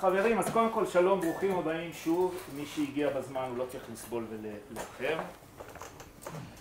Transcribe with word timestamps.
חברים, 0.00 0.38
אז 0.38 0.50
קודם 0.52 0.70
כל 0.72 0.86
שלום, 0.86 1.20
ברוכים 1.20 1.58
הבאים 1.58 1.92
שוב. 1.92 2.34
מי 2.56 2.66
שהגיע 2.66 3.10
בזמן 3.10 3.44
הוא 3.48 3.58
לא 3.58 3.64
צריך 3.68 3.84
לסבול 3.92 4.26
ולאחר. 4.30 5.18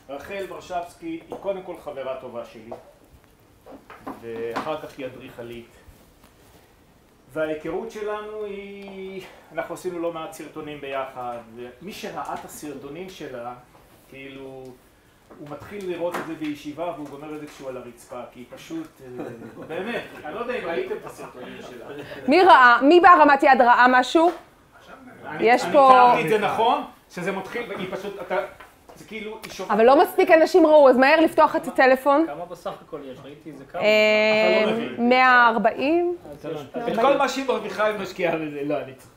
רחל 0.10 0.46
ורשבסקי 0.50 1.06
היא 1.30 1.38
קודם 1.42 1.62
כל 1.64 1.76
חברה 1.84 2.22
טובה 2.22 2.46
שלי, 2.46 2.70
ואחר 4.22 4.82
כך 4.82 4.98
היא 4.98 5.06
אדריכלית. 5.06 5.70
וההיכרות 7.34 7.92
שלנו 7.92 8.44
היא, 8.44 9.22
אנחנו 9.52 9.76
עשינו 9.76 10.00
לא 10.00 10.14
מעט 10.14 10.34
סרטונים 10.34 10.82
ביחד, 10.82 11.38
ומי 11.56 11.94
שראה 11.94 12.34
את 12.34 12.46
הסרטונים 12.46 13.10
שלה, 13.10 13.54
כאילו, 14.10 14.64
הוא 15.40 15.48
מתחיל 15.50 15.90
לראות 15.92 16.16
את 16.16 16.28
זה 16.28 16.34
בישיבה 16.40 16.92
והוא 16.96 17.08
גומר 17.10 17.36
את 17.36 17.40
זה 17.40 17.48
כשהוא 17.48 17.70
על 17.70 17.78
הרצפה, 17.78 18.20
כי 18.32 18.40
היא 18.40 18.46
פשוט, 18.56 18.88
אה, 19.02 19.24
באמת, 19.68 20.02
אני 20.26 20.36
לא 20.36 20.40
יודע 20.40 20.54
אם 20.54 20.68
ראיתם 20.68 20.96
את 21.02 21.06
הסרטונים 21.06 21.58
שלה. 21.70 21.86
מי 22.28 22.42
ראה? 22.44 22.82
מי 22.82 23.00
בהרמת 23.00 23.44
יד 23.44 23.62
ראה 23.62 23.86
משהו? 23.90 24.32
יש 25.40 25.64
אני 25.64 25.74
פה- 25.74 25.90
תיארתי 25.92 26.24
את 26.24 26.30
זה 26.30 26.38
נכון, 26.38 26.84
שזה 27.10 27.32
מתחיל, 27.32 27.64
והיא 27.70 27.88
פשוט, 27.92 28.22
אתה, 28.22 28.36
זה 28.96 29.06
כאילו, 29.06 29.38
היא. 29.44 29.66
אבל 29.70 29.86
לא 29.86 30.02
מספיק 30.02 30.32
אנשים 30.32 30.66
ראו, 30.66 30.90
אז 30.90 30.98
מהר 30.98 31.20
לפתוח 31.20 31.56
את 31.56 31.68
הטלפון. 31.68 32.26
כמה 32.28 32.46
בסך 32.46 32.72
הכל 32.88 33.00
יש? 33.12 33.18
ראיתי 33.24 33.52
איזה 33.52 33.64
כמה. 33.66 33.82
אה, 33.82 34.64
אתה 34.64 34.72
לא. 34.72 35.04
140? 35.04 36.16
אז 36.32 36.46
יש- 36.46 36.62
את 36.94 37.00
כל 37.02 37.18
מה 37.18 37.30
שהיא 37.30 37.46
מרוויחה 37.48 37.86
היא 37.86 38.00
משקיעה 38.00 38.36
בזה, 38.38 38.62
לא, 38.66 38.78
אני 38.78 38.94
צוחק. 38.94 39.15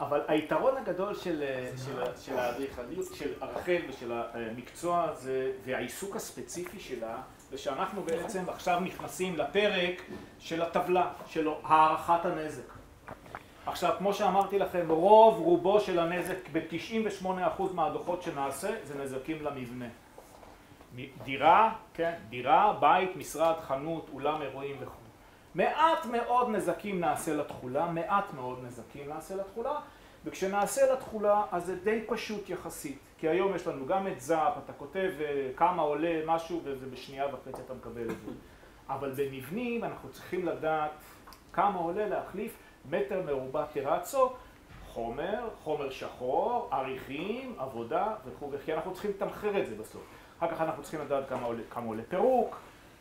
אבל 0.00 0.20
היתרון 0.28 0.76
הגדול 0.76 1.14
של, 1.14 1.44
של, 1.84 2.02
של 2.20 2.38
האדריכליות, 2.38 3.06
של 3.14 3.32
רחל 3.40 3.78
ושל 3.88 4.12
המקצוע 4.12 5.04
הזה, 5.04 5.52
והעיסוק 5.64 6.16
הספציפי 6.16 6.80
שלה, 6.80 7.16
זה 7.50 7.58
שאנחנו 7.58 8.02
בעצם 8.02 8.44
עכשיו 8.48 8.80
נכנסים 8.80 9.36
לפרק 9.36 10.02
של 10.38 10.62
הטבלה, 10.62 11.12
של 11.26 11.48
הערכת 11.64 12.24
הנזק. 12.24 12.62
עכשיו, 13.66 13.94
כמו 13.98 14.14
שאמרתי 14.14 14.58
לכם, 14.58 14.86
רוב 14.88 15.38
רובו 15.38 15.80
של 15.80 15.98
הנזק, 15.98 16.48
ב-98% 16.52 17.62
מהדוחות 17.74 18.22
שנעשה, 18.22 18.70
זה 18.84 19.04
נזקים 19.04 19.44
למבנה. 19.44 19.86
דירה, 21.24 21.72
כן, 21.94 22.12
דירה, 22.28 22.76
בית, 22.80 23.16
משרד, 23.16 23.54
חנות, 23.60 24.10
אולם 24.12 24.42
אירועים 24.42 24.76
וכו'. 24.80 24.99
מעט 25.54 26.06
מאוד 26.06 26.48
נזקים 26.48 27.00
נעשה 27.00 27.34
לתכולה, 27.34 27.86
מעט 27.86 28.34
מאוד 28.34 28.58
נזקים 28.64 29.08
נעשה 29.08 29.36
לתכולה, 29.36 29.80
וכשנעשה 30.24 30.92
לתכולה 30.92 31.42
אז 31.52 31.66
זה 31.66 31.76
די 31.76 32.02
פשוט 32.06 32.50
יחסית, 32.50 32.98
כי 33.18 33.28
היום 33.28 33.54
יש 33.54 33.66
לנו 33.66 33.86
גם 33.86 34.06
את 34.06 34.20
זאפ, 34.20 34.52
אתה 34.64 34.72
כותב 34.72 35.10
אה, 35.20 35.50
כמה 35.56 35.82
עולה 35.82 36.20
משהו 36.26 36.60
וזה 36.64 36.86
בשנייה 36.86 37.26
וחצי 37.26 37.62
אתה 37.66 37.74
מקבל 37.74 38.02
את 38.02 38.16
זה. 38.24 38.32
אבל 38.88 39.12
במבנים 39.16 39.84
אנחנו 39.84 40.08
צריכים 40.08 40.46
לדעת 40.46 40.90
כמה 41.52 41.78
עולה 41.78 42.08
להחליף 42.08 42.56
מטר 42.90 43.22
מרובע 43.26 43.64
טרצו, 43.64 44.32
חומר, 44.88 45.48
חומר 45.62 45.90
שחור, 45.90 46.68
עריכים, 46.72 47.54
עבודה 47.58 48.14
וכו', 48.26 48.50
כי 48.64 48.74
אנחנו 48.74 48.92
צריכים 48.92 49.10
לתמחר 49.10 49.60
את 49.60 49.66
זה 49.66 49.74
בסוף. 49.76 50.02
אחר 50.38 50.54
כך 50.54 50.60
אנחנו 50.60 50.82
צריכים 50.82 51.00
לדעת 51.00 51.28
כמה 51.28 51.46
עולה, 51.46 51.62
כמה 51.70 51.86
עולה 51.86 52.02
פירוק, 52.08 52.56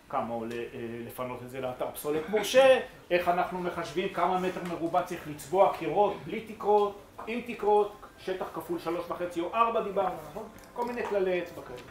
כמה 0.09 0.33
עולה 0.33 0.55
אה, 0.55 0.65
לפנות 1.05 1.43
את 1.43 1.49
זה 1.49 1.61
לאתר 1.61 1.85
פסולת 1.93 2.29
מורשה, 2.29 2.79
איך 3.11 3.27
אנחנו 3.27 3.59
מחשבים 3.59 4.13
כמה 4.13 4.39
מטר 4.39 4.61
מרובע 4.69 5.03
צריך 5.03 5.27
לצבוע 5.27 5.73
קירות 5.77 6.13
בלי 6.25 6.41
תקרות, 6.41 6.99
עם 7.27 7.41
תקרות, 7.41 7.91
שטח 8.17 8.45
כפול 8.53 8.79
שלוש 8.79 9.05
וחצי 9.09 9.41
או 9.41 9.53
ארבע 9.53 9.81
דיברנו, 9.81 10.15
נכון? 10.29 10.43
כל 10.73 10.85
מיני 10.85 11.03
כללי 11.03 11.43
אצבע 11.43 11.61
כאלה. 11.61 11.81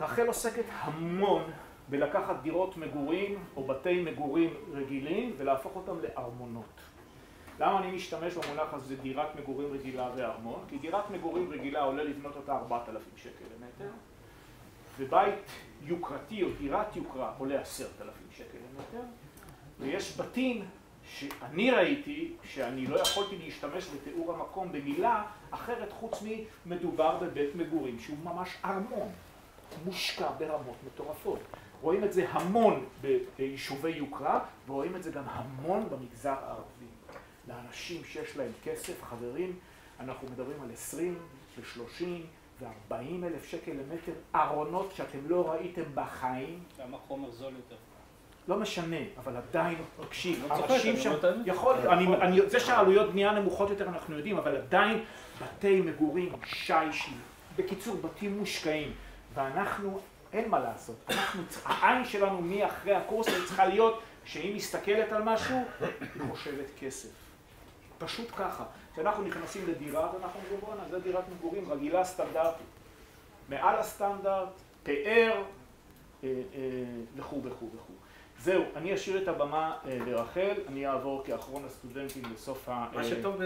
רחל 0.00 0.26
עוסקת 0.26 0.64
המון 0.80 1.42
בלקחת 1.88 2.36
דירות 2.42 2.76
מגורים 2.76 3.38
או 3.56 3.64
בתי 3.64 4.02
מגורים 4.02 4.54
רגילים 4.72 5.34
ולהפוך 5.38 5.76
אותם 5.76 5.96
לארמונות. 6.02 6.80
למה 7.60 7.78
אני 7.78 7.90
משתמש 7.90 8.34
במונח 8.34 8.74
הזה 8.74 8.96
דירת 8.96 9.36
מגורים 9.36 9.72
רגילה 9.72 10.10
וארמון? 10.16 10.64
כי 10.68 10.78
דירת 10.78 11.10
מגורים 11.10 11.50
רגילה 11.50 11.82
עולה 11.82 12.04
לבנות 12.04 12.36
אותה 12.36 12.52
4,000 12.52 13.02
שקל 13.16 13.44
למטר, 13.56 13.92
ובית 14.98 15.34
יוקרתי 15.82 16.42
או 16.42 16.48
דירת 16.58 16.96
יוקרה 16.96 17.32
עולה 17.38 17.60
10,000 17.60 18.14
שקל 18.36 18.58
למטר, 18.72 19.06
ויש 19.80 20.20
בתים 20.20 20.64
שאני 21.08 21.70
ראיתי 21.70 22.32
שאני 22.42 22.86
לא 22.86 23.00
יכולתי 23.00 23.38
להשתמש 23.38 23.88
בתיאור 23.94 24.34
המקום 24.34 24.72
במילה 24.72 25.24
אחרת 25.50 25.92
חוץ 25.92 26.22
ממדובר 26.66 27.18
בבית 27.18 27.54
מגורים 27.54 27.98
שהוא 27.98 28.18
ממש 28.24 28.56
ארמון, 28.64 29.12
מושקע 29.84 30.30
ברמות 30.38 30.76
מטורפות. 30.86 31.40
רואים 31.80 32.04
את 32.04 32.12
זה 32.12 32.28
המון 32.28 32.86
ביישובי 33.36 33.90
יוקרה 33.90 34.44
ורואים 34.66 34.96
את 34.96 35.02
זה 35.02 35.10
גם 35.10 35.24
המון 35.26 35.88
במגזר 35.90 36.34
הערבי. 36.42 36.86
לאנשים 37.48 38.04
שיש 38.04 38.36
להם 38.36 38.52
כסף, 38.64 39.02
חברים, 39.02 39.58
אנחנו 40.00 40.28
מדברים 40.28 40.62
על 40.62 40.70
20 40.72 41.18
ו-30 41.58 42.04
ו-40 42.60 43.24
אלף 43.24 43.44
שקל 43.44 43.72
למטר, 43.72 44.12
ארונות 44.34 44.92
שאתם 44.94 45.18
לא 45.26 45.50
ראיתם 45.50 45.82
בחיים, 45.94 46.62
כמה 46.76 46.96
חומר 47.08 47.30
זול 47.30 47.52
יותר. 47.56 47.76
לא 48.48 48.56
משנה, 48.56 48.96
אבל 49.18 49.36
עדיין, 49.36 49.78
תקשיב, 50.00 50.46
לא 50.48 50.54
אנשים 50.54 50.94
אני 50.94 51.00
שם, 51.02 51.10
האמת. 51.10 51.46
יכול, 51.46 51.76
אני, 51.76 52.06
אני, 52.16 52.40
זה 52.46 52.60
שהעלויות 52.60 53.10
בנייה 53.10 53.32
נמוכות 53.32 53.70
יותר 53.70 53.88
אנחנו 53.88 54.16
יודעים, 54.16 54.38
אבל 54.38 54.56
עדיין 54.56 55.04
בתי 55.42 55.80
מגורים 55.80 56.32
שיישים, 56.44 57.18
בקיצור 57.56 57.96
בתים 57.96 58.38
מושקעים, 58.38 58.92
ואנחנו, 59.34 60.00
אין 60.32 60.48
מה 60.48 60.58
לעשות, 60.58 60.96
אנחנו, 61.08 61.42
העין 61.64 62.04
שלנו 62.04 62.40
מאחרי 62.40 62.94
הקורס 62.94 63.28
הזה 63.28 63.46
צריכה 63.46 63.66
להיות, 63.66 64.00
כשהיא 64.24 64.56
מסתכלת 64.56 65.12
על 65.12 65.22
משהו, 65.22 65.56
היא 65.80 66.22
חושבת 66.30 66.66
כסף. 66.78 67.08
פשוט 67.98 68.30
ככה. 68.36 68.64
כשאנחנו 68.94 69.22
נכנסים 69.24 69.68
לדירה 69.68 70.10
ואנחנו 70.14 70.40
אומרים 70.40 70.60
בואנה, 70.60 70.82
זו 70.90 71.00
דירת 71.00 71.24
מגורים 71.38 71.72
רגילה 71.72 72.04
סטנדרטית. 72.04 72.66
מעל 73.48 73.76
הסטנדרט, 73.76 74.48
פאר, 74.82 75.42
אה, 76.24 76.42
אה, 76.54 76.60
וכו' 77.16 77.42
וכו' 77.44 77.68
וכו'. 77.74 77.92
זהו, 78.38 78.64
אני 78.76 78.94
אשאיר 78.94 79.22
את 79.22 79.28
הבמה 79.28 79.76
אה, 79.86 79.98
לרחל, 80.06 80.54
אני 80.68 80.86
אעבור 80.86 81.22
כאחרון 81.26 81.64
הסטודנטים 81.64 82.22
לסוף 82.34 82.68
ה... 82.68 82.88
מה 82.94 83.04
שטוב 83.04 83.36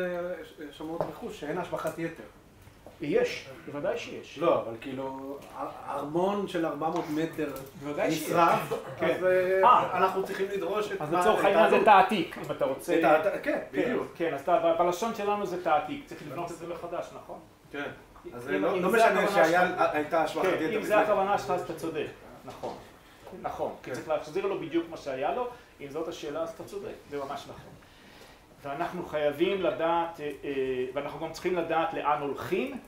בשמאות 0.59 1.01
רכוש, 1.01 1.41
שאין 1.41 1.59
השבחת 1.59 1.99
יתר. 1.99 2.23
יש, 3.01 3.49
בוודאי 3.67 3.99
שיש. 3.99 4.39
לא, 4.39 4.63
אבל 4.63 4.75
כאילו, 4.81 5.39
ארמון 5.89 6.49
של 6.49 6.67
400 6.67 7.05
מטר. 7.11 7.53
נשרף, 8.09 8.73
כן. 8.99 9.07
אז 9.07 9.25
אה, 9.25 9.63
אה. 9.65 9.99
אנחנו 9.99 10.25
צריכים 10.25 10.47
לדרוש 10.55 10.93
את 10.93 11.03
אז 11.03 11.13
לצורך 11.13 11.45
העניין 11.45 11.71
זה. 11.71 11.85
תעתיק, 11.85 12.39
אם 12.39 12.51
אתה 12.51 12.65
רוצה. 12.65 13.01
כן, 13.03 13.31
כן, 13.43 13.61
בדיוק. 13.73 14.07
כן, 14.17 14.35
אז 14.35 14.45
בלשון 14.79 15.15
שלנו 15.15 15.47
זה 15.47 15.65
תעתיק, 15.65 16.07
צריך 16.07 16.23
לבנות 16.27 16.51
את 16.51 16.57
זה 16.57 16.67
מחדש, 16.67 17.07
נכון? 17.17 17.39
כן. 17.73 17.91
אז 18.35 18.49
לא 18.49 18.81
לא 18.81 18.91
משנה 18.91 19.29
שהייתה 19.29 20.23
השבחת 20.23 20.47
כן, 20.47 20.55
יתר. 20.61 20.77
אם 20.77 20.83
זה 20.83 20.99
הכוונה 20.99 21.39
שלך 21.39 21.51
אז 21.51 21.61
אתה 21.61 21.75
צודק, 21.75 22.07
נכון. 22.45 22.75
נכון, 23.43 23.75
כי 23.83 23.91
צריך 23.91 24.09
להחזיר 24.09 24.47
לו 24.47 24.61
בדיוק 24.61 24.87
מה 24.91 24.97
שהיה 24.97 25.35
לו, 25.35 25.49
אם 25.81 25.87
זאת 25.91 26.09
השאלה 26.09 26.43
אז 26.43 26.51
אתה 26.51 26.65
צודק, 26.65 26.95
זה 27.11 27.19
ממש 27.19 27.43
נכון. 27.43 27.73
ואנחנו 28.63 29.07
חייבים 29.07 29.63
לדעת, 29.63 30.21
אה, 30.21 30.51
ואנחנו 30.95 31.27
גם 31.27 31.33
צריכים 31.33 31.57
לדעת 31.57 31.95
לאן 31.95 32.21
הולכים. 32.21 32.79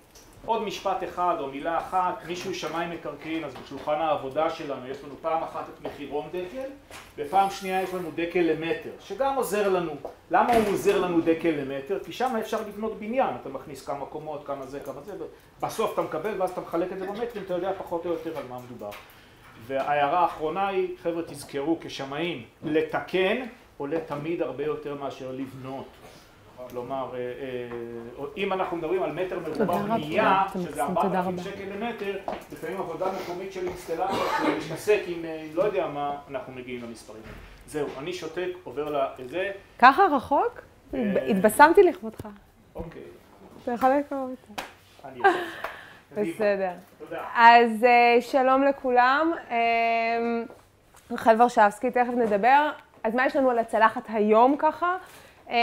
עוד 0.46 0.62
משפט 0.62 1.04
אחד 1.04 1.34
או 1.40 1.46
מילה 1.46 1.78
אחת, 1.78 2.24
מישהו 2.26 2.54
שמאי 2.54 2.86
מקרקעין, 2.86 3.44
אז 3.44 3.54
בשולחן 3.54 3.92
העבודה 3.92 4.50
שלנו 4.50 4.88
יש 4.88 5.04
לנו 5.04 5.14
פעם 5.22 5.42
אחת 5.42 5.64
את 5.68 5.86
מחירון 5.86 6.28
דקל, 6.28 6.70
ופעם 7.18 7.50
שנייה 7.50 7.82
יש 7.82 7.94
לנו 7.94 8.10
דקל 8.14 8.40
למטר, 8.40 8.90
שגם 9.00 9.34
עוזר 9.34 9.68
לנו. 9.68 9.92
למה 10.30 10.56
הוא 10.56 10.68
עוזר 10.68 11.00
לנו 11.00 11.20
דקל 11.20 11.50
למטר? 11.50 11.98
כי 12.04 12.12
שם 12.12 12.36
אפשר 12.40 12.60
לבנות 12.68 12.98
בניין, 12.98 13.30
אתה 13.40 13.48
מכניס 13.48 13.86
כמה 13.86 14.06
קומות, 14.06 14.46
כמה 14.46 14.66
זה, 14.66 14.80
כמה 14.80 15.00
זה, 15.00 15.12
ובסוף 15.60 15.92
אתה 15.94 16.02
מקבל 16.02 16.40
ואז 16.40 16.50
אתה 16.50 16.60
מחלק 16.60 16.92
את 16.92 16.98
זה 16.98 17.06
במטרים, 17.06 17.44
אתה 17.44 17.54
יודע 17.54 17.72
פחות 17.78 18.06
או 18.06 18.10
יותר 18.10 18.38
על 18.38 18.44
מה 18.48 18.58
מדובר. 18.58 18.90
וההערה 19.66 20.20
האחרונה 20.20 20.68
היא, 20.68 20.96
חבר'ה 21.02 21.22
תזכרו 21.22 21.78
כשמאים, 21.80 22.44
לתקן 22.62 23.46
עולה 23.76 24.00
תמיד 24.06 24.42
הרבה 24.42 24.64
יותר 24.64 24.94
מאשר 24.94 25.32
לבנות. 25.32 25.86
כלומר, 26.70 27.14
אה, 27.14 27.18
אה, 27.18 28.26
אם 28.36 28.52
אנחנו 28.52 28.76
מדברים 28.76 29.02
על 29.02 29.12
מטר 29.12 29.38
מרובע. 29.38 29.96
בנייה, 29.96 30.42
שזה 30.54 30.82
עושים 30.82 30.94
תודה 31.02 31.18
4,000 31.18 31.34
רבה. 31.34 31.42
שקל 31.42 31.64
למטר, 31.76 32.16
לפעמים 32.52 32.80
עבודה 32.80 33.06
מקומית 33.22 33.52
של 33.52 33.66
אינסטלטור 33.66 34.16
שמתעסק 34.38 35.00
עם 35.06 35.24
אה, 35.24 35.46
לא 35.54 35.62
יודע 35.62 35.86
מה, 35.86 36.16
אנחנו 36.30 36.52
מגיעים 36.52 36.82
למספרים. 36.82 37.22
זהו, 37.66 37.88
אני 37.98 38.12
שותק, 38.12 38.48
עובר 38.64 39.04
לזה, 39.18 39.50
ככה 39.78 40.02
רחוק? 40.12 40.60
התבשמתי 41.28 41.82
לכבודך. 41.82 42.28
אוקיי, 42.74 43.02
אתה 43.62 43.72
יכול 43.72 43.90
לקרוא 43.90 44.20
אותי. 44.20 44.62
אני 45.04 45.20
אעשה. 45.24 45.38
בסדר. 46.16 46.72
תודה. 46.98 47.24
אז 47.34 47.86
שלום 48.20 48.64
לכולם. 48.64 49.32
רחל 51.10 51.42
ורשבסקי, 51.42 51.90
תכף 51.90 52.12
נדבר. 52.16 52.70
אז 53.04 53.14
מה 53.14 53.26
יש 53.26 53.36
לנו 53.36 53.50
על 53.50 53.58
הצלחת 53.58 54.02
היום 54.08 54.56
ככה? 54.58 54.96
אה, 55.50 55.56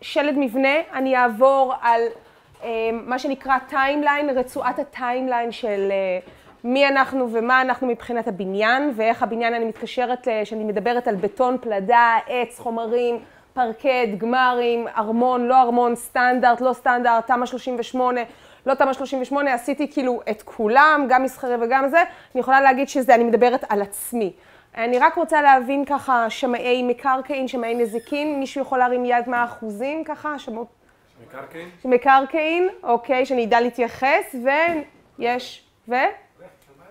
שלד 0.00 0.34
מבנה, 0.38 0.74
אני 0.92 1.16
אעבור 1.16 1.74
על 1.82 2.00
אה, 2.62 2.68
מה 2.92 3.18
שנקרא 3.18 3.58
timeline, 3.68 4.30
רצועת 4.30 4.78
ה 4.78 4.86
timeline 4.86 5.52
של 5.52 5.88
אה, 5.90 6.18
מי 6.64 6.88
אנחנו 6.88 7.28
ומה 7.32 7.60
אנחנו 7.60 7.86
מבחינת 7.86 8.28
הבניין, 8.28 8.92
ואיך 8.96 9.22
הבניין 9.22 9.54
אני 9.54 9.64
מתקשרת, 9.64 10.26
ל- 10.26 10.44
שאני 10.44 10.64
מדברת 10.64 11.08
על 11.08 11.14
בטון, 11.14 11.56
פלדה, 11.60 12.16
עץ, 12.26 12.58
חומרים, 12.58 13.18
פרקט, 13.54 14.08
גמרים, 14.18 14.88
ארמון, 14.96 15.46
לא 15.48 15.62
ארמון, 15.62 15.96
סטנדרט, 15.96 16.60
לא 16.60 16.72
סטנדרט, 16.72 17.26
תמ"א 17.26 17.46
38, 17.46 18.20
לא 18.66 18.74
תמ"א 18.74 18.92
38, 18.92 19.54
עשיתי 19.54 19.92
כאילו 19.92 20.20
את 20.30 20.42
כולם, 20.42 21.06
גם 21.08 21.22
מסחרי 21.22 21.54
וגם 21.60 21.88
זה. 21.88 21.98
אני 22.34 22.40
יכולה 22.40 22.60
להגיד 22.60 22.88
שזה, 22.88 23.14
אני 23.14 23.24
מדברת 23.24 23.64
על 23.68 23.82
עצמי. 23.82 24.32
אני 24.78 24.98
רק 24.98 25.14
רוצה 25.14 25.42
להבין 25.42 25.84
ככה 25.84 26.30
שמאי 26.30 26.82
מקרקעין, 26.82 27.48
שמאי 27.48 27.74
נזיקין, 27.74 28.40
מישהו 28.40 28.62
יכול 28.62 28.78
להרים 28.78 29.04
יד 29.04 29.28
מה 29.28 29.40
האחוזים 29.40 30.04
ככה? 30.04 30.38
שמות... 30.38 30.66
מקרקעין? 31.26 31.68
מקרקעין, 31.84 32.68
אוקיי, 32.82 33.26
שאני 33.26 33.44
אדע 33.44 33.60
להתייחס, 33.60 34.34
ויש, 35.18 35.64
ו? 35.88 35.94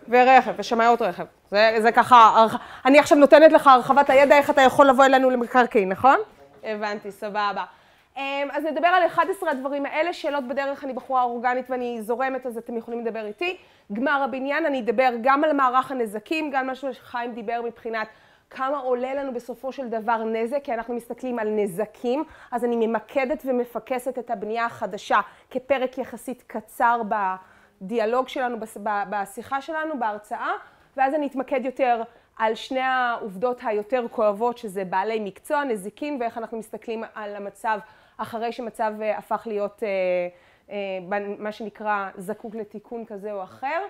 ורכב, 0.10 0.51
ושמאיות 0.57 1.01
רכב. 1.01 1.25
זה, 1.51 1.75
זה 1.80 1.92
ככה, 1.92 2.45
אני 2.86 3.00
עכשיו 3.00 3.18
נותנת 3.18 3.51
לך 3.51 3.68
הרחבת 3.68 4.10
הידע, 4.10 4.38
איך 4.38 4.50
אתה 4.50 4.62
יכול 4.62 4.88
לבוא 4.88 5.06
אלינו 5.06 5.30
למקרקעין, 5.30 5.90
נכון? 5.90 6.18
הבנתי, 6.63 7.12
סבבה. 7.12 7.63
אמ, 8.18 8.48
אז 8.52 8.66
נדבר 8.66 8.88
על 8.88 9.06
11 9.06 9.52
הדברים 9.52 9.86
האלה, 9.86 10.14
שאלות 10.14 10.48
בדרך, 10.48 10.84
אני 10.84 10.94
בחורה 10.94 11.24
אורגנית 11.24 11.69
ואני 11.69 12.02
זורמת, 12.02 12.46
אז 12.46 12.58
אתם 12.58 12.78
יכולים 12.78 13.06
לדבר 13.06 13.25
איתי. 13.25 13.58
גמר 13.94 14.22
הבניין, 14.24 14.66
אני 14.66 14.80
אדבר 14.80 15.10
גם 15.22 15.44
על 15.44 15.54
מערך 15.54 15.92
הנזקים, 15.92 16.52
גם 16.52 16.68
מה 16.68 16.75
שחיים 16.75 17.34
דיבר 17.34 17.62
מבחינת 17.66 18.08
כמה 18.50 18.78
עולה 18.78 19.14
לנו 19.14 19.34
בסופו 19.34 19.72
של 19.72 19.90
דבר 19.90 20.24
נזק, 20.24 20.64
כי 20.64 20.74
אנחנו 20.74 20.94
מסתכלים 20.94 21.40
על 21.40 21.50
נזקים, 21.50 22.24
אז 22.52 22.66
אני 22.66 22.88
ממקדת 22.88 23.44
ומפקסת 23.46 24.19
את 24.19 24.31
הבנייה 24.31 24.66
החדשה 24.66 25.19
כפרק 25.50 25.98
יחסית 25.98 26.44
קצר 26.48 27.02
בדיאלוג 27.81 28.28
שלנו, 28.28 28.58
בשיחה 29.10 29.62
שלנו, 29.62 30.00
בהרצאה, 30.00 30.52
ואז 30.98 31.14
אני 31.14 31.28
אתמקד 31.28 31.66
יותר 31.66 32.04
על 32.38 32.56
שני 32.56 32.80
העובדות 32.80 33.62
היותר 33.64 34.06
כואבות, 34.12 34.58
שזה 34.58 34.86
בעלי 34.86 35.19
מקצוע, 35.19 35.64
נזיקים, 35.64 36.19
ואיך 36.19 36.38
אנחנו 36.38 36.58
מסתכלים 36.58 37.04
על 37.16 37.36
המצב 37.36 37.80
אחרי 38.18 38.52
שמצב 38.52 38.94
אה, 39.02 39.18
הפך 39.18 39.48
להיות 39.50 39.84
אה, 39.84 39.90
אה, 40.69 40.78
מה 41.40 41.52
שנקרא 41.52 42.10
זקוק 42.18 42.56
לתיקון 42.56 43.06
כזה 43.06 43.34
או 43.34 43.44
אחר. 43.44 43.86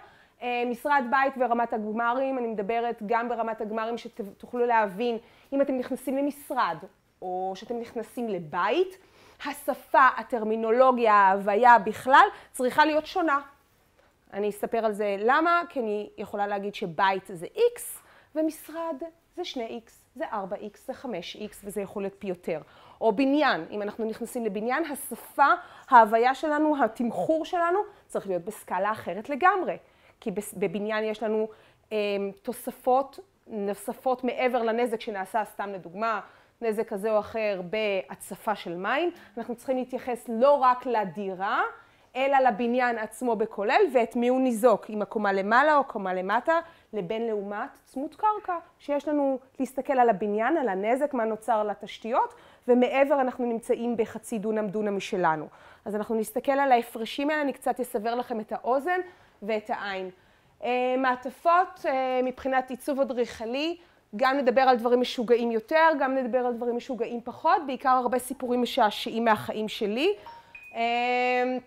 משרד 0.66 1.04
בית 1.10 1.34
ורמת 1.38 1.74
הגמרים, 1.74 2.38
אני 2.38 2.48
מדברת 2.48 3.04
גם 3.06 3.30
ברמת 3.30 3.62
הגמרים 3.62 3.98
שתוכלו 3.98 4.66
להבין 4.66 5.18
אם 5.54 5.62
אתם 5.62 5.78
נכנסים 5.78 6.18
למשרד 6.18 6.78
או 7.22 7.54
שאתם 7.56 7.80
נכנסים 7.80 8.30
לבית, 8.30 8.98
השפה, 9.46 10.08
הטרמינולוגיה, 10.18 11.14
ההוויה 11.14 11.80
בכלל 11.80 12.26
צריכה 12.52 12.86
להיות 12.86 13.06
שונה. 13.06 13.40
אני 14.34 14.50
אספר 14.50 14.86
על 14.86 14.94
זה 14.94 15.16
למה, 15.20 15.62
כי 15.70 15.80
אני 15.80 16.10
יכולה 16.18 16.48
להגיד 16.48 16.76
שבית 16.76 17.24
זה 17.34 17.48
X 17.56 17.82
ומשרד 18.36 19.04
זה 19.36 19.42
2X, 19.42 19.92
זה 20.16 20.26
4X, 20.32 20.78
זה 20.86 20.94
5X 20.94 21.56
וזה 21.64 21.82
יכול 21.82 22.04
להיות 22.04 22.16
פי 22.20 22.28
יותר. 22.28 22.62
או 23.02 23.12
בניין, 23.12 23.66
אם 23.72 23.82
אנחנו 23.82 24.06
נכנסים 24.06 24.46
לבניין, 24.46 24.84
השפה, 24.86 25.48
ההוויה 25.90 26.36
שלנו, 26.36 26.84
התמחור 26.84 27.46
שלנו, 27.46 27.80
צריך 28.08 28.28
להיות 28.28 28.46
בסקאלה 28.46 28.92
אחרת 28.92 29.30
לגמרי. 29.30 29.78
כי 30.20 30.32
בבניין 30.58 31.04
יש 31.04 31.24
לנו 31.24 31.48
אה, 31.92 31.98
תוספות 32.42 33.20
נוספות 33.48 34.24
מעבר 34.24 34.64
לנזק 34.64 35.02
שנעשה, 35.02 35.46
סתם 35.46 35.70
לדוגמה, 35.70 36.20
נזק 36.62 36.88
כזה 36.88 37.12
או 37.12 37.20
אחר 37.20 37.62
בהצפה 37.70 38.56
של 38.56 38.76
מים. 38.76 39.12
אנחנו 39.38 39.56
צריכים 39.56 39.78
להתייחס 39.78 40.26
לא 40.30 40.52
רק 40.52 40.86
לדירה, 40.86 41.62
אלא 42.16 42.38
לבניין 42.40 42.98
עצמו 42.98 43.36
בכולל, 43.36 43.82
ואת 43.94 44.16
מי 44.16 44.28
הוא 44.28 44.42
ניזוק, 44.42 44.90
אם 44.90 45.02
הקומה 45.02 45.34
למעלה 45.34 45.78
או 45.78 45.84
קומה 45.84 46.14
למטה, 46.14 46.60
לבין 46.94 47.28
לעומת 47.28 47.70
צמוד 47.86 48.16
קרקע, 48.16 48.58
שיש 48.80 49.08
לנו 49.08 49.40
להסתכל 49.60 49.94
על 49.94 50.10
הבניין, 50.10 50.58
על 50.58 50.70
הנזק, 50.70 51.14
מה 51.14 51.26
נוצר 51.26 51.64
לתשתיות, 51.64 52.34
ומעבר 52.68 53.22
אנחנו 53.22 53.46
נמצאים 53.46 53.98
בחצי 53.98 54.40
דונם 54.40 54.68
דונם 54.68 54.98
משלנו. 54.98 55.48
אז 55.86 55.96
אנחנו 55.96 56.16
נסתכל 56.16 56.52
על 56.52 56.72
ההפרשים 56.72 57.30
האלה, 57.30 57.42
אני 57.42 57.54
קצת 57.54 57.80
אסבר 57.80 58.16
לכם 58.16 58.40
את 58.40 58.52
האוזן 58.52 59.00
ואת 59.42 59.70
העין. 59.70 60.10
אה, 60.64 60.96
מעטפות 60.98 61.86
אה, 61.86 62.20
מבחינת 62.24 62.70
עיצוב 62.70 63.00
אדריכלי, 63.00 63.78
גם 64.16 64.38
נדבר 64.38 64.62
על 64.62 64.76
דברים 64.76 65.02
משוגעים 65.02 65.52
יותר, 65.52 65.90
גם 66.00 66.16
נדבר 66.16 66.38
על 66.38 66.54
דברים 66.54 66.76
משוגעים 66.76 67.22
פחות, 67.24 67.62
בעיקר 67.68 67.90
הרבה 67.90 68.20
סיפורים 68.20 68.62
משעשעים 68.62 69.26
מהחיים 69.26 69.68
שלי. 69.68 70.14
אה, 70.76 71.58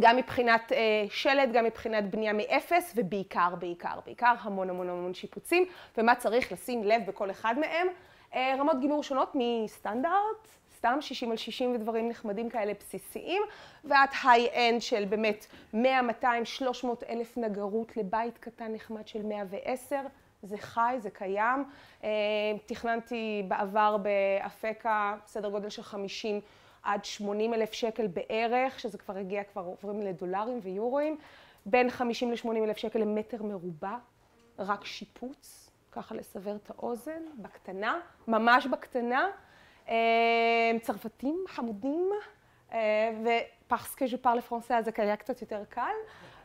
גם 0.00 0.16
מבחינת 0.16 0.72
שלד, 1.08 1.52
גם 1.52 1.64
מבחינת 1.64 2.10
בנייה 2.10 2.32
מאפס, 2.32 2.92
ובעיקר, 2.96 3.54
בעיקר, 3.58 3.98
בעיקר 4.06 4.34
המון 4.40 4.70
המון 4.70 4.88
המון 4.88 5.14
שיפוצים, 5.14 5.64
ומה 5.98 6.14
צריך 6.14 6.52
לשים 6.52 6.84
לב 6.84 7.02
בכל 7.06 7.30
אחד 7.30 7.54
מהם. 7.58 7.86
רמות 8.36 8.80
גימור 8.80 9.02
שונות 9.02 9.32
מסטנדרט, 9.34 10.48
סתם 10.76 10.98
60 11.00 11.30
על 11.30 11.36
60 11.36 11.74
ודברים 11.74 12.08
נחמדים 12.08 12.50
כאלה 12.50 12.72
בסיסיים, 12.74 13.42
ועד 13.84 14.08
high-end 14.24 14.80
של 14.80 15.04
באמת 15.04 15.46
100, 15.72 16.02
200, 16.02 16.44
300 16.44 17.02
אלף 17.02 17.38
נגרות 17.38 17.96
לבית 17.96 18.38
קטן 18.38 18.72
נחמד 18.72 19.08
של 19.08 19.22
110. 19.22 19.96
זה 20.42 20.56
חי, 20.58 20.96
זה 20.98 21.10
קיים. 21.10 21.64
תכננתי 22.66 23.42
בעבר 23.48 23.96
באפקה 23.96 25.16
סדר 25.26 25.48
גודל 25.50 25.68
של 25.68 25.82
50 25.82 26.40
עד 26.82 27.04
80 27.04 27.54
אלף 27.54 27.72
שקל 27.72 28.06
בערך, 28.06 28.80
שזה 28.80 28.98
כבר 28.98 29.16
הגיע, 29.16 29.44
כבר 29.44 29.62
עוברים 29.62 30.02
לדולרים 30.02 30.60
ויורואים. 30.62 31.18
בין 31.66 31.90
50 31.90 32.32
ל-80 32.32 32.48
אלף 32.64 32.76
שקל 32.76 32.98
למטר 32.98 33.42
מרובע, 33.42 33.96
רק 34.58 34.84
שיפוץ. 34.84 35.69
ככה 35.92 36.14
לסבר 36.14 36.56
את 36.56 36.70
האוזן, 36.70 37.22
בקטנה, 37.38 38.00
ממש 38.28 38.66
בקטנה. 38.66 39.28
אה, 39.88 40.72
צרפתים 40.82 41.44
חמודים, 41.48 42.10
אה, 42.72 43.10
ופרסקה 43.66 44.06
ז'ו 44.06 44.18
פרלה 44.22 44.42
פרנסה, 44.42 44.82
זה 44.82 44.90
היה 44.96 45.16
קצת 45.16 45.40
יותר 45.40 45.62
קל. 45.68 45.94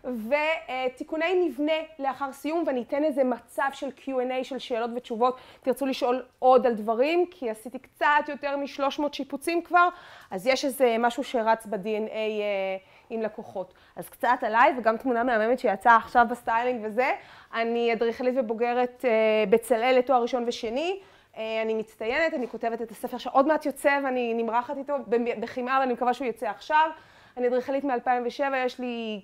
ותיקוני 0.05 1.47
מבנה 1.47 1.73
לאחר 1.99 2.31
סיום, 2.33 2.63
ואני 2.67 2.81
אתן 2.81 3.03
איזה 3.03 3.23
מצב 3.23 3.69
של 3.73 3.89
Q&A, 3.97 4.43
של 4.43 4.59
שאלות 4.59 4.89
ותשובות. 4.95 5.37
תרצו 5.61 5.85
לשאול 5.85 6.25
עוד 6.39 6.65
על 6.65 6.73
דברים, 6.73 7.25
כי 7.31 7.49
עשיתי 7.49 7.79
קצת 7.79 8.05
יותר 8.27 8.57
מ-300 8.57 9.01
שיפוצים 9.11 9.61
כבר, 9.61 9.89
אז 10.31 10.47
יש 10.47 10.65
איזה 10.65 10.95
משהו 10.99 11.23
שרץ 11.23 11.65
ב-DNA 11.65 12.11
אה, 12.11 12.77
עם 13.09 13.21
לקוחות. 13.21 13.73
אז 13.95 14.09
קצת 14.09 14.37
עליי, 14.41 14.73
וגם 14.77 14.97
תמונה 14.97 15.23
מהממת 15.23 15.59
שיצאה 15.59 15.95
עכשיו 15.95 16.25
בסטיילינג 16.29 16.81
וזה. 16.83 17.11
אני 17.53 17.93
אדריכלית 17.93 18.33
ובוגרת 18.37 19.05
אה, 19.05 19.43
בצלאל 19.49 19.95
לתואר 19.97 20.21
ראשון 20.21 20.43
ושני. 20.47 20.99
אה, 21.37 21.61
אני 21.61 21.73
מצטיינת, 21.73 22.33
אני 22.33 22.47
כותבת 22.47 22.81
את 22.81 22.91
הספר 22.91 23.17
שעוד 23.17 23.47
מעט 23.47 23.65
יוצא 23.65 23.99
ואני 24.03 24.33
נמרחת 24.33 24.77
איתו 24.77 24.93
בחימה, 25.39 25.77
ואני 25.79 25.93
מקווה 25.93 26.13
שהוא 26.13 26.27
יצא 26.27 26.49
עכשיו. 26.49 26.89
אני 27.37 27.47
אדריכלית 27.47 27.83
מ-2007, 27.83 28.55
יש 28.65 28.79
לי 28.79 29.21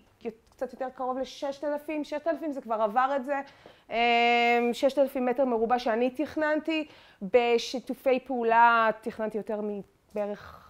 קצת 0.49 0.73
יותר 0.73 0.89
קרוב 0.95 1.17
ל-6,000, 1.17 2.03
6,000 2.03 2.51
זה 2.51 2.61
כבר 2.61 2.75
עבר 2.81 3.15
את 3.15 3.25
זה, 3.25 3.41
6,000 4.73 5.25
מטר 5.25 5.45
מרובע 5.45 5.79
שאני 5.79 6.09
תכננתי, 6.09 6.87
בשיתופי 7.21 8.19
פעולה 8.19 8.89
תכננתי 9.01 9.37
יותר 9.37 9.61
מבערך 9.61 10.60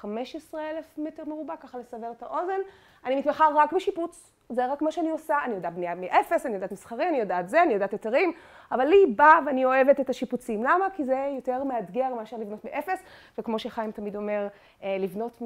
15,000 0.00 0.98
מטר 0.98 1.24
מרובע, 1.24 1.56
ככה 1.56 1.78
לסבר 1.78 2.10
את 2.10 2.22
האוזן. 2.22 2.60
אני 3.04 3.16
מתמחה 3.16 3.48
רק 3.54 3.72
בשיפוץ, 3.72 4.30
זה 4.52 4.66
רק 4.66 4.82
מה 4.82 4.92
שאני 4.92 5.10
עושה, 5.10 5.36
אני 5.44 5.54
יודעת 5.54 5.74
בנייה 5.74 5.94
מאפס, 5.94 6.46
אני 6.46 6.54
יודעת 6.54 6.72
מסחרי, 6.72 7.08
אני 7.08 7.18
יודעת 7.18 7.48
זה, 7.48 7.62
אני 7.62 7.74
יודעת 7.74 7.92
היתרים, 7.92 8.32
אבל 8.72 8.84
לי 8.84 9.06
בא 9.16 9.40
ואני 9.46 9.64
אוהבת 9.64 10.00
את 10.00 10.10
השיפוצים. 10.10 10.64
למה? 10.64 10.86
כי 10.94 11.04
זה 11.04 11.32
יותר 11.36 11.64
מאתגר 11.64 12.14
מאשר 12.14 12.36
לבנות 12.36 12.64
מאפס, 12.64 13.02
וכמו 13.38 13.58
שחיים 13.58 13.90
תמיד 13.90 14.16
אומר, 14.16 14.48
אה, 14.82 14.96
לבנות 15.00 15.42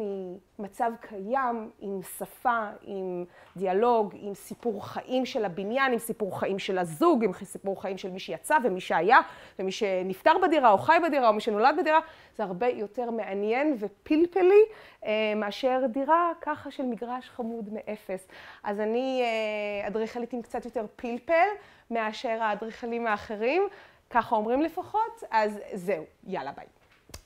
ממצב 0.58 0.92
קיים, 1.00 1.70
עם 1.80 2.00
שפה, 2.18 2.66
עם 2.82 3.24
דיאלוג, 3.56 4.14
עם 4.20 4.34
סיפור 4.34 4.86
חיים 4.86 5.26
של 5.26 5.44
הבניין, 5.44 5.92
עם 5.92 5.98
סיפור 5.98 6.40
חיים 6.40 6.58
של 6.58 6.78
הזוג, 6.78 7.24
עם 7.24 7.32
סיפור 7.32 7.82
חיים 7.82 7.98
של 7.98 8.10
מי 8.10 8.18
שיצא 8.18 8.56
ומי 8.64 8.80
שהיה, 8.80 9.20
ומי 9.58 9.72
שנפטר 9.72 10.32
בדירה 10.42 10.70
או 10.70 10.78
חי 10.78 10.96
בדירה 11.06 11.28
או 11.28 11.32
מי 11.32 11.40
שנולד 11.40 11.74
בדירה, 11.78 11.98
זה 12.36 12.42
הרבה 12.44 12.68
יותר 12.68 13.10
מעניין 13.10 13.76
ופלפלי 13.78 14.62
אה, 15.04 15.32
מאשר 15.36 15.80
דירה 15.88 16.32
ככה 16.40 16.70
של 16.70 16.82
מגרש 16.82 17.30
חמוד 17.30 17.68
מאפס. 17.72 18.28
אז 18.64 18.80
אני 18.80 18.91
אה, 19.00 19.88
אדריכלית 19.88 20.32
עם 20.32 20.42
קצת 20.42 20.64
יותר 20.64 20.86
פלפל 20.96 21.48
מאשר 21.90 22.42
האדריכלים 22.42 23.06
האחרים, 23.06 23.62
ככה 24.10 24.36
אומרים 24.36 24.62
לפחות, 24.62 25.22
אז 25.30 25.58
זהו, 25.72 26.04
יאללה 26.26 26.52
ביי. 26.52 26.66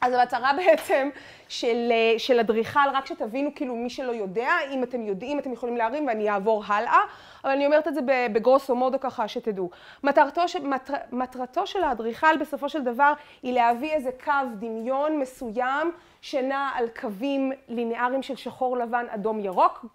אז 0.00 0.12
המטרה 0.12 0.52
בעצם 0.56 1.08
של, 1.48 1.92
של 2.18 2.40
אדריכל, 2.40 2.80
רק 2.94 3.06
שתבינו 3.06 3.50
כאילו 3.54 3.76
מי 3.76 3.90
שלא 3.90 4.12
יודע, 4.12 4.50
אם 4.70 4.82
אתם 4.82 5.02
יודעים, 5.02 5.38
אתם 5.38 5.52
יכולים 5.52 5.76
להרים 5.76 6.06
ואני 6.06 6.30
אעבור 6.30 6.64
הלאה, 6.66 7.00
אבל 7.44 7.52
אני 7.52 7.66
אומרת 7.66 7.88
את 7.88 7.94
זה 7.94 8.00
בגרוסו 8.32 8.74
מודו 8.74 9.00
ככה 9.00 9.28
שתדעו. 9.28 9.70
מטרתו, 10.04 10.42
מטר, 10.62 10.94
מטרתו 11.12 11.66
של 11.66 11.82
האדריכל 11.82 12.36
בסופו 12.40 12.68
של 12.68 12.82
דבר 12.82 13.12
היא 13.42 13.52
להביא 13.52 13.92
איזה 13.92 14.10
קו 14.24 14.32
דמיון 14.58 15.18
מסוים 15.18 15.92
שנע 16.20 16.70
על 16.74 16.88
קווים 17.00 17.52
ליניאריים 17.68 18.22
של 18.22 18.36
שחור 18.36 18.76
לבן, 18.76 19.06
אדום, 19.08 19.40
ירוק, 19.40 19.86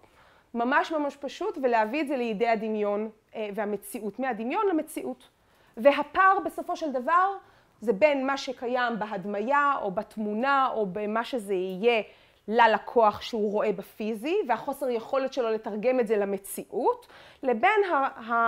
ממש 0.54 0.92
ממש 0.92 1.16
פשוט, 1.16 1.58
ולהביא 1.62 2.00
את 2.00 2.08
זה 2.08 2.16
לידי 2.16 2.48
הדמיון 2.48 3.10
אה, 3.34 3.48
והמציאות, 3.54 4.18
מהדמיון 4.18 4.62
למציאות. 4.70 5.28
והפער 5.76 6.38
בסופו 6.44 6.76
של 6.76 6.92
דבר 6.92 7.32
זה 7.80 7.92
בין 7.92 8.26
מה 8.26 8.36
שקיים 8.36 8.98
בהדמיה 8.98 9.72
או 9.82 9.90
בתמונה 9.90 10.68
או 10.74 10.86
במה 10.86 11.24
שזה 11.24 11.54
יהיה 11.54 12.02
ללקוח 12.48 13.20
שהוא 13.20 13.52
רואה 13.52 13.72
בפיזי 13.72 14.36
והחוסר 14.48 14.88
יכולת 14.90 15.32
שלו 15.32 15.50
לתרגם 15.50 16.00
את 16.00 16.06
זה 16.06 16.16
למציאות, 16.16 17.06
לבין 17.42 17.80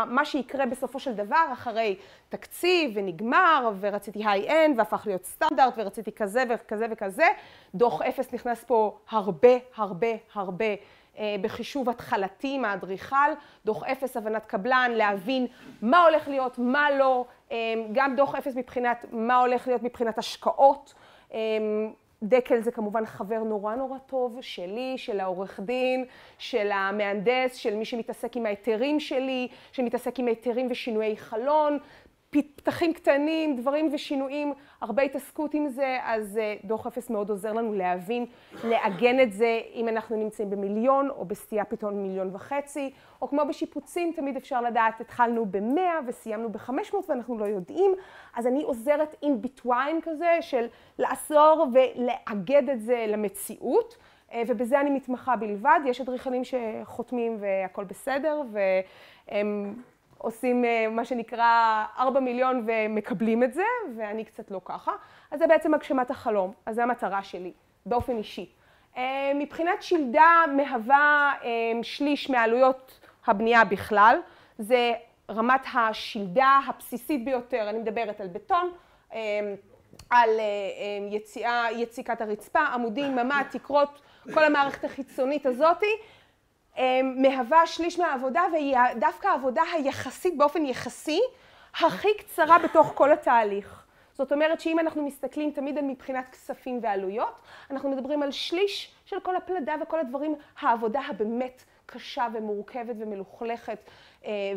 מה 0.06 0.24
שיקרה 0.24 0.66
בסופו 0.66 1.00
של 1.00 1.12
דבר 1.12 1.46
אחרי 1.52 1.96
תקציב 2.28 2.90
ונגמר 2.94 3.72
ורציתי 3.80 4.22
high-end 4.26 4.78
והפך 4.78 5.02
להיות 5.06 5.24
סטנדרט 5.24 5.74
ורציתי 5.76 6.12
כזה 6.12 6.44
וכזה 6.48 6.86
וכזה. 6.90 7.26
דוח 7.74 8.02
אפס 8.02 8.32
נכנס 8.32 8.64
פה 8.64 8.98
הרבה 9.10 9.56
הרבה 9.76 10.08
הרבה 10.34 10.64
בחישוב 11.40 11.90
התחלתי 11.90 12.58
מהאדריכל, 12.58 13.16
דוח 13.64 13.84
אפס 13.84 14.16
הבנת 14.16 14.46
קבלן, 14.46 14.90
להבין 14.94 15.46
מה 15.82 16.04
הולך 16.04 16.28
להיות, 16.28 16.58
מה 16.58 16.90
לא, 16.90 17.24
גם 17.92 18.16
דוח 18.16 18.34
אפס 18.34 18.56
מבחינת 18.56 19.04
מה 19.12 19.40
הולך 19.40 19.68
להיות 19.68 19.82
מבחינת 19.82 20.18
השקעות. 20.18 20.94
דקל 22.22 22.60
זה 22.60 22.72
כמובן 22.72 23.06
חבר 23.06 23.38
נורא 23.38 23.74
נורא 23.74 23.98
טוב 23.98 24.38
שלי, 24.40 24.94
של 24.96 25.20
העורך 25.20 25.60
דין, 25.60 26.04
של 26.38 26.70
המהנדס, 26.72 27.54
של 27.54 27.76
מי 27.76 27.84
שמתעסק 27.84 28.36
עם 28.36 28.46
ההיתרים 28.46 29.00
שלי, 29.00 29.48
שמתעסק 29.72 30.18
עם 30.18 30.26
ההיתרים 30.26 30.66
ושינויי 30.70 31.16
חלון, 31.16 31.78
פתחים 32.56 32.92
קטנים, 32.92 33.56
דברים 33.56 33.90
ושינויים, 33.92 34.52
הרבה 34.80 35.02
התעסקות 35.02 35.54
עם 35.54 35.68
זה, 35.68 35.98
אז 36.04 36.40
דוח 36.64 36.86
אפס 36.86 37.10
מאוד 37.10 37.30
עוזר 37.30 37.52
לנו 37.52 37.72
להבין, 37.72 38.26
לעגן 38.64 39.20
את 39.20 39.32
זה 39.32 39.60
אם 39.74 39.88
אנחנו 39.88 40.16
נמצאים 40.16 40.50
במיליון 40.50 41.10
או 41.10 41.24
בסטייה 41.24 41.64
פתאום 41.64 42.02
מיליון 42.02 42.30
וחצי, 42.32 42.92
או 43.22 43.28
כמו 43.28 43.42
בשיפוצים, 43.48 44.12
תמיד 44.16 44.36
אפשר 44.36 44.60
לדעת, 44.60 45.00
התחלנו 45.00 45.46
במאה 45.46 45.98
וסיימנו 46.06 46.52
בחמש 46.52 46.94
מאות 46.94 47.10
ואנחנו 47.10 47.38
לא 47.38 47.44
יודעים, 47.44 47.94
אז 48.34 48.46
אני 48.46 48.62
עוזרת 48.62 49.24
in 49.24 49.46
between 49.46 50.02
כזה 50.02 50.36
של 50.40 50.66
לעזור 50.98 51.66
ולאגד 51.72 52.70
את 52.70 52.80
זה 52.80 53.04
למציאות, 53.08 53.96
ובזה 54.46 54.80
אני 54.80 54.90
מתמחה 54.90 55.36
בלבד, 55.36 55.80
יש 55.84 56.00
אדריכלים 56.00 56.42
שחותמים 56.44 57.36
והכל 57.40 57.84
בסדר, 57.84 58.42
והם 58.52 59.74
עושים 60.24 60.64
מה 60.90 61.04
שנקרא 61.04 61.84
ארבע 61.98 62.20
מיליון 62.20 62.66
ומקבלים 62.66 63.42
את 63.42 63.54
זה, 63.54 63.62
ואני 63.96 64.24
קצת 64.24 64.50
לא 64.50 64.60
ככה. 64.64 64.92
אז 65.30 65.38
זה 65.38 65.46
בעצם 65.46 65.74
הגשמת 65.74 66.10
החלום, 66.10 66.52
אז 66.66 66.76
זו 66.76 66.82
המטרה 66.82 67.22
שלי, 67.22 67.52
באופן 67.86 68.16
אישי. 68.16 68.50
מבחינת 69.34 69.82
שלדה 69.82 70.44
מהווה 70.56 71.32
שליש 71.82 72.30
מעלויות 72.30 73.00
הבנייה 73.26 73.64
בכלל, 73.64 74.18
זה 74.58 74.92
רמת 75.30 75.66
השלדה 75.74 76.60
הבסיסית 76.66 77.24
ביותר, 77.24 77.70
אני 77.70 77.78
מדברת 77.78 78.20
על 78.20 78.28
בטון, 78.28 78.70
על 80.10 80.30
יציאה, 81.10 81.66
יציקת 81.72 82.20
הרצפה, 82.20 82.60
עמודים, 82.60 83.16
ממ"ד, 83.16 83.44
תקרות, 83.50 84.00
כל 84.34 84.44
המערכת 84.44 84.84
החיצונית 84.84 85.46
הזאתי. 85.46 85.90
מהווה 87.02 87.66
שליש 87.66 87.98
מהעבודה 87.98 88.42
והיא 88.52 88.76
דווקא 88.96 89.28
העבודה 89.28 89.62
היחסית, 89.72 90.36
באופן 90.38 90.66
יחסי, 90.66 91.20
הכי 91.80 92.08
קצרה 92.18 92.58
בתוך 92.58 92.92
כל 92.94 93.12
התהליך. 93.12 93.84
זאת 94.12 94.32
אומרת 94.32 94.60
שאם 94.60 94.78
אנחנו 94.78 95.06
מסתכלים 95.06 95.50
תמיד 95.50 95.78
על 95.78 95.84
מבחינת 95.84 96.28
כספים 96.28 96.80
ועלויות, 96.82 97.40
אנחנו 97.70 97.90
מדברים 97.90 98.22
על 98.22 98.30
שליש 98.30 98.94
של 99.04 99.20
כל 99.20 99.36
הפלדה 99.36 99.74
וכל 99.82 100.00
הדברים, 100.00 100.34
העבודה 100.60 101.00
הבאמת 101.08 101.64
קשה 101.86 102.26
ומורכבת 102.34 102.96
ומלוכלכת 102.98 103.90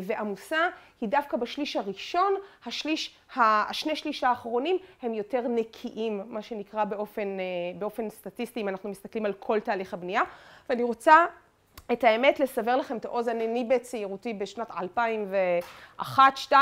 ועמוסה, 0.00 0.68
היא 1.00 1.08
דווקא 1.08 1.36
בשליש 1.36 1.76
הראשון, 1.76 2.34
השליש, 2.66 3.16
השני 3.36 3.96
שליש 3.96 4.24
האחרונים 4.24 4.78
הם 5.02 5.14
יותר 5.14 5.40
נקיים, 5.48 6.22
מה 6.26 6.42
שנקרא 6.42 6.84
באופן, 6.84 7.28
באופן 7.78 8.10
סטטיסטי, 8.10 8.60
אם 8.60 8.68
אנחנו 8.68 8.90
מסתכלים 8.90 9.26
על 9.26 9.32
כל 9.32 9.60
תהליך 9.60 9.94
הבנייה. 9.94 10.22
ואני 10.68 10.82
רוצה 10.82 11.26
את 11.92 12.04
האמת, 12.04 12.40
לסבר 12.40 12.76
לכם 12.76 12.96
את 12.96 13.04
האוזן, 13.04 13.40
אני 13.40 13.64
בצעירותי 13.64 14.34
בשנת 14.34 14.70
2001-2002, 16.00 16.52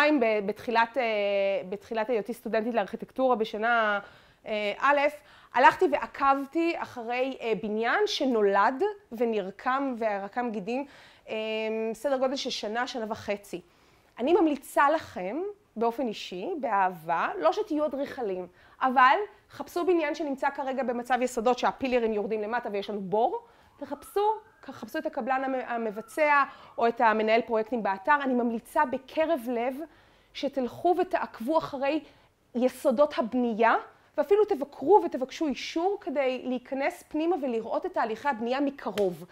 בתחילת, 0.47 0.97
בתחילת 1.68 2.11
היותי 2.11 2.35
סטודנטית 2.35 2.75
לארכיטקטורה 2.75 3.37
בשנה 3.37 4.00
א', 4.78 5.00
הלכתי 5.54 5.85
ועקבתי 5.92 6.75
אחרי 6.78 7.38
בניין 7.62 8.00
שנולד 8.06 8.83
ונרקם 9.12 9.95
ורקם 9.99 10.50
גידים 10.50 10.87
סדר 11.92 12.16
גודל 12.16 12.37
של 12.37 12.50
שנה, 12.50 12.87
שנה 12.87 13.04
וחצי. 13.09 13.61
אני 14.18 14.33
ממליצה 14.33 14.90
לכם, 14.90 15.42
באופן 15.76 16.09
אישי, 16.09 16.49
באהבה, 16.61 17.28
לא 17.38 17.52
שתהיו 17.52 17.87
אדריכלים, 17.87 18.47
אבל 18.83 19.16
חפשו 19.50 19.87
בניין 19.87 20.14
שנמצא 20.14 20.50
כרגע 20.50 20.83
במצב 20.83 21.18
יסודות 21.23 21.59
שהפילרים 21.59 22.12
יורדים 22.12 22.42
למטה 22.42 22.68
ויש 22.73 22.90
לנו 22.90 23.00
בור, 23.00 23.47
תחפשו 23.76 24.21
חפשו 24.73 24.99
את 24.99 25.06
הקבלן 25.06 25.52
המבצע 25.66 26.44
או 26.78 26.88
את 26.88 27.00
המנהל 27.00 27.40
פרויקטים 27.40 27.82
באתר, 27.82 28.16
אני 28.23 28.35
ממליצה 28.35 28.85
בקרב 28.85 29.40
לב 29.49 29.75
שתלכו 30.35 30.94
ותעקבו 31.00 31.58
אחרי 31.58 32.00
יסודות 32.54 33.18
הבנייה 33.18 33.75
ואפילו 34.18 34.44
תבקרו 34.44 35.02
ותבקשו 35.04 35.46
אישור 35.46 35.99
כדי 36.00 36.42
להיכנס 36.44 37.04
פנימה 37.08 37.37
ולראות 37.42 37.87
את 37.87 37.92
תהליכי 37.92 38.28
הבנייה 38.28 38.61
מקרוב. 38.61 39.25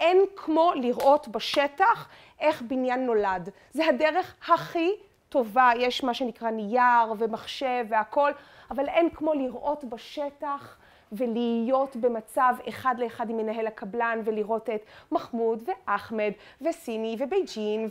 אין 0.00 0.18
כמו 0.36 0.72
לראות 0.74 1.28
בשטח 1.28 2.08
איך 2.40 2.62
בניין 2.62 3.06
נולד. 3.06 3.48
זה 3.70 3.86
הדרך 3.86 4.34
הכי 4.48 4.92
טובה, 5.28 5.70
יש 5.76 6.04
מה 6.04 6.14
שנקרא 6.14 6.50
נייר 6.50 7.14
ומחשב 7.18 7.86
והכל, 7.88 8.32
אבל 8.70 8.88
אין 8.88 9.10
כמו 9.10 9.34
לראות 9.34 9.84
בשטח 9.84 10.77
ולהיות 11.12 11.96
במצב 11.96 12.54
אחד 12.68 12.94
לאחד 12.98 13.30
עם 13.30 13.36
מנהל 13.36 13.66
הקבלן 13.66 14.20
ולראות 14.24 14.70
את 14.70 14.82
מחמוד 15.12 15.62
ואחמד 15.66 16.32
וסיני 16.60 17.16
ובייג'ין 17.18 17.88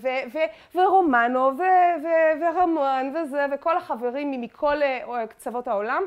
ורומנו 0.76 1.52
ורמון 2.42 3.16
וזה 3.16 3.46
וכל 3.52 3.78
החברים 3.78 4.42
מכל 4.42 4.78
קצוות 5.30 5.68
העולם 5.68 6.04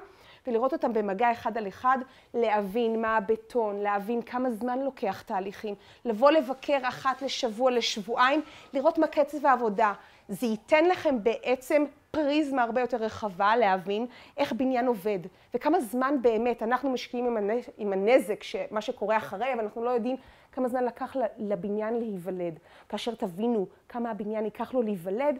ולראות 0.46 0.72
אותם 0.72 0.92
במגע 0.92 1.32
אחד 1.32 1.58
על 1.58 1.68
אחד, 1.68 1.98
להבין 2.34 3.02
מה 3.02 3.16
הבטון, 3.16 3.80
להבין 3.80 4.22
כמה 4.22 4.50
זמן 4.50 4.78
לוקח 4.78 5.22
תהליכים, 5.22 5.74
לבוא 6.04 6.30
לבקר 6.30 6.78
אחת 6.82 7.22
לשבוע, 7.22 7.70
לשבועיים, 7.70 8.42
לראות 8.72 8.98
מה 8.98 9.06
קצב 9.06 9.46
העבודה. 9.46 9.92
זה 10.30 10.46
ייתן 10.46 10.84
לכם 10.84 11.22
בעצם 11.22 11.84
פריזמה 12.10 12.62
הרבה 12.62 12.80
יותר 12.80 12.96
רחבה 12.96 13.56
להבין 13.56 14.06
איך 14.36 14.52
בניין 14.52 14.86
עובד 14.86 15.18
וכמה 15.54 15.80
זמן 15.80 16.14
באמת 16.22 16.62
אנחנו 16.62 16.90
משקיעים 16.90 17.36
עם 17.76 17.92
הנזק, 17.92 18.40
מה 18.70 18.80
שקורה 18.80 19.16
אחרי, 19.16 19.52
אבל 19.54 19.62
אנחנו 19.62 19.84
לא 19.84 19.90
יודעים 19.90 20.16
כמה 20.52 20.68
זמן 20.68 20.84
לקח 20.84 21.16
לבניין 21.38 21.94
להיוולד. 21.94 22.58
כאשר 22.88 23.14
תבינו 23.14 23.66
כמה 23.88 24.10
הבניין 24.10 24.44
ייקח 24.44 24.74
לו 24.74 24.82
להיוולד, 24.82 25.38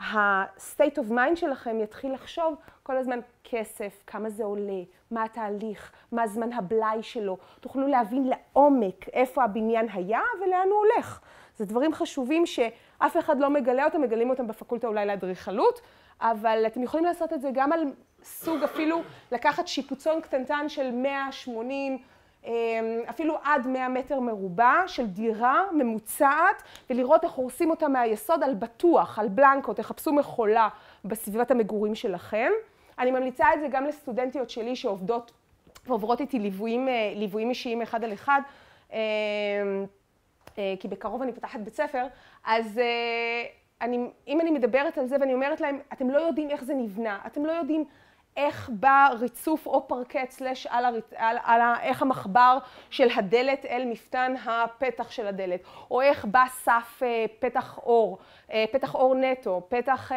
ה-state 0.00 0.96
of 0.96 1.10
mind 1.10 1.36
שלכם 1.36 1.80
יתחיל 1.80 2.12
לחשוב 2.12 2.54
כל 2.82 2.96
הזמן 2.96 3.18
כסף, 3.44 4.02
כמה 4.06 4.30
זה 4.30 4.44
עולה, 4.44 4.82
מה 5.10 5.24
התהליך, 5.24 5.92
מה 6.12 6.26
זמן 6.26 6.52
הבלאי 6.52 7.02
שלו. 7.02 7.36
תוכלו 7.60 7.86
להבין 7.86 8.28
לעומק 8.28 9.08
איפה 9.08 9.44
הבניין 9.44 9.86
היה 9.92 10.20
ולאן 10.40 10.68
הוא 10.70 10.78
הולך. 10.78 11.20
זה 11.56 11.64
דברים 11.64 11.94
חשובים 11.94 12.46
שאף 13.02 13.16
אחד 13.16 13.40
לא 13.40 13.50
מגלה 13.50 13.84
אותם, 13.84 14.00
מגלים 14.00 14.30
אותם 14.30 14.46
בפקולטה 14.46 14.86
אולי 14.86 15.06
לאדריכלות, 15.06 15.80
אבל 16.20 16.64
אתם 16.66 16.82
יכולים 16.82 17.06
לעשות 17.06 17.32
את 17.32 17.40
זה 17.40 17.50
גם 17.52 17.72
על 17.72 17.84
סוג 18.22 18.62
אפילו 18.62 19.02
לקחת 19.32 19.68
שיפוצון 19.68 20.20
קטנטן 20.20 20.68
של 20.68 20.90
180, 20.90 21.98
אפילו 23.10 23.38
עד 23.44 23.66
100 23.66 23.88
מטר 23.88 24.20
מרובע 24.20 24.74
של 24.86 25.06
דירה 25.06 25.62
ממוצעת 25.72 26.62
ולראות 26.90 27.24
איך 27.24 27.32
הורסים 27.32 27.70
אותה 27.70 27.88
מהיסוד 27.88 28.42
על 28.42 28.54
בטוח, 28.54 29.18
על 29.18 29.28
בלנקו, 29.28 29.74
תחפשו 29.74 30.12
מכולה 30.12 30.68
בסביבת 31.04 31.50
המגורים 31.50 31.94
שלכם. 31.94 32.50
אני 32.98 33.10
ממליצה 33.10 33.54
את 33.54 33.60
זה 33.60 33.68
גם 33.70 33.84
לסטודנטיות 33.84 34.50
שלי 34.50 34.76
שעובדות 34.76 35.32
ועוברות 35.86 36.20
איתי 36.20 36.38
ליוויים, 36.38 36.88
ליוויים 37.14 37.50
אישיים 37.50 37.82
אחד 37.82 38.04
על 38.04 38.12
אחד, 38.12 38.40
כי 40.80 40.88
בקרוב 40.88 41.22
אני 41.22 41.32
פותחת 41.32 41.60
בית 41.60 41.74
ספר, 41.74 42.06
אז 42.48 42.80
אני, 43.80 43.98
אם 44.28 44.40
אני 44.40 44.50
מדברת 44.50 44.98
על 44.98 45.06
זה 45.06 45.16
ואני 45.20 45.34
אומרת 45.34 45.60
להם, 45.60 45.78
אתם 45.92 46.10
לא 46.10 46.18
יודעים 46.18 46.50
איך 46.50 46.64
זה 46.64 46.74
נבנה, 46.74 47.18
אתם 47.26 47.46
לא 47.46 47.52
יודעים 47.52 47.84
איך 48.36 48.70
בא 48.72 49.08
ריצוף 49.20 49.66
או 49.66 49.88
פרקט 49.88 50.30
סלש 50.30 50.66
על, 50.66 50.84
הר... 50.84 50.94
על, 51.16 51.36
על 51.44 51.60
איך 51.82 52.02
המחבר 52.02 52.58
של 52.90 53.08
הדלת 53.16 53.66
אל 53.66 53.84
מפתן 53.90 54.34
הפתח 54.46 55.10
של 55.10 55.26
הדלת, 55.26 55.60
או 55.90 56.00
איך 56.00 56.24
בא 56.24 56.44
סף 56.50 57.02
פתח 57.38 57.78
אור, 57.78 58.18
פתח 58.72 58.94
אור 58.94 59.14
נטו, 59.14 59.62
פתח 59.68 60.12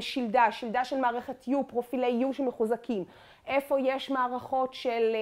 שלדה, 0.00 0.52
שלדה 0.52 0.84
של 0.84 1.00
מערכת 1.00 1.44
U, 1.48 1.64
פרופילי 1.66 2.24
U 2.30 2.32
שמחוזקים, 2.32 3.04
איפה 3.46 3.80
יש 3.80 4.10
מערכות 4.10 4.74
של 4.74 5.16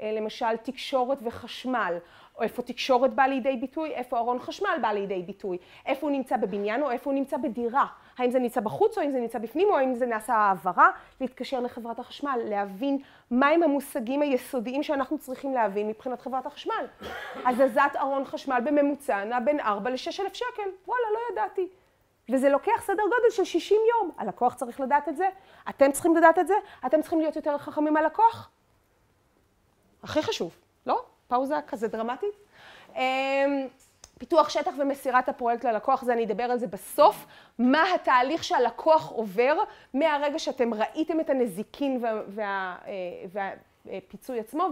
אה, 0.00 0.12
למשל 0.12 0.56
תקשורת 0.56 1.18
וחשמל, 1.22 1.98
או 2.38 2.42
איפה 2.42 2.62
תקשורת 2.62 3.14
בא 3.14 3.22
לידי 3.22 3.56
ביטוי, 3.56 3.94
איפה 3.94 4.18
ארון 4.18 4.38
חשמל 4.38 4.78
בא 4.82 4.88
לידי 4.88 5.22
ביטוי, 5.22 5.58
איפה 5.86 6.06
הוא 6.06 6.10
נמצא 6.16 6.36
בבניין 6.36 6.82
או 6.82 6.90
איפה 6.90 7.10
הוא 7.10 7.18
נמצא 7.18 7.36
בדירה, 7.36 7.86
האם 8.18 8.30
זה 8.30 8.38
נמצא 8.38 8.60
בחוץ 8.60 8.98
או 8.98 9.02
האם 9.02 9.10
זה 9.10 9.20
נמצא 9.20 9.38
בפנים 9.38 9.68
או 9.68 9.76
האם 9.76 9.94
זה 9.94 10.06
נעשה 10.06 10.34
העברה, 10.34 10.90
להתקשר 11.20 11.60
לחברת 11.60 11.98
החשמל, 11.98 12.40
להבין 12.44 12.98
מהם 13.30 13.62
המושגים 13.62 14.22
היסודיים 14.22 14.82
שאנחנו 14.82 15.18
צריכים 15.18 15.54
להבין 15.54 15.88
מבחינת 15.88 16.20
חברת 16.20 16.46
החשמל. 16.46 16.86
הזזת 17.46 17.92
ארון 17.96 18.24
חשמל 18.24 18.60
בממוצע 18.64 19.24
נע 19.24 19.40
בין 19.40 19.60
4 19.60 19.90
ל-6 19.90 20.22
אלף 20.22 20.34
שקל, 20.34 20.70
וואלה, 20.86 21.06
לא 21.12 21.18
ידעתי. 21.32 21.68
וזה 22.30 22.48
לוקח 22.48 22.82
סדר 22.82 23.02
גודל 23.02 23.30
של 23.30 23.44
60 23.44 23.80
יום. 23.90 24.10
הלקוח 24.18 24.54
צריך 24.54 24.80
לדעת 24.80 25.08
את 25.08 25.16
זה, 25.16 25.28
אתם 25.68 25.92
צריכים 25.92 26.16
לדעת 26.16 26.38
את 26.38 26.46
זה, 26.46 26.54
אתם 26.86 27.00
צריכים 27.00 27.20
להיות 27.20 27.36
יותר 27.36 27.58
חכמים 27.58 27.94
מהלקוח. 27.94 28.50
הכי 30.02 30.22
חשוב, 30.22 30.58
לא? 30.86 31.04
פאוזה 31.28 31.54
כזה 31.66 31.88
דרמטית. 31.88 32.34
אמ, 32.96 33.00
פיתוח 34.18 34.48
שטח 34.48 34.72
ומסירת 34.78 35.28
הפרויקט 35.28 35.64
ללקוח, 35.64 36.02
זה 36.02 36.12
אני 36.12 36.24
אדבר 36.24 36.44
על 36.44 36.58
זה 36.58 36.66
בסוף. 36.66 37.26
מה 37.58 37.84
התהליך 37.94 38.44
שהלקוח 38.44 39.10
עובר 39.10 39.56
מהרגע 39.94 40.38
שאתם 40.38 40.74
ראיתם 40.74 41.20
את 41.20 41.30
הנזיקין 41.30 41.98
וה, 42.02 42.22
וה, 42.28 42.76
אה, 42.86 43.42
והפיצוי 43.86 44.40
עצמו, 44.40 44.68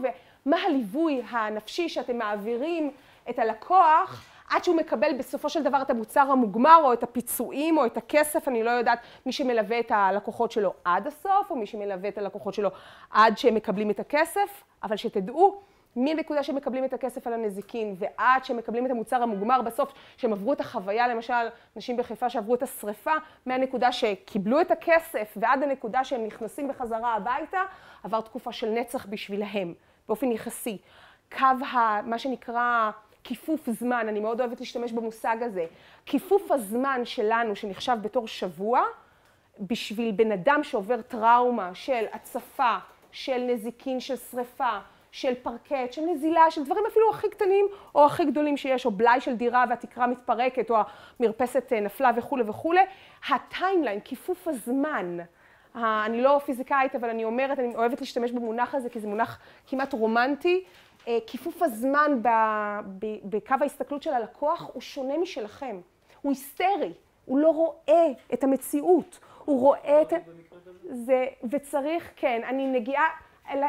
ומה 0.47 0.57
הליווי 0.67 1.23
הנפשי 1.31 1.89
שאתם 1.89 2.19
מעבירים 2.19 2.91
את 3.31 3.39
הלקוח 3.39 4.25
עד 4.51 4.65
שהוא 4.65 4.77
מקבל 4.77 5.19
בסופו 5.19 5.49
של 5.49 5.63
דבר 5.63 5.83
את 5.83 5.91
המוצר 5.91 6.21
המוגמר, 6.21 6.81
או 6.85 6.93
את 6.93 7.03
הפיצויים, 7.03 7.79
או 7.79 7.87
את 7.87 7.97
הכסף, 7.97 8.49
אני 8.49 8.63
לא 8.63 8.71
יודעת 8.71 8.99
מי 9.27 9.33
שמלווה 9.33 9.81
את 9.81 9.91
הלקוחות 9.91 10.53
שלו 10.53 10.73
עד 10.85 11.07
הסוף, 11.07 11.51
או 11.51 11.57
מי 11.57 11.67
שמלווה 11.67 12.09
את 12.09 12.19
הלקוחות 12.19 12.55
שלו 12.55 12.71
עד 13.11 13.39
שהם 13.39 13.55
מקבלים 13.55 13.91
את 13.91 14.01
הכסף, 14.01 14.63
אבל 14.83 14.97
שתדעו, 14.97 15.61
מנקודה 15.97 16.43
שמקבלים 16.43 16.85
את 16.85 16.93
הכסף 16.93 17.27
על 17.27 17.33
הנזיקין 17.33 17.95
ועד 17.99 18.45
שמקבלים 18.45 18.87
את 18.87 18.91
המוצר 18.91 19.23
המוגמר 19.23 19.63
בסוף, 19.63 19.93
שהם 20.17 20.33
עברו 20.33 20.53
את 20.53 20.61
החוויה, 20.61 21.09
למשל, 21.09 21.49
נשים 21.77 21.97
בחיפה 21.97 22.31
שעברו 22.31 22.55
את 22.55 22.63
השריפה, 22.63 23.13
מהנקודה 23.47 23.93
שקיבלו 23.93 24.61
את 24.61 24.71
הכסף 24.71 25.35
ועד 25.37 25.63
הנקודה 25.63 26.05
שהם 26.05 26.25
נכנסים 26.25 26.69
בחזרה 26.69 27.15
הביתה, 27.15 27.61
עבר 28.03 28.21
תקופה 28.21 28.53
של 28.53 28.71
נצח 28.71 29.07
בשבילהם, 29.07 29.75
באופן 30.09 30.33
יחסי. 30.33 30.79
קו 31.33 31.65
ה... 31.73 32.03
מה 32.03 32.19
שנקרא... 32.19 32.91
כיפוף 33.25 33.71
זמן, 33.71 34.09
אני 34.09 34.21
מאוד 34.21 34.41
אוהבת 34.41 34.61
להשתמש 34.61 34.93
במושג 34.93 35.37
הזה. 35.41 35.67
כיפוף 36.07 36.51
הזמן 36.51 37.01
שלנו, 37.05 37.57
שנחשב 37.57 37.97
בתור 38.03 38.29
שבוע, 38.29 38.83
בשביל 39.61 40.11
בן 40.11 40.33
אדם 40.33 40.61
שעובר 40.63 41.03
טראומה 41.03 41.75
של 41.75 42.05
הצפה, 42.13 42.77
של 43.13 43.39
נזיקין, 43.39 44.01
של 44.01 44.17
שריפה, 44.17 44.79
של 45.13 45.35
פרקט, 45.43 45.93
של 45.93 46.03
נזילה, 46.03 46.51
של 46.51 46.65
דברים 46.65 46.85
אפילו 46.87 47.11
הכי 47.11 47.31
קטנים 47.31 47.67
או 47.95 48.07
הכי 48.07 48.25
גדולים 48.25 48.57
שיש, 48.57 48.87
או 48.87 48.91
בלאי 48.91 49.21
של 49.21 49.37
דירה 49.37 49.65
והתקרה 49.71 50.07
מתפרקת, 50.07 50.71
או 50.71 50.77
המרפסת 51.21 51.73
אה, 51.73 51.81
נפלה 51.81 52.11
וכולי 52.17 52.43
וכולי, 52.47 52.81
הטיימליין, 53.29 54.01
כיפוף 54.01 54.49
הזמן, 54.49 55.19
אני 55.75 56.23
לא 56.23 56.41
פיזיקאית, 56.45 56.95
אבל 56.95 57.11
אני 57.11 57.25
אומרת, 57.25 57.59
אני 57.59 57.77
אוהבת 57.77 58.01
להשתמש 58.01 58.33
במונח 58.33 58.75
הזה, 58.75 58.89
כי 58.89 59.01
זה 59.01 59.09
מונח 59.09 59.39
כמעט 59.67 59.93
רומנטי, 59.93 60.65
אה, 61.09 61.19
כיפוף 61.27 61.63
הזמן 61.63 62.21
בקו 63.25 63.55
ההסתכלות 63.61 64.03
של 64.03 64.13
הלקוח 64.13 64.71
הוא 64.73 64.81
שונה 64.81 65.19
משלכם. 65.19 65.81
הוא 66.23 66.33
היסטרי, 66.33 66.93
הוא 67.25 67.39
לא 67.39 67.49
רואה 67.49 68.07
את 68.35 68.45
המציאות, 68.45 69.19
הוא 69.45 69.61
רואה 69.61 70.03
את... 70.03 70.13
זה, 70.91 71.27
וצריך, 71.51 72.11
כן, 72.17 72.41
אני 72.49 72.67
נגיעה, 72.67 73.05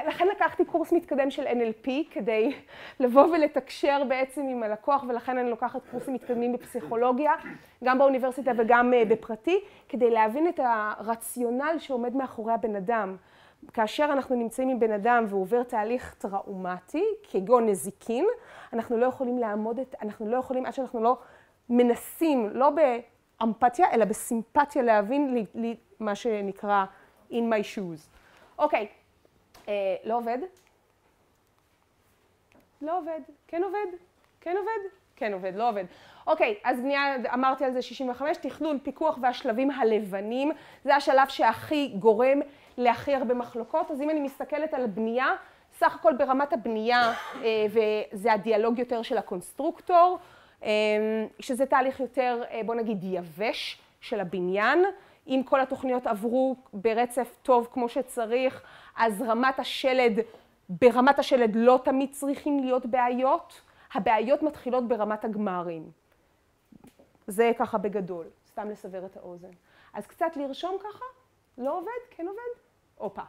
לכן 0.08 0.28
לקחתי 0.28 0.66
קורס 0.66 0.92
מתקדם 0.92 1.32
של 1.32 1.48
NLP 1.48 1.90
כדי 2.12 2.54
לבוא 3.00 3.26
ולתקשר 3.26 4.04
בעצם 4.08 4.42
עם 4.42 4.64
הלקוח, 4.64 5.04
ולכן 5.08 5.38
אני 5.38 5.50
לוקחת 5.50 5.82
קורסים 5.92 6.14
מתקדמים 6.14 6.54
בפסיכולוגיה, 6.54 7.32
גם 7.84 7.98
באוניברסיטה 7.98 8.52
וגם 8.58 8.94
אה, 8.94 9.06
בפרטי, 9.06 9.60
כדי 9.90 10.12
להבין 10.12 10.48
את 10.48 10.60
הרציונל 10.64 11.76
שעומד 11.80 12.16
מאחורי 12.16 12.54
הבן 12.54 12.76
אדם. 12.76 13.16
כאשר 13.74 14.10
אנחנו 14.12 14.36
נמצאים 14.36 14.70
עם 14.70 14.80
בן 14.80 14.92
אדם 14.92 15.26
והוא 15.28 15.42
עובר 15.42 15.64
תהליך 15.64 16.16
טראומטי, 16.18 17.04
כגון 17.32 17.70
נזיקין, 17.70 18.26
אנחנו 18.74 18.98
לא 18.98 19.06
יכולים 19.06 19.38
לעמוד 19.38 19.80
את, 19.80 19.96
אנחנו 20.02 20.30
לא 20.30 20.38
יכולים, 20.38 20.66
עד 20.66 20.74
שאנחנו 20.74 21.04
לא 21.04 21.18
מנסים, 21.70 22.50
לא 22.54 22.70
באמפתיה, 23.40 23.92
אלא 23.92 24.06
בסימפתיה 24.06 24.82
להבין 24.82 25.34
לי, 25.34 25.46
לי, 25.56 25.76
מה 26.00 26.16
שנקרא 26.16 26.86
in 27.32 27.34
my 27.34 27.64
shoes. 27.76 28.10
אוקיי, 28.60 28.88
אה, 29.68 29.96
לא 30.04 30.18
עובד? 30.18 30.38
לא 32.82 32.98
עובד. 32.98 33.20
כן 33.48 33.64
עובד? 33.64 33.98
כן 34.42 34.56
עובד? 34.58 34.90
כן 35.16 35.34
עובד, 35.34 35.56
לא 35.56 35.70
עובד. 35.70 35.86
אוקיי, 36.28 36.56
אז 36.64 36.80
בנייה, 36.80 37.16
אמרתי 37.34 37.66
על 37.66 37.74
זה 37.74 37.82
65, 37.82 38.38
תכנון, 38.38 38.80
פיקוח 38.84 39.18
והשלבים 39.22 39.72
הלבנים, 39.72 40.52
זה 40.84 40.96
השלב 40.96 41.28
שהכי 41.28 41.94
גורם 42.00 42.40
להכי 42.78 43.16
הרבה 43.16 43.34
מחלוקות. 43.34 43.92
אז 43.92 44.02
אם 44.02 44.10
אני 44.10 44.20
מסתכלת 44.20 44.74
על 44.74 44.88
בנייה, 44.88 45.36
סך 45.78 45.96
הכל 45.96 46.14
ברמת 46.18 46.54
הבנייה, 46.54 47.14
אה, 47.44 47.66
וזה 47.70 48.34
הדיאלוג 48.34 48.80
יותר 48.80 49.02
של 49.02 49.18
הקונסטרוקטור, 49.18 50.18
אה, 50.64 50.70
שזה 51.40 51.66
תהליך 51.66 52.00
יותר, 52.00 52.42
אה, 52.52 52.62
בוא 52.66 52.76
נגיד, 52.76 52.98
יבש 53.04 53.78
של 54.02 54.20
הבניין. 54.20 54.86
אם 55.28 55.42
כל 55.46 55.62
התוכניות 55.62 56.08
עברו 56.08 56.56
ברצף 56.74 57.36
טוב 57.42 57.68
כמו 57.74 57.90
שצריך, 57.90 58.64
אז 58.98 59.22
רמת 59.22 59.60
השלד, 59.60 60.20
ברמת 60.70 61.20
השלד 61.20 61.56
לא 61.56 61.80
תמיד 61.84 62.12
צריכים 62.12 62.60
להיות 62.60 62.86
בעיות. 62.86 63.62
הבעיות 63.94 64.44
מתחילות 64.44 64.88
ברמת 64.88 65.26
הגמרים. 65.26 65.92
זה 67.28 67.52
ככה 67.60 67.78
בגדול, 67.78 68.26
סתם 68.48 68.70
לסבר 68.70 69.06
את 69.06 69.18
האוזן. 69.18 69.52
אז 69.94 70.08
קצת 70.08 70.38
לרשום 70.38 70.78
ככה, 70.80 71.06
לא 71.58 71.78
עובד, 71.78 71.92
כן 72.10 72.28
עובד, 72.28 72.60
הופה. 72.96 73.22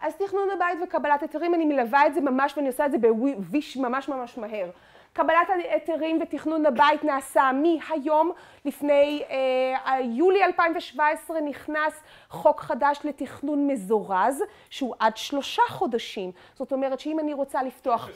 אז 0.00 0.16
תכנון 0.16 0.50
הבית 0.50 0.78
וקבלת 0.84 1.22
היתרים, 1.22 1.54
אני 1.54 1.64
מלווה 1.64 2.06
את 2.06 2.14
זה 2.14 2.20
ממש 2.20 2.54
ואני 2.56 2.68
עושה 2.68 2.86
את 2.86 2.90
זה 2.90 2.98
בוויש 2.98 3.76
ממש 3.76 4.08
ממש 4.08 4.38
מהר. 4.38 4.70
קבלת 5.18 5.50
ההיתרים 5.50 6.18
ותכנון 6.22 6.66
הבית 6.66 7.04
נעשה 7.04 7.50
מהיום, 7.52 8.32
לפני 8.64 9.22
אה, 9.30 10.00
יולי 10.00 10.44
2017 10.44 11.40
נכנס 11.40 12.00
חוק 12.28 12.60
חדש 12.60 12.98
לתכנון 13.04 13.66
מזורז, 13.66 14.42
שהוא 14.70 14.94
עד 14.98 15.16
שלושה 15.16 15.62
חודשים. 15.68 16.32
זאת 16.54 16.72
אומרת 16.72 17.00
שאם 17.00 17.20
אני 17.20 17.34
רוצה 17.34 17.62
לפתוח... 17.62 18.08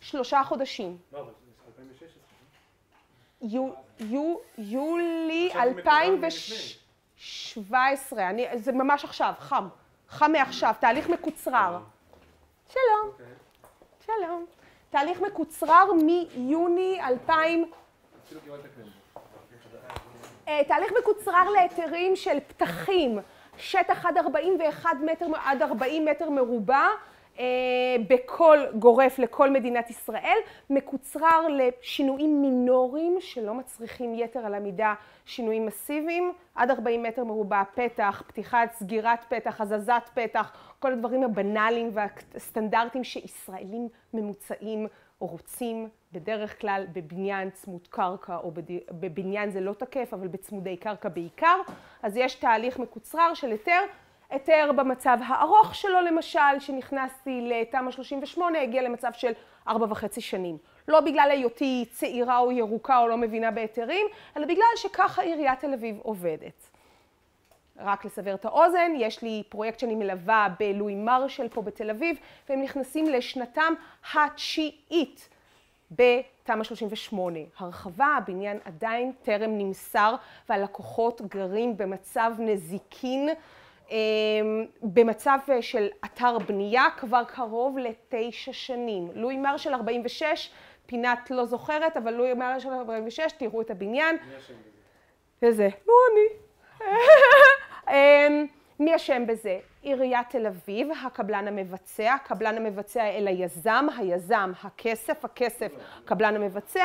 שלושה 0.00 0.42
חודשים. 0.44 0.98
לא, 1.12 1.20
אבל 1.20 1.28
זה 1.28 1.32
2016. 1.66 2.22
יולי 4.58 5.50
2017, 5.54 8.24
זה 8.54 8.72
ממש 8.72 9.04
עכשיו, 9.04 9.32
חם. 9.38 9.68
חם 10.08 10.32
מעכשיו, 10.32 10.74
תהליך 10.80 11.08
מקוצרר. 11.08 11.78
שלום. 12.68 13.06
אוקיי. 13.06 13.26
שלום. 14.06 14.46
תהליך 14.90 15.20
מקוצרר 15.20 15.84
מיוני 16.36 17.00
2000... 17.02 17.70
אה, 20.48 20.60
תהליך 20.68 20.92
מקוצרר 20.98 21.50
להיתרים 21.50 22.16
של 22.16 22.38
פתחים, 22.48 23.18
שטח 23.56 24.06
עד 24.06 24.18
41 24.18 24.90
מטר, 25.06 25.26
עד 25.44 25.62
40 25.62 26.04
מטר 26.04 26.30
מרובע, 26.30 26.86
בכל 28.08 28.58
גורף 28.78 29.18
לכל 29.18 29.50
מדינת 29.50 29.90
ישראל, 29.90 30.36
מקוצרר 30.70 31.46
לשינויים 31.48 32.42
מינוריים 32.42 33.16
שלא 33.20 33.54
מצריכים 33.54 34.14
יתר 34.14 34.38
על 34.46 34.54
המידה 34.54 34.94
שינויים 35.26 35.66
מסיביים, 35.66 36.32
עד 36.54 36.70
40 36.70 37.02
מטר 37.02 37.24
מרובע 37.24 37.62
פתח, 37.74 38.22
פתיחת, 38.26 38.72
סגירת 38.72 39.24
פתח, 39.28 39.60
הזזת 39.60 40.10
פתח, 40.14 40.52
כל 40.78 40.92
הדברים 40.92 41.22
הבנאליים 41.22 41.90
והסטנדרטים 41.94 43.04
שישראלים 43.04 43.88
ממוצעים 44.14 44.86
רוצים 45.18 45.88
בדרך 46.12 46.60
כלל 46.60 46.86
בבניין 46.92 47.50
צמוד 47.50 47.86
קרקע 47.90 48.36
או 48.36 48.52
בבניין 48.90 49.50
זה 49.50 49.60
לא 49.60 49.72
תקף 49.72 50.14
אבל 50.14 50.28
בצמודי 50.28 50.76
קרקע 50.76 51.08
בעיקר, 51.08 51.60
אז 52.02 52.16
יש 52.16 52.34
תהליך 52.34 52.78
מקוצרר 52.78 53.34
של 53.34 53.50
היתר 53.50 53.80
היתר 54.30 54.70
במצב 54.76 55.18
הארוך 55.26 55.74
שלו 55.74 56.00
למשל, 56.00 56.58
שנכנסתי 56.58 57.40
לתמ"א 57.40 57.90
38, 57.90 58.62
הגיע 58.62 58.82
למצב 58.82 59.12
של 59.12 59.32
ארבע 59.68 59.86
וחצי 59.90 60.20
שנים. 60.20 60.58
לא 60.88 61.00
בגלל 61.00 61.28
היותי 61.30 61.84
צעירה 61.90 62.38
או 62.38 62.52
ירוקה 62.52 62.98
או 62.98 63.08
לא 63.08 63.16
מבינה 63.16 63.50
בהיתרים, 63.50 64.06
אלא 64.36 64.46
בגלל 64.46 64.64
שככה 64.76 65.22
עיריית 65.22 65.60
תל 65.60 65.72
אביב 65.74 65.98
עובדת. 66.02 66.70
רק 67.76 68.04
לסבר 68.04 68.34
את 68.34 68.44
האוזן, 68.44 68.92
יש 68.96 69.22
לי 69.22 69.42
פרויקט 69.48 69.78
שאני 69.78 69.94
מלווה 69.94 70.48
בלואי 70.58 70.94
מרשל 70.94 71.48
פה 71.48 71.62
בתל 71.62 71.90
אביב, 71.90 72.16
והם 72.48 72.62
נכנסים 72.62 73.06
לשנתם 73.06 73.72
התשיעית 74.14 75.28
בתמ"א 75.90 76.64
38. 76.64 77.38
הרחבה, 77.58 78.06
הבניין 78.06 78.58
עדיין 78.64 79.12
טרם 79.22 79.58
נמסר, 79.58 80.14
והלקוחות 80.48 81.20
גרים 81.20 81.76
במצב 81.76 82.32
נזיקין 82.38 83.28
במצב 84.82 85.38
של 85.60 85.88
אתר 86.04 86.38
בנייה 86.38 86.84
כבר 86.96 87.24
קרוב 87.24 87.78
לתשע 87.78 88.52
שנים. 88.52 89.10
לואי 89.14 89.36
מרשל 89.36 89.74
46, 89.74 90.50
פינת 90.86 91.30
לא 91.30 91.44
זוכרת, 91.46 91.96
אבל 91.96 92.14
לואי 92.14 92.34
מרשל 92.34 92.72
46, 92.72 93.32
תראו 93.32 93.60
את 93.60 93.70
הבניין. 93.70 94.16
מי 94.16 94.38
אשם 94.38 94.54
בזה? 94.54 95.48
וזה, 95.48 95.68
לא 95.86 95.94
אני. 96.12 96.26
אמ, 97.94 98.46
מי 98.80 98.96
אשם 98.96 99.26
בזה? 99.26 99.58
עיריית 99.82 100.26
תל 100.28 100.46
אביב, 100.46 100.88
הקבלן 101.06 101.48
המבצע, 101.48 102.14
הקבלן 102.14 102.56
המבצע 102.56 103.04
אל 103.04 103.26
היזם, 103.28 103.86
היזם 103.96 104.52
הכסף, 104.62 105.24
הכסף 105.24 105.72
קבלן 106.04 106.36
המבצע, 106.36 106.84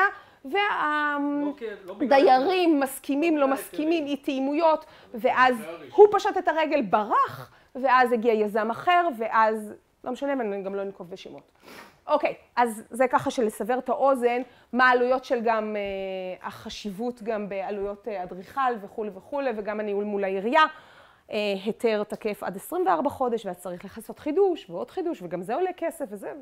לא 1.46 1.54
כ- 1.58 1.64
לא 1.86 1.96
והדיירים 2.00 2.80
מסכימים, 2.80 3.38
לא 3.38 3.48
מסכימים, 3.48 4.06
אי 4.06 4.16
תאימויות, 4.18 4.86
ואז 5.14 5.56
הוא 5.96 6.08
פשט 6.12 6.38
את 6.38 6.48
הרגל, 6.48 6.82
ברח, 6.82 7.52
ואז 7.76 8.12
הגיע 8.12 8.34
יזם 8.34 8.70
אחר, 8.72 9.08
ואז, 9.18 9.74
לא 10.04 10.12
משנה, 10.12 10.34
אני 10.34 10.62
גם 10.64 10.76
לא 10.76 10.82
אנקוב 10.82 11.10
בשמות. 11.10 11.52
אוקיי, 12.08 12.34
אז 12.56 12.84
זה 12.90 13.08
ככה 13.08 13.32
של 13.32 13.44
לסבר 13.46 13.78
את 13.78 13.90
האוזן, 13.90 14.42
מה 14.74 14.90
העלויות 14.90 15.26
של 15.26 15.40
גם 15.44 15.76
אה, 15.76 16.48
החשיבות 16.48 17.24
גם 17.24 17.50
בעלויות 17.50 18.08
אה, 18.08 18.24
אדריכל 18.24 18.62
וכולי 18.82 19.10
וכולי, 19.16 19.50
וגם 19.56 19.80
הניהול 19.80 20.04
מול 20.04 20.24
העירייה. 20.24 20.64
אה, 21.32 21.54
היתר 21.66 22.04
תקף 22.04 22.44
עד 22.44 22.56
24 22.56 23.10
חודש, 23.10 23.46
ואז 23.46 23.58
צריך 23.58 23.98
לעשות 23.98 24.20
חידוש 24.20 24.70
ועוד 24.70 24.92
חידוש, 24.92 25.22
וגם 25.22 25.42
זה 25.42 25.56
עולה 25.56 25.74
כסף, 25.78 26.06
וזה 26.10 26.34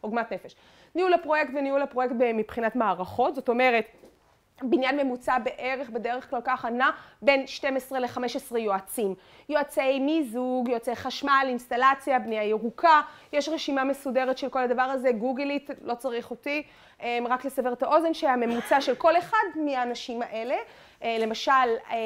עוגמת 0.00 0.32
נפש. 0.32 0.56
ניהול 0.94 1.12
הפרויקט 1.12 1.50
וניהול 1.54 1.82
הפרויקט 1.82 2.14
מבחינת 2.18 2.76
מערכות, 2.76 3.34
זאת 3.34 3.48
אומרת, 3.48 3.86
בניין 4.62 4.96
ממוצע 4.96 5.38
בערך, 5.38 5.90
בדרך 5.90 6.30
כלל 6.30 6.40
ככה, 6.44 6.70
נע 6.70 6.90
בין 7.22 7.46
12 7.46 7.98
ל-15 7.98 8.58
יועצים. 8.58 9.14
יועצי 9.48 9.98
מיזוג, 9.98 10.68
יועצי 10.68 10.96
חשמל, 10.96 11.44
אינסטלציה, 11.48 12.18
בנייה 12.18 12.44
ירוקה, 12.44 13.00
יש 13.32 13.48
רשימה 13.48 13.84
מסודרת 13.84 14.38
של 14.38 14.48
כל 14.48 14.62
הדבר 14.62 14.82
הזה, 14.82 15.12
גוגלית, 15.12 15.70
לא 15.82 15.94
צריך 15.94 16.30
אותי, 16.30 16.62
אה, 17.02 17.18
רק 17.28 17.44
לסבר 17.44 17.72
את 17.72 17.82
האוזן 17.82 18.14
שהממוצע 18.14 18.80
של 18.80 18.94
כל 18.94 19.16
אחד 19.16 19.46
מהאנשים 19.64 20.22
האלה, 20.22 20.56
למשל, 21.04 21.52
אה, 21.90 21.96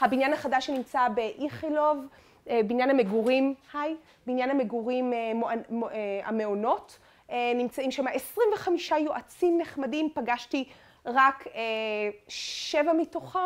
הבניין 0.00 0.32
החדש 0.32 0.66
שנמצא 0.66 1.08
באיכילוב, 1.08 2.06
אה, 2.48 2.60
בניין 2.66 2.90
המגורים, 2.90 3.54
היי, 3.72 3.96
בניין 4.26 4.50
המגורים 4.50 5.12
אה, 5.12 5.32
אה, 5.92 6.20
המעונות, 6.24 6.98
אה, 7.30 7.52
נמצאים 7.54 7.90
שם 7.90 8.04
25 8.06 8.90
יועצים 8.90 9.58
נחמדים, 9.58 10.08
פגשתי 10.14 10.64
רק 11.06 11.46
אה, 11.54 11.60
שבע 12.28 12.92
מתוכם, 12.92 13.38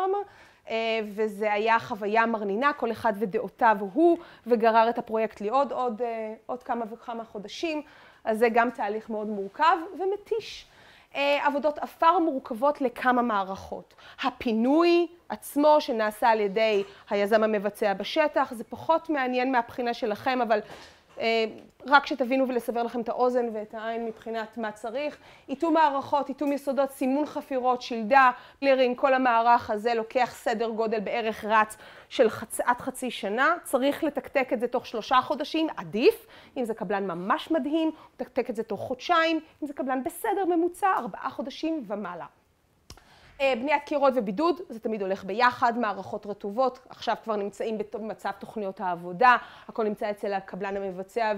אה, 0.69 0.99
וזה 1.15 1.53
היה 1.53 1.79
חוויה 1.79 2.25
מרנינה, 2.25 2.73
כל 2.73 2.91
אחד 2.91 3.13
ודעותיו 3.19 3.77
הוא, 3.93 4.17
וגרר 4.47 4.89
את 4.89 4.97
הפרויקט 4.97 5.41
לי 5.41 5.49
עוד, 5.49 6.01
אה, 6.01 6.33
עוד 6.45 6.63
כמה 6.63 6.85
וכמה 6.91 7.23
חודשים, 7.23 7.81
אז 8.23 8.39
זה 8.39 8.49
גם 8.49 8.69
תהליך 8.69 9.09
מאוד 9.09 9.27
מורכב 9.27 9.77
ומתיש. 9.99 10.65
אה, 11.15 11.47
עבודות 11.47 11.77
עפר 11.77 12.19
מורכבות 12.19 12.81
לכמה 12.81 13.21
מערכות. 13.21 13.93
הפינוי 14.23 15.07
עצמו 15.29 15.77
שנעשה 15.79 16.29
על 16.29 16.39
ידי 16.39 16.83
היזם 17.09 17.43
המבצע 17.43 17.93
בשטח, 17.93 18.53
זה 18.53 18.63
פחות 18.63 19.09
מעניין 19.09 19.51
מהבחינה 19.51 19.93
שלכם, 19.93 20.39
אבל 20.41 20.59
אה, 21.19 21.45
רק 21.89 22.05
שתבינו 22.05 22.47
ולסבר 22.47 22.83
לכם 22.83 23.01
את 23.01 23.09
האוזן 23.09 23.45
ואת 23.53 23.73
העין 23.73 24.05
מבחינת 24.05 24.57
מה 24.57 24.71
צריך. 24.71 25.17
איתום 25.49 25.73
מערכות, 25.73 26.29
איתום 26.29 26.51
יסודות, 26.51 26.91
סימון 26.91 27.25
חפירות, 27.25 27.81
שלדה, 27.81 28.31
קלירינג, 28.59 28.97
כל 28.97 29.13
המערך 29.13 29.69
הזה 29.69 29.93
לוקח 29.93 30.29
סדר 30.33 30.69
גודל 30.69 30.99
בערך 30.99 31.45
רץ 31.45 31.77
של 32.09 32.29
חצ... 32.29 32.59
עד 32.59 32.81
חצי 32.81 33.11
שנה. 33.11 33.55
צריך 33.63 34.03
לתקתק 34.03 34.53
את 34.53 34.59
זה 34.59 34.67
תוך 34.67 34.85
שלושה 34.85 35.21
חודשים, 35.21 35.67
עדיף. 35.77 36.27
אם 36.57 36.65
זה 36.65 36.73
קבלן 36.73 37.07
ממש 37.07 37.51
מדהים, 37.51 37.91
לתקתק 38.13 38.49
את 38.49 38.55
זה 38.55 38.63
תוך 38.63 38.79
חודשיים. 38.79 39.39
אם 39.63 39.67
זה 39.67 39.73
קבלן 39.73 40.03
בסדר 40.03 40.45
ממוצע, 40.45 40.87
ארבעה 40.97 41.29
חודשים 41.29 41.83
ומעלה. 41.87 42.25
אה, 43.41 43.53
בניית 43.55 43.83
קירות 43.85 44.13
ובידוד, 44.15 44.61
זה 44.69 44.79
תמיד 44.79 45.01
הולך 45.01 45.23
ביחד, 45.23 45.77
מערכות 45.77 46.25
רטובות, 46.25 46.79
עכשיו 46.89 47.15
כבר 47.23 47.35
נמצאים 47.35 47.77
במצב 47.93 48.31
תוכניות 48.39 48.81
העבודה, 48.81 49.37
הכל 49.67 49.83
נמצא 49.83 50.11
אצל 50.11 50.33
הקבלן 50.33 50.77
המבצע 50.77 51.33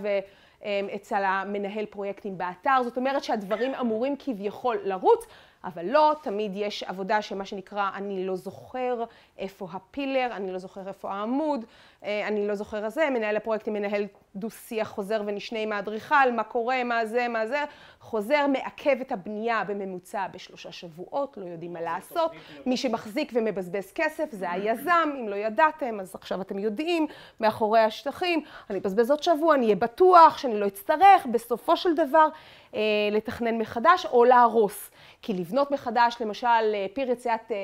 ואצל 0.62 1.24
המנהל 1.26 1.86
פרויקטים 1.86 2.38
באתר, 2.38 2.84
זאת 2.84 2.98
אומרת 2.98 3.24
שהדברים 3.24 3.74
אמורים 3.76 4.16
כביכול 4.20 4.78
לרוץ, 4.84 5.26
אבל 5.64 5.86
לא, 5.86 6.14
תמיד 6.22 6.52
יש 6.56 6.84
עבודה 6.84 7.22
שמה 7.22 7.46
שנקרא, 7.46 7.90
אני 7.96 8.26
לא 8.26 8.36
זוכר 8.36 9.04
איפה 9.38 9.68
הפילר, 9.74 10.30
אני 10.32 10.52
לא 10.52 10.58
זוכר 10.58 10.88
איפה 10.88 11.12
העמוד, 11.12 11.66
אה, 12.04 12.28
אני 12.28 12.48
לא 12.48 12.56
זוכר 12.56 12.86
הזה, 12.86 13.10
מנהל 13.10 13.38
הפרויקטים 13.38 13.74
מנהל 13.74 14.08
דו-שיח 14.36 14.88
חוזר 14.88 15.22
ונשנה 15.26 15.60
עם 15.60 15.72
האדריכל, 15.72 16.32
מה 16.36 16.44
קורה, 16.44 16.84
מה 16.84 17.06
זה, 17.06 17.28
מה 17.28 17.48
זה, 17.48 17.64
חוזר, 18.00 18.48
מעכב 18.48 19.02
את 19.02 19.12
הבנייה 19.12 19.64
בממוצע 19.64 20.28
בשלושה 20.28 20.72
שבועות, 20.72 21.38
לא 21.38 21.46
יודעים 21.46 21.74
מה 21.74 21.82
לעשות, 21.82 22.32
מי 22.66 22.78
שמחזיק 22.78 23.32
ומבזבז 23.36 23.92
כסף 23.96 24.26
זה 24.32 24.52
היזם, 24.52 25.10
אם 25.20 25.30
לא 25.30 25.36
ידעתם, 25.36 26.00
אז 26.00 26.16
עכשיו 26.16 26.42
אתם 26.42 26.60
יודעים, 26.60 27.08
מאחורי 27.40 27.80
השטחים, 27.80 28.44
אני 28.70 28.80
אבזבז 28.80 29.12
עוד 29.12 29.24
שבוע, 29.24 29.56
אני 29.56 29.66
אהיה 29.66 29.76
בטוח 29.76 30.38
שאני 30.38 30.60
לא 30.60 30.68
אצטרך, 30.68 31.26
בסופו 31.32 31.78
של 31.78 31.96
דבר, 31.96 32.28
אה, 32.76 32.80
לתכנן 33.12 33.58
מחדש 33.58 34.06
או 34.06 34.26
להרוס. 34.26 34.92
כי 35.22 35.34
לבנות 35.34 35.72
מחדש, 35.72 36.18
למשל, 36.22 36.48
אה, 36.48 36.86
פיר 36.94 37.12
יציאת 37.12 37.52
אה, 37.52 37.58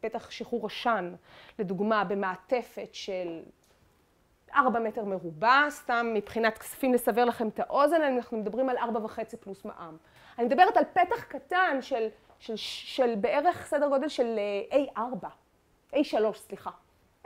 פתח 0.00 0.30
שחרור 0.30 0.66
עשן, 0.66 1.14
לדוגמה, 1.58 2.04
במעטפת 2.04 2.88
של 2.92 3.40
ארבע 4.54 4.78
מטר 4.78 5.04
מרובע, 5.04 5.66
סתם 5.68 6.10
מבחינת 6.14 6.58
כספים 6.58 6.94
לסבר 6.94 7.24
לכם 7.24 7.48
את 7.48 7.60
האוזן, 7.60 8.02
אנחנו 8.02 8.38
מדברים 8.38 8.68
על 8.68 8.78
ארבע 8.78 9.04
וחצי 9.04 9.36
פלוס 9.36 9.64
מע"מ. 9.64 9.96
אני 10.38 10.46
מדברת 10.46 10.76
על 10.76 10.84
פתח 10.92 11.22
קטן 11.22 11.78
של, 11.80 12.08
של, 12.38 12.56
של 12.56 13.14
בערך 13.20 13.66
סדר 13.66 13.88
גודל 13.88 14.08
של 14.08 14.38
אה, 14.72 14.84
A4, 14.96 15.26
A3, 15.94 16.34
סליחה, 16.34 16.70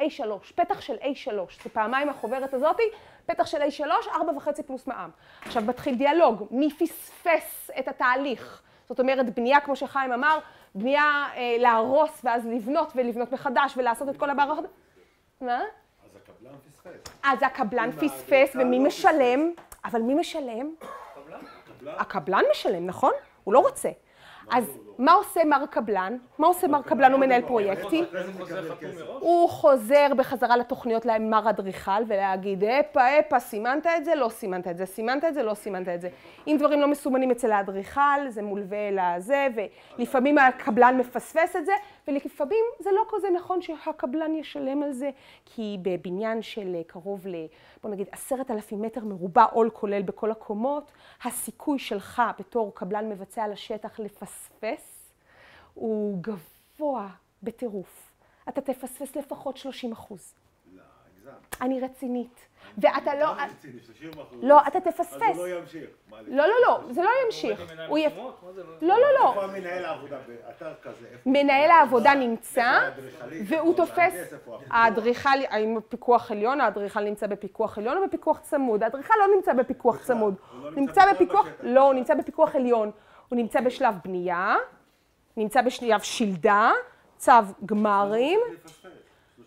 A3, 0.00 0.22
פתח 0.54 0.80
של 0.80 0.96
A3, 0.96 1.30
זה 1.62 1.70
פעמיים 1.72 2.08
החוברת 2.08 2.54
הזאתי, 2.54 2.82
פתח 3.26 3.46
של 3.46 3.62
A3, 3.62 3.82
ארבע 4.14 4.32
וחצי 4.36 4.62
פלוס 4.62 4.86
מע"מ. 4.86 5.10
עכשיו 5.42 5.62
מתחיל 5.62 5.94
דיאלוג, 5.94 6.46
מי 6.50 6.70
פספס 6.70 7.70
את 7.78 7.88
התהליך? 7.88 8.62
זאת 8.88 9.00
אומרת, 9.00 9.34
בנייה, 9.34 9.60
כמו 9.60 9.76
שחיים 9.76 10.12
אמר, 10.12 10.38
בנייה 10.74 11.26
אה, 11.36 11.56
להרוס 11.58 12.20
ואז 12.24 12.46
לבנות 12.46 12.92
ולבנות 12.96 13.32
מחדש 13.32 13.76
ולעשות 13.76 14.08
את 14.08 14.16
כל 14.16 14.30
המערכות. 14.30 14.64
מה? 15.40 15.60
אז 17.22 17.38
הקבלן 17.42 17.90
פספס. 17.92 18.52
ומי 18.54 18.78
לא 18.78 18.84
משלם? 18.84 19.52
אבל 19.84 20.02
מי 20.02 20.14
משלם? 20.14 20.74
הקבלן? 20.80 21.94
הקבלן 21.98 22.42
משלם, 22.50 22.86
נכון? 22.86 23.12
הוא 23.44 23.54
לא 23.54 23.58
רוצה. 23.58 23.90
אז 24.50 24.78
מה 24.98 25.12
עושה 25.12 25.44
מר 25.44 25.66
קבלן? 25.70 26.16
מה 26.38 26.46
עושה 26.46 26.68
מר 26.68 26.82
קבלן? 26.82 27.12
הוא 27.12 27.20
מנהל 27.20 27.42
פרויקטים. 27.42 28.04
הוא 29.20 29.48
חוזר 29.48 30.06
בחזרה 30.16 30.56
לתוכניות 30.56 31.06
למר 31.06 31.50
אדריכל 31.50 32.02
ולהגיד, 32.06 32.64
הפה, 32.64 33.06
הפה, 33.06 33.40
סימנת 33.40 33.86
את 33.86 34.04
זה, 34.04 34.14
לא 34.14 34.28
סימנת 34.28 34.68
את 34.68 34.76
זה, 34.76 34.86
סימנת 34.86 35.24
את 35.24 35.34
זה, 35.34 35.42
לא 35.42 35.54
סימנת 35.54 35.88
את 35.88 36.00
זה. 36.00 36.08
אם 36.46 36.56
דברים 36.58 36.80
לא 36.80 36.88
מסומנים 36.88 37.30
אצל 37.30 37.52
האדריכל, 37.52 38.28
זה 38.28 38.42
מולווה 38.42 38.90
לזה, 38.90 39.46
ולפעמים 39.98 40.38
הקבלן 40.38 40.96
מפספס 40.98 41.56
את 41.56 41.66
זה, 41.66 41.72
ולפעמים 42.08 42.64
זה 42.80 42.90
לא 42.92 43.04
כזה 43.08 43.28
נכון 43.36 43.62
שהקבלן 43.62 44.34
ישלם 44.34 44.82
על 44.82 44.92
זה, 44.92 45.10
כי 45.44 45.78
בבניין 45.82 46.42
של 46.42 46.74
אה, 46.74 46.82
קרוב 46.86 47.26
ל... 47.26 47.34
בוא 47.82 47.90
נגיד 47.90 48.06
עשרת 48.12 48.50
אלפים 48.50 48.82
מטר 48.82 49.04
מרובע, 49.04 49.44
עול 49.44 49.70
כולל 49.70 50.02
בכל 50.02 50.30
הקומות, 50.30 50.92
הסיכוי 51.24 51.78
שלך 51.78 52.22
בתור 52.38 52.74
קבלן 52.74 53.08
מבצע 53.08 53.42
על 53.42 53.52
השטח 53.52 54.00
לפספס 54.00 54.85
הוא 55.76 56.22
גבוה 56.22 57.08
בטירוף. 57.42 58.12
אתה 58.48 58.60
תפספס 58.60 59.16
לפחות 59.16 59.56
30 59.56 59.92
אחוז. 59.92 60.34
לא. 60.74 61.32
אני 61.60 61.80
רצינית. 61.80 62.40
ואתה 62.78 63.14
לא... 63.14 63.26
גם 63.26 63.48
רציני, 63.58 63.80
30 63.80 64.10
אחוז. 64.10 64.38
לא, 64.42 64.66
אתה 64.66 64.78
אז 64.78 64.84
תפספס. 64.84 65.36
הוא 65.36 65.46
לא 65.46 65.58
ימשיך. 65.58 65.90
לא, 66.10 66.46
לא, 66.46 66.54
לא, 66.66 66.80
זה 66.92 67.02
לא 67.02 67.10
ימשיך. 67.24 67.60
עובד 67.60 67.70
עם 67.70 67.76
מנהל 67.76 67.88
הוא 67.88 67.98
יפ... 67.98 68.12
זה 68.54 68.62
לא, 68.86 68.94
לא, 69.00 69.06
לא. 69.20 69.28
איפה 69.28 69.46
מנהל 69.46 69.84
העבודה? 69.84 70.18
באתר 70.28 70.74
כזה? 70.82 71.06
מנהל 71.26 71.70
העבודה 71.70 72.14
נמצא? 72.14 72.90
והוא 73.46 73.74
תופס? 73.74 74.34
האדריכל, 74.70 75.28
האם 75.48 75.80
פיקוח 75.88 76.30
עליון, 76.30 76.60
האדריכל 76.60 77.00
נמצא 77.00 77.26
בפיקוח 77.26 77.78
עליון 77.78 77.96
או 77.96 78.02
בפיקוח 78.06 78.40
צמוד? 78.40 78.82
האדריכל 78.82 79.14
לא 79.18 79.34
נמצא 79.36 79.52
בפיקוח 79.52 80.02
צמוד, 80.02 80.34
הוא 80.52 80.64
לא 80.64 80.70
נמצא 80.70 81.12
בפיקוח. 81.12 81.46
לא, 81.62 81.80
הוא 81.86 81.94
נמצא 81.94 82.14
בפיקוח 82.14 82.54
עליון, 82.56 82.90
הוא 83.28 83.36
נמצא 83.36 83.60
בשלב 83.60 83.94
בנייה, 84.04 84.56
נמצא 85.36 85.62
בשלב 85.62 86.00
שלדה, 86.00 86.70
צו 87.16 87.32
גמרים, 87.66 88.40
לפספס, 88.52 88.86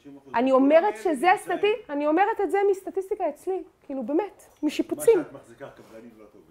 30%. 0.06 0.08
אני 0.34 0.52
אומרת 0.52 0.98
שזה 0.98 1.32
הסטטי. 1.32 1.74
אני 1.90 2.08
אומרת 2.08 2.42
את 2.44 2.52
זה 2.52 2.58
מסטטיסטיקה 2.72 3.30
אצלי, 3.30 3.64
כאילו 3.84 4.04
באמת, 4.04 4.44
מה 4.62 4.68
משיפוצים. 4.68 5.24
שאת 5.24 5.34
מחזיקה 5.34 5.70
קבלנים 5.70 6.12
לא 6.18 6.26
טובים. 6.26 6.50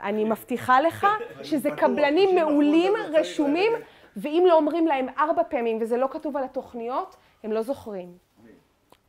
אני 0.00 0.24
מבטיחה 0.24 0.80
לך 0.80 1.06
שזה 1.42 1.70
קבלנים 1.70 2.28
30% 2.28 2.32
מעולים, 2.32 2.92
רשומים, 2.96 3.72
ללכת. 3.72 3.86
ואם 4.16 4.44
לא 4.48 4.54
אומרים 4.56 4.86
להם 4.86 5.06
ארבע 5.18 5.42
פעמים 5.42 5.78
וזה 5.80 5.96
לא 5.96 6.08
כתוב 6.10 6.36
על 6.36 6.44
התוכניות, 6.44 7.16
הם 7.42 7.52
לא 7.52 7.62
זוכרים. 7.62 8.18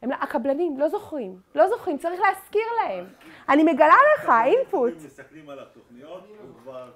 הם, 0.02 0.12
הקבלנים 0.12 0.80
לא 0.80 0.90
זוכרים, 0.90 1.40
לא 1.56 1.70
זוכרים, 1.70 1.98
צריך 1.98 2.22
להזכיר 2.22 2.66
להם. 2.84 3.06
אני 3.50 3.64
מגלה 3.64 3.96
לך, 4.18 4.32
אינפוט. 4.46 4.94
מסתכלים 5.06 5.50
על 5.50 5.60
התוכניות, 5.60 6.24
הוא 6.42 6.56
כבר... 6.64 6.92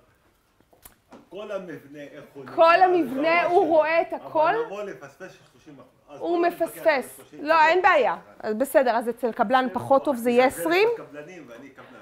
כל 1.36 1.52
המבנה, 1.52 2.00
איך 2.00 2.24
הוא... 2.34 2.45
כל 2.56 2.82
המבנה, 2.82 3.43
הוא 3.43 3.67
רואה 3.67 4.02
את 4.02 4.13
הכל. 4.13 4.50
אבל 4.50 4.65
לבוא 4.65 4.84
לפספס 4.84 5.38
30 5.52 5.76
הוא 6.19 6.39
מפספס. 6.48 7.19
לא, 7.41 7.62
אין 7.62 7.82
בעיה. 7.82 8.15
בסדר, 8.58 8.95
אז 8.95 9.10
אצל 9.10 9.32
קבלן 9.32 9.67
פחות 9.74 10.04
טוב 10.04 10.15
זה 10.15 10.30
יהיה 10.30 10.45
20? 10.45 10.89
קבלנים 10.98 11.45
ואני 11.48 11.69
קבלן. 11.69 12.00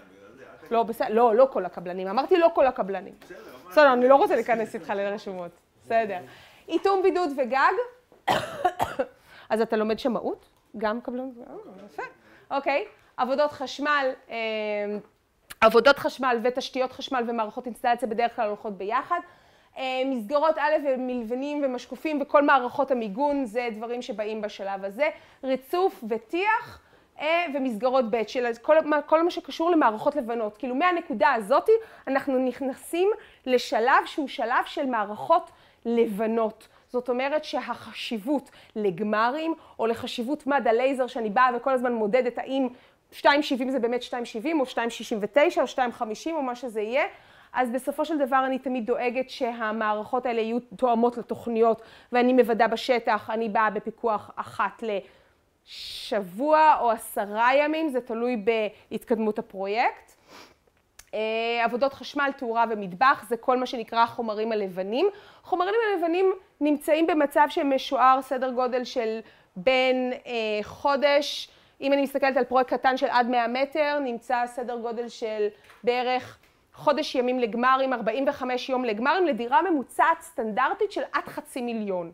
לא, 0.71 0.85
לא, 1.09 1.35
לא 1.35 1.47
כל 1.51 1.65
הקבלנים. 1.65 2.07
אמרתי 2.07 2.37
לא 2.37 2.51
כל 2.55 2.67
הקבלנים. 2.67 3.13
בסדר, 3.69 3.93
אני 3.93 4.07
לא 4.07 4.15
רוצה 4.15 4.35
להיכנס 4.35 4.75
איתך 4.75 4.89
לרשומות. 4.89 5.51
בסדר. 5.83 6.17
איתום 6.67 7.03
בידוד 7.03 7.29
וגג. 7.37 7.73
אז 9.49 9.61
אתה 9.61 9.77
לומד 9.77 9.99
שמאות? 9.99 10.45
גם 10.77 11.01
קבלן? 11.01 11.29
יפה. 11.85 12.03
אוקיי. 12.51 12.85
עבודות 13.17 13.51
חשמל, 13.51 14.11
אה, 14.29 14.35
עבודות 15.65 15.99
חשמל 15.99 16.39
ותשתיות 16.43 16.91
חשמל 16.91 17.23
ומערכות 17.27 17.65
אינסטלציה 17.65 18.07
בדרך 18.07 18.35
כלל 18.35 18.47
הולכות 18.47 18.77
ביחד. 18.77 19.19
אה, 19.77 19.83
מסגרות 20.05 20.57
א' 20.57 20.73
ומלבנים 20.85 21.61
ומשקופים 21.63 22.21
וכל 22.21 22.43
מערכות 22.43 22.91
המיגון 22.91 23.45
זה 23.45 23.69
דברים 23.75 24.01
שבאים 24.01 24.41
בשלב 24.41 24.83
הזה. 24.83 25.09
ריצוף 25.43 26.03
וטיח 26.09 26.79
אה, 27.19 27.45
ומסגרות 27.53 28.05
ב' 28.11 28.27
של 28.27 28.45
כל, 28.61 28.75
כל 29.05 29.23
מה 29.23 29.31
שקשור 29.31 29.71
למערכות 29.71 30.15
לבנות. 30.15 30.57
כאילו 30.57 30.75
מהנקודה 30.75 31.33
הזאתי 31.33 31.71
אנחנו 32.07 32.39
נכנסים 32.39 33.09
לשלב 33.45 34.05
שהוא 34.05 34.27
שלב 34.27 34.65
של 34.65 34.85
מערכות 34.85 35.51
לבנות. 35.85 36.67
זאת 36.89 37.09
אומרת 37.09 37.43
שהחשיבות 37.43 38.51
לגמרים 38.75 39.53
או 39.79 39.87
לחשיבות 39.87 40.47
מד 40.47 40.67
הלייזר 40.67 41.07
שאני 41.07 41.29
באה 41.29 41.49
וכל 41.55 41.73
הזמן 41.73 41.93
מודדת 41.93 42.37
האם 42.37 42.67
2.70 43.21 43.71
זה 43.71 43.79
באמת 43.79 44.01
2.70 44.01 44.15
או 44.59 44.63
2.69 44.63 44.77
או 45.57 45.63
2.50 45.63 46.31
או 46.31 46.41
מה 46.41 46.55
שזה 46.55 46.81
יהיה, 46.81 47.03
אז 47.53 47.71
בסופו 47.71 48.05
של 48.05 48.17
דבר 48.17 48.43
אני 48.45 48.59
תמיד 48.59 48.85
דואגת 48.85 49.29
שהמערכות 49.29 50.25
האלה 50.25 50.41
יהיו 50.41 50.59
תואמות 50.59 51.17
לתוכניות 51.17 51.81
ואני 52.11 52.33
מוודא 52.33 52.67
בשטח, 52.67 53.29
אני 53.29 53.49
באה 53.49 53.69
בפיקוח 53.69 54.31
אחת 54.35 54.83
לשבוע 55.67 56.77
או 56.79 56.91
עשרה 56.91 57.55
ימים, 57.55 57.89
זה 57.89 58.01
תלוי 58.01 58.37
בהתקדמות 58.91 59.39
הפרויקט. 59.39 60.13
אה, 61.13 61.63
עבודות 61.63 61.93
חשמל, 61.93 62.31
תאורה 62.37 62.65
ומטבח, 62.69 63.25
זה 63.29 63.37
כל 63.37 63.57
מה 63.57 63.65
שנקרא 63.65 64.03
החומרים 64.03 64.51
הלבנים. 64.51 65.07
חומרים 65.43 65.73
הלבנים 65.93 66.33
נמצאים 66.61 67.07
במצב 67.07 67.45
שמשוער 67.49 68.21
סדר 68.21 68.51
גודל 68.51 68.83
של 68.83 69.19
בין 69.55 70.13
אה, 70.13 70.59
חודש, 70.63 71.49
אם 71.83 71.93
אני 71.93 72.01
מסתכלת 72.01 72.37
על 72.37 72.43
פרויקט 72.43 72.73
קטן 72.73 72.97
של 72.97 73.07
עד 73.09 73.27
100 73.27 73.47
מטר, 73.47 73.99
נמצא 73.99 74.43
סדר 74.45 74.75
גודל 74.75 75.07
של 75.07 75.47
בערך 75.83 76.37
חודש 76.73 77.15
ימים 77.15 77.39
לגמרים, 77.39 77.93
45 77.93 78.69
יום 78.69 78.85
לגמרים, 78.85 79.25
לדירה 79.25 79.61
ממוצעת 79.61 80.21
סטנדרטית 80.21 80.91
של 80.91 81.01
עד 81.11 81.23
חצי 81.27 81.61
מיליון. 81.61 82.11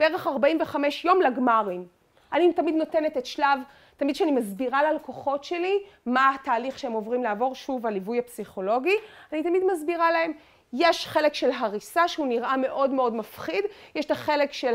בערך 0.00 0.26
45 0.26 1.04
יום 1.04 1.22
לגמרים. 1.22 1.86
אני 2.32 2.52
תמיד 2.52 2.74
נותנת 2.74 3.16
את 3.16 3.26
שלב, 3.26 3.58
תמיד 3.96 4.14
כשאני 4.14 4.30
מסבירה 4.30 4.92
ללקוחות 4.92 5.44
שלי 5.44 5.78
מה 6.06 6.34
התהליך 6.34 6.78
שהם 6.78 6.92
עוברים 6.92 7.22
לעבור, 7.22 7.54
שוב 7.54 7.86
הליווי 7.86 8.18
הפסיכולוגי, 8.18 8.96
אני 9.32 9.42
תמיד 9.42 9.62
מסבירה 9.72 10.12
להם, 10.12 10.32
יש 10.72 11.06
חלק 11.06 11.34
של 11.34 11.50
הריסה 11.50 12.08
שהוא 12.08 12.26
נראה 12.26 12.56
מאוד 12.56 12.90
מאוד 12.90 13.14
מפחיד, 13.14 13.64
יש 13.94 14.04
את 14.04 14.10
החלק 14.10 14.52
של 14.52 14.74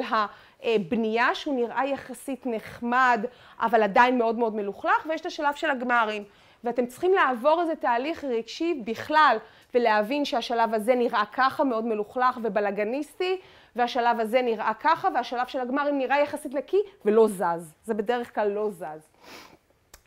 הבנייה 0.64 1.36
שהוא 1.36 1.56
נראה 1.56 1.86
יחסית 1.86 2.46
נחמד, 2.46 3.26
אבל 3.60 3.84
עדיין 3.84 4.18
מאוד 4.18 4.38
מאוד 4.38 4.56
מלוכלך, 4.56 5.06
ויש 5.10 5.22
את 5.22 5.26
השלב 5.26 5.56
של 5.56 5.70
הגמרים. 5.70 6.24
ואתם 6.64 6.86
צריכים 6.86 7.14
לעבור 7.14 7.62
איזה 7.62 7.76
תהליך 7.76 8.24
רגשי 8.24 8.82
בכלל, 8.86 9.38
ולהבין 9.74 10.26
שהשלב 10.26 10.74
הזה 10.74 10.96
נראה 10.96 11.24
ככה, 11.34 11.64
מאוד 11.64 11.86
מלוכלך 11.86 12.40
ובלאגניסטי, 12.44 13.40
והשלב 13.76 14.20
הזה 14.20 14.42
נראה 14.42 14.72
ככה, 14.80 15.08
והשלב 15.16 15.48
של 15.48 15.60
הגמרים 15.60 15.98
נראה 15.98 16.20
יחסית 16.20 16.54
נקי 16.54 16.78
ולא 17.06 17.28
זז. 17.28 17.74
זה 17.84 17.94
בדרך 17.94 18.36
כלל 18.36 18.48
לא 18.48 18.70
זז. 18.72 19.10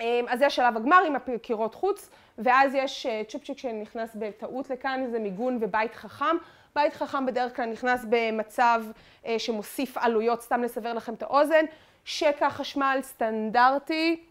אמ, 0.01 0.25
אז 0.29 0.39
זה 0.39 0.47
השלב 0.47 0.77
הגמר 0.77 1.03
עם 1.07 1.17
הקירות 1.17 1.75
חוץ, 1.75 2.11
ואז 2.39 2.75
יש 2.75 3.07
אה, 3.07 3.23
צ'ופצ'יק 3.29 3.59
שנכנס 3.59 4.11
בטעות 4.15 4.71
לכאן, 4.71 5.07
זה 5.11 5.19
מיגון 5.19 5.59
ובית 5.61 5.95
חכם. 5.95 6.37
בית 6.75 6.95
חכם 6.95 7.27
בדרך 7.27 7.57
כלל 7.57 7.67
נכנס 7.67 8.05
במצב 8.09 8.83
אה, 9.27 9.39
שמוסיף 9.39 9.99
עלויות, 9.99 10.43
סתם 10.43 10.63
לסבר 10.63 10.93
לכם 10.93 11.15
את 11.15 11.23
האוזן. 11.23 11.65
שקע 12.05 12.51
חשמל 12.51 12.99
סטנדרטי, 13.03 14.25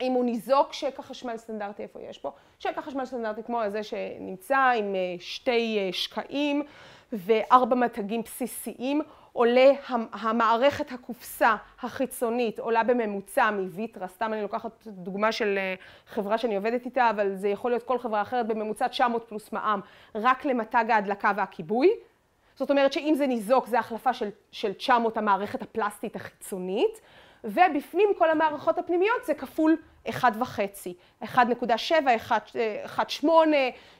אם 0.00 0.12
הוא 0.12 0.24
ניזוק, 0.24 0.72
שקע 0.72 1.02
חשמל 1.02 1.36
סטנדרטי, 1.36 1.82
איפה 1.82 2.00
יש 2.00 2.18
פה? 2.18 2.32
שקע 2.58 2.80
חשמל 2.80 3.04
סטנדרטי 3.04 3.42
כמו 3.42 3.62
הזה 3.62 3.82
שנמצא 3.82 4.58
עם 4.58 4.94
אה, 4.94 5.00
שתי 5.18 5.90
שקעים 5.92 6.62
וארבע 7.12 7.76
מתגים 7.76 8.22
בסיסיים. 8.22 9.00
עולה 9.36 9.72
המערכת 10.12 10.92
הקופסה 10.92 11.56
החיצונית 11.80 12.58
עולה 12.58 12.82
בממוצע 12.82 13.50
מוויטרה, 13.50 14.08
סתם 14.08 14.32
אני 14.32 14.42
לוקחת 14.42 14.86
דוגמה 14.86 15.32
של 15.32 15.58
אה, 15.58 15.74
חברה 16.06 16.38
שאני 16.38 16.56
עובדת 16.56 16.84
איתה, 16.84 17.10
אבל 17.10 17.34
זה 17.34 17.48
יכול 17.48 17.70
להיות 17.70 17.82
כל 17.82 17.98
חברה 17.98 18.22
אחרת, 18.22 18.46
בממוצע 18.46 18.88
900 18.88 19.28
פלוס 19.28 19.52
מע"מ, 19.52 19.80
רק 20.14 20.44
למתג 20.44 20.84
ההדלקה 20.88 21.32
והכיבוי. 21.36 21.90
זאת 22.56 22.70
אומרת 22.70 22.92
שאם 22.92 23.14
זה 23.16 23.26
ניזוק 23.26 23.66
זה 23.66 23.78
החלפה 23.78 24.12
של, 24.12 24.28
של 24.52 24.72
900 24.72 25.16
המערכת 25.16 25.62
הפלסטית 25.62 26.16
החיצונית, 26.16 27.00
ובפנים 27.44 28.08
כל 28.18 28.30
המערכות 28.30 28.78
הפנימיות 28.78 29.24
זה 29.24 29.34
כפול 29.34 29.76
1.5, 30.08 30.14
1.7, 31.24 31.26
1.8, 32.96 33.28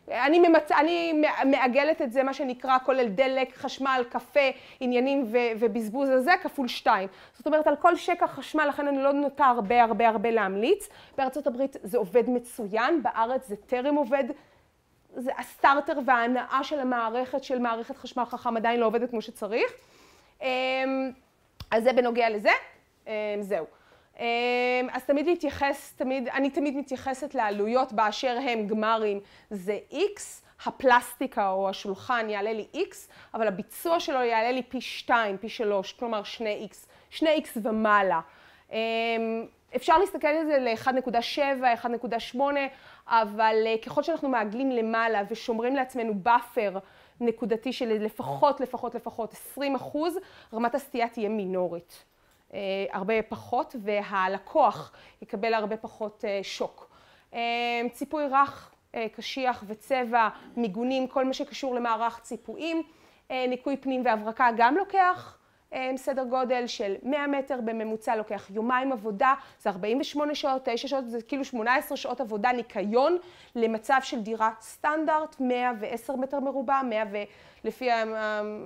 אני, 0.08 0.38
ממצ... 0.38 0.72
אני 0.72 1.22
מעגלת 1.44 2.02
את 2.02 2.12
זה, 2.12 2.22
מה 2.22 2.34
שנקרא, 2.34 2.78
כולל 2.84 3.08
דלק, 3.08 3.56
חשמל, 3.56 4.04
קפה, 4.08 4.40
עניינים 4.80 5.24
ו... 5.32 5.38
ובזבוז 5.58 6.08
הזה, 6.08 6.32
כפול 6.42 6.68
2. 6.68 7.08
זאת 7.34 7.46
אומרת, 7.46 7.66
על 7.66 7.76
כל 7.76 7.96
שקע 7.96 8.26
חשמל, 8.26 8.66
לכן 8.68 8.88
אני 8.88 9.02
לא 9.02 9.12
נוטה 9.12 9.44
הרבה 9.44 9.82
הרבה 9.82 10.08
הרבה 10.08 10.30
להמליץ. 10.30 10.88
בארצות 11.16 11.46
הברית 11.46 11.76
זה 11.82 11.98
עובד 11.98 12.30
מצוין, 12.30 13.02
בארץ 13.02 13.48
זה 13.48 13.56
טרם 13.56 13.94
עובד. 13.94 14.24
זה 15.16 15.30
הסטארטר 15.38 15.98
וההנאה 16.04 16.60
של 16.62 16.80
המערכת, 16.80 17.44
של 17.44 17.58
מערכת 17.58 17.96
חשמל 17.96 18.24
חכם, 18.24 18.56
עדיין 18.56 18.80
לא 18.80 18.86
עובדת 18.86 19.10
כמו 19.10 19.22
שצריך. 19.22 19.72
אמ, 20.42 20.46
אז 21.70 21.82
זה 21.82 21.92
בנוגע 21.92 22.30
לזה. 22.30 22.50
אמ, 23.06 23.12
זהו. 23.40 23.66
אמ, 24.20 24.24
אז 24.92 25.04
תמיד 25.04 25.26
להתייחס, 25.26 25.94
תמיד, 25.96 26.28
אני 26.28 26.50
תמיד 26.50 26.76
מתייחסת 26.76 27.34
לעלויות 27.34 27.92
באשר 27.92 28.38
הם 28.50 28.66
גמרים, 28.66 29.20
זה 29.50 29.78
X, 29.90 30.20
הפלסטיקה 30.66 31.50
או 31.50 31.68
השולחן 31.68 32.30
יעלה 32.30 32.52
לי 32.52 32.66
X, 32.74 32.94
אבל 33.34 33.48
הביצוע 33.48 34.00
שלו 34.00 34.22
יעלה 34.22 34.52
לי 34.52 34.62
פי 34.62 34.80
2, 34.80 35.38
פי 35.38 35.48
3, 35.48 35.92
כלומר 35.92 36.22
2X, 36.22 36.74
2X 37.18 37.58
ומעלה. 37.62 38.20
אמ, 38.72 39.46
אפשר 39.76 39.98
להסתכל 39.98 40.28
על 40.28 40.46
זה 40.46 40.58
ל-1.7, 40.58 41.84
1.8, 42.34 42.38
אבל 43.06 43.54
אה, 43.66 43.74
ככל 43.86 44.02
שאנחנו 44.02 44.28
מעגלים 44.28 44.70
למעלה 44.70 45.22
ושומרים 45.30 45.76
לעצמנו 45.76 46.14
buffer 46.14 46.78
נקודתי 47.20 47.72
של 47.72 47.88
לפחות, 47.88 48.60
לפחות, 48.60 48.94
לפחות 48.94 49.32
20 49.32 49.74
אחוז, 49.74 50.18
רמת 50.54 50.74
הסטייה 50.74 51.08
תהיה 51.08 51.28
מינורית. 51.28 52.04
אה, 52.54 52.60
הרבה 52.92 53.22
פחות, 53.22 53.76
והלקוח 53.82 54.92
יקבל 55.22 55.54
הרבה 55.54 55.76
פחות 55.76 56.24
אה, 56.28 56.40
שוק. 56.42 56.90
אה, 57.34 57.40
ציפוי 57.92 58.24
רך, 58.26 58.70
קשיח 59.16 59.64
וצבע, 59.66 60.28
מיגונים, 60.56 61.06
כל 61.06 61.24
מה 61.24 61.32
שקשור 61.32 61.74
למערך 61.74 62.20
ציפויים. 62.22 62.82
ניקוי 63.30 63.76
פנים 63.76 64.02
והברקה 64.04 64.48
גם 64.56 64.76
לוקח 64.76 65.38
סדר 65.96 66.24
גודל 66.24 66.66
של 66.66 66.94
100 67.02 67.26
מטר 67.26 67.60
בממוצע, 67.60 68.16
לוקח 68.16 68.50
יומיים 68.50 68.92
עבודה, 68.92 69.34
זה 69.60 69.70
48 69.70 70.34
שעות, 70.34 70.62
9 70.64 70.88
שעות, 70.88 71.08
זה 71.08 71.22
כאילו 71.22 71.44
18 71.44 71.96
שעות 71.96 72.20
עבודה 72.20 72.52
ניקיון 72.52 73.18
למצב 73.54 73.98
של 74.02 74.20
דירה 74.20 74.50
סטנדרט, 74.60 75.36
110 75.40 76.16
מטר 76.16 76.40
מרובע, 76.40 76.82
100 76.82 77.04
ו... 77.12 77.16
לפי 77.64 77.90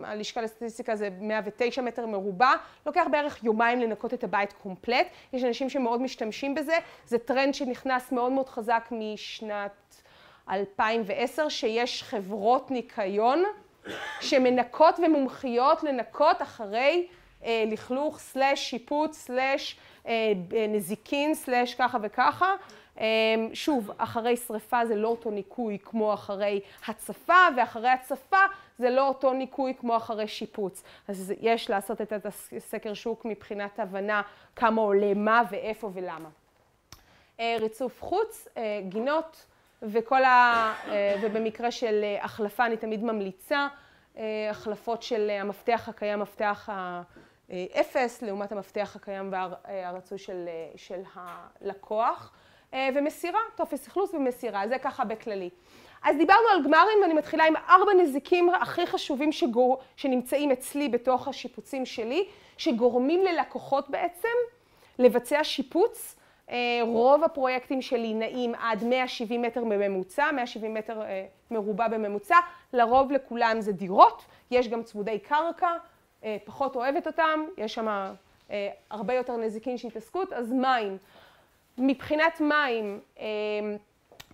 הלשכה 0.04 0.42
לסטטיסטיקה 0.42 0.96
זה 0.96 1.08
109 1.20 1.82
מטר 1.82 2.06
מרובע, 2.06 2.52
לוקח 2.87 3.04
בערך 3.11 3.44
יומיים 3.44 3.80
לנקות 3.80 4.14
את 4.14 4.24
הבית 4.24 4.52
קומפלט, 4.52 5.06
יש 5.32 5.44
אנשים 5.44 5.70
שמאוד 5.70 6.02
משתמשים 6.02 6.54
בזה, 6.54 6.76
זה 7.06 7.18
טרנד 7.18 7.54
שנכנס 7.54 8.12
מאוד 8.12 8.32
מאוד 8.32 8.48
חזק 8.48 8.88
משנת 8.90 10.02
2010, 10.50 11.48
שיש 11.48 12.02
חברות 12.02 12.70
ניקיון 12.70 13.44
שמנקות 14.20 14.98
ומומחיות 14.98 15.82
לנקות 15.82 16.42
אחרי 16.42 17.06
אה, 17.44 17.64
לכלוך, 17.66 18.18
slash 18.18 18.70
שיפוץ, 18.70 19.18
slash 19.18 19.76
אה, 20.06 20.32
נזיקין, 20.68 21.34
slash 21.34 21.74
ככה 21.74 21.98
וככה. 22.02 22.54
שוב, 23.52 23.90
אחרי 23.98 24.37
שריפה 24.37 24.87
זה 24.87 24.94
לא 24.96 25.08
אותו 25.08 25.30
ניקוי 25.30 25.78
כמו 25.82 26.14
אחרי 26.14 26.61
הצפה, 26.87 27.46
ואחרי 27.56 27.88
הצפה 27.88 28.37
זה 28.78 28.90
לא 28.90 29.08
אותו 29.08 29.32
ניקוי 29.32 29.74
כמו 29.74 29.96
אחרי 29.96 30.28
שיפוץ. 30.28 30.82
אז 31.08 31.34
יש 31.40 31.70
לעשות 31.70 32.00
את 32.00 32.26
הסקר 32.56 32.94
שוק 32.94 33.24
מבחינת 33.24 33.78
הבנה 33.78 34.22
כמה 34.56 34.80
עולה 34.82 35.14
מה 35.14 35.42
ואיפה 35.50 35.90
ולמה. 35.94 36.28
ריצוף 37.40 38.02
חוץ, 38.02 38.48
גינות, 38.88 39.46
וכל 39.82 40.24
ה... 40.24 40.74
ובמקרה 41.22 41.70
של 41.70 42.04
החלפה 42.20 42.66
אני 42.66 42.76
תמיד 42.76 43.04
ממליצה, 43.04 43.68
החלפות 44.50 45.02
של 45.02 45.30
המפתח 45.30 45.88
הקיים, 45.88 46.20
מפתח 46.20 46.68
האפס, 47.48 48.22
לעומת 48.22 48.52
המפתח 48.52 48.96
הקיים 48.96 49.32
והרצוי 49.32 50.18
של, 50.18 50.48
של 50.76 51.00
הלקוח, 51.14 52.32
ומסירה, 52.94 53.40
טופס 53.56 53.88
אכלוס 53.88 54.14
ומסירה, 54.14 54.68
זה 54.68 54.78
ככה 54.78 55.04
בכללי. 55.04 55.50
אז 56.02 56.16
דיברנו 56.16 56.48
על 56.52 56.64
גמרים 56.64 56.98
ואני 57.02 57.14
מתחילה 57.14 57.44
עם 57.44 57.54
ארבע 57.56 57.92
נזיקים 57.94 58.50
הכי 58.50 58.87
חשובים 58.87 59.32
שגור... 59.32 59.78
שנמצאים 59.96 60.50
אצלי 60.50 60.88
בתוך 60.88 61.28
השיפוצים 61.28 61.87
שלי, 61.87 62.24
שגורמים 62.56 63.24
ללקוחות 63.24 63.90
בעצם 63.90 64.28
לבצע 64.98 65.44
שיפוץ. 65.44 66.14
רוב 66.82 67.24
הפרויקטים 67.24 67.82
שלי 67.82 68.14
נעים 68.14 68.54
עד 68.54 68.84
170 68.84 69.42
מטר 69.42 69.64
בממוצע, 69.64 70.30
170 70.32 70.74
מטר 70.74 71.00
מרובע 71.50 71.88
בממוצע, 71.88 72.37
לרוב 72.72 73.12
לכולם 73.12 73.61
זה 73.61 73.72
דירות, 73.72 74.22
יש 74.50 74.68
גם 74.68 74.82
צמודי 74.82 75.18
קרקע, 75.18 75.70
פחות 76.44 76.76
אוהבת 76.76 77.06
אותם, 77.06 77.44
יש 77.56 77.74
שם 77.74 78.12
הרבה 78.90 79.14
יותר 79.14 79.37
נזיקין 79.37 79.78
שהתעסקות, 79.78 80.32
אז 80.32 80.52
מים. 80.52 80.96
מבחינת 81.78 82.40
מים, 82.40 83.00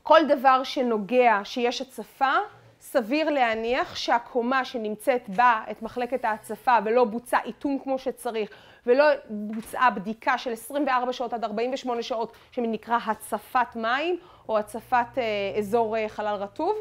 כל 0.06 0.20
דבר 0.28 0.64
שנוגע, 0.64 1.40
שיש 1.44 1.80
הצפה, 1.80 2.32
סביר 2.80 3.30
להניח 3.30 3.96
שהקומה 3.96 4.64
שנמצאת 4.64 5.28
בה 5.28 5.62
את 5.70 5.82
מחלקת 5.82 6.24
ההצפה 6.24 6.78
ולא 6.84 7.04
בוצע 7.04 7.38
איתום 7.44 7.78
כמו 7.84 7.98
שצריך 7.98 8.50
ולא 8.86 9.04
בוצעה 9.30 9.90
בדיקה 9.90 10.38
של 10.38 10.52
24 10.52 11.12
שעות 11.12 11.32
עד 11.32 11.44
48 11.44 12.02
שעות 12.02 12.32
שנקרא 12.52 12.98
הצפת 13.06 13.76
מים 13.76 14.18
או 14.48 14.58
הצפת 14.58 15.18
אזור 15.58 15.96
חלל 16.08 16.34
רטוב, 16.34 16.76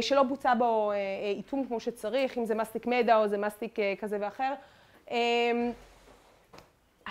שלא 0.00 0.22
בוצע 0.22 0.54
בו 0.54 0.92
איתום 1.36 1.64
כמו 1.66 1.80
שצריך, 1.80 2.38
אם 2.38 2.44
זה 2.44 2.54
מסטיק 2.54 2.86
מדע 2.86 3.16
או 3.16 3.28
זה 3.28 3.38
מסטיק 3.38 3.76
כזה 4.00 4.18
ואחר. 4.20 4.54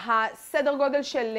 הסדר 0.08 0.76
גודל 0.76 1.04
של 1.04 1.38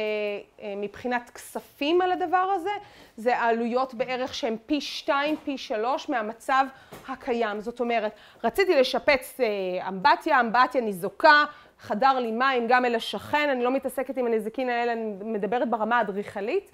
מבחינת 0.77 1.31
כספים 1.31 2.01
על 2.01 2.13
הדבר 2.13 2.51
הזה, 2.55 2.71
זה 3.17 3.37
העלויות 3.39 3.95
בערך 3.95 4.35
שהן 4.35 4.57
פי 4.67 4.81
שתיים, 4.81 5.37
פי 5.45 5.59
שלוש 5.59 6.09
מהמצב 6.09 6.65
הקיים. 7.09 7.61
זאת 7.61 7.81
אומרת, 7.81 8.13
רציתי 8.45 8.81
לשפץ 8.81 9.41
אמבטיה, 9.89 10.41
אמבטיה 10.41 10.81
ניזוקה, 10.81 11.45
חדר 11.79 12.19
לי 12.19 12.31
מים 12.31 12.67
גם 12.69 12.85
אל 12.85 12.95
השכן, 12.95 13.49
אני 13.49 13.65
לא 13.65 13.71
מתעסקת 13.71 14.17
עם 14.17 14.27
הנזיקין 14.27 14.69
האלה, 14.69 14.93
אני 14.93 15.13
מדברת 15.25 15.71
ברמה 15.71 15.99
האדריכלית. 15.99 16.71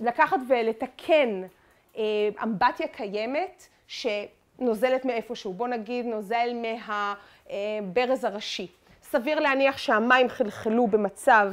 לקחת 0.00 0.36
ולתקן 0.48 1.42
אמבטיה 2.42 2.88
קיימת 2.88 3.68
שנוזלת 3.86 5.04
מאיפשהו, 5.04 5.52
בוא 5.52 5.68
נגיד 5.68 6.06
נוזל 6.06 6.48
מהברז 6.54 8.24
הראשי. 8.24 8.66
סביר 9.12 9.40
להניח 9.40 9.78
שהמים 9.78 10.28
חלחלו 10.28 10.86
במצב, 10.86 11.52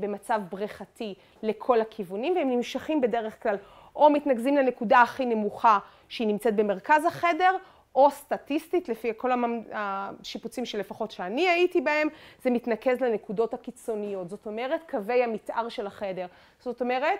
במצב 0.00 0.40
בריכתי 0.50 1.14
לכל 1.42 1.80
הכיוונים 1.80 2.36
והם 2.36 2.50
נמשכים 2.50 3.00
בדרך 3.00 3.42
כלל 3.42 3.56
או 3.96 4.10
מתנקזים 4.10 4.56
לנקודה 4.56 5.02
הכי 5.02 5.26
נמוכה 5.26 5.78
שהיא 6.08 6.28
נמצאת 6.28 6.56
במרכז 6.56 7.04
החדר 7.04 7.56
או 7.94 8.10
סטטיסטית, 8.10 8.88
לפי 8.88 9.12
כל 9.16 9.30
השיפוצים 9.72 10.64
שלפחות 10.64 11.10
שאני 11.10 11.48
הייתי 11.48 11.80
בהם, 11.80 12.08
זה 12.42 12.50
מתנקז 12.50 13.00
לנקודות 13.00 13.54
הקיצוניות. 13.54 14.30
זאת 14.30 14.46
אומרת, 14.46 14.90
קווי 14.90 15.24
המתאר 15.24 15.68
של 15.68 15.86
החדר. 15.86 16.26
זאת 16.58 16.80
אומרת, 16.80 17.18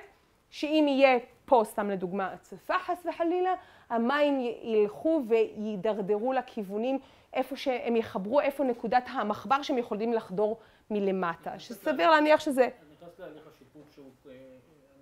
שאם 0.51 0.87
יהיה 0.89 1.19
פה, 1.45 1.63
סתם 1.65 1.91
לדוגמה, 1.91 2.33
הצפה 2.33 2.79
חס 2.79 3.07
וחלילה, 3.09 3.55
המים 3.91 4.41
ילכו 4.63 5.23
וידרדרו 5.29 6.33
לכיוונים 6.33 6.99
איפה 7.33 7.57
שהם 7.57 7.97
יחברו, 7.97 8.41
איפה 8.41 8.65
נקודת 8.65 9.05
המחבר 9.07 9.63
שהם 9.63 9.79
יכולים 9.79 10.13
לחדור 10.13 10.61
מלמטה. 10.91 11.59
שסביר 11.59 12.11
להניח 12.11 12.41
שזה... 12.41 12.63
אני 12.63 12.73
נכנס 12.93 13.19
להליך 13.19 13.43
השיפוט 13.47 13.93
שהוא 13.95 14.11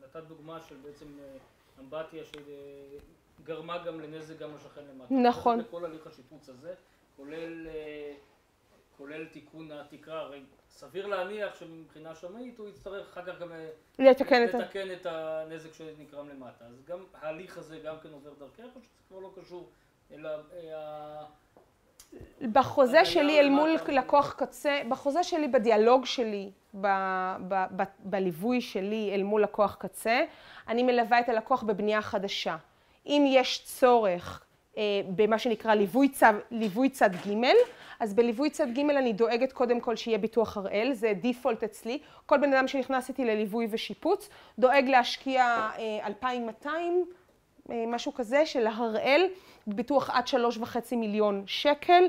נתת 0.05 0.23
דוגמה 0.29 0.61
של 0.61 0.77
בעצם 0.83 1.07
אמבטיה 1.81 2.23
שגרמה 2.25 3.79
גם 3.79 4.01
לנזק 4.01 4.39
גם 4.39 4.55
לשכן 4.55 4.81
למטה. 4.91 5.15
נכון. 5.15 5.63
כל 5.71 5.85
הליך 5.85 6.07
השיפוץ 6.07 6.49
הזה, 6.49 6.75
כולל 8.97 9.27
תיקון 9.33 9.73
התקרה, 9.73 10.21
הרי 10.21 10.43
סביר 10.71 11.07
להניח 11.07 11.55
שמבחינה 11.55 12.15
שמאית 12.15 12.59
הוא 12.59 12.69
יצטרך 12.69 13.09
אחר 13.09 13.33
כך 13.33 13.41
גם 13.41 13.49
לתקן 13.99 14.93
את 14.93 15.07
הנזק 15.07 15.73
שנגרם 15.73 16.29
למטה. 16.29 16.65
אז 16.65 16.85
גם 16.85 17.05
ההליך 17.15 17.59
הזה 17.59 17.79
גם 17.79 18.01
כן 18.03 18.13
עובר 18.13 18.33
דרכך, 18.39 18.77
או 18.77 18.81
שזה 18.81 18.91
כבר 19.09 19.19
לא 19.19 19.33
קשור, 19.41 19.69
אלא... 20.13 20.31
בחוזה 22.53 23.05
שלי 23.05 23.41
אל 23.41 23.49
מול 23.49 23.77
לקוח 23.89 24.35
קצה, 24.39 24.81
בחוזה 24.89 25.23
שלי, 25.23 25.49
בדיאלוג 25.49 26.07
שלי, 26.07 26.51
בליווי 28.05 28.61
שלי 28.61 29.11
אל 29.15 29.23
מול 29.23 29.43
לקוח 29.43 29.77
קצה, 29.81 30.25
אני 30.69 30.83
מלווה 30.83 31.21
את 31.21 31.29
הלקוח 31.29 31.63
בבנייה 31.63 32.03
חדשה. 32.03 32.57
אם 33.07 33.25
יש 33.29 33.65
צורך 33.65 34.45
במה 35.17 35.39
שנקרא 35.39 35.75
ליווי 36.51 36.89
צד 36.89 37.13
ג', 37.29 37.45
אז 38.01 38.15
בליווי 38.15 38.51
צד 38.51 38.75
ג' 38.75 38.79
אני 38.79 39.13
דואגת 39.13 39.53
קודם 39.53 39.81
כל 39.81 39.97
שיהיה 39.97 40.19
ביטוח 40.19 40.57
הראל, 40.57 40.93
זה 40.93 41.13
דיפולט 41.21 41.65
אצלי. 41.65 41.99
כל 42.27 42.39
בן 42.39 42.55
אדם 42.55 42.69
שנכנס 42.69 43.09
איתי 43.09 43.25
לליווי 43.25 43.67
ושיפוץ, 43.71 44.29
דואג 44.59 44.85
להשקיע 44.89 45.69
2,200, 46.05 47.05
משהו 47.69 48.15
כזה, 48.15 48.47
של 48.47 48.67
הראל, 48.67 49.27
ביטוח 49.67 50.11
עד 50.11 50.27
שלוש 50.27 50.59
וחצי 50.59 50.97
מיליון 50.97 51.45
שקל, 51.47 52.05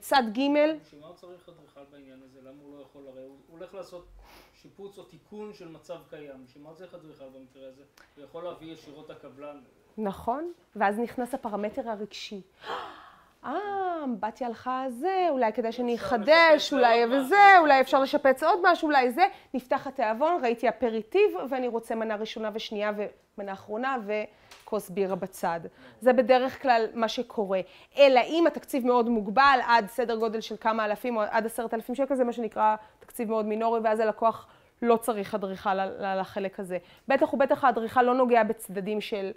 צד 0.00 0.22
ג'. 0.32 0.40
בשביל 0.80 1.00
מה 1.00 1.06
הוא 1.06 1.14
צריך 1.14 1.48
אדריכל 1.48 1.80
בעניין 1.92 2.20
הזה? 2.24 2.38
למה 2.42 2.62
הוא 2.62 2.76
לא 2.76 2.82
יכול, 2.82 3.02
הרי 3.08 3.22
הוא 3.22 3.36
הולך 3.48 3.74
לעשות 3.74 4.06
שיפוץ 4.62 4.98
או 4.98 5.04
תיקון 5.04 5.52
של 5.54 5.68
מצב 5.68 5.96
קיים, 6.10 6.44
בשביל 6.44 6.64
מה 6.64 6.74
צריך 6.74 6.94
אדריכל 6.94 7.24
במקרה 7.24 7.68
הזה? 7.68 7.82
הוא 8.16 8.24
יכול 8.24 8.44
להביא 8.44 8.72
ישירות 8.72 9.10
הקבלן. 9.10 9.60
נכון, 9.98 10.52
ואז 10.76 10.98
נכנס 10.98 11.34
הפרמטר 11.34 11.90
הרגשי. 11.90 12.40
אה, 13.46 14.04
אמבטיה 14.04 14.46
הלכה 14.46 14.84
זה, 14.88 15.26
אולי 15.30 15.52
כדאי 15.52 15.72
שאני 15.72 15.94
אחדש, 15.94 16.72
אולי 16.72 17.04
וזה, 17.06 17.58
אולי 17.58 17.80
אפשר 17.80 18.00
לשפץ 18.00 18.42
עוד 18.42 18.58
משהו, 18.62 18.88
אולי 18.88 19.10
זה. 19.10 19.22
נפתח 19.54 19.86
התיאבון, 19.86 20.42
ראיתי 20.42 20.68
אפריטיב, 20.68 21.30
ואני 21.48 21.68
רוצה 21.68 21.94
מנה 21.94 22.16
ראשונה 22.16 22.50
ושנייה 22.54 22.92
ומנה 23.38 23.52
אחרונה 23.52 23.96
וכוס 24.06 24.90
בירה 24.90 25.16
בצד. 25.16 25.60
זה 26.00 26.12
בדרך 26.12 26.62
כלל 26.62 26.86
מה 26.94 27.08
שקורה. 27.08 27.60
אלא 27.98 28.20
אם 28.20 28.46
התקציב 28.46 28.86
מאוד 28.86 29.08
מוגבל, 29.08 29.58
עד 29.66 29.88
סדר 29.88 30.16
גודל 30.16 30.40
של 30.40 30.56
כמה 30.60 30.84
אלפים 30.84 31.16
או 31.16 31.22
עד 31.30 31.46
עשרת 31.46 31.74
אלפים 31.74 31.94
שקל, 31.94 32.14
זה 32.14 32.24
מה 32.24 32.32
שנקרא 32.32 32.76
תקציב 33.00 33.30
מאוד 33.30 33.46
מינורי, 33.46 33.80
ואז 33.84 34.00
הלקוח 34.00 34.46
לא 34.82 34.96
צריך 34.96 35.34
אדריכל 35.34 35.80
על 35.80 36.18
החלק 36.20 36.60
הזה. 36.60 36.78
בטח 37.08 37.34
ובטח 37.34 37.64
האדריכל 37.64 38.02
לא 38.02 38.14
נוגע 38.14 38.42
בצדדים 38.42 39.00
של... 39.00 39.30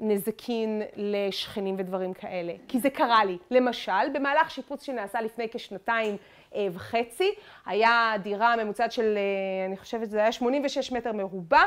נזקין 0.00 0.82
לשכנים 0.96 1.74
ודברים 1.78 2.14
כאלה, 2.14 2.52
כי 2.68 2.78
זה 2.78 2.90
קרה 2.90 3.24
לי. 3.24 3.38
למשל, 3.50 4.08
במהלך 4.12 4.50
שיפוץ 4.50 4.82
שנעשה 4.82 5.20
לפני 5.20 5.48
כשנתיים 5.52 6.16
וחצי, 6.72 7.30
היה 7.66 8.12
דירה 8.22 8.56
ממוצעת 8.56 8.92
של, 8.92 9.18
אני 9.66 9.76
חושבת 9.76 10.10
זה 10.10 10.18
היה 10.18 10.32
86 10.32 10.92
מטר 10.92 11.12
מרובע, 11.12 11.62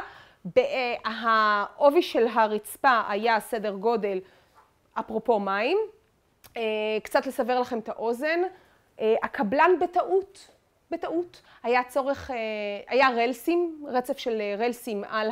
העובי 1.06 2.02
של 2.02 2.28
הרצפה 2.34 3.02
היה 3.08 3.40
סדר 3.40 3.72
גודל, 3.76 4.20
אפרופו 5.00 5.40
מים, 5.40 5.78
קצת 7.04 7.28
לסבר 7.28 7.60
לכם 7.60 7.80
את 7.80 7.90
האוזן, 7.90 8.40
הקבלן 9.02 9.72
בטעות, 9.82 10.50
בטעות, 10.92 11.42
היה 11.64 11.84
צורך, 11.84 12.32
היה 12.88 13.10
רלסים, 13.10 13.86
רצף 13.88 14.18
של 14.18 14.42
רלסים 14.58 15.04
על 15.10 15.30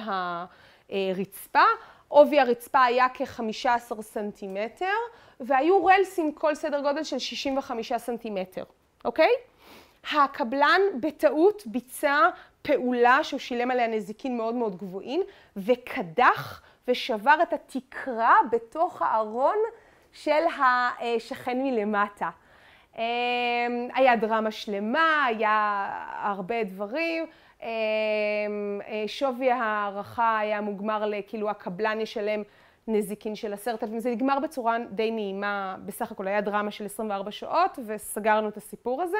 הרצפה, 0.89 1.63
עובי 2.09 2.39
הרצפה 2.39 2.83
היה 2.83 3.07
כ-15 3.13 4.01
סנטימטר, 4.01 4.95
והיו 5.39 5.85
רלסים 5.85 6.31
כל 6.31 6.55
סדר 6.55 6.81
גודל 6.81 7.03
של 7.03 7.19
65 7.19 7.93
סנטימטר, 7.93 8.63
אוקיי? 9.05 9.29
הקבלן 10.13 10.81
בטעות 10.99 11.63
ביצע 11.65 12.29
פעולה 12.61 13.23
שהוא 13.23 13.39
שילם 13.39 13.71
עליה 13.71 13.87
נזיקין 13.87 14.37
מאוד 14.37 14.55
מאוד 14.55 14.77
גבוהים, 14.77 15.21
וקדח 15.57 16.61
ושבר 16.87 17.35
את 17.43 17.53
התקרה 17.53 18.35
בתוך 18.51 19.01
הארון 19.01 19.57
של 20.13 20.43
השכן 20.59 21.63
מלמטה. 21.63 22.29
היה 23.93 24.15
דרמה 24.19 24.51
שלמה, 24.51 25.25
היה 25.25 25.87
הרבה 26.21 26.63
דברים. 26.63 27.25
שווי 29.07 29.51
ההערכה 29.51 30.39
היה 30.39 30.61
מוגמר 30.61 31.05
לכאילו 31.05 31.49
הקבלן 31.49 32.01
ישלם 32.01 32.43
נזיקין 32.87 33.35
של 33.35 33.53
עשרת 33.53 33.83
אלפים. 33.83 33.99
זה 33.99 34.11
נגמר 34.11 34.39
בצורה 34.39 34.77
די 34.91 35.11
נעימה, 35.11 35.75
בסך 35.85 36.11
הכל 36.11 36.27
היה 36.27 36.41
דרמה 36.41 36.71
של 36.71 36.85
24 36.85 37.31
שעות 37.31 37.79
וסגרנו 37.85 38.49
את 38.49 38.57
הסיפור 38.57 39.01
הזה. 39.01 39.17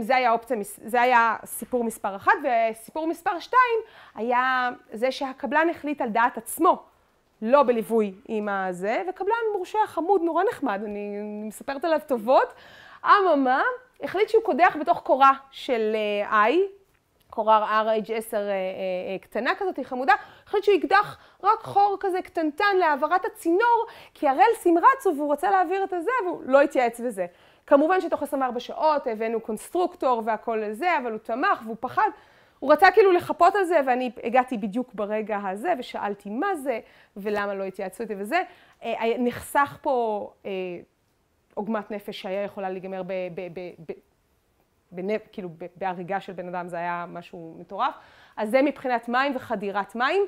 זה 0.00 0.16
היה 0.16 0.32
אופציה, 0.32 0.56
זה 0.62 1.02
היה 1.02 1.36
סיפור 1.44 1.84
מספר 1.84 2.16
אחת, 2.16 2.32
וסיפור 2.44 3.06
מספר 3.06 3.38
שתיים 3.38 3.80
היה 4.14 4.70
זה 4.92 5.12
שהקבלן 5.12 5.68
החליט 5.70 6.00
על 6.00 6.08
דעת 6.08 6.38
עצמו, 6.38 6.82
לא 7.42 7.62
בליווי 7.62 8.14
עם 8.28 8.48
הזה, 8.48 9.02
וקבלן 9.08 9.34
מורשה 9.52 9.78
חמוד, 9.86 10.22
נורא 10.22 10.44
נחמד, 10.50 10.80
אני 10.84 11.20
מספרת 11.22 11.84
עליו 11.84 12.00
טובות. 12.06 12.54
אממה, 13.04 13.62
החליט 14.02 14.28
שהוא 14.28 14.42
קודח 14.42 14.76
בתוך 14.80 15.00
קורה 15.00 15.32
של 15.50 15.96
I, 16.30 16.52
קורה 17.34 17.82
RH10 17.84 18.34
קטנה 19.20 19.50
כזאת, 19.58 19.76
היא 19.76 19.84
חמודה, 19.84 20.12
החליט 20.46 20.64
שהוא 20.64 20.74
יקדח 20.74 21.18
רק 21.42 21.62
חור 21.62 21.96
כזה 22.00 22.22
קטנטן 22.22 22.76
להעברת 22.78 23.24
הצינור, 23.24 23.86
כי 24.14 24.28
הרלסים 24.28 24.78
רצו 24.78 25.16
והוא 25.16 25.32
רצה 25.32 25.50
להעביר 25.50 25.84
את 25.84 25.92
הזה 25.92 26.10
והוא 26.26 26.42
לא 26.44 26.60
התייעץ 26.60 27.00
בזה. 27.00 27.26
כמובן 27.66 28.00
שתוך 28.00 28.22
24 28.22 28.60
שעות 28.60 29.06
הבאנו 29.06 29.40
קונסטרוקטור 29.40 30.22
והכל 30.26 30.62
לזה, 30.66 30.98
אבל 31.02 31.12
הוא 31.12 31.18
תמך 31.18 31.62
והוא 31.64 31.76
פחד. 31.80 32.08
הוא 32.58 32.72
רצה 32.72 32.90
כאילו 32.90 33.12
לחפות 33.12 33.54
על 33.54 33.64
זה, 33.64 33.80
ואני 33.86 34.10
הגעתי 34.24 34.58
בדיוק 34.58 34.94
ברגע 34.94 35.38
הזה 35.48 35.72
ושאלתי 35.78 36.30
מה 36.30 36.56
זה 36.56 36.80
ולמה 37.16 37.54
לא 37.54 37.64
התייעצו 37.64 38.02
איתי 38.02 38.14
וזה. 38.18 38.42
נחסך 39.18 39.78
פה 39.82 40.28
עוגמת 41.54 41.90
נפש 41.90 42.20
שהיה 42.20 42.42
יכולה 42.42 42.70
להיגמר 42.70 43.02
ב... 44.92 45.00
ב, 45.00 45.06
ב, 45.06 45.12
ב 45.12 45.16
כאילו 45.32 45.48
בהריגה 45.76 46.20
של 46.20 46.32
בן 46.32 46.48
אדם 46.48 46.68
זה 46.68 46.76
היה 46.76 47.04
משהו 47.08 47.56
מטורף. 47.58 47.94
אז 48.36 48.50
זה 48.50 48.62
מבחינת 48.62 49.08
מים 49.08 49.36
וחדירת 49.36 49.94
מים. 49.94 50.22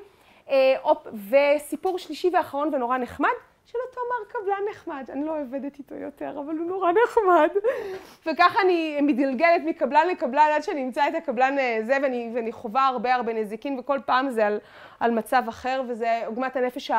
וסיפור 1.31 1.99
שלישי 1.99 2.31
ואחרון 2.35 2.75
ונורא 2.75 2.99
נחמד, 2.99 3.29
של 3.67 3.79
אותו 3.89 4.01
מר 4.11 4.25
קבלן 4.29 4.71
נחמד. 4.71 5.11
אני 5.13 5.25
לא 5.25 5.41
עובדת 5.41 5.79
איתו 5.79 5.95
יותר, 5.95 6.31
אבל 6.31 6.57
הוא 6.59 6.67
נורא 6.67 6.93
נחמד. 7.05 7.49
וככה 8.27 8.61
אני 8.65 9.01
מתגלגלת 9.01 9.63
מקבלן 9.65 10.09
לקבלן 10.09 10.49
עד 10.55 10.63
שאני 10.63 10.85
אמצא 10.85 11.09
את 11.09 11.15
הקבלן 11.15 11.57
זה, 11.83 11.97
ואני, 12.03 12.31
ואני 12.35 12.53
חווה 12.53 12.87
הרבה 12.87 13.15
הרבה 13.15 13.33
נזיקין, 13.33 13.79
וכל 13.79 13.99
פעם 14.07 14.31
זה 14.31 14.47
על, 14.47 14.61
על 15.01 15.11
מצב 15.11 15.43
אחר, 15.49 15.83
וזה 15.89 16.23
עוגמת 16.27 16.57
הנפש 16.57 16.91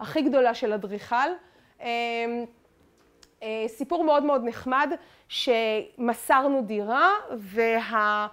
הכי 0.00 0.22
גדולה 0.22 0.54
של 0.54 0.72
אדריכל. 0.72 1.28
סיפור 3.66 4.04
מאוד 4.04 4.24
מאוד 4.24 4.44
נחמד, 4.44 4.92
שמסרנו 5.28 6.62
דירה, 6.62 7.10
וה... 7.36 8.26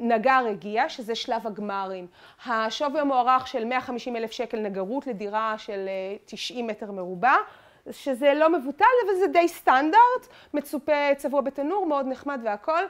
נגר 0.00 0.44
הגיע, 0.50 0.88
שזה 0.88 1.14
שלב 1.14 1.46
הגמרים. 1.46 2.06
השווי 2.46 3.00
המוערך 3.00 3.46
של 3.46 3.64
150 3.64 4.16
אלף 4.16 4.30
שקל 4.30 4.58
נגרות 4.58 5.06
לדירה 5.06 5.54
של 5.58 5.88
90 6.24 6.66
מטר 6.66 6.92
מרובע, 6.92 7.34
שזה 7.90 8.34
לא 8.34 8.50
מבוטל, 8.52 8.84
אבל 9.06 9.14
זה 9.18 9.26
די 9.26 9.48
סטנדרט, 9.48 10.28
מצופה 10.54 11.14
צבוע 11.16 11.40
בתנור, 11.40 11.86
מאוד 11.86 12.06
נחמד 12.06 12.40
והכל. 12.44 12.82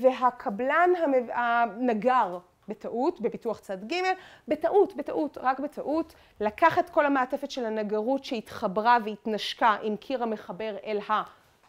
והקבלן 0.00 0.90
הנגר, 1.32 2.38
בטעות, 2.68 3.20
בפיתוח 3.20 3.58
צד 3.58 3.92
ג', 3.92 3.96
בטעות, 4.48 4.96
בטעות, 4.96 5.38
רק 5.40 5.60
בטעות, 5.60 6.14
לקח 6.40 6.78
את 6.78 6.90
כל 6.90 7.06
המעטפת 7.06 7.50
של 7.50 7.64
הנגרות 7.64 8.24
שהתחברה 8.24 8.98
והתנשקה 9.04 9.76
עם 9.82 9.96
קיר 9.96 10.22
המחבר 10.22 10.76
אל 10.86 10.98
ה... 11.08 11.22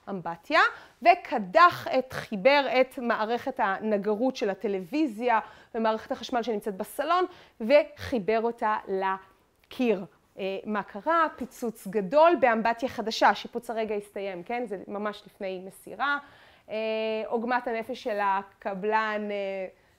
אמבטיה, 0.10 0.60
וקדח 1.02 1.88
את, 1.88 2.14
חיבר 2.14 2.66
את 2.82 3.00
מערכת 3.00 3.60
הנגרות 3.64 4.36
של 4.36 4.50
הטלוויזיה 4.50 5.40
ומערכת 5.76 6.12
החשמל 6.12 6.44
שנמצאת 6.44 6.78
בסלון, 6.78 7.26
וחיבר 7.62 8.42
אותה 8.42 8.78
לקיר. 8.88 10.06
מה 10.66 10.84
קרה? 10.84 11.28
פיצוץ 11.36 11.88
גדול 11.88 12.36
באמבטיה 12.40 12.90
חדשה, 12.90 13.36
שיפוץ 13.36 13.70
הרגע 13.70 13.96
הסתיים, 13.96 14.44
כן? 14.44 14.64
זה 14.66 14.84
ממש 14.88 15.24
לפני 15.26 15.62
מסירה. 15.66 16.18
עוגמת 17.26 17.68
הנפש 17.68 18.04
של 18.04 18.18
הקבלן 18.22 19.30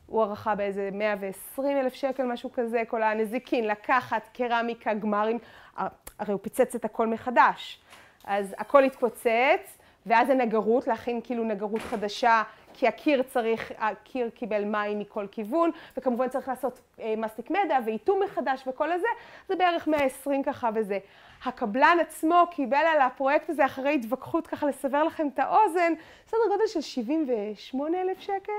הוא 0.08 0.22
הערכה 0.22 0.54
באיזה 0.54 0.90
120 0.92 1.76
אלף 1.78 1.94
שקל, 1.94 2.22
משהו 2.22 2.52
כזה, 2.52 2.82
כל 2.88 3.02
הנזיקין, 3.02 3.66
לקחת 3.66 4.28
קרמיקה, 4.32 4.94
גמרים, 4.94 5.38
הרי 5.76 6.32
הוא 6.32 6.40
פיצץ 6.42 6.74
את 6.74 6.84
הכל 6.84 7.06
מחדש. 7.06 7.80
אז 8.24 8.54
הכל 8.58 8.84
התפוצץ, 8.84 9.78
ואז 10.06 10.30
הנגרות, 10.30 10.86
להכין 10.86 11.20
כאילו 11.24 11.44
נגרות 11.44 11.80
חדשה, 11.80 12.42
כי 12.74 12.88
הקיר 12.88 13.22
צריך, 13.22 13.72
הקיר 13.78 14.30
קיבל 14.30 14.64
מים 14.64 14.98
מכל 14.98 15.26
כיוון, 15.30 15.70
וכמובן 15.96 16.28
צריך 16.28 16.48
לעשות 16.48 16.80
מסטיק 17.16 17.50
מדע 17.50 17.78
ואיתום 17.86 18.22
מחדש 18.22 18.64
וכל 18.66 18.92
הזה, 18.92 19.08
זה 19.48 19.56
בערך 19.56 19.88
120 19.88 20.42
ככה 20.42 20.70
וזה. 20.74 20.98
הקבלן 21.44 21.96
עצמו 22.00 22.44
קיבל 22.50 22.84
על 22.94 23.00
הפרויקט 23.00 23.50
הזה 23.50 23.64
אחרי 23.64 23.94
התווכחות 23.94 24.46
ככה 24.46 24.66
לסבר 24.66 25.04
לכם 25.04 25.28
את 25.34 25.38
האוזן, 25.38 25.92
סדר 26.26 26.40
גודל 26.48 26.66
של 26.66 26.80
78 26.80 28.00
אלף 28.00 28.20
שקל, 28.20 28.52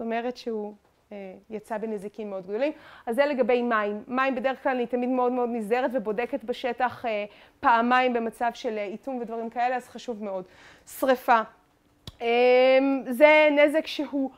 זאת 0.00 0.04
אומרת 0.04 0.36
שהוא 0.36 0.74
יצא 1.50 1.78
בנזיקים 1.78 2.30
מאוד 2.30 2.42
גדולים. 2.44 2.72
אז 3.06 3.16
זה 3.16 3.26
לגבי 3.26 3.62
מים. 3.62 4.02
מים 4.08 4.34
בדרך 4.34 4.62
כלל 4.62 4.74
אני 4.74 4.86
תמיד 4.86 5.08
מאוד 5.08 5.32
מאוד 5.32 5.48
נזהרת 5.52 5.90
ובודקת 5.94 6.44
בשטח 6.44 7.04
פעמיים 7.60 8.12
במצב 8.12 8.50
של 8.54 8.78
איתום 8.78 9.18
ודברים 9.18 9.50
כאלה, 9.50 9.76
אז 9.76 9.88
חשוב 9.88 10.24
מאוד. 10.24 10.44
שריפה. 10.98 11.40
זה 13.10 13.48
נזק 13.52 13.86
שהוא, 13.86 14.30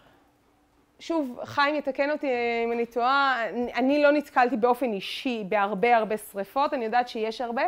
שוב, 0.98 1.38
חיים 1.44 1.74
יתקן 1.74 2.10
אותי 2.10 2.30
אם 2.64 2.72
אני 2.72 2.86
טועה, 2.86 3.48
אני 3.74 4.02
לא 4.02 4.10
נתקלתי 4.10 4.56
באופן 4.56 4.92
אישי 4.92 5.44
בהרבה 5.48 5.96
הרבה 5.96 6.16
שריפות, 6.16 6.74
אני 6.74 6.84
יודעת 6.84 7.08
שיש 7.08 7.40
הרבה. 7.40 7.62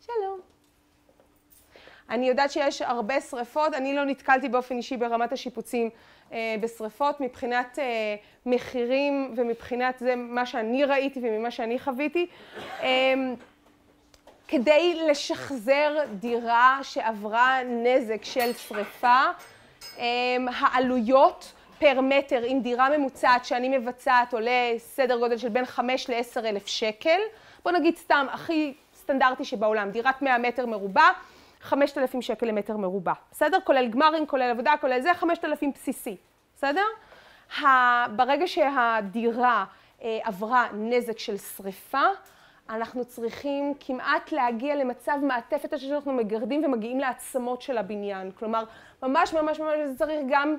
שלום. 0.00 0.49
אני 2.10 2.28
יודעת 2.28 2.50
שיש 2.50 2.82
הרבה 2.82 3.20
שריפות, 3.20 3.74
אני 3.74 3.94
לא 3.94 4.04
נתקלתי 4.04 4.48
באופן 4.48 4.76
אישי 4.76 4.96
ברמת 4.96 5.32
השיפוצים 5.32 5.90
בשריפות, 6.60 7.20
מבחינת 7.20 7.78
מחירים 8.46 9.34
ומבחינת 9.36 9.98
זה 9.98 10.16
מה 10.16 10.46
שאני 10.46 10.84
ראיתי 10.84 11.20
וממה 11.22 11.50
שאני 11.50 11.78
חוויתי. 11.78 12.26
כדי 14.48 15.00
לשחזר 15.08 15.96
דירה 16.14 16.78
שעברה 16.82 17.58
נזק 17.64 18.24
של 18.24 18.52
שריפה, 18.52 19.22
העלויות 20.60 21.52
פר 21.78 22.00
מטר 22.00 22.42
עם 22.46 22.60
דירה 22.60 22.98
ממוצעת 22.98 23.44
שאני 23.44 23.78
מבצעת 23.78 24.32
עולה 24.32 24.72
סדר 24.78 25.18
גודל 25.18 25.36
של 25.38 25.48
בין 25.48 25.66
5 25.66 26.10
ל-10 26.10 26.46
אלף 26.46 26.66
שקל. 26.66 27.18
בוא 27.64 27.72
נגיד 27.72 27.96
סתם, 27.96 28.26
הכי 28.32 28.74
סטנדרטי 28.94 29.44
שבעולם, 29.44 29.90
דירת 29.90 30.22
100 30.22 30.38
מטר 30.38 30.66
מרובע, 30.66 31.08
5,000 31.60 32.22
שקל 32.22 32.46
למטר 32.46 32.76
מרובע, 32.76 33.12
בסדר? 33.32 33.58
כולל 33.64 33.88
גמרים, 33.88 34.26
כולל 34.26 34.50
עבודה, 34.50 34.74
כולל 34.80 35.00
זה, 35.00 35.14
5,000 35.14 35.72
בסיסי, 35.74 36.16
בסדר? 36.56 36.84
ברגע 38.16 38.46
שהדירה 38.46 39.64
עברה 40.00 40.66
נזק 40.74 41.18
של 41.18 41.36
שריפה, 41.36 42.02
אנחנו 42.70 43.04
צריכים 43.04 43.74
כמעט 43.80 44.32
להגיע 44.32 44.76
למצב 44.76 45.18
מעטפת 45.22 45.78
שאנחנו 45.78 46.12
מגרדים 46.12 46.64
ומגיעים 46.64 47.00
לעצמות 47.00 47.62
של 47.62 47.78
הבניין. 47.78 48.30
כלומר, 48.30 48.64
ממש 49.02 49.34
ממש 49.34 49.60
ממש 49.60 49.74
זה 49.86 49.98
צריך 49.98 50.20
גם, 50.28 50.56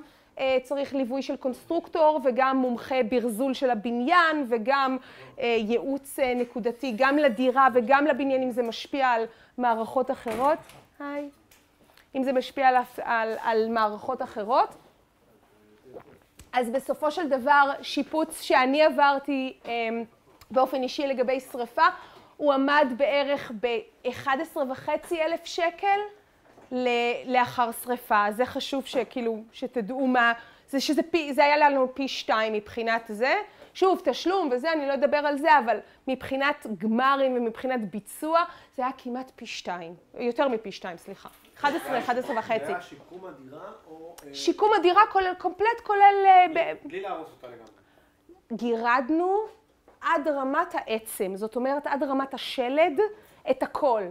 צריך 0.62 0.94
ליווי 0.94 1.22
של 1.22 1.36
קונסטרוקטור 1.36 2.20
וגם 2.24 2.56
מומחה 2.56 3.02
ברזול 3.10 3.54
של 3.54 3.70
הבניין 3.70 4.46
וגם 4.48 4.96
ייעוץ 5.38 6.18
נקודתי 6.36 6.94
גם 6.96 7.16
לדירה 7.16 7.68
וגם 7.74 8.06
לבניין 8.06 8.42
אם 8.42 8.50
זה 8.50 8.62
משפיע 8.62 9.08
על 9.08 9.24
מערכות 9.58 10.10
אחרות. 10.10 10.58
היי. 11.02 11.30
אם 12.14 12.22
זה 12.22 12.32
משפיע 12.32 12.68
על, 12.68 12.76
על, 13.02 13.34
על 13.42 13.68
מערכות 13.68 14.22
אחרות. 14.22 14.74
אז 16.52 16.70
בסופו 16.70 17.10
של 17.10 17.28
דבר, 17.28 17.70
שיפוץ 17.82 18.42
שאני 18.42 18.82
עברתי 18.82 19.58
באופן 20.50 20.82
אישי 20.82 21.06
לגבי 21.06 21.40
שריפה, 21.40 21.86
הוא 22.36 22.52
עמד 22.52 22.86
בערך 22.96 23.52
ב-11.5 23.60 24.88
אלף 25.12 25.44
שקל 25.44 25.98
לאחר 27.26 27.72
שריפה. 27.72 28.24
זה 28.30 28.46
חשוב 28.46 28.86
שכאילו, 28.86 29.42
שתדעו 29.52 30.06
מה, 30.06 30.32
זה, 30.68 30.80
שזה 30.80 31.02
פי, 31.02 31.34
זה 31.34 31.44
היה 31.44 31.56
לנו 31.56 31.94
פי 31.94 32.08
שתיים 32.08 32.52
מבחינת 32.52 33.02
זה. 33.08 33.34
שוב, 33.74 34.00
תשלום 34.04 34.48
וזה, 34.52 34.72
אני 34.72 34.86
לא 34.86 34.94
אדבר 34.94 35.16
על 35.16 35.38
זה, 35.38 35.58
אבל 35.58 35.78
מבחינת 36.08 36.66
גמרים 36.78 37.36
ומבחינת 37.36 37.90
ביצוע, 37.90 38.44
זה 38.74 38.82
היה 38.82 38.92
כמעט 38.98 39.32
פי 39.36 39.46
שתיים, 39.46 39.94
יותר 40.14 40.48
מפי 40.48 40.72
שתיים, 40.72 40.96
סליחה. 40.96 41.28
11, 41.58 41.98
11 41.98 42.38
וחצי. 42.38 42.58
זה 42.58 42.66
היה 42.66 42.82
שיקום 42.82 43.24
הדירה 43.24 43.72
או... 43.86 44.16
שיקום 44.32 44.70
הדירה 44.76 45.02
כולל, 45.12 45.34
קומפלט 45.38 45.80
כולל... 45.82 46.26
בלי 46.84 47.00
להרוס 47.00 47.28
אותה 47.32 47.46
לגמרי. 47.46 47.70
גירדנו 48.52 49.36
עד 50.00 50.28
רמת 50.28 50.74
העצם, 50.74 51.36
זאת 51.36 51.56
אומרת 51.56 51.86
עד 51.86 52.02
רמת 52.02 52.34
השלד, 52.34 53.00
את 53.50 53.62
הכל. 53.62 54.02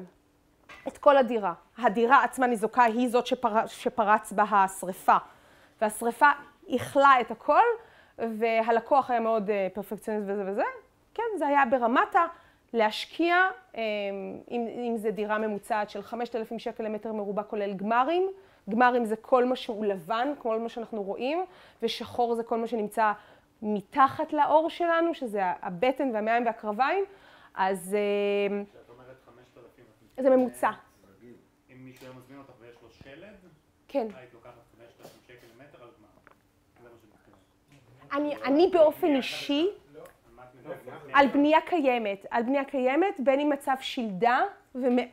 את 0.88 0.98
כל 0.98 1.18
הדירה. 1.18 1.54
הדירה 1.78 2.24
עצמה 2.24 2.48
ניזוקה 2.48 2.84
היא 2.84 3.10
זאת 3.10 3.28
שפר... 3.28 3.68
שפרץ 3.68 4.32
בה 4.32 4.44
השריפה. 4.44 5.18
והשריפה 5.82 6.30
איכלה 6.70 7.22
את 7.22 7.32
הכל, 7.32 7.64
והלקוח 8.38 9.12
היה 9.12 9.20
מאוד 9.20 9.50
פרפקציוניסט 9.74 10.30
וזה 10.30 10.52
וזה. 10.52 10.64
כן, 11.14 11.24
זה 11.38 11.48
היה 11.48 11.64
ברמת 11.66 12.16
ה... 12.16 12.26
להשקיע, 12.74 13.36
אם, 14.52 14.68
אם 14.88 14.94
זה 14.98 15.12
דירה 15.12 15.38
ממוצעת 15.38 15.90
של 15.90 16.02
5,000 16.02 16.60
שקל 16.60 16.84
למטר 16.84 17.14
מרובע 17.14 17.44
כולל 17.44 17.74
גמרים, 17.74 18.32
גמרים 18.70 19.06
זה 19.06 19.16
כל 19.16 19.46
מה 19.46 19.56
שהוא 19.56 19.86
לבן, 19.86 20.34
כל 20.38 20.60
מה 20.60 20.70
שאנחנו 20.70 21.04
רואים, 21.04 21.46
ושחור 21.84 22.36
זה 22.36 22.44
כל 22.44 22.58
מה 22.58 22.68
שנמצא 22.68 23.12
מתחת 23.62 24.34
לאור 24.34 24.70
שלנו, 24.70 25.14
שזה 25.14 25.42
הבטן 25.62 26.10
והמעיים 26.14 26.46
והקרביים, 26.46 27.06
אז... 27.56 27.96
אה, 27.96 28.64
כשאת 28.66 28.90
אומרת 28.90 29.16
5,000... 29.26 29.86
זה 30.24 30.30
ממוצע. 30.30 30.72
אם 31.70 31.86
מישהו 31.86 32.06
היה 32.06 32.16
מזמין 32.18 32.40
אותך 32.40 32.52
ויש 32.60 32.76
לו 32.84 32.90
שלד, 32.90 33.36
כן. 33.88 34.08
היית 34.16 34.34
לוקחת 34.34 34.54
5,000 34.78 35.12
שקל 35.28 35.48
למטר 35.56 35.84
על 35.84 35.90
גמר. 35.98 36.08
זה 36.84 37.08
מה 38.12 38.18
שאני 38.18 38.36
אני 38.44 38.70
באופן 38.74 39.16
אישי... 39.16 39.70
על 41.14 41.28
בנייה 41.28 41.62
קיימת, 41.62 42.26
על 42.30 42.44
בנייה 42.44 42.64
קיימת, 42.64 43.20
בין 43.20 43.40
אם 43.40 43.50
מצב 43.50 43.76
שלדה 43.80 44.42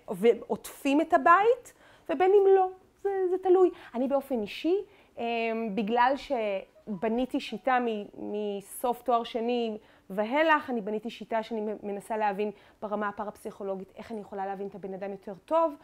ועוטפים 0.09 1.01
את 1.01 1.15
הבית, 1.15 1.73
ובין 2.09 2.31
אם 2.31 2.55
לא. 2.57 2.69
זה, 3.03 3.11
זה 3.31 3.37
תלוי. 3.43 3.71
אני 3.95 4.09
באופן 4.09 4.43
אישי, 4.43 4.75
אמ, 5.19 5.25
בגלל 5.75 6.13
שבניתי 6.17 7.41
שיטה 7.41 7.79
מסוף 8.15 9.03
תואר 9.03 9.25
שני 9.25 9.79
והלך, 10.11 10.71
אני 10.71 10.81
בניתי 10.81 11.11
שיטה 11.11 11.43
שאני 11.43 11.61
מנסה 11.83 12.17
להבין 12.17 12.51
ברמה 12.83 13.09
הפרפסיכולוגית 13.09 13.93
איך 13.97 14.13
אני 14.13 14.21
יכולה 14.21 14.47
להבין 14.47 14.67
את 14.67 14.75
הבן 14.75 14.95
אדם 14.95 15.11
יותר 15.11 15.35
טוב, 15.45 15.75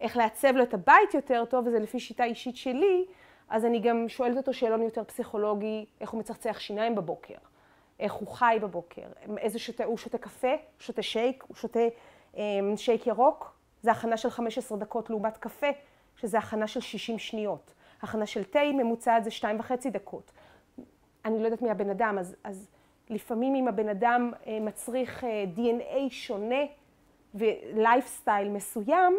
איך 0.00 0.16
לעצב 0.16 0.56
לו 0.56 0.62
את 0.62 0.74
הבית 0.74 1.14
יותר 1.14 1.44
טוב, 1.44 1.66
וזה 1.66 1.78
לפי 1.78 2.00
שיטה 2.00 2.24
אישית 2.24 2.56
שלי, 2.56 3.04
אז 3.50 3.64
אני 3.64 3.80
גם 3.80 4.08
שואלת 4.08 4.36
אותו 4.36 4.54
שאלון 4.54 4.82
יותר 4.82 5.04
פסיכולוגי, 5.04 5.86
איך 6.00 6.10
הוא 6.10 6.20
מצחצח 6.20 6.58
שיניים 6.58 6.94
בבוקר, 6.94 7.34
איך 8.00 8.12
הוא 8.12 8.28
חי 8.28 8.58
בבוקר, 8.62 9.06
איזה 9.38 9.58
שותה, 9.58 9.84
הוא 9.84 9.98
שותה 9.98 10.18
קפה, 10.18 10.50
הוא 10.50 10.56
שותה 10.78 11.02
שייק, 11.02 11.44
הוא 11.48 11.56
שותה 11.56 11.80
אמ, 12.36 12.76
שייק 12.76 13.06
ירוק, 13.06 13.54
זה 13.82 13.90
הכנה 13.90 14.16
של 14.16 14.30
15 14.30 14.78
דקות 14.78 15.10
לעומת 15.10 15.36
קפה. 15.36 15.66
שזה 16.20 16.38
הכנה 16.38 16.66
של 16.66 16.80
60 16.80 17.18
שניות. 17.18 17.74
הכנה 18.02 18.26
של 18.26 18.44
תה 18.44 18.60
ממוצעת 18.74 19.24
זה 19.24 19.30
שתיים 19.30 19.60
וחצי 19.60 19.90
דקות. 19.90 20.32
אני 21.24 21.38
לא 21.38 21.44
יודעת 21.44 21.62
מי 21.62 21.70
הבן 21.70 21.90
אדם, 21.90 22.18
אז, 22.18 22.36
אז 22.44 22.68
לפעמים 23.10 23.54
אם 23.54 23.68
הבן 23.68 23.88
אדם 23.88 24.32
אה, 24.46 24.58
מצריך 24.60 25.24
אה, 25.24 25.44
DNA 25.56 26.10
שונה 26.10 26.64
ולייפסטייל 27.34 28.48
מסוים, 28.48 29.16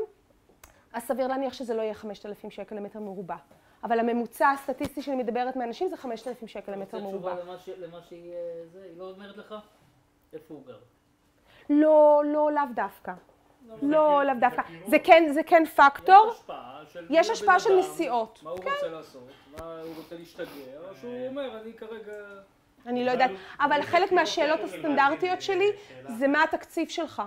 אז 0.93 1.03
סביר 1.03 1.27
להניח 1.27 1.53
שזה 1.53 1.73
לא 1.73 1.81
יהיה 1.81 1.93
5,000 1.93 2.51
שקל 2.51 2.75
למטר 2.75 2.99
מרובע. 2.99 3.35
אבל 3.83 3.99
הממוצע 3.99 4.49
הסטטיסטי 4.49 5.01
שאני 5.01 5.15
מדברת 5.15 5.55
מאנשים 5.55 5.89
זה 5.89 5.97
5,000 5.97 6.47
שקל 6.47 6.71
למטר 6.71 6.99
מרובע. 6.99 7.31
רוצה 7.33 7.57
תשובה 7.57 7.87
למה 7.87 8.01
שהיא 8.01 8.33
זה, 8.71 8.83
היא 8.83 8.97
לא 8.97 9.09
אומרת 9.09 9.37
לך? 9.37 9.55
איפה 10.33 10.53
הוא 10.53 10.65
גר? 10.65 10.77
לא, 11.69 12.23
לא, 12.25 12.51
לאו 12.51 12.63
דווקא. 12.75 13.13
לא, 13.81 14.23
לאו 14.25 14.33
דווקא. 14.39 14.61
זה 14.87 14.99
כן, 14.99 15.31
זה 15.33 15.43
כן 15.43 15.63
פקטור. 15.65 16.27
יש 16.31 16.37
השפעה 16.37 16.81
של... 16.85 17.07
יש 17.09 17.29
השפעה 17.29 17.59
של 17.59 17.75
נסיעות. 17.79 18.39
מה 18.43 18.49
הוא 18.49 18.59
כן. 18.59 18.69
רוצה 18.69 18.87
לעשות? 18.87 19.29
מה 19.57 19.81
הוא 19.81 19.95
רוצה 19.97 20.15
להשתגע? 20.15 20.45
או 20.89 20.95
שהוא 20.95 21.27
אומר, 21.27 21.61
אני 21.61 21.73
כרגע... 21.73 22.13
אני 22.85 23.05
לא 23.05 23.11
יודעת, 23.11 23.31
אבל 23.59 23.81
חלק 23.81 24.11
מהשאלות 24.11 24.59
הסטנדרטיות 24.59 25.41
שלי 25.41 25.71
זה 26.17 26.27
מה 26.27 26.43
התקציב 26.43 26.89
שלך. 26.89 27.21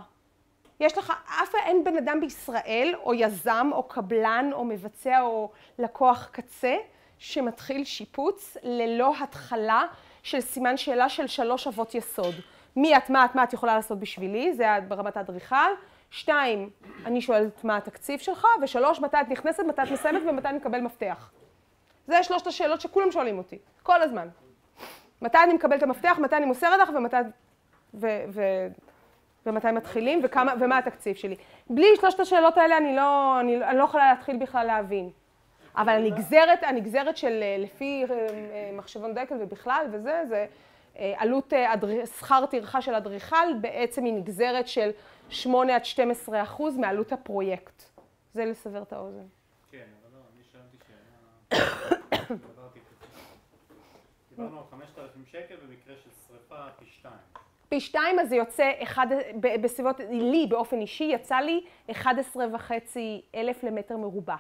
יש 0.81 0.99
לך, 0.99 1.13
אף 1.43 1.55
אין 1.55 1.85
בן 1.85 1.97
אדם 1.97 2.21
בישראל, 2.21 2.95
או 3.03 3.15
יזם, 3.15 3.71
או 3.73 3.83
קבלן, 3.83 4.51
או 4.53 4.65
מבצע, 4.65 5.21
או 5.21 5.51
לקוח 5.79 6.29
קצה, 6.33 6.75
שמתחיל 7.19 7.85
שיפוץ 7.85 8.57
ללא 8.63 9.13
התחלה 9.23 9.85
של 10.23 10.41
סימן 10.41 10.77
שאלה 10.77 11.09
של 11.09 11.27
שלוש 11.27 11.67
אבות 11.67 11.95
יסוד. 11.95 12.35
מי 12.77 12.97
את, 12.97 13.11
מה 13.11 13.25
את, 13.25 13.35
מה 13.35 13.45
את 13.45 13.53
יכולה 13.53 13.75
לעשות 13.75 14.01
בשבילי, 14.01 14.55
זה 14.55 14.67
ברמת 14.89 15.17
האדריכל. 15.17 15.57
שתיים, 16.11 16.71
אני 17.07 17.21
שואלת 17.21 17.65
מה 17.65 17.77
התקציב 17.77 18.21
שלך, 18.21 18.47
ושלוש, 18.63 19.01
מתי 19.01 19.17
את 19.21 19.29
נכנסת, 19.29 19.61
מתי 19.61 19.83
את 19.83 19.91
מסיימת 19.91 20.23
ומתי 20.29 20.49
אני 20.49 20.59
מקבל 20.59 20.81
מפתח. 20.81 21.31
זה 22.07 22.23
שלושת 22.23 22.47
השאלות 22.47 22.81
שכולם 22.81 23.13
שואלים 23.13 23.39
אותי, 23.39 23.59
כל 23.83 24.03
הזמן. 24.03 24.29
מתי 25.23 25.39
אני 25.45 25.53
מקבל 25.53 25.77
את 25.77 25.83
המפתח, 25.83 26.19
מתי 26.23 26.37
אני 26.37 26.47
מוסרת 26.47 26.81
לך 26.81 26.89
ומתי, 26.95 27.17
ו, 27.95 28.07
ו, 28.29 28.43
ומתי 29.47 29.71
מתחילים 29.71 30.21
וכמה, 30.25 30.55
ומה 30.61 30.79
התקציב 30.79 31.17
שלי. 31.17 31.37
בלי 31.71 31.87
שלושת 32.01 32.21
השאלות 32.21 32.57
האלה 32.57 32.77
אני 32.79 32.97
לא, 32.97 33.41
אני, 33.41 33.65
אני 33.65 33.79
לא 33.79 33.85
יכולה 33.85 34.13
להתחיל 34.13 34.37
בכלל 34.37 34.67
להבין. 34.67 35.11
אבל 35.77 35.93
הנגזרת, 35.93 36.63
הנגזרת 36.63 37.17
של 37.17 37.43
לפי 37.59 38.05
אה, 38.11 38.17
אה, 38.17 38.71
מחשבון 38.73 39.15
דקל 39.15 39.35
ובכלל 39.41 39.87
וזה, 39.93 40.23
זה 40.29 40.47
אה, 40.99 41.15
עלות 41.17 41.53
שכר 42.19 42.47
טרחה 42.47 42.83
של 42.83 42.95
אדריכל 42.95 43.55
בעצם 43.61 44.05
היא 44.05 44.15
נגזרת 44.15 44.69
של 44.69 44.91
8 45.31 45.75
עד 45.75 45.85
12 45.85 46.43
אחוז 46.43 46.77
מעלות 46.77 47.13
הפרויקט. 47.13 47.83
זה 48.33 48.45
לסבר 48.45 48.83
את 48.83 48.93
האוזן. 48.93 49.27
כן, 49.71 49.79
אבל 49.79 50.11
לא, 50.13 50.21
אני 50.35 50.43
שאלתי 50.53 50.77
שאלה... 50.87 52.37
דיברנו 54.31 54.59
על 54.59 54.65
5,000 54.71 55.25
שקל 55.27 55.55
במקרה 55.57 55.95
של 56.05 56.11
שריפה 56.29 56.65
פי 56.79 56.85
שתיים. 56.87 57.34
פי 57.69 57.81
שתיים, 57.81 58.19
אז 58.19 58.29
זה 58.29 58.37
יוצא 58.37 58.71
אחד, 58.83 59.07
בסביבות, 59.41 60.01
לי 60.11 60.47
באופן 60.47 60.81
אישי, 60.81 61.05
יצא 61.05 61.37
לי 61.37 61.65
11 61.91 62.47
וחצי 62.53 63.23
אלף 63.35 63.65
למטר 63.65 63.97
מרובע. 63.97 64.37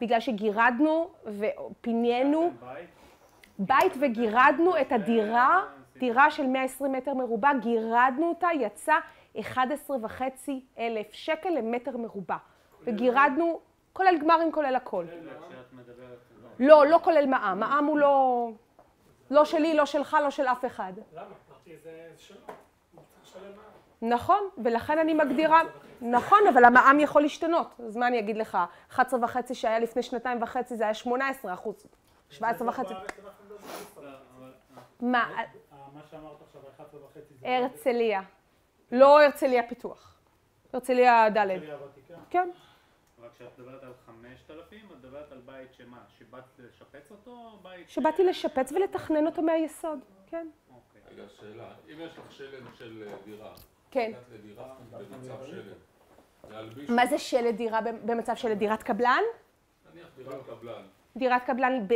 בגלל 0.00 0.20
שגירדנו 0.20 1.10
ופינינו 1.24 2.50
בית 3.58 3.92
וגירדנו 4.00 4.80
את 4.80 4.92
הדירה, 4.92 5.64
דירה 5.98 6.30
של 6.30 6.46
120 6.46 6.92
מטר 6.92 7.14
מרובע, 7.14 7.52
גירדנו 7.60 8.28
אותה, 8.28 8.48
יצא 8.54 8.94
11 9.40 9.96
וחצי 10.02 10.60
אלף 10.78 11.12
שקל 11.12 11.48
למטר 11.48 11.96
מרובע. 11.96 12.36
וגירדנו, 12.82 13.60
כולל 13.92 14.18
גמרים, 14.18 14.52
כולל 14.52 14.76
הכל. 14.76 15.04
לא, 16.58 16.86
לא 16.86 16.98
כולל 17.02 17.26
מע"מ. 17.26 17.60
מע"מ 17.60 17.84
הוא 17.84 17.98
לא... 17.98 18.48
לא 19.30 19.44
שלי, 19.44 19.74
לא 19.74 19.86
שלך, 19.86 20.16
לא 20.22 20.30
של 20.30 20.46
אף 20.46 20.64
אחד. 20.64 20.92
למה? 21.14 21.24
אמרתי, 21.66 21.82
זה 21.82 22.10
שלו. 22.16 22.40
נכון, 24.02 24.48
ולכן 24.64 24.98
אני 24.98 25.14
מגדירה, 25.14 25.62
נכון, 26.00 26.38
אבל 26.52 26.64
המע"מ 26.64 27.00
יכול 27.00 27.22
להשתנות. 27.22 27.80
אז 27.86 27.96
מה 27.96 28.06
אני 28.06 28.18
אגיד 28.18 28.36
לך, 28.36 28.58
11 28.90 29.24
וחצי 29.24 29.54
שהיה 29.54 29.78
לפני 29.78 30.02
שנתיים 30.02 30.42
וחצי 30.42 30.76
זה 30.76 30.84
היה 30.84 30.94
18 30.94 31.54
אחוז, 31.54 31.86
17 32.30 32.68
וחצי. 32.68 32.94
מה? 35.00 35.30
מה 35.94 36.00
שאמרת 36.10 36.42
עכשיו, 36.42 36.62
11 36.76 37.00
וחצי 37.04 37.34
זה... 37.34 37.46
הרצליה. 37.48 38.22
לא 38.92 39.22
הרצליה 39.22 39.68
פיתוח. 39.68 40.18
הרצליה 40.72 41.30
ד'. 41.30 41.36
הרצליה 41.36 41.76
ותיקה. 41.76 42.14
כן. 42.30 42.48
רק 43.22 43.32
כשאת 43.34 43.58
מדברת 43.58 43.82
על 43.82 43.92
5,000, 44.06 44.86
את 44.86 44.96
מדברת 44.96 45.32
על 45.32 45.38
בית 45.38 45.74
שמה? 45.74 45.98
שבאת 46.18 46.44
לשפץ 46.58 47.10
אותו 47.10 47.30
או 47.30 47.58
בית... 47.62 47.88
שבאתי 47.88 48.24
לשפץ 48.24 48.72
ולתכנן 48.72 49.26
אותו 49.26 49.42
מהיסוד, 49.42 49.98
כן. 50.26 50.48
רגע, 51.16 51.28
שאלה, 51.40 51.68
אם 51.88 52.00
יש 52.00 52.18
לך 52.18 52.32
שלד 52.32 52.64
של 52.78 53.04
אה, 53.06 53.16
דירה, 53.24 53.52
כן. 53.90 54.12
לדירה 54.34 54.74
במצב 54.90 55.44
שלד. 55.46 55.74
מה 56.88 57.06
זה 57.06 57.18
שלד 57.18 57.56
דירה 57.56 57.80
במצב 57.80 58.34
שלד 58.36 58.58
דירת 58.58 58.82
קבלן? 58.82 59.22
נניח 59.92 60.08
דירת 60.16 60.46
קבלן. 60.46 60.82
דירת 61.16 61.44
קבלן 61.46 61.86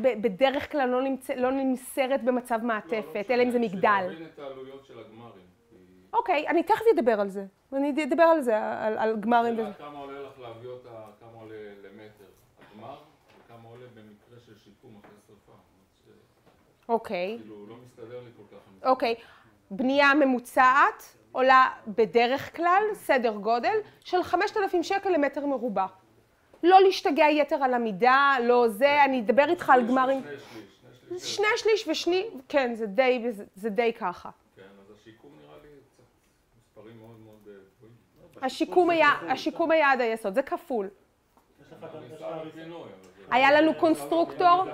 בדרך 0.00 0.72
כלל 0.72 0.88
לא, 0.88 1.00
לא 1.36 1.50
נמסרת 1.50 2.24
במצב 2.24 2.60
מעטפת, 2.62 3.26
אלא 3.30 3.42
אם 3.42 3.50
זה 3.50 3.58
מגדל. 3.58 3.88
להבין 4.02 4.26
את 4.34 4.38
העלויות 4.38 4.84
של 4.86 4.98
הגמרים. 4.98 5.44
אוקיי, 6.12 6.48
אני 6.48 6.62
תכף 6.62 6.84
אדבר 6.94 7.20
על 7.20 7.28
זה. 7.28 7.46
אני 7.72 8.04
אדבר 8.04 8.22
על 8.22 8.40
זה, 8.40 8.58
על, 8.58 8.98
על 8.98 9.20
גמרים 9.20 9.54
וזה. 9.58 9.72
כמה 9.78 9.98
עולה 9.98 10.22
לך 10.22 10.38
להביא 10.38 10.68
אותה, 10.68 11.04
כמה 11.20 11.40
עולה 11.40 11.56
למטר 11.82 12.24
הגמר, 12.58 12.98
וכמה 13.44 13.68
עולה 13.68 13.86
במקרה 13.94 14.40
של 14.46 14.58
שיקום 14.58 15.00
אחרי. 15.04 15.23
אוקיי. 16.88 17.38
כאילו, 17.40 17.66
לא 17.68 17.74
מסתדר 17.84 18.20
לי 18.24 18.30
כל 18.36 18.56
כך. 18.56 18.88
אוקיי. 18.88 19.14
בנייה 19.70 20.14
ממוצעת 20.14 21.16
עולה 21.32 21.68
בדרך 21.86 22.56
כלל 22.56 22.82
סדר 22.92 23.36
גודל 23.36 23.76
של 24.04 24.22
5,000 24.22 24.82
שקל 24.82 25.10
למטר 25.10 25.46
מרובע. 25.46 25.86
לא 26.62 26.80
להשתגע 26.80 27.24
יתר 27.30 27.64
על 27.64 27.74
המידה, 27.74 28.36
לא 28.42 28.68
זה, 28.68 29.04
אני 29.04 29.20
אדבר 29.20 29.48
איתך 29.48 29.70
על 29.70 29.86
גמרים. 29.86 30.22
שני 30.22 31.18
שליש. 31.18 31.36
שני 31.36 31.46
שליש 31.56 31.88
ושני, 31.88 32.26
כן, 32.48 32.74
זה 32.74 32.86
די, 32.86 33.26
זה 33.54 33.70
די 33.70 33.92
ככה. 33.92 34.30
השיקום 38.42 38.90
היה, 38.90 39.10
השיקום 39.28 39.70
היה 39.70 39.92
עד 39.92 40.00
היסוד, 40.00 40.34
זה 40.34 40.42
כפול. 40.42 40.88
היה 43.30 43.52
לנו 43.60 43.74
קונסטרוקטור, 43.74 44.64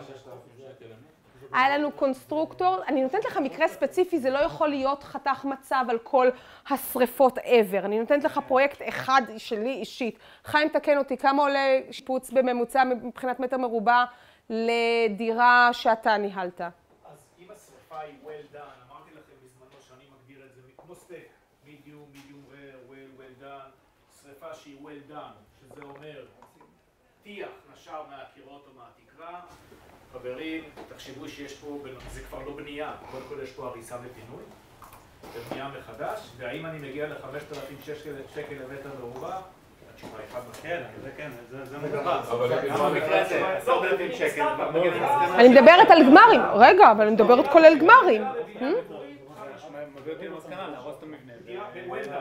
היה 1.53 1.79
לנו 1.79 1.93
קונסטרוקטור, 1.93 2.77
אני 2.89 3.03
נותנת 3.03 3.25
לך 3.25 3.37
מקרה 3.37 3.69
ספציפי, 3.69 4.19
זה 4.19 4.31
לא 4.31 4.39
יכול 4.39 4.69
להיות 4.69 5.03
חתך 5.03 5.45
מצב 5.45 5.85
על 5.89 5.99
כל 5.99 6.29
השריפות 6.71 7.39
ever. 7.39 7.85
אני 7.85 7.99
נותנת 7.99 8.25
לך 8.25 8.41
פרויקט 8.49 8.83
אחד 8.89 9.23
שלי 9.39 9.73
אישית. 9.73 10.19
חיים, 10.45 10.69
תקן 10.69 10.99
אותי, 10.99 11.17
כמה 11.17 11.43
עולה 11.43 11.79
שיפוץ 11.91 12.31
בממוצע 12.31 12.85
מבחינת 12.85 13.41
מטר 13.41 13.57
מרובע 13.57 14.05
לדירה 14.51 15.69
שאתה 15.73 16.17
ניהלת? 16.17 16.61
אז 16.61 16.71
אם 17.39 17.47
השריפה 17.51 18.01
היא 18.01 18.15
well 18.25 18.55
done, 18.55 18.91
אמרתי 18.91 19.11
לכם 19.11 19.33
בזמנו 19.45 19.83
שאני 19.89 20.05
מגדיר 20.21 20.47
את 20.47 20.55
זה 20.55 20.61
כמו 20.77 20.95
סטייק, 20.95 21.29
medium, 21.67 22.17
medium 22.17 22.55
rare, 22.55 22.91
well, 22.91 23.21
well 23.21 23.45
done, 23.45 23.71
שרפה 24.23 24.55
שהיא 24.55 24.77
well 24.83 25.13
done, 25.13 25.61
שזה 25.61 25.83
אומר 25.83 26.27
טיח 27.23 27.49
נשר 27.73 28.03
מהקירות 28.11 28.67
או 28.69 28.81
מהתקרה, 28.81 29.41
חברים, 30.13 30.63
תחשבו 30.95 31.29
שיש 31.29 31.55
פה, 31.55 31.79
זה 32.11 32.21
כבר 32.21 32.39
לא 32.47 32.53
בנייה, 32.57 32.93
קודם 33.11 33.23
כל 33.29 33.35
יש 33.43 33.51
פה 33.51 33.67
הריסה 33.67 33.97
ופינוי, 33.97 34.43
זה 35.35 35.41
בנייה 35.51 35.69
מחדש, 35.79 36.21
והאם 36.39 36.67
אני 36.67 36.79
מגיע 36.79 37.07
ל-5,000 37.07 37.87
שקל 38.35 38.55
למטר 38.55 38.91
מרובע, 39.01 39.37
התשובה 39.95 40.19
היא 40.19 40.27
חד 40.33 40.41
משמעית. 40.51 40.63
כן, 40.63 40.83
זה 41.03 41.11
כן, 41.17 41.31
זה 41.65 41.79
מגוון. 41.79 42.15
אני 45.35 45.49
מדברת 45.49 45.91
על 45.91 46.03
גמרים, 46.07 46.41
רגע, 46.55 46.91
אבל 46.91 47.05
אני 47.05 47.15
מדברת 47.15 47.49
כולל 47.53 47.79
גמרים. 47.79 48.25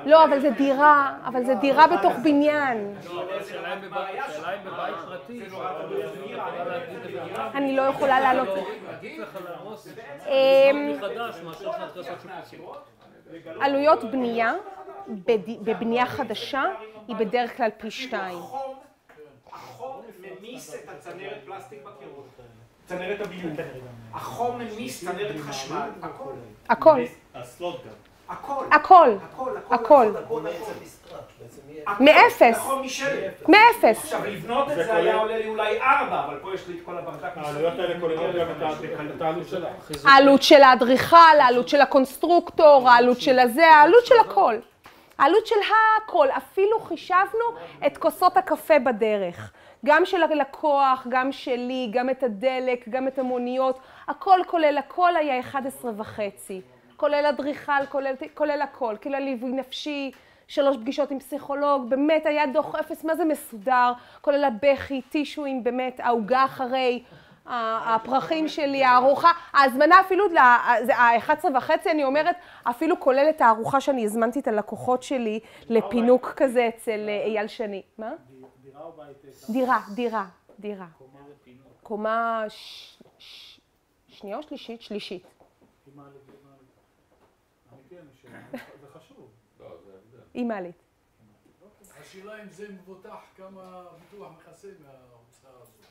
לא, 0.05 0.23
אבל 0.23 0.39
זה 0.39 0.49
דירה, 0.49 1.17
אבל 1.25 1.45
זה 1.45 1.55
דירה 1.55 1.87
בתוך 1.87 2.13
בניין. 2.23 2.95
אני 7.55 7.75
לא 7.75 7.81
יכולה 7.81 8.19
לעלות. 8.19 8.49
עלויות 13.59 14.03
בנייה 14.03 14.53
בבנייה 15.63 16.05
חדשה 16.05 16.63
היא 17.07 17.15
בדרך 17.15 17.57
כלל 17.57 17.69
פי 17.77 17.91
שתיים. 17.91 18.37
החום 19.51 20.01
ממיס 20.19 20.75
את 20.75 20.89
הצנרת 20.89 21.37
פלסטיק 21.45 21.79
בקירות, 21.83 22.27
צנרת 22.89 23.21
הביוב. 23.21 23.53
החום 24.13 24.59
ממיס 24.59 25.05
צנרת 25.05 25.35
חשמל, 25.41 25.89
הכל. 26.01 26.31
הכל. 26.69 27.01
הכל. 28.71 29.13
הכל. 29.31 29.51
הכל. 29.69 30.11
מאפס. 31.99 32.67
מאפס. 33.47 34.03
עכשיו, 34.03 34.25
לבנות 34.25 34.71
את 34.71 34.75
זה 34.75 34.95
היה 34.95 35.15
עולה 35.15 35.37
לי 35.37 35.47
אולי 35.47 35.81
ארבע, 35.81 36.25
אבל 36.25 36.39
פה 36.41 36.53
יש 36.53 36.67
לי 36.67 36.77
את 36.77 36.85
כל 36.85 36.97
הברדק. 36.97 37.31
העלויות 37.35 37.73
האלה 37.79 37.99
כוללות 37.99 38.35
גם 38.35 39.07
את 39.15 39.21
העלות 39.21 39.47
שלה. 39.47 39.69
העלות 40.05 40.43
של 40.43 40.63
האדריכל, 40.63 41.39
העלות 41.39 41.69
של 41.69 41.81
הקונסטרוקטור, 41.81 42.89
העלות 42.89 43.21
של 43.21 43.39
הזה, 43.39 43.67
העלות 43.67 44.05
של 44.05 44.15
הכל. 44.19 44.55
העלות 45.17 45.47
של 45.47 45.55
הכל, 46.05 46.27
אפילו 46.37 46.79
חישבנו 46.79 47.45
את 47.85 47.97
כוסות 47.97 48.37
הקפה 48.37 48.79
בדרך. 48.79 49.51
גם 49.85 50.05
של 50.05 50.23
הלקוח, 50.23 51.07
גם 51.09 51.31
שלי, 51.31 51.89
גם 51.91 52.09
את 52.09 52.23
הדלק, 52.23 52.89
גם 52.89 53.07
את 53.07 53.19
המוניות, 53.19 53.79
הכל 54.07 54.39
כולל 54.47 54.77
הכל 54.77 55.15
היה 55.15 55.39
11 55.39 55.91
וחצי. 55.97 56.61
כולל 56.97 57.25
אדריכל, 57.29 57.85
כולל, 57.89 58.13
כולל 58.33 58.61
הכל, 58.61 58.95
כולל 59.03 59.19
ליווי 59.19 59.51
נפשי, 59.51 60.11
שלוש 60.47 60.77
פגישות 60.77 61.11
עם 61.11 61.19
פסיכולוג, 61.19 61.89
באמת 61.89 62.25
היה 62.25 62.47
דוח 62.47 62.75
אפס, 62.75 63.03
מה 63.03 63.15
זה 63.15 63.25
מסודר, 63.25 63.91
כולל 64.21 64.43
הבכי, 64.43 65.01
טישואים, 65.01 65.63
באמת, 65.63 65.99
העוגה 66.03 66.45
אחרי, 66.45 67.03
הפרחים 67.45 68.47
שלי, 68.47 68.83
הארוחה, 68.83 69.31
ההזמנה 69.53 69.99
אפילו, 69.99 70.25
ה-11 70.37 71.45
וחצי, 71.55 71.91
אני 71.91 72.03
אומרת, 72.03 72.35
אפילו 72.63 72.99
כולל 72.99 73.25
את 73.29 73.41
הארוחה 73.41 73.81
שאני 73.81 74.05
הזמנתי 74.05 74.39
את 74.39 74.47
הלקוחות 74.47 75.03
שלי 75.03 75.39
לפינוק 75.69 76.33
כזה 76.35 76.67
אצל 76.67 77.09
אייל 77.25 77.47
שני. 77.47 77.81
מה? 77.97 78.11
דירה 78.79 78.87
או 78.87 78.91
בית? 78.91 79.17
דירה, 79.49 79.81
דירה, 79.95 80.29
דירה. 80.59 80.87
קומה 81.83 82.45
שנייה 84.07 84.37
או 84.37 84.43
שלישית? 84.43 84.81
שלישית. 84.81 85.23
זה 88.81 88.87
חשוב. 88.93 89.31
עם 90.33 90.47
מעלית. 90.47 90.75
השאלה 92.01 92.43
אם 92.43 92.49
זה 92.49 92.69
מבוטח 92.69 93.19
כמה 93.35 93.85
ביטוח 93.99 94.31
מכסה 94.31 94.67
מההוצאה 94.79 95.51
הזאת. 95.61 95.85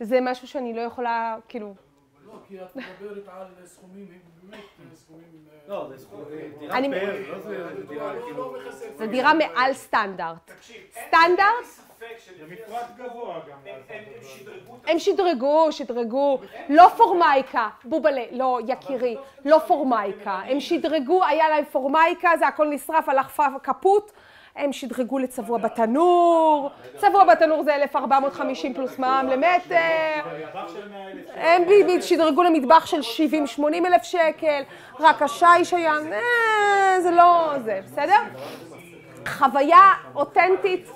זה 0.00 0.18
משהו 0.22 0.48
שאני 0.48 0.74
לא 0.74 0.80
יכולה, 0.80 1.36
כאילו... 1.48 1.74
לא, 2.28 2.38
כי 2.48 2.62
את 2.62 2.76
מדברת 2.76 3.28
על 3.28 3.66
סכומים, 3.66 4.06
הם 4.12 4.50
באמת 4.50 4.64
סכומים... 4.94 5.24
לא, 5.68 5.90
זה 5.96 6.06
דירה 6.58 6.74
פר, 6.74 7.32
לא 7.32 7.38
זה 7.40 7.84
דירה 7.88 8.12
כאילו... 8.24 8.54
זה 8.96 9.06
דירה 9.06 9.34
מעל 9.34 9.72
סטנדרט. 9.72 10.50
סטנדרט? 10.90 11.88
זה 12.38 12.46
מפרט 12.48 12.86
גבוה 12.96 13.40
גם. 13.50 13.58
הם 14.86 14.98
שדרגו, 14.98 15.72
שדרגו. 15.72 16.38
לא 16.68 16.88
פורמייקה, 16.96 17.68
בובלה, 17.84 18.24
לא, 18.32 18.58
יקירי, 18.66 19.16
לא 19.44 19.58
פורמייקה. 19.58 20.32
הם 20.32 20.60
שדרגו, 20.60 21.24
היה 21.24 21.48
להם 21.48 21.64
פורמייקה, 21.64 22.30
זה 22.38 22.46
הכל 22.46 22.66
נשרף, 22.66 23.08
הלך 23.08 23.42
כפות. 23.62 24.12
הם 24.58 24.72
שדרגו 24.72 25.18
לצבוע 25.18 25.58
בתנור, 25.58 26.70
צבוע 26.96 27.24
בתנור 27.24 27.62
זה 27.62 27.74
1,450 27.74 28.74
פלוס 28.74 28.98
מע"מ 28.98 29.28
למטר, 29.28 30.28
הם 31.34 31.62
שדרגו 32.00 32.42
למטבח 32.42 32.86
של 32.86 33.00
70-80 33.58 33.62
אלף 33.86 34.02
שקל, 34.02 34.62
רק 35.00 35.22
השיש 35.22 35.74
היה, 35.74 35.94
זה 37.00 37.10
לא 37.10 37.52
זה, 37.64 37.80
בסדר? 37.84 38.18
חוויה 39.26 39.92
אותנטית. 40.14 40.90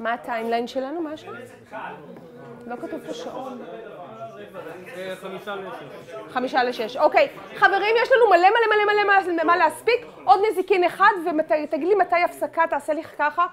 מה 0.00 0.12
הטיימליין 0.12 0.66
שלנו? 0.66 1.00
מה 1.00 1.12
השעה? 1.12 1.32
לא 2.66 2.76
כתוב 2.76 3.00
פה 3.06 3.14
שעון. 3.14 3.58
חמישה 6.30 6.64
לשש. 6.64 6.96
אוקיי. 6.96 7.28
חברים, 7.56 7.96
יש 8.02 8.08
לנו 8.12 8.30
מלא 8.30 8.48
מלא 8.48 8.84
מלא 8.84 9.32
מלא 9.32 9.44
מה 9.44 9.56
להספיק. 9.56 10.06
עוד 10.24 10.40
נזיקין 10.50 10.84
אחד, 10.84 11.12
ותגיד 11.26 11.88
לי 11.88 11.94
מתי 11.94 12.22
הפסקה, 12.24 12.62
תעשה 12.70 12.92
לי 12.92 13.02
ככה. 13.04 13.46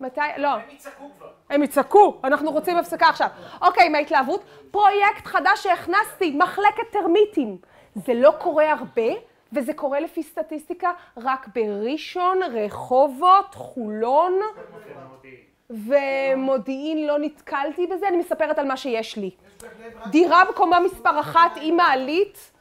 מתי? 0.00 0.20
לא. 0.36 0.48
הם 0.48 0.60
יצעקו 0.70 1.04
כבר. 1.18 1.28
הם 1.50 1.62
יצעקו, 1.62 2.20
אנחנו 2.24 2.50
רוצים 2.50 2.76
הפסקה 2.76 3.08
עכשיו. 3.08 3.28
אוקיי, 3.62 3.88
מההתלהבות. 3.88 4.44
פרויקט 4.70 5.26
חדש 5.26 5.62
שהכנסתי, 5.62 6.30
מחלקת 6.30 6.90
טרמיטים. 6.90 7.56
זה 7.94 8.14
לא 8.14 8.32
קורה 8.38 8.72
הרבה, 8.72 9.12
וזה 9.52 9.74
קורה 9.74 10.00
לפי 10.00 10.22
סטטיסטיקה 10.22 10.92
רק 11.16 11.48
בראשון, 11.54 12.42
רחובות, 12.42 13.54
חולון. 13.54 14.40
ומודיעין 15.70 17.06
לא 17.06 17.18
נתקלתי 17.18 17.86
בזה, 17.86 18.08
אני 18.08 18.16
מספרת 18.16 18.58
על 18.58 18.68
מה 18.68 18.76
שיש 18.76 19.16
לי. 19.16 19.30
דירה 20.06 20.44
בקומה 20.44 20.80
מספר 20.80 21.20
אחת 21.20 21.52
עם 21.60 21.76
מעלית, 21.76 22.52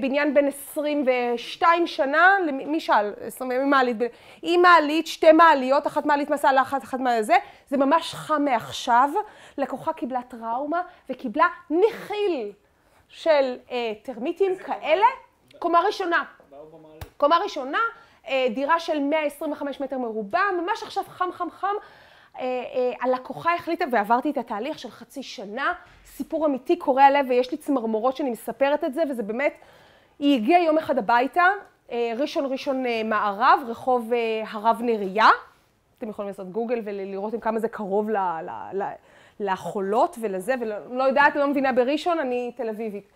בניין 0.00 0.34
בן 0.34 0.46
22 0.46 1.86
שנה, 1.86 2.36
מי 2.52 2.80
שאל? 2.80 3.12
עם 3.40 3.70
מעלית, 3.70 3.96
עם 4.42 4.62
מעלית, 4.62 5.06
שתי 5.06 5.32
מעליות, 5.32 5.86
אחת 5.86 6.06
מעלית 6.06 6.30
מסע 6.30 6.52
לאחת, 6.52 6.84
אחת 6.84 7.00
מה 7.00 7.22
זה, 7.22 7.34
זה 7.68 7.76
ממש 7.76 8.14
חם 8.14 8.44
מעכשיו. 8.44 9.10
לקוחה 9.58 9.92
קיבלה 9.92 10.22
טראומה 10.22 10.82
וקיבלה 11.10 11.46
נחיל 11.70 12.52
של 13.08 13.56
טרמיטים 14.02 14.56
כאלה, 14.56 15.06
קומה 15.58 15.80
ראשונה. 15.80 16.24
קומה 17.16 17.38
ראשונה, 17.38 17.80
דירה 18.50 18.80
של 18.80 18.98
125 18.98 19.80
מטר 19.80 19.98
מרובע, 19.98 20.42
ממש 20.60 20.82
עכשיו 20.82 21.04
חם 21.08 21.32
חם 21.32 21.48
חם. 21.50 21.74
הלקוחה 23.00 23.54
החליטה, 23.54 23.84
ועברתי 23.92 24.30
את 24.30 24.38
התהליך 24.38 24.78
של 24.78 24.90
חצי 24.90 25.22
שנה, 25.22 25.72
סיפור 26.16 26.46
אמיתי 26.46 26.76
קורע 26.76 27.10
לב 27.10 27.26
ויש 27.28 27.50
לי 27.50 27.56
צמרמורות 27.56 28.16
שאני 28.16 28.30
מספרת 28.30 28.84
את 28.84 28.94
זה, 28.94 29.02
וזה 29.10 29.22
באמת, 29.22 29.54
היא 30.18 30.36
הגיעה 30.36 30.62
יום 30.62 30.78
אחד 30.78 30.98
הביתה, 30.98 31.44
ראשון 32.16 32.52
ראשון 32.52 32.84
מערב, 33.04 33.60
רחוב 33.66 34.12
הרב 34.46 34.80
נריה, 34.82 35.28
אתם 35.98 36.08
יכולים 36.08 36.28
לעשות 36.28 36.50
גוגל 36.52 36.80
ולראות 36.84 37.34
עם 37.34 37.40
כמה 37.40 37.58
זה 37.58 37.68
קרוב 37.68 38.08
לחולות 39.40 40.16
ולזה, 40.20 40.54
ולא 40.60 41.04
יודעת, 41.04 41.36
לא 41.36 41.46
מבינה 41.46 41.72
בראשון, 41.72 42.18
אני 42.18 42.52
תל 42.56 42.68
אביבית. 42.68 43.12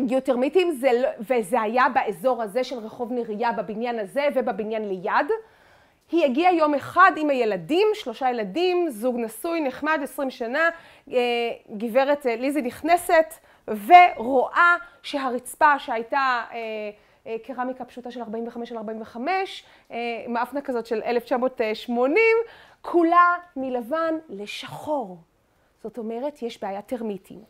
גיאוטרמיטים, 0.00 0.80
וזה 1.20 1.60
היה 1.60 1.84
באזור 1.94 2.42
הזה 2.42 2.64
של 2.64 2.78
רחוב 2.78 3.12
נריה, 3.12 3.52
בבניין 3.52 3.98
הזה 3.98 4.28
ובבניין 4.34 4.88
ליד. 4.88 5.30
היא 6.12 6.24
הגיעה 6.24 6.54
יום 6.54 6.74
אחד 6.74 7.12
עם 7.16 7.30
הילדים, 7.30 7.88
שלושה 7.94 8.30
ילדים, 8.30 8.90
זוג 8.90 9.16
נשוי, 9.18 9.60
נחמד, 9.60 10.00
עשרים 10.02 10.30
שנה, 10.30 10.70
גברת 11.76 12.26
ליזי 12.26 12.62
נכנסת 12.62 13.34
ורואה 13.68 14.76
שהרצפה 15.02 15.78
שהייתה 15.78 16.42
קרמיקה 17.42 17.84
פשוטה 17.84 18.10
של 18.10 18.20
45 18.20 18.72
על 18.72 18.78
45, 18.78 19.64
מאפנה 20.28 20.60
כזאת 20.60 20.86
של 20.86 21.02
1980, 21.04 22.16
כולה 22.82 23.34
מלבן 23.56 24.14
לשחור. 24.28 25.16
זאת 25.82 25.98
אומרת, 25.98 26.42
יש 26.42 26.62
בעיה 26.62 26.82
טרמיטים. 26.82 27.40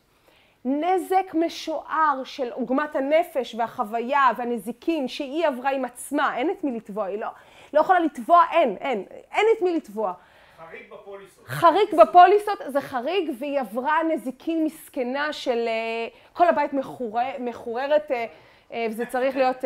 נזק 0.64 1.34
משוער 1.34 2.20
של 2.24 2.52
עוגמת 2.52 2.96
הנפש 2.96 3.54
והחוויה 3.54 4.30
והנזיקין 4.36 5.08
שהיא 5.08 5.46
עברה 5.46 5.70
עם 5.70 5.84
עצמה, 5.84 6.36
אין 6.36 6.50
את 6.50 6.64
מי 6.64 6.76
לתבוע, 6.76 7.04
היא 7.04 7.18
לא... 7.18 7.28
לא 7.72 7.80
יכולה 7.80 8.00
לתבוע, 8.00 8.44
אין, 8.52 8.76
אין, 8.80 9.04
אין 9.32 9.46
את 9.56 9.62
מי 9.62 9.76
לתבוע. 9.76 10.12
חריג 10.58 10.90
בפוליסות. 10.90 11.46
חריג 11.46 11.94
בפוליסות 12.02 12.58
זה 12.66 12.80
חריג, 12.80 13.30
והיא 13.38 13.60
עברה 13.60 13.98
נזיקין 14.02 14.64
מסכנה 14.64 15.32
של 15.32 15.68
כל 16.32 16.48
הבית 16.48 16.70
מחוררת, 17.38 18.10
וזה 18.76 19.06
צריך 19.06 19.36
להיות 19.36 19.64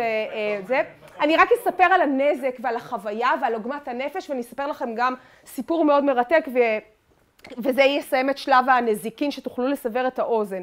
זה. 0.67 0.83
אני 1.21 1.37
רק 1.37 1.49
אספר 1.53 1.85
על 1.85 2.01
הנזק 2.01 2.57
ועל 2.61 2.77
החוויה 2.77 3.31
ועל 3.41 3.55
עוגמת 3.55 3.89
הנפש, 3.89 4.31
ואני 4.31 4.41
אספר 4.41 4.67
לכם 4.67 4.95
גם 4.95 5.15
סיפור 5.47 5.85
מאוד 5.85 6.05
מרתק, 6.05 6.45
וזה 7.59 7.83
יסיים 7.83 8.31
את 8.31 8.39
שלב 8.39 8.69
הנזיקין, 8.69 9.31
שתוכלו 9.31 9.69
לסבר 9.69 10.07
את 10.07 10.19
האוזן. 10.19 10.63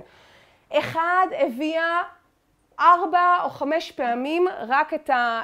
אחד 0.72 1.28
הביאה 1.38 2.02
ארבע 2.80 3.38
או 3.44 3.50
חמש 3.50 3.92
פעמים 3.92 4.48
רק 4.68 4.94
את, 4.94 5.10
ה, 5.10 5.42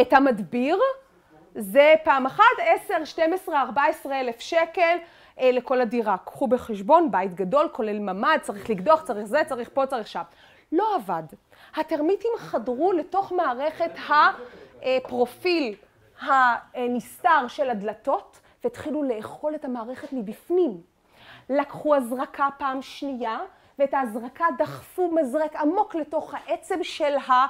את 0.00 0.12
המדביר, 0.12 0.78
זה 1.54 1.94
פעם 2.04 2.26
אחת, 2.26 2.44
עשר, 2.58 3.04
שתים 3.04 3.32
עשרה, 3.32 3.62
ארבע 3.62 3.84
עשרה 3.84 4.20
אלף 4.20 4.40
שקל 4.40 4.96
אה, 5.40 5.50
לכל 5.52 5.80
הדירה. 5.80 6.16
קחו 6.24 6.46
בחשבון, 6.46 7.10
בית 7.10 7.34
גדול, 7.34 7.68
כולל 7.72 7.98
ממ"ד, 7.98 8.38
צריך 8.42 8.70
לקדוח, 8.70 9.02
צריך 9.02 9.24
זה, 9.24 9.42
צריך 9.46 9.70
פה, 9.74 9.86
צריך 9.86 10.06
שם. 10.06 10.22
לא 10.72 10.94
עבד. 10.94 11.22
הטרמיטים 11.76 12.30
חדרו 12.38 12.92
לתוך 12.92 13.32
מערכת 13.32 13.90
הפרופיל 14.82 15.74
הנסתר 16.74 17.48
של 17.48 17.70
הדלתות, 17.70 18.40
והתחילו 18.64 19.02
לאכול 19.02 19.54
את 19.54 19.64
המערכת 19.64 20.12
מבפנים. 20.12 20.80
לקחו 21.50 21.94
הזרקה 21.94 22.48
פעם 22.58 22.82
שנייה, 22.82 23.38
ואת 23.78 23.94
ההזרקה 23.94 24.44
דחפו 24.58 25.10
מזרק 25.12 25.56
עמוק 25.56 25.94
לתוך 25.94 26.34
העצם 26.34 26.84
של 26.84 27.14
אמ, 27.14 27.46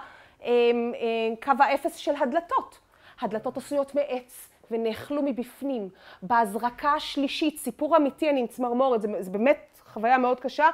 קו 1.43 1.53
האפס 1.59 1.97
של 1.97 2.13
הדלתות. 2.21 2.79
הדלתות 3.21 3.57
עשויות 3.57 3.95
מעץ 3.95 4.49
ונאכלו 4.71 5.23
מבפנים. 5.23 5.89
בהזרקה 6.23 6.93
השלישית, 6.93 7.59
סיפור 7.59 7.97
אמיתי, 7.97 8.31
אני 8.31 8.41
עם 8.41 8.47
צמרמורת, 8.47 9.03
זה, 9.03 9.09
זה 9.21 9.31
באמת 9.31 9.81
חוויה 9.93 10.19
מאוד 10.19 10.41
קשה, 10.41 10.67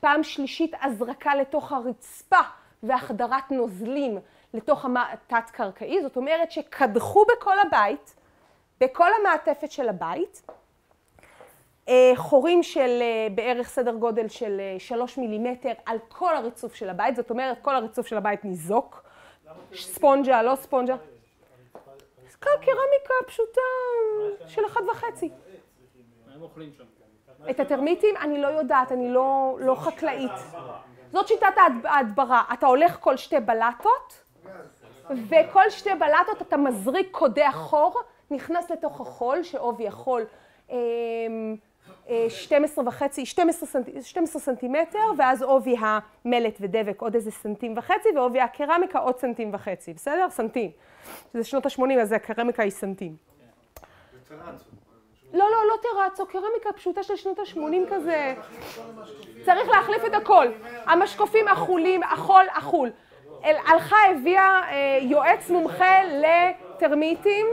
פעם 0.00 0.22
שלישית 0.22 0.72
הזרקה 0.82 1.34
לתוך 1.34 1.72
הרצפה 1.72 2.40
והחדרת 2.82 3.50
נוזלים 3.50 4.18
לתוך 4.54 4.86
התת-קרקעי, 4.96 6.02
זאת 6.02 6.16
אומרת 6.16 6.50
שקדחו 6.50 7.24
בכל 7.24 7.58
הבית, 7.66 8.14
בכל 8.80 9.08
המעטפת 9.20 9.70
של 9.70 9.88
הבית, 9.88 10.42
אה, 11.88 12.12
חורים 12.16 12.62
של 12.62 12.98
אה, 13.02 13.28
בערך 13.34 13.68
סדר 13.68 13.94
גודל 13.94 14.28
של 14.28 14.60
אה, 14.60 14.76
שלוש 14.78 15.18
מילימטר 15.18 15.72
על 15.86 15.98
כל 16.08 16.36
הריצוף 16.36 16.74
של 16.74 16.88
הבית, 16.88 17.16
זאת 17.16 17.30
אומרת 17.30 17.58
כל 17.62 17.76
הריצוף 17.76 18.06
של 18.06 18.16
הבית 18.16 18.44
ניזוק, 18.44 19.05
ספונג'ה, 19.74 20.42
לא 20.42 20.54
ספונג'ה. 20.54 20.96
קרמיקה 22.40 23.14
פשוטה 23.26 23.60
של 24.46 24.66
אחד 24.66 24.80
וחצי. 24.90 25.30
את 27.50 27.60
הטרמיטים 27.60 28.16
אני 28.16 28.40
לא 28.40 28.46
יודעת, 28.46 28.92
אני 28.92 29.10
לא, 29.10 29.56
לא 29.60 29.74
חקלאית. 29.74 30.30
זאת 31.12 31.28
שיטת 31.28 31.54
ההדברה, 31.84 32.42
אתה 32.52 32.66
הולך 32.66 32.96
כל 33.00 33.16
שתי 33.16 33.40
בלטות, 33.40 34.22
וכל 35.28 35.70
שתי 35.70 35.90
בלטות 35.94 36.42
אתה 36.42 36.56
מזריק 36.56 37.08
קודח 37.10 37.54
חור, 37.56 38.00
נכנס 38.30 38.70
לתוך 38.70 39.00
החול, 39.00 39.42
שעובי 39.42 39.88
החול 39.88 40.24
12 42.28 42.88
וחצי, 42.88 43.26
12, 43.26 43.68
סנט, 43.68 43.88
12 44.02 44.42
סנטימטר, 44.42 44.98
ואז 45.18 45.42
עובי 45.42 45.76
המלט 45.80 46.58
ודבק 46.60 47.02
עוד 47.02 47.14
איזה 47.14 47.30
סנטים 47.30 47.74
וחצי, 47.76 48.08
ועובי 48.16 48.40
הקרמיקה 48.40 48.98
עוד 48.98 49.18
סנטים 49.18 49.54
וחצי, 49.54 49.92
בסדר? 49.92 50.26
סנטים. 50.30 50.70
זה 51.34 51.44
שנות 51.44 51.66
ה-80, 51.66 52.00
אז 52.00 52.12
הקרמיקה 52.12 52.62
היא 52.62 52.70
סנטים. 52.70 53.16
לא, 55.32 55.44
לא, 55.50 55.66
לא 55.68 55.74
טרצו, 55.82 56.26
קרמיקה 56.26 56.72
פשוטה 56.76 57.02
של 57.02 57.16
שנות 57.16 57.38
ה-80 57.38 57.90
כזה. 57.90 58.34
צריך 59.44 59.68
להחליף 59.68 60.04
את 60.06 60.14
הכל. 60.14 60.46
המשקופים 60.86 61.48
אכולים, 61.48 62.02
אכול, 62.02 62.44
אכול. 62.52 62.90
הלכה 63.42 63.96
הביאה 64.10 64.60
אה, 64.70 64.98
יועץ 65.02 65.50
מומחה 65.50 65.94
לטרמיטים. 66.04 67.46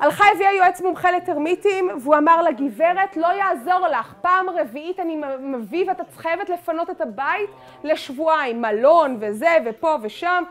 הלכה 0.00 0.24
הביאה 0.34 0.52
יועץ 0.52 0.80
מומחה 0.80 1.10
לטרמיטים, 1.10 1.90
והוא 2.00 2.16
אמר 2.16 2.42
לגברת, 2.42 3.16
לא 3.16 3.26
יעזור 3.26 3.88
לך, 3.88 4.14
פעם 4.20 4.46
רביעית 4.50 5.00
אני 5.00 5.20
מביא 5.40 5.84
ואתה 5.88 6.02
חייבת 6.16 6.48
לפנות 6.48 6.90
את 6.90 7.00
הבית 7.00 7.50
לשבועיים, 7.84 8.62
מלון 8.62 9.16
וזה 9.20 9.56
ופה 9.64 9.96
ושם, 10.02 10.44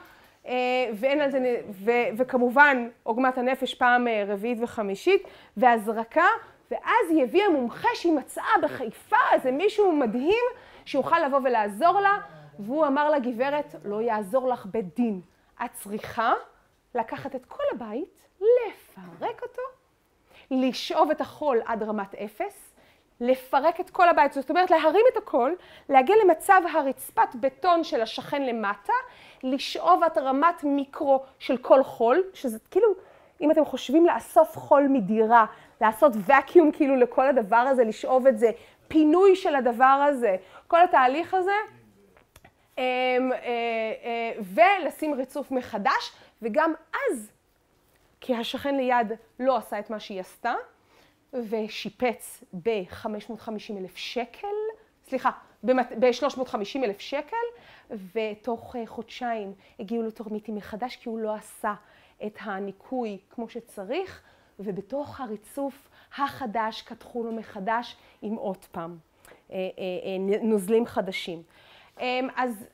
אה, 0.47 0.53
ואין 0.93 1.21
על 1.21 1.31
זה, 1.31 1.61
ו, 1.85 1.91
וכמובן 2.17 2.89
עוגמת 3.03 3.37
הנפש 3.37 3.73
פעם 3.73 4.07
אה, 4.07 4.23
רביעית 4.27 4.57
וחמישית, 4.61 5.23
והזרקה, 5.57 6.27
ואז 6.71 7.09
היא 7.09 7.23
הביאה 7.23 7.49
מומחה 7.49 7.89
שהיא 7.93 8.13
מצאה 8.13 8.53
בחיפה 8.63 9.17
איזה 9.33 9.51
מישהו 9.51 9.91
מדהים 9.91 10.43
שיוכל 10.85 11.19
לבוא 11.19 11.39
ולעזור 11.43 11.99
לה, 11.99 12.17
והוא 12.59 12.87
אמר 12.87 13.09
לגברת, 13.09 13.75
לא 13.85 14.01
יעזור 14.01 14.49
לך 14.49 14.65
בדין, 14.65 15.21
את 15.65 15.69
צריכה 15.73 16.33
לקחת 16.95 17.35
את 17.35 17.45
כל 17.45 17.63
הבית, 17.71 18.19
לפרק 19.07 19.41
אותו, 19.43 19.61
לשאוב 20.51 21.11
את 21.11 21.21
החול 21.21 21.61
עד 21.65 21.83
רמת 21.83 22.15
אפס, 22.15 22.69
לפרק 23.21 23.79
את 23.79 23.89
כל 23.89 24.09
הבית, 24.09 24.33
זאת 24.33 24.49
אומרת 24.49 24.71
להרים 24.71 25.05
את 25.11 25.17
הכל, 25.17 25.51
להגיע 25.89 26.15
למצב 26.23 26.61
הרצפת 26.73 27.35
בטון 27.35 27.83
של 27.83 28.01
השכן 28.01 28.45
למטה, 28.45 28.93
לשאוב 29.43 30.03
את 30.03 30.17
רמת 30.17 30.63
מיקרו 30.63 31.23
של 31.39 31.57
כל 31.57 31.83
חול, 31.83 32.23
שזה 32.33 32.59
כאילו, 32.71 32.87
אם 33.41 33.51
אתם 33.51 33.65
חושבים 33.65 34.05
לאסוף 34.05 34.57
חול 34.57 34.87
מדירה, 34.89 35.45
לעשות 35.81 36.11
ואקיום 36.25 36.71
כאילו 36.71 36.95
לכל 36.95 37.27
הדבר 37.27 37.55
הזה, 37.57 37.83
לשאוב 37.83 38.27
את 38.27 38.39
זה, 38.39 38.51
פינוי 38.87 39.35
של 39.35 39.55
הדבר 39.55 40.05
הזה, 40.09 40.35
כל 40.67 40.83
התהליך 40.83 41.33
הזה, 41.33 41.51
אמ, 42.77 42.83
אה, 43.33 43.37
אה, 44.03 44.31
ולשים 44.41 45.13
ריצוף 45.13 45.51
מחדש, 45.51 46.11
וגם 46.41 46.73
אז 46.93 47.31
כי 48.21 48.35
השכן 48.35 48.75
ליד 48.75 49.11
לא 49.39 49.57
עשה 49.57 49.79
את 49.79 49.89
מה 49.89 49.99
שהיא 49.99 50.19
עשתה, 50.19 50.53
ושיפץ 51.33 52.43
ב-550 52.53 53.77
אלף 53.77 53.95
שקל, 53.95 54.47
סליחה, 55.03 55.29
ב-350 55.63 56.83
אלף 56.83 56.99
שקל, 56.99 57.35
ותוך 58.13 58.75
אה, 58.75 58.85
חודשיים 58.85 59.53
הגיעו 59.79 60.03
לו 60.03 60.11
תורמיתים 60.11 60.55
מחדש, 60.55 60.95
כי 60.95 61.09
הוא 61.09 61.19
לא 61.19 61.35
עשה 61.35 61.73
את 62.25 62.37
הניקוי 62.41 63.17
כמו 63.29 63.49
שצריך, 63.49 64.21
ובתוך 64.59 65.19
הריצוף 65.19 65.89
החדש 66.17 66.81
קדחו 66.81 67.23
לו 67.23 67.31
מחדש 67.31 67.95
עם 68.21 68.35
עוד 68.35 68.65
פעם 68.71 68.97
אה, 69.51 69.55
אה, 69.55 70.37
נוזלים 70.41 70.85
חדשים. 70.85 71.43
אמ, 71.99 72.27
אז 72.35 72.67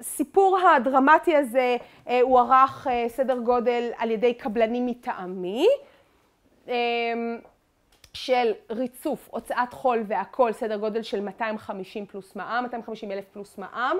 הסיפור 0.00 0.58
הדרמטי 0.58 1.36
הזה 1.36 1.76
אה, 2.08 2.20
הוארך 2.20 2.86
אה, 2.90 3.04
סדר 3.08 3.38
גודל 3.38 3.90
על 3.98 4.10
ידי 4.10 4.34
קבלנים 4.34 4.86
מטעמי, 4.86 5.66
אמ, 6.68 7.38
של 8.14 8.52
ריצוף, 8.70 9.28
הוצאת 9.30 9.72
חול 9.72 10.02
והכל, 10.06 10.52
סדר 10.52 10.76
גודל 10.76 11.02
של 11.02 11.20
250 11.20 12.06
פלוס 12.06 12.36
מע"מ, 12.36 12.62
250 12.62 13.12
אלף 13.12 13.24
פלוס 13.32 13.58
מע"מ, 13.58 13.98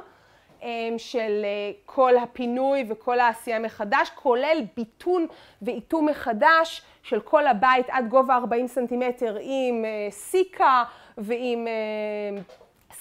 אמ, 0.62 0.94
של 0.98 1.42
אה, 1.44 1.72
כל 1.86 2.16
הפינוי 2.16 2.84
וכל 2.88 3.20
העשייה 3.20 3.58
מחדש, 3.58 4.10
כולל 4.14 4.58
ביטון 4.76 5.26
ואיתום 5.62 6.06
מחדש 6.08 6.82
של 7.02 7.20
כל 7.20 7.46
הבית 7.46 7.86
עד 7.90 8.08
גובה 8.08 8.34
40 8.34 8.68
סנטימטר 8.68 9.36
עם 9.40 9.84
סיקה 10.10 10.84
ועם 11.18 11.66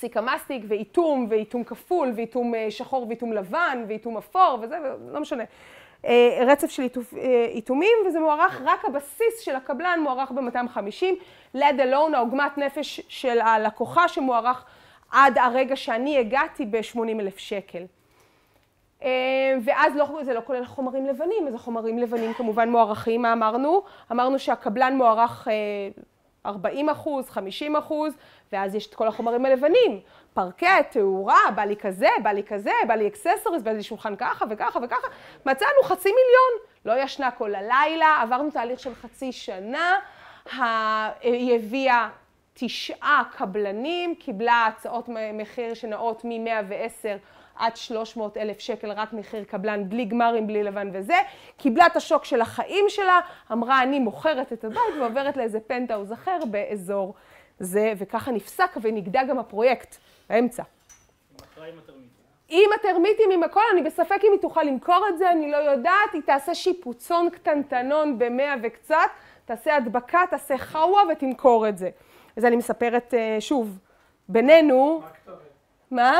סיקה 0.03 0.21
מסטיק 0.21 0.63
ואיתום, 0.67 1.27
ואיתום 1.29 1.63
כפול, 1.63 2.11
ואיתום 2.15 2.55
אה, 2.55 2.71
שחור 2.71 3.05
ואיתום 3.07 3.33
לבן, 3.33 3.85
ואיתום 3.87 4.17
אפור, 4.17 4.59
וזה, 4.61 4.77
לא 5.11 5.19
משנה. 5.19 5.43
אה, 6.05 6.43
רצף 6.47 6.69
של 6.69 6.83
אה, 6.83 7.45
איתומים, 7.49 7.97
וזה 8.07 8.19
מוערך, 8.19 8.61
רק 8.65 8.85
הבסיס 8.85 9.39
של 9.39 9.55
הקבלן 9.55 9.99
מוערך 10.03 10.31
ב-250. 10.31 11.05
לד 11.53 11.79
אלון, 11.79 12.15
העוגמת 12.15 12.57
נפש 12.57 13.01
של 13.07 13.41
הלקוחה, 13.41 14.07
שמוערך 14.07 14.65
עד 15.11 15.37
הרגע 15.37 15.75
שאני 15.75 16.17
הגעתי 16.17 16.65
ב-80 16.65 17.19
אלף 17.19 17.37
שקל. 17.37 17.83
ואז 19.65 19.95
לא, 19.95 20.19
זה 20.23 20.33
לא 20.33 20.41
כולל 20.45 20.65
חומרים 20.65 21.05
לבנים, 21.05 21.47
אז 21.47 21.55
החומרים 21.55 21.99
לבנים 21.99 22.33
כמובן 22.33 22.69
מוערכים, 22.69 23.21
מה 23.21 23.33
אמרנו? 23.33 23.81
אמרנו 24.11 24.39
שהקבלן 24.39 24.97
מוערך 24.97 25.47
40 26.45 26.89
אחוז, 26.89 27.29
50 27.29 27.75
אחוז, 27.75 28.13
ואז 28.51 28.75
יש 28.75 28.87
את 28.87 28.95
כל 28.95 29.07
החומרים 29.07 29.45
הלבנים, 29.45 29.99
פרקט, 30.33 30.91
תאורה, 30.91 31.39
בא 31.55 31.63
לי 31.63 31.75
כזה, 31.75 32.09
בא 32.23 32.29
לי 32.29 32.43
כזה, 32.43 32.71
בא 32.87 32.93
לי 32.93 33.07
אקססוריז, 33.07 33.63
בא 33.63 33.71
לי 33.71 33.83
שולחן 33.83 34.15
ככה 34.15 34.45
וככה 34.49 34.79
וככה, 34.83 35.07
מצאנו 35.45 35.83
חצי 35.83 36.09
מיליון, 36.09 36.67
לא 36.85 37.03
ישנה 37.03 37.31
כל 37.31 37.55
הלילה, 37.55 38.19
עברנו 38.21 38.51
תהליך 38.51 38.79
של 38.79 38.95
חצי 38.95 39.31
שנה, 39.31 39.99
היא 41.21 41.55
הביאה 41.55 42.09
תשעה 42.53 43.23
קבלנים, 43.31 44.15
קיבלה 44.15 44.65
הצעות 44.67 45.09
מחיר 45.33 45.73
שנעות 45.73 46.25
מ-110 46.25 47.17
עד 47.55 47.75
300 47.75 48.37
אלף 48.37 48.59
שקל, 48.59 48.91
רק 48.91 49.13
מחיר 49.13 49.43
קבלן, 49.43 49.89
בלי 49.89 50.05
גמרים, 50.05 50.47
בלי 50.47 50.63
לבן 50.63 50.89
וזה. 50.93 51.17
קיבלה 51.57 51.85
את 51.85 51.95
השוק 51.95 52.25
של 52.25 52.41
החיים 52.41 52.85
שלה, 52.87 53.19
אמרה 53.51 53.83
אני 53.83 53.99
מוכרת 53.99 54.53
את 54.53 54.63
הבית 54.63 54.93
ועוברת 54.99 55.37
לאיזה 55.37 55.59
פנטהאוז 55.59 56.13
אחר 56.13 56.39
באזור 56.51 57.13
זה, 57.59 57.93
וככה 57.97 58.31
נפסק 58.31 58.77
ונגדע 58.81 59.23
גם 59.23 59.39
הפרויקט 59.39 59.95
באמצע. 60.29 60.63
עם 62.49 62.69
הטרמיטים, 62.75 63.31
עם 63.31 63.43
הכל, 63.43 63.61
אני 63.73 63.81
בספק 63.81 64.19
אם 64.23 64.31
היא 64.31 64.39
תוכל 64.41 64.63
למכור 64.63 65.05
את 65.09 65.17
זה, 65.17 65.31
אני 65.31 65.51
לא 65.51 65.57
יודעת, 65.57 66.13
היא 66.13 66.21
תעשה 66.21 66.55
שיפוצון 66.55 67.29
קטנטנון 67.29 68.19
במאה 68.19 68.53
וקצת, 68.63 68.95
תעשה 69.45 69.75
הדבקה, 69.75 70.19
תעשה 70.29 70.57
חאווה 70.57 71.01
ותמכור 71.11 71.67
את 71.69 71.77
זה. 71.77 71.89
אז 72.37 72.45
אני 72.45 72.55
מספרת 72.55 73.13
אה, 73.13 73.37
שוב, 73.39 73.79
בינינו... 74.29 75.01
מה? 75.91 76.19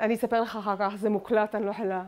אני 0.00 0.14
אספר 0.14 0.40
לך 0.40 0.56
אחר 0.56 0.76
כך, 0.78 0.92
זה 0.96 1.10
מוקלט, 1.10 1.54
אני 1.54 1.66
לא 1.66 1.70
יכולה. 1.70 2.02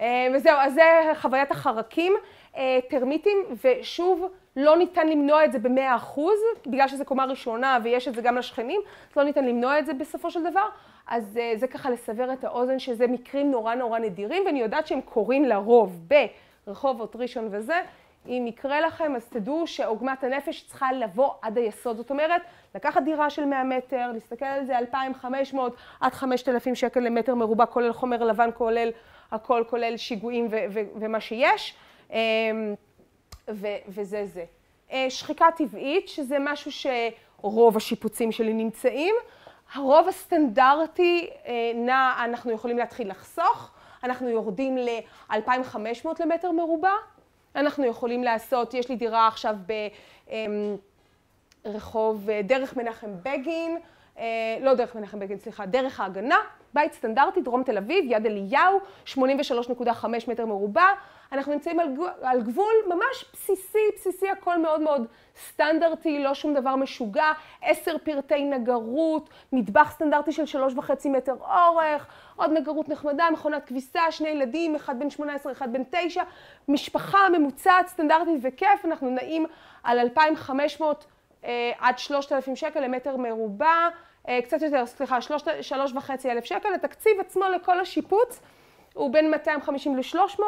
אה, 0.00 0.28
וזהו, 0.34 0.56
אז 0.58 0.74
זה 0.74 0.82
חוויית 1.14 1.50
החרקים, 1.50 2.12
אה, 2.56 2.78
טרמיטים, 2.90 3.38
ושוב, 3.64 4.26
לא 4.56 4.76
ניתן 4.76 5.08
למנוע 5.08 5.44
את 5.44 5.52
זה 5.52 5.58
במאה 5.58 5.96
אחוז, 5.96 6.38
בגלל 6.66 6.88
שזו 6.88 7.04
קומה 7.04 7.24
ראשונה 7.24 7.78
ויש 7.84 8.08
את 8.08 8.14
זה 8.14 8.22
גם 8.22 8.36
לשכנים, 8.36 8.80
לא 9.16 9.22
ניתן 9.24 9.44
למנוע 9.44 9.78
את 9.78 9.86
זה 9.86 9.94
בסופו 9.94 10.30
של 10.30 10.50
דבר. 10.50 10.66
אז 11.06 11.38
זה 11.56 11.66
ככה 11.66 11.90
לסבר 11.90 12.32
את 12.32 12.44
האוזן, 12.44 12.78
שזה 12.78 13.06
מקרים 13.06 13.50
נורא 13.50 13.74
נורא 13.74 13.98
נדירים, 13.98 14.42
ואני 14.46 14.60
יודעת 14.60 14.86
שהם 14.86 15.00
קורים 15.00 15.44
לרוב 15.44 16.08
ברחובות 16.66 17.16
ראשון 17.16 17.48
וזה. 17.50 17.80
אם 18.28 18.44
יקרה 18.48 18.80
לכם, 18.80 19.16
אז 19.16 19.24
תדעו 19.24 19.66
שעוגמת 19.66 20.24
הנפש 20.24 20.64
צריכה 20.66 20.92
לבוא 20.92 21.30
עד 21.42 21.58
היסוד. 21.58 21.96
זאת 21.96 22.10
אומרת, 22.10 22.42
לקחת 22.74 23.02
דירה 23.02 23.30
של 23.30 23.44
100 23.44 23.64
מטר, 23.64 24.10
להסתכל 24.12 24.44
על 24.44 24.64
זה 24.64 24.78
2,500 24.78 25.76
עד 26.00 26.12
5,000 26.12 26.74
שקל 26.74 27.00
למטר 27.00 27.34
מרובע, 27.34 27.66
כולל 27.66 27.92
חומר 27.92 28.24
לבן, 28.24 28.50
כולל 28.54 28.90
הכל, 29.32 29.64
כולל 29.70 29.96
שיגועים 29.96 30.48
ומה 31.00 31.20
שיש, 31.20 31.74
אמ, 32.10 32.74
וזה 33.88 34.26
זה. 34.26 34.44
אה, 34.92 35.06
שחיקה 35.08 35.46
טבעית, 35.56 36.08
שזה 36.08 36.36
משהו 36.40 36.70
שרוב 36.72 37.76
השיפוצים 37.76 38.32
שלי 38.32 38.52
נמצאים. 38.52 39.14
הרוב 39.74 40.08
הסטנדרטי 40.08 41.30
אה, 41.46 41.72
נע, 41.74 42.12
אנחנו 42.24 42.52
יכולים 42.52 42.78
להתחיל 42.78 43.10
לחסוך, 43.10 43.70
אנחנו 44.04 44.28
יורדים 44.28 44.78
ל-2,500 44.78 46.08
למטר 46.20 46.52
מרובע, 46.52 46.92
אנחנו 47.56 47.84
יכולים 47.84 48.24
לעשות, 48.24 48.74
יש 48.74 48.88
לי 48.88 48.96
דירה 48.96 49.28
עכשיו 49.28 49.56
ברחוב 51.64 52.30
אה, 52.30 52.40
דרך 52.42 52.76
מנחם 52.76 53.10
בגין, 53.22 53.78
אה, 54.18 54.24
לא 54.60 54.74
דרך 54.74 54.94
מנחם 54.94 55.18
בגין, 55.18 55.38
סליחה, 55.38 55.66
דרך 55.66 56.00
ההגנה, 56.00 56.38
בית 56.74 56.92
סטנדרטי, 56.92 57.40
דרום 57.40 57.62
תל 57.62 57.78
אביב, 57.78 58.04
יד 58.08 58.26
אליהו, 58.26 58.80
83.5 59.06 60.06
מטר 60.28 60.46
מרובע. 60.46 60.86
אנחנו 61.36 61.52
נמצאים 61.52 61.80
על, 61.80 61.88
על 62.22 62.42
גבול 62.42 62.74
ממש 62.86 63.24
בסיסי, 63.32 63.78
בסיסי, 63.94 64.28
הכל 64.30 64.58
מאוד 64.58 64.80
מאוד 64.80 65.06
סטנדרטי, 65.48 66.18
לא 66.18 66.34
שום 66.34 66.54
דבר 66.54 66.76
משוגע, 66.76 67.32
עשר 67.62 67.98
פרטי 67.98 68.44
נגרות, 68.44 69.30
מטבח 69.52 69.90
סטנדרטי 69.90 70.32
של 70.32 70.46
שלוש 70.46 70.74
וחצי 70.76 71.08
מטר 71.08 71.34
אורך, 71.40 72.06
עוד 72.36 72.52
נגרות 72.52 72.88
נחמדה, 72.88 73.28
מכונת 73.32 73.64
כביסה, 73.64 74.10
שני 74.10 74.28
ילדים, 74.28 74.74
אחד 74.74 74.98
בן 74.98 75.10
18, 75.10 75.52
אחד 75.52 75.72
בן 75.72 75.82
9, 75.90 76.22
משפחה 76.68 77.28
ממוצעת, 77.28 77.86
סטנדרטית 77.86 78.38
וכיף, 78.42 78.84
אנחנו 78.84 79.10
נעים 79.10 79.46
על 79.82 79.98
2,500 79.98 81.06
אה, 81.44 81.72
עד 81.78 81.98
3,000 81.98 82.56
שקל 82.56 82.80
למטר 82.80 83.16
מרובע. 83.16 83.88
אה, 84.28 84.42
קצת 84.42 84.62
יותר, 84.62 84.86
סליחה, 84.86 85.18
שלוש 85.60 85.92
וחצי 85.94 86.30
אלף 86.30 86.44
שקל. 86.44 86.74
התקציב 86.74 87.12
עצמו 87.20 87.44
לכל 87.44 87.80
השיפוץ 87.80 88.40
הוא 88.94 89.12
בין 89.12 89.30
250 89.30 89.96
ל-300. 89.96 90.42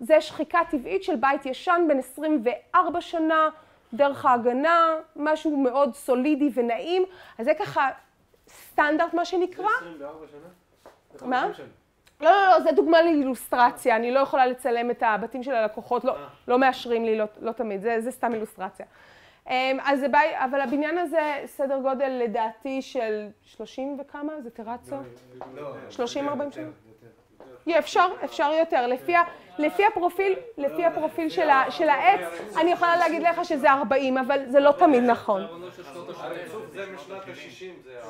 זה 0.00 0.20
שחיקה 0.20 0.58
טבעית 0.70 1.02
של 1.02 1.16
בית 1.16 1.46
ישן 1.46 1.84
בן 1.88 1.98
24 1.98 3.00
שנה, 3.00 3.48
דרך 3.92 4.24
ההגנה, 4.24 4.94
משהו 5.16 5.56
מאוד 5.56 5.94
סולידי 5.94 6.50
ונעים. 6.54 7.04
אז 7.38 7.44
זה 7.44 7.52
ככה 7.58 7.90
סטנדרט, 8.48 9.14
מה 9.14 9.24
שנקרא. 9.24 9.64
זה 9.82 10.06
24 10.06 10.26
שנה? 10.30 11.28
מה? 11.28 11.48
לא, 12.20 12.30
לא, 12.30 12.46
לא, 12.46 12.60
זה 12.60 12.72
דוגמה 12.72 13.02
לאילוסטרציה, 13.02 13.96
אני 13.96 14.10
לא 14.10 14.20
יכולה 14.20 14.46
לצלם 14.46 14.90
את 14.90 15.02
הבתים 15.06 15.42
של 15.42 15.54
הלקוחות, 15.54 16.04
לא, 16.04 16.16
אה. 16.16 16.26
לא 16.48 16.58
מאשרים 16.58 17.04
לי, 17.04 17.18
לא, 17.18 17.24
לא 17.40 17.52
תמיד, 17.52 17.80
זה, 17.80 18.00
זה 18.00 18.10
סתם 18.10 18.34
אילוסטרציה. 18.34 18.86
אמ, 19.50 19.78
אז 19.84 20.00
זה 20.00 20.08
בית, 20.08 20.32
אבל 20.36 20.60
הבניין 20.60 20.98
הזה 20.98 21.42
סדר 21.46 21.78
גודל 21.82 22.08
לדעתי 22.24 22.82
של 22.82 23.26
30 23.42 23.96
וכמה? 24.00 24.32
זה 24.40 24.50
טרצו? 24.50 24.96
לא, 25.54 25.74
30-40 25.90 25.96
שנה? 26.50 26.68
אפשר, 27.78 28.06
אפשר 28.24 28.52
יותר. 28.58 28.86
לפי, 28.86 29.14
לפי 29.58 29.86
הפרופיל, 29.86 30.34
לפי 30.58 30.84
הפרופיל 30.84 31.28
של, 31.28 31.50
ה, 31.50 31.64
של 31.70 31.88
העץ, 31.88 32.20
אני 32.56 32.70
יכולה 32.70 32.96
להגיד 32.96 33.22
לך 33.22 33.44
שזה 33.44 33.72
40, 33.72 34.18
אבל 34.18 34.40
זה 34.48 34.60
לא 34.60 34.72
תמיד 34.72 35.04
נכון. 35.04 35.42
הריצוף 36.20 36.62
זה 36.72 36.86
משנת 36.94 37.22
ה-60, 37.28 37.84
זה 37.84 38.00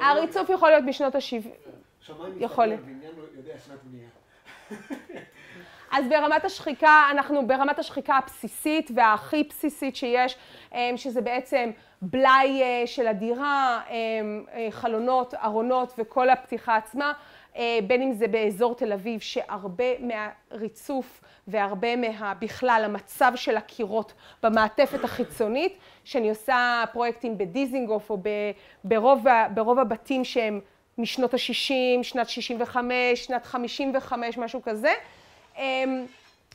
הריצוף 0.00 0.50
יכול 0.50 0.70
להיות 0.70 0.84
משנות 0.84 1.14
ה-70. 1.14 1.48
יכול 2.38 2.66
להיות. 2.66 2.80
אז 5.90 6.08
ברמת 6.08 6.44
השחיקה, 6.44 7.08
אנחנו 7.10 7.46
ברמת 7.46 7.78
השחיקה 7.78 8.14
הבסיסית 8.14 8.90
והכי 8.94 9.42
בסיסית 9.42 9.96
שיש, 9.96 10.36
אמ, 10.74 10.96
שזה 10.96 11.20
בעצם 11.20 11.70
בלאי 12.02 12.62
אה, 12.62 12.86
של 12.86 13.06
הדירה, 13.06 13.80
אמ, 13.90 14.44
אה, 14.52 14.68
חלונות, 14.70 15.34
ארונות 15.34 15.92
וכל 15.98 16.30
הפתיחה 16.30 16.76
עצמה, 16.76 17.12
בין 17.86 18.02
אם 18.02 18.12
זה 18.12 18.28
באזור 18.28 18.74
תל 18.74 18.92
אביב, 18.92 19.20
שהרבה 19.20 19.84
מהריצוף 20.00 21.20
והרבה 21.48 21.96
מה... 21.96 22.34
בכלל 22.40 22.82
המצב 22.84 23.32
של 23.36 23.56
הקירות 23.56 24.12
במעטפת 24.42 25.04
החיצונית, 25.04 25.78
שאני 26.04 26.28
עושה 26.28 26.84
פרויקטים 26.92 27.38
בדיזינגוף 27.38 28.10
או 28.10 28.18
ברוב, 28.84 29.24
ברוב 29.54 29.78
הבתים 29.78 30.24
שהם 30.24 30.60
משנות 30.98 31.34
ה-60, 31.34 32.02
שנת 32.02 32.28
65, 32.28 33.24
שנת 33.24 33.46
55, 33.46 34.38
משהו 34.38 34.62
כזה. 34.62 34.92
אמ, 35.58 36.06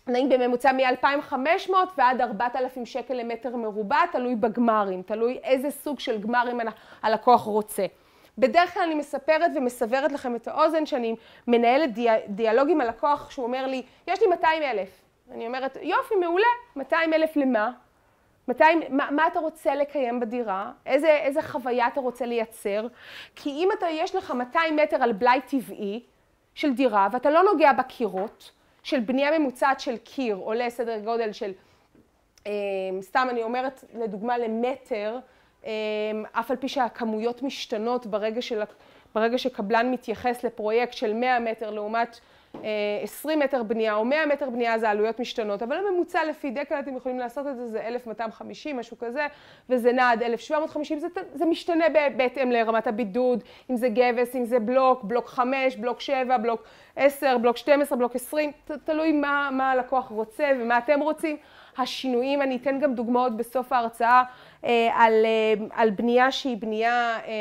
נעים 0.08 0.30
בממוצע 0.30 0.72
מ-2,500 0.72 1.74
ועד 1.98 2.22
4,000 2.22 2.86
שקל 2.86 3.14
למטר 3.14 3.56
מרובע, 3.56 4.06
תלוי 4.12 4.36
בגמרים, 4.36 5.02
תלוי 5.02 5.40
איזה 5.44 5.72
סוג 5.72 6.00
של 6.00 6.22
גמרים 6.22 6.60
הלקוח 7.04 7.42
רוצה. 7.42 7.86
בדרך 8.38 8.74
כלל 8.74 8.84
אני 8.84 8.96
מספרת 8.96 9.52
ומסברת 9.56 10.12
לכם 10.12 10.36
את 10.36 10.48
האוזן 10.48 10.86
שאני 10.86 11.16
מנהלת 11.48 11.90
דיאלוג 12.28 12.70
עם 12.70 12.82
הלקוח 12.82 13.32
שהוא 13.32 13.46
אומר 13.46 13.68
לי, 13.68 13.84
יש 14.08 14.22
לי 14.22 14.28
200 14.28 14.64
אלף. 14.64 14.90
אני 15.32 15.48
אומרת, 15.48 15.78
יופי, 15.82 16.16
מעולה, 16.16 16.48
200 16.76 17.14
אלף 17.14 17.36
למה? 17.36 17.72
200, 18.48 18.82
מה, 18.90 19.12
מה 19.12 19.28
אתה 19.28 19.40
רוצה 19.40 19.76
לקיים 19.76 20.20
בדירה? 20.20 20.72
איזה, 20.86 21.08
איזה 21.08 21.42
חוויה 21.42 21.88
אתה 21.88 22.00
רוצה 22.00 22.26
לייצר? 22.26 22.88
כי 23.36 23.50
אם 23.50 23.70
אתה, 23.78 23.86
יש 23.92 24.16
לך 24.16 24.32
200 24.32 24.76
מטר 24.76 25.04
על 25.04 25.14
בלאי 25.14 25.42
טבעי 25.42 26.04
של 26.56 26.74
דירה 26.74 27.08
ואתה 27.12 27.30
לא 27.30 27.44
נוגע 27.44 27.74
בקירות, 27.74 28.52
של 28.84 29.00
בנייה 29.00 29.40
ממוצעת 29.40 29.80
של 29.80 29.98
קיר 29.98 30.36
עולה 30.36 30.70
סדר 30.70 31.00
גודל 31.00 31.32
של, 31.32 31.52
אה, 32.48 32.52
סתם 33.02 33.28
אני 33.30 33.44
אומרת 33.44 33.84
לדוגמה 33.94 34.38
למטר, 34.38 35.20
אף 36.32 36.52
על 36.52 36.58
פי 36.58 36.68
שהכמויות 36.68 37.44
משתנות 37.44 38.06
ברגע, 38.06 38.42
של, 38.42 38.62
ברגע 39.16 39.38
שקבלן 39.38 39.92
מתייחס 39.92 40.44
לפרויקט 40.44 40.94
של 40.94 41.14
100 41.14 41.40
מטר 41.40 41.70
לעומת 41.70 42.20
20 43.04 43.40
מטר 43.40 43.64
בנייה 43.64 43.96
או 43.96 44.06
100 44.06 44.26
מטר 44.26 44.50
בנייה 44.50 44.80
זה 44.80 44.90
עלויות 44.90 45.20
משתנות, 45.20 45.64
אבל 45.64 45.78
הממוצע 45.78 46.26
לפי 46.26 46.52
דקל 46.52 46.80
אתם 46.80 46.96
יכולים 46.96 47.20
לעשות 47.20 47.48
את 47.48 47.56
זה, 47.56 47.68
זה 47.68 47.88
1,250, 47.88 48.78
משהו 48.78 48.98
כזה, 48.98 49.28
וזה 49.70 49.92
נע 49.92 50.12
עד 50.12 50.24
1,750, 50.24 51.00
זה, 51.00 51.08
זה 51.34 51.46
משתנה 51.46 51.86
בהתאם 52.18 52.52
לרמת 52.52 52.88
הבידוד, 52.88 53.44
אם 53.72 53.78
זה 53.78 53.90
גבס, 53.90 54.36
אם 54.36 54.46
זה 54.46 54.60
בלוק, 54.60 55.04
בלוק 55.04 55.28
5, 55.28 55.76
בלוק 55.76 56.02
7, 56.02 56.38
בלוק 56.38 56.64
10, 56.96 57.38
בלוק 57.38 57.58
12, 57.58 57.98
בלוק 57.98 58.16
20, 58.16 58.52
תלוי 58.84 59.12
מה, 59.12 59.50
מה 59.52 59.72
הלקוח 59.72 60.08
רוצה 60.10 60.52
ומה 60.60 60.78
אתם 60.78 61.00
רוצים. 61.00 61.38
השינויים, 61.78 62.42
אני 62.42 62.56
אתן 62.56 62.80
גם 62.80 62.96
דוגמאות 62.96 63.38
בסוף 63.38 63.74
ההרצאה. 63.74 64.10
אה, 64.20 64.24
על, 64.94 65.26
אה, 65.26 65.54
על 65.72 65.90
בנייה 65.90 66.32
שהיא 66.32 66.58
בנייה 66.58 67.20
אה, 67.26 67.32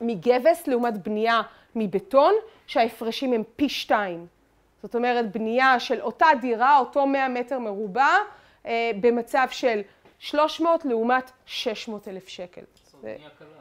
מגבס 0.00 0.66
לעומת 0.66 1.02
בנייה 1.02 1.40
מבטון, 1.74 2.34
שההפרשים 2.66 3.32
הם 3.32 3.42
פי 3.56 3.68
שתיים. 3.68 4.26
זאת 4.82 4.94
אומרת, 4.94 5.32
בנייה 5.32 5.80
של 5.80 6.00
אותה 6.00 6.26
דירה, 6.40 6.78
אותו 6.78 7.06
100 7.06 7.28
מטר 7.28 7.58
מרובע, 7.58 8.08
אה, 8.66 8.90
במצב 9.00 9.46
של 9.50 9.80
300 10.18 10.84
לעומת 10.84 11.30
600 11.46 12.08
אלף 12.08 12.28
שקל. 12.28 12.62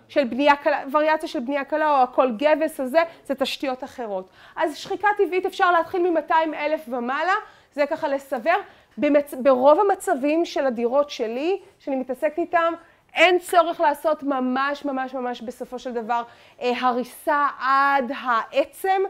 של 0.10 0.24
בנייה 0.24 0.56
קלה, 0.56 0.84
וריאציה 0.92 1.30
של 1.30 1.40
בנייה 1.40 1.64
קלה 1.64 1.98
או 1.98 2.04
הכל 2.04 2.32
גבס 2.38 2.80
הזה, 2.80 3.00
זה 3.26 3.36
תשתיות 3.36 3.84
אחרות. 3.84 4.30
אז 4.56 4.78
שחיקה 4.78 5.08
טבעית 5.18 5.46
אפשר 5.46 5.72
להתחיל 5.72 6.10
מ-200 6.10 6.34
אלף 6.56 6.82
ומעלה, 6.88 7.34
זה 7.74 7.86
ככה 7.86 8.08
לסבר, 8.08 8.56
במצ... 8.98 9.34
ברוב 9.34 9.80
המצבים 9.80 10.46
של 10.46 10.66
הדירות 10.66 11.10
שלי, 11.10 11.60
שאני 11.80 11.96
מתעסקת 11.96 12.38
איתם, 12.38 12.74
אין 13.14 13.40
צורך 13.40 13.82
לעשות 13.82 14.24
ממש 14.24 14.86
ממש 14.86 15.14
ממש 15.14 15.42
בסופו 15.42 15.80
של 15.80 15.94
דבר 15.94 16.24
אה, 16.62 16.72
הריסה 16.80 17.48
עד 17.60 18.12
העצם, 18.18 19.02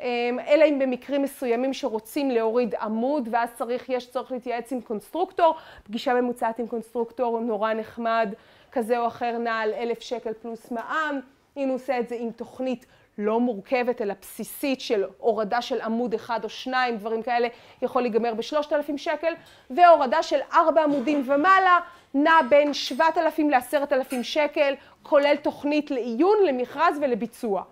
אה, 0.00 0.30
אלא 0.48 0.64
אם 0.64 0.78
במקרים 0.78 1.22
מסוימים 1.22 1.72
שרוצים 1.72 2.30
להוריד 2.30 2.74
עמוד 2.74 3.28
ואז 3.32 3.48
צריך, 3.54 3.88
יש 3.88 4.10
צורך 4.10 4.32
להתייעץ 4.32 4.72
עם 4.72 4.80
קונסטרוקטור, 4.80 5.54
פגישה 5.84 6.14
ממוצעת 6.14 6.58
עם 6.58 6.66
קונסטרוקטור 6.66 7.40
נורא 7.40 7.72
נחמד 7.72 8.34
כזה 8.72 8.98
או 8.98 9.06
אחר 9.06 9.38
נע 9.38 9.54
על 9.54 9.72
אלף 9.74 10.00
שקל 10.00 10.32
פלוס 10.32 10.70
מע"מ, 10.70 11.20
אם 11.56 11.68
הוא 11.68 11.74
עושה 11.74 11.98
את 11.98 12.08
זה 12.08 12.16
עם 12.18 12.30
תוכנית 12.30 12.86
לא 13.18 13.40
מורכבת 13.40 14.02
אלא 14.02 14.14
בסיסית 14.20 14.80
של 14.80 15.04
הורדה 15.18 15.62
של 15.62 15.80
עמוד 15.80 16.14
אחד 16.14 16.44
או 16.44 16.48
שניים, 16.48 16.96
דברים 16.96 17.22
כאלה, 17.22 17.48
יכול 17.82 18.02
להיגמר 18.02 18.34
בשלושת 18.34 18.72
אלפים 18.72 18.98
שקל, 18.98 19.32
והורדה 19.70 20.22
של 20.22 20.38
ארבע 20.52 20.82
עמודים 20.82 21.22
ומעלה 21.26 21.80
נע 22.14 22.40
בין 22.48 22.74
שבעת 22.74 23.18
אלפים 23.18 23.50
לעשרת 23.50 23.92
אלפים 23.92 24.24
שקל, 24.24 24.74
כולל 25.02 25.36
תוכנית 25.36 25.90
לעיון, 25.90 26.36
למכרז 26.46 26.98
ולביצוע. 27.00 27.62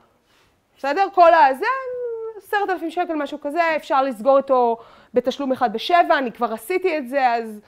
בסדר? 0.78 1.07
כל 1.14 1.34
הזה, 1.34 1.66
עשרת 2.36 2.70
אלפים 2.70 2.91
שקל, 2.91 3.14
משהו 3.14 3.41
כזה, 3.41 3.76
אפשר 3.76 4.03
לסגור 4.03 4.36
אותו 4.36 4.76
בתשלום 5.14 5.53
אחד 5.53 5.72
בשבע, 5.72 6.18
אני 6.18 6.32
כבר 6.32 6.53
עשיתי 6.53 6.99
את 6.99 7.09
זה, 7.09 7.28
אז 7.28 7.61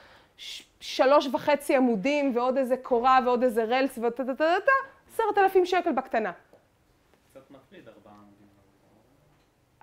שלוש 0.79 1.27
וחצי 1.33 1.75
עמודים 1.75 2.31
ועוד 2.35 2.57
איזה 2.57 2.77
קורה 2.77 3.19
ועוד 3.25 3.43
איזה 3.43 3.63
רלס 3.63 3.97
ועוד 3.97 4.13
טה 4.13 4.25
טה 4.25 4.35
טה 4.35 4.55
טה, 4.65 4.71
עשרת 5.13 5.37
אלפים 5.37 5.65
שקל 5.65 5.91
בקטנה. 5.91 6.31
קצת 7.53 7.61
מטריד 7.67 7.87
ארבעה 7.87 8.13
עמודים. 8.13 8.47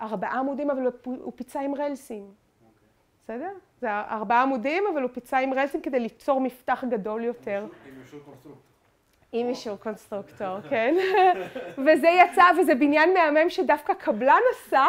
ארבעה 0.00 0.38
עמודים, 0.38 0.70
אבל 0.70 0.82
הוא 1.04 1.32
פיצה 1.36 1.60
עם 1.60 1.74
רלסים. 1.74 2.34
בסדר? 3.22 3.50
זה 3.80 3.88
ארבעה 3.90 4.42
עמודים, 4.42 4.84
אבל 4.92 5.02
הוא 5.02 5.10
פיצה 5.12 5.38
עם 5.38 5.54
רלסים 5.54 5.80
כדי 5.80 6.00
ליצור 6.00 6.40
מפתח 6.40 6.84
גדול 6.88 7.24
יותר. 7.24 7.66
עם 7.86 8.00
אישור 8.00 8.20
קונסטרוקטור. 8.24 8.62
עם 9.32 9.48
אישור 9.48 9.76
קונסטרוקטור, 9.76 10.60
כן. 10.70 10.94
וזה 11.86 12.08
יצא, 12.08 12.44
וזה 12.60 12.74
בניין 12.74 13.14
מהמם 13.14 13.50
שדווקא 13.50 13.94
קבלן 13.94 14.40
עשה, 14.52 14.86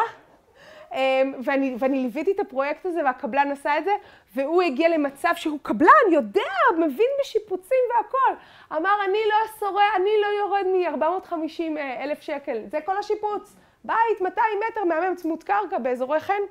אמ, 0.94 1.34
ואני, 1.44 1.76
ואני 1.80 2.00
ליוויתי 2.00 2.32
את 2.32 2.40
הפרויקט 2.40 2.86
הזה 2.86 3.04
והקבלן 3.06 3.52
עשה 3.52 3.78
את 3.78 3.84
זה, 3.84 3.92
והוא 4.36 4.62
הגיע 4.62 4.90
למצב 4.90 5.32
שהוא 5.36 5.60
קבלן, 5.62 6.12
יודע, 6.12 6.52
מבין 6.78 7.08
בשיפוצים 7.22 7.78
והכול. 7.96 8.36
אמר, 8.78 8.96
אני 9.06 9.20
לא 9.30 9.36
שורד, 9.60 9.82
אני 9.96 10.10
לא 10.22 10.28
יורד 10.40 10.66
מ-450 10.68 11.80
אלף 12.04 12.22
שקל, 12.22 12.58
זה 12.68 12.80
כל 12.86 12.98
השיפוץ. 12.98 13.56
בית 13.84 14.22
200 14.22 14.48
מטר 14.72 14.84
מהמם 14.84 15.16
צמוד 15.16 15.44
קרקע 15.44 15.78
באזורי 15.78 16.20
חן. 16.20 16.42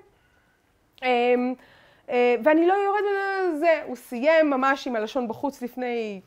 אמ, 1.03 1.55
אה, 2.11 2.35
ואני 2.45 2.67
לא 2.67 2.75
יורד 2.75 3.03
מזה, 3.55 3.83
הוא 3.87 3.97
סיים 3.97 4.51
ממש 4.51 4.87
עם 4.87 4.97
הלשון 4.97 5.29
בחוץ 5.29 5.63
לפני 5.63 6.21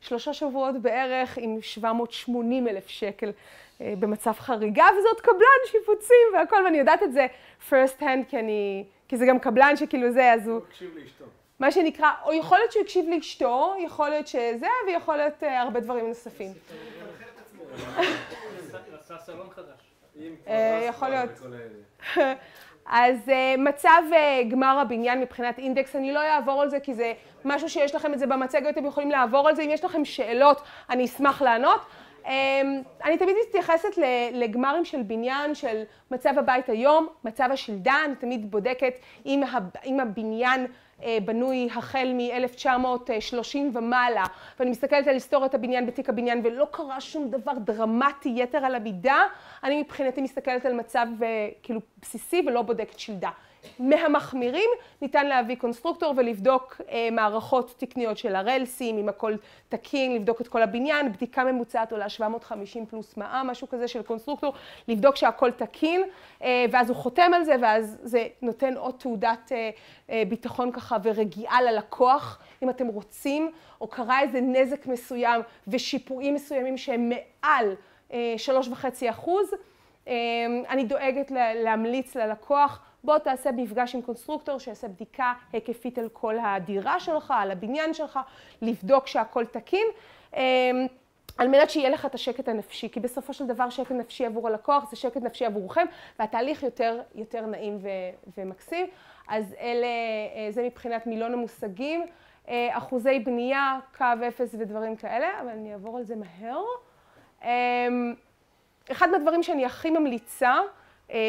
שלושה 0.00 0.32
שבועות 0.32 0.82
בערך 0.82 1.38
עם 1.38 1.58
780 1.62 2.68
אלף 2.68 2.88
שקל 2.88 3.32
אה, 3.80 3.94
במצב 3.98 4.32
חריגה, 4.32 4.86
וזאת 4.98 5.20
קבלן 5.20 5.60
שיפוצים 5.66 6.26
והכל, 6.34 6.56
ואני 6.64 6.78
יודעת 6.78 7.02
את 7.02 7.12
זה 7.12 7.26
first 7.70 8.00
hand, 8.00 8.24
כי 8.28 8.38
אני, 8.38 8.84
כי 9.08 9.16
זה 9.16 9.26
גם 9.26 9.38
קבלן 9.38 9.76
שכאילו 9.76 10.12
זה, 10.12 10.32
אז 10.32 10.48
הוא... 10.48 10.60
הקשיב 10.68 10.90
לאשתו. 10.96 11.24
מה 11.62 11.72
שנקרא, 11.72 12.10
או 12.24 12.32
יכול 12.32 12.58
להיות 12.58 12.72
שהוא 12.72 12.82
הקשיב 12.82 13.06
לאשתו, 13.08 13.74
יכול 13.78 14.08
להיות 14.08 14.26
שזה, 14.26 14.66
ויכול 14.86 15.16
להיות 15.16 15.42
אה, 15.42 15.62
הרבה 15.62 15.80
דברים 15.80 16.08
נוספים. 16.08 16.52
עם 20.14 20.34
אה, 20.48 20.80
כפר 20.80 20.88
יכול 20.88 21.08
להיות. 21.08 21.30
אז 22.86 23.16
uh, 23.28 23.60
מצב 23.60 24.02
uh, 24.10 24.50
גמר 24.50 24.78
הבניין 24.78 25.20
מבחינת 25.20 25.58
אינדקס, 25.58 25.96
אני 25.96 26.12
לא 26.12 26.20
אעבור 26.20 26.62
על 26.62 26.70
זה 26.70 26.80
כי 26.80 26.94
זה 26.94 27.12
משהו 27.44 27.68
שיש 27.68 27.94
לכם 27.94 28.14
את 28.14 28.18
זה 28.18 28.26
במצגת, 28.26 28.78
אתם 28.78 28.86
יכולים 28.86 29.10
לעבור 29.10 29.48
על 29.48 29.56
זה, 29.56 29.62
אם 29.62 29.70
יש 29.70 29.84
לכם 29.84 30.04
שאלות 30.04 30.62
אני 30.90 31.04
אשמח 31.04 31.42
לענות. 31.42 31.80
Um, 32.24 32.28
אני 33.04 33.18
תמיד 33.18 33.36
מתייחסת 33.48 33.98
לגמרים 34.32 34.84
של 34.84 35.02
בניין, 35.02 35.54
של 35.54 35.82
מצב 36.10 36.38
הבית 36.38 36.68
היום, 36.68 37.08
מצב 37.24 37.48
השלדה, 37.52 37.94
אני 38.04 38.14
תמיד 38.14 38.50
בודקת 38.50 38.94
אם, 39.26 39.42
הב, 39.52 39.64
אם 39.84 40.00
הבניין 40.00 40.66
בנוי 41.24 41.68
החל 41.76 42.12
מ-1930 42.14 43.58
ומעלה, 43.72 44.24
ואני 44.58 44.70
מסתכלת 44.70 45.06
על 45.06 45.14
היסטוריית 45.14 45.54
הבניין 45.54 45.86
בתיק 45.86 46.08
הבניין 46.08 46.40
ולא 46.44 46.66
קרה 46.70 47.00
שום 47.00 47.30
דבר 47.30 47.52
דרמטי 47.64 48.32
יתר 48.36 48.58
על 48.58 48.74
המידה, 48.74 49.22
אני 49.64 49.82
מבחינתי 49.82 50.20
מסתכלת 50.20 50.66
על 50.66 50.72
מצב 50.72 51.06
אה, 51.20 51.22
כאילו 51.62 51.80
בסיסי 52.02 52.42
ולא 52.46 52.62
בודקת 52.62 52.98
שלדה. 52.98 53.30
מהמחמירים 53.78 54.70
ניתן 55.02 55.26
להביא 55.26 55.56
קונסטרוקטור 55.56 56.14
ולבדוק 56.16 56.80
אה, 56.90 57.08
מערכות 57.12 57.74
תקניות 57.76 58.18
של 58.18 58.36
הרלסים, 58.36 58.98
אם 58.98 59.08
הכל 59.08 59.34
תקין, 59.68 60.14
לבדוק 60.14 60.40
את 60.40 60.48
כל 60.48 60.62
הבניין, 60.62 61.12
בדיקה 61.12 61.44
ממוצעת 61.44 61.92
עולה 61.92 62.08
750 62.08 62.86
פלוס 62.86 63.16
מע"מ, 63.16 63.46
משהו 63.46 63.68
כזה 63.68 63.88
של 63.88 64.02
קונסטרוקטור, 64.02 64.52
לבדוק 64.88 65.16
שהכל 65.16 65.50
תקין, 65.50 66.02
אה, 66.42 66.64
ואז 66.70 66.88
הוא 66.88 66.96
חותם 66.96 67.30
על 67.34 67.44
זה, 67.44 67.54
ואז 67.62 67.98
זה 68.02 68.26
נותן 68.42 68.76
עוד 68.76 68.94
תעודת 68.98 69.52
אה, 69.52 69.70
אה, 70.10 70.22
ביטחון 70.28 70.72
ככה 70.72 70.96
ורגיעה 71.02 71.62
ללקוח, 71.62 72.38
אם 72.62 72.70
אתם 72.70 72.86
רוצים, 72.86 73.50
או 73.80 73.86
קרה 73.86 74.20
איזה 74.20 74.40
נזק 74.40 74.86
מסוים 74.86 75.40
ושיפועים 75.68 76.34
מסוימים 76.34 76.78
שהם 76.78 77.08
מעל 77.08 77.74
אה, 78.12 78.34
שלוש 78.36 78.68
וחצי 78.68 79.10
אחוז, 79.10 79.50
אה, 80.08 80.14
אני 80.68 80.84
דואגת 80.84 81.30
לה, 81.30 81.54
להמליץ 81.54 82.16
ללקוח 82.16 82.80
בוא 83.04 83.18
תעשה 83.18 83.52
מפגש 83.52 83.94
עם 83.94 84.02
קונסטרוקטור 84.02 84.58
שיעשה 84.58 84.88
בדיקה 84.88 85.32
היקפית 85.52 85.98
על 85.98 86.08
כל 86.08 86.38
הדירה 86.38 87.00
שלך, 87.00 87.34
על 87.36 87.50
הבניין 87.50 87.94
שלך, 87.94 88.18
לבדוק 88.62 89.06
שהכל 89.06 89.44
תקין, 89.46 89.86
אמ, 90.36 90.40
על 91.38 91.48
מנת 91.48 91.70
שיהיה 91.70 91.90
לך 91.90 92.06
את 92.06 92.14
השקט 92.14 92.48
הנפשי, 92.48 92.88
כי 92.88 93.00
בסופו 93.00 93.32
של 93.32 93.46
דבר 93.46 93.70
שקט 93.70 93.90
נפשי 93.90 94.26
עבור 94.26 94.48
הלקוח 94.48 94.90
זה 94.90 94.96
שקט 94.96 95.22
נפשי 95.22 95.44
עבורכם, 95.44 95.86
והתהליך 96.18 96.62
יותר, 96.62 97.00
יותר 97.14 97.46
נעים 97.46 97.78
ו, 97.82 97.88
ומקסים. 98.38 98.86
אז 99.28 99.54
אלה, 99.60 99.86
אה, 99.86 100.52
זה 100.52 100.62
מבחינת 100.62 101.06
מילון 101.06 101.32
המושגים, 101.32 102.06
אה, 102.48 102.68
אחוזי 102.78 103.18
בנייה, 103.18 103.78
קו 103.98 104.04
אפס 104.28 104.54
ודברים 104.58 104.96
כאלה, 104.96 105.40
אבל 105.40 105.48
אני 105.48 105.72
אעבור 105.72 105.96
על 105.96 106.04
זה 106.04 106.14
מהר. 106.16 106.62
אמ, 107.44 108.14
אחד 108.90 109.10
מהדברים 109.10 109.42
שאני 109.42 109.64
הכי 109.64 109.90
ממליצה, 109.90 110.54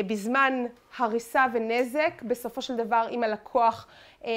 בזמן 0.07 0.65
הריסה 0.97 1.45
ונזק, 1.53 2.21
בסופו 2.23 2.61
של 2.61 2.75
דבר 2.75 3.07
אם 3.11 3.23
הלקוח, 3.23 3.87
אה, 4.25 4.31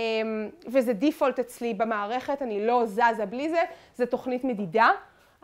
וזה 0.66 0.92
דיפולט 0.92 1.38
אצלי 1.38 1.74
במערכת, 1.74 2.42
אני 2.42 2.66
לא 2.66 2.86
זזה 2.86 3.26
בלי 3.30 3.48
זה, 3.48 3.60
זה 3.94 4.06
תוכנית 4.06 4.44
מדידה. 4.44 4.90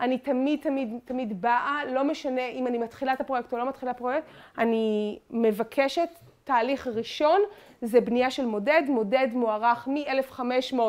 אני 0.00 0.18
תמיד, 0.18 0.61
תמיד, 0.62 0.98
תמיד 1.05 1.40
באה, 1.40 1.84
לא 1.84 2.05
משנה 2.05 2.46
אם 2.46 2.66
אני 2.66 2.78
מתחילה 2.78 3.12
את 3.12 3.20
הפרויקט 3.20 3.53
או 3.53 3.59
לא 3.59 3.68
מתחילה 3.68 3.90
את 3.90 3.96
הפרויקט, 3.96 4.26
אני 4.59 5.18
מבקשת 5.30 6.09
תהליך 6.44 6.86
ראשון, 6.86 7.40
זה 7.82 8.00
בנייה 8.00 8.30
של 8.30 8.46
מודד, 8.46 8.82
מודד 8.86 9.28
מוערך 9.32 9.88
מ-1,500 9.88 10.80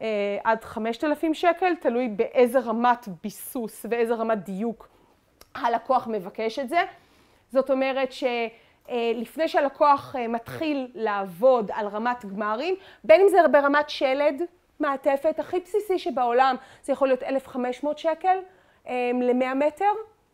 אה, 0.00 0.38
עד 0.44 0.64
5,000 0.64 1.34
שקל, 1.34 1.74
תלוי 1.80 2.08
באיזה 2.08 2.58
רמת 2.58 3.08
ביסוס 3.22 3.86
ואיזה 3.90 4.14
רמת 4.14 4.38
דיוק 4.38 4.88
הלקוח 5.54 6.06
מבקש 6.06 6.58
את 6.58 6.68
זה. 6.68 6.78
זאת 7.54 7.70
אומרת 7.70 8.12
שלפני 8.12 9.48
שהלקוח 9.48 10.16
אה, 10.18 10.28
מתחיל 10.28 10.88
לעבוד 10.94 11.70
על 11.74 11.86
רמת 11.86 12.24
גמרים, 12.24 12.74
בין 13.04 13.20
אם 13.20 13.28
זה 13.28 13.38
ברמת 13.52 13.90
שלד, 13.90 14.42
מעטפת 14.80 15.38
הכי 15.38 15.60
בסיסי 15.60 15.98
שבעולם, 15.98 16.56
זה 16.82 16.92
יכול 16.92 17.08
להיות 17.08 17.22
1,500 17.22 17.98
שקל 17.98 18.38
אה, 18.88 19.10
ל-100 19.14 19.54
מטר, 19.54 19.90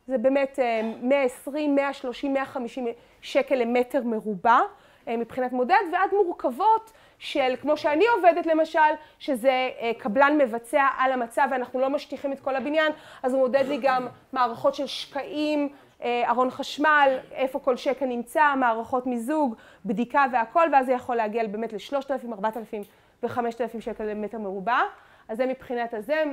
זה 0.06 0.18
באמת 0.18 0.58
120, 1.02 1.74
130, 1.74 2.32
150 2.34 2.86
שקל 3.22 3.54
למטר 3.54 4.02
מרובע 4.04 4.58
מבחינת 5.06 5.52
מודד, 5.52 5.74
ועד 5.92 6.10
מורכבות 6.12 6.92
של, 7.18 7.54
כמו 7.60 7.76
שאני 7.76 8.04
עובדת 8.16 8.46
למשל, 8.46 8.78
שזה 9.18 9.68
קבלן 9.98 10.38
מבצע 10.38 10.86
על 10.98 11.12
המצב 11.12 11.48
ואנחנו 11.50 11.80
לא 11.80 11.90
משטיחים 11.90 12.32
את 12.32 12.40
כל 12.40 12.56
הבניין, 12.56 12.92
אז 13.22 13.32
הוא 13.32 13.40
מודד 13.40 13.64
לי 13.68 13.78
גם 13.82 14.06
מערכות 14.32 14.74
של 14.74 14.86
שקעים, 14.86 15.68
ארון 16.04 16.50
חשמל, 16.50 17.18
איפה 17.32 17.58
כל 17.58 17.76
שקע 17.76 18.06
נמצא, 18.06 18.54
מערכות 18.56 19.06
מיזוג, 19.06 19.54
בדיקה 19.84 20.24
והכל, 20.32 20.68
ואז 20.72 20.86
זה 20.86 20.92
יכול 20.92 21.16
להגיע 21.16 21.46
באמת 21.46 21.72
ל-3,000, 21.72 22.32
4,000 22.32 22.82
ו-5,000 23.22 23.80
שקל 23.80 24.04
למטר 24.04 24.38
מרובע. 24.38 24.80
אז 25.28 25.36
זה 25.36 25.46
מבחינת 25.46 25.94
הזה. 25.94 26.24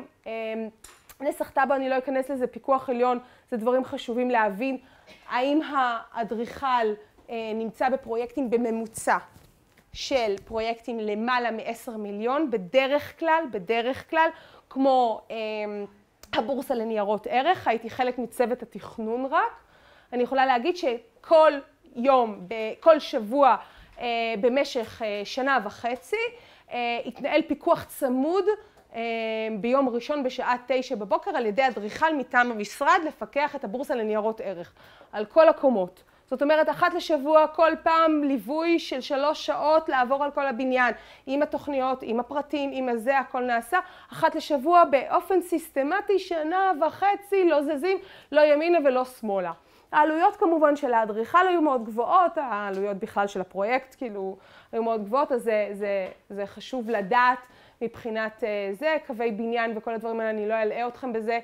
נסח 1.22 1.50
טאבו, 1.50 1.74
אני 1.74 1.90
לא 1.90 1.98
אכנס 1.98 2.30
לזה, 2.30 2.48
פיקוח 2.48 2.90
עליון, 2.90 3.20
זה 3.50 3.58
דברים 3.58 3.86
חשובים 3.86 4.30
להבין. 4.30 4.78
האם 5.30 5.60
האדריכל 5.70 6.94
נמצא 7.56 7.90
בפרויקטים 7.90 8.50
בממוצע 8.50 9.18
של 9.94 10.36
פרויקטים 10.46 11.00
למעלה 11.00 11.52
מ-10 11.52 11.92
מיליון, 11.92 12.52
בדרך 12.52 13.20
כלל, 13.20 13.44
בדרך 13.52 14.10
כלל, 14.10 14.30
כמו 14.70 15.22
הבורסה 16.38 16.76
לניירות 16.76 17.28
ערך, 17.30 17.68
הייתי 17.68 17.90
חלק 17.90 18.18
מצוות 18.18 18.64
התכנון 18.64 19.26
רק. 19.26 19.64
אני 20.14 20.24
יכולה 20.24 20.46
להגיד 20.46 20.78
שכל 20.78 21.54
יום, 21.96 22.48
כל 22.80 23.00
שבוע 23.00 23.56
במשך 24.42 25.02
שנה 25.24 25.60
וחצי. 25.64 26.16
התנהל 27.06 27.42
פיקוח 27.42 27.84
צמוד 27.84 28.46
ביום 29.60 29.90
ראשון 29.90 30.24
בשעה 30.24 30.56
תשע 30.68 30.96
בבוקר 30.96 31.32
על 31.38 31.46
ידי 31.46 31.68
אדריכל 31.68 32.16
מטעם 32.16 32.52
המשרד 32.52 33.00
לפקח 33.08 33.56
את 33.56 33.64
הבורסה 33.64 33.96
לניירות 33.96 34.42
ערך 34.42 34.74
על 35.12 35.26
כל 35.26 35.50
הקומות. 35.50 36.04
זאת 36.30 36.42
אומרת, 36.42 36.70
אחת 36.70 36.94
לשבוע, 36.94 37.48
כל 37.48 37.72
פעם 37.84 38.24
ליווי 38.24 38.80
של 38.80 39.02
שלוש 39.02 39.46
שעות 39.46 39.90
לעבור 39.90 40.24
על 40.24 40.32
כל 40.32 40.48
הבניין, 40.48 40.94
עם 41.26 41.42
התוכניות, 41.42 42.00
עם 42.02 42.20
הפרטים, 42.20 42.70
עם 42.74 42.90
הזה, 42.90 43.20
הכל 43.20 43.42
נעשה. 43.42 43.80
אחת 44.12 44.36
לשבוע 44.36 44.84
באופן 44.86 45.42
סיסטמטי, 45.42 46.20
שנה 46.20 46.72
וחצי, 46.88 47.50
לא 47.50 47.62
זזים, 47.62 47.98
לא 48.32 48.42
ימינה 48.42 48.78
ולא 48.86 49.06
שמאלה. 49.06 49.52
העלויות 49.92 50.36
כמובן 50.36 50.76
של 50.76 50.94
האדריכל 50.94 51.48
היו 51.48 51.62
מאוד 51.62 51.86
גבוהות, 51.86 52.32
העלויות 52.36 52.98
בכלל 52.98 53.28
של 53.28 53.42
הפרויקט 53.42 53.96
כאילו 53.98 54.38
היו 54.72 54.84
מאוד 54.84 55.06
גבוהות, 55.06 55.32
אז 55.32 55.42
זה, 55.44 55.70
זה, 55.74 56.08
זה 56.30 56.46
חשוב 56.46 56.90
לדעת 56.90 57.40
מבחינת 57.82 58.44
זה, 58.72 58.98
קווי 59.08 59.32
בניין 59.32 59.78
וכל 59.78 59.94
הדברים 59.94 60.20
האלה, 60.20 60.30
אני 60.30 60.50
לא 60.50 60.54
אלאה 60.54 60.88
אתכם 60.88 61.14
בזה. 61.14 61.40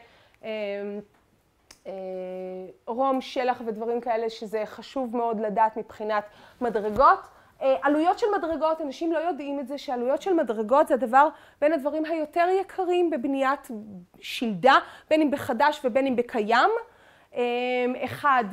רום, 2.87 3.21
שלח 3.21 3.61
ודברים 3.65 4.01
כאלה 4.01 4.29
שזה 4.29 4.63
חשוב 4.65 5.17
מאוד 5.17 5.39
לדעת 5.39 5.77
מבחינת 5.77 6.23
מדרגות. 6.61 7.19
עלויות 7.59 8.19
של 8.19 8.27
מדרגות, 8.37 8.81
אנשים 8.81 9.11
לא 9.11 9.17
יודעים 9.17 9.59
את 9.59 9.67
זה, 9.67 9.77
שעלויות 9.77 10.21
של 10.21 10.33
מדרגות 10.33 10.87
זה 10.87 10.93
הדבר 10.93 11.27
בין 11.61 11.73
הדברים 11.73 12.05
היותר 12.05 12.47
יקרים 12.61 13.09
בבניית 13.09 13.67
שלדה, 14.19 14.75
בין 15.09 15.21
אם 15.21 15.31
בחדש 15.31 15.81
ובין 15.83 16.07
אם 16.07 16.15
בקיים. 16.15 16.69
אחד, 18.03 18.43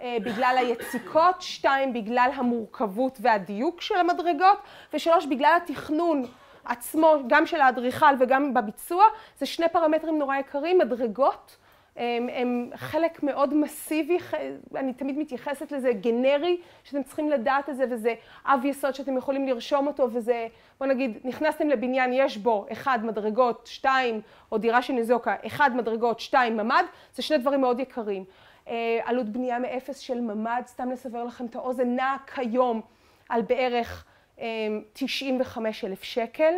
בגלל 0.00 0.56
היציקות, 0.58 1.42
שתיים, 1.42 1.92
בגלל 1.92 2.30
המורכבות 2.34 3.18
והדיוק 3.20 3.80
של 3.80 3.96
המדרגות, 3.96 4.58
ושלוש, 4.94 5.26
בגלל 5.26 5.58
התכנון 5.62 6.22
עצמו, 6.64 7.14
גם 7.26 7.46
של 7.46 7.60
האדריכל 7.60 8.14
וגם 8.20 8.54
בביצוע, 8.54 9.04
זה 9.38 9.46
שני 9.46 9.68
פרמטרים 9.68 10.18
נורא 10.18 10.36
יקרים, 10.36 10.78
מדרגות. 10.78 11.56
הם, 11.96 12.28
הם 12.32 12.70
חלק 12.74 13.22
מאוד 13.22 13.54
מסיבי, 13.54 14.18
אני 14.76 14.92
תמיד 14.92 15.18
מתייחסת 15.18 15.72
לזה 15.72 15.92
גנרי, 15.92 16.60
שאתם 16.84 17.02
צריכים 17.02 17.30
לדעת 17.30 17.70
את 17.70 17.76
זה, 17.76 17.84
וזה 17.90 18.14
אב 18.46 18.64
יסוד 18.64 18.94
שאתם 18.94 19.16
יכולים 19.16 19.46
לרשום 19.48 19.86
אותו, 19.86 20.08
וזה, 20.12 20.46
בוא 20.78 20.86
נגיד, 20.86 21.18
נכנסתם 21.24 21.68
לבניין, 21.68 22.12
יש 22.12 22.36
בו 22.36 22.66
אחד 22.72 22.98
מדרגות, 23.02 23.66
שתיים, 23.66 24.20
או 24.52 24.58
דירה 24.58 24.82
של 24.82 24.94
אחד 25.46 25.76
מדרגות, 25.76 26.20
שתיים 26.20 26.56
ממ"ד, 26.56 26.84
זה 27.14 27.22
שני 27.22 27.38
דברים 27.38 27.60
מאוד 27.60 27.80
יקרים. 27.80 28.24
עלות 29.04 29.26
בנייה 29.28 29.58
מאפס 29.58 29.98
של 29.98 30.20
ממ"ד, 30.20 30.62
סתם 30.66 30.90
לסבר 30.90 31.24
לכם 31.24 31.46
את 31.46 31.56
האוזן, 31.56 31.88
נע 31.96 32.16
כיום 32.34 32.80
על 33.28 33.42
בערך 33.42 34.04
95 34.92 35.84
אלף 35.84 36.02
שקל 36.02 36.54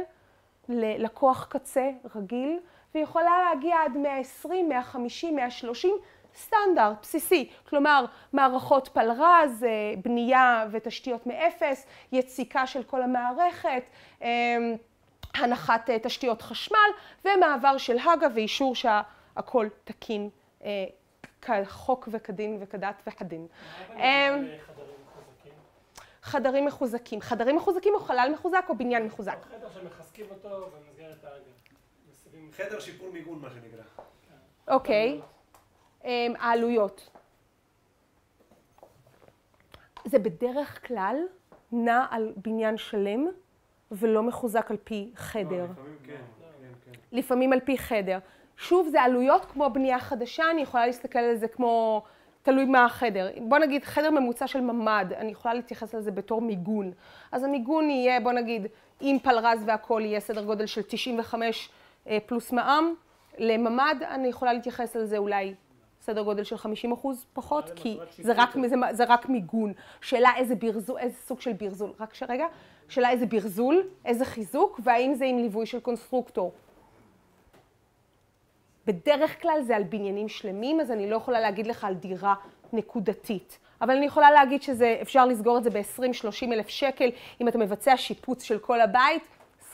ללקוח 0.68 1.46
קצה 1.50 1.90
רגיל. 2.14 2.58
ויכולה 2.96 3.38
להגיע 3.48 3.76
עד 3.84 3.96
120, 3.96 4.68
150, 4.68 5.36
130, 5.36 5.94
סטנדרט, 6.34 6.96
בסיסי. 7.02 7.50
כלומר, 7.68 8.04
מערכות 8.32 8.88
פלרז, 8.88 9.66
בנייה 10.02 10.66
ותשתיות 10.70 11.26
מאפס, 11.26 11.86
יציקה 12.12 12.66
של 12.66 12.82
כל 12.82 13.02
המערכת, 13.02 13.82
הנחת 15.34 15.90
תשתיות 16.02 16.42
חשמל 16.42 16.90
ומעבר 17.24 17.78
של 17.78 17.98
הג"א 17.98 18.26
ואישור 18.34 18.74
שהכל 18.74 19.66
תקין 19.84 20.30
כחוק 21.42 22.08
וכדין 22.12 22.58
וכדת 22.60 23.02
וכדין. 23.06 23.46
חדרים 26.22 26.64
מחוזקים. 26.64 27.20
חדרים 27.20 27.56
מחוזקים 27.56 27.94
או 27.94 28.00
חלל 28.00 28.30
מחוזק 28.32 28.64
או 28.68 28.76
בניין 28.76 29.06
מחוזק? 29.06 29.36
חדר 29.50 29.68
שמחזקים 29.70 30.26
אותו. 30.30 30.70
חדר 32.56 32.80
שיפור 32.80 33.10
מיגון, 33.12 33.38
מה 33.38 33.48
שנקרא. 33.50 33.82
אוקיי. 34.68 35.20
העלויות. 36.38 37.10
זה 40.04 40.18
בדרך 40.18 40.86
כלל 40.86 41.16
נע 41.72 42.06
על 42.10 42.32
בניין 42.36 42.76
שלם 42.76 43.26
ולא 43.92 44.22
מחוזק 44.22 44.70
על 44.70 44.76
פי 44.84 45.10
חדר. 45.16 45.64
לפעמים 45.64 45.96
כן, 46.04 46.12
כן, 46.40 46.92
כן. 46.92 46.98
לפעמים 47.12 47.52
על 47.52 47.60
פי 47.60 47.78
חדר. 47.78 48.18
שוב, 48.56 48.88
זה 48.88 49.02
עלויות 49.02 49.44
כמו 49.44 49.70
בנייה 49.70 50.00
חדשה, 50.00 50.50
אני 50.50 50.60
יכולה 50.60 50.86
להסתכל 50.86 51.18
על 51.18 51.36
זה 51.36 51.48
כמו, 51.48 52.02
תלוי 52.42 52.64
מה 52.64 52.84
החדר. 52.84 53.28
בוא 53.48 53.58
נגיד, 53.58 53.84
חדר 53.84 54.10
ממוצע 54.10 54.46
של 54.46 54.60
ממ"ד, 54.60 55.12
אני 55.16 55.32
יכולה 55.32 55.54
להתייחס 55.54 55.94
לזה 55.94 56.10
בתור 56.10 56.40
מיגון. 56.42 56.92
אז 57.32 57.44
המיגון 57.44 57.90
יהיה, 57.90 58.20
בוא 58.20 58.32
נגיד, 58.32 58.66
עם 59.00 59.18
פלרז 59.18 59.62
והכול 59.66 60.04
יהיה 60.04 60.20
סדר 60.20 60.44
גודל 60.44 60.66
של 60.66 60.82
95 60.82 61.70
פלוס 62.26 62.52
מע"מ. 62.52 62.94
לממ"ד 63.38 63.96
אני 64.02 64.28
יכולה 64.28 64.52
להתייחס 64.52 64.96
על 64.96 65.04
זה 65.04 65.18
אולי 65.18 65.54
סדר 66.00 66.22
גודל 66.22 66.44
של 66.44 66.56
50 66.56 66.92
אחוז 66.92 67.26
פחות, 67.32 67.70
כי 67.76 67.98
זה 68.18 68.32
רק, 68.36 68.56
זה, 68.68 68.76
זה 68.92 69.04
רק 69.08 69.28
מיגון. 69.28 69.72
שאלה 70.00 70.30
איזה 70.36 70.54
ברזול, 70.54 70.98
איזה 70.98 71.16
סוג 71.16 71.40
של 71.40 71.52
ברזול, 71.52 71.92
רק 72.00 72.14
שרגע, 72.14 72.46
שאלה 72.88 73.10
איזה 73.10 73.26
ברזול, 73.26 73.82
איזה 74.04 74.24
חיזוק, 74.24 74.80
והאם 74.82 75.14
זה 75.14 75.24
עם 75.24 75.38
ליווי 75.38 75.66
של 75.66 75.80
קונסטרוקטור. 75.80 76.52
בדרך 78.86 79.42
כלל 79.42 79.62
זה 79.62 79.76
על 79.76 79.82
בניינים 79.82 80.28
שלמים, 80.28 80.80
אז 80.80 80.90
אני 80.90 81.10
לא 81.10 81.16
יכולה 81.16 81.40
להגיד 81.40 81.66
לך 81.66 81.84
על 81.84 81.94
דירה 81.94 82.34
נקודתית. 82.72 83.58
אבל 83.80 83.96
אני 83.96 84.06
יכולה 84.06 84.30
להגיד 84.30 84.62
שאפשר 84.62 85.26
לסגור 85.26 85.58
את 85.58 85.64
זה 85.64 85.70
ב-20-30 85.70 86.52
אלף 86.52 86.68
שקל, 86.68 87.10
אם 87.40 87.48
אתה 87.48 87.58
מבצע 87.58 87.96
שיפוץ 87.96 88.42
של 88.42 88.58
כל 88.58 88.80
הבית, 88.80 89.22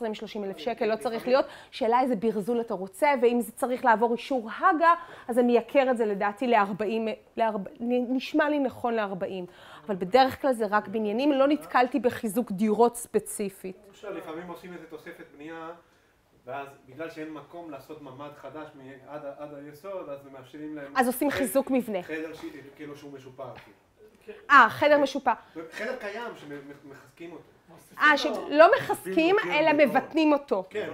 20-30 0.04 0.44
אלף 0.44 0.58
שקל, 0.58 0.86
לא 0.86 0.96
צריך 0.96 1.26
להיות. 1.26 1.44
שאלה 1.70 2.00
איזה 2.00 2.16
ברזול 2.16 2.60
אתה 2.60 2.74
רוצה, 2.74 3.14
ואם 3.22 3.40
זה 3.40 3.52
צריך 3.52 3.84
לעבור 3.84 4.12
אישור 4.12 4.50
הג"א, 4.50 4.94
אז 5.28 5.38
אני 5.38 5.58
אכר 5.58 5.90
את 5.90 5.96
זה 5.96 6.06
לדעתי 6.06 6.46
ל-40, 6.46 7.40
נשמע 7.80 8.48
לי 8.48 8.58
נכון 8.58 8.94
ל-40. 8.94 9.50
אבל 9.86 9.96
בדרך 9.96 10.42
כלל 10.42 10.52
זה 10.52 10.66
רק 10.70 10.88
בניינים, 10.88 11.32
לא 11.32 11.48
נתקלתי 11.48 12.00
בחיזוק 12.00 12.52
דירות 12.52 12.96
ספציפית. 12.96 13.76
לפעמים 14.10 14.48
עושים 14.48 14.72
איזה 14.72 14.86
תוספת 14.86 15.24
בנייה, 15.34 15.70
ואז 16.46 16.68
בגלל 16.88 17.10
שאין 17.10 17.32
מקום 17.32 17.70
לעשות 17.70 18.02
ממ"ד 18.02 18.32
חדש 18.36 18.68
עד 19.38 19.54
היסוד, 19.54 20.08
אז 20.08 20.18
מאפשרים 20.32 20.76
להם... 20.76 20.92
אז 20.96 21.06
עושים 21.06 21.30
חיזוק 21.30 21.70
מבנה. 21.70 22.02
חדר 22.02 22.32
כאילו 22.76 22.96
שהוא 22.96 23.12
משופר. 23.12 23.52
אה, 24.50 24.66
חדר 24.70 24.98
משופר. 24.98 25.32
חדר 25.70 25.96
קיים 25.96 26.32
שמחזקים 26.36 27.32
אותו. 27.32 27.51
אה, 27.98 28.18
שלא 28.18 28.70
מחזקים, 28.76 29.36
אלא 29.50 29.72
מבטנים 29.72 30.32
אותו. 30.32 30.64
כן, 30.70 30.88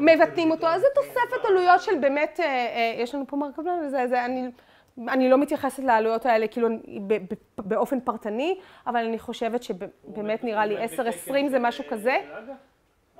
מבטנים 0.00 0.50
אותו. 0.50 0.66
אז 0.66 0.80
זו 0.80 0.86
תוספת 0.94 1.44
עלויות 1.44 1.80
של 1.80 1.98
באמת, 2.00 2.40
יש 2.98 3.14
לנו 3.14 3.24
פה 3.26 3.36
מרכבלן, 3.36 3.86
וזה, 3.86 4.24
אני 5.08 5.30
לא 5.30 5.38
מתייחסת 5.38 5.82
לעלויות 5.82 6.26
האלה 6.26 6.46
כאילו 6.46 6.68
באופן 7.58 8.00
פרטני, 8.00 8.58
אבל 8.86 9.04
אני 9.04 9.18
חושבת 9.18 9.62
שבאמת 9.62 10.44
נראה 10.44 10.66
לי 10.66 10.84
10-20 10.84 10.88
זה 11.48 11.58
משהו 11.58 11.84
כזה. 11.90 12.16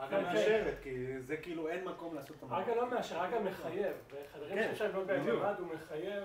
אגב 0.00 0.20
מאשרת, 0.22 0.74
כי 0.82 0.90
זה 1.26 1.36
כאילו 1.36 1.68
אין 1.68 1.84
מקום 1.84 2.14
לעשות 2.14 2.36
את 2.38 2.42
המערכת. 2.42 2.68
אגב 2.68 2.76
לא 2.76 2.90
מאשר, 2.90 3.16
אגב 3.24 3.42
מחייב. 3.42 3.92
בחדרים 4.08 4.58
שאפשר 4.58 4.90
לא 4.94 5.00
בממ"ד 5.06 5.54
הוא 5.58 5.66
מחייב. 5.74 6.24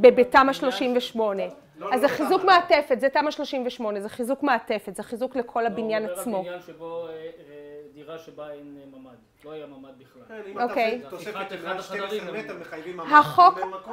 בתמ"א 0.00 0.52
38. 0.52 1.42
אז 1.92 2.00
זה 2.00 2.08
חיזוק 2.08 2.44
מעטפת, 2.44 3.00
זה 3.00 3.08
תמ"א 3.08 3.30
38, 3.30 4.00
זה 4.00 4.08
חיזוק 4.08 4.42
מעטפת, 4.42 4.96
זה 4.96 5.02
חיזוק 5.02 5.36
לכל 5.36 5.66
הבניין 5.66 6.04
עצמו. 6.04 6.36
לא, 6.36 6.42
בניין 6.42 6.60
שבו, 6.60 7.08
דירה 7.94 8.18
שבה 8.18 8.50
אין 8.52 8.78
ממ"ד, 8.92 9.44
לא 9.44 9.52
היה 9.52 9.66
ממ"ד 9.66 9.92
בכלל. 9.98 10.62
אוקיי. 10.62 11.02
תוספת 11.10 11.50
של 11.50 11.82
12 11.82 12.32
מטר 12.32 12.56
מחייבים 12.60 12.96
ממ"ד. 12.96 13.06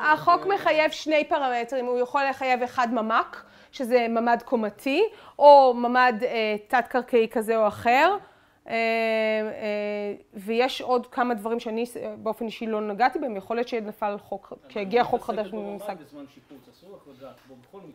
החוק 0.04 0.46
מחייב 0.46 0.92
שני 0.92 1.24
פרמטרים, 1.30 1.86
הוא 1.86 2.00
יכול 2.00 2.22
לחייב 2.30 2.64
אחד 2.64 2.88
ממ"ק, 2.94 3.44
שזה 3.72 4.08
ממ"ד 4.10 4.42
קומתי, 4.46 5.04
או 5.40 5.74
ממ"ד 5.74 6.14
תת-קרקעי 6.68 7.28
כזה 7.32 7.58
או 7.58 7.68
אחר. 7.68 8.18
ויש 10.34 10.82
עוד 10.82 11.08
כמה 11.08 11.34
דברים 11.34 11.60
שאני 11.60 11.86
באופן 12.18 12.46
אישי 12.46 12.68
לא 12.68 12.82
נגעתי 12.82 13.20
בהם, 13.20 13.36
יכול 13.36 13.58
להיות 13.58 13.68
שנפל 13.68 14.18
חוק, 14.18 14.54
שהגיע 14.70 15.04
חוק 15.04 15.24
חדש 15.24 15.52
במושג. 15.52 15.96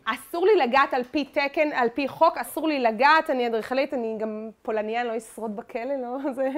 אסור 0.05 0.45
לי 0.45 0.55
לגעת 0.55 0.93
על 0.93 1.03
פי 1.03 1.25
תקן, 1.25 1.71
על 1.73 1.89
פי 1.89 2.07
חוק, 2.07 2.37
אסור 2.37 2.67
לי 2.67 2.79
לגעת, 2.79 3.29
אני 3.29 3.47
אדריכלית, 3.47 3.93
אני 3.93 4.15
גם 4.19 4.49
פולניה, 4.61 5.03
לא 5.03 5.17
אשרוד 5.17 5.55
בכלא, 5.55 5.95
לא? 5.95 6.17
זה... 6.37 6.49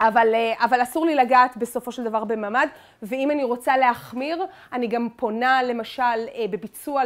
אבל, 0.00 0.34
אבל 0.64 0.82
אסור 0.82 1.06
לי 1.06 1.14
לגעת 1.14 1.56
בסופו 1.56 1.92
של 1.92 2.04
דבר 2.04 2.24
בממ"ד, 2.24 2.66
ואם 3.02 3.30
אני 3.30 3.44
רוצה 3.44 3.76
להחמיר, 3.76 4.44
אני 4.72 4.86
גם 4.86 5.08
פונה 5.16 5.62
למשל 5.62 6.02
בביצוע, 6.50 7.02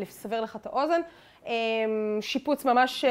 לסבר 0.00 0.40
לך 0.40 0.56
את 0.56 0.66
האוזן, 0.66 1.00
שיפוץ 2.20 2.64
ממש 2.64 3.04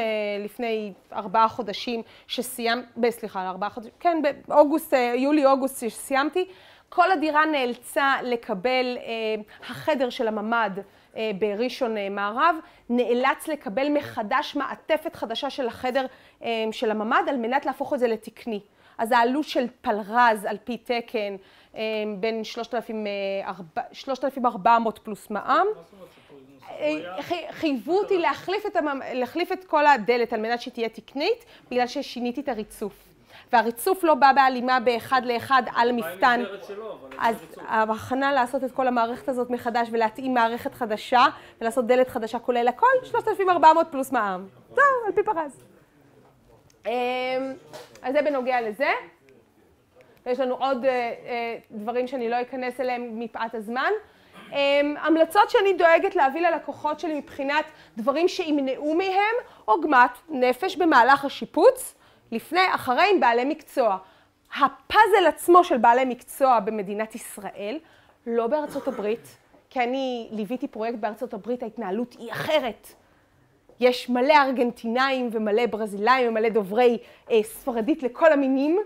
לפני 0.44 0.92
ארבעה 1.12 1.48
חודשים 1.48 2.02
שסיימת, 2.26 2.84
סליחה, 3.10 3.48
ארבעה 3.48 3.70
חודשים, 3.70 3.92
כן, 4.00 4.22
באוגוסט, 4.48 4.94
יולי-אוגוסט 5.14 5.88
שסיימתי, 5.88 6.48
כל 6.88 7.10
הדירה 7.10 7.46
נאלצה 7.46 8.14
לקבל, 8.22 8.98
החדר 9.60 10.10
של 10.10 10.28
הממ"ד 10.28 10.70
בראשון 11.38 11.96
מערב, 12.10 12.56
נאלץ 12.90 13.48
לקבל 13.48 13.88
מחדש 13.88 14.56
מעטפת 14.56 15.16
חדשה 15.16 15.50
של 15.50 15.66
החדר 15.66 16.06
של 16.72 16.90
הממ"ד 16.90 17.22
על 17.28 17.36
מנת 17.36 17.66
להפוך 17.66 17.94
את 17.94 17.98
זה 17.98 18.08
לתקני. 18.08 18.60
אז 18.98 19.12
העלות 19.12 19.44
של 19.44 19.66
פלרז 19.80 20.44
על 20.44 20.56
פי 20.64 20.76
תקן 20.76 21.36
בין 22.20 22.44
3,400 22.44 24.98
פלוס 24.98 25.30
מע"מ. 25.30 25.66
חייבו 27.50 27.98
אותי 27.98 28.18
להחליף 29.12 29.52
את 29.52 29.64
כל 29.64 29.86
הדלת 29.86 30.32
על 30.32 30.40
מנת 30.40 30.60
שתהיה 30.60 30.88
תקנית, 30.88 31.44
בגלל 31.70 31.86
ששיניתי 31.86 32.40
את 32.40 32.48
הריצוף. 32.48 32.92
והריצוף 33.52 34.04
לא 34.04 34.14
בא 34.14 34.32
בהלימה 34.32 34.80
באחד 34.80 35.22
לאחד 35.24 35.62
על 35.76 35.92
מפתן. 35.92 36.42
אז 37.18 37.36
ההכנה 37.66 38.32
לעשות 38.32 38.64
את 38.64 38.72
כל 38.72 38.88
המערכת 38.88 39.28
הזאת 39.28 39.50
מחדש 39.50 39.88
ולהתאים 39.90 40.34
מערכת 40.34 40.74
חדשה 40.74 41.24
ולעשות 41.60 41.86
דלת 41.86 42.08
חדשה 42.08 42.38
כולל 42.38 42.68
הכל, 42.68 42.86
3,400 43.04 43.86
פלוס 43.90 44.12
מע"מ. 44.12 44.46
זהו, 44.74 44.84
על 45.06 45.12
פי 45.12 45.22
פרז. 45.22 45.64
אז 48.02 48.12
זה 48.12 48.22
בנוגע 48.22 48.60
לזה. 48.60 48.90
ויש 50.26 50.40
לנו 50.40 50.54
עוד 50.54 50.84
דברים 51.70 52.06
שאני 52.06 52.30
לא 52.30 52.40
אכנס 52.40 52.80
אליהם 52.80 53.20
מפאת 53.20 53.54
הזמן. 53.54 53.90
המלצות 54.98 55.50
שאני 55.50 55.72
דואגת 55.72 56.16
להביא 56.16 56.40
ללקוחות 56.40 57.00
שלי 57.00 57.14
מבחינת 57.18 57.64
דברים 57.96 58.28
שימנעו 58.28 58.94
מהם 58.94 59.34
עוגמת 59.64 60.10
נפש 60.28 60.76
במהלך 60.76 61.24
השיפוץ, 61.24 61.94
לפני, 62.32 62.74
אחרי, 62.74 63.10
עם 63.14 63.20
בעלי 63.20 63.44
מקצוע. 63.44 63.98
הפאזל 64.54 65.26
עצמו 65.28 65.64
של 65.64 65.76
בעלי 65.76 66.04
מקצוע 66.04 66.60
במדינת 66.60 67.14
ישראל, 67.14 67.78
לא 68.26 68.46
בארצות 68.46 68.88
הברית, 68.88 69.36
כי 69.70 69.80
אני 69.80 70.28
ליוויתי 70.30 70.68
פרויקט 70.68 70.98
בארצות 70.98 71.34
הברית, 71.34 71.62
ההתנהלות 71.62 72.16
היא 72.18 72.32
אחרת. 72.32 72.88
יש 73.80 74.10
מלא 74.10 74.34
ארגנטינאים 74.34 75.28
ומלא 75.32 75.66
ברזילאים 75.66 76.28
ומלא 76.28 76.48
דוברי 76.48 76.98
אה, 77.30 77.42
ספרדית 77.42 78.02
לכל 78.02 78.32
המינים, 78.32 78.78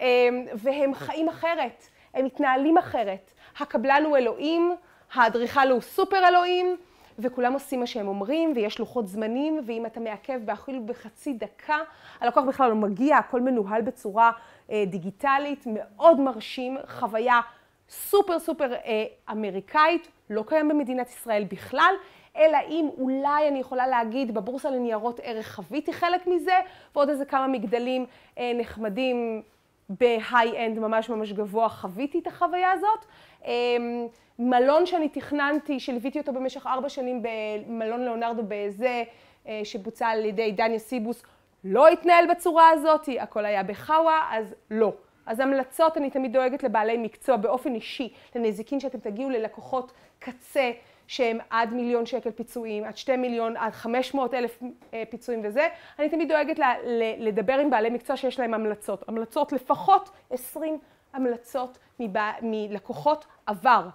אה, 0.00 0.28
והם 0.54 0.94
חיים 0.94 1.28
אחרת, 1.28 1.84
הם 2.14 2.24
מתנהלים 2.24 2.78
אחרת. 2.78 3.30
הקבלן 3.58 4.02
הוא 4.06 4.16
אלוהים, 4.16 4.74
האדריכל 5.14 5.70
הוא 5.70 5.80
סופר 5.80 6.28
אלוהים, 6.28 6.76
וכולם 7.18 7.52
עושים 7.52 7.80
מה 7.80 7.86
שהם 7.86 8.08
אומרים, 8.08 8.52
ויש 8.56 8.78
לוחות 8.78 9.06
זמנים, 9.06 9.60
ואם 9.66 9.86
אתה 9.86 10.00
מעכב 10.00 10.50
אפילו 10.50 10.86
בחצי 10.86 11.32
דקה, 11.32 11.78
הלקוח 12.20 12.44
בכלל 12.44 12.68
לא 12.68 12.74
מגיע, 12.74 13.16
הכל 13.16 13.40
מנוהל 13.40 13.82
בצורה 13.82 14.32
אה, 14.70 14.84
דיגיטלית, 14.86 15.64
מאוד 15.66 16.20
מרשים, 16.20 16.78
חוויה 16.88 17.40
סופר 17.88 18.38
סופר 18.38 18.72
אה, 18.72 19.04
אמריקאית, 19.30 20.08
לא 20.30 20.44
קיים 20.46 20.68
במדינת 20.68 21.08
ישראל 21.08 21.44
בכלל, 21.44 21.94
אלא 22.36 22.58
אם 22.68 22.88
אולי 22.98 23.48
אני 23.48 23.58
יכולה 23.58 23.86
להגיד 23.86 24.34
בבורסה 24.34 24.70
לניירות 24.70 25.20
ערך 25.22 25.54
חוויתי 25.54 25.92
חלק 25.92 26.26
מזה, 26.26 26.60
ועוד 26.94 27.08
איזה 27.08 27.24
כמה 27.24 27.46
מגדלים 27.46 28.06
אה, 28.38 28.52
נחמדים 28.54 29.42
ב 29.88 29.98
high-end 29.98 30.78
ממש 30.78 31.08
ממש 31.08 31.32
גבוה 31.32 31.68
חוויתי 31.68 32.18
את 32.18 32.26
החוויה 32.26 32.72
הזאת. 32.72 33.04
אה, 33.46 33.76
מלון 34.38 34.86
שאני 34.86 35.08
תכננתי, 35.08 35.80
שליוויתי 35.80 36.18
אותו 36.18 36.32
במשך 36.32 36.66
ארבע 36.66 36.88
שנים 36.88 37.22
במלון 37.22 38.04
ליאונרדו 38.04 38.42
בזה, 38.48 39.02
אה, 39.48 39.60
שבוצע 39.64 40.08
על 40.08 40.24
ידי 40.24 40.52
דניה 40.52 40.78
סיבוס, 40.78 41.22
לא 41.64 41.88
התנהל 41.88 42.30
בצורה 42.30 42.68
הזאת, 42.68 43.08
הכל 43.20 43.44
היה 43.44 43.62
בחאווה, 43.62 44.28
אז 44.32 44.54
לא. 44.70 44.92
אז 45.26 45.40
המלצות, 45.40 45.96
אני 45.96 46.10
תמיד 46.10 46.32
דואגת 46.32 46.62
לבעלי 46.62 46.96
מקצוע 46.96 47.36
באופן 47.36 47.74
אישי, 47.74 48.12
לנזיקין 48.34 48.80
שאתם 48.80 48.98
תגיעו 48.98 49.30
ללקוחות 49.30 49.92
קצה 50.18 50.72
שהם 51.06 51.38
עד 51.50 51.72
מיליון 51.72 52.06
שקל 52.06 52.30
פיצויים, 52.30 52.84
עד 52.84 52.96
שתי 52.96 53.16
מיליון, 53.16 53.56
עד 53.56 53.72
חמש 53.72 54.14
מאות 54.14 54.34
אלף 54.34 54.62
אה, 54.94 55.02
פיצויים 55.10 55.40
וזה. 55.44 55.68
אני 55.98 56.08
תמיד 56.08 56.28
דואגת 56.28 56.58
לדבר 57.18 57.54
עם 57.54 57.70
בעלי 57.70 57.90
מקצוע 57.90 58.16
שיש 58.16 58.40
להם 58.40 58.54
המלצות. 58.54 59.08
המלצות, 59.08 59.52
לפחות 59.52 60.10
עשרים 60.30 60.78
המלצות 61.12 61.78
מלקוחות 62.42 63.26
עבר. 63.46 63.88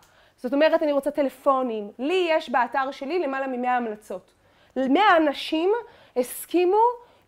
זאת 0.43 0.53
אומרת, 0.53 0.83
אני 0.83 0.91
רוצה 0.91 1.11
טלפונים. 1.11 1.91
לי 1.99 2.27
יש 2.29 2.49
באתר 2.49 2.91
שלי 2.91 3.19
למעלה 3.19 3.47
ממאה 3.47 3.77
המלצות. 3.77 4.33
מאה 4.75 5.17
אנשים 5.17 5.71
הסכימו 6.15 6.77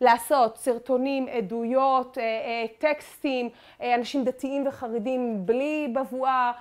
לעשות 0.02 0.58
סרטונים, 0.58 1.28
עדויות, 1.28 2.18
אה, 2.18 2.24
אה, 2.24 2.66
טקסטים, 2.78 3.50
אה, 3.82 3.96
אנשים 3.96 4.24
דתיים 4.24 4.68
וחרדים 4.68 5.46
בלי 5.46 5.94
בבואה. 5.96 6.52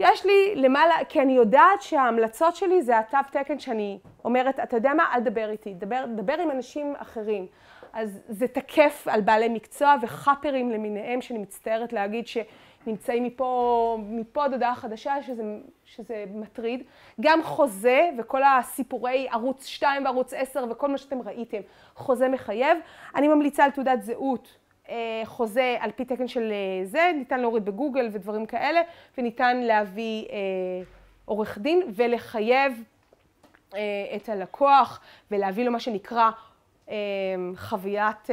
יש 0.00 0.26
לי 0.26 0.54
למעלה, 0.54 0.94
כי 1.08 1.20
אני 1.20 1.32
יודעת 1.32 1.82
שההמלצות 1.82 2.56
שלי 2.56 2.82
זה 2.82 2.98
התו 2.98 3.18
תקן 3.32 3.58
שאני 3.58 3.98
אומרת, 4.24 4.60
אתה 4.60 4.76
יודע 4.76 4.94
מה? 4.94 5.04
אל 5.14 5.20
תדבר 5.20 5.50
איתי, 5.50 5.74
דבר, 5.74 6.04
דבר 6.16 6.34
עם 6.42 6.50
אנשים 6.50 6.94
אחרים. 6.98 7.46
אז 7.92 8.20
זה 8.28 8.48
תקף 8.48 9.06
על 9.10 9.20
בעלי 9.20 9.48
מקצוע 9.48 9.94
וחאפרים 10.02 10.70
למיניהם, 10.70 11.20
שאני 11.20 11.38
מצטערת 11.38 11.92
להגיד 11.92 12.26
ש... 12.26 12.38
נמצאים 12.86 13.24
מפה, 13.24 13.98
מפה 14.02 14.44
עד 14.44 14.52
הודעה 14.52 14.74
חדשה, 14.74 15.22
שזה, 15.22 15.42
שזה 15.96 16.24
מטריד. 16.34 16.82
גם 17.20 17.42
חוזה 17.42 18.10
וכל 18.18 18.42
הסיפורי 18.42 19.28
ערוץ 19.30 19.66
2 19.66 20.04
וערוץ 20.04 20.32
10 20.34 20.64
וכל 20.70 20.88
מה 20.88 20.98
שאתם 20.98 21.22
ראיתם, 21.22 21.60
חוזה 21.94 22.28
מחייב. 22.28 22.78
אני 23.14 23.28
ממליצה 23.28 23.64
על 23.64 23.70
תעודת 23.70 24.02
זהות, 24.02 24.56
אה, 24.88 25.22
חוזה 25.24 25.76
על 25.80 25.90
פי 25.90 26.04
תקן 26.04 26.28
של 26.28 26.52
אה, 26.52 26.84
זה, 26.84 27.10
ניתן 27.14 27.40
להוריד 27.40 27.64
בגוגל 27.64 28.08
ודברים 28.12 28.46
כאלה, 28.46 28.80
וניתן 29.18 29.56
להביא 29.56 30.24
אה, 30.24 30.36
עורך 31.24 31.58
דין 31.58 31.82
ולחייב 31.94 32.82
את 34.16 34.28
הלקוח 34.28 35.00
ולהביא 35.30 35.64
לו 35.64 35.72
מה 35.72 35.80
שנקרא 35.80 36.30
חוויית 37.56 38.30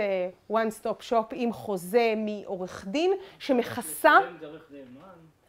one 0.51 0.71
stop 0.81 1.09
shop 1.09 1.25
עם 1.31 1.53
חוזה 1.53 2.13
מעורך 2.17 2.85
דין 2.87 3.11
שמכסה... 3.39 4.17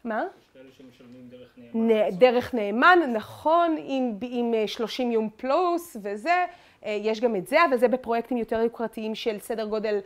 מה? 0.03 0.23
יש 0.41 0.49
כאלה 0.53 0.71
שמשלמים 0.77 1.29
דרך 1.29 1.49
נאמן. 1.57 2.09
דרך 2.19 2.53
נאמן, 2.53 2.99
נכון, 3.13 3.75
עם, 3.79 4.17
עם 4.21 4.53
30 4.67 5.07
אה, 5.07 5.13
יום 5.13 5.29
פלוס 5.35 5.97
וזה. 6.01 6.45
אה, 6.85 6.97
יש 7.01 7.19
גם 7.19 7.35
את 7.35 7.47
זה, 7.47 7.65
אבל 7.69 7.77
זה 7.77 7.87
בפרויקטים 7.87 8.37
יותר 8.37 8.61
יוקרתיים 8.61 9.15
של 9.15 9.39
סדר 9.39 9.65
גודל 9.65 9.99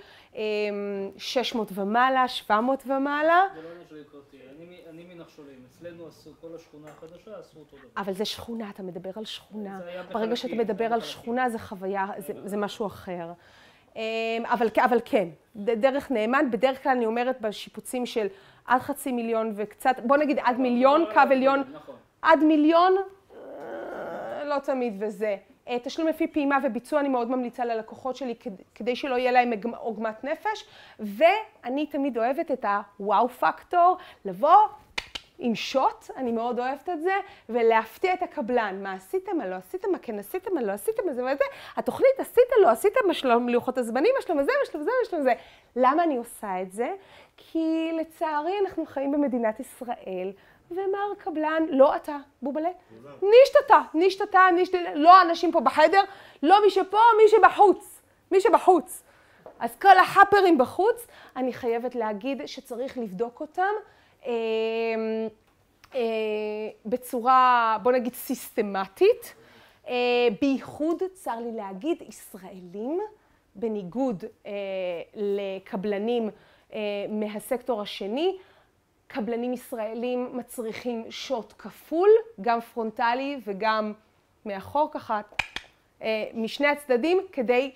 600 1.18 1.72
אמ, 1.72 1.78
ומעלה, 1.78 2.28
700 2.28 2.84
ומעלה. 2.86 3.42
זה 3.56 3.62
לא 3.62 3.70
של 3.90 3.96
יוקרתי, 3.98 4.38
אני 4.90 5.04
מנחשולים. 5.14 5.66
אצלנו 5.72 6.08
עשו 6.08 6.30
כל 6.42 6.56
השכונה 6.56 6.88
החדשה, 6.88 7.40
עשו 7.40 7.60
אותו 7.60 7.78
דבר. 7.78 7.88
אבל 7.98 8.14
זה 8.14 8.26
שכונה, 8.26 8.70
אתה 8.70 8.84
מדבר 8.84 9.10
על 9.16 9.26
שכונה. 9.26 9.80
ברגע 10.12 10.36
שאתה 10.36 10.56
מדבר 10.56 10.94
על 10.94 11.02
שכונה 11.02 11.50
זה 11.50 11.60
חוויה, 11.60 12.08
זה, 12.18 12.34
זה 12.46 12.58
משהו 12.58 12.88
אחר. 12.88 13.32
אמ, 13.96 14.02
אבל, 14.46 14.68
אבל 14.86 15.00
כן, 15.06 15.28
דרך 15.56 16.12
נאמן, 16.12 16.52
בדרך 16.52 16.84
כלל 16.84 16.92
אני 16.92 17.06
אומרת 17.06 17.42
בשיפוצים 17.42 18.06
של 18.06 18.28
עד 18.66 18.82
חצי 18.82 19.12
מיליון 19.12 19.54
וקצת, 19.56 19.96
בוא 20.04 20.18
נגיד 20.18 20.40
עד 20.44 20.60
מיליון, 20.60 21.06
קו 21.14 21.20
עליון, 21.20 21.64
נכון. 21.74 21.96
עד 22.22 22.44
מיליון, 22.44 22.96
אה, 22.98 24.44
לא 24.44 24.60
תמיד 24.60 24.94
וזה. 25.00 25.38
אה, 25.68 25.78
תשלום 25.84 26.08
לפי 26.08 26.28
פעימה 26.28 26.58
וביצוע 26.64 27.00
אני 27.00 27.10
מאוד 27.10 27.32
ממליצה 27.32 27.66
ללקוחות 27.66 28.16
שלי 28.16 28.36
כדי 28.76 28.96
שלא 28.96 29.16
יהיה 29.16 29.32
להם 29.32 29.52
עוגמת 29.78 30.24
נפש 30.24 30.66
ואני 31.00 31.86
תמיד 31.86 32.18
אוהבת 32.18 32.52
את 32.52 32.66
הוואו 33.00 33.30
פקטור, 33.30 33.98
לבוא 34.26 34.58
עם 35.40 35.56
שוט, 35.56 36.10
אני 36.18 36.32
מאוד 36.32 36.60
אוהבת 36.60 36.90
את 36.90 37.02
זה, 37.02 37.14
ולהפתיע 37.50 38.14
את 38.14 38.24
הקבלן. 38.24 38.84
מה 38.84 38.94
עשיתם, 38.94 39.38
מה 39.38 39.48
לא 39.48 39.56
עשיתם, 39.56 39.92
מה 39.92 39.98
כן 40.02 40.20
עשיתם, 40.20 40.56
מה 40.56 40.62
לא 40.62 40.72
עשיתם, 40.72 41.04
מה 41.06 41.14
זה 41.14 41.24
וזה. 41.24 41.44
התוכנית 41.76 42.20
עשיתם, 42.20 42.56
לא 42.62 42.70
עשיתם, 42.70 43.00
מה 43.08 43.14
שלום 43.14 43.50
לוחות 43.50 43.78
הזמנים, 43.78 44.12
מה 44.16 44.22
שלום 44.22 44.44
זה, 44.44 44.52
מה 44.60 44.72
שלום 44.72 44.84
זה, 44.84 44.90
מה 45.04 45.10
שלום 45.10 45.24
זה. 45.24 45.34
למה 45.76 46.04
אני 46.04 46.18
עושה 46.18 46.62
את 46.62 46.72
זה? 46.72 46.90
כי 47.38 47.91
לצערי 47.99 48.53
אנחנו 48.66 48.86
חיים 48.86 49.12
במדינת 49.12 49.60
ישראל, 49.60 50.32
ומר 50.72 51.14
קבלן, 51.18 51.64
לא 51.70 51.95
אתה, 51.95 52.18
בובלה, 52.41 52.70
נישתתה, 53.06 53.82
נישתתה, 53.94 54.41
נישתתה, 54.56 54.94
לא 54.95 55.18
האנשים 55.18 55.52
פה 55.52 55.60
בחדר, 55.60 56.02
לא 56.44 56.62
מי 56.66 56.70
שפה, 56.70 56.98
מי 57.18 57.30
שבחוץ, 57.30 58.02
מי 58.32 58.41
שבחוץ. 58.41 59.03
אז 59.60 59.76
כל 59.76 59.98
החאפרים 59.98 60.57
בחוץ, 60.57 61.07
אני 61.36 61.53
חייבת 61.53 61.95
להגיד 61.95 62.41
שצריך 62.45 62.98
לבדוק 62.98 63.40
אותם 63.40 63.74
אה, 64.26 64.32
אה, 65.95 66.02
בצורה, 66.86 67.78
בוא 67.84 67.91
נגיד, 67.91 68.14
סיסטמטית. 68.14 69.36
אה, 69.88 69.94
בייחוד, 70.41 71.03
צר 71.14 71.40
לי 71.40 71.52
להגיד, 71.52 72.03
ישראלים, 72.07 72.99
בניגוד 73.56 74.24
לקבלנים 75.16 76.30
מהסקטור 77.10 77.81
השני, 77.81 78.38
קבלנים 79.07 79.53
ישראלים 79.53 80.30
מצריכים 80.34 81.06
שוט 81.10 81.53
כפול, 81.57 82.10
גם 82.41 82.61
פרונטלי 82.61 83.39
וגם 83.45 83.93
מאחור 84.45 84.89
ככה, 84.91 85.22
משני 86.34 86.68
הצדדים, 86.68 87.18
כדי 87.31 87.72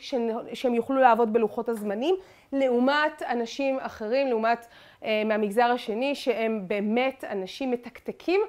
שהם 0.53 0.73
יוכלו 0.73 0.99
לעבוד 1.01 1.33
בלוחות 1.33 1.69
הזמנים, 1.69 2.15
לעומת 2.53 3.21
אנשים 3.21 3.79
אחרים, 3.79 4.27
לעומת 4.27 4.67
מהמגזר 5.01 5.65
השני, 5.65 6.15
שהם 6.15 6.63
באמת 6.67 7.23
אנשים 7.23 7.71
מתקתקים. 7.71 8.41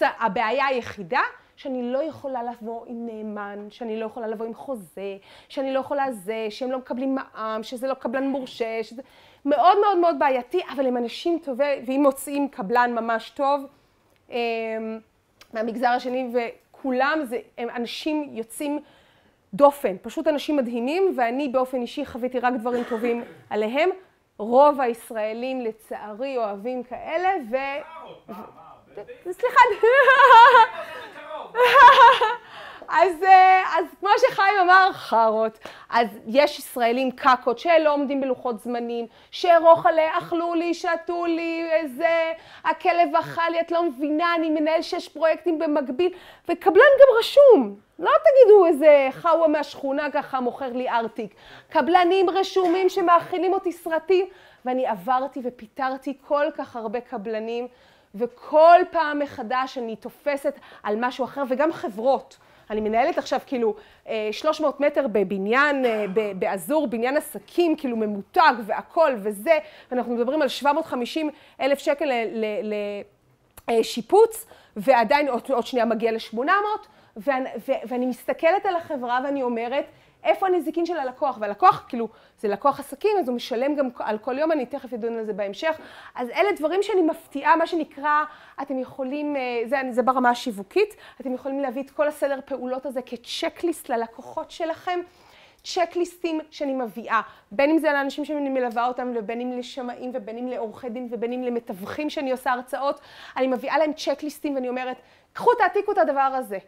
הבעיה 0.00 0.66
היחידה 0.66 1.20
שאני 1.56 1.92
לא 1.92 2.02
יכולה 2.02 2.42
לבוא 2.42 2.86
עם 2.86 3.06
נאמן, 3.06 3.66
שאני 3.70 4.00
לא 4.00 4.06
יכולה 4.06 4.26
לבוא 4.26 4.46
עם 4.46 4.54
חוזה, 4.54 5.16
שאני 5.48 5.74
לא 5.74 5.80
יכולה 5.80 6.12
זה, 6.12 6.46
שהם 6.50 6.70
לא 6.70 6.78
מקבלים 6.78 7.14
מע"מ, 7.14 7.62
שזה 7.62 7.86
לא 7.86 7.94
קבלן 7.94 8.28
מורשה, 8.28 8.82
שזה 8.82 9.02
מאוד 9.44 9.80
מאוד 9.80 9.98
מאוד 9.98 10.18
בעייתי, 10.18 10.60
אבל 10.74 10.86
הם 10.86 10.96
אנשים 10.96 11.38
טובי, 11.44 11.82
ואם 11.86 12.00
מוצאים 12.02 12.48
קבלן 12.48 12.94
ממש 12.94 13.30
טוב 13.30 13.66
אמ, 14.30 14.98
מהמגזר 15.52 15.88
השני, 15.88 16.32
וכולם 16.34 17.20
זה, 17.24 17.38
הם 17.58 17.68
אנשים 17.70 18.28
יוצאים 18.32 18.80
דופן, 19.54 19.96
פשוט 20.02 20.28
אנשים 20.28 20.56
מדהימים, 20.56 21.14
ואני 21.16 21.48
באופן 21.48 21.82
אישי 21.82 22.06
חוויתי 22.06 22.40
רק 22.40 22.54
דברים 22.54 22.84
טובים 22.84 23.24
עליהם. 23.50 23.90
רוב 24.38 24.80
הישראלים 24.80 25.60
לצערי 25.60 26.36
אוהבים 26.36 26.82
כאלה, 26.82 27.28
ו... 27.50 27.56
סליחה. 29.32 29.60
אז, 32.94 33.22
אה, 33.22 33.62
אז 33.78 33.84
כמו 34.00 34.08
שחיים 34.18 34.58
אמר, 34.60 34.90
חארות. 34.92 35.58
אז 35.90 36.08
יש 36.26 36.58
ישראלים 36.58 37.10
קקות 37.10 37.58
שלא 37.58 37.92
עומדים 37.94 38.20
בלוחות 38.20 38.60
זמנים, 38.60 39.06
שארוך 39.30 39.86
עליה, 39.86 40.18
אכלו 40.18 40.54
לי, 40.54 40.74
שתו 40.74 41.26
לי, 41.26 41.68
איזה, 41.72 42.32
הכלב 42.64 43.16
אכל 43.20 43.48
לי, 43.50 43.60
את 43.60 43.70
לא 43.70 43.82
מבינה, 43.82 44.34
אני 44.34 44.50
מנהל 44.50 44.82
שש 44.82 45.08
פרויקטים 45.08 45.58
במקביל, 45.58 46.12
וקבלן 46.48 46.92
גם 47.00 47.18
רשום. 47.18 47.76
לא 47.98 48.10
תגידו 48.24 48.66
איזה 48.66 49.08
חאווה 49.10 49.48
מהשכונה 49.48 50.10
ככה 50.10 50.40
מוכר 50.40 50.72
לי 50.72 50.88
ארטיק. 50.88 51.34
קבלנים 51.70 52.30
רשומים 52.30 52.88
שמאכילים 52.88 53.52
אותי 53.52 53.72
סרטים, 53.72 54.26
ואני 54.64 54.86
עברתי 54.86 55.40
ופיטרתי 55.44 56.18
כל 56.26 56.46
כך 56.56 56.76
הרבה 56.76 57.00
קבלנים. 57.00 57.68
וכל 58.14 58.80
פעם 58.90 59.18
מחדש 59.18 59.78
אני 59.78 59.96
תופסת 59.96 60.58
על 60.82 60.96
משהו 61.00 61.24
אחר, 61.24 61.42
וגם 61.48 61.72
חברות. 61.72 62.38
אני 62.70 62.80
מנהלת 62.80 63.18
עכשיו 63.18 63.40
כאילו 63.46 63.74
300 64.32 64.74
אה, 64.80 64.86
מטר 64.86 65.06
בבניין, 65.12 65.84
אה, 65.84 66.06
באזור, 66.38 66.86
בניין 66.86 67.16
עסקים, 67.16 67.76
כאילו 67.76 67.96
ממותג 67.96 68.54
והכל 68.66 69.12
וזה, 69.18 69.58
ואנחנו 69.90 70.14
מדברים 70.14 70.42
על 70.42 70.48
750 70.48 71.30
אלף 71.60 71.78
שקל 71.78 72.10
לשיפוץ, 73.68 74.46
ועדיין 74.76 75.28
עוד, 75.28 75.42
עוד 75.50 75.66
שנייה 75.66 75.86
מגיע 75.86 76.12
ל-800, 76.12 76.38
ואני, 77.16 77.48
ואני 77.68 78.06
מסתכלת 78.06 78.66
על 78.66 78.76
החברה 78.76 79.20
ואני 79.24 79.42
אומרת, 79.42 79.84
איפה 80.24 80.46
הנזיקין 80.46 80.86
של 80.86 80.96
הלקוח? 80.96 81.38
והלקוח, 81.40 81.84
כאילו, 81.88 82.08
זה 82.38 82.48
לקוח 82.48 82.80
עסקים, 82.80 83.10
אז 83.20 83.28
הוא 83.28 83.36
משלם 83.36 83.74
גם 83.74 83.88
על 83.98 84.18
כל 84.18 84.38
יום, 84.38 84.52
אני 84.52 84.66
תכף 84.66 84.92
אדון 84.92 85.18
על 85.18 85.24
זה 85.24 85.32
בהמשך. 85.32 85.76
אז 86.14 86.28
אלה 86.30 86.52
דברים 86.56 86.82
שאני 86.82 87.02
מפתיעה, 87.02 87.56
מה 87.56 87.66
שנקרא, 87.66 88.24
אתם 88.62 88.78
יכולים, 88.78 89.36
אה, 89.36 89.62
זה, 89.66 89.76
זה 89.90 90.02
ברמה 90.02 90.30
השיווקית, 90.30 90.96
אתם 91.20 91.34
יכולים 91.34 91.60
להביא 91.60 91.82
את 91.82 91.90
כל 91.90 92.08
הסדר 92.08 92.40
פעולות 92.44 92.86
הזה 92.86 93.00
כצ'קליסט 93.02 93.88
ללקוחות 93.88 94.50
שלכם. 94.50 95.00
צ'קליסטים 95.64 96.40
שאני 96.50 96.74
מביאה, 96.74 97.20
בין 97.52 97.70
אם 97.70 97.78
זה 97.78 97.92
לאנשים 97.92 98.24
שאני 98.24 98.48
מלווה 98.48 98.86
אותם, 98.86 99.12
ובין 99.16 99.40
אם 99.40 99.58
לשמאים, 99.58 100.10
ובין 100.14 100.38
אם 100.38 100.48
לעורכי 100.48 100.88
דין, 100.88 101.08
ובין 101.10 101.32
אם 101.32 101.42
למתווכים 101.42 102.10
שאני 102.10 102.32
עושה 102.32 102.52
הרצאות, 102.52 103.00
אני 103.36 103.46
מביאה 103.46 103.78
להם 103.78 103.92
צ'קליסטים 103.92 104.54
ואני 104.54 104.68
אומרת, 104.68 104.96
קחו 105.32 105.50
תעתיקו 105.54 105.92
את 105.92 105.98
הדבר 105.98 106.20
הזה. 106.20 106.58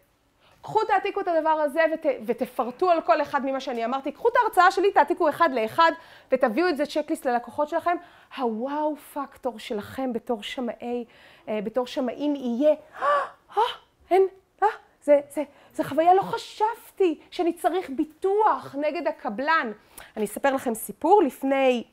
קחו 0.65 0.85
תעתיקו 0.85 1.21
את 1.21 1.29
הדבר 1.29 1.51
הזה 1.51 1.85
ות, 1.95 2.07
ותפרטו 2.27 2.91
על 2.91 3.01
כל 3.01 3.23
אחד 3.23 3.47
ממה 3.47 3.61
שאני 3.61 3.85
אמרתי. 3.85 4.13
קחו 4.13 4.29
את 4.29 4.33
ההרצאה 4.43 4.71
שלי, 4.71 4.93
תעתיקו 4.93 5.29
אחד 5.29 5.49
לאחד 5.53 5.93
ותביאו 6.33 6.69
את 6.69 6.77
זה 6.77 6.87
צ'קליסט 6.87 7.27
ללקוחות 7.27 7.69
שלכם. 7.69 7.97
הוואו 8.37 8.97
פקטור 8.97 9.59
שלכם 9.59 10.13
בתור 10.13 10.43
שמאי, 10.43 11.05
אה, 11.49 11.59
בתור 11.65 11.87
שמאים 11.87 12.35
יהיה, 12.37 12.75
אה, 13.01 13.07
אה, 13.57 13.63
אין, 14.11 14.27
אה, 14.63 14.69
זה, 15.03 15.21
זה, 15.31 15.43
זה 15.73 15.85
חוויה, 15.85 16.15
לא 16.15 16.23
חשבתי 16.23 17.21
שאני 17.31 17.53
צריך 17.53 17.91
ביטוח 17.91 18.75
נגד 18.79 19.07
הקבלן. 19.07 19.73
אני 20.17 20.25
אספר 20.25 20.55
לכם 20.55 20.75
סיפור, 20.75 21.23
לפני 21.23 21.85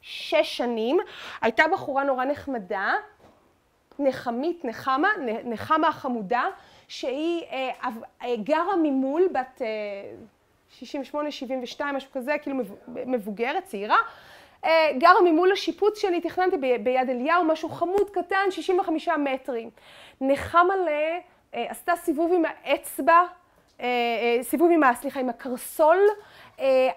שש 0.00 0.56
שנים 0.56 0.98
הייתה 1.42 1.64
בחורה 1.72 2.04
נורא 2.04 2.24
נחמדה, 2.24 2.94
נחמית, 3.98 4.64
נחמה, 4.64 5.08
נחמה 5.44 5.88
החמודה, 5.88 6.44
שהיא 6.88 7.42
אה, 7.52 7.70
אה, 8.22 8.36
גרה 8.36 8.76
ממול, 8.82 9.28
בת 9.32 9.62
68, 10.70 11.26
אה, 11.26 11.32
72, 11.32 11.94
משהו 11.94 12.10
כזה, 12.12 12.38
כאילו 12.42 12.56
מבוגרת, 12.88 13.64
צעירה. 13.64 13.98
גרה 14.98 15.20
ממול 15.24 15.52
השיפוץ 15.52 15.98
שאני 15.98 16.20
תכננתי 16.20 16.56
ביד 16.56 17.10
אליהו, 17.10 17.44
משהו 17.44 17.68
חמוד 17.68 18.10
קטן, 18.10 18.50
65 18.50 19.08
מטרים. 19.08 19.70
נחמה 20.20 20.76
ל... 20.76 20.88
עשתה 21.52 21.96
סיבוב 21.96 22.32
עם 22.32 22.42
האצבע, 22.44 23.22
סיבוב 24.42 24.70
עם 24.72 24.82
ה... 24.82 24.94
סליחה, 24.94 25.20
עם 25.20 25.28
הקרסול, 25.28 25.96
אה, 25.96 26.24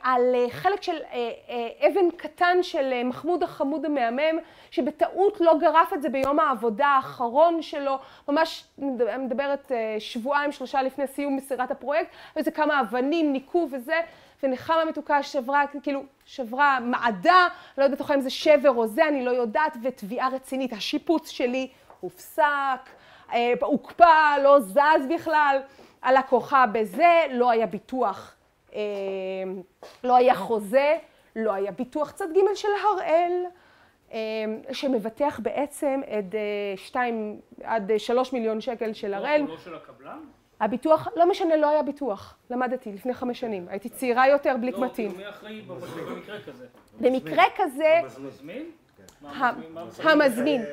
על 0.02 0.36
אה, 0.36 0.46
חלק 0.50 0.82
של 0.82 0.98
אה, 1.14 1.88
אבן 1.88 2.12
קטן 2.18 2.58
של 2.62 3.04
מחמוד 3.04 3.44
החמוד 3.44 3.86
המהמם, 3.86 4.40
שבטעות 4.72 5.42
לא 5.42 5.58
גרף 5.60 5.94
את 5.94 6.02
זה 6.02 6.10
ביום 6.10 6.40
העבודה 6.40 6.88
האחרון 6.88 7.62
שלו, 7.62 8.00
ממש 8.28 8.64
מדברת 9.18 9.72
שבועיים, 10.00 10.52
שלושה 10.52 10.82
לפני 10.82 11.08
סיום 11.08 11.36
מסירת 11.36 11.72
הפרויקט, 11.72 12.10
וזה 12.36 12.52
כמה 12.52 12.82
אבנים, 12.82 13.34
ניקו 13.34 13.68
וזה, 13.72 14.02
ונחמה 14.44 14.86
מתוקה 14.86 15.24
שברה, 15.24 15.64
כאילו, 15.84 16.04
שברה 16.26 16.80
מעדה, 16.80 17.48
לא 17.78 17.84
יודעת 17.84 18.12
אם 18.12 18.22
זה 18.22 18.30
שבר 18.30 18.70
או 18.70 18.88
זה, 18.88 19.08
אני 19.08 19.26
לא 19.26 19.32
יודעת, 19.32 19.78
ותביעה 19.84 20.30
רצינית. 20.30 20.74
השיפוץ 20.74 21.30
שלי 21.30 21.68
הופסק, 22.00 22.90
הוקפא, 23.62 24.38
לא 24.44 24.60
זז 24.60 25.08
בכלל. 25.10 25.60
הלקוחה 26.02 26.66
בזה, 26.66 27.26
לא 27.30 27.50
היה 27.50 27.66
ביטוח 27.66 28.37
לא 30.04 30.16
היה 30.16 30.36
חוזה, 30.36 30.98
לא 31.36 31.54
היה 31.54 31.72
ביטוח 31.72 32.12
צד 32.12 32.28
ג' 32.34 32.56
של 32.56 32.68
הראל, 32.84 33.46
אמ, 34.12 34.18
שמבטח 34.72 35.40
בעצם 35.44 36.02
את 36.20 36.36
2 36.76 37.40
אה, 37.64 37.76
עד 37.76 37.92
3 37.98 38.34
מיליון 38.34 38.62
שקל 38.62 38.94
של 38.94 39.14
הראל. 39.14 39.42
לא 39.48 39.58
של 39.58 39.76
הקבלן? 39.76 40.20
הביטוח, 40.60 41.08
לא 41.16 41.30
משנה, 41.30 41.56
לא 41.56 41.70
היה 41.70 41.84
ביטוח. 41.84 42.36
למדתי 42.50 42.92
לפני 42.94 43.14
חמש 43.14 43.40
שנים. 43.40 43.66
הייתי 43.70 43.90
צעירה 43.90 44.28
יותר 44.28 44.56
בלי 44.62 44.72
קמטים. 44.72 45.12
לא, 45.12 45.18
מי 45.18 45.30
אחראי 45.30 45.62
במקרה 45.62 46.40
כזה? 46.48 46.66
במקרה 47.00 47.44
כזה... 47.56 48.00
המזמין? 48.18 48.66
המזמין. 50.04 50.66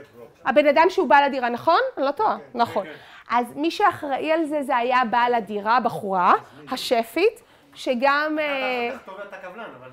הבן 0.44 0.66
אדם 0.66 0.86
שהוא 0.88 1.08
בעל 1.08 1.24
הדירה, 1.24 1.48
נכון? 1.48 1.80
אני 1.96 2.06
לא 2.06 2.10
טועה. 2.10 2.38
כן. 2.52 2.58
נכון. 2.58 2.86
אז 3.30 3.56
מי 3.56 3.70
שאחראי 3.70 4.32
על 4.32 4.44
זה, 4.44 4.62
זה 4.62 4.76
היה 4.76 5.02
בעל 5.10 5.34
הדירה, 5.34 5.80
בחורה, 5.80 6.34
השפית. 6.70 7.40
שגם... 7.74 8.38
אחר 8.38 8.98
כך 8.98 9.04
תובע 9.04 9.24
את 9.24 9.32
הקבלן, 9.32 9.70
אבל... 9.78 9.88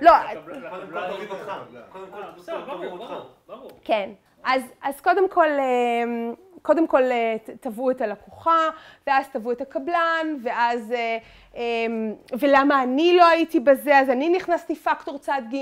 לא. 0.00 0.12
קודם 0.70 0.90
כל 0.92 1.08
תוריד 1.08 1.30
אותך. 1.30 1.52
קודם 1.92 2.06
כל 2.10 2.22
תוריד 2.66 2.92
אותך. 2.92 3.14
כן. 3.84 4.10
אז 4.82 5.00
קודם 5.02 5.28
כל... 5.28 5.48
קודם 6.62 6.86
כל 6.86 7.02
תבעו 7.60 7.90
את 7.90 8.00
הלקוחה, 8.00 8.68
ואז 9.06 9.28
תבעו 9.28 9.52
את 9.52 9.60
הקבלן, 9.60 10.36
ואז 10.42 10.94
ולמה 12.38 12.82
אני 12.82 13.16
לא 13.16 13.26
הייתי 13.26 13.60
בזה, 13.60 13.98
אז 13.98 14.10
אני 14.10 14.28
נכנסתי 14.28 14.74
פקטור 14.74 15.18
צד 15.18 15.42
ג', 15.52 15.56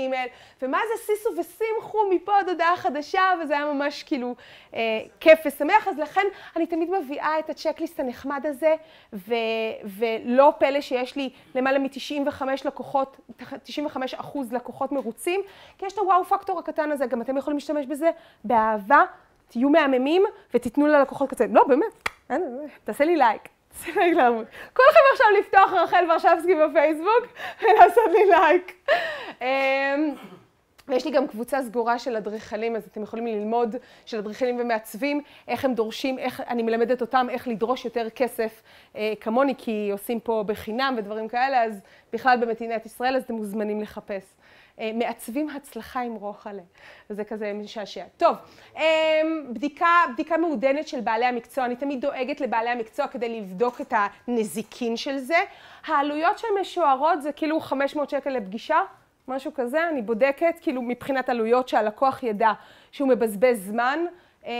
ומה 0.61 0.77
זה 0.87 1.03
סיסו 1.03 1.29
ושמחו 1.29 1.97
מפה 2.09 2.39
עד 2.39 2.49
הודעה 2.49 2.77
חדשה, 2.77 3.21
וזה 3.43 3.53
היה 3.53 3.73
ממש 3.73 4.03
כאילו 4.03 4.35
אה, 4.73 4.79
כיף 5.19 5.39
ושמח, 5.45 5.87
אז 5.87 5.99
לכן 5.99 6.25
אני 6.55 6.65
תמיד 6.65 6.89
מביאה 6.91 7.39
את 7.39 7.49
הצ'קליסט 7.49 7.99
הנחמד 7.99 8.45
הזה, 8.45 8.75
ו, 9.13 9.33
ולא 9.83 10.53
פלא 10.59 10.81
שיש 10.81 11.15
לי 11.15 11.29
למעלה 11.55 11.79
מ-95 11.79 12.41
לקוחות, 12.65 13.17
95 13.63 14.13
אחוז 14.13 14.53
לקוחות 14.53 14.91
מרוצים, 14.91 15.41
כי 15.77 15.85
יש 15.85 15.93
את 15.93 15.97
הוואו 15.97 16.25
פקטור 16.25 16.59
הקטן 16.59 16.91
הזה, 16.91 17.05
גם 17.05 17.21
אתם 17.21 17.37
יכולים 17.37 17.57
להשתמש 17.57 17.85
בזה 17.85 18.09
באהבה. 18.43 19.03
תהיו 19.49 19.69
מהממים 19.69 20.23
ותיתנו 20.53 20.87
ללקוחות 20.87 21.29
קצת, 21.29 21.45
לא 21.51 21.63
באמת, 21.63 22.09
תעשה 22.83 23.05
לי 23.05 23.15
לייק. 23.15 23.56
כולכם 24.73 24.99
עכשיו 25.11 25.27
לפתוח 25.39 25.73
רחל 25.73 26.05
ורשבסקי 26.11 26.55
בפייסבוק 26.55 27.23
ולעשות 27.61 28.11
לי 28.11 28.25
לייק. 28.25 28.87
אמ, 29.41 30.15
ויש 30.87 31.05
לי 31.05 31.11
גם 31.11 31.27
קבוצה 31.27 31.61
סגורה 31.61 31.99
של 31.99 32.15
אדריכלים, 32.15 32.75
אז 32.75 32.85
אתם 32.91 33.03
יכולים 33.03 33.27
ללמוד, 33.27 33.75
של 34.05 34.17
אדריכלים 34.17 34.59
ומעצבים, 34.59 35.21
איך 35.47 35.65
הם 35.65 35.73
דורשים, 35.73 36.19
איך, 36.19 36.41
אני 36.47 36.63
מלמדת 36.63 37.01
אותם 37.01 37.27
איך 37.29 37.47
לדרוש 37.47 37.85
יותר 37.85 38.09
כסף 38.09 38.61
אה, 38.95 39.13
כמוני, 39.19 39.53
כי 39.57 39.89
עושים 39.91 40.19
פה 40.19 40.43
בחינם 40.47 40.95
ודברים 40.97 41.27
כאלה, 41.27 41.63
אז 41.63 41.81
בכלל 42.13 42.37
במדינת 42.41 42.85
ישראל, 42.85 43.15
אז 43.15 43.23
אתם 43.23 43.33
מוזמנים 43.33 43.81
לחפש. 43.81 44.35
אה, 44.79 44.91
מעצבים 44.93 45.49
הצלחה 45.49 46.01
עם 46.01 46.13
רוחלה. 46.13 46.61
וזה 47.09 47.23
כזה 47.23 47.53
משעשע. 47.53 48.03
טוב, 48.17 48.35
אה, 48.77 49.21
בדיקה, 49.49 49.87
בדיקה 50.13 50.37
מעודנת 50.37 50.87
של 50.87 51.01
בעלי 51.01 51.25
המקצוע. 51.25 51.65
אני 51.65 51.75
תמיד 51.75 52.01
דואגת 52.01 52.41
לבעלי 52.41 52.69
המקצוע 52.69 53.07
כדי 53.07 53.41
לבדוק 53.41 53.81
את 53.81 53.93
הנזיקין 54.27 54.97
של 54.97 55.17
זה. 55.17 55.37
העלויות 55.85 56.37
שהן 56.37 56.49
משוערות 56.61 57.21
זה 57.21 57.31
כאילו 57.31 57.59
500 57.59 58.09
שקל 58.09 58.29
לפגישה. 58.29 58.79
משהו 59.27 59.51
כזה, 59.55 59.89
אני 59.89 60.01
בודקת, 60.01 60.55
כאילו 60.61 60.81
מבחינת 60.81 61.29
עלויות 61.29 61.69
שהלקוח 61.69 62.23
ידע 62.23 62.51
שהוא 62.91 63.09
מבזבז 63.09 63.67
זמן. 63.67 63.99
אמ, 64.45 64.51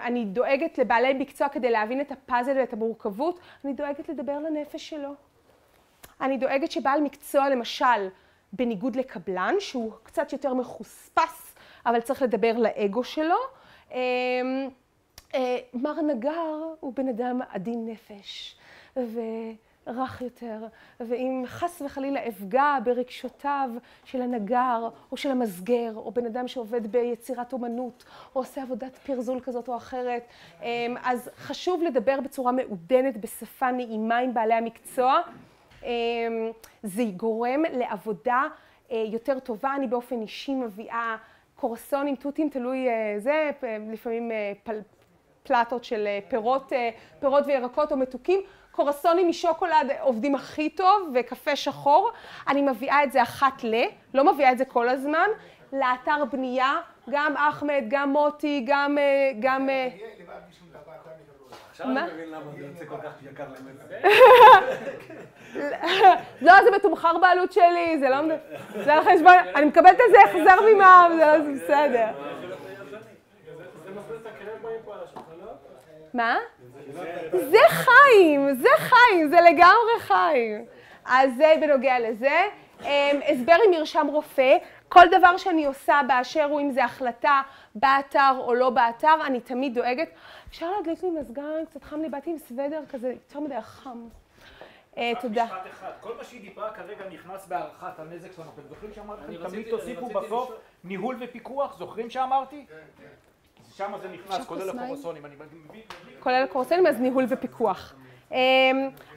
אני 0.00 0.24
דואגת 0.24 0.78
לבעלי 0.78 1.12
מקצוע 1.12 1.48
כדי 1.48 1.70
להבין 1.70 2.00
את 2.00 2.12
הפאזל 2.12 2.56
ואת 2.56 2.72
המורכבות, 2.72 3.40
אני 3.64 3.72
דואגת 3.72 4.08
לדבר 4.08 4.38
לנפש 4.38 4.90
שלו. 4.90 5.14
אני 6.20 6.36
דואגת 6.36 6.70
שבעל 6.70 7.00
מקצוע, 7.00 7.48
למשל, 7.48 8.08
בניגוד 8.52 8.96
לקבלן, 8.96 9.54
שהוא 9.58 9.92
קצת 10.02 10.32
יותר 10.32 10.54
מחוספס, 10.54 11.54
אבל 11.86 12.00
צריך 12.00 12.22
לדבר 12.22 12.58
לאגו 12.58 13.04
שלו, 13.04 13.36
אמ, 13.92 13.96
אה, 15.34 15.58
מר 15.74 16.00
נגר 16.02 16.56
הוא 16.80 16.92
בן 16.94 17.08
אדם 17.08 17.40
עדין 17.50 17.88
נפש, 17.88 18.56
רך 19.86 20.22
יותר, 20.22 20.66
ואם 21.00 21.42
חס 21.46 21.82
וחלילה 21.82 22.28
אפגע 22.28 22.78
ברגשותיו 22.84 23.70
של 24.04 24.22
הנגר 24.22 24.88
או 25.12 25.16
של 25.16 25.30
המסגר, 25.30 25.92
או 25.96 26.12
בן 26.12 26.26
אדם 26.26 26.48
שעובד 26.48 26.86
ביצירת 26.86 27.52
אומנות, 27.52 28.04
או 28.34 28.40
עושה 28.40 28.62
עבודת 28.62 28.96
פרזול 28.96 29.40
כזאת 29.40 29.68
או 29.68 29.76
אחרת, 29.76 30.22
אמ, 30.62 30.96
אז 31.02 31.30
חשוב 31.36 31.82
לדבר 31.82 32.20
בצורה 32.20 32.52
מעודנת, 32.52 33.16
בשפה 33.16 33.70
נעימה 33.70 34.18
עם 34.18 34.34
בעלי 34.34 34.54
המקצוע. 34.54 35.20
אמ, 35.86 36.50
זה 36.82 37.02
גורם 37.16 37.62
לעבודה 37.72 38.42
אה, 38.90 39.04
יותר 39.06 39.38
טובה. 39.38 39.74
אני 39.74 39.86
באופן 39.86 40.22
אישי 40.22 40.54
מביאה 40.54 41.16
קורסונים, 41.56 42.16
תותים, 42.16 42.48
תלוי 42.48 42.88
אה, 42.88 43.14
זה, 43.18 43.50
לפעמים 43.92 44.30
פל, 44.62 44.80
פלטות 45.42 45.84
של 45.84 46.08
פירות, 46.28 46.72
פירות 47.20 47.46
וירקות 47.46 47.92
או 47.92 47.96
מתוקים. 47.96 48.40
קורסונים 48.76 49.28
משוקולד 49.28 49.90
עובדים 50.00 50.34
הכי 50.34 50.70
טוב, 50.70 51.10
וקפה 51.14 51.56
שחור. 51.56 52.10
אני 52.48 52.62
מביאה 52.62 53.04
את 53.04 53.12
זה 53.12 53.22
אחת 53.22 53.64
ל, 53.64 53.74
לא 54.14 54.32
מביאה 54.32 54.52
את 54.52 54.58
זה 54.58 54.64
כל 54.64 54.88
הזמן, 54.88 55.28
לאתר 55.72 56.24
בנייה, 56.32 56.72
גם 57.10 57.34
אחמד, 57.36 57.84
גם 57.88 58.10
מוטי, 58.10 58.64
גם... 58.66 58.98
אה, 58.98 59.32
גם... 59.40 59.68
עכשיו 61.80 61.90
אני 61.90 62.12
מבין 62.12 62.30
למה 62.30 62.50
זה 62.56 62.62
יוצא 62.62 62.84
כל 62.84 62.96
כך 63.02 63.12
יקר 63.22 63.44
למלך. 63.44 63.82
לא, 66.46 66.52
זה 66.64 66.70
מתומחר 66.76 67.18
בעלות 67.18 67.52
שלי, 67.52 67.98
זה 67.98 68.08
לא... 68.08 68.16
זה 68.84 68.94
על 68.94 69.00
חשבון... 69.04 69.32
אני 69.56 69.64
מקבלת 69.64 70.00
על 70.00 70.10
זה 70.10 70.16
החזר 70.24 70.60
ממע"מ, 70.74 71.16
זה 71.16 71.52
בסדר. 71.54 72.06
מה? 76.14 76.38
זה 77.32 77.58
חיים, 77.68 78.54
זה 78.54 78.68
חיים, 78.78 79.28
זה 79.28 79.36
לגמרי 79.40 80.00
חיים. 80.00 80.64
אז 81.04 81.30
זה 81.36 81.54
בנוגע 81.60 81.98
לזה. 81.98 82.46
אמ, 82.84 83.20
הסבר 83.28 83.56
עם 83.64 83.70
מרשם 83.70 84.06
רופא, 84.06 84.56
כל 84.88 85.06
דבר 85.10 85.36
שאני 85.36 85.64
עושה 85.64 86.00
באשר 86.06 86.44
הוא, 86.44 86.60
אם 86.60 86.70
זה 86.70 86.84
החלטה 86.84 87.42
באתר 87.74 88.32
או 88.38 88.54
לא 88.54 88.70
באתר, 88.70 89.14
אני 89.26 89.40
תמיד 89.40 89.74
דואגת. 89.74 90.08
אפשר 90.56 90.70
להדליק 90.70 91.02
לי 91.02 91.10
מזגן, 91.10 91.64
קצת 91.70 91.84
חם 91.84 92.00
לי, 92.00 92.08
באתי 92.08 92.30
עם 92.30 92.38
סוודר 92.38 92.82
כזה, 92.88 93.08
יותר 93.08 93.40
מדי 93.40 93.60
חם. 93.60 94.08
אה, 94.96 95.12
תודה. 95.20 95.44
משפט 95.44 95.66
אחד, 95.70 95.90
כל 96.00 96.16
מה 96.16 96.24
שהיא 96.24 96.40
דיברה 96.40 96.70
כרגע 96.70 97.08
נכנס 97.08 97.46
בהערכת 97.46 97.98
הנזק 97.98 98.32
שלנו. 98.32 98.50
אתם 98.54 98.68
זוכרים 98.68 98.92
שאמרתי 98.94 99.36
לכם, 99.36 99.48
תמיד 99.48 99.70
תוסיפו 99.70 100.08
בסוף 100.08 100.52
ניהול 100.84 101.16
ופיקוח, 101.20 101.78
זוכרים 101.78 102.10
שאמרתי? 102.10 102.66
כן, 102.68 102.74
כן. 102.98 103.08
שם 103.74 103.92
זה 104.02 104.08
נכנס, 104.08 104.46
כולל 104.46 104.70
הקורסונים. 104.70 105.22
כולל 106.20 106.42
הקורסונים, 106.42 106.86
אז 106.86 107.00
ניהול 107.00 107.24
ופיקוח. 107.28 107.94
אמ, 108.32 108.36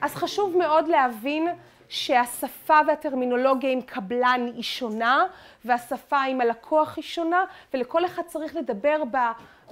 אז 0.00 0.14
חשוב 0.14 0.56
מאוד 0.56 0.88
להבין 0.88 1.48
שהשפה 1.88 2.78
והטרמינולוגיה 2.86 3.70
עם 3.70 3.82
קבלן 3.82 4.46
היא 4.54 4.62
שונה, 4.62 5.24
והשפה 5.64 6.22
עם 6.22 6.40
הלקוח 6.40 6.96
היא 6.96 7.04
שונה, 7.04 7.44
ולכל 7.74 8.04
אחד 8.04 8.22
צריך 8.26 8.56
לדבר 8.56 9.02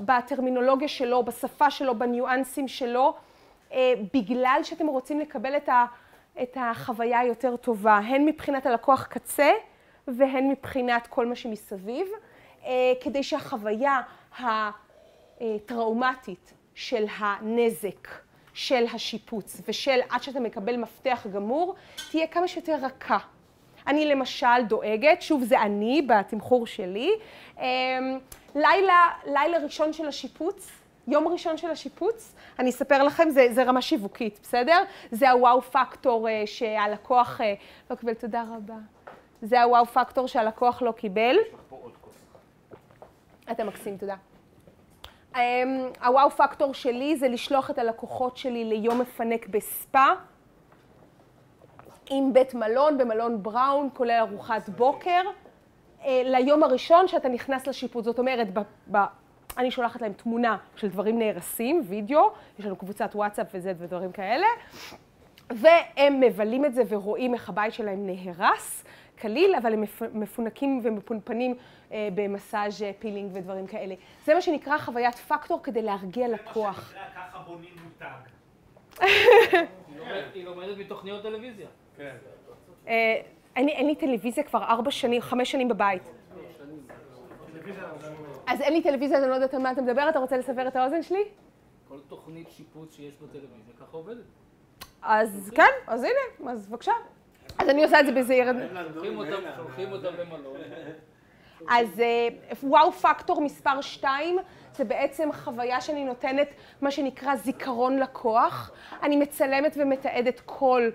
בטרמינולוגיה 0.01 0.89
שלו, 0.89 1.23
בשפה 1.23 1.71
שלו, 1.71 1.99
בניואנסים 1.99 2.69
שלו, 2.69 3.15
אה, 3.73 3.95
בגלל 4.15 4.61
שאתם 4.63 4.87
רוצים 4.87 5.21
לקבל 5.21 5.57
את 6.43 6.57
החוויה 6.57 7.19
היותר 7.19 7.57
טובה, 7.57 7.97
הן 7.97 8.25
מבחינת 8.25 8.67
הלקוח 8.67 9.07
קצה 9.07 9.51
והן 10.09 10.49
מבחינת 10.49 11.07
כל 11.07 11.27
מה 11.27 11.35
שמסביב, 11.35 12.07
אה, 12.65 12.93
כדי 13.01 13.23
שהחוויה 13.23 14.01
הטראומטית 15.41 16.53
של 16.75 17.05
הנזק, 17.19 18.09
של 18.55 18.85
השיפוץ 18.95 19.61
ושל 19.69 20.01
עד 20.09 20.23
שאתה 20.23 20.41
מקבל 20.41 20.77
מפתח 20.77 21.27
גמור, 21.33 21.75
תהיה 22.11 22.27
כמה 22.27 22.49
שיותר 22.49 22.77
רכה. 22.83 23.19
אני 23.87 24.07
למשל 24.07 24.63
דואגת, 24.69 25.23
שוב 25.23 25.43
זה 25.43 25.61
אני 25.61 26.03
בתמחור 26.07 26.67
שלי, 26.67 27.11
אמ, 27.59 27.65
לילה, 28.59 29.11
לילה 29.27 29.59
ראשון 29.59 29.93
של 29.93 30.09
השיפוץ, 30.09 30.71
יום 31.07 31.29
ראשון 31.29 31.57
של 31.57 31.71
השיפוץ, 31.71 32.35
אני 32.59 32.71
אספר 32.71 33.03
לכם, 33.03 33.31
זה, 33.31 33.47
זה 33.53 33.63
רמה 33.63 33.83
שיווקית, 33.83 34.39
בסדר? 34.43 34.83
זה 35.11 35.31
הוואו 35.31 35.63
פקטור 35.63 36.29
אה, 36.29 36.43
שהלקוח 36.47 37.41
אה, 37.41 37.55
לא 37.91 37.97
קיבל, 37.97 38.15
תודה 38.15 38.45
רבה. 38.57 38.75
זה 39.43 39.63
הוואו 39.63 39.87
פקטור 39.87 40.29
שהלקוח 40.29 40.83
לא 40.83 40.93
קיבל. 40.93 41.37
אתה 43.51 43.65
מקסים, 43.65 43.97
תודה. 43.97 44.17
אמ, 45.37 45.41
הוואו 46.05 46.31
פקטור 46.31 46.75
שלי 46.75 47.17
זה 47.17 47.29
לשלוח 47.29 47.71
את 47.71 47.79
הלקוחות 47.79 48.37
שלי 48.37 48.65
ליום 48.65 49.01
מפנק 49.01 49.49
בספא, 49.49 50.07
עם 52.11 52.33
בית 52.33 52.55
מלון, 52.55 52.99
במלון 52.99 53.43
בראון, 53.43 53.89
כולל 53.95 54.11
ארוחת 54.21 54.69
בוקר, 54.69 55.23
ליום 56.07 56.63
הראשון 56.63 57.09
שאתה 57.09 57.29
נכנס 57.29 57.67
לשיפוט. 57.67 58.05
זאת 58.05 58.19
אומרת, 58.19 58.59
ב, 58.59 58.61
ב, 58.91 58.99
אני 59.59 59.71
שולחת 59.71 60.03
להם 60.03 60.13
תמונה 60.13 60.57
של 60.77 60.89
דברים 60.89 61.19
נהרסים, 61.19 61.83
וידאו, 61.89 62.31
יש 62.59 62.65
לנו 62.65 62.77
קבוצת 62.77 63.11
וואטסאפ 63.15 63.47
וזה 63.55 63.73
ודברים 63.79 64.13
כאלה, 64.13 64.47
והם 65.51 66.21
מבלים 66.21 66.65
את 66.65 66.75
זה 66.75 66.83
ורואים 66.89 67.35
איך 67.35 67.49
הבית 67.49 67.75
שלהם 67.75 68.07
נהרס. 68.07 68.85
קליל, 69.21 69.55
אבל 69.55 69.73
הם 69.73 69.85
מפונקים 70.13 70.81
ומפונפנים 70.83 71.55
אה, 71.93 72.09
במסאז' 72.15 72.83
אה, 72.83 72.91
פילינג 72.99 73.31
ודברים 73.35 73.67
כאלה. 73.67 73.95
זה 74.25 74.35
מה 74.35 74.41
שנקרא 74.41 74.79
חוויית 74.79 75.15
פקטור 75.15 75.61
כדי 75.63 75.83
להרגיע 75.83 76.29
לקוח. 76.29 76.93
זה 76.93 76.99
מה 76.99 77.05
שנקרא 77.07 77.29
ככה 77.31 77.39
בונים 77.39 77.71
מותג. 77.85 78.07
היא 80.35 80.45
לומדת 80.45 80.79
מתוכניות 80.79 81.23
טלוויזיה. 81.23 81.67
אין 83.59 83.87
לי 83.87 83.95
טלוויזיה 83.95 84.45
כבר 84.45 84.63
ארבע 84.63 84.91
שנים, 84.91 85.23
חמש 85.23 85.51
שנים 85.51 85.69
בבית. 85.69 86.03
אז 88.47 88.61
אין 88.61 88.73
לי 88.73 88.83
טלוויזיה, 88.83 89.19
אז 89.19 89.23
אני 89.23 89.31
לא 89.31 89.35
יודעת 89.35 89.55
על 89.55 89.63
מה 89.63 89.73
אתה 89.73 89.83
מדבר, 89.83 90.09
אתה 90.09 90.19
רוצה 90.19 90.37
לסבר 90.37 90.69
את 90.69 90.77
האוזן 90.77 91.03
שלי? 91.03 91.25
כל 91.89 91.99
תוכנית 92.09 92.51
שיפוץ 92.51 92.97
שיש 92.97 93.15
בטלוויזיה 93.15 93.75
ככה 93.81 93.97
עובדת. 93.97 94.25
אז 95.03 95.51
כן, 95.55 95.71
אז 95.87 96.05
הנה, 96.05 96.51
אז 96.51 96.69
בבקשה. 96.69 96.93
אז 97.59 97.69
אני 97.69 97.85
עושה 97.85 98.01
את 98.01 98.07
זה 98.07 98.13
בזהירות. 98.13 98.57
שולחים 99.57 99.93
אותם 99.93 100.15
למלון. 100.19 100.57
אז 101.69 102.01
אה, 102.01 102.29
וואו 102.63 102.93
פקטור 102.93 103.41
מספר 103.41 103.81
2 103.81 104.39
זה 104.75 104.85
בעצם 104.85 105.33
חוויה 105.33 105.81
שאני 105.81 106.05
נותנת 106.05 106.49
מה 106.81 106.91
שנקרא 106.91 107.37
זיכרון 107.37 107.99
לקוח. 107.99 108.73
אני 109.03 109.17
מצלמת 109.17 109.77
ומתעדת 109.81 110.41
כל 110.47 110.91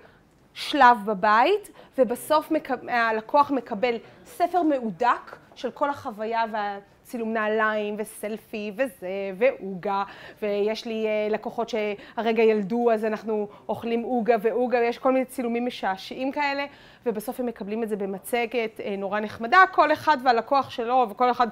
שלב 0.53 0.97
בבית, 1.05 1.69
ובסוף 1.97 2.51
הלקוח 2.87 3.51
מקבל 3.51 3.95
ספר 4.25 4.61
מהודק 4.63 5.35
של 5.55 5.71
כל 5.71 5.89
החוויה 5.89 6.43
וה... 6.51 6.79
צילום 7.03 7.33
נעליים 7.33 7.95
וסלפי 7.97 8.71
וזה, 8.75 9.31
ועוגה, 9.37 10.03
ויש 10.41 10.85
לי 10.85 11.07
אה, 11.07 11.27
לקוחות 11.29 11.69
שהרגע 11.69 12.43
ילדו 12.43 12.91
אז 12.91 13.05
אנחנו 13.05 13.47
אוכלים 13.69 14.01
עוגה 14.01 14.35
ועוגה, 14.41 14.77
ויש 14.79 14.97
כל 14.97 15.11
מיני 15.11 15.25
צילומים 15.25 15.65
משעשעים 15.65 16.31
כאלה, 16.31 16.65
ובסוף 17.05 17.39
הם 17.39 17.45
מקבלים 17.45 17.83
את 17.83 17.89
זה 17.89 17.95
במצגת 17.95 18.79
אה, 18.79 18.95
נורא 18.97 19.19
נחמדה, 19.19 19.63
כל 19.71 19.93
אחד 19.93 20.17
והלקוח 20.23 20.69
שלו 20.69 21.05
וכל 21.09 21.31
אחד 21.31 21.47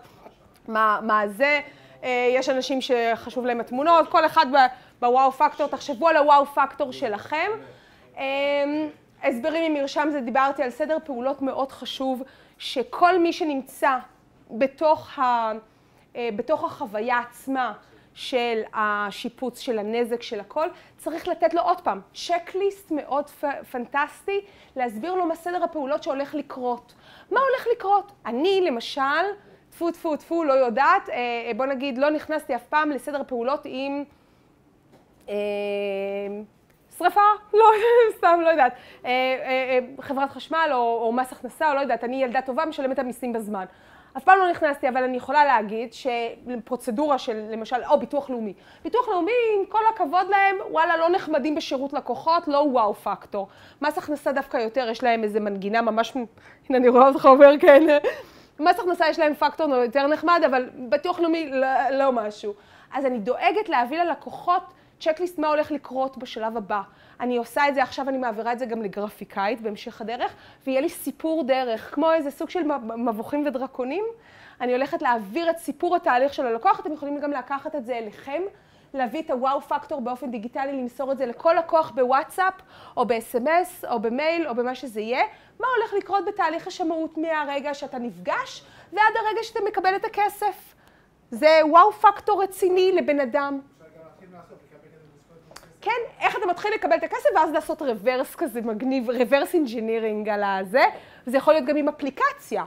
מה, 0.68 1.00
מה 1.04 1.28
זה. 1.28 1.60
אה, 2.04 2.30
יש 2.36 2.50
אנשים 2.50 2.80
שחשוב 2.82 3.46
להם 3.46 3.60
התמונות, 3.60 4.08
כל 4.10 4.26
אחד 4.26 4.46
בוואו 5.00 5.32
פקטור, 5.32 5.68
תחשבו 5.68 6.08
על 6.08 6.18
הוואו 6.18 6.46
פקטור 6.46 6.92
שלכם. 6.92 7.52
הסברים 9.24 9.64
עם 9.64 9.74
מרשם 9.74 10.08
זה 10.12 10.22
דיברתי 10.22 10.64
על 10.64 10.70
סדר 10.70 10.98
פעולות 11.04 11.42
מאוד 11.42 11.72
חשוב, 11.72 12.24
שכל 12.58 13.20
מי 13.20 13.34
שנמצא 13.34 13.98
בתוך, 14.52 15.20
ה, 15.20 15.52
אה, 16.16 16.30
בתוך 16.36 16.64
החוויה 16.64 17.20
עצמה 17.20 17.74
של 18.14 18.62
השיפוץ, 18.74 19.60
של 19.60 19.80
הנזק, 19.80 20.22
של 20.22 20.40
הכל, 20.40 20.68
צריך 20.98 21.28
לתת 21.28 21.54
לו 21.54 21.62
עוד 21.62 21.82
פעם 21.82 22.02
צ'קליסט 22.14 22.92
מאוד 22.92 23.30
פנטסטי, 23.72 24.42
להסביר 24.76 25.14
לו 25.14 25.26
מה 25.26 25.36
סדר 25.36 25.64
הפעולות 25.64 26.04
שהולך 26.04 26.36
לקרות. 26.36 26.94
מה 27.32 27.40
הולך 27.40 27.68
לקרות? 27.76 28.12
אני, 28.26 28.62
למשל, 28.62 29.02
טפו 29.70 29.92
טפו 29.92 30.16
טפו, 30.16 30.44
לא 30.44 30.54
יודעת, 30.54 31.10
אה, 31.10 31.16
אה, 31.16 31.52
בוא 31.58 31.66
נגיד, 31.66 31.98
לא 31.98 32.10
נכנסתי 32.10 32.56
אף 32.56 32.64
פעם 32.64 32.92
לסדר 32.92 33.22
פעולות 33.28 33.62
עם 33.66 34.04
שרפה? 36.98 37.22
לא, 37.54 37.66
סתם, 38.18 38.40
לא 38.44 38.50
יודעת. 38.50 38.74
אה, 39.06 39.10
אה, 39.10 39.80
חברת 40.02 40.32
חשמל 40.32 40.70
או, 40.74 41.02
או 41.02 41.14
מס 41.14 41.32
הכנסה, 41.32 41.70
או 41.70 41.76
לא 41.76 41.80
יודעת, 41.80 42.04
אני 42.04 42.24
ילדה 42.24 42.42
טובה, 42.42 42.66
משלמת 42.66 42.94
את 42.94 43.00
המיסים 43.00 43.34
בזמן. 43.34 43.66
אף 44.18 44.24
פעם 44.24 44.40
לא 44.40 44.52
נכנסתי, 44.52 44.90
אבל 44.90 45.04
אני 45.04 45.18
יכולה 45.18 45.46
להגיד 45.46 45.94
שפרוצדורה 45.94 47.18
של 47.18 47.46
למשל, 47.52 47.76
או 47.90 48.00
ביטוח 48.00 48.30
לאומי. 48.30 48.54
ביטוח 48.84 49.08
לאומי, 49.08 49.32
עם 49.60 49.66
כל 49.66 49.80
הכבוד 49.94 50.28
להם, 50.30 50.56
וואלה, 50.70 50.98
לא 50.98 51.10
נחמדים 51.10 51.56
בשירות 51.56 51.94
לקוחות, 51.94 52.48
לא 52.48 52.58
וואו 52.58 52.94
פקטור. 52.94 53.48
מס 53.82 53.98
הכנסה 53.98 54.32
דווקא 54.32 54.58
יותר, 54.58 54.90
יש 54.90 55.04
להם 55.04 55.24
איזה 55.24 55.40
מנגינה 55.40 55.82
ממש, 55.82 56.14
הנה 56.70 56.78
אני 56.78 56.88
רואה 56.88 57.08
אותך 57.08 57.26
אומר 57.26 57.52
כן. 57.60 57.84
מס 58.60 58.80
הכנסה 58.80 59.10
יש 59.10 59.20
להם 59.20 59.34
פקטור 59.34 59.76
יותר 59.76 60.08
נחמד, 60.08 60.42
אבל 60.46 60.70
ביטוח 60.74 61.20
לאומי 61.20 61.50
לא, 61.50 61.90
לא 61.92 62.12
משהו. 62.12 62.54
אז 62.94 63.06
אני 63.06 63.20
דואגת 63.20 63.70
להביא 63.70 64.04
ללקוחות 64.04 64.64
צ'קליסט 65.02 65.40
מה 65.40 65.48
הולך 65.48 65.72
לקרות 65.72 66.18
בשלב 66.18 66.58
הבא. 66.58 66.82
אני 67.20 67.38
עושה 67.38 67.68
את 67.68 67.76
זה 67.76 67.84
עכשיו, 67.84 68.10
אני 68.10 68.18
מעבירה 68.18 68.54
את 68.54 68.60
זה 68.60 68.66
גם 68.66 68.82
לגרפיקאית 68.82 69.62
בהמשך 69.62 70.02
הדרך, 70.02 70.34
ויהיה 70.68 70.82
לי 70.82 70.90
סיפור 70.90 71.44
דרך, 71.44 71.96
כמו 71.96 72.12
איזה 72.12 72.32
סוג 72.32 72.50
של 72.50 72.60
מבוכים 72.98 73.46
ודרקונים. 73.46 74.06
אני 74.62 74.74
הולכת 74.74 75.02
להעביר 75.02 75.50
את 75.50 75.58
סיפור 75.58 75.96
התהליך 75.96 76.34
של 76.34 76.46
הלקוח, 76.46 76.80
אתם 76.80 76.94
יכולים 76.94 77.20
גם 77.20 77.32
לקחת 77.32 77.76
את 77.76 77.86
זה 77.86 77.98
אליכם, 77.98 78.42
להביא 78.94 79.22
את 79.22 79.32
הוואו 79.32 79.62
פקטור 79.62 80.02
באופן 80.02 80.32
דיגיטלי, 80.32 80.74
למסור 80.74 81.12
את 81.12 81.18
זה 81.18 81.26
לכל 81.26 81.56
לקוח 81.60 81.92
בוואטסאפ, 81.92 82.54
או 82.98 83.06
ב-SMS, 83.06 83.90
או 83.92 84.00
במייל, 84.00 84.48
או 84.48 84.56
במה 84.56 84.76
שזה 84.76 85.02
יהיה. 85.02 85.24
מה 85.60 85.68
הולך 85.78 85.94
לקרות 85.94 86.26
בתהליך 86.26 86.68
השמאות 86.68 87.18
מהרגע 87.18 87.74
שאתה 87.74 87.98
נפגש 87.98 88.64
ועד 88.94 89.14
הרגע 89.16 89.44
שאתה 89.44 89.60
מקבל 89.68 89.96
את 89.96 90.06
הכסף. 90.06 90.76
זה 91.32 91.60
wow 91.70 91.92
factor 91.92 92.44
רציני 92.44 92.92
לבן 92.92 93.20
אדם. 93.20 93.60
כן, 95.82 95.92
איך 96.20 96.38
אתה 96.38 96.46
מתחיל 96.46 96.74
לקבל 96.74 96.96
את 96.96 97.04
הכסף 97.04 97.30
ואז 97.36 97.52
לעשות 97.52 97.82
reverse 97.82 98.36
כזה 98.36 98.62
מגניב, 98.62 99.10
reverse 99.10 99.54
engineering 99.54 100.30
על 100.30 100.44
הזה. 100.44 100.84
זה 101.26 101.38
יכול 101.38 101.54
להיות 101.54 101.66
גם 101.66 101.78
עם 101.78 101.90
אפליקציה. 101.90 102.64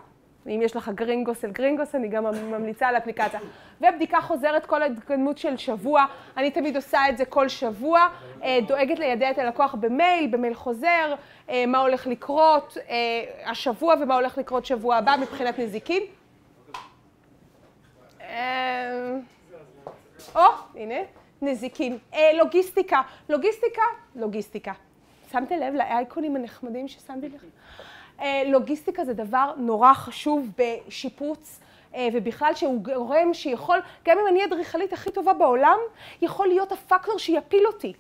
אם 0.47 0.61
יש 0.63 0.77
לך 0.77 0.91
גרינגוס 0.95 1.45
אל 1.45 1.51
גרינגוס, 1.51 1.95
אני 1.95 2.09
גם 2.09 2.25
ממליצה 2.25 2.89
על 2.89 2.97
אפליקציה. 2.97 3.41
ובדיקה 3.81 4.21
חוזרת 4.21 4.67
כל 4.67 4.83
ההתקדמות 4.83 5.39
של 5.39 5.57
שבוע, 5.57 6.05
אני 6.37 6.51
תמיד 6.51 6.77
עושה 6.77 7.09
את 7.09 7.17
זה 7.17 7.25
כל 7.25 7.49
שבוע, 7.49 8.09
אה, 8.43 8.59
דואגת 8.67 8.99
לידע 8.99 9.31
את 9.31 9.39
הלקוח 9.39 9.75
במייל, 9.75 10.27
במייל 10.27 10.55
חוזר, 10.55 11.15
אה, 11.49 11.67
מה 11.67 11.79
הולך 11.79 12.07
לקרות 12.07 12.77
אה, 12.89 12.95
השבוע 13.51 13.95
ומה 14.01 14.15
הולך 14.15 14.39
לקרות 14.39 14.67
שבוע 14.67 14.97
הבא 14.97 15.17
מבחינת 15.21 15.59
נזיקין. 15.59 16.03
או, 20.35 20.41
הנה. 20.75 21.24
נזיקין. 21.45 21.99
אה, 22.15 22.33
לוגיסטיקה. 22.33 23.03
לוגיסטיקה, 23.29 23.83
לוגיסטיקה. 24.17 24.73
שמתם 25.33 25.57
לב 25.57 25.75
לאייקונים 25.75 26.37
הנחמדים 26.37 26.89
ששמתי 26.89 27.29
לך? 27.29 27.45
אה, 28.21 28.43
לוגיסטיקה 28.47 29.05
זה 29.05 29.15
דבר 29.15 29.53
נורא 29.57 29.95
חשוב 29.95 30.49
בשיפוץ. 30.59 31.61
אה, 31.95 32.09
ובכלל 32.13 32.55
שהוא 32.55 32.81
גורם 32.83 33.35
שיכול, 33.35 33.81
גם 34.05 34.19
אם 34.19 34.27
אני 34.29 34.45
אדריכלית 34.45 34.93
הכי 34.93 35.11
טובה 35.11 35.33
בעולם, 35.33 35.79
יכול 36.23 36.47
להיות 36.47 36.73
הפקטור 36.73 37.19
שיפיל 37.19 37.67
אותי. 37.67 37.93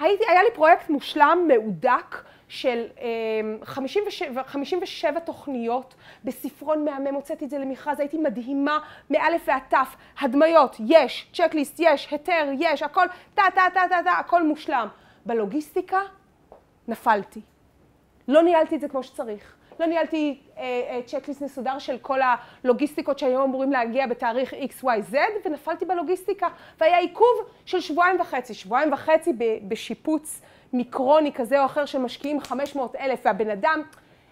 הייתי, 0.00 0.24
היה 0.28 0.42
לי 0.42 0.48
פרויקט 0.54 0.90
מושלם, 0.90 1.48
מהודק, 1.48 2.16
של 2.48 2.84
57, 3.64 4.40
אמ, 4.40 4.46
57 4.46 5.20
תוכניות 5.20 5.94
בספרון 6.24 6.84
מהמם, 6.84 7.14
הוצאתי 7.14 7.44
את 7.44 7.50
זה 7.50 7.58
למכרז, 7.58 8.00
הייתי 8.00 8.18
מדהימה 8.18 8.78
מאלף 9.10 9.42
ועד 9.46 9.62
תף, 9.68 9.96
הדמיות, 10.20 10.76
יש, 10.86 11.30
צ'קליסט, 11.32 11.76
יש, 11.78 12.08
היתר, 12.10 12.50
יש, 12.58 12.82
הכל, 12.82 13.06
טה, 13.34 13.42
טה, 13.54 13.62
טה, 13.74 13.80
טה, 13.88 13.96
טה, 14.04 14.12
הכל 14.12 14.42
מושלם. 14.42 14.88
בלוגיסטיקה 15.26 16.00
נפלתי. 16.88 17.40
לא 18.28 18.42
ניהלתי 18.42 18.76
את 18.76 18.80
זה 18.80 18.88
כמו 18.88 19.02
שצריך. 19.02 19.54
לא 19.80 19.86
ניהלתי 19.86 20.38
אה, 20.58 20.62
אה, 20.62 21.00
צ'קליסט 21.06 21.42
מסודר 21.42 21.78
של 21.78 21.98
כל 21.98 22.18
הלוגיסטיקות 22.22 23.18
שהיו 23.18 23.44
אמורים 23.44 23.72
להגיע 23.72 24.06
בתאריך 24.06 24.52
XYZ, 24.52 25.14
ונפלתי 25.44 25.84
בלוגיסטיקה, 25.84 26.48
והיה 26.80 26.98
עיכוב 26.98 27.34
של 27.64 27.80
שבועיים 27.80 28.20
וחצי. 28.20 28.54
שבועיים 28.54 28.92
וחצי 28.92 29.32
בשיפוץ 29.68 30.40
מיקרוני 30.74 31.32
כזה 31.32 31.60
או 31.60 31.66
אחר 31.66 31.84
שמשקיעים 31.84 32.40
500 32.40 32.96
אלף, 32.96 33.20
והבן 33.24 33.50
אדם, 33.50 33.82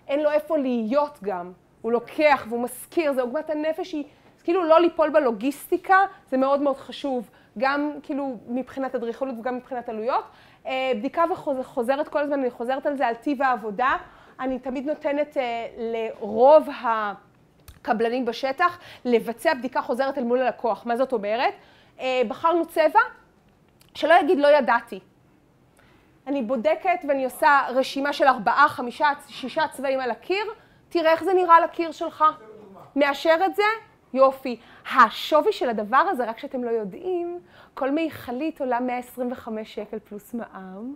אין 0.08 0.20
לו 0.20 0.30
איפה 0.30 0.56
להיות 0.56 1.18
גם. 1.22 1.52
הוא 1.82 1.92
לוקח 1.92 2.46
והוא 2.48 2.60
משכיר, 2.60 3.12
זה 3.12 3.22
עוגמת 3.22 3.50
הנפש 3.50 3.92
היא, 3.92 4.04
כאילו 4.44 4.64
לא 4.64 4.80
ליפול 4.80 5.10
בלוגיסטיקה, 5.10 5.98
זה 6.30 6.36
מאוד 6.36 6.60
מאוד 6.60 6.76
חשוב, 6.76 7.30
גם 7.58 7.92
כאילו 8.02 8.36
מבחינת 8.48 8.94
אדריכלות 8.94 9.34
וגם 9.38 9.56
מבחינת 9.56 9.88
עלויות. 9.88 10.24
אה, 10.66 10.92
בדיקה 10.96 11.24
וחוזרת 11.58 12.08
כל 12.08 12.18
הזמן, 12.18 12.40
אני 12.40 12.50
חוזרת 12.50 12.86
על 12.86 12.96
זה, 12.96 13.06
על 13.06 13.14
טיב 13.14 13.42
העבודה. 13.42 13.96
אני 14.40 14.58
תמיד 14.58 14.86
נותנת 14.86 15.36
אה, 15.36 15.66
לרוב 15.78 16.68
הקבלנים 16.84 18.24
בשטח 18.24 18.78
לבצע 19.04 19.54
בדיקה 19.54 19.82
חוזרת 19.82 20.18
אל 20.18 20.24
מול 20.24 20.42
הלקוח. 20.42 20.86
מה 20.86 20.96
זאת 20.96 21.12
אומרת? 21.12 21.54
אה, 22.00 22.22
בחרנו 22.28 22.66
צבע, 22.66 23.00
שלא 23.94 24.14
יגיד 24.14 24.38
לא 24.38 24.48
ידעתי. 24.48 25.00
אני 26.26 26.42
בודקת 26.42 27.04
ואני 27.08 27.24
עושה 27.24 27.60
רשימה 27.68 28.12
של 28.12 28.26
ארבעה, 28.26 28.68
חמישה, 28.68 29.08
שישה 29.28 29.68
צבעים 29.72 30.00
על 30.00 30.10
הקיר, 30.10 30.44
תראה 30.88 31.12
איך 31.12 31.24
זה 31.24 31.34
נראה 31.34 31.56
על 31.56 31.64
הקיר 31.64 31.92
שלך. 31.92 32.24
מאשר 32.96 33.36
את 33.46 33.56
זה? 33.56 33.62
יופי. 34.14 34.60
השווי 34.94 35.52
של 35.52 35.68
הדבר 35.68 35.96
הזה, 35.96 36.24
רק 36.24 36.38
שאתם 36.38 36.64
לא 36.64 36.70
יודעים, 36.70 37.38
כל 37.74 37.90
מיכלית 37.90 38.60
עולה 38.60 38.80
125 38.80 39.74
שקל 39.74 39.98
פלוס 39.98 40.34
מע"מ, 40.34 40.94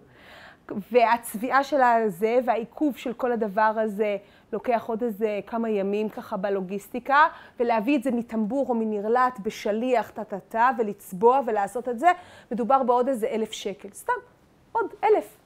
והצביעה 0.93 1.65
של 1.65 1.81
הזה 1.81 2.39
והעיכוב 2.45 2.97
של 2.97 3.13
כל 3.13 3.33
הדבר 3.33 3.73
הזה 3.77 4.17
לוקח 4.53 4.85
עוד 4.87 5.03
איזה 5.03 5.41
כמה 5.47 5.71
ימים 5.71 6.09
ככה 6.09 6.37
בלוגיסטיקה, 6.37 7.27
ולהביא 7.61 7.99
את 7.99 8.03
זה 8.03 8.11
מטמבור 8.11 8.67
או 8.69 8.75
מנרלט 8.75 9.39
בשליח, 9.43 10.11
טה-טה-טה, 10.11 10.71
ולצבוע 10.79 11.41
ולעשות 11.47 11.89
את 11.89 11.99
זה, 11.99 12.09
מדובר 12.53 12.83
בעוד 12.83 13.09
איזה 13.09 13.27
אלף 13.27 13.53
שקל. 13.53 13.89
סתם. 13.93 14.36
עוד 14.77 14.95
אלף. 15.05 15.37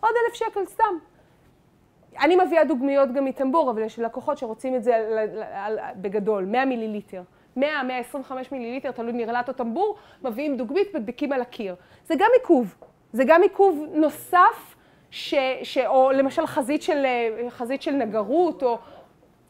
עוד 0.00 0.12
אלף 0.26 0.34
שקל 0.34 0.66
סתם. 0.66 0.98
אני 2.20 2.36
מביאה 2.36 2.64
דוגמיות 2.64 3.12
גם 3.12 3.24
מטמבור, 3.24 3.70
אבל 3.70 3.82
יש 3.82 3.98
לקוחות 3.98 4.38
שרוצים 4.38 4.74
את 4.74 4.84
זה 4.84 4.96
על, 4.96 5.18
על, 5.18 5.42
על, 5.52 5.78
בגדול, 5.96 6.44
100 6.44 6.64
מיליליטר. 6.64 7.22
100, 7.56 7.82
125 7.82 8.52
מיליליטר, 8.52 8.90
תלוי 8.90 9.12
נרלט 9.12 9.48
או 9.48 9.54
טמבור, 9.54 9.96
מביאים 10.22 10.56
דוגמית, 10.56 10.94
מדביקים 10.94 11.32
על 11.32 11.40
הקיר. 11.40 11.74
זה 12.04 12.14
גם 12.18 12.30
עיכוב. 12.40 12.74
זה 13.12 13.24
גם 13.26 13.42
עיכוב 13.42 13.84
נוסף, 13.92 14.74
ש, 15.10 15.34
ש, 15.62 15.78
או 15.78 16.12
למשל 16.12 16.46
חזית 16.46 16.82
של, 16.82 17.06
חזית 17.48 17.82
של 17.82 17.90
נגרות, 17.90 18.62
או 18.62 18.78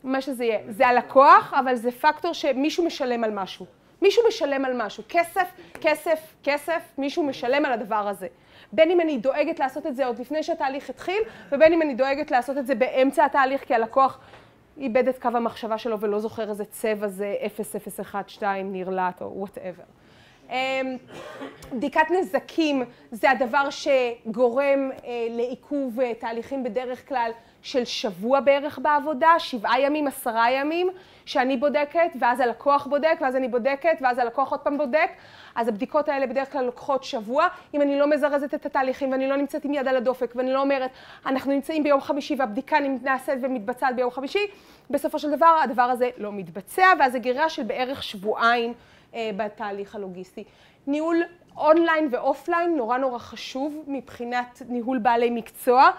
מה 0.04 0.20
שזה 0.20 0.44
יהיה. 0.44 0.58
זה 0.68 0.86
הלקוח, 0.86 1.54
אבל 1.54 1.74
זה 1.74 1.90
פקטור 1.90 2.32
שמישהו 2.32 2.84
משלם 2.84 3.24
על 3.24 3.30
משהו. 3.34 3.66
מישהו 4.02 4.22
משלם 4.28 4.64
על 4.64 4.72
משהו. 4.76 5.02
כסף, 5.08 5.48
כסף, 5.80 6.34
כסף, 6.44 6.82
מישהו 6.98 7.22
משלם 7.22 7.64
על 7.64 7.72
הדבר 7.72 8.08
הזה. 8.08 8.26
בין 8.72 8.90
אם 8.90 9.00
אני 9.00 9.18
דואגת 9.18 9.58
לעשות 9.58 9.86
את 9.86 9.96
זה 9.96 10.06
עוד 10.06 10.18
לפני 10.18 10.42
שהתהליך 10.42 10.90
התחיל, 10.90 11.22
ובין 11.52 11.72
אם 11.72 11.82
אני 11.82 11.94
דואגת 11.94 12.30
לעשות 12.30 12.58
את 12.58 12.66
זה 12.66 12.74
באמצע 12.74 13.24
התהליך, 13.24 13.64
כי 13.64 13.74
הלקוח 13.74 14.18
איבד 14.78 15.08
את 15.08 15.22
קו 15.22 15.28
המחשבה 15.28 15.78
שלו 15.78 16.00
ולא 16.00 16.20
זוכר 16.20 16.50
איזה 16.50 16.64
צבע 16.64 17.08
זה 17.08 17.34
0012 17.56 18.62
נרלט 18.62 19.22
או 19.22 19.32
וואטאבר. 19.34 19.82
אמ, 20.50 20.96
בדיקת 21.72 22.10
נזקים 22.20 22.82
זה 23.12 23.30
הדבר 23.30 23.68
שגורם 23.70 24.90
אה, 25.04 25.26
לעיכוב 25.30 26.00
אה, 26.00 26.14
תהליכים 26.14 26.64
בדרך 26.64 27.08
כלל 27.08 27.30
של 27.62 27.84
שבוע 27.84 28.40
בערך 28.40 28.78
בעבודה, 28.82 29.34
שבעה 29.38 29.80
ימים, 29.80 30.06
עשרה 30.06 30.50
ימים, 30.50 30.88
שאני 31.26 31.56
בודקת, 31.56 32.10
ואז 32.18 32.40
הלקוח 32.40 32.86
בודק, 32.86 33.18
ואז 33.20 33.36
אני 33.36 33.48
בודקת, 33.48 33.98
ואז 34.00 34.18
הלקוח 34.18 34.50
עוד 34.50 34.60
פעם 34.60 34.78
בודק. 34.78 35.10
אז 35.54 35.68
הבדיקות 35.68 36.08
האלה 36.08 36.26
בדרך 36.26 36.52
כלל 36.52 36.64
לוקחות 36.64 37.04
שבוע. 37.04 37.46
אם 37.74 37.82
אני 37.82 37.98
לא 37.98 38.06
מזרזת 38.06 38.54
את 38.54 38.66
התהליכים 38.66 39.12
ואני 39.12 39.28
לא 39.28 39.36
נמצאת 39.36 39.64
עם 39.64 39.74
יד 39.74 39.88
על 39.88 39.96
הדופק 39.96 40.32
ואני 40.36 40.52
לא 40.52 40.60
אומרת, 40.60 40.90
אנחנו 41.26 41.52
נמצאים 41.52 41.82
ביום 41.82 42.00
חמישי 42.00 42.36
והבדיקה 42.38 42.76
נעשית 43.02 43.38
ומתבצעת 43.42 43.96
ביום 43.96 44.10
חמישי, 44.10 44.46
בסופו 44.90 45.18
של 45.18 45.36
דבר 45.36 45.56
הדבר 45.64 45.82
הזה 45.82 46.10
לא 46.18 46.32
מתבצע, 46.32 46.86
ואז 46.98 47.12
זה 47.12 47.18
גירה 47.18 47.48
של 47.48 47.62
בערך 47.62 48.02
שבועיים 48.02 48.74
אה, 49.14 49.30
בתהליך 49.36 49.94
הלוגיסטי. 49.94 50.44
ניהול 50.86 51.22
online 51.56 52.08
ו 52.10 52.19
offline 52.19 52.76
נורא 52.76 52.98
נורא 52.98 53.18
חשוב 53.18 53.84
מבחינת 53.86 54.62
ניהול 54.68 54.98
בעלי 54.98 55.30
מקצוע. 55.30 55.90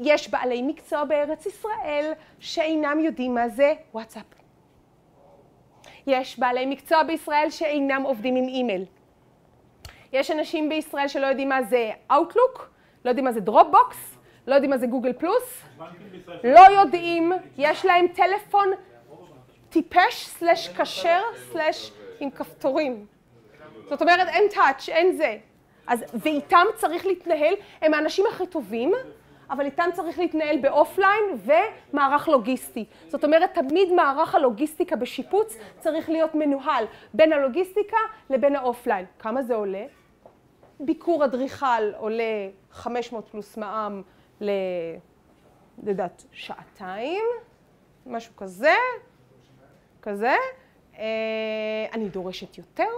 יש 0.00 0.30
בעלי 0.30 0.62
מקצוע 0.62 1.04
בארץ 1.04 1.46
ישראל 1.46 2.12
שאינם 2.38 3.00
יודעים 3.00 3.34
מה 3.34 3.48
זה 3.48 3.74
וואטסאפ. 3.94 4.43
יש 6.06 6.38
בעלי 6.38 6.66
מקצוע 6.66 7.02
בישראל 7.02 7.50
שאינם 7.50 8.02
עובדים 8.02 8.36
עם 8.36 8.48
אימייל. 8.48 8.84
יש 10.12 10.30
אנשים 10.30 10.68
בישראל 10.68 11.08
שלא 11.08 11.26
יודעים 11.26 11.48
מה 11.48 11.62
זה 11.62 11.90
Outlook, 12.12 12.60
לא 13.04 13.10
יודעים 13.10 13.24
מה 13.24 13.32
זה 13.32 13.40
Dropbox, 13.46 13.94
לא 14.46 14.54
יודעים 14.54 14.70
מה 14.70 14.78
זה 14.78 14.86
Google 14.86 15.12
Plus, 15.12 15.62
לא 16.44 16.60
יודעים, 16.60 17.32
יש 17.58 17.84
להם 17.84 18.06
טלפון 18.08 18.68
טיפש 19.70 20.26
slash 20.26 20.68
כשר 20.68 21.20
slash 21.52 21.92
עם 22.20 22.30
כפתורים. 22.30 23.06
זאת 23.88 24.02
אומרת 24.02 24.28
אין 24.28 24.44
touch, 24.50 24.88
אין 24.88 25.16
זה. 25.16 25.36
אז, 25.86 26.04
ואיתם 26.14 26.66
צריך 26.76 27.06
להתנהל, 27.06 27.54
הם 27.82 27.94
האנשים 27.94 28.24
הכי 28.32 28.46
טובים, 28.46 28.92
אבל 29.50 29.64
איתם 29.64 29.88
צריך 29.92 30.18
להתנהל 30.18 30.60
ב 30.60 30.68
offline 30.68 31.24
ומערך 31.92 32.28
לוגיסטי. 32.28 32.84
זאת 33.08 33.24
אומרת, 33.24 33.54
תמיד 33.54 33.92
מערך 33.92 34.34
הלוגיסטיקה 34.34 34.96
בשיפוץ 34.96 35.56
צריך 35.78 36.10
להיות 36.10 36.34
מנוהל 36.34 36.84
בין 37.14 37.32
הלוגיסטיקה 37.32 37.96
לבין 38.30 38.56
ה 38.56 38.62
offline. 38.62 39.06
כמה 39.18 39.42
זה 39.42 39.54
עולה? 39.54 39.84
ביקור 40.80 41.24
אדריכל 41.24 41.94
עולה 41.96 42.48
500 42.70 43.28
פלוס 43.28 43.56
מע"מ 43.56 44.02
ל... 44.40 44.50
לדעת, 45.82 46.24
שעתיים, 46.32 47.24
משהו 48.06 48.36
כזה, 48.36 48.74
כזה. 50.02 50.36
אה, 50.98 51.86
אני 51.92 52.08
דורשת 52.08 52.58
יותר. 52.58 52.88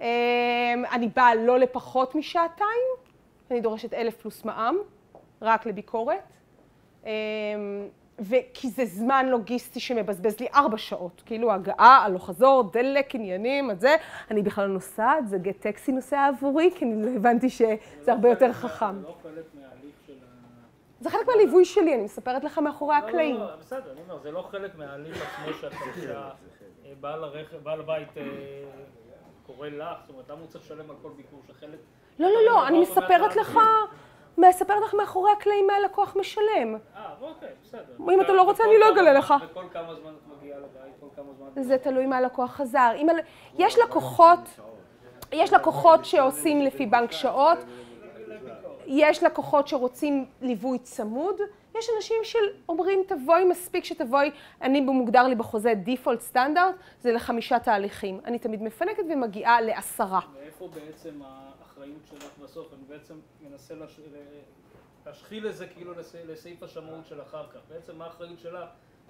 אה, 0.00 0.74
אני 0.92 1.08
באה 1.08 1.34
לא 1.34 1.58
לפחות 1.58 2.14
משעתיים, 2.14 2.90
אני 3.50 3.60
דורשת 3.60 3.94
אלף 3.94 4.16
פלוס 4.16 4.44
מע"מ, 4.44 4.76
רק 5.42 5.66
לביקורת. 5.66 6.32
אה, 7.06 7.10
וכי 8.18 8.70
זה 8.70 8.84
זמן 8.84 9.26
לוגיסטי 9.28 9.80
שמבזבז 9.80 10.40
לי 10.40 10.46
ארבע 10.54 10.78
שעות, 10.78 11.22
כאילו 11.26 11.52
הגעה, 11.52 12.02
הלוך 12.04 12.26
חזור, 12.26 12.70
דלק, 12.72 13.14
עניינים, 13.14 13.70
את 13.70 13.80
זה. 13.80 13.96
אני 14.30 14.42
בכלל 14.42 14.66
לא 14.66 14.72
נוסעת, 14.72 15.28
זה 15.28 15.38
גט 15.38 15.60
טקסי 15.60 15.92
נוסע 15.92 16.26
עבורי, 16.26 16.70
כי 16.74 16.84
אני 16.84 17.16
הבנתי 17.16 17.50
שזה 17.50 17.76
הרבה 18.06 18.28
יותר 18.28 18.52
חכם. 18.52 19.00
זה 19.00 19.06
לא 19.06 19.14
חלק. 19.22 19.44
זה 21.00 21.10
חלק 21.10 21.26
מהליווי 21.26 21.64
שלי, 21.64 21.94
אני 21.94 22.02
מספרת 22.02 22.44
לך 22.44 22.58
מאחורי 22.58 22.96
הקלעים. 22.96 23.36
לא, 23.36 23.50
לא, 23.50 23.56
בסדר, 23.56 23.92
אני 23.92 24.00
אומר, 24.02 24.18
זה 24.22 24.30
לא 24.30 24.42
חלק 24.50 24.78
מההליך 24.78 25.22
עצמו 25.22 25.72
הרכב, 27.02 27.56
בעל 27.62 27.80
הבית 27.80 28.08
קורא 29.46 29.68
לך, 29.68 29.98
זאת 30.00 30.10
אומרת, 30.10 30.30
למה 30.30 30.40
הוא 30.40 30.48
צריך 30.48 30.64
לשלם 30.64 30.90
על 30.90 30.96
כל 31.02 31.08
ביקור 31.16 31.40
של 31.46 31.52
חלק? 31.52 31.78
לא, 32.18 32.28
לא, 32.28 32.40
לא, 32.46 32.68
אני 32.68 32.80
מספרת 32.80 33.36
לך... 33.36 33.58
מספרת 34.48 34.82
לך 34.82 34.94
מאחורי 34.94 35.32
הקלעים 35.32 35.66
מה 35.66 35.72
הלקוח 35.72 36.16
משלם. 36.16 36.74
אה, 36.96 37.10
אוקיי, 37.20 37.48
בסדר. 37.64 37.82
אם 38.12 38.20
אתה 38.20 38.32
לא 38.32 38.42
רוצה, 38.42 38.64
אני 38.64 38.78
לא 38.80 38.88
אגלה 38.88 39.12
לך. 39.12 39.34
וכל 39.50 39.64
כמה 39.72 39.94
זמן 39.94 40.10
את 40.10 40.36
מגיעה 40.38 40.58
לבית? 40.58 40.94
כל 41.00 41.06
כמה 41.16 41.26
זמן? 41.38 41.62
זה 41.62 41.78
תלוי 41.78 42.06
מה 42.06 42.16
הלקוח 42.16 42.50
חזר. 42.50 42.90
יש 43.58 43.78
לקוחות, 43.78 44.40
יש 45.32 45.52
לקוחות 45.52 46.04
שעושים 46.04 46.62
לפי 46.62 46.86
בנק 46.86 47.12
שעות, 47.12 47.58
יש 48.86 49.22
לקוחות 49.22 49.68
שרוצים 49.68 50.26
ליווי 50.40 50.78
צמוד, 50.78 51.40
יש 51.78 51.90
אנשים 51.96 52.16
שאומרים 52.22 53.02
תבואי, 53.06 53.44
מספיק 53.44 53.84
שתבואי, 53.84 54.30
אני 54.62 54.80
מוגדר 54.80 55.22
לי 55.22 55.34
בחוזה 55.34 55.74
דיפולט 55.74 56.20
סטנדרט, 56.20 56.74
זה 57.00 57.12
לחמישה 57.12 57.58
תהליכים. 57.58 58.20
אני 58.24 58.38
תמיד 58.38 58.62
מפנקת 58.62 59.02
ומגיעה 59.10 59.60
לעשרה. 59.60 60.20
ואיפה 60.34 60.68
בעצם 60.74 61.20
האחריות 61.80 62.06
שלך 62.10 62.38
בסוף? 62.42 62.72
אני 62.74 62.82
בעצם 62.88 63.20
מנסה 63.40 63.74
לש... 63.74 64.00
להשחיל 65.06 65.46
את 65.46 65.56
זה 65.56 65.66
כאילו 65.66 65.92
לסעיף 66.28 66.62
השמאות 66.62 67.06
של 67.06 67.22
אחר 67.22 67.46
כך. 67.48 67.60
בעצם 67.68 67.96
מה 67.96 68.04
האחריות 68.04 68.38
שלה? 68.38 68.66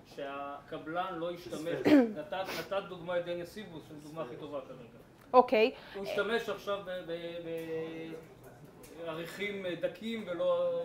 שהקבלן 0.06 1.14
לא 1.18 1.32
ישתמש, 1.32 1.86
נתת, 2.18 2.44
נתת 2.59 2.82
דוגמא 2.88 3.18
את 3.18 3.24
דניה 3.24 3.47
סיבוס, 3.47 3.82
שזו 3.88 4.09
דוגמה 4.09 4.22
הכי 4.22 4.36
טובה 4.36 4.60
כרגע. 4.60 4.98
אוקיי. 5.32 5.70
הוא 5.94 6.05
השתמש 6.05 6.48
עכשיו 6.48 6.78
בעריכים 9.05 9.66
דקים 9.80 10.24
ולא 10.26 10.82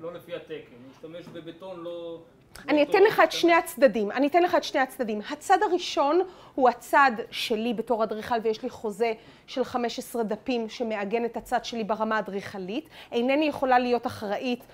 לא 0.00 0.12
לפי 0.12 0.34
התקן, 0.34 0.76
הוא 0.84 0.92
השתמש 0.92 1.26
בבטון 1.26 1.80
לא... 1.80 2.22
אני 2.68 2.82
אתן 2.82 3.02
לך 3.02 3.22
את 3.24 3.32
שני 3.32 3.54
הצדדים, 3.54 4.10
אני 4.10 4.26
אתן 4.26 4.42
לך 4.42 4.54
את 4.54 4.64
שני 4.64 4.80
הצדדים. 4.80 5.20
הצד 5.30 5.58
הראשון 5.62 6.20
הוא 6.54 6.68
הצד 6.68 7.10
שלי 7.30 7.74
בתור 7.74 8.04
אדריכל 8.04 8.34
ויש 8.42 8.62
לי 8.62 8.70
חוזה 8.70 9.12
של 9.46 9.64
15 9.64 10.22
דפים 10.22 10.68
שמעגן 10.68 11.24
את 11.24 11.36
הצד 11.36 11.64
שלי 11.64 11.84
ברמה 11.84 12.16
האדריכלית. 12.16 12.88
אינני 13.12 13.44
יכולה 13.44 13.78
להיות 13.78 14.06
אחראית 14.06 14.64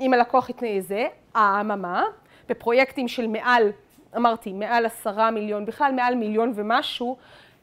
אם 0.00 0.14
הלקוח 0.14 0.50
יתנאה 0.50 0.80
זה. 0.80 1.06
אממה, 1.36 2.04
בפרויקטים 2.48 3.08
של 3.08 3.26
מעל, 3.26 3.72
אמרתי, 4.16 4.52
מעל 4.52 4.86
עשרה 4.86 5.30
מיליון, 5.30 5.66
בכלל 5.66 5.92
מעל 5.92 6.14
מיליון 6.14 6.52
ומשהו, 6.54 7.16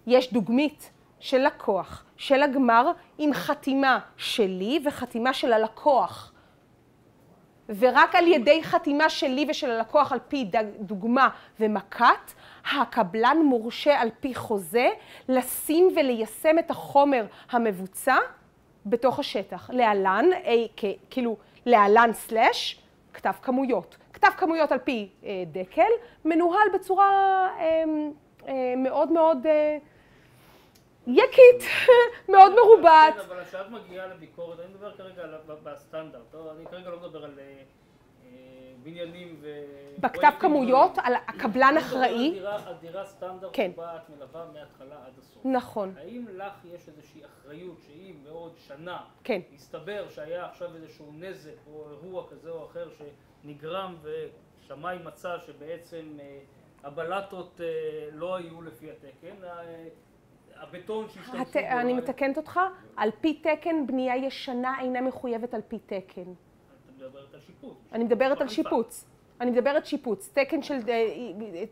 יש 0.07 0.33
דוגמית 0.33 0.91
של 1.19 1.37
לקוח, 1.37 2.03
של 2.17 2.43
הגמר, 2.43 2.91
עם 3.17 3.33
חתימה 3.33 3.99
שלי 4.17 4.79
וחתימה 4.85 5.33
של 5.33 5.53
הלקוח. 5.53 6.30
ורק 7.69 8.15
על 8.15 8.27
ידי 8.27 8.63
חתימה 8.63 9.09
שלי 9.09 9.45
ושל 9.49 9.71
הלקוח 9.71 10.11
על 10.11 10.19
פי 10.27 10.49
דוגמה 10.79 11.29
ומכת, 11.59 12.31
הקבלן 12.71 13.37
מורשה 13.43 14.01
על 14.01 14.09
פי 14.19 14.35
חוזה 14.35 14.89
לשים 15.29 15.87
וליישם 15.95 16.59
את 16.59 16.71
החומר 16.71 17.25
המבוצע 17.51 18.17
בתוך 18.85 19.19
השטח. 19.19 19.69
להלן, 19.73 20.25
אי, 20.43 20.67
כאילו 21.09 21.37
להלן 21.65 22.09
סלאש, 22.13 22.81
כתב 23.13 23.33
כמויות. 23.41 23.97
כתב 24.13 24.29
כמויות 24.37 24.71
על 24.71 24.77
פי 24.77 25.09
אה, 25.23 25.43
דקל, 25.51 25.91
מנוהל 26.25 26.67
בצורה 26.73 27.09
אה, 27.59 27.83
אה, 28.47 28.73
מאוד 28.77 29.11
מאוד 29.11 29.47
אה, 29.47 29.77
יקית, 31.07 31.63
מאוד 32.33 32.51
מרובעת. 32.55 33.13
כן, 33.13 33.19
אבל 33.19 33.43
כשאת 33.43 33.69
מגיעה 33.69 34.07
לביקורת, 34.07 34.59
אני 34.59 34.67
מדבר 34.73 34.91
כרגע 34.91 35.23
בסטנדרט, 35.63 36.35
אני 36.35 36.65
כרגע 36.65 36.89
לא 36.89 36.99
מדבר 36.99 37.25
על 37.25 37.39
אה, 37.39 37.63
בניינים 38.83 39.37
ו... 39.41 39.63
בכתב 39.99 40.31
כמויות, 40.39 40.97
על 41.03 41.13
הקבלן 41.27 41.75
אחראי. 41.77 42.39
על 42.45 42.73
דירה 42.81 43.05
סטנדרט 43.05 43.55
שבה 43.55 43.95
את 43.95 44.09
מלווה 44.09 44.45
מההתחלה 44.53 44.95
עד 45.05 45.13
הסוף. 45.19 45.45
נכון. 45.45 45.93
האם 45.97 46.25
לך 46.33 46.53
יש 46.65 46.87
איזושהי 46.87 47.21
אחריות 47.25 47.77
שאם 47.87 48.15
בעוד 48.23 48.53
שנה, 48.67 48.99
כן. 49.23 49.41
יסתבר 49.51 50.09
שהיה 50.09 50.45
עכשיו 50.45 50.75
איזשהו 50.75 51.11
נזק 51.13 51.55
או 51.73 51.85
אירוע 51.91 52.27
כזה 52.29 52.49
או 52.49 52.65
אחר 52.65 52.89
שנגרם 53.43 53.95
ושמאי 54.01 54.97
מצא 55.03 55.37
שבעצם 55.39 56.17
הבלטות 56.83 57.59
לא 58.11 58.35
היו 58.35 58.61
לפי 58.61 58.91
התקן, 58.91 59.35
הבטון 60.61 61.05
שהשתמשו 61.09 61.53
בו... 61.53 61.59
אני 61.59 61.93
מתקנת 61.93 62.37
אותך, 62.37 62.59
על 62.95 63.09
פי 63.21 63.33
תקן 63.33 63.87
בנייה 63.87 64.15
ישנה 64.15 64.79
אינה 64.79 65.01
מחויבת 65.01 65.53
על 65.53 65.61
פי 65.67 65.79
תקן. 65.79 66.33
מדברת 66.95 67.33
על 67.33 67.39
שיפוץ. 67.39 67.77
אני 67.91 68.03
מדברת 68.03 68.41
על 68.41 68.47
שיפוץ. 68.47 69.05
אני 69.41 69.51
מדברת 69.51 69.85
שיפוץ. 69.85 70.29
תקן 70.33 70.61
של, 70.61 70.79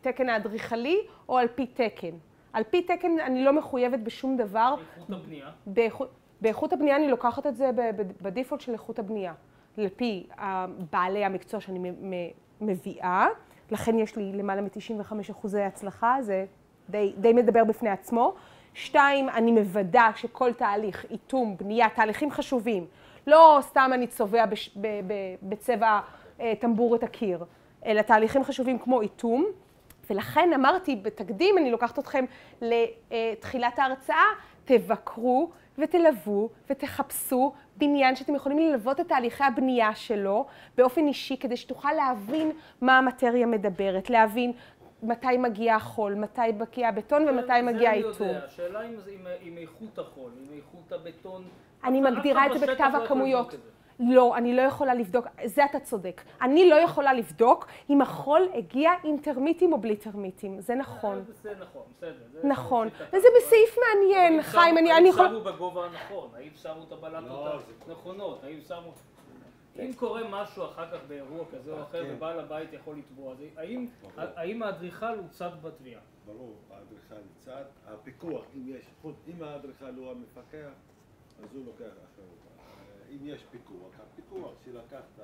תקן 0.00 0.28
האדריכלי 0.28 0.98
או 1.28 1.38
על 1.38 1.48
פי 1.48 1.66
תקן. 1.66 2.16
על 2.52 2.64
פי 2.64 2.82
תקן 2.82 3.20
אני 3.20 3.44
לא 3.44 3.52
מחויבת 3.52 3.98
בשום 3.98 4.36
דבר. 4.36 4.74
באיכות 4.76 5.10
הבנייה? 5.10 5.50
באיכות 6.40 6.72
הבנייה 6.72 6.96
אני 6.96 7.08
לוקחת 7.08 7.46
את 7.46 7.56
זה 7.56 7.70
בדיפולט 8.22 8.60
של 8.60 8.72
איכות 8.72 8.98
הבנייה. 8.98 9.34
לפי 9.76 10.26
בעלי 10.92 11.24
המקצוע 11.24 11.60
שאני 11.60 11.92
מביאה, 12.60 13.26
לכן 13.70 13.98
יש 13.98 14.16
לי 14.16 14.32
למעלה 14.32 14.60
מ-95 14.60 15.12
אחוזי 15.30 15.62
הצלחה, 15.62 16.16
זה 16.20 16.46
די, 16.90 17.12
די 17.16 17.32
מדבר 17.32 17.64
בפני 17.64 17.90
עצמו. 17.90 18.34
שתיים, 18.74 19.28
אני 19.28 19.52
מוודא 19.52 20.10
שכל 20.16 20.52
תהליך, 20.52 21.06
איתום, 21.10 21.56
בנייה, 21.56 21.88
תהליכים 21.88 22.30
חשובים, 22.30 22.86
לא 23.26 23.58
סתם 23.62 23.90
אני 23.94 24.06
צובע 24.06 24.46
בש, 24.46 24.70
ב, 24.76 24.86
ב, 24.86 25.14
בצבע 25.42 26.00
אה, 26.40 26.52
טמבור 26.60 26.96
את 26.96 27.02
הקיר, 27.02 27.44
אלא 27.86 28.02
תהליכים 28.02 28.44
חשובים 28.44 28.78
כמו 28.78 29.00
איתום, 29.00 29.46
ולכן 30.10 30.50
אמרתי, 30.54 30.96
בתקדים 30.96 31.58
אני 31.58 31.70
לוקחת 31.70 31.98
אתכם 31.98 32.24
לתחילת 32.60 33.78
ההרצאה, 33.78 34.24
תבקרו 34.64 35.50
ותלוו 35.78 36.48
ותחפשו 36.70 37.52
בניין 37.76 38.16
שאתם 38.16 38.34
יכולים 38.34 38.58
ללוות 38.58 39.00
את 39.00 39.08
תהליכי 39.08 39.44
הבנייה 39.44 39.94
שלו 39.94 40.46
באופן 40.76 41.06
אישי, 41.06 41.36
כדי 41.36 41.56
שתוכל 41.56 41.92
להבין 41.92 42.52
מה 42.80 42.98
המטריה 42.98 43.46
מדברת, 43.46 44.10
להבין 44.10 44.52
מתי 45.02 45.36
מגיע 45.38 45.74
החול, 45.74 46.14
מתי 46.14 46.40
מגיע 46.58 46.88
הבטון 46.88 47.28
ומתי 47.28 47.52
מגיע 47.62 47.90
האיתור. 47.90 48.12
זה 48.12 48.24
אני 48.24 48.32
יודע, 48.34 48.44
השאלה 48.46 48.80
עם 49.40 49.56
איכות 49.58 49.98
החול, 49.98 50.30
עם 50.40 50.56
איכות 50.56 50.92
הבטון. 50.92 51.44
אני 51.84 52.00
מגדירה 52.00 52.46
את 52.46 52.58
זה 52.58 52.66
בכתב 52.66 52.90
הכמויות. 53.04 53.54
לא, 54.02 54.36
אני 54.36 54.56
לא 54.56 54.62
יכולה 54.62 54.94
לבדוק, 54.94 55.26
זה 55.44 55.64
אתה 55.64 55.80
צודק. 55.80 56.22
אני 56.42 56.70
לא 56.70 56.74
יכולה 56.74 57.12
לבדוק 57.12 57.66
אם 57.90 58.00
החול 58.00 58.48
הגיע 58.54 58.90
עם 59.04 59.16
טרמיטים 59.16 59.72
או 59.72 59.78
בלי 59.78 59.96
טרמיטים, 59.96 60.60
זה 60.60 60.74
נכון. 60.74 61.24
זה 61.42 61.52
נכון, 61.60 61.82
בסדר. 61.96 62.48
נכון, 62.48 62.88
וזה 63.12 63.28
בסעיף 63.36 63.76
מעניין, 63.78 64.42
חיים, 64.42 64.78
אני 64.78 65.08
יכולה... 65.08 65.28
האם 65.28 65.34
שמו 65.34 65.44
בגובה 65.44 65.84
הנכון? 65.84 66.28
האם 66.36 66.50
שמו 66.54 66.82
את 66.88 66.92
הבלטות 66.92 67.62
הנכונות? 67.88 68.44
האם 68.44 68.60
שמו... 68.68 68.92
אם 69.78 69.92
קורה 69.96 70.22
משהו 70.30 70.64
אחר 70.64 70.90
כך 70.92 71.04
באירוע 71.08 71.44
כזה 71.52 71.72
או 71.72 71.82
אחר 71.82 72.04
ובעל 72.10 72.40
הבית 72.40 72.72
יכול 72.72 72.96
לתבוע, 72.96 73.34
האם 74.16 74.62
האדריכל 74.62 75.18
הוא 75.18 75.28
צד 75.30 75.50
בתביעה? 75.62 76.00
ברור, 76.26 76.56
האדריכל 76.70 77.28
צד, 77.38 77.64
הפיקוח, 77.86 78.44
אם 78.56 78.62
יש, 78.66 78.84
אם 79.04 79.42
האדריכל 79.42 79.94
הוא 79.96 80.10
המפקח, 80.10 80.70
אז 81.42 81.54
הוא 81.54 81.66
לוקח 81.66 81.84
אחריות. 81.84 82.40
אם 83.10 83.18
יש 83.22 83.44
פיקוח, 83.50 83.92
הפיקוח 84.02 84.52
שלקח 84.64 85.00
את 85.16 85.20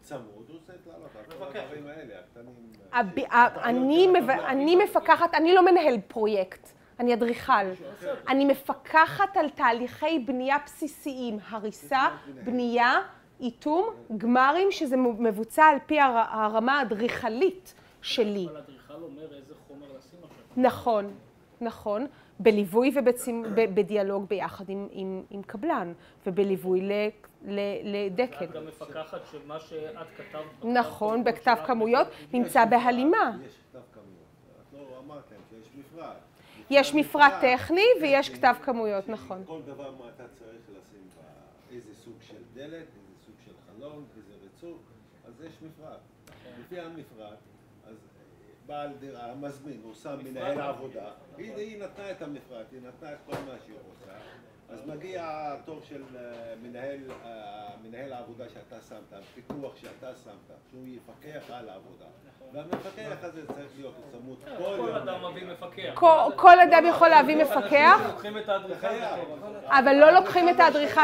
הצמוד, 0.00 0.48
הוא 0.48 0.58
צריך 0.62 0.86
לעלות 0.86 1.10
הדברים 1.56 1.86
האלה, 1.86 2.14
הקטנים. 2.18 2.72
אני 4.46 4.76
מפקחת, 4.76 5.34
אני 5.34 5.54
לא 5.54 5.64
מנהל 5.64 6.00
פרויקט. 6.08 6.68
אני 7.00 7.14
אדריכל. 7.14 7.52
אני 8.28 8.44
מפקחת 8.44 9.36
על 9.36 9.50
תהליכי 9.50 10.18
בנייה 10.18 10.56
בסיסיים, 10.64 11.38
הריסה, 11.48 12.08
בנייה, 12.44 13.00
איתום, 13.40 13.94
גמרים, 14.16 14.70
שזה 14.70 14.96
מבוצע 14.96 15.64
על 15.64 15.78
פי 15.86 16.00
הרמה 16.00 16.78
האדריכלית 16.78 17.74
שלי. 18.02 18.46
אבל 18.46 18.56
אדריכל 18.56 18.94
אומר 19.02 19.34
איזה 19.34 19.54
חומר 19.68 19.86
לשים 19.98 20.18
עכשיו. 20.22 20.62
נכון, 20.62 21.14
נכון. 21.60 22.06
בליווי 22.40 22.92
ובדיאלוג 23.56 24.28
ביחד 24.28 24.68
עם, 24.68 24.88
עם, 24.90 25.22
עם 25.30 25.42
קבלן, 25.42 25.92
ובליווי 26.26 26.80
ל, 26.80 26.92
ל, 27.44 27.60
לדקל. 27.84 28.44
את 28.44 28.50
גם 28.52 28.66
מפקחת 28.66 29.20
שמה 29.32 29.60
שאת 29.60 30.06
כתבת... 30.16 30.64
נכון, 30.64 31.24
בכתב 31.24 31.56
כמויות, 31.66 32.06
נמצא 32.32 32.64
בהלימה. 32.64 33.36
יש 33.46 33.54
כתב 33.70 33.78
כמויות. 33.92 34.16
את 34.60 34.72
לא 34.72 34.98
אמרת 35.04 35.24
להם 35.30 35.40
שיש 35.50 35.68
מפרט. 35.78 36.16
יש 36.70 36.94
מפרט 36.94 37.32
טכני 37.40 37.86
ויש 38.00 38.28
כתב 38.30 38.54
כמויות, 38.62 39.08
נכון. 39.08 39.42
כל 39.46 39.60
דבר 39.66 39.90
מה 39.90 40.04
אתה 40.16 40.24
צריך 40.28 40.62
לשים 40.70 41.02
בה, 41.16 41.76
איזה 41.76 41.94
סוג 41.94 42.14
של 42.20 42.36
דלת, 42.54 42.86
חלון, 43.86 44.04
איזה 44.16 44.32
רצוף, 44.46 44.78
אז 45.26 45.40
יש 45.40 45.52
מפרט. 45.62 46.00
לפי 46.60 46.80
המפרט, 46.80 47.38
אז 47.84 47.96
בעל 48.66 48.92
דירה, 49.00 49.32
המזמין, 49.32 49.80
הוא 49.82 49.94
שם 49.94 50.18
מנהל 50.24 50.60
עבודה, 50.60 51.12
היא 51.36 51.82
נתנה 51.82 52.10
את 52.10 52.22
המפרט, 52.22 52.66
היא 52.72 52.80
נתנה 52.80 53.12
את 53.12 53.18
כל 53.26 53.32
מה 53.46 53.54
שהיא 53.64 53.76
רוצה, 53.88 54.12
אז 54.70 54.86
מגיע 54.86 55.22
התור 55.26 55.80
של 55.88 56.02
מנהל, 56.62 56.98
מנהל 57.82 58.12
העבודה 58.12 58.44
שאתה 58.48 58.76
שמת, 58.88 59.12
הפיקוח 59.12 59.76
שאתה 59.76 60.14
שמת, 60.24 60.56
שהוא 60.70 60.86
יפקח 60.86 61.50
על 61.50 61.68
העבודה. 61.68 62.04
והמפקח 62.52 63.24
הזה 63.24 63.46
צריך 63.46 63.66
להיות 63.76 63.94
צמוד 64.12 64.38
כל 64.58 64.62
יום. 64.62 64.86
כל 64.86 64.92
אדם 64.92 65.30
מביא 65.30 65.46
מפקח. 65.46 66.00
כל 66.36 66.60
אדם 66.60 66.86
יכול 66.86 67.08
להביא 67.08 67.36
מפקח. 67.36 68.00
אבל 69.66 69.92
לא 69.92 70.10
לוקחים 70.10 70.48
את 70.48 70.60
האדריכל. 70.60 71.00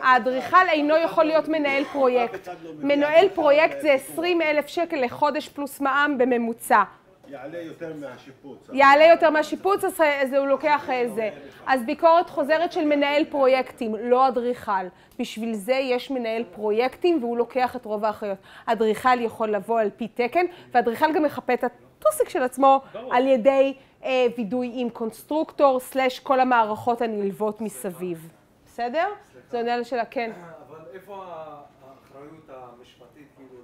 האדריכל 0.00 0.68
אינו 0.68 0.96
יכול 0.96 1.24
להיות 1.24 1.48
מנהל 1.48 1.84
פרויקט. 1.84 2.48
מנהל 2.78 3.28
פרויקט 3.28 3.80
זה 3.80 3.92
20 3.92 4.42
אלף 4.42 4.66
שקל 4.66 5.04
לחודש 5.04 5.48
פלוס 5.48 5.80
מע"מ 5.80 6.18
בממוצע. 6.18 6.82
יעלה 7.30 7.58
יותר 7.58 7.92
מהשיפוץ. 8.00 8.70
יעלה 8.72 9.04
יותר 9.04 9.30
מהשיפוץ, 9.30 9.84
אז 10.00 10.32
הוא 10.32 10.46
לוקח 10.46 10.88
זה. 11.14 11.30
אז 11.66 11.84
ביקורת 11.86 12.30
חוזרת 12.30 12.72
של 12.72 12.84
מנהל 12.84 13.24
פרויקטים, 13.24 13.94
לא 13.94 14.28
אדריכל. 14.28 14.86
בשביל 15.18 15.54
זה 15.54 15.72
יש 15.74 16.10
מנהל 16.10 16.44
פרויקטים 16.44 17.18
והוא 17.22 17.36
לוקח 17.36 17.76
את 17.76 17.84
רוב 17.84 18.04
האחריות. 18.04 18.38
אדריכל 18.66 19.20
יכול 19.20 19.50
לבוא 19.50 19.80
על 19.80 19.90
פי 19.96 20.08
תקן, 20.08 20.46
ואדריכל 20.72 21.12
גם 21.14 21.22
מחפה 21.22 21.54
את 21.54 21.64
הטוסיק 21.64 22.28
של 22.28 22.42
עצמו 22.42 22.80
על 23.10 23.26
ידי 23.26 23.74
אה, 24.04 24.26
וידוי 24.36 24.70
עם 24.74 24.90
קונסטרוקטור, 24.90 25.80
סלש 25.80 26.18
כל 26.18 26.40
המערכות 26.40 27.02
הנלוות 27.02 27.60
מסביב. 27.60 28.28
בסדר? 28.66 29.06
זה 29.50 29.58
עונה 29.58 29.74
על 29.74 29.80
השאלה, 29.80 30.04
כן. 30.04 30.32
אבל 30.68 30.78
איפה 30.92 31.24
האחריות 31.24 32.50
המשפטית, 32.50 33.26
כאילו, 33.36 33.62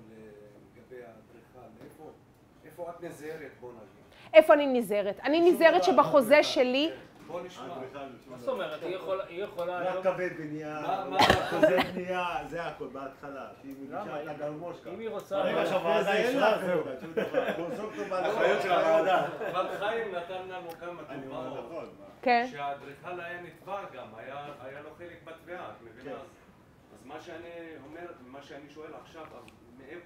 לגבי 0.77 1.03
האדריכל? 1.03 1.69
איפה 2.65 2.91
את 2.91 2.95
נזהרת, 3.09 3.51
בוא 3.61 3.71
נגיד? 3.73 4.05
איפה 4.35 4.55
אני 4.55 4.67
נזהרת? 4.67 5.21
אני 5.25 5.51
נזהרת 5.51 5.85
שבחוזה 5.85 6.43
שלי... 6.43 6.91
בוא 7.27 7.41
נשמע. 7.41 7.65
מה 8.27 8.39
זאת 8.39 8.49
אומרת? 8.49 8.83
היא 9.29 9.45
יכולה... 9.45 9.83
רק 9.83 10.03
קווי 10.03 10.29
בנייה, 10.29 11.05
חוזה 11.51 11.79
בנייה, 11.95 12.27
זה 12.49 12.65
הכל 12.65 12.87
בהתחלה. 12.87 13.49
אם 13.65 15.01
היא 15.01 15.09
רוצה... 15.09 15.43
ברגע 15.43 15.67
שהוועדה 15.67 16.17
אישרה, 16.17 16.59
זהו. 16.59 16.83
אחריות 18.11 18.63
של 18.63 18.73
הוועדה. 18.73 19.27
אבל 19.51 19.67
חיים 19.79 20.15
נתן 20.15 20.49
לנו 20.49 20.71
כמה 20.81 21.03
דוגמאות. 21.15 21.89
כן. 22.23 22.47
שהאדריכל 22.51 23.21
היה 23.21 23.43
נתבע 23.43 23.81
גם, 23.95 24.07
היה 24.61 24.81
לו 24.85 24.91
חלק 24.99 25.25
בתביעה, 25.25 25.71
את 25.71 25.83
מבינה? 25.83 26.17
אז 26.95 27.05
מה 27.05 27.21
שאני 27.21 27.51
אומר, 27.89 28.07
מה 28.27 28.43
שאני 28.43 28.71
שואל 28.71 28.91
עכשיו, 29.03 29.25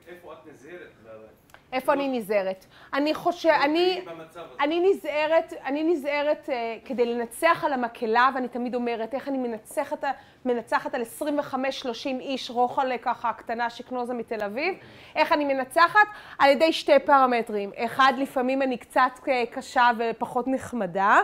איפה 0.09 0.33
את 0.33 0.47
נזהרת? 0.47 0.91
איפה 1.73 1.93
אני 1.93 2.19
נזהרת? 2.19 2.67
אני 2.95 3.15
חושב, 3.15 3.49
אני, 3.49 4.05
אני 4.61 4.91
נזהרת, 4.91 5.53
אני 5.65 5.83
נזהרת 5.85 6.49
uh, 6.49 6.53
כדי 6.89 7.15
לנצח 7.15 7.65
על 7.67 7.73
המקהלה, 7.73 8.31
ואני 8.35 8.49
תמיד 8.49 8.75
אומרת, 8.75 9.15
איך 9.15 9.29
אני 9.29 9.39
מנצחת, 9.39 10.05
מנצחת 10.45 10.95
על 10.95 11.03
25-30 11.03 11.55
איש 12.07 12.51
רוחלה 12.51 12.99
ככה 12.99 13.33
קטנה 13.33 13.71
שקנוזה 13.71 14.15
מתל 14.15 14.43
אביב, 14.45 14.75
איך 15.17 15.33
אני 15.33 15.45
מנצחת? 15.45 16.07
על 16.39 16.51
ידי 16.51 16.73
שתי 16.73 16.99
פרמטרים. 16.99 17.71
אחד, 17.77 18.13
לפעמים 18.19 18.63
אני 18.63 18.79
קצת 18.79 19.21
קשה 19.51 19.91
ופחות 19.99 20.49
נחמדה. 20.49 21.21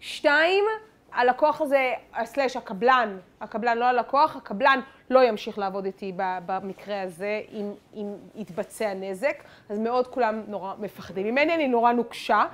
שתיים, 0.00 0.64
הלקוח 1.12 1.60
הזה, 1.60 1.92
סלש 2.24 2.56
הקבלן, 2.56 3.18
הקבלן 3.40 3.78
לא 3.78 3.84
הלקוח, 3.84 4.36
הקבלן 4.36 4.80
לא 5.10 5.24
ימשיך 5.24 5.58
לעבוד 5.58 5.84
איתי 5.84 6.12
במקרה 6.16 7.02
הזה 7.02 7.40
אם, 7.52 7.72
אם 7.94 8.14
יתבצע 8.34 8.94
נזק, 8.94 9.42
אז 9.68 9.78
מאוד 9.78 10.06
כולם 10.06 10.42
נורא 10.48 10.74
מפחדים 10.78 11.26
ממני, 11.26 11.54
אני 11.54 11.68
נורא 11.68 11.92
נוקשה. 11.92 12.44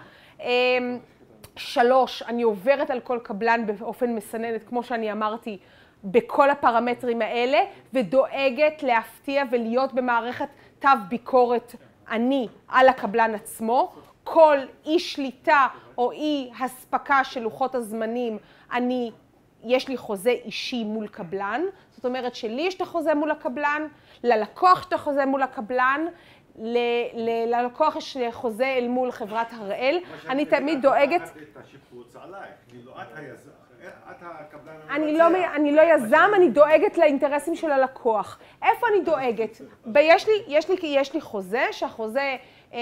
שלוש, 1.57 2.23
אני 2.23 2.43
עוברת 2.43 2.91
על 2.91 3.01
כל 3.01 3.19
קבלן 3.23 3.67
באופן 3.67 4.15
מסננת, 4.15 4.69
כמו 4.69 4.83
שאני 4.83 5.13
אמרתי, 5.13 5.59
בכל 6.05 6.51
הפרמטרים 6.51 7.23
האלה, 7.23 7.59
ודואגת 7.93 8.83
להפתיע 8.83 9.43
ולהיות 9.51 9.93
במערכת 9.93 10.49
תו 10.79 10.89
ביקורת 11.09 11.75
אני 12.11 12.49
על 12.69 12.89
הקבלן 12.89 13.35
עצמו. 13.35 13.93
כל 14.25 14.59
אי 14.87 14.99
שליטה 14.99 15.67
או 15.99 16.13
אי 16.13 16.51
הספקה 16.61 17.25
של 17.25 17.41
לוחות 17.41 17.75
הזמנים, 17.75 18.39
אני, 18.73 19.11
יש 19.63 19.89
לי 19.89 19.97
חוזה 19.97 20.31
אישי 20.31 20.85
מול 20.85 21.09
קבלן, 21.09 21.61
זאת 22.05 22.09
אומרת 22.09 22.35
שלי 22.35 22.63
יש 22.63 22.75
את 22.75 22.81
החוזה 22.81 23.15
מול 23.15 23.31
הקבלן, 23.31 23.87
ללקוח 24.25 24.81
יש 24.81 24.87
את 24.87 24.93
החוזה 24.93 25.27
מול 25.27 25.43
הקבלן, 25.43 26.07
ל, 26.59 26.79
ל, 27.15 27.55
ללקוח 27.55 27.97
יש 27.97 28.17
חוזה 28.31 28.67
אל 28.67 28.89
מול 28.89 29.11
חברת 29.11 29.47
הראל, 29.53 29.99
אני 30.29 30.47
תמיד 30.47 30.83
דואגת... 30.83 31.21
כאילו, 32.69 32.93
אני 34.91 35.19
לא, 35.19 35.25
אני 35.55 35.73
לא 35.73 35.83
יזם, 35.83 36.31
אני 36.37 36.49
דואגת 36.49 36.99
לאינטרסים 36.99 37.57
של 37.57 37.71
הלקוח. 37.71 38.39
איפה 38.63 38.87
אני 38.89 39.05
דואגת? 39.05 39.61
יש 39.97 40.29
לי, 40.29 40.33
יש 40.49 40.71
לי, 40.71 40.77
יש 40.83 41.15
לי 41.15 41.21
חוזה, 41.21 41.67
שהחוזה 41.73 42.37
אה, 42.75 42.81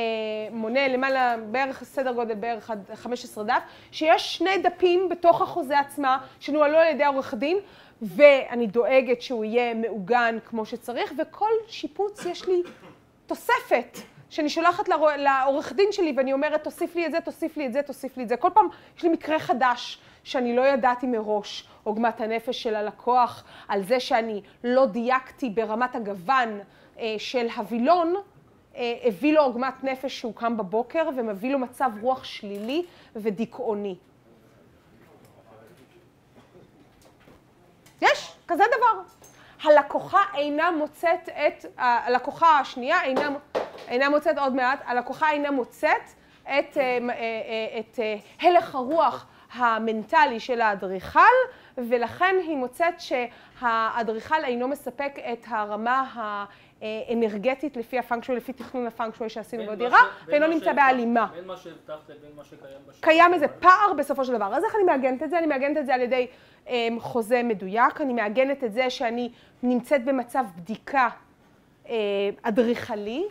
מונה 0.50 0.88
למעלה, 0.88 1.36
בערך 1.50 1.84
סדר 1.84 2.12
גודל 2.12 2.34
בערך 2.34 2.70
15 2.94 3.44
דף, 3.44 3.62
שיש 3.92 4.36
שני 4.36 4.58
דפים 4.58 5.08
בתוך 5.08 5.42
החוזה 5.42 5.78
עצמה, 5.78 6.18
שנוהלו 6.40 6.78
על 6.78 6.86
ידי 6.86 7.04
עורך 7.04 7.34
דין, 7.34 7.58
ואני 8.02 8.66
דואגת 8.66 9.22
שהוא 9.22 9.44
יהיה 9.44 9.74
מעוגן 9.74 10.38
כמו 10.44 10.66
שצריך, 10.66 11.12
וכל 11.18 11.50
שיפוץ 11.66 12.26
יש 12.26 12.48
לי 12.48 12.62
תוספת. 13.26 13.98
שאני 14.32 14.48
שולחת 14.48 14.88
לעורך 15.18 15.72
דין 15.72 15.92
שלי 15.92 16.14
ואני 16.16 16.32
אומרת, 16.32 16.64
תוסיף 16.64 16.96
לי 16.96 17.06
את 17.06 17.12
זה, 17.12 17.20
תוסיף 17.20 17.56
לי 17.56 17.66
את 17.66 17.72
זה, 17.72 17.82
תוסיף 17.82 18.16
לי 18.16 18.22
את 18.22 18.28
זה. 18.28 18.36
כל 18.36 18.50
פעם 18.54 18.66
יש 18.96 19.02
לי 19.02 19.08
מקרה 19.08 19.38
חדש 19.38 19.98
שאני 20.24 20.56
לא 20.56 20.66
ידעתי 20.66 21.06
מראש, 21.06 21.68
עוגמת 21.84 22.20
הנפש 22.20 22.62
של 22.62 22.74
הלקוח, 22.74 23.44
על 23.68 23.82
זה 23.82 24.00
שאני 24.00 24.42
לא 24.64 24.86
דייקתי 24.86 25.50
ברמת 25.50 25.94
הגוון 25.94 26.60
אה, 26.98 27.14
של 27.18 27.46
הווילון, 27.56 28.14
אה, 28.76 28.94
הביא 29.04 29.32
לו 29.32 29.42
עוגמת 29.42 29.84
נפש 29.84 30.18
שהוא 30.18 30.34
קם 30.34 30.56
בבוקר 30.56 31.08
ומביא 31.16 31.52
לו 31.52 31.58
מצב 31.58 31.90
רוח 32.00 32.24
שלילי 32.24 32.82
ודיכאוני. 33.16 33.96
יש, 38.02 38.36
כזה 38.48 38.64
דבר. 38.76 39.02
הלקוחה 39.62 40.20
אינה 40.34 40.70
מוצאת 40.70 41.28
את, 41.28 41.66
הלקוחה 41.78 42.58
השנייה 42.58 43.02
אינה, 43.02 43.28
אינה 43.88 44.08
מוצאת 44.08 44.38
עוד 44.38 44.54
מעט, 44.54 44.82
הלקוחה 44.86 45.30
אינה 45.30 45.50
מוצאת 45.50 46.02
את, 46.42 46.48
אה, 46.48 46.98
אה, 47.10 47.78
את 47.80 47.98
הלך 48.40 48.74
הרוח 48.74 49.26
המנטלי 49.52 50.40
של 50.40 50.60
האדריכל, 50.60 51.20
ולכן 51.78 52.36
היא 52.42 52.56
מוצאת 52.56 52.94
שהאדריכל 53.00 54.44
אינו 54.44 54.68
מספק 54.68 55.12
את 55.32 55.46
הרמה 55.48 56.44
האנרגטית 56.82 57.76
לפי 57.76 57.98
הפונקציה, 57.98 58.34
לפי 58.34 58.52
תכנון 58.52 58.86
הפונקציה 58.86 59.28
שעשינו 59.28 59.66
בדירה, 59.66 60.00
ואינו 60.26 60.46
נמצא 60.46 60.72
בהלימה. 60.72 61.26
בין 61.34 61.46
מה 61.46 61.56
שהבטחת 61.56 62.08
לבין 62.08 62.30
מה 62.36 62.44
שקיים 62.44 62.80
בשטח. 62.88 63.04
קיים 63.04 63.34
איזה 63.34 63.48
פער 63.48 63.92
בסופו 63.98 64.24
של 64.24 64.32
דבר. 64.32 64.54
אז 64.54 64.64
איך 64.64 64.74
אני 64.74 64.84
מעגנת 64.84 65.22
את 65.22 65.30
זה? 65.30 65.38
אני 65.38 65.46
מעגנת 65.46 65.76
את 65.76 65.86
זה 65.86 65.94
על 65.94 66.00
ידי 66.00 66.26
אמ, 66.68 66.96
חוזה 67.00 67.42
מדויק, 67.42 68.00
אני 68.00 68.12
מעגנת 68.12 68.64
את 68.64 68.72
זה 68.72 68.90
שאני 68.90 69.30
נמצאת 69.62 70.04
במצב 70.04 70.44
בדיקה 70.56 71.08
אה, 71.88 71.94
אדריכלי, 72.42 73.24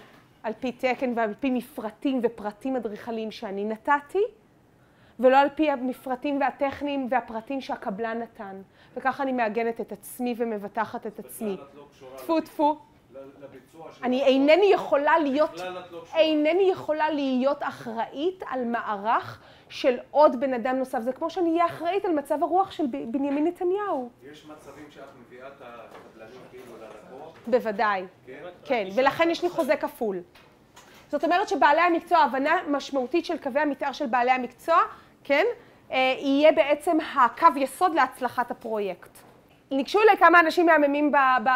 על 0.44 0.54
פי 0.60 0.72
תקן 0.72 1.14
ועל 1.16 1.34
פי 1.40 1.50
מפרטים 1.50 2.20
ופרטים 2.24 2.76
אדריכליים 2.76 3.32
שאני 3.32 3.66
נתתי. 3.66 4.24
ולא 5.20 5.38
על 5.38 5.48
פי 5.56 5.72
המפרטים 5.72 6.42
והטכניים 6.42 7.08
והפרטים 7.10 7.62
שהקבלן 7.62 8.20
נתן. 8.20 8.62
וככה 8.98 9.24
אני 9.24 9.32
מעגנת 9.32 9.82
את 9.82 9.92
עצמי 9.92 10.36
ומבטחת 10.38 11.08
את 11.08 11.20
עצמי. 11.20 11.58
טפו 12.18 12.42
טפו. 12.42 12.80
אני 14.04 14.24
אינני 14.24 14.66
יכולה 14.74 15.20
להיות, 15.20 15.60
לא 15.92 16.04
אינני 16.16 16.70
יכולה 16.72 17.10
להיות 17.10 17.64
אחראית 17.64 18.44
על 18.48 18.66
מערך 18.66 19.42
של 19.70 19.98
עוד 20.12 20.40
בן 20.40 20.54
אדם 20.54 20.76
נוסף. 20.76 21.00
זה 21.00 21.14
כמו 21.14 21.30
שאני 21.30 21.52
אהיה 21.52 21.66
אחראית 21.66 22.06
על 22.06 22.14
מצב 22.14 22.44
הרוח 22.44 22.72
של 22.72 22.86
בנימין 22.88 23.48
נתניהו. 23.48 24.10
יש 24.32 24.46
מצבים 24.46 24.86
שאת 24.90 25.04
מביאה 25.20 25.48
את 25.48 25.62
הקבלנים 25.62 26.42
כאילו 26.52 26.74
ללקוח? 26.78 27.38
בוודאי. 27.48 28.06
כן? 28.26 28.44
כן, 28.66 28.88
ולכן 28.96 29.30
יש 29.30 29.44
לי 29.44 29.50
חוזה 29.50 29.76
כפול. 29.76 30.18
זאת 31.10 31.24
אומרת 31.24 31.50
שבעלי 31.50 31.82
המקצוע, 31.82 32.18
הבנה 32.18 32.60
משמעותית 32.68 33.26
של 33.26 33.38
קווי 33.38 33.62
המתאר 33.62 33.92
של 33.92 34.06
בעלי 34.06 34.32
המקצוע, 34.32 34.78
כן, 35.24 35.46
אה, 35.92 36.16
יהיה 36.18 36.52
בעצם 36.52 36.98
הקו 37.16 37.48
יסוד 37.56 37.96
להצלחת 37.96 38.52
הפרויקט. 38.52 39.31
ניגשו 39.72 40.02
אליי 40.02 40.18
כמה 40.18 40.40
אנשים 40.40 40.66
מהממים 40.66 41.12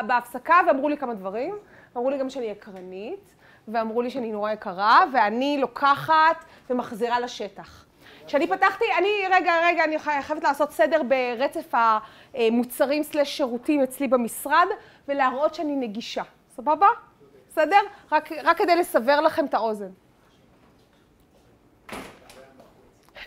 בהפסקה 0.07 0.59
ואמרו 0.67 0.89
לי 0.89 0.97
כמה 0.97 1.13
דברים. 1.13 1.55
אמרו 1.97 2.09
לי 2.09 2.17
גם 2.17 2.29
שאני 2.29 2.45
יקרנית, 2.45 3.35
ואמרו 3.67 4.01
לי 4.01 4.09
שאני 4.09 4.31
נורא 4.31 4.51
יקרה, 4.51 4.99
ואני 5.13 5.57
לוקחת 5.61 6.45
ומחזירה 6.69 7.19
לשטח. 7.19 7.85
כשאני 8.27 8.47
פתחתי, 8.47 8.85
אני, 8.97 9.09
רגע, 9.31 9.53
רגע, 9.65 9.83
אני 9.83 9.99
חייבת 9.99 10.43
לעשות 10.43 10.71
סדר 10.71 11.01
ברצף 11.03 11.73
המוצרים 12.33 13.03
סלש 13.03 13.37
שירותים 13.37 13.81
אצלי 13.81 14.07
במשרד, 14.07 14.67
ולהראות 15.07 15.55
שאני 15.55 15.75
נגישה. 15.75 16.23
סבבה? 16.55 16.87
בסדר? 17.49 17.79
רק, 18.11 18.31
רק 18.31 18.57
כדי 18.57 18.75
לסבר 18.75 19.21
לכם 19.21 19.45
את 19.45 19.53
האוזן. 19.53 19.89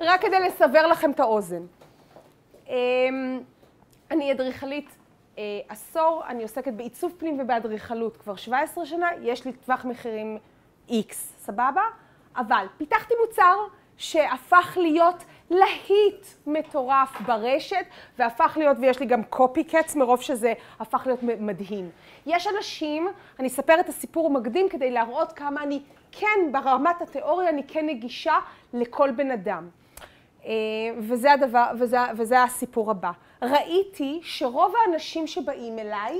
רק 0.00 0.20
כדי 0.20 0.40
לסבר 0.40 0.86
לכם 0.86 1.10
את 1.10 1.20
האוזן. 1.20 1.62
אמ, 2.68 3.40
אני 4.10 4.32
אדריכלית 4.32 4.96
אה, 5.38 5.42
עשור, 5.68 6.22
אני 6.28 6.42
עוסקת 6.42 6.72
בעיצוב 6.72 7.14
פנים 7.18 7.40
ובאדריכלות 7.40 8.16
כבר 8.16 8.36
17 8.36 8.86
שנה, 8.86 9.08
יש 9.22 9.44
לי 9.44 9.52
טווח 9.52 9.84
מחירים 9.84 10.38
X, 10.88 11.12
סבבה? 11.38 11.82
אבל 12.36 12.66
פיתחתי 12.78 13.14
מוצר 13.26 13.54
שהפך 13.96 14.78
להיות 14.80 15.24
להיט 15.50 16.26
מטורף 16.46 17.20
ברשת, 17.26 17.86
והפך 18.18 18.56
להיות, 18.56 18.76
ויש 18.80 19.00
לי 19.00 19.06
גם 19.06 19.24
קופי 19.24 19.64
קץ 19.64 19.96
מרוב 19.96 20.22
שזה 20.22 20.52
הפך 20.80 21.02
להיות 21.06 21.22
מדהים. 21.22 21.90
יש 22.26 22.46
אנשים, 22.56 23.08
אני 23.38 23.48
אספר 23.48 23.80
את 23.80 23.88
הסיפור 23.88 24.26
המקדים 24.26 24.68
כדי 24.68 24.90
להראות 24.90 25.32
כמה 25.32 25.62
אני 25.62 25.82
כן, 26.12 26.52
ברמת 26.52 27.02
התיאוריה, 27.02 27.48
אני 27.48 27.62
כן 27.68 27.86
נגישה 27.86 28.34
לכל 28.72 29.10
בן 29.10 29.30
אדם. 29.30 29.68
אה, 30.46 30.52
וזה 30.98 31.32
הדבר, 31.32 31.66
וזה, 31.78 31.98
וזה 32.16 32.42
הסיפור 32.42 32.90
הבא. 32.90 33.10
ראיתי 33.42 34.20
שרוב 34.22 34.72
האנשים 34.84 35.26
שבאים 35.26 35.78
אליי, 35.78 36.18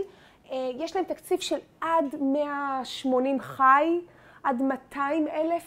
אה, 0.51 0.71
יש 0.79 0.97
להם 0.97 1.05
תקציב 1.05 1.41
של 1.41 1.59
עד 1.81 2.15
180 2.21 3.41
חי, 3.41 4.01
עד 4.43 4.63
200 4.63 5.29
אלף, 5.29 5.65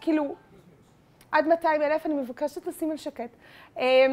כאילו, 0.00 0.34
עד 1.32 1.46
200 1.48 1.82
אלף, 1.82 2.06
אני 2.06 2.14
מבקשת 2.14 2.66
לשים 2.66 2.90
על 2.90 2.96
שקט. 2.96 3.36
אה, 3.78 4.06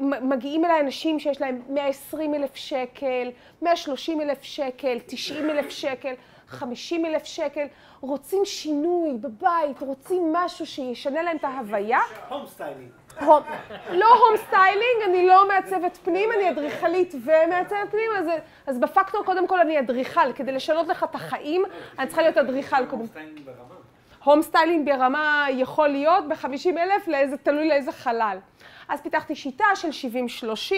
מגיעים 0.00 0.64
אליי 0.64 0.80
אנשים 0.80 1.18
שיש 1.18 1.40
להם 1.40 1.62
120 1.68 2.34
אלף 2.34 2.56
שקל, 2.56 3.30
130 3.62 4.20
אלף 4.20 4.42
שקל, 4.42 4.98
90 5.06 5.50
אלף 5.50 5.70
שקל, 5.70 6.14
50 6.48 7.06
אלף 7.06 7.24
שקל, 7.24 7.66
רוצים 8.00 8.44
שינוי 8.44 9.12
בבית, 9.20 9.80
רוצים 9.80 10.32
משהו 10.32 10.66
שישנה 10.66 11.22
להם 11.22 11.36
את 11.36 11.44
ההוויה. 11.44 12.00
home 12.28 12.46
styling. 12.46 12.90
לא 13.90 14.06
home 14.06 14.36
styling, 14.36 15.02
אני 15.08 15.26
לא 15.26 15.48
מעצבת 15.48 15.96
פנים, 15.96 16.32
אני 16.32 16.50
אדריכלית 16.50 17.14
ומעצבת 17.14 17.90
פנים, 17.90 18.10
אז, 18.18 18.26
אז 18.66 18.78
בפקטור 18.78 19.24
קודם 19.24 19.46
כל 19.46 19.60
אני 19.60 19.78
אדריכל, 19.78 20.32
כדי 20.32 20.52
לשנות 20.52 20.88
לך 20.88 21.04
את 21.04 21.14
החיים, 21.14 21.64
אני 21.98 22.06
צריכה 22.06 22.22
להיות 22.22 22.38
אדריכל 22.38 22.86
קודם. 22.86 23.04
home 24.24 24.42
styling 24.42 24.90
ברמה 24.90 25.46
יכול 25.50 25.88
להיות 25.88 26.28
ב-50 26.28 26.78
אלף, 26.78 27.08
תלוי 27.42 27.68
לאיזה 27.68 27.92
חלל. 27.92 28.38
אז 28.88 29.00
פיתחתי 29.00 29.34
שיטה 29.34 29.64
של 29.74 30.08
70-30, 30.50 30.74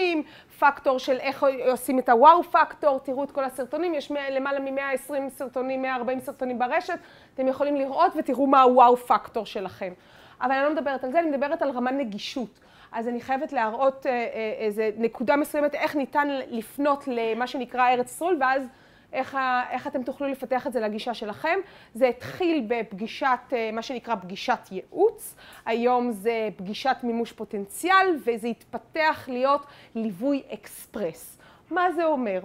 פקטור 0.59 0.99
של 0.99 1.17
איך 1.17 1.45
עושים 1.71 1.99
את 1.99 2.09
הוואו 2.09 2.43
פקטור, 2.43 2.99
תראו 2.99 3.23
את 3.23 3.31
כל 3.31 3.43
הסרטונים, 3.43 3.93
יש 3.93 4.11
למעלה 4.31 4.59
מ-120 4.59 5.29
סרטונים, 5.29 5.81
140 5.81 6.19
סרטונים 6.19 6.59
ברשת, 6.59 6.99
אתם 7.33 7.47
יכולים 7.47 7.75
לראות 7.75 8.13
ותראו 8.15 8.47
מה 8.47 8.61
הוואו 8.61 8.97
פקטור 8.97 9.45
שלכם. 9.45 9.93
אבל 10.41 10.51
אני 10.51 10.63
לא 10.63 10.71
מדברת 10.71 11.03
על 11.03 11.11
זה, 11.11 11.19
אני 11.19 11.29
מדברת 11.29 11.61
על 11.61 11.69
רמה 11.69 11.91
נגישות. 11.91 12.59
אז 12.91 13.07
אני 13.07 13.21
חייבת 13.21 13.53
להראות 13.53 14.05
אה, 14.05 14.11
אה, 14.11 14.53
איזה 14.57 14.89
נקודה 14.97 15.35
מסוימת, 15.35 15.75
איך 15.75 15.95
ניתן 15.95 16.27
לפנות 16.47 17.03
למה 17.07 17.47
שנקרא 17.47 17.89
ארץ 17.89 18.11
ישראל, 18.11 18.37
ואז 18.39 18.67
איך, 19.13 19.37
איך 19.71 19.87
אתם 19.87 20.03
תוכלו 20.03 20.27
לפתח 20.27 20.67
את 20.67 20.73
זה 20.73 20.79
לגישה 20.79 21.13
שלכם. 21.13 21.59
זה 21.93 22.07
התחיל 22.07 22.65
בפגישת, 22.67 23.39
אה, 23.53 23.69
מה 23.73 23.81
שנקרא 23.81 24.15
פגישת 24.15 24.59
ייעוץ, 24.71 25.35
היום 25.65 26.11
זה 26.11 26.49
פגישת 26.55 26.97
מימוש 27.03 27.31
פוטנציאל, 27.31 28.17
וזה 28.25 28.47
התפתח 28.47 29.25
להיות 29.27 29.65
ליווי 29.95 30.43
אקספרס. 30.53 31.37
מה 31.71 31.91
זה 31.91 32.05
אומר? 32.05 32.41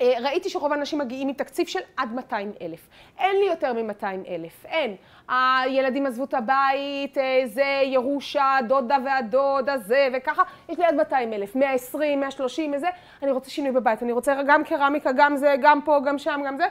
אה, 0.00 0.12
ראיתי 0.22 0.50
שרוב 0.50 0.72
האנשים 0.72 0.98
מגיעים 0.98 1.28
עם 1.28 1.34
תקציב 1.34 1.66
של 1.66 1.80
עד 1.96 2.12
200 2.14 2.52
אלף. 2.60 2.88
אין 3.18 3.36
לי 3.36 3.46
יותר 3.46 3.72
מ-200 3.72 4.28
אלף, 4.28 4.64
אין. 4.66 4.96
הילדים 5.28 6.06
עזבו 6.06 6.24
את 6.24 6.34
הבית, 6.34 7.18
אה, 7.18 7.42
זה 7.46 7.80
ירושה, 7.84 8.56
דודה 8.68 8.96
והדודה, 9.04 9.78
זה 9.78 10.08
וככה, 10.14 10.42
יש 10.68 10.78
לי 10.78 10.84
עד 10.84 10.94
200 10.94 11.32
אלף, 11.32 11.56
120, 11.56 12.20
130 12.20 12.72
וזה, 12.74 12.88
אני 13.22 13.30
רוצה 13.30 13.50
שינוי 13.50 13.72
בבית, 13.72 14.02
אני 14.02 14.12
רוצה 14.12 14.42
גם 14.46 14.64
קרמיקה, 14.64 15.10
גם 15.16 15.36
זה, 15.36 15.54
גם 15.62 15.82
פה, 15.82 16.00
גם 16.04 16.18
שם, 16.18 16.40
גם 16.46 16.56
זה. 16.56 16.64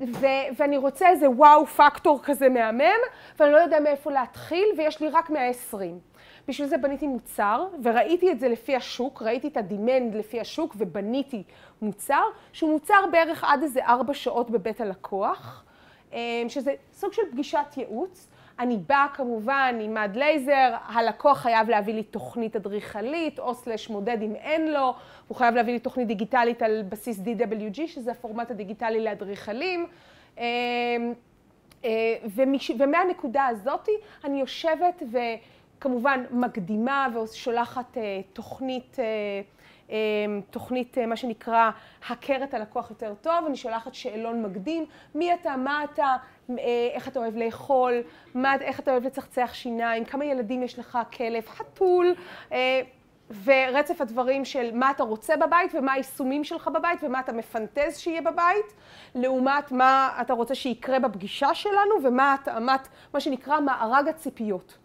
ו- 0.00 0.26
ואני 0.56 0.76
רוצה 0.76 1.08
איזה 1.08 1.30
wow 1.30 1.66
factor 1.66 2.20
כזה 2.22 2.48
מהמם, 2.48 3.00
ואני 3.38 3.52
לא 3.52 3.56
יודע 3.56 3.80
מאיפה 3.80 4.10
להתחיל, 4.10 4.64
ויש 4.76 5.00
לי 5.00 5.08
רק 5.08 5.30
120. 5.30 5.98
בשביל 6.48 6.68
זה 6.68 6.78
בניתי 6.78 7.06
מוצר, 7.06 7.66
וראיתי 7.82 8.32
את 8.32 8.40
זה 8.40 8.48
לפי 8.48 8.76
השוק, 8.76 9.22
ראיתי 9.22 9.48
את 9.48 9.56
ה 9.56 9.64
demand 9.64 10.14
לפי 10.14 10.40
השוק, 10.40 10.74
ובניתי 10.78 11.42
מוצר, 11.82 12.22
שהוא 12.52 12.70
מוצר 12.72 13.06
בערך 13.12 13.44
עד 13.44 13.62
איזה 13.62 13.86
ארבע 13.86 14.14
שעות 14.14 14.50
בבית 14.50 14.80
הלקוח, 14.80 15.64
שזה 16.48 16.74
סוג 16.92 17.12
של 17.12 17.22
פגישת 17.32 17.76
ייעוץ. 17.76 18.28
אני 18.58 18.76
באה 18.76 19.06
כמובן 19.14 19.78
עם 19.80 19.94
מד 19.94 20.10
לייזר, 20.14 20.74
הלקוח 20.86 21.38
חייב 21.38 21.68
להביא 21.68 21.94
לי 21.94 22.02
תוכנית 22.02 22.56
אדריכלית, 22.56 23.38
או 23.38 23.54
slash 23.54 23.90
מודד 23.90 24.18
אם 24.22 24.34
אין 24.34 24.72
לו, 24.72 24.94
הוא 25.28 25.36
חייב 25.36 25.54
להביא 25.54 25.72
לי 25.72 25.78
תוכנית 25.78 26.08
דיגיטלית 26.08 26.62
על 26.62 26.82
בסיס 26.88 27.20
DWG, 27.20 27.86
שזה 27.86 28.10
הפורמט 28.10 28.50
הדיגיטלי 28.50 29.04
לאדריכלים. 29.04 29.86
אה, 30.38 30.44
אה, 31.84 31.90
ומהנקודה 32.78 33.46
הזאתי 33.46 33.92
אני 34.24 34.40
יושבת 34.40 35.02
ו... 35.12 35.18
כמובן 35.84 36.24
מקדימה 36.30 37.08
ושולחת 37.14 37.98
אה, 37.98 38.20
תוכנית, 38.32 38.96
אה, 38.98 39.04
תוכנית 40.50 40.98
מה 40.98 41.16
שנקרא 41.16 41.70
הכר 42.08 42.44
את 42.44 42.54
הלקוח 42.54 42.90
יותר 42.90 43.14
טוב, 43.20 43.44
אני 43.46 43.56
שולחת 43.56 43.94
שאלון 43.94 44.42
מקדים, 44.42 44.86
מי 45.14 45.34
אתה, 45.34 45.56
מה 45.56 45.84
אתה, 45.84 46.16
איך 46.94 47.08
אתה 47.08 47.20
אוהב 47.20 47.36
לאכול, 47.36 48.02
מה, 48.34 48.54
איך 48.60 48.80
אתה 48.80 48.90
אוהב 48.90 49.04
לצחצח 49.04 49.50
שיניים, 49.54 50.04
כמה 50.04 50.24
ילדים 50.24 50.62
יש 50.62 50.78
לך, 50.78 50.98
כלב, 51.16 51.46
חתול, 51.46 52.14
ורצף 53.44 54.00
הדברים 54.00 54.44
של 54.44 54.70
מה 54.74 54.90
אתה 54.90 55.02
רוצה 55.02 55.36
בבית 55.36 55.74
ומה 55.74 55.92
היישומים 55.92 56.44
שלך 56.44 56.68
בבית 56.68 57.00
ומה 57.02 57.20
אתה 57.20 57.32
מפנטז 57.32 57.98
שיהיה 57.98 58.22
בבית, 58.22 58.74
לעומת 59.14 59.72
מה 59.72 60.18
אתה 60.20 60.32
רוצה 60.32 60.54
שיקרה 60.54 60.98
בפגישה 60.98 61.54
שלנו 61.54 61.94
ומה 62.04 62.34
התאמת, 62.34 62.88
מה 63.14 63.20
שנקרא 63.20 63.60
מארג 63.60 64.08
הציפיות. 64.08 64.78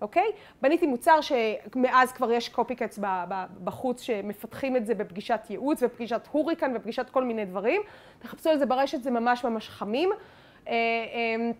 אוקיי? 0.00 0.32
בניתי 0.62 0.86
מוצר 0.86 1.20
שמאז 1.20 2.12
כבר 2.12 2.32
יש 2.32 2.48
קופיקטס 2.48 2.98
בחוץ 3.64 4.00
שמפתחים 4.00 4.76
את 4.76 4.86
זה 4.86 4.94
בפגישת 4.94 5.40
ייעוץ 5.50 5.82
ופגישת 5.82 6.28
הוריקן 6.30 6.72
ופגישת 6.76 7.10
כל 7.10 7.24
מיני 7.24 7.44
דברים. 7.44 7.82
תחפשו 8.18 8.50
על 8.50 8.58
זה 8.58 8.66
ברשת, 8.66 9.02
זה 9.02 9.10
ממש 9.10 9.44
ממש 9.44 9.68
חמים. 9.68 10.10
אה, 10.68 10.72
אה, 10.72 11.50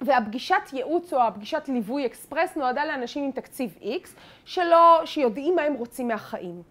והפגישת 0.00 0.72
ייעוץ 0.72 1.12
או 1.12 1.22
הפגישת 1.22 1.68
ליווי 1.68 2.06
אקספרס 2.06 2.56
נועדה 2.56 2.84
לאנשים 2.84 3.24
עם 3.24 3.30
תקציב 3.30 3.78
X, 3.82 4.08
שלא, 4.44 5.00
שיודעים 5.04 5.56
מה 5.56 5.62
הם 5.62 5.74
רוצים 5.74 6.08
מהחיים, 6.08 6.62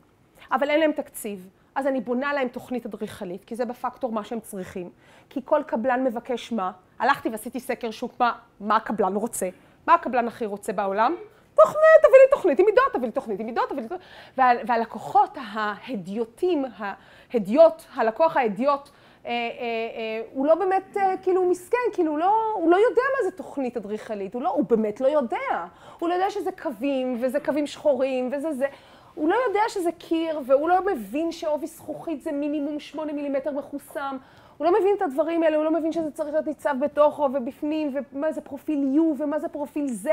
אבל 0.51 0.69
אין 0.69 0.79
להם 0.79 0.91
תקציב. 0.91 1.49
אז 1.75 1.87
אני 1.87 2.01
בונה 2.01 2.33
להם 2.33 2.47
תוכנית 2.47 2.85
אדריכלית, 2.85 3.45
כי 3.45 3.55
זה 3.55 3.65
בפקטור 3.65 4.11
מה 4.11 4.23
שהם 4.23 4.39
צריכים. 4.39 4.89
כי 5.29 5.41
כל 5.45 5.61
קבלן 5.67 6.03
מבקש 6.03 6.51
מה? 6.51 6.71
הלכתי 6.99 7.29
ועשיתי 7.29 7.59
סקר 7.59 7.91
שוק, 7.91 8.19
מה, 8.19 8.31
מה 8.59 8.75
הקבלן 8.75 9.15
רוצה? 9.15 9.49
מה 9.87 9.93
הקבלן 9.93 10.27
הכי 10.27 10.45
רוצה 10.45 10.73
בעולם? 10.73 11.15
תוכנית, 11.55 11.99
תביא 12.01 12.19
לי 12.23 12.31
תוכנית 12.31 12.59
עם 12.59 12.65
מידות, 12.65 12.93
תביא 12.93 13.05
לי 13.05 13.11
תוכנית 13.11 13.39
עם 13.39 13.45
מידות, 13.45 13.69
תביא 13.69 13.81
לי 13.81 13.87
תוכנית. 13.87 14.07
וה, 14.37 14.51
והלקוחות 14.67 15.37
ההדיוטים, 15.41 16.65
ההדיוט, 16.77 17.83
הלקוח 17.95 18.37
ההדיוט, 18.37 18.89
אה, 19.25 19.31
אה, 19.31 19.31
אה, 19.31 20.21
הוא 20.33 20.45
לא 20.45 20.55
באמת 20.55 20.97
אה, 20.97 21.17
כאילו 21.21 21.49
מסכן, 21.49 21.77
כאילו 21.93 22.11
הוא 22.11 22.19
לא, 22.19 22.53
הוא 22.55 22.71
לא 22.71 22.75
יודע 22.75 23.01
מה 23.17 23.29
זה 23.29 23.37
תוכנית 23.37 23.77
אדריכלית, 23.77 24.33
הוא, 24.33 24.41
לא, 24.41 24.49
הוא 24.49 24.65
באמת 24.69 25.01
לא 25.01 25.07
יודע. 25.07 25.65
הוא 25.99 26.09
לא 26.09 26.13
יודע 26.13 26.29
שזה 26.29 26.51
קווים, 26.61 27.17
וזה 27.21 27.39
קווים 27.39 27.67
שחורים, 27.67 28.29
וזה 28.33 28.53
זה. 28.53 28.67
הוא 29.15 29.29
לא 29.29 29.35
יודע 29.47 29.61
שזה 29.67 29.91
קיר, 29.91 30.39
והוא 30.45 30.69
לא 30.69 30.85
מבין 30.85 31.31
שעובי 31.31 31.67
זכוכית 31.67 32.21
זה 32.21 32.31
מינימום 32.31 32.79
8 32.79 33.13
מילימטר 33.13 33.51
מחוסם. 33.51 34.17
הוא 34.57 34.65
לא 34.65 34.79
מבין 34.79 34.95
את 34.97 35.01
הדברים 35.01 35.43
האלה, 35.43 35.57
הוא 35.57 35.65
לא 35.65 35.71
מבין 35.71 35.91
שזה 35.91 36.11
צריך 36.11 36.33
להיות 36.33 36.47
ניצב 36.47 36.75
בתוכו 36.79 37.29
ובפנים, 37.33 37.95
ומה 38.13 38.31
זה 38.31 38.41
פרופיל 38.41 38.99
U, 38.99 39.21
ומה 39.21 39.39
זה 39.39 39.47
פרופיל 39.47 39.85
Z, 40.03 40.07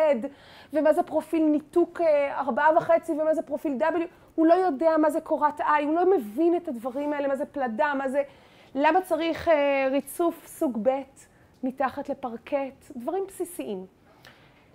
ומה 0.72 0.92
זה 0.92 1.02
פרופיל 1.02 1.42
ניתוק 1.42 2.00
אה, 2.00 2.38
ארבעה 2.38 2.76
וחצי, 2.76 3.12
ומה 3.12 3.34
זה 3.34 3.42
פרופיל 3.42 3.78
W. 3.80 3.98
הוא 4.34 4.46
לא 4.46 4.54
יודע 4.54 4.96
מה 4.96 5.10
זה 5.10 5.20
קורת 5.20 5.60
עי, 5.60 5.84
הוא 5.84 5.94
לא 5.94 6.16
מבין 6.16 6.56
את 6.56 6.68
הדברים 6.68 7.12
האלה, 7.12 7.28
מה 7.28 7.36
זה 7.36 7.46
פלדה, 7.46 7.94
מה 7.94 8.08
זה... 8.08 8.22
למה 8.74 9.00
צריך 9.00 9.48
אה, 9.48 9.88
ריצוף 9.90 10.46
סוג 10.46 10.78
ב' 10.82 11.00
מתחת 11.62 12.08
לפרקט? 12.08 12.90
דברים 12.96 13.24
בסיסיים. 13.28 13.86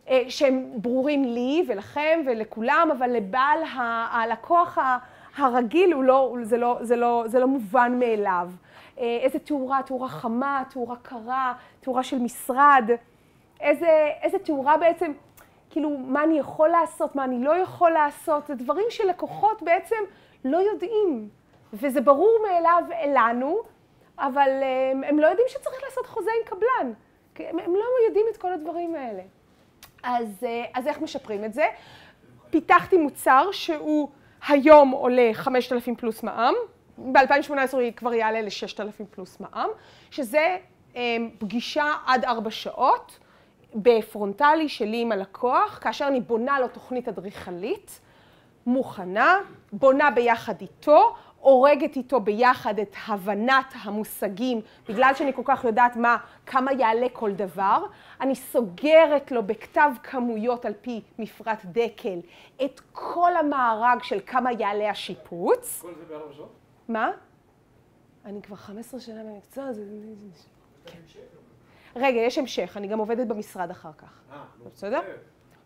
אה, 0.09 0.23
שהם 0.29 0.71
ברורים 0.75 1.23
לי 1.23 1.65
ולכם 1.67 2.21
ולכולם, 2.25 2.89
אבל 2.97 3.09
לבעל 3.09 3.59
הלקוח 4.11 4.77
הרגיל 5.37 5.93
הוא 5.93 6.03
לא, 6.03 6.35
זה, 6.41 6.57
לא, 6.57 6.77
זה, 6.81 6.95
לא, 6.95 7.23
זה 7.27 7.39
לא 7.39 7.47
מובן 7.47 7.99
מאליו. 7.99 8.49
אה, 8.99 9.17
איזה 9.21 9.39
תאורה, 9.39 9.79
תאורה 9.85 10.07
חמה, 10.07 10.63
תאורה 10.69 10.95
קרה, 10.95 11.53
תאורה 11.79 12.03
של 12.03 12.19
משרד, 12.19 12.89
איזה, 13.59 14.09
איזה 14.21 14.39
תאורה 14.39 14.77
בעצם, 14.77 15.11
כאילו, 15.69 15.89
מה 15.89 16.23
אני 16.23 16.39
יכול 16.39 16.69
לעשות, 16.69 17.15
מה 17.15 17.23
אני 17.23 17.43
לא 17.43 17.57
יכול 17.57 17.91
לעשות, 17.91 18.47
זה 18.47 18.55
דברים 18.55 18.85
שלקוחות 18.89 19.63
בעצם 19.63 19.95
לא 20.45 20.57
יודעים, 20.57 21.29
וזה 21.73 22.01
ברור 22.01 22.37
מאליו 22.47 22.83
לנו, 23.07 23.61
אבל 24.19 24.49
הם, 24.91 25.03
אה, 25.03 25.09
הם 25.09 25.19
לא 25.19 25.27
יודעים 25.27 25.47
שצריך 25.49 25.83
לעשות 25.83 26.05
חוזה 26.05 26.29
עם 26.41 26.47
קבלן, 26.47 26.93
הם, 27.39 27.59
הם 27.59 27.75
לא 27.75 27.85
יודעים 28.07 28.25
את 28.31 28.37
כל 28.37 28.53
הדברים 28.53 28.95
האלה. 28.95 29.21
אז, 30.03 30.43
אה, 30.43 30.65
אז 30.73 30.87
איך 30.87 31.01
משפרים 31.01 31.45
את 31.45 31.53
זה? 31.53 31.65
פיתחתי 32.49 32.97
מוצר 32.97 33.51
שהוא 33.51 34.09
היום 34.47 34.91
עולה 34.91 35.29
5,000 35.33 35.95
פלוס 35.95 36.23
מע"מ, 36.23 36.53
ב-2018 36.97 37.51
הוא 37.71 37.81
כבר 37.95 38.13
יעלה 38.13 38.41
ל-6,000 38.41 39.03
פלוס 39.11 39.39
מע"מ, 39.39 39.69
שזה 40.11 40.57
אמ, 40.95 41.29
פגישה 41.37 41.91
עד 42.05 42.25
ארבע 42.25 42.51
שעות 42.51 43.19
בפרונטלי 43.75 44.69
שלי 44.69 45.01
עם 45.01 45.11
הלקוח, 45.11 45.79
כאשר 45.81 46.07
אני 46.07 46.21
בונה 46.21 46.59
לו 46.59 46.67
תוכנית 46.67 47.07
אדריכלית, 47.07 47.99
מוכנה, 48.65 49.39
בונה 49.71 50.11
ביחד 50.11 50.61
איתו, 50.61 51.15
הורגת 51.39 51.95
איתו 51.95 52.19
ביחד 52.19 52.79
את 52.79 52.95
הבנת 53.07 53.73
המושגים, 53.83 54.61
בגלל 54.89 55.11
שאני 55.13 55.33
כל 55.33 55.41
כך 55.45 55.63
יודעת 55.63 55.95
מה, 55.95 56.17
כמה 56.45 56.73
יעלה 56.73 57.07
כל 57.13 57.31
דבר. 57.31 57.85
אני 58.21 58.35
סוגרת 58.35 59.31
לו 59.31 59.43
בכתב 59.43 59.91
כמויות 60.03 60.65
על 60.65 60.73
פי 60.81 61.01
מפרט 61.19 61.59
דקל 61.65 62.19
את 62.65 62.81
כל 62.91 63.35
המארג 63.35 64.03
של 64.03 64.19
כמה 64.25 64.51
יעלה 64.51 64.89
השיפוץ. 64.89 65.81
כל 65.81 65.93
זה 65.99 66.05
בארבע 66.09 66.33
שעות? 66.33 66.64
מה? 66.87 67.11
אני 68.25 68.41
כבר 68.41 68.55
15 68.55 68.99
שנה 68.99 69.23
במקצוע 69.23 69.65
הזה. 69.65 69.83
כן. 70.85 70.99
רגע, 71.95 72.19
יש 72.19 72.37
המשך, 72.37 72.73
אני 72.77 72.87
גם 72.87 72.99
עובדת 72.99 73.27
במשרד 73.27 73.71
אחר 73.71 73.91
כך. 73.97 74.21
אה, 74.31 74.43
בסדר? 74.73 75.01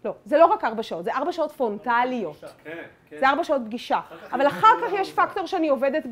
לא, 0.05 0.13
זה 0.25 0.37
לא 0.37 0.45
רק 0.45 0.63
ארבע 0.63 0.83
שעות, 0.83 1.03
זה 1.03 1.13
ארבע 1.13 1.31
שעות 1.31 1.51
פרונטליות. 1.51 2.43
כן, 2.63 2.83
כן. 3.09 3.17
זה 3.19 3.29
ארבע 3.29 3.43
שעות 3.43 3.61
פגישה. 3.65 4.01
אבל 4.31 4.47
אחר 4.47 4.81
כך 4.81 4.93
יש 4.93 5.13
פקטור 5.13 5.45
שאני 5.45 5.69
עובדת 5.69 6.03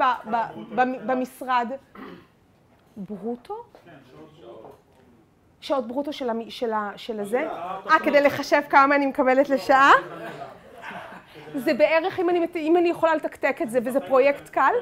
במשרד. 1.05 1.67
ברוטו? 2.97 3.63
כן, 3.85 3.91
שעות 5.61 5.87
ברוטו 5.87 6.13
של 6.13 7.19
הזה? 7.19 7.47
אה, 7.49 7.99
כדי 8.03 8.21
לחשב 8.21 8.61
כמה 8.69 8.95
אני 8.95 9.05
מקבלת 9.05 9.49
לשעה? 9.49 9.91
זה 11.55 11.73
בערך, 11.73 12.19
אם 12.19 12.29
אני, 12.29 12.45
אם 12.55 12.77
אני 12.77 12.89
יכולה 12.89 13.15
לתקתק 13.15 13.57
את 13.61 13.69
זה, 13.69 13.79
וזה 13.83 13.99
פרויקט 13.99 14.49
קל, 14.49 14.73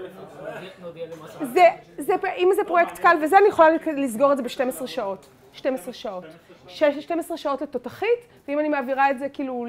זה, 1.54 1.64
זה, 1.98 2.14
אם 2.38 2.50
זה 2.56 2.62
פרויקט 2.68 3.00
קל 3.00 3.18
וזה, 3.24 3.38
אני 3.38 3.48
יכולה 3.48 3.70
לסגור 3.98 4.32
את 4.32 4.38
זה 4.38 4.44
ב-12 4.44 4.88
שעות. 4.88 5.28
12 5.54 5.94
שעות. 5.94 6.26
12 6.68 7.38
שעות 7.38 7.62
לתותחית, 7.62 8.28
ואם 8.48 8.60
אני 8.60 8.70
מעבירה 8.70 9.12
את 9.12 9.20
זה 9.20 9.30
כאילו 9.30 9.66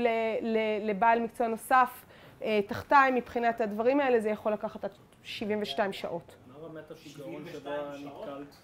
לבעל 0.83 1.21
מקצוע 1.21 1.47
נוסף 1.47 2.05
אה, 2.43 2.61
תחתיי 2.67 3.11
מבחינת 3.11 3.61
הדברים 3.61 4.01
האלה, 4.01 4.21
זה 4.21 4.29
יכול 4.29 4.53
לקחת 4.53 4.85
עד 4.85 4.91
72 5.23 5.93
שעות. 5.93 6.37
מה 6.47 6.67
רמת 6.69 6.91
השיגעון 6.91 7.45
שבה 7.53 7.71
נתקלת? 8.05 8.57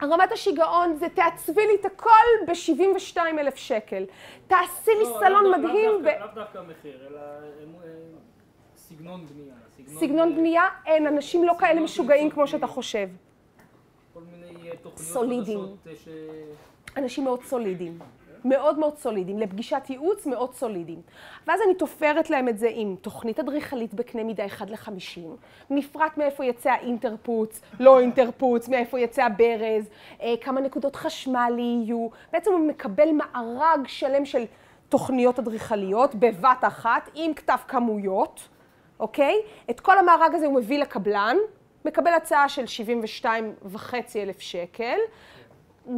הרמת 0.00 0.32
השיגעון 0.32 0.96
זה 0.96 1.08
תעצבי 1.08 1.66
לי 1.66 1.74
את 1.80 1.84
הכל 1.84 2.10
ב-72 2.46 3.16
אלף 3.38 3.56
שקל. 3.56 4.04
תעשי 4.46 4.90
לי 4.98 5.04
לא, 5.04 5.16
סלון 5.20 5.44
לא, 5.44 5.58
מדהים. 5.58 6.04
לאו 6.04 6.26
דווקא 6.34 6.58
מחיר, 6.68 7.06
אלא 7.10 7.18
אה, 7.18 7.88
סגנון 8.76 9.26
בנייה. 9.26 9.54
סגנון 9.86 10.36
בנייה, 10.36 10.68
אין, 10.86 11.06
אנשים 11.06 11.44
לא 11.44 11.52
כאלה 11.58 11.80
משוגעים 11.80 12.30
כמו 12.30 12.46
שאתה 12.46 12.66
חושב. 12.66 13.08
כל 14.14 14.20
מיני 14.20 14.70
אה, 14.70 14.76
תוכניות 14.76 14.98
סולידיים. 14.98 15.76
אנשים 16.96 17.24
מאוד 17.24 17.42
סולידיים. 17.42 17.98
מאוד 18.44 18.78
מאוד 18.78 18.98
סולידיים, 18.98 19.38
לפגישת 19.38 19.82
ייעוץ 19.88 20.26
מאוד 20.26 20.54
סולידיים. 20.54 21.00
ואז 21.46 21.60
אני 21.66 21.74
תופרת 21.74 22.30
להם 22.30 22.48
את 22.48 22.58
זה 22.58 22.68
עם 22.72 22.96
תוכנית 23.00 23.40
אדריכלית 23.40 23.94
בקנה 23.94 24.24
מידה 24.24 24.46
1 24.46 24.70
ל-50, 24.70 25.20
מפרט 25.70 26.18
מאיפה 26.18 26.44
יצא 26.44 26.70
האינטרפוץ, 26.70 27.60
לא 27.80 28.00
אינטרפוץ, 28.00 28.68
מאיפה 28.68 29.00
יצא 29.00 29.24
הברז, 29.24 29.88
אה, 30.22 30.34
כמה 30.40 30.60
נקודות 30.60 30.96
חשמל 30.96 31.54
יהיו. 31.58 32.08
בעצם 32.32 32.52
הוא 32.52 32.68
מקבל 32.68 33.08
מארג 33.12 33.86
שלם 33.86 34.24
של 34.24 34.44
תוכניות 34.88 35.38
אדריכליות 35.38 36.14
בבת 36.14 36.58
אחת, 36.60 37.10
עם 37.14 37.34
כתב 37.34 37.58
כמויות, 37.68 38.48
אוקיי? 39.00 39.34
את 39.70 39.80
כל 39.80 39.98
המארג 39.98 40.34
הזה 40.34 40.46
הוא 40.46 40.54
מביא 40.54 40.78
לקבלן, 40.78 41.36
מקבל 41.84 42.12
הצעה 42.12 42.48
של 42.48 42.66
72 42.66 43.54
אלף 44.16 44.40
שקל, 44.40 44.98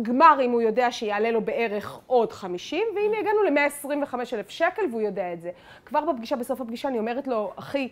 גמר 0.02 0.38
אם 0.42 0.50
הוא 0.50 0.62
יודע 0.62 0.92
שיעלה 0.92 1.30
לו 1.30 1.40
בערך 1.40 2.00
עוד 2.06 2.32
50, 2.32 2.84
והנה 2.96 3.18
הגענו 3.18 3.42
ל-125 3.42 4.14
אלף 4.32 4.50
שקל 4.50 4.82
והוא 4.90 5.00
יודע 5.00 5.32
את 5.32 5.40
זה. 5.40 5.50
כבר 5.86 6.12
בפגישה, 6.12 6.36
בסוף 6.36 6.60
הפגישה, 6.60 6.88
אני 6.88 6.98
אומרת 6.98 7.26
לו, 7.26 7.52
אחי, 7.56 7.88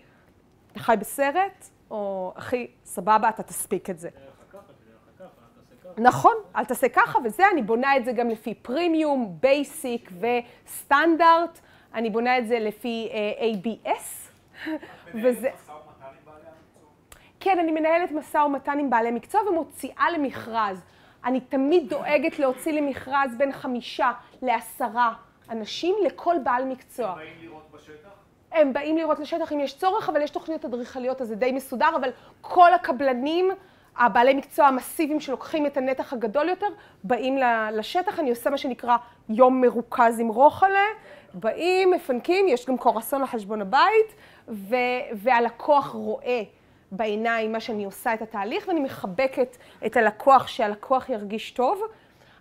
אתה 0.73 0.81
חי 0.81 0.95
בסרט, 1.01 1.69
או 1.91 2.33
אחי, 2.37 2.67
סבבה, 2.85 3.29
אתה 3.29 3.43
תספיק 3.43 3.91
את 3.91 3.99
זה. 3.99 4.09
נכון, 5.99 6.35
אל 6.57 6.65
תעשה 6.65 6.89
ככה 6.89 7.19
וזה, 7.25 7.43
אני 7.53 7.63
בונה 7.63 7.97
את 7.97 8.05
זה 8.05 8.13
גם 8.13 8.29
לפי 8.29 8.55
פרימיום, 8.55 9.37
basic 9.41 10.11
וסטנדרט, 10.21 11.61
אני 11.95 12.11
בונה 12.11 12.39
את 12.39 12.47
זה 12.47 12.59
לפי 12.59 13.09
uh, 13.11 13.43
ABS. 13.43 14.31
וזה... 15.15 15.51
כן, 17.41 17.59
אני 17.59 17.73
מנהלת 17.73 18.13
משא 18.13 18.39
ומתן 18.39 18.79
עם 18.79 18.91
בעלי 18.91 19.11
מקצוע 19.11 19.41
ומוציאה 19.49 20.11
למכרז. 20.15 20.83
אני 21.25 21.41
תמיד 21.41 21.89
דואגת 21.89 22.39
להוציא 22.39 22.73
למכרז 22.73 23.35
בין 23.37 23.53
חמישה 23.53 24.13
לעשרה 24.43 25.13
אנשים 25.51 25.95
לכל 26.07 26.37
בעל 26.45 26.65
מקצוע. 26.65 27.11
הם 27.11 27.17
באים 27.17 27.39
לראות 27.43 27.71
בשטח? 27.73 28.09
הם 28.53 28.73
באים 28.73 28.97
לראות 28.97 29.19
לשטח 29.19 29.53
אם 29.53 29.61
יש 29.61 29.79
צורך, 29.79 30.09
אבל 30.09 30.23
יש 30.23 30.31
תוכניות 30.31 30.65
אדריכליות, 30.65 31.21
אז 31.21 31.29
זה 31.29 31.37
די 31.37 31.53
מסודר, 31.53 31.91
אבל 31.97 32.11
כל 32.41 32.75
הקבלנים, 32.75 33.51
הבעלי 33.97 34.35
מקצוע 34.35 34.67
המסיביים 34.67 35.21
שלוקחים 35.21 35.67
את 35.67 35.77
הנתח 35.77 36.13
הגדול 36.13 36.49
יותר, 36.49 36.67
באים 37.05 37.39
לשטח, 37.73 38.21
אני 38.21 38.31
עושה 38.31 38.51
מה 38.51 38.59
שנקרא 38.59 38.97
יום 39.29 39.61
מרוכז 39.61 40.21
עם 40.21 40.29
רוחלה, 40.29 40.85
באים, 41.35 41.91
מפנקים, 41.91 42.49
יש 42.49 42.67
גם 42.67 42.77
קורסון 42.77 43.23
לחשבון 43.23 43.61
הבית, 43.61 44.15
והלקוח 45.13 45.87
רואה. 45.87 46.43
בעיניים 46.93 47.53
מה 47.53 47.61
שאני 47.61 47.85
עושה 47.85 48.15
את 48.15 48.23
התהליך, 48.23 48.69
ואני 48.69 48.81
מחבקת 48.81 49.57
את 49.87 49.97
הלקוח, 49.97 50.47
שהלקוח 50.47 51.09
ירגיש 51.09 51.51
טוב. 51.51 51.83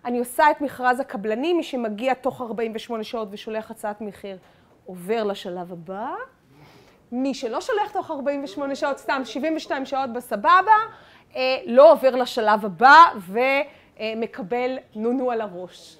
אני 0.04 0.18
עושה 0.18 0.50
את 0.50 0.60
מכרז 0.60 1.00
הקבלני, 1.00 1.52
מי 1.52 1.62
שמגיע 1.62 2.14
תוך 2.14 2.40
48 2.40 3.04
שעות 3.04 3.28
ושולח 3.30 3.70
הצעת 3.70 4.00
מחיר, 4.00 4.36
עובר 4.86 5.24
לשלב 5.24 5.72
הבא. 5.72 6.14
מי 7.12 7.34
שלא 7.34 7.60
שולח 7.60 7.90
תוך 7.92 8.10
48 8.10 8.74
שעות, 8.74 8.98
סתם 8.98 9.22
72 9.24 9.86
שעות 9.86 10.12
בסבבה, 10.12 10.72
אה, 11.36 11.58
לא 11.66 11.92
עובר 11.92 12.10
לשלב 12.10 12.64
הבא 12.64 13.04
ומקבל 13.98 14.78
נונו 14.94 15.30
על 15.30 15.40
הראש. 15.40 15.96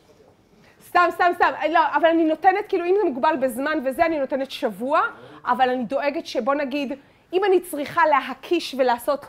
סתם, 0.86 1.06
סתם, 1.10 1.30
סתם, 1.34 1.50
לא, 1.70 1.80
אבל 1.96 2.06
אני 2.06 2.24
נותנת, 2.24 2.68
כאילו, 2.68 2.84
אם 2.84 2.94
זה 3.02 3.08
מוגבל 3.08 3.36
בזמן 3.40 3.78
וזה, 3.84 4.06
אני 4.06 4.18
נותנת 4.18 4.50
שבוע, 4.50 5.00
אבל 5.44 5.68
אני 5.68 5.84
דואגת 5.84 6.26
שבוא 6.26 6.54
נגיד, 6.54 6.92
אם 7.32 7.44
אני 7.44 7.60
צריכה 7.60 8.06
להקיש 8.06 8.74
ולעשות, 8.78 9.26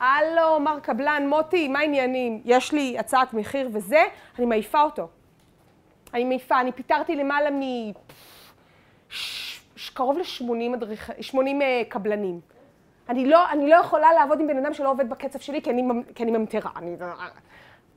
הלו, 0.00 0.60
מר 0.60 0.80
קבלן, 0.80 1.26
מוטי, 1.28 1.68
מה 1.68 1.78
העניינים? 1.78 2.42
יש 2.44 2.72
לי 2.72 2.98
הצעת 2.98 3.34
מחיר 3.34 3.68
וזה, 3.72 4.02
אני 4.38 4.46
מעיפה 4.46 4.82
אותו. 4.82 5.08
אני 6.14 6.24
מעיפה, 6.24 6.60
אני 6.60 6.72
פיטרתי 6.72 7.16
למעלה 7.16 7.50
מ... 7.50 7.60
קרוב 9.94 10.18
ל-80 10.18 10.74
הדריכ... 10.74 11.10
80 11.20 11.62
אה, 11.62 11.82
קבלנים. 11.88 12.40
אני 13.08 13.26
לא, 13.26 13.50
אני 13.50 13.70
לא 13.70 13.76
יכולה 13.76 14.12
לעבוד 14.12 14.40
עם 14.40 14.46
בן 14.46 14.58
אדם 14.64 14.74
שלא 14.74 14.90
עובד 14.90 15.10
בקצב 15.10 15.38
שלי, 15.38 15.62
כי 15.62 15.70
אני, 15.70 15.82
כי 16.14 16.22
אני 16.22 16.30
ממטרה. 16.30 16.70
אני, 16.76 16.96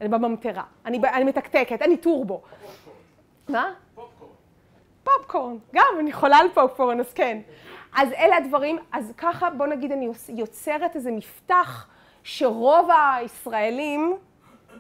אני 0.01 0.10
בממטרה. 0.10 0.64
אני, 0.85 0.99
אני 1.14 1.23
מתקתקת, 1.23 1.81
אני 1.81 1.97
טורבו. 1.97 2.41
מה? 3.49 3.73
פופקורן. 3.95 4.31
פופקורן, 5.03 5.57
גם, 5.73 5.84
אני 5.99 6.14
חולה 6.14 6.38
על 6.38 6.47
פופקורן, 6.53 6.99
אז 6.99 7.14
כן. 7.14 7.38
אז 7.95 8.11
אלה 8.11 8.37
הדברים, 8.37 8.77
אז 8.91 9.13
ככה 9.17 9.49
בוא 9.49 9.65
נגיד 9.65 9.91
אני 9.91 10.09
יוצרת 10.29 10.95
איזה 10.95 11.11
מפתח 11.11 11.87
שרוב 12.23 12.89
הישראלים, 12.91 14.17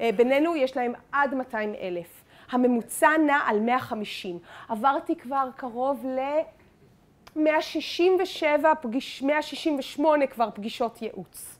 אה, 0.01 0.09
בינינו 0.15 0.55
יש 0.55 0.77
להם 0.77 0.93
עד 1.11 1.33
200 1.33 1.75
אלף. 1.75 2.23
הממוצע 2.51 3.09
נע 3.17 3.39
על 3.45 3.59
150. 3.59 4.39
עברתי 4.69 5.15
כבר 5.15 5.49
קרוב 5.55 6.05
ל... 6.05 6.19
167, 7.35 8.73
פגיש, 8.81 9.23
168 9.23 10.27
כבר 10.27 10.49
פגישות 10.53 11.01
ייעוץ. 11.01 11.59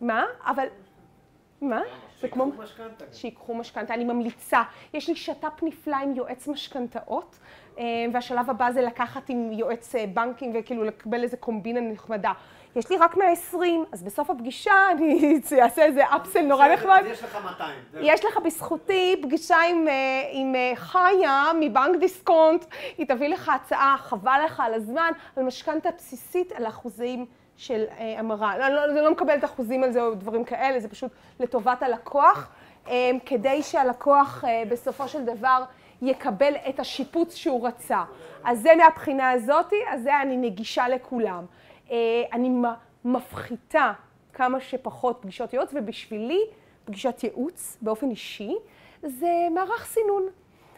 מה? 0.00 0.24
אבל... 0.46 0.66
מה? 1.60 1.80
זה 2.20 2.28
כמו... 2.28 2.52
שיקחו 3.12 3.54
משכנתה. 3.54 3.94
אני 3.94 4.04
ממליצה. 4.04 4.62
יש 4.94 5.08
לי 5.08 5.16
שת"פ 5.16 5.62
נפלא 5.62 5.96
עם 5.96 6.14
יועץ 6.14 6.48
משכנתאות, 6.48 7.38
והשלב 8.12 8.50
הבא 8.50 8.70
זה 8.70 8.82
לקחת 8.82 9.28
עם 9.28 9.52
יועץ 9.52 9.94
אה, 9.94 10.04
בנקים 10.06 10.52
וכאילו 10.54 10.84
לקבל 10.84 11.22
איזה 11.22 11.36
קומבינה 11.36 11.80
נחמדה. 11.80 12.32
יש 12.76 12.90
לי 12.90 12.96
רק 12.96 13.16
120, 13.16 13.84
אז 13.92 14.02
בסוף 14.02 14.30
הפגישה 14.30 14.72
אני 14.92 15.40
אעשה 15.62 15.84
איזה 15.84 16.02
אפסל 16.04 16.40
נורא 16.40 16.68
נחמד. 16.68 17.02
אז 17.04 17.10
יש 17.10 17.22
לך 17.22 17.38
200. 17.44 17.80
יש 18.00 18.24
לך 18.24 18.38
בזכותי 18.44 19.16
פגישה 19.22 19.56
עם, 19.70 19.88
אה, 19.88 19.94
עם 20.32 20.54
חיה 20.74 21.44
מבנק 21.60 22.00
דיסקונט, 22.00 22.64
היא 22.98 23.06
תביא 23.06 23.28
לך 23.28 23.48
הצעה, 23.48 23.96
חבל 23.98 24.40
לך 24.44 24.60
על 24.60 24.74
הזמן, 24.74 25.10
על 25.36 25.44
משכנתה 25.44 25.88
בסיסית, 25.98 26.52
על 26.52 26.66
אחוזים. 26.66 27.26
של 27.56 27.84
אה, 27.98 28.14
המרה. 28.18 28.58
לא, 28.58 28.68
לא, 28.68 28.92
זה 28.92 29.02
לא 29.02 29.10
מקבלת 29.10 29.44
אחוזים 29.44 29.84
על 29.84 29.92
זה 29.92 30.02
או 30.02 30.14
דברים 30.14 30.44
כאלה, 30.44 30.80
זה 30.80 30.88
פשוט 30.88 31.10
לטובת 31.40 31.82
הלקוח, 31.82 32.48
אה, 32.88 33.10
כדי 33.26 33.62
שהלקוח 33.62 34.44
אה, 34.44 34.62
בסופו 34.68 35.08
של 35.08 35.24
דבר 35.24 35.64
יקבל 36.04 36.54
את 36.68 36.80
השיפוץ 36.80 37.34
שהוא 37.34 37.66
רצה. 37.66 38.04
אז 38.44 38.60
זה 38.60 38.70
מהבחינה 38.78 39.30
הזאתי, 39.30 39.76
אז 39.88 40.02
זה 40.02 40.20
אני 40.22 40.36
נגישה 40.36 40.88
לכולם. 40.88 41.44
אני 42.32 42.50
מפחיתה 43.04 43.92
כמה 44.32 44.60
שפחות 44.60 45.18
פגישות 45.20 45.52
ייעוץ, 45.52 45.70
ובשבילי 45.74 46.40
פגישת 46.84 47.24
ייעוץ 47.24 47.78
באופן 47.82 48.10
אישי 48.10 48.54
זה 49.02 49.48
מערך 49.54 49.84
סינון. 49.84 50.22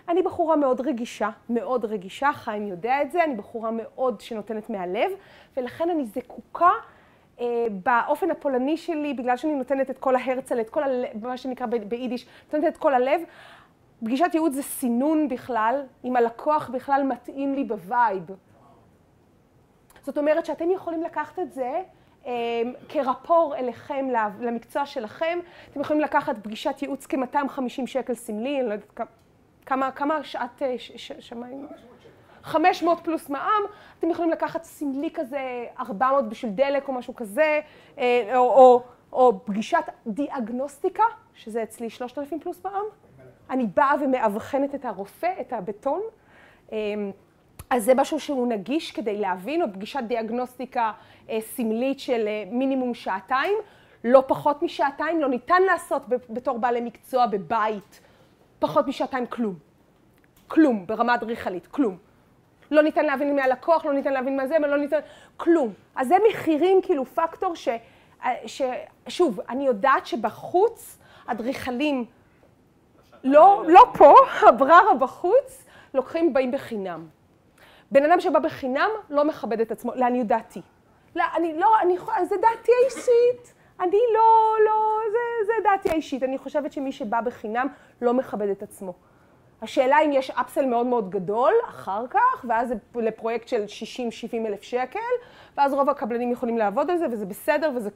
אני 0.09 0.23
בחורה 0.23 0.57
מאוד 0.57 0.81
רגישה, 0.81 1.31
מאוד 1.51 1.85
רגישה, 1.85 2.33
חיים 2.33 2.67
יודע 2.67 3.03
את 3.03 3.13
זה, 3.13 3.25
אני 3.25 3.35
בחורה 3.35 3.71
מאוד 3.71 4.21
שנותנת 4.21 4.71
מהלב, 4.71 5.11
ולכן 5.57 5.91
אני 5.91 6.05
זקוקה 6.05 6.71
אה, 7.41 7.67
באופן 7.71 8.31
הפולני 8.31 8.77
שלי, 8.77 9.15
בגלל 9.15 9.37
שאני 9.37 9.55
נותנת 9.55 9.91
את 9.91 9.99
כל 9.99 10.17
ה 10.17 10.22
הערצל, 10.22 10.61
את 10.61 10.71
כל 10.71 10.83
הלב, 10.83 11.27
מה 11.27 11.37
שנקרא 11.37 11.67
ביידיש, 11.67 12.27
נותנת 12.53 12.73
את 12.73 12.77
כל 12.77 12.95
הלב. 12.95 13.21
פגישת 14.05 14.31
ייעוץ 14.35 14.55
זה 14.55 14.63
סינון 14.63 15.29
בכלל, 15.29 15.83
אם 16.05 16.17
הלקוח 16.17 16.69
בכלל 16.69 17.03
מתאים 17.03 17.55
לי 17.55 17.65
ב 17.65 17.74
vibe. 17.74 18.23
זאת 20.03 20.19
אומרת 20.19 20.47
שאתם 20.47 20.71
יכולים 20.71 21.03
לקחת 21.03 21.39
את 21.39 21.53
זה 21.53 21.83
אה, 22.27 22.33
כרפור 22.89 23.55
אליכם, 23.57 24.07
למקצוע 24.41 24.87
שלכם. 24.87 25.39
אתם 25.71 25.81
יכולים 25.81 26.03
לקחת 26.03 26.39
פגישת 26.43 26.83
ייעוץ 26.83 27.07
כ-250 27.07 27.87
שקל 27.87 28.15
סמלי, 28.15 28.61
אני 28.61 28.69
לא 28.69 28.73
יודעת 28.73 29.01
כמה... 29.67 29.91
כמה, 29.91 30.25
שעת 30.25 30.63
אה, 30.63 30.75
שמיים? 31.21 31.67
500 32.43 33.01
פלוס 33.05 33.31
מע"מ, 33.31 33.63
אתם 33.99 34.11
יכולים 34.11 34.31
לקחת 34.31 34.65
סמלי 34.65 35.11
כזה 35.15 35.65
400 35.79 36.29
בשביל 36.29 36.53
דלק 36.53 36.89
או 36.89 36.93
משהו 36.93 37.15
כזה, 37.15 37.61
אה, 37.99 38.37
או, 38.37 38.43
או, 38.43 38.83
או 39.13 39.45
פגישת 39.45 39.85
דיאגנוסטיקה, 40.07 41.03
שזה 41.35 41.63
אצלי 41.63 41.91
3,000 41.91 42.41
פלוס 42.41 42.65
מע"מ. 42.65 43.06
אני 43.51 43.67
באה 43.67 43.95
ומאבחנת 44.01 44.75
את 44.75 44.85
הרופא, 44.85 45.31
את 45.41 45.53
הבטון. 45.53 46.01
אה, 46.73 46.79
אז 47.71 47.85
זה 47.85 47.95
משהו 47.95 48.21
שהוא 48.21 48.49
נגיש 48.49 48.93
כדי 48.93 49.19
להבין, 49.19 49.63
או 49.63 49.67
פגישת 49.73 50.01
דיאגנוסטיקה 50.07 50.93
סמלית 51.41 52.01
של 52.01 52.29
מינימום 52.51 52.95
שעתיים, 52.95 53.55
לא 54.05 54.25
פחות 54.27 54.63
משעתיים, 54.63 55.21
לא 55.21 55.29
ניתן 55.29 55.63
לעשות 55.63 56.03
בתור 56.09 56.59
בעלי 56.59 56.81
מקצוע 56.81 57.27
בבית. 57.27 58.01
פחות 58.59 58.87
משעתיים 58.87 59.27
כלום. 59.27 59.55
כלום, 60.49 60.87
ברמה 60.87 61.15
אדריכלית, 61.15 61.67
כלום. 61.67 61.97
לא 62.71 62.83
ניתן 62.83 63.05
להבין 63.05 63.37
מהלקוח, 63.37 63.85
לא 63.85 63.93
ניתן 63.93 64.13
להבין 64.13 64.37
מה 64.37 64.47
זה, 64.47 64.59
לא 64.59 64.79
ניתן... 64.79 64.99
כלום. 65.37 65.73
אז 65.97 66.09
זה 66.09 66.17
מחירים, 66.31 66.83
כאילו, 66.83 67.05
פקטור 67.05 67.55
ש... 67.57 67.69
ש... 68.47 68.63
שוב, 69.09 69.41
אני 69.49 69.67
יודעת 69.67 70.07
שבחוץ 70.07 70.99
אדריכלים, 71.27 72.05
לא, 73.27 73.65
לא 73.69 73.85
פה, 73.99 74.15
הבררה 74.43 74.95
בחוץ, 75.01 75.65
לוקחים, 75.95 76.33
באים 76.33 76.51
בחינם. 76.51 77.07
בן 77.91 78.11
אדם 78.11 78.21
שבא 78.21 78.39
בחינם 78.39 78.89
לא 79.11 79.25
מכבד 79.25 79.61
את 79.61 79.71
עצמו, 79.71 79.93
לעניות 79.95 80.27
דעתי. 80.27 80.63
לא, 81.17 81.25
אני 81.37 81.59
לא, 81.59 81.69
אני, 81.83 81.97
זה 82.25 82.37
דעתי 82.37 82.73
האישית. 82.83 83.55
אני 83.81 83.99
לא, 84.15 84.57
לא, 84.67 84.99
זה, 85.11 85.47
זה 85.47 85.53
דעתי 85.65 85.91
האישית. 85.91 86.23
אני 86.23 86.39
חושבת 86.39 86.73
שמי 86.73 86.93
שבא 86.93 87.21
בחינם 87.21 87.67
לא 88.03 88.15
מכבד 88.15 88.49
את 88.49 88.63
עצמו. 88.63 88.95
השאלה 89.63 89.97
אם 90.05 90.13
יש 90.13 90.31
אפסל 90.31 90.67
מאוד 90.67 90.87
מאוד 90.87 91.11
גדול 91.11 91.53
אחר 91.69 92.05
כך, 92.11 92.45
ואז 92.49 92.69
זה 92.69 92.75
לפרויקט 92.95 93.49
של 93.49 93.65
60-70 94.33 94.47
אלף 94.47 94.63
שקל, 94.63 94.99
ואז 95.57 95.75
רוב 95.75 95.91
הקבלנים 95.91 96.33
יכולים 96.33 96.59
לעבוד 96.59 96.91
על 96.91 96.97
זה, 96.97 97.07
וזה 97.13 97.27
בסדר, 97.27 97.71
וזה, 97.77 97.91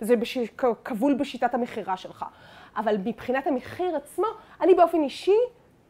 וזה 0.00 0.16
בש, 0.16 0.38
כבול 0.84 1.14
בשיטת 1.14 1.54
המכירה 1.54 1.96
שלך. 1.96 2.24
אבל 2.76 2.96
מבחינת 3.04 3.46
המחיר 3.46 3.96
עצמו, 3.96 4.26
אני 4.60 4.74
באופן 4.74 5.02
אישי 5.02 5.38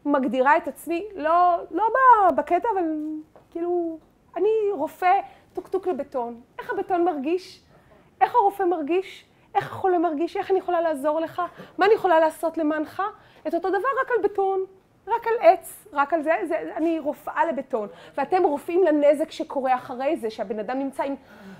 מגדירה 0.05 0.57
את 0.57 0.67
עצמי, 0.67 1.05
לא, 1.15 1.57
לא 1.71 1.83
בקטע, 2.35 2.67
אבל 2.73 2.83
כאילו, 3.51 3.99
אני 4.35 4.49
רופא 4.71 5.19
טוקטוק 5.53 5.87
לבטון. 5.87 6.41
איך 6.59 6.71
הבטון 6.71 7.05
מרגיש? 7.05 7.61
איך 8.21 8.35
הרופא 8.35 8.63
מרגיש? 8.63 9.25
איך 9.55 9.71
החולה 9.71 9.97
מרגיש? 9.97 10.37
איך 10.37 10.51
אני 10.51 10.59
יכולה 10.59 10.81
לעזור 10.81 11.19
לך? 11.19 11.41
מה 11.77 11.85
אני 11.85 11.93
יכולה 11.93 12.19
לעשות 12.19 12.57
למענך? 12.57 13.03
את 13.47 13.53
אותו 13.53 13.69
דבר 13.69 13.87
רק 14.01 14.11
על 14.11 14.23
בטון, 14.23 14.59
רק 15.07 15.27
על 15.27 15.33
עץ, 15.41 15.87
רק 15.93 16.13
על 16.13 16.21
זה, 16.21 16.31
זה 16.43 16.71
אני 16.75 16.99
רופאה 16.99 17.45
לבטון. 17.45 17.87
ואתם 18.17 18.43
רופאים 18.43 18.83
לנזק 18.83 19.31
שקורה 19.31 19.75
אחרי 19.75 20.17
זה, 20.17 20.29
שהבן 20.29 20.59
אדם 20.59 20.79
נמצא 20.79 21.03
עם, 21.03 21.15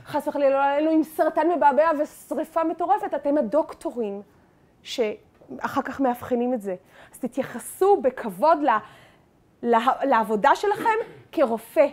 חס 0.06 0.28
וחלילה, 0.28 0.50
לא 0.50 0.64
עלינו, 0.64 0.92
עם 0.92 1.04
סרטן 1.04 1.50
מבעבע 1.52 1.92
ושריפה 2.00 2.64
מטורפת, 2.64 3.14
אתם 3.14 3.38
הדוקטורים 3.38 4.22
שאחר 4.88 5.82
כך 5.82 6.00
מאבחנים 6.00 6.54
את 6.54 6.62
זה. 6.62 6.76
אז 7.14 7.20
תתייחסו 7.20 8.02
בכבוד 8.02 8.58
ל, 8.64 8.70
לה, 9.64 9.80
לעבודה 10.04 10.56
שלכם 10.56 10.98
כרופא, 11.32 11.88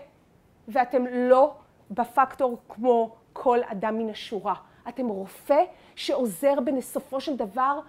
ואתם 0.69 1.05
לא 1.07 1.55
בפקטור 1.91 2.59
כמו 2.69 3.17
כל 3.33 3.59
אדם 3.67 3.99
מן 3.99 4.11
השורה. 4.11 4.55
אתם 4.89 5.09
רופא 5.09 5.65
שעוזר 5.97 6.55
בסופו 6.61 7.21
של 7.21 7.37
דבר 7.37 7.81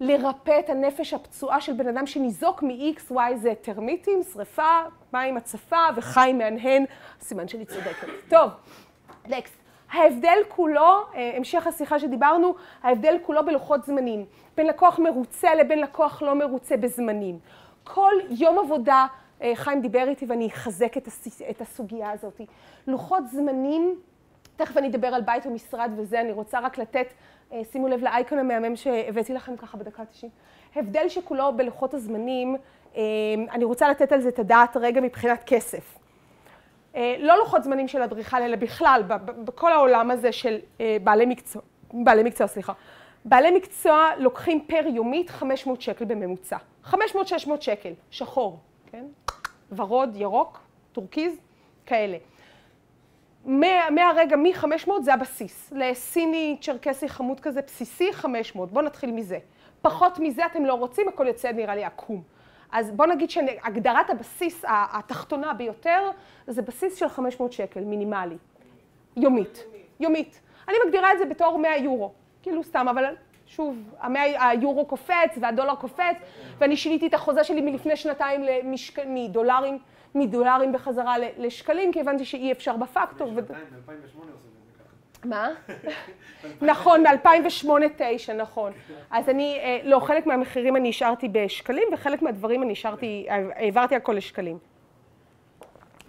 לרפא 0.00 0.58
את 0.58 0.70
הנפש 0.70 1.14
הפצועה 1.14 1.60
של 1.60 1.72
בן 1.72 1.88
אדם 1.88 2.06
שניזוק 2.06 2.62
מ-X, 2.62 3.12
Y, 3.12 3.36
זה 3.36 3.52
טרמיטים, 3.62 4.22
שריפה, 4.32 4.80
מים, 5.12 5.36
הצפה 5.36 5.86
וחי 5.96 6.32
מהנהן. 6.32 6.84
סימן 7.20 7.48
שאני 7.48 7.64
צודקת. 7.64 8.08
טוב, 8.28 8.50
נקסט. 9.28 9.62
ההבדל 9.92 10.38
כולו, 10.48 11.04
אה, 11.14 11.32
המשך 11.36 11.66
השיחה 11.66 11.98
שדיברנו, 11.98 12.54
ההבדל 12.82 13.16
כולו 13.22 13.44
בלוחות 13.44 13.84
זמנים. 13.84 14.24
בין 14.56 14.66
לקוח 14.66 14.98
מרוצה 14.98 15.54
לבין 15.54 15.78
לקוח 15.80 16.22
לא 16.22 16.34
מרוצה 16.34 16.76
בזמנים. 16.76 17.38
כל 17.84 18.12
יום 18.30 18.58
עבודה, 18.58 19.06
אה, 19.42 19.52
חיים 19.54 19.80
דיבר 19.80 20.08
איתי 20.08 20.26
ואני 20.28 20.46
אחזק 20.46 20.96
את 21.50 21.60
הסוגיה 21.60 22.10
הזאת. 22.10 22.40
לוחות 22.86 23.26
זמנים 23.26 24.00
תכף 24.56 24.76
אני 24.76 24.88
אדבר 24.88 25.08
על 25.08 25.20
בית 25.22 25.46
ומשרד 25.46 25.90
וזה, 25.96 26.20
אני 26.20 26.32
רוצה 26.32 26.60
רק 26.60 26.78
לתת, 26.78 27.06
אה, 27.52 27.60
שימו 27.72 27.88
לב 27.88 28.02
לאייקון 28.02 28.38
המהמם 28.38 28.76
שהבאתי 28.76 29.32
לכם 29.32 29.56
ככה 29.56 29.76
בדקה 29.76 30.02
ה-90. 30.02 30.26
הבדל 30.76 31.08
שכולו 31.08 31.52
בלוחות 31.56 31.94
הזמנים, 31.94 32.56
אה, 32.96 33.02
אני 33.50 33.64
רוצה 33.64 33.88
לתת 33.88 34.12
על 34.12 34.20
זה 34.20 34.28
את 34.28 34.38
הדעת 34.38 34.76
רגע 34.76 35.00
מבחינת 35.00 35.44
כסף. 35.46 35.98
לא 37.18 37.38
לוחות 37.38 37.64
זמנים 37.64 37.88
של 37.88 38.02
אדריכל, 38.02 38.42
אלא 38.42 38.56
בכלל, 38.56 39.02
בכל 39.44 39.72
העולם 39.72 40.10
הזה 40.10 40.32
של 40.32 40.58
בעלי 41.02 41.26
מקצוע, 41.26 41.62
בעלי 41.92 42.22
מקצוע, 42.22 42.46
סליחה. 42.46 42.72
בעלי 43.24 43.50
מקצוע 43.50 44.10
לוקחים 44.18 44.64
פר 44.66 44.86
יומית 44.86 45.30
500 45.30 45.80
שקל 45.80 46.04
בממוצע. 46.04 46.56
500-600 46.90 46.94
שקל, 47.60 47.92
שחור, 48.10 48.58
כן? 48.86 49.04
ורוד, 49.72 50.16
ירוק, 50.16 50.60
טורקיז, 50.92 51.32
כאלה. 51.86 52.16
מה, 53.44 53.90
מהרגע 53.90 54.36
מ-500 54.36 54.90
זה 55.02 55.14
הבסיס. 55.14 55.72
לסיני 55.76 56.56
צ'רקסי 56.60 57.08
חמוד 57.08 57.40
כזה 57.40 57.60
בסיסי 57.62 58.12
500, 58.12 58.72
בואו 58.72 58.84
נתחיל 58.84 59.10
מזה. 59.12 59.38
פחות 59.82 60.18
מזה 60.18 60.46
אתם 60.46 60.64
לא 60.64 60.74
רוצים, 60.74 61.08
הכל 61.08 61.26
יוצא 61.26 61.52
נראה 61.52 61.74
לי 61.74 61.84
עקום. 61.84 62.22
אז 62.72 62.90
בואו 62.90 63.08
נגיד 63.08 63.30
שהגדרת 63.30 64.10
הבסיס 64.10 64.64
התחתונה 64.68 65.54
ביותר 65.54 66.10
זה 66.46 66.62
בסיס 66.62 66.96
של 66.96 67.08
500 67.08 67.52
שקל 67.52 67.80
מינימלי. 67.80 68.36
יומית. 69.16 69.64
יומית. 70.00 70.40
אני 70.68 70.76
מגדירה 70.86 71.12
את 71.12 71.18
זה 71.18 71.24
בתור 71.24 71.58
100 71.58 71.76
יורו. 71.76 72.12
כאילו 72.42 72.62
סתם, 72.62 72.86
אבל 72.88 73.04
שוב, 73.46 73.76
היורו 74.38 74.86
קופץ 74.86 75.38
והדולר 75.40 75.74
קופץ, 75.74 76.16
ואני 76.58 76.76
שיניתי 76.76 77.06
את 77.06 77.14
החוזה 77.14 77.44
שלי 77.44 77.60
מלפני 77.60 77.96
שנתיים 77.96 78.42
למשק... 78.42 78.98
מדולרים, 79.06 79.78
מדולרים 80.14 80.72
בחזרה 80.72 81.14
לשקלים, 81.38 81.92
כי 81.92 82.00
הבנתי 82.00 82.24
שאי 82.24 82.52
אפשר 82.52 82.76
בפקטור. 82.76 83.30
ב-2008 83.30 83.40
עושים 83.40 84.30
את 84.30 84.74
זה 85.22 85.28
מה? 85.28 85.50
נכון, 86.72 87.02
מ-2008-2009, 87.06 88.32
נכון. 88.32 88.72
אז 89.10 89.28
אני, 89.28 89.58
אה, 89.58 89.78
לא, 89.84 90.00
חלק 90.00 90.26
מהמחירים 90.26 90.76
אני 90.76 90.88
השארתי 90.88 91.28
בשקלים, 91.28 91.84
וחלק 91.92 92.22
מהדברים 92.22 92.62
אני 92.62 92.72
השארתי, 92.72 93.26
העברתי 93.28 93.96
הכל 93.96 94.12
לשקלים. 94.12 94.58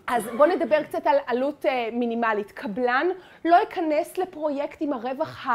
אז 0.07 0.29
בואו 0.37 0.49
נדבר 0.49 0.83
קצת 0.83 1.07
על 1.07 1.17
עלות 1.27 1.65
אה, 1.65 1.89
מינימלית. 1.91 2.51
קבלן 2.51 3.07
לא 3.45 3.55
ייכנס 3.55 4.17
לפרויקט 4.17 4.77
עם 4.81 4.93
הרווח 4.93 5.47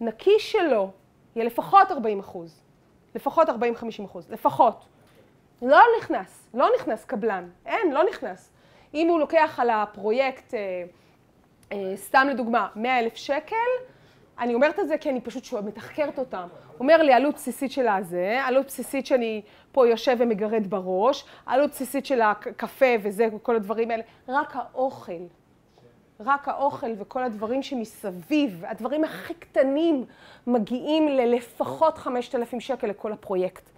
הנקי 0.00 0.38
שלו, 0.38 0.90
יהיה 1.36 1.46
לפחות 1.46 1.90
40 1.90 2.20
אחוז, 2.20 2.62
לפחות 3.14 3.48
40-50 3.48 3.52
אחוז, 4.04 4.30
לפחות. 4.30 4.84
לא 5.62 5.80
נכנס, 5.98 6.48
לא 6.54 6.68
נכנס 6.78 7.04
קבלן, 7.04 7.48
אין, 7.66 7.92
לא 7.92 8.04
נכנס. 8.10 8.50
אם 8.94 9.08
הוא 9.08 9.20
לוקח 9.20 9.58
על 9.62 9.70
הפרויקט, 9.70 10.54
אה, 10.54 10.84
אה, 11.72 11.96
סתם 11.96 12.26
לדוגמה, 12.30 12.68
100 12.74 12.98
אלף 12.98 13.16
שקל, 13.16 13.56
אני 14.38 14.54
אומרת 14.54 14.78
את 14.78 14.88
זה 14.88 14.98
כי 14.98 15.10
אני 15.10 15.20
פשוט 15.20 15.52
מתחקרת 15.52 16.18
אותם. 16.18 16.48
אומר 16.80 17.02
לי 17.02 17.12
עלות 17.12 17.34
בסיסית 17.34 17.72
של 17.72 17.88
הזה, 17.88 18.40
עלות 18.44 18.66
בסיסית 18.66 19.06
שאני 19.06 19.42
פה 19.72 19.88
יושב 19.88 20.16
ומגרד 20.18 20.66
בראש, 20.70 21.24
עלות 21.46 21.70
בסיסית 21.70 22.06
של 22.06 22.20
הקפה 22.20 22.86
וזה 23.02 23.28
וכל 23.36 23.56
הדברים 23.56 23.90
האלה, 23.90 24.02
רק 24.28 24.56
האוכל. 24.56 25.12
רק 26.20 26.48
האוכל 26.48 26.86
וכל 26.98 27.22
הדברים 27.22 27.62
שמסביב, 27.62 28.64
הדברים 28.66 29.04
הכי 29.04 29.34
קטנים 29.34 30.04
מגיעים 30.46 31.08
ללפחות 31.08 31.98
5,000 31.98 32.60
שקל 32.60 32.86
לכל 32.86 33.12
הפרויקט. 33.12 33.70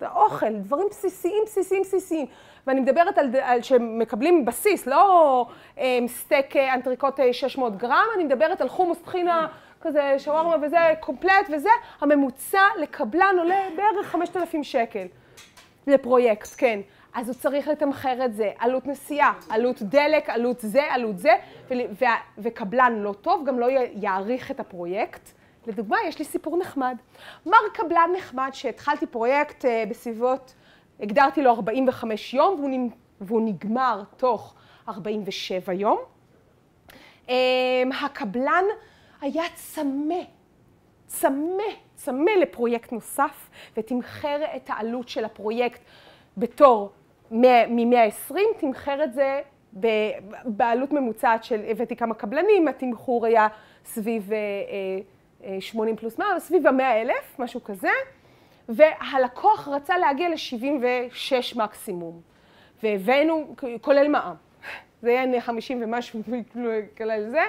זה 0.00 0.08
אוכל, 0.08 0.52
דברים 0.52 0.86
בסיסיים, 0.90 1.42
בסיסיים, 1.46 1.82
בסיסיים. 1.82 2.26
ואני 2.66 2.80
מדברת 2.80 3.18
על, 3.18 3.36
על 3.42 3.62
שמקבלים 3.62 4.44
בסיס, 4.44 4.86
לא 4.86 5.46
אה, 5.78 5.98
סטייק 6.06 6.56
אה, 6.56 6.74
אנטריקוט 6.74 7.20
600 7.32 7.72
אה, 7.72 7.78
גרם, 7.78 8.06
אני 8.14 8.24
מדברת 8.24 8.60
על 8.60 8.68
חומוס 8.68 8.98
טחינה 8.98 9.46
כזה 9.80 10.14
שווארמה 10.18 10.56
וזה 10.66 10.78
קומפלט 11.00 11.50
וזה, 11.52 11.68
הממוצע 12.00 12.62
לקבלן 12.80 13.34
עולה 13.38 13.60
בערך 13.76 14.06
5,000 14.06 14.64
שקל 14.64 15.06
לפרויקט, 15.86 16.48
כן. 16.56 16.80
אז 17.14 17.28
הוא 17.28 17.34
צריך 17.34 17.68
לתמחר 17.68 18.24
את 18.24 18.34
זה, 18.34 18.50
עלות 18.58 18.86
נסיעה, 18.86 19.32
עלות 19.48 19.82
דלק, 19.82 20.30
עלות 20.30 20.60
זה, 20.60 20.82
עלות 20.90 21.18
זה, 21.18 21.32
וקבלן 22.38 22.92
לא 22.92 23.12
טוב 23.12 23.46
גם 23.46 23.58
לא 23.58 23.66
יעריך 23.92 24.50
את 24.50 24.60
הפרויקט. 24.60 25.30
לדוגמה, 25.66 25.96
יש 26.06 26.18
לי 26.18 26.24
סיפור 26.24 26.56
נחמד. 26.56 26.96
מר 27.46 27.58
קבלן 27.74 28.10
נחמד 28.16 28.50
שהתחלתי 28.52 29.06
פרויקט 29.06 29.64
אה, 29.64 29.84
בסביבות, 29.88 30.54
הגדרתי 31.00 31.42
לו 31.42 31.50
45 31.50 32.34
יום, 32.34 32.60
והוא, 32.60 32.90
והוא 33.20 33.40
נגמר 33.44 34.02
תוך 34.16 34.54
47 34.88 35.72
יום. 35.72 35.98
אמ, 37.28 37.34
הקבלן 38.04 38.64
היה 39.20 39.42
צמא, 39.54 40.14
צמא, 41.06 41.62
צמא 41.94 42.30
לפרויקט 42.30 42.92
נוסף, 42.92 43.50
ותמחר 43.76 44.40
את 44.56 44.70
העלות 44.70 45.08
של 45.08 45.24
הפרויקט 45.24 45.80
בתור 46.36 46.92
מ-120, 47.30 48.34
תמחר 48.58 49.04
את 49.04 49.12
זה 49.12 49.40
בעלות 50.44 50.92
ממוצעת 50.92 51.44
של, 51.44 51.60
הבאתי 51.68 51.96
כמה 51.96 52.14
קבלנים, 52.14 52.68
התמחור 52.68 53.26
היה 53.26 53.48
סביב 53.84 54.30
80 55.60 55.88
אה, 55.88 55.92
אה, 55.92 55.96
פלוס 56.00 56.18
100, 56.18 56.40
סביב 56.40 56.66
ה-100 56.66 56.82
אלף, 56.82 57.38
משהו 57.38 57.64
כזה, 57.64 57.90
והלקוח 58.68 59.68
רצה 59.68 59.98
להגיע 59.98 60.28
ל-76 60.28 61.58
מקסימום, 61.58 62.20
והבאנו, 62.82 63.54
כולל 63.80 64.08
מע"מ, 64.08 64.34
זה 65.02 65.08
היה 65.10 65.40
50 65.40 65.82
ומשהו, 65.82 66.20
כולל 66.98 67.30
זה. 67.30 67.42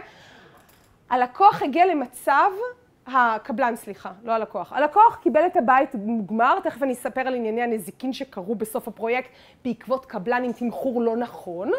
הלקוח 1.09 1.61
הגיע 1.61 1.85
למצב 1.85 2.51
הקבלן, 3.13 3.75
סליחה, 3.75 4.11
לא 4.23 4.31
הלקוח. 4.31 4.73
הלקוח 4.73 5.15
קיבל 5.21 5.45
את 5.45 5.57
הבית 5.57 5.95
מוגמר, 5.95 6.59
תכף 6.59 6.83
אני 6.83 6.93
אספר 6.93 7.21
על 7.21 7.35
ענייני 7.35 7.61
הנזיקין 7.61 8.13
שקרו 8.13 8.55
בסוף 8.55 8.87
הפרויקט 8.87 9.29
בעקבות 9.65 10.05
קבלן 10.05 10.43
עם 10.43 10.51
תמחור 10.51 11.01
לא 11.01 11.17
נכון, 11.17 11.71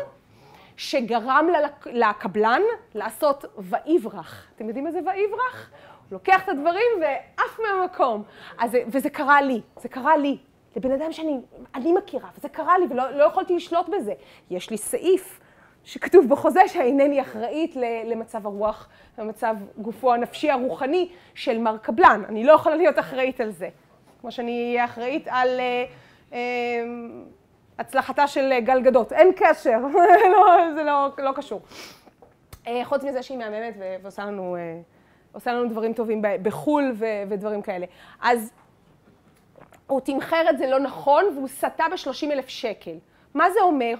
שגרם 0.77 1.49
לקבלן 1.87 2.61
לעשות 2.95 3.45
ויברח. 3.59 4.47
אתם 4.57 4.67
יודעים 4.69 4.85
מה 4.85 4.91
זה 4.91 4.99
ויברח? 4.99 5.71
הוא 5.71 6.13
לוקח 6.13 6.45
את 6.45 6.49
הדברים 6.49 6.91
ועף 7.01 7.61
מהמקום. 7.61 8.23
אז, 8.59 8.77
וזה 8.87 9.11
קרה 9.11 9.43
לי, 9.43 9.61
זה 9.81 9.89
קרה 9.89 10.17
לי. 10.17 10.39
לבן 10.77 10.93
אדם 10.93 11.13
שאני 11.13 11.41
אני 11.75 11.93
מכירה, 11.93 12.29
וזה 12.39 12.49
קרה 12.49 12.79
לי 12.79 12.87
ולא 12.91 13.11
לא 13.11 13.25
יכולתי 13.25 13.57
לשלוט 13.57 13.89
בזה. 13.89 14.13
יש 14.51 14.71
לי 14.71 14.77
סעיף 14.77 15.40
שכתוב 15.85 16.29
בחוזה 16.29 16.61
שאינני 16.67 17.21
אחראית 17.21 17.77
למצב 18.05 18.47
הרוח, 18.47 18.89
למצב 19.19 19.57
גופו 19.79 20.15
הנפשי 20.15 20.51
הרוחני 20.51 21.09
של 21.35 21.59
מר 21.59 21.77
קבלן. 21.79 22.23
אני 22.29 22.45
לא 22.45 22.53
יכולה 22.53 22.77
להיות 22.77 22.99
אחראית 22.99 23.41
על 23.41 23.51
זה. 23.51 23.69
כמו 24.21 24.33
שאני 24.33 24.71
אהיה 24.71 24.85
אחראית 24.85 25.29
על 25.31 25.61
אה, 25.61 25.85
אה, 26.33 26.39
הצלחתה 27.79 28.27
של 28.27 28.53
גל 28.61 28.81
גדות. 28.83 29.13
אין 29.13 29.33
קשר, 29.37 29.79
לא, 30.33 30.75
זה 30.75 30.83
לא, 30.83 31.09
לא 31.19 31.33
קשור. 31.35 31.61
אה, 32.67 32.81
חוץ 32.85 33.05
מזה 33.05 33.23
שהיא 33.23 33.39
מהממת 33.39 33.75
ועושה 34.03 34.25
לנו, 34.25 34.57
אה, 35.47 35.53
לנו 35.53 35.69
דברים 35.69 35.93
טובים 35.93 36.23
בחו"ל 36.43 36.93
ו, 36.95 37.05
ודברים 37.29 37.63
כאלה. 37.63 37.87
אז 38.21 38.53
הוא 39.87 40.01
תמחר 40.01 40.51
את 40.51 40.59
זה 40.59 40.67
לא 40.67 40.79
נכון 40.79 41.25
והוא 41.35 41.49
סטה 41.49 41.85
ב-30 41.91 42.33
אלף 42.33 42.49
שקל. 42.49 42.95
מה 43.35 43.51
זה 43.51 43.61
אומר? 43.61 43.95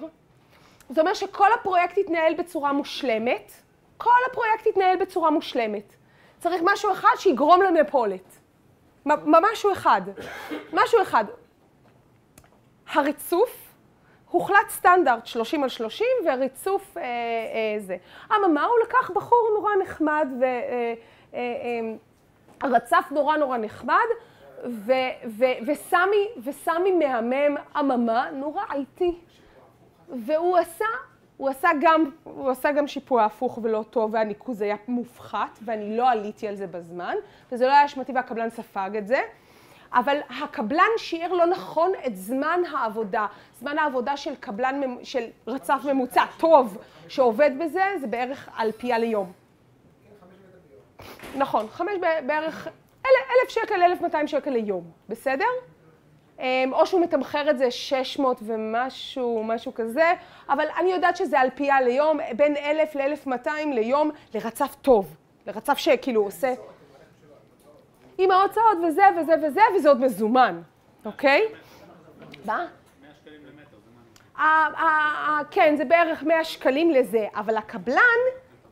זה 0.91 1.01
אומר 1.01 1.13
שכל 1.13 1.47
הפרויקט 1.59 1.97
יתנהל 1.97 2.33
בצורה 2.33 2.73
מושלמת, 2.73 3.51
כל 3.97 4.19
הפרויקט 4.31 4.65
יתנהל 4.65 4.97
בצורה 4.97 5.29
מושלמת. 5.29 5.95
צריך 6.39 6.61
משהו 6.65 6.91
אחד 6.91 7.09
שיגרום 7.17 7.61
למפולת. 7.61 8.37
משהו 9.05 9.71
אחד. 9.71 10.01
משהו 10.73 11.01
אחד. 11.01 11.25
הריצוף 12.93 13.71
הוחלט 14.29 14.69
סטנדרט 14.69 15.25
30 15.25 15.63
על 15.63 15.69
30 15.69 16.07
והריצוף 16.25 16.97
אה, 16.97 17.03
אה, 17.03 17.79
זה. 17.79 17.97
אממה, 18.35 18.65
הוא 18.65 18.75
לקח 18.83 19.11
בחור 19.11 19.49
נורא 19.53 19.71
נחמד 19.81 20.27
ורצף 22.63 22.93
אה, 22.93 23.09
אה, 23.11 23.15
נורא 23.15 23.37
נורא 23.37 23.57
נחמד 23.57 24.07
ו, 24.65 24.93
ו, 25.27 25.45
וסמי, 25.67 26.27
וסמי 26.43 26.91
מהמם, 26.91 27.57
אממה, 27.79 28.29
נורא 28.31 28.63
איטי. 28.73 29.19
והוא 30.25 30.57
עשה, 30.57 30.85
הוא 31.37 31.49
עשה 31.49 31.69
גם, 31.81 32.11
הוא 32.23 32.49
עשה 32.49 32.71
גם 32.71 32.87
שיפוע 32.87 33.23
הפוך 33.25 33.59
ולא 33.63 33.85
טוב, 33.89 34.13
והניקוז 34.13 34.61
היה 34.61 34.75
מופחת, 34.87 35.59
ואני 35.65 35.97
לא 35.97 36.09
עליתי 36.09 36.47
על 36.47 36.55
זה 36.55 36.67
בזמן, 36.67 37.15
וזה 37.51 37.65
לא 37.65 37.71
היה 37.71 37.85
אשמתי 37.85 38.11
והקבלן 38.11 38.49
ספג 38.49 38.91
את 38.97 39.07
זה. 39.07 39.21
אבל 39.93 40.17
הקבלן 40.43 40.89
שיער 40.97 41.33
לא 41.33 41.45
נכון 41.45 41.91
את 42.07 42.15
זמן 42.15 42.59
העבודה. 42.71 43.27
זמן 43.59 43.77
העבודה 43.77 44.17
של 44.17 44.35
קבלן, 44.35 44.81
של 45.03 45.23
רצף 45.47 45.81
ממוצע 45.85 46.23
טוב 46.37 46.77
שעובד 47.07 47.51
בזה, 47.59 47.83
זה 48.01 48.07
בערך 48.07 48.49
על 48.55 48.71
פיה 48.71 48.97
ליום. 48.97 49.31
נכון, 51.35 51.67
חמש 51.67 51.93
בערך, 52.25 52.67
אלף 53.05 53.49
שקל, 53.49 53.81
אלף 53.81 54.01
מאתיים 54.01 54.27
שקל 54.27 54.51
ליום, 54.51 54.83
בסדר? 55.09 55.45
אמ, 56.41 56.73
או 56.73 56.85
שהוא 56.85 57.01
מתמחר 57.01 57.49
את 57.49 57.57
זה 57.57 57.71
600 57.71 58.37
ומשהו, 58.41 59.43
משהו 59.43 59.73
כזה, 59.73 60.13
אבל 60.49 60.65
אני 60.79 60.91
יודעת 60.91 61.17
שזה 61.17 61.39
על 61.39 61.49
פיה 61.55 61.81
ליום, 61.81 62.19
בין 62.35 62.55
1,000 62.57 62.95
ל-1,200 62.95 63.49
ליום 63.73 64.11
לרצף 64.33 64.75
טוב, 64.81 65.15
לרצף 65.47 65.77
שכאילו 65.77 66.23
עושה... 66.23 66.53
עם 68.17 68.31
ההוצאות 68.31 68.77
וזה 68.87 69.03
וזה 69.17 69.33
וזה, 69.43 69.61
וזה 69.75 69.89
עוד 69.89 70.01
מזומן, 70.01 70.61
אוקיי? 71.05 71.41
מה? 72.45 72.65
כן, 75.51 75.75
זה 75.77 75.85
בערך 75.85 76.23
100 76.23 76.43
שקלים 76.43 76.91
לזה, 76.91 77.27
אבל 77.35 77.57
הקבלן 77.57 78.21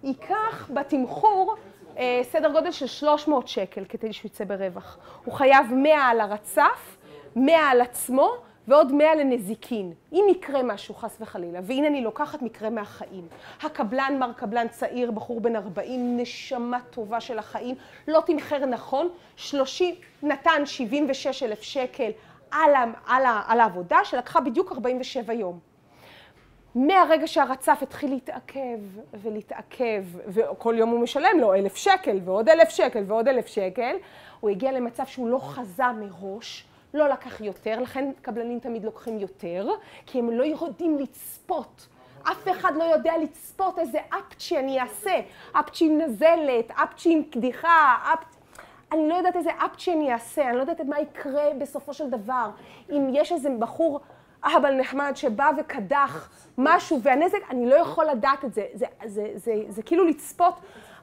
ייקח 0.04 0.70
בתמחור 0.74 1.56
אה, 1.98 2.20
סדר 2.24 2.52
גודל 2.52 2.72
של 2.72 2.88
300 2.88 3.48
שקל 3.48 3.86
כדי 3.90 4.14
שהוא 4.14 4.30
יצא 4.30 4.44
ברווח. 4.44 4.98
הוא 5.26 5.34
חייב 5.34 5.74
100 5.74 6.02
על 6.02 6.22
הרצף 6.22 6.98
100 7.36 7.58
על 7.72 7.82
עצמו 7.82 8.30
ועוד 8.68 8.92
100 8.92 9.16
לנזיקין. 9.16 9.94
אם 10.14 10.26
יקרה 10.32 10.64
משהו, 10.64 10.96
חס 10.96 11.18
וחלילה, 11.22 11.60
והנה 11.64 11.88
אני 11.88 12.02
לוקחת 12.02 12.42
מקרה 12.42 12.70
מהחיים. 12.70 13.28
הקבלן, 13.64 14.16
מר 14.20 14.34
קבלן 14.34 14.68
צעיר, 14.68 15.12
בחור 15.12 15.42
בן 15.42 15.56
40, 15.56 16.18
נשמה 16.18 16.80
טובה 16.90 17.20
של 17.20 17.40
החיים, 17.40 17.76
לא 18.08 18.24
תמחר 18.26 18.66
נכון, 18.66 19.10
30, 19.36 19.96
נתן 20.24 20.66
76 20.66 21.44
אלף 21.44 21.62
שקל 21.62 22.12
על, 22.52 22.72
על, 23.08 23.24
על 23.48 23.60
העבודה 23.60 23.98
שלקחה 24.04 24.42
בדיוק 24.42 24.72
47 24.72 25.34
יום. 25.34 25.60
מהרגע 26.76 27.28
שהרצף 27.28 27.80
התחיל 27.82 28.10
להתעכב 28.10 28.80
ולהתעכב, 29.14 30.04
וכל 30.28 30.76
יום 30.78 30.90
הוא 30.90 31.00
משלם 31.00 31.40
לו 31.40 31.54
אלף 31.54 31.76
שקל 31.76 32.20
ועוד 32.26 32.50
אלף 32.50 32.70
שקל 32.70 33.04
ועוד 33.08 33.28
אלף 33.28 33.48
שקל, 33.48 33.96
הוא 34.40 34.50
הגיע 34.50 34.72
למצב 34.72 35.06
שהוא 35.06 35.30
לא 35.30 35.40
חזה 35.42 35.84
מראש, 36.00 36.66
לא 36.94 37.10
לקח 37.10 37.42
יותר, 37.42 37.80
לכן 37.80 38.12
קבלנים 38.22 38.60
תמיד 38.60 38.84
לוקחים 38.84 39.20
יותר, 39.20 39.70
כי 40.06 40.20
הם 40.20 40.32
לא 40.32 40.44
יודעים 40.44 40.98
לצפות. 40.98 41.88
אף 42.24 42.48
אחד 42.52 42.76
לא 42.76 42.84
יודע 42.84 43.14
לצפות 43.18 43.80
איזה 43.80 44.00
אפצ'י 44.10 44.60
אני 44.60 44.82
אעשה, 44.82 45.20
אפצ'י 45.52 45.86
עם 45.86 45.98
נזלת, 45.98 46.72
אפצ'י 46.72 47.14
עם 47.14 47.24
קדיחה, 47.24 47.98
אפ... 48.14 48.20
אני 48.92 49.10
לא 49.10 49.16
יודעת 49.16 49.36
איזה 49.36 49.50
אפצ'י 49.66 49.94
אני 49.94 50.14
אעשה, 50.14 50.50
אני 50.50 50.56
לא 50.56 50.62
יודעת 50.62 50.82
מה 50.82 51.00
יקרה 51.00 51.46
בסופו 51.60 51.94
של 51.94 52.10
דבר. 52.10 52.50
אם 52.92 53.10
יש 53.14 53.32
איזה 53.32 53.50
בחור 53.60 54.00
אהבל 54.46 54.74
נחמד 54.74 55.12
שבא 55.16 55.52
וקדח 55.58 56.30
משהו 56.58 57.02
והנזק, 57.04 57.38
אני 57.50 57.70
לא 57.70 57.76
יכול 57.76 58.06
לדעת 58.06 58.46
את 58.46 58.54
זה. 58.54 58.66
זה, 58.74 58.86
זה, 59.04 59.08
זה, 59.10 59.32
זה, 59.36 59.54
זה 59.70 59.84
כאילו 59.84 60.06
לצפות. 60.06 60.54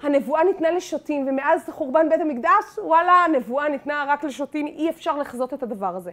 הנבואה 0.03 0.45
ניתנה 0.45 0.71
לשוטים, 0.71 1.29
ומאז 1.29 1.71
חורבן 1.71 2.09
בית 2.09 2.21
המקדש, 2.21 2.79
וואלה, 2.79 3.13
הנבואה 3.13 3.69
ניתנה 3.69 4.05
רק 4.09 4.25
לשוטים, 4.25 4.67
אי 4.67 4.91
אפשר 4.91 5.19
לחזות 5.19 5.55
את 5.55 5.63
הדבר 5.63 5.97
הזה. 5.97 6.11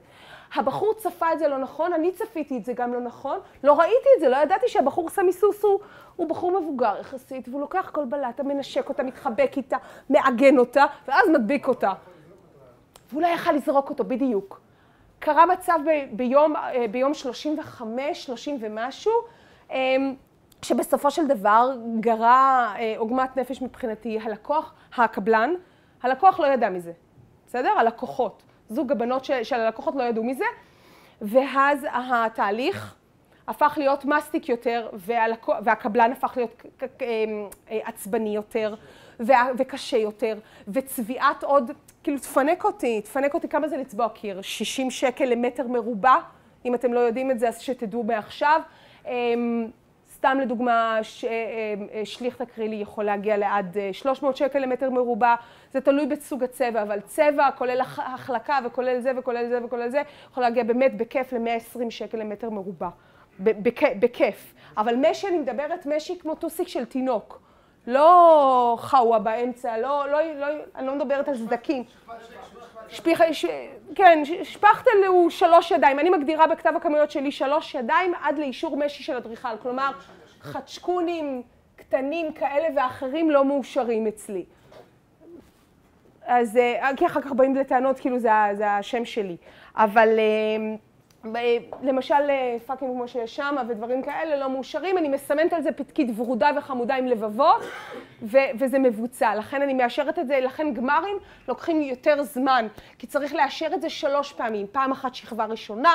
הבחור 0.56 0.94
צפה 0.94 1.34
את 1.34 1.40
זה 1.40 1.48
לא 1.48 1.58
נכון, 1.58 1.94
אני 1.94 2.12
צפיתי 2.12 2.58
את 2.58 2.66
זה 2.66 2.74
גם 2.74 2.94
לא 2.94 3.00
נכון, 3.00 3.40
לא 3.64 3.80
ראיתי 3.80 4.10
את 4.16 4.20
זה, 4.20 4.30
לא 4.30 4.38
ידעתי 4.38 4.68
שהבחור 4.68 5.10
סמי 5.10 5.34
סוס 5.34 5.64
הוא, 5.64 5.80
הוא 6.16 6.30
בחור 6.30 6.60
מבוגר 6.60 6.96
יחסית, 7.00 7.48
והוא 7.50 7.62
לוקח 7.62 7.90
כל 7.94 8.06
בלטה, 8.06 8.44
מנשק 8.44 8.90
אותה, 8.90 9.04
מתחבק 9.04 9.52
איתה, 9.58 9.78
מעגן 10.10 10.58
אותה, 10.58 10.86
ואז 11.08 11.30
מדביק 11.30 11.68
אותה. 11.68 11.92
ואולי 13.14 13.34
יכל 13.34 13.52
לזרוק 13.52 13.90
אותו, 13.90 14.04
בדיוק. 14.04 14.62
קרה 15.20 15.46
מצב 15.46 15.80
ב, 15.86 15.90
ביום, 16.12 16.56
אה, 16.56 16.86
ביום 16.92 17.14
35, 17.14 18.24
30 18.24 18.58
ומשהו, 18.62 19.14
אמ, 19.72 20.16
שבסופו 20.64 21.12
של 21.12 21.28
דבר 21.28 21.72
גרה 22.00 22.74
אה, 22.78 22.94
עוגמת 22.98 23.38
נפש 23.38 23.62
מבחינתי 23.62 24.20
הלקוח, 24.24 24.74
הקבלן, 24.98 25.54
הלקוח 26.04 26.40
לא 26.40 26.48
ידע 26.48 26.70
מזה, 26.70 26.92
בסדר? 27.48 27.70
הלקוחות. 27.78 28.44
זוג 28.70 28.92
הבנות 28.92 29.26
של, 29.26 29.56
הלקוחות 29.56 29.96
לא 29.96 30.04
ידעו 30.04 30.24
מזה, 30.24 30.46
ואז 31.22 31.88
התהליך 31.94 32.96
הפך 33.48 33.74
להיות 33.78 34.06
מסטיק 34.06 34.50
יותר, 34.50 34.90
והלקוח, 34.94 35.58
והקבלן 35.64 36.12
הפך 36.12 36.34
להיות 36.36 36.64
אה, 37.02 37.80
עצבני 37.84 38.36
יותר, 38.36 38.76
וקשה 39.58 39.98
יותר, 39.98 40.40
וצביעת 40.68 41.44
עוד, 41.44 41.72
כאילו 42.04 42.20
תפנק 42.20 42.64
אותי, 42.64 43.02
תפנק 43.02 43.34
אותי 43.34 43.48
כמה 43.48 43.68
זה 43.68 43.78
לצבוע 43.78 44.10
קיר, 44.10 44.42
60 44.42 44.92
שקל 44.92 45.26
למטר 45.26 45.68
מרובע, 45.68 46.16
אם 46.66 46.76
אתם 46.76 46.94
לא 46.94 47.00
יודעים 47.00 47.32
את 47.32 47.40
זה 47.40 47.48
אז 47.48 47.60
שתדעו 47.60 48.04
מעכשיו. 48.04 48.62
סתם 50.24 50.38
לדוגמה, 50.42 51.00
ש, 51.02 51.26
אה, 51.26 51.32
אה, 51.94 52.02
שליך 52.06 52.36
תקרילי 52.36 52.76
יכול 52.76 53.04
להגיע 53.04 53.38
לעד 53.38 53.78
300 53.92 54.38
שקל 54.38 54.60
למטר 54.60 54.90
מרובע, 54.90 55.36
זה 55.72 55.82
תלוי 55.82 56.06
בסוג 56.06 56.44
הצבע, 56.44 56.82
אבל 56.82 57.00
צבע 57.00 57.52
כולל 57.58 57.82
החלקה 57.82 58.60
וכולל 58.66 59.00
זה 59.00 59.12
וכולל 59.18 59.50
זה 59.50 59.66
וכולל 59.66 59.90
זה, 59.90 60.02
יכול 60.32 60.44
להגיע 60.44 60.64
באמת 60.64 60.98
בכיף 60.98 61.34
ל-120 61.34 61.90
שקל 61.90 62.18
למטר 62.18 62.50
מרובע, 62.50 62.90
בכיף. 64.00 64.54
אבל 64.78 64.96
משי, 65.02 65.28
אני 65.28 65.38
מדברת 65.38 65.86
משי 65.86 66.20
כמו 66.20 66.36
טוסיק 66.36 66.68
של 66.68 66.86
תינוק. 66.86 67.42
לא 67.88 68.78
חאווה 68.80 69.20
באמצע, 69.20 69.78
לא, 69.78 70.10
לא, 70.10 70.22
לא, 70.40 70.48
אני 70.76 70.88
לא 70.88 70.96
מדברת 70.96 71.28
על 71.28 71.38
סדקים. 71.38 71.84
שפיח, 72.90 73.22
ש, 73.32 73.46
כן, 73.96 74.24
שפכטל 74.44 74.90
הוא 75.08 75.30
שלוש 75.30 75.72
ידיים, 75.72 76.00
אני 76.00 76.10
מגדירה 76.10 76.48
בכתב 76.48 76.74
הכמויות 76.76 77.12
שלי 77.12 77.32
שלוש 77.32 77.76
ידיים 77.76 78.14
עד 78.22 78.38
לאישור 78.38 78.78
משי 78.78 79.04
של 79.04 79.16
אדריכל, 79.16 79.58
כלומר 79.62 79.92
חצ'קונים 80.42 81.42
קטנים 81.76 82.34
כאלה 82.34 82.68
ואחרים 82.76 83.32
לא 83.32 83.46
מאושרים 83.46 84.08
אצלי. 84.08 84.46
אז 86.26 86.58
אה, 86.58 86.90
כי 86.98 87.06
אחר 87.06 87.22
כך 87.22 87.32
באים 87.32 87.56
לטענות 87.56 88.00
כאילו 88.00 88.20
זה, 88.20 88.30
זה 88.54 88.72
השם 88.72 89.06
שלי, 89.06 89.38
אבל 89.76 90.10
אה, 90.20 90.76
למשל 91.82 92.30
אה, 92.30 92.58
פאקינג 92.66 92.92
כמו 92.92 93.08
שיש 93.08 93.36
שם 93.36 93.56
ודברים 93.70 94.04
כאלה 94.04 94.36
לא 94.36 94.50
מאושרים, 94.50 94.98
אני 94.98 95.10
מסמנת 95.10 95.54
על 95.54 95.62
זה 95.62 95.72
פתקית 95.72 96.10
ורודה 96.16 96.50
וחמודה 96.58 96.96
עם 96.96 97.08
לבבות 97.08 97.62
ו- 98.22 98.38
וזה 98.60 98.80
מבוצע. 98.80 99.36
לכן 99.36 99.62
אני 99.62 99.74
מאשרת 99.74 100.20
את 100.20 100.28
זה, 100.28 100.40
לכן 100.40 100.74
גמרים 100.74 101.18
לוקחים 101.48 101.82
יותר 101.82 102.24
זמן, 102.24 102.68
כי 103.00 103.08
צריך 103.08 103.34
לאשר 103.36 103.68
את 103.74 103.82
זה 103.82 103.90
שלוש 103.90 104.34
פעמים, 104.34 104.68
פעם 104.72 104.92
אחת 104.92 105.16
שכבה 105.16 105.46
ראשונה, 105.46 105.94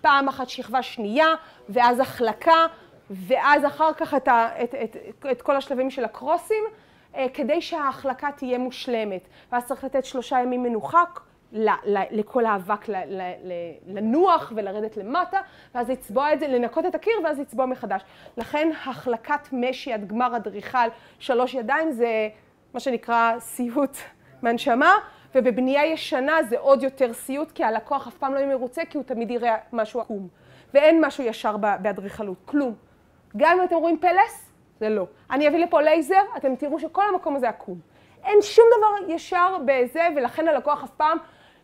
פעם 0.00 0.28
אחת 0.28 0.48
שכבה 0.48 0.82
שנייה, 0.82 1.26
ואז 1.68 2.00
החלקה, 2.00 2.66
ואז 3.10 3.64
אחר 3.64 3.92
כך 3.92 4.14
את, 4.14 4.28
ה- 4.28 4.48
את, 4.62 4.74
את, 4.74 4.96
את, 5.08 5.26
את 5.30 5.42
כל 5.42 5.56
השלבים 5.56 5.90
של 5.90 6.04
הקרוסים, 6.04 6.64
אה, 7.16 7.26
כדי 7.34 7.60
שההחלקה 7.60 8.28
תהיה 8.36 8.58
מושלמת. 8.58 9.28
ואז 9.52 9.64
צריך 9.64 9.84
לתת 9.84 10.04
שלושה 10.04 10.38
ימים 10.40 10.62
מנוחה. 10.62 11.02
לכל 12.10 12.46
האבק 12.46 12.88
לנוח 13.86 14.52
ולרדת 14.56 14.96
למטה, 14.96 15.40
ואז 15.74 15.90
לצבוע 15.90 16.32
את 16.32 16.40
זה, 16.40 16.48
לנקות 16.48 16.86
את 16.86 16.94
הקיר 16.94 17.12
ואז 17.24 17.40
לצבוע 17.40 17.66
מחדש. 17.66 18.02
לכן 18.36 18.70
החלקת 18.86 19.48
משי 19.52 19.92
עד 19.92 20.08
גמר 20.08 20.36
אדריכל 20.36 20.88
שלוש 21.18 21.54
ידיים 21.54 21.92
זה 21.92 22.28
מה 22.74 22.80
שנקרא 22.80 23.32
סיוט 23.38 23.96
מהנשמה, 24.42 24.94
ובבנייה 25.34 25.86
ישנה 25.86 26.42
זה 26.42 26.58
עוד 26.58 26.82
יותר 26.82 27.12
סיוט, 27.12 27.52
כי 27.52 27.64
הלקוח 27.64 28.06
אף 28.08 28.14
פעם 28.14 28.34
לא 28.34 28.38
יהיה 28.38 28.48
מרוצה, 28.48 28.82
כי 28.84 28.98
הוא 28.98 29.04
תמיד 29.04 29.30
יראה 29.30 29.56
משהו 29.72 30.00
עקום. 30.00 30.28
ואין 30.74 31.04
משהו 31.04 31.24
ישר 31.24 31.56
באדריכלות, 31.56 32.36
כלום. 32.44 32.74
גם 33.36 33.58
אם 33.58 33.64
אתם 33.64 33.76
רואים 33.76 33.98
פלס, 33.98 34.52
זה 34.80 34.88
לא. 34.88 35.06
אני 35.30 35.48
אביא 35.48 35.58
לפה 35.58 35.82
לייזר, 35.82 36.22
אתם 36.36 36.56
תראו 36.56 36.78
שכל 36.80 37.02
המקום 37.12 37.36
הזה 37.36 37.48
עקום. 37.48 37.78
אין 38.24 38.42
שום 38.42 38.64
דבר 38.78 39.12
ישר 39.14 39.56
בזה, 39.64 40.08
ולכן 40.16 40.48
הלקוח 40.48 40.84
אף 40.84 40.90
פעם 40.90 41.18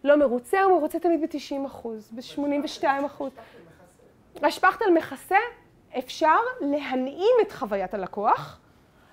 לא 0.05 0.17
מרוצה, 0.17 0.63
הוא 0.63 0.79
מרוצה 0.79 0.99
תמיד 0.99 1.21
ב-90 1.21 1.67
אחוז, 1.67 2.13
ב-82 2.13 3.07
אחוז. 3.07 3.33
השפכטל 4.43 4.85
מכסה, 4.95 5.39
אפשר 5.99 6.39
להנעים 6.61 7.35
את 7.43 7.53
חוויית 7.53 7.95
הלקוח 7.95 8.61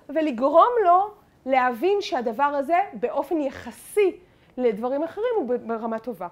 ולגרום 0.08 0.72
לו 0.84 1.10
להבין 1.46 2.00
שהדבר 2.00 2.42
הזה 2.42 2.78
באופן 2.92 3.40
יחסי 3.40 4.16
לדברים 4.56 5.02
אחרים 5.02 5.34
הוא 5.36 5.54
ברמה 5.66 5.98
טובה. 5.98 6.28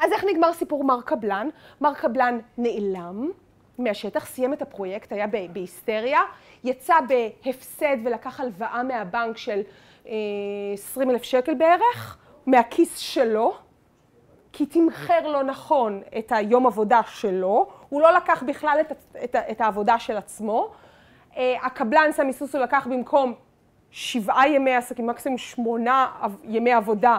אז 0.00 0.12
איך 0.12 0.24
נגמר 0.24 0.52
סיפור 0.52 0.84
מר 0.84 1.00
קבלן? 1.00 1.48
מר 1.80 1.94
קבלן 1.94 2.38
נעלם 2.58 3.30
מהשטח, 3.78 4.26
סיים 4.26 4.52
את 4.52 4.62
הפרויקט, 4.62 5.12
היה 5.12 5.26
בהיסטריה, 5.52 6.20
יצא 6.64 6.94
בהפסד 7.08 7.96
ולקח 8.04 8.40
הלוואה 8.40 8.82
מהבנק 8.82 9.36
של 9.36 9.60
20 10.04 11.08
אה, 11.08 11.14
אלף 11.14 11.22
שקל 11.22 11.54
בערך, 11.54 12.18
מהכיס 12.46 12.98
שלו, 12.98 13.54
כי 14.52 14.66
תמחר 14.66 15.28
לא 15.28 15.42
נכון 15.42 16.02
את 16.18 16.32
היום 16.32 16.66
עבודה 16.66 17.00
שלו, 17.06 17.68
הוא 17.88 18.02
לא 18.02 18.12
לקח 18.12 18.42
בכלל 18.42 18.78
את, 18.80 18.92
את, 19.24 19.36
את 19.50 19.60
העבודה 19.60 19.98
של 19.98 20.16
עצמו. 20.16 20.70
אה, 21.36 21.54
הקבלן 21.62 22.12
סמי 22.12 22.32
סוסו 22.32 22.58
לקח 22.58 22.86
במקום 22.90 23.34
שבעה 23.90 24.48
ימי 24.48 24.74
עסקים, 24.74 25.06
מקסימום 25.06 25.38
שמונה 25.38 26.06
ימי 26.44 26.72
עבודה, 26.72 27.18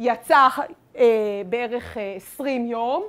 יצא 0.00 0.48
אה, 0.96 1.42
בערך 1.48 1.96
אה, 1.96 2.14
עשרים 2.16 2.66
יום, 2.66 3.02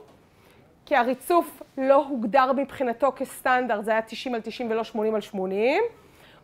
כי 0.86 0.96
הריצוף 0.96 1.62
לא 1.78 2.06
הוגדר 2.06 2.52
מבחינתו 2.54 3.12
כסטנדרט, 3.16 3.86
זה 3.86 3.92
היה 3.92 4.02
90 4.02 4.36
על 4.36 4.42
90 4.42 4.72
ולא 4.72 4.84
80 4.84 5.16
על 5.16 5.22
80. 5.22 5.84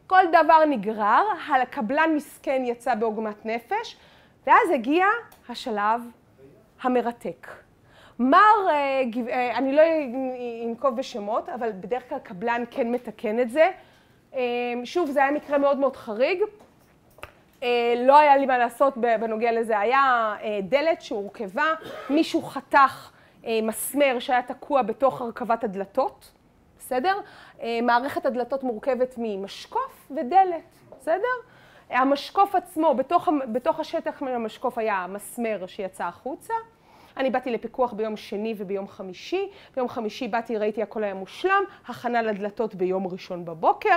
כל 0.08 0.24
דבר 0.30 0.66
נגרר, 0.66 1.24
הקבלן 1.62 2.10
מסכן 2.16 2.62
יצא 2.66 2.96
בעוגמת 2.96 3.46
נפש, 3.46 3.98
ואז 4.45 4.69
הגיע 4.73 5.05
השלב 5.49 6.01
המרתק. 6.81 7.47
מר, 8.19 8.39
אה, 8.69 9.03
אה, 9.30 9.57
אני 9.57 9.76
לא 9.76 9.81
אנקוב 10.65 10.95
בשמות, 10.95 11.49
אבל 11.49 11.72
בדרך 11.72 12.09
כלל 12.09 12.19
קבלן 12.19 12.63
כן 12.72 12.91
מתקן 12.91 13.39
את 13.39 13.49
זה. 13.49 13.72
אה, 14.35 14.41
שוב, 14.84 15.09
זה 15.09 15.23
היה 15.23 15.31
מקרה 15.31 15.57
מאוד 15.57 15.77
מאוד 15.77 15.95
חריג. 15.95 16.39
לא 17.97 18.17
היה 18.17 18.38
לי 18.38 18.45
מה 18.45 18.57
לעשות 18.57 18.97
בנוגע 18.97 19.51
לזה. 19.51 19.80
היה 19.80 20.35
דלת 20.63 21.01
שהורכבה, 21.01 21.73
מישהו 22.09 22.41
חתך 22.41 23.11
מסמר 23.63 24.15
שהיה 24.19 24.41
תקוע 24.41 24.81
בתוך 24.81 25.22
הרכבת 25.22 25.63
הדלתות, 25.63 26.31
בסדר? 26.80 27.19
מערכת 27.84 28.26
הדלתות 28.26 28.63
מורכבת 28.63 29.15
ממשקוף 29.17 30.11
ודלת, 30.11 30.63
בסדר? 30.99 31.35
המשקוף 31.90 32.56
עצמו, 32.56 32.95
בתוך, 32.95 33.30
בתוך 33.52 33.80
השטח 33.80 34.20
של 34.20 34.28
המשקוף 34.28 34.78
היה 34.78 35.06
מסמר 35.10 35.64
שיצא 35.68 36.03
החוצה. 36.03 36.53
אני 37.18 37.30
באתי 37.30 37.52
לפיקוח 37.52 37.94
ביום 37.94 38.18
שני 38.18 38.53
וביום 38.57 38.88
חמישי. 38.88 39.49
ביום 39.76 39.90
חמישי 39.90 40.28
באתי, 40.28 40.57
ראיתי 40.57 40.82
הכל 40.84 41.03
היה 41.03 41.14
מושלם, 41.14 41.64
הכנה 41.88 42.22
לדלתות 42.22 42.76
ביום 42.76 43.07
ראשון 43.07 43.45
בבוקר. 43.45 43.95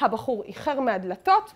הבחור 0.00 0.44
איחר 0.44 0.80
מהדלתות. 0.80 1.52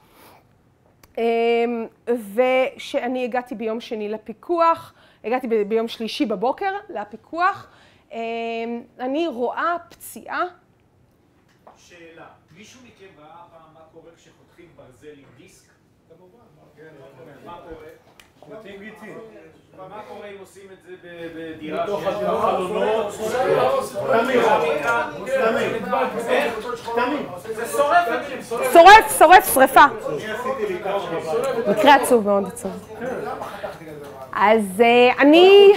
אמ, 1.19 1.87
וכשאני 2.35 3.25
הגעתי 3.25 3.55
ביום 3.55 3.81
שני 3.81 4.09
לפיקוח, 4.09 4.95
הגעתי 5.25 5.65
ביום 5.65 5.89
שלישי 5.89 6.27
בבוקר 6.27 6.73
לפיקוח, 6.89 7.71
אמ, 8.13 8.19
אני 9.01 9.27
רואה 9.27 9.77
פציעה 9.91 10.43
שאלה, 11.77 12.27
מישהו 12.57 12.81
מכם 12.87 13.21
ראה 13.21 13.43
פעם 13.51 13.75
מה 13.75 13.81
קורה 13.93 14.11
כשחותכים 14.17 14.69
ברזל 14.77 15.19
עם. 15.19 15.42
מה 17.47 17.53
קורה? 17.69 17.89
חוטים 18.41 18.81
גיצים. 18.81 19.19
מה 19.79 20.03
קורה 20.09 20.27
אם 20.27 20.35
עושים 20.41 20.63
את 20.73 21.01
זה 21.03 21.09
בדירה 21.37 21.85
בתוך 21.85 22.01
שיש 22.01 22.23
לה 22.23 22.33
החלונות? 22.33 23.15
חלונות? 23.15 24.43
זה 27.55 27.67
שורף. 27.67 28.09
שורף, 28.73 29.19
שורף, 29.19 29.59
ככה. 29.59 29.87
מקרה 31.69 31.95
עצוב 31.95 32.25
מאוד 32.27 32.47
עצוב. 32.47 32.71
אז 34.33 34.81
אה, 34.81 35.11
אני 35.19 35.73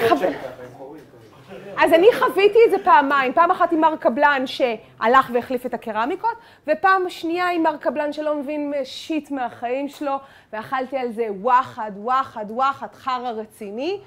אז 1.77 1.93
אני 1.93 2.07
חוויתי 2.19 2.60
את 2.65 2.72
זה 2.72 2.77
פעמיים, 2.84 3.34
פעם 3.34 3.52
אחת 3.52 3.72
עם 3.72 3.81
מר 3.81 3.95
קבלן 3.95 4.43
שהלך 4.45 5.30
והחליף 5.34 5.65
את 5.65 5.73
הקרמיקות, 5.73 6.38
ופעם 6.68 7.10
שנייה 7.10 7.49
עם 7.49 7.64
מר 7.64 7.77
קבלן 7.77 8.14
שלא 8.14 8.35
מבין 8.35 8.73
שיט 8.84 9.31
מהחיים 9.31 9.88
שלו, 9.88 10.15
ואכלתי 10.53 10.97
על 10.97 11.11
זה 11.11 11.27
וואחד, 11.30 11.91
וואחד, 11.95 12.45
וואחד, 12.49 12.88
חרא 12.93 13.30
רציני. 13.30 13.99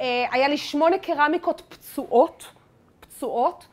אה, 0.00 0.24
היה 0.32 0.48
לי 0.48 0.56
שמונה 0.56 0.98
קרמיקות 0.98 1.62
פצועות, 1.68 2.46
פצועות, 3.00 3.66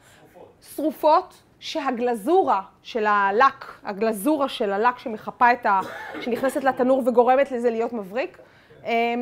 שרופות, 0.75 1.33
שהגלזורה 1.59 2.61
של 2.83 3.05
הלק, 3.05 3.65
הגלזורה 3.83 4.49
של 4.49 4.73
הלק 4.73 4.99
שמחפה 4.99 5.51
את 5.51 5.65
ה... 5.65 5.79
שנכנסת 6.21 6.63
לתנור 6.63 7.03
וגורמת 7.05 7.51
לזה 7.51 7.69
להיות 7.69 7.93
מבריק, 7.93 8.37
אה, 8.85 9.13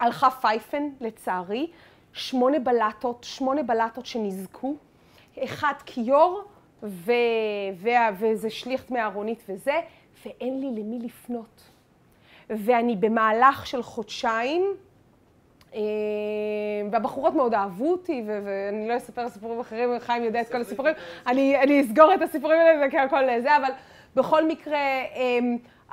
הלכה 0.00 0.30
פייפן, 0.30 0.88
לצערי. 1.00 1.66
שמונה 2.14 2.58
בלטות, 2.58 3.24
שמונה 3.24 3.62
בלטות 3.62 4.06
שנזקו, 4.06 4.74
אחד 5.44 5.72
כיור 5.86 6.44
ו... 6.82 7.12
ו... 7.76 7.88
וזה 8.18 8.50
שליכט 8.50 8.90
מהארונית 8.90 9.42
וזה, 9.48 9.80
ואין 10.26 10.60
לי 10.60 10.82
למי 10.82 10.98
לפנות. 10.98 11.62
ואני 12.50 12.96
במהלך 12.96 13.66
של 13.66 13.82
חודשיים, 13.82 14.62
אה, 15.74 15.80
והבחורות 16.90 17.34
מאוד 17.34 17.54
אהבו 17.54 17.92
אותי, 17.92 18.22
ו- 18.26 18.40
ואני 18.44 18.88
לא 18.88 18.96
אספר 18.96 19.28
סיפורים 19.28 19.60
אחרים, 19.60 19.90
חיים 19.98 20.24
יודע 20.24 20.40
את 20.40 20.48
כל 20.48 20.60
הסיפורים, 20.60 20.94
אני, 21.26 21.62
אני 21.62 21.80
אסגור 21.80 22.14
את 22.14 22.22
הסיפורים 22.22 22.58
האלה 22.60 22.86
וככל 22.86 23.40
זה, 23.40 23.56
אבל 23.56 23.70
בכל 24.16 24.48
מקרה, 24.48 24.78
אה, 24.78 25.38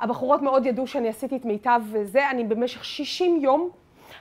הבחורות 0.00 0.42
מאוד 0.42 0.66
ידעו 0.66 0.86
שאני 0.86 1.08
עשיתי 1.08 1.36
את 1.36 1.44
מיטב 1.44 1.80
וזה, 1.92 2.30
אני 2.30 2.44
במשך 2.44 2.84
60 2.84 3.36
יום 3.40 3.70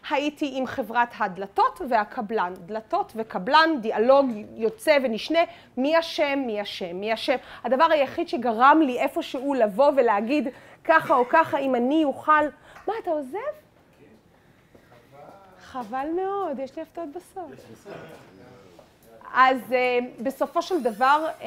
הייתי 0.10 0.52
עם 0.56 0.68
חברת 0.68 1.10
הדלתות 1.20 1.82
והקבלן. 1.90 2.54
דלתות 2.66 3.14
וקבלן, 3.16 3.70
דיאלוג 3.82 4.26
יוצא 4.56 4.98
ונשנה, 5.04 5.40
מי 5.78 6.00
אשם, 6.00 6.40
מי 6.46 6.62
אשם, 6.62 6.96
מי 6.96 7.14
אשם. 7.14 7.36
הדבר 7.64 7.88
היחיד 7.92 8.30
שגרם 8.30 8.82
לי 8.82 9.00
איפשהו 9.00 9.54
לבוא 9.54 9.92
ולהגיד 9.96 10.48
ככה 10.84 11.16
או 11.16 11.30
ככה, 11.30 11.58
אם 11.58 11.76
אני 11.76 12.04
אוכל... 12.04 12.44
מה, 12.88 12.94
אתה 13.02 13.12
עוזב? 13.12 13.38
חבל 15.62 16.08
מאוד, 16.16 16.60
יש 16.60 16.76
לי 16.76 16.82
הפתעות 16.82 17.10
בסוף. 17.10 17.52
אז 19.34 19.58
uh, 19.70 20.24
בסופו 20.24 20.62
של 20.62 20.84
דבר, 20.84 21.28
um, 21.40 21.44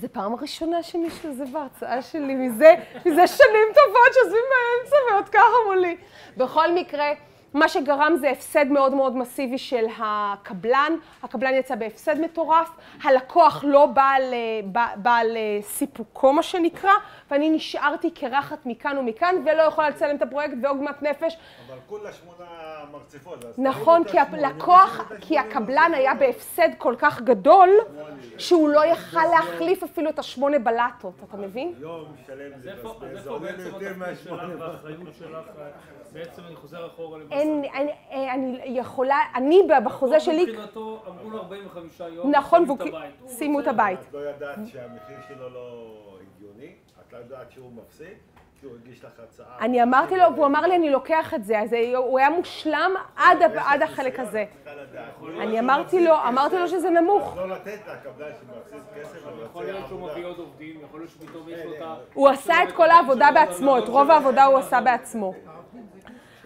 זו 0.00 0.08
פעם 0.12 0.34
ראשונה 0.34 0.82
שמישהו 0.82 1.34
זה 1.34 1.44
בהרצאה 1.44 2.02
שלי, 2.02 2.34
מזה, 2.34 2.74
מזה 3.06 3.26
שנים 3.26 3.68
טובות 3.74 4.12
שיושבים 4.12 4.44
באמצע 4.50 4.96
ועוד 5.10 5.28
ככה 5.28 5.56
מולי. 5.66 5.96
בכל 6.36 6.72
מקרה, 6.74 7.12
מה 7.54 7.68
שגרם 7.68 8.16
זה 8.20 8.30
הפסד 8.30 8.66
מאוד 8.70 8.94
מאוד 8.94 9.16
מסיבי 9.16 9.58
של 9.58 9.84
הקבלן, 9.98 10.92
הקבלן 11.22 11.54
יצא 11.54 11.74
בהפסד 11.74 12.20
מטורף, 12.20 12.70
הלקוח 13.02 13.64
לא 13.66 13.86
בעל, 13.86 14.34
בעל 14.96 15.36
סיפוקו 15.62 16.32
מה 16.32 16.42
שנקרא, 16.42 16.92
ואני 17.30 17.50
נשארתי 17.50 18.10
קרחת 18.10 18.58
מכאן 18.66 18.98
ומכאן 18.98 19.34
ולא 19.46 19.62
יכולה 19.62 19.90
לצלם 19.90 20.16
את 20.16 20.22
הפרויקט 20.22 20.54
ועוגמת 20.62 21.02
נפש. 21.02 21.36
אבל 21.68 21.78
כולה 21.86 22.12
שמונה 22.12 22.44
מרצפות. 22.92 23.44
אז 23.44 23.58
נכון, 23.58 24.04
כי 24.04 24.18
הלקוח, 24.18 25.12
כי 25.20 25.38
הקבלן 25.38 25.90
היה. 25.94 26.14
בהפסד 26.14 26.68
כל 26.78 26.94
כך 26.98 27.20
גדול, 27.20 27.68
שמונה. 27.68 28.38
שהוא 28.38 28.68
לא 28.68 28.84
יכל 28.84 29.24
להחליף 29.32 29.82
אפילו 29.82 30.10
את 30.10 30.18
השמונה 30.18 30.58
בלטות, 30.58 31.14
אתה 31.28 31.36
מבין? 31.36 31.74
יום 31.78 32.04
שלם 32.26 32.52
אז 32.54 32.62
זה 32.62 33.22
זה 33.22 33.30
עולה 33.30 33.52
בעצם 33.52 33.66
יותר 33.66 33.92
מהשמונה. 33.96 34.44
בעצם 36.12 36.42
אני 36.46 36.56
חוזר 36.56 36.86
אחורה 36.86 37.18
למסע. 37.18 37.34
אין, 37.34 37.64
אני, 37.74 37.92
אני 38.30 38.78
יכולה, 38.78 39.18
אני 39.34 39.60
בחוזה 39.84 40.20
שלי, 40.20 40.46
מבחינתו 40.46 41.02
אמרו 41.08 41.30
לו 41.30 41.38
45 41.38 42.00
יום, 42.00 42.30
נכון, 42.30 42.66
שימו 43.28 43.60
את 43.60 43.66
הבית. 43.66 43.98
את 44.00 44.14
לא 44.14 44.28
ידעת 44.28 44.58
שהמחיר 44.66 45.16
שלו 45.28 45.50
לא 45.50 45.94
הגיוני? 46.36 46.72
את 47.08 47.12
לא 47.12 47.18
יודעת 47.18 47.52
שהוא 47.52 47.72
מפסיד? 47.72 48.16
כי 48.60 48.66
הוא 48.66 48.74
הגיש 48.82 49.04
לך 49.04 49.10
הצעה. 49.24 49.58
אני 49.60 49.82
אמרתי 49.82 50.16
לו, 50.16 50.24
והוא 50.34 50.46
אמר 50.46 50.60
לי, 50.60 50.76
אני 50.76 50.90
לוקח 50.90 51.34
את 51.34 51.44
זה, 51.44 51.60
אז 51.60 51.72
הוא 51.96 52.18
היה 52.18 52.30
מושלם 52.30 52.90
עד, 53.16 53.82
החלק 53.82 54.20
הזה. 54.20 54.44
אני 55.40 55.60
אמרתי 55.60 56.04
לו, 56.04 56.14
אמרתי 56.28 56.58
לו 56.58 56.68
שזה 56.68 56.90
נמוך. 56.90 57.36
לא 57.36 57.48
לתת 57.48 57.78
לקבלן 57.92 58.30
שמפסיד 58.40 58.82
כסף 58.94 59.18
יכול 59.44 59.64
להיות 59.64 59.88
שהוא. 59.88 60.10
מביא 60.10 60.26
עוד 60.26 60.38
עובדים, 60.38 60.80
יכול 60.82 61.00
להיות 61.00 61.10
שפתאום 61.10 61.48
יש 61.48 61.64
לו 61.64 61.74
את 61.74 61.82
ה... 61.82 61.94
הוא 62.14 62.28
עשה 62.28 62.54
את 62.62 62.72
כל 62.72 62.90
העבודה 62.90 63.28
בעצמו, 63.34 63.78
את 63.78 63.88
רוב 63.88 64.10
העבודה 64.10 64.44
הוא 64.44 64.58
עשה 64.58 64.80
בעצמו. 64.80 65.34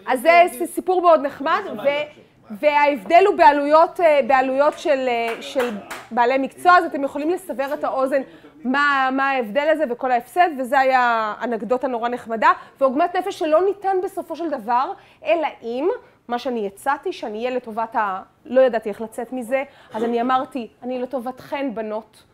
אז 0.06 0.20
זה 0.20 0.66
סיפור 0.66 1.02
מאוד 1.02 1.20
נחמד, 1.20 1.62
ו- 1.84 2.22
וההבדל 2.60 3.24
הוא 3.26 3.36
בעלויות, 3.36 4.00
אה, 4.00 4.20
בעלויות 4.26 4.78
של, 4.78 5.08
אה, 5.08 5.42
של 5.42 5.70
בעלי 6.10 6.38
מקצוע, 6.38 6.78
אז 6.78 6.84
אתם 6.84 7.04
יכולים 7.04 7.30
לסבר 7.30 7.74
את 7.74 7.84
האוזן 7.84 8.22
מה, 8.64 9.08
מה 9.12 9.30
ההבדל 9.30 9.68
הזה 9.72 9.84
וכל 9.90 10.10
ההפסד, 10.10 10.48
וזה 10.58 10.78
היה 10.78 11.34
אנקדוטה 11.42 11.88
נורא 11.88 12.08
נחמדה, 12.08 12.52
ועוגמת 12.80 13.16
נפש 13.16 13.38
שלא 13.38 13.62
ניתן 13.64 13.96
בסופו 14.04 14.36
של 14.36 14.50
דבר, 14.50 14.92
אלא 15.24 15.48
אם, 15.62 15.88
מה 16.28 16.38
שאני 16.38 16.66
הצעתי, 16.66 17.12
שאני 17.12 17.38
אהיה 17.38 17.56
לטובת 17.56 17.96
ה... 17.96 18.22
לא 18.44 18.60
ידעתי 18.60 18.88
איך 18.88 19.00
לצאת 19.00 19.32
מזה, 19.32 19.64
אז 19.94 20.04
אני 20.04 20.20
אמרתי, 20.20 20.68
אני 20.82 20.98
לטובתכן 20.98 21.74
בנות. 21.74 22.24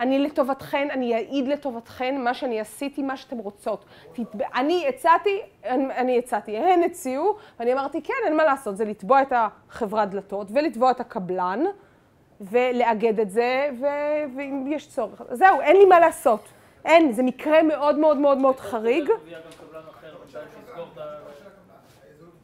אני 0.00 0.18
לטובתכן, 0.18 0.88
אני 0.90 1.14
אעיד 1.14 1.48
לטובתכן 1.48 2.20
מה 2.24 2.34
שאני 2.34 2.60
עשיתי, 2.60 3.02
מה 3.02 3.16
שאתן 3.16 3.38
רוצות. 3.38 3.84
תתב... 4.12 4.42
אני 4.54 4.88
הצעתי, 4.88 5.40
אני, 5.64 5.84
אני 5.84 6.18
הצעתי, 6.18 6.56
הן 6.56 6.82
הציעו, 6.82 7.36
ואני 7.60 7.72
אמרתי, 7.72 8.02
כן, 8.02 8.14
אין 8.24 8.36
מה 8.36 8.44
לעשות, 8.44 8.76
זה 8.76 8.84
לתבוע 8.84 9.22
את 9.22 9.32
החברת 9.36 10.10
דלתות 10.10 10.48
ולתבוע 10.54 10.90
את 10.90 11.00
הקבלן, 11.00 11.60
ולאגד 12.40 13.20
את 13.20 13.30
זה, 13.30 13.70
ו... 13.80 13.84
ואם 14.36 14.66
יש 14.68 14.88
צורך. 14.88 15.22
זהו, 15.32 15.60
אין 15.60 15.76
לי 15.76 15.84
מה 15.84 16.00
לעשות. 16.00 16.48
אין, 16.84 17.12
זה 17.12 17.22
מקרה 17.22 17.62
מאוד 17.62 17.98
מאוד 17.98 18.16
מאוד 18.16 18.38
מאוד 18.38 18.60
חריג. 18.60 19.10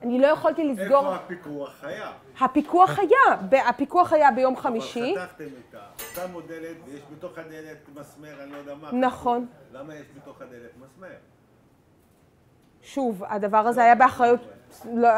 אני 0.02 0.18
לא 0.18 0.26
יכולתי 0.26 0.64
לסגור, 0.64 0.98
איפה 0.98 1.14
הפיקוח 1.14 1.84
היה? 1.84 2.12
הפיקוח 2.40 2.98
היה, 2.98 3.68
הפיקוח 3.68 4.12
היה 4.12 4.30
ביום 4.30 4.56
חמישי, 4.56 5.14
אבל 5.16 5.26
חתכתם 5.26 5.44
איתה, 5.44 5.78
שמו 6.14 6.40
דלת 6.40 6.76
ויש 6.86 7.00
בתוך 7.16 7.38
הדלת 7.38 7.78
מסמר, 8.00 8.42
אני 8.42 8.52
לא 8.52 8.56
יודע 8.56 8.74
מה. 8.74 8.92
נכון. 8.92 9.46
למה 9.72 9.94
יש 9.94 10.06
בתוך 10.16 10.40
הדלת 10.40 10.70
מסמר? 10.76 11.14
שוב, 12.82 13.24
הדבר 13.24 13.58
הזה 13.58 13.82
היה 13.82 13.94
באחריות, 13.94 14.40
לא, 14.94 15.08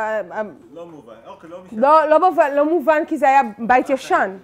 לא 0.72 0.86
מובן. 0.86 1.14
אוקיי, 1.26 1.50
לא 1.50 1.62
משנה. 1.64 1.80
לא, 1.80 2.08
לא, 2.08 2.30
מובן, 2.30 2.54
לא 2.54 2.64
מובן 2.64 3.04
כי 3.06 3.18
זה 3.18 3.28
היה 3.28 3.40
בית 3.58 3.90
ישן. 3.90 4.36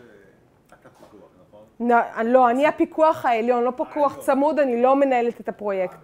לא, 1.81 1.97
לא, 2.25 2.51
אני 2.51 2.67
הפיקוח 2.67 3.25
העליון, 3.25 3.65
לא 3.65 3.71
פיקוח 3.71 4.17
צמוד, 4.19 4.59
אני 4.59 4.83
לא 4.83 4.97
מנהלת 4.97 5.41
את 5.41 5.49
הפרויקט. 5.49 5.97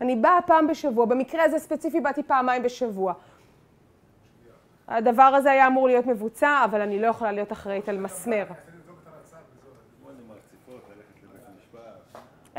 אני 0.00 0.16
באה 0.16 0.38
פעם 0.46 0.66
בשבוע, 0.66 1.06
במקרה 1.06 1.44
הזה 1.44 1.58
ספציפי 1.58 2.00
באתי 2.00 2.22
פעמיים 2.22 2.62
בשבוע. 2.62 3.12
הדבר 4.88 5.22
הזה 5.22 5.50
היה 5.50 5.66
אמור 5.66 5.86
להיות 5.86 6.06
מבוצע, 6.06 6.64
אבל 6.64 6.80
אני 6.80 6.98
לא 6.98 7.06
יכולה 7.06 7.32
להיות 7.32 7.52
אחראית 7.52 7.88
על 7.88 7.98
מסמר. 7.98 8.44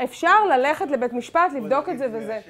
אפשר 0.04 0.44
ללכת 0.44 0.90
לבית 0.90 1.12
משפט, 1.12 1.52
לבדוק 1.54 1.88
את 1.88 1.98
זה 1.98 2.08
וזה. 2.12 2.40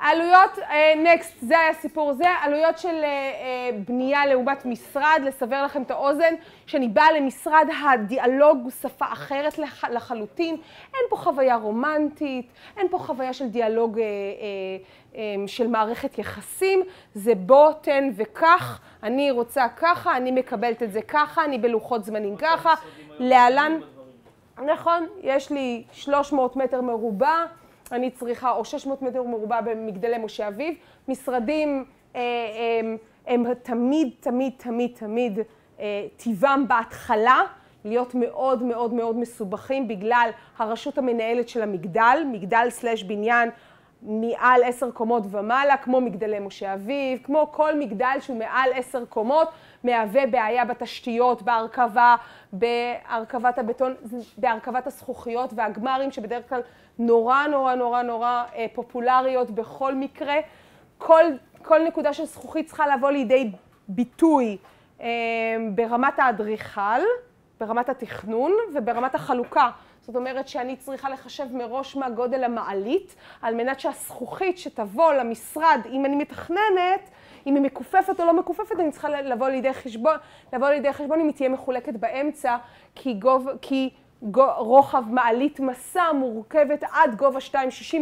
עלויות, 0.00 0.58
נקסט, 0.96 1.34
זה 1.40 1.58
היה 1.58 1.74
סיפור 1.74 2.12
זה, 2.12 2.28
עלויות 2.42 2.78
של 2.78 2.88
אה, 2.88 3.04
אה, 3.04 3.78
בנייה 3.86 4.26
לעומת 4.26 4.66
משרד, 4.66 5.20
לסבר 5.24 5.62
לכם 5.64 5.82
את 5.82 5.90
האוזן, 5.90 6.34
שאני 6.66 6.88
באה 6.88 7.12
למשרד, 7.12 7.66
הדיאלוג 7.84 8.58
הוא 8.62 8.70
שפה 8.70 9.04
אחרת 9.12 9.58
לח, 9.58 9.84
לחלוטין, 9.84 10.54
אין 10.94 11.02
פה 11.10 11.16
חוויה 11.16 11.56
רומנטית, 11.56 12.52
אין 12.76 12.86
פה 12.90 12.98
חוויה 12.98 13.32
של 13.32 13.48
דיאלוג 13.48 13.98
אה, 13.98 14.04
אה, 14.04 14.08
אה, 15.16 15.48
של 15.48 15.66
מערכת 15.66 16.18
יחסים, 16.18 16.82
זה 17.14 17.34
בוא, 17.34 17.72
תן 17.72 18.10
וקח, 18.16 18.80
אני 19.02 19.30
רוצה 19.30 19.66
ככה, 19.76 20.16
אני 20.16 20.30
מקבלת 20.30 20.82
את 20.82 20.92
זה 20.92 21.02
ככה, 21.02 21.44
אני 21.44 21.58
בלוחות 21.58 22.04
זמנים 22.04 22.36
ככה, 22.36 22.74
להלן... 23.18 23.80
נכון, 24.66 25.06
יש 25.22 25.50
לי 25.50 25.84
300 25.92 26.56
מטר 26.56 26.80
מרובע, 26.80 27.44
אני 27.92 28.10
צריכה, 28.10 28.50
או 28.50 28.64
600 28.64 29.02
מטר 29.02 29.22
מרובע 29.22 29.60
במגדלי 29.60 30.18
משה 30.18 30.48
אביב. 30.48 30.74
משרדים 31.08 31.84
אה, 32.16 32.20
הם, 32.80 32.96
הם 33.26 33.54
תמיד, 33.54 34.10
תמיד, 34.20 34.52
תמיד, 34.56 34.90
תמיד 34.94 35.38
אה, 35.80 36.06
טיבם 36.16 36.64
בהתחלה 36.68 37.42
להיות 37.84 38.14
מאוד 38.14 38.62
מאוד 38.62 38.92
מאוד 38.92 39.16
מסובכים 39.16 39.88
בגלל 39.88 40.30
הרשות 40.58 40.98
המנהלת 40.98 41.48
של 41.48 41.62
המגדל, 41.62 42.22
מגדל 42.32 42.66
סלש 42.70 43.02
בניין 43.02 43.50
מעל 44.02 44.62
עשר 44.64 44.90
קומות 44.90 45.22
ומעלה, 45.30 45.76
כמו 45.76 46.00
מגדלי 46.00 46.38
משה 46.38 46.74
אביב, 46.74 47.20
כמו 47.22 47.48
כל 47.52 47.78
מגדל 47.78 48.16
שהוא 48.20 48.38
מעל 48.38 48.70
עשר 48.74 49.04
קומות, 49.04 49.48
מהווה 49.84 50.26
בעיה 50.26 50.64
בתשתיות, 50.64 51.42
בהרכבה, 51.42 52.16
בהרכבת 52.52 53.58
הבטון, 53.58 53.94
בהרכבת 54.38 54.86
הזכוכיות 54.86 55.50
והגמרים, 55.56 56.12
שבדרך 56.12 56.48
כלל 56.48 56.60
נורא 56.98 57.46
נורא 57.46 57.74
נורא 57.74 58.02
נורא 58.02 58.44
אה, 58.54 58.66
פופולריות 58.74 59.50
בכל 59.50 59.94
מקרה. 59.94 60.36
כל, 60.98 61.24
כל 61.62 61.82
נקודה 61.86 62.12
של 62.12 62.24
זכוכית 62.24 62.66
צריכה 62.66 62.96
לבוא 62.96 63.10
לידי 63.10 63.50
ביטוי 63.88 64.56
אה, 65.00 65.06
ברמת 65.74 66.18
האדריכל, 66.18 67.00
ברמת 67.60 67.88
התכנון 67.88 68.52
וברמת 68.74 69.14
החלוקה. 69.14 69.70
זאת 70.00 70.16
אומרת 70.16 70.48
שאני 70.48 70.76
צריכה 70.76 71.10
לחשב 71.10 71.44
מראש 71.52 71.96
מה 71.96 72.10
גודל 72.10 72.44
המעלית, 72.44 73.14
על 73.42 73.54
מנת 73.54 73.80
שהזכוכית 73.80 74.58
שתבוא 74.58 75.12
למשרד, 75.12 75.80
אם 75.90 76.04
אני 76.04 76.16
מתכננת, 76.16 77.10
אם 77.46 77.54
היא 77.54 77.62
מכופפת 77.62 78.20
או 78.20 78.26
לא 78.26 78.32
מכופפת, 78.34 78.80
אני 78.80 78.90
צריכה 78.90 79.08
לבוא 79.08 79.48
לידי 79.48 79.74
חשבון, 79.74 80.16
לבוא 80.52 80.68
לידי 80.68 80.92
חשבון 80.92 81.20
אם 81.20 81.26
היא 81.26 81.34
תהיה 81.34 81.48
מחולקת 81.48 81.94
באמצע, 81.94 82.56
כי, 82.94 83.14
גוב, 83.14 83.48
כי 83.62 83.90
רוחב 84.56 85.04
מעלית 85.10 85.60
מסע 85.60 86.12
מורכבת 86.12 86.84
עד 86.92 87.14
גובה 87.14 87.38
2.60 87.38 87.56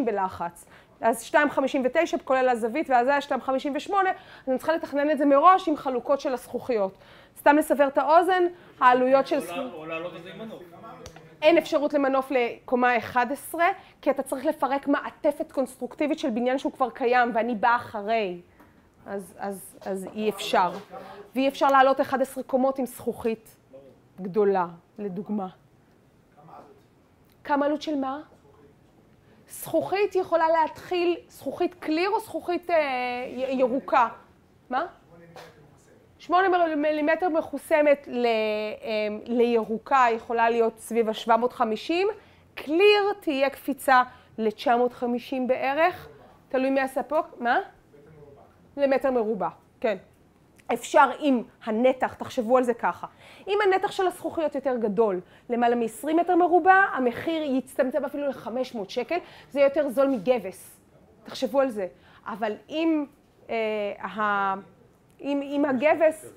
בלחץ. 0.05 0.67
אז 1.01 1.31
2.59 1.31 2.19
כולל 2.25 2.49
הזווית, 2.49 2.91
ואז 2.91 3.09
היה 3.09 3.19
2.58, 3.19 3.93
אז 3.93 4.49
אני 4.49 4.59
צריכה 4.59 4.73
לתכנן 4.73 5.11
את 5.11 5.19
זה 5.19 5.27
מראש 5.27 5.69
עם 5.69 5.77
חלוקות 5.77 6.21
של 6.21 6.33
הזכוכיות. 6.33 6.99
סתם 7.39 7.57
לסבר 7.57 7.89
את 7.89 7.99
האוזן, 7.99 8.45
העלויות 8.81 9.27
של... 9.27 9.39
או 9.75 9.87
לעלות 9.87 10.17
את 10.17 10.23
זה 10.23 10.31
עם 10.33 10.39
מנוף. 10.39 10.63
אין 11.43 11.59
אפשרות 11.59 11.95
למנוף 11.95 12.31
לקומה 12.31 12.99
11, 12.99 13.65
כי 14.03 14.11
אתה 14.11 14.23
צריך 14.23 14.47
לפרק 14.47 14.89
מעטפת 14.89 15.53
קונסטרוקטיבית 15.53 16.19
של 16.19 16.31
בניין 16.31 16.59
שהוא 16.59 16.73
כבר 16.73 16.91
קיים, 16.91 17.31
ואני 17.35 17.55
באה 17.55 17.77
אחרי. 17.77 18.41
אז, 19.07 19.35
אז, 19.39 19.77
אז 19.87 20.07
אי 20.15 20.29
אפשר. 20.29 20.73
ואי 21.35 21.49
אפשר 21.49 21.69
לעלות 21.69 22.01
11 22.01 22.45
קומות 22.45 22.79
עם 22.79 22.87
זכוכית 22.87 23.57
גדולה, 24.21 24.67
לדוגמה. 24.99 25.49
כמה 27.47 27.67
עלות 27.67 27.83
של 27.83 27.95
מה? 27.95 28.21
זכוכית 29.49 30.15
יכולה 30.15 30.49
להתחיל, 30.49 31.17
זכוכית 31.29 31.75
קליר 31.75 32.11
או 32.11 32.21
זכוכית 32.21 32.71
אה, 32.71 32.77
ירוקה? 33.51 34.09
מה? 34.71 34.87
שמונה 36.19 36.75
מילימטר 36.77 37.29
מחוסמת 37.29 38.09
ל, 38.11 38.27
אה, 38.27 39.09
לירוקה 39.27 40.07
יכולה 40.13 40.51
להיות 40.51 40.79
סביב 40.79 41.09
ה-750, 41.09 41.93
קליר 42.55 43.13
תהיה 43.21 43.51
קפיצה 43.51 44.03
ל-950 44.39 45.37
בערך, 45.47 46.09
תלוי 46.49 46.71
מי 46.71 46.81
פה, 47.09 47.21
מה? 47.41 47.61
למטר 48.77 49.11
מרובע, 49.11 49.49
כן. 49.81 49.97
אפשר 50.73 51.11
עם 51.19 51.43
הנתח, 51.65 52.15
תחשבו 52.15 52.57
על 52.57 52.65
זה 52.65 52.75
ככה, 52.75 53.07
אם 53.49 53.59
הנתח 53.65 53.91
של 53.91 54.07
הזכוכיות 54.07 54.55
יותר 54.55 54.77
גדול, 54.77 55.21
למעלה 55.51 55.77
מ-20 55.77 56.15
מטר 56.15 56.37
מרובע, 56.37 56.75
המחיר 56.75 57.43
יצטמצם 57.43 58.05
אפילו 58.05 58.27
ל-500 58.27 58.79
שקל, 58.89 59.19
זה 59.51 59.61
יותר 59.61 59.89
זול 59.89 60.09
מגבס, 60.09 60.81
תחשבו 61.25 61.61
על 61.61 61.71
זה. 61.71 61.87
אבל 62.27 62.53
אם, 62.69 63.07
אה, 63.51 64.55
אם, 65.21 65.41
אם 65.43 65.65
הגבס... 65.65 66.33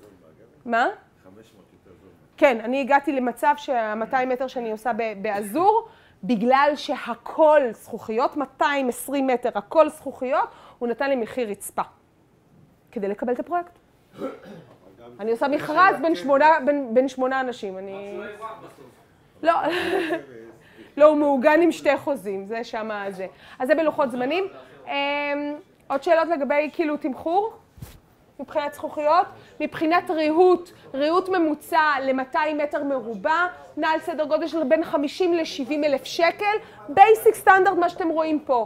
מה? 0.64 0.86
500 1.24 1.64
יותר 1.72 1.96
זול. 2.00 2.10
כן, 2.36 2.60
אני 2.60 2.80
הגעתי 2.80 3.12
למצב 3.12 3.54
שה-200 3.56 4.26
מטר 4.26 4.46
שאני 4.46 4.72
עושה 4.72 4.90
באזור, 5.22 5.88
בגלל 6.24 6.72
שהכל 6.76 7.60
זכוכיות, 7.72 8.36
220 8.36 9.26
מטר, 9.26 9.50
הכל 9.54 9.88
זכוכיות, 9.88 10.48
הוא 10.78 10.88
נתן 10.88 11.08
לי 11.10 11.16
מחיר 11.16 11.48
רצפה. 11.48 11.82
כדי 12.92 13.08
לקבל 13.08 13.32
את 13.32 13.40
הפרויקט. 13.40 13.79
אני 15.20 15.30
עושה 15.30 15.48
מכרז 15.48 15.96
בין 16.02 16.14
שמונה, 16.14 16.46
בין, 16.64 16.94
בין 16.94 17.08
שמונה 17.08 17.40
אנשים, 17.40 17.78
אני... 17.78 18.20
לא, 19.42 19.52
לא, 20.96 21.04
הוא 21.04 21.16
מעוגן 21.16 21.60
עם 21.62 21.72
שתי 21.72 21.96
חוזים, 21.96 22.44
זה 22.44 22.64
שמה 22.64 23.10
זה. 23.10 23.26
אז 23.58 23.68
זה 23.68 23.74
בלוחות 23.74 24.10
זמנים. 24.10 24.44
אמ, 24.86 24.92
עוד 25.88 26.02
שאלות 26.02 26.28
לגבי 26.28 26.70
כאילו 26.72 26.96
תמחור? 26.96 27.52
מבחינת 28.40 28.74
זכוכיות? 28.74 29.26
מבחינת 29.60 30.10
ריהוט, 30.10 30.70
ריהוט 30.94 31.28
ממוצע 31.28 31.92
ל-200 32.02 32.38
מטר 32.62 32.84
מרובע, 32.84 33.46
נע 33.76 33.88
על 33.88 34.00
סדר 34.00 34.24
גודל 34.24 34.46
של 34.46 34.64
בין 34.64 34.84
50 34.84 35.34
ל-70 35.34 35.72
אלף 35.84 36.04
שקל, 36.04 36.56
basic 36.88 37.34
סטנדרט 37.34 37.78
מה 37.78 37.88
שאתם 37.88 38.08
רואים 38.08 38.40
פה. 38.40 38.64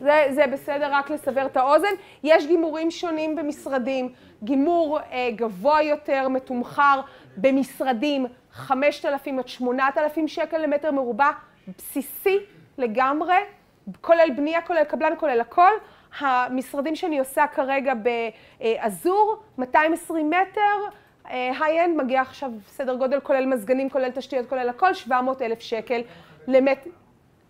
זה, 0.00 0.26
זה 0.30 0.46
בסדר 0.46 0.88
רק 0.92 1.10
לסבר 1.10 1.46
את 1.46 1.56
האוזן. 1.56 1.94
יש 2.22 2.46
גימורים 2.46 2.90
שונים 2.90 3.36
במשרדים. 3.36 4.12
גימור 4.42 4.98
אה, 5.00 5.28
גבוה 5.34 5.82
יותר, 5.82 6.28
מתומחר 6.28 7.00
במשרדים 7.36 8.26
5,000 8.52 9.38
עד 9.38 9.48
8,000 9.48 10.28
שקל 10.28 10.58
למטר 10.58 10.90
מרובע, 10.90 11.30
בסיסי 11.78 12.38
לגמרי, 12.78 13.36
כולל 14.00 14.30
בנייה, 14.36 14.62
כולל 14.62 14.84
קבלן, 14.84 15.12
כולל 15.18 15.40
הכל. 15.40 15.70
המשרדים 16.18 16.96
שאני 16.96 17.18
עושה 17.18 17.46
כרגע 17.46 17.92
באזור, 17.94 19.36
220 19.58 20.30
מטר, 20.30 20.96
high-end 21.24 21.96
מגיע 21.96 22.20
עכשיו 22.20 22.50
סדר 22.66 22.94
גודל 22.94 23.20
כולל 23.20 23.46
מזגנים, 23.46 23.90
כולל 23.90 24.10
תשתיות, 24.10 24.46
כולל 24.48 24.68
הכל, 24.68 24.94
700 24.94 25.42
אלף 25.42 25.60
שקל 25.60 26.00
למטר. 26.48 26.90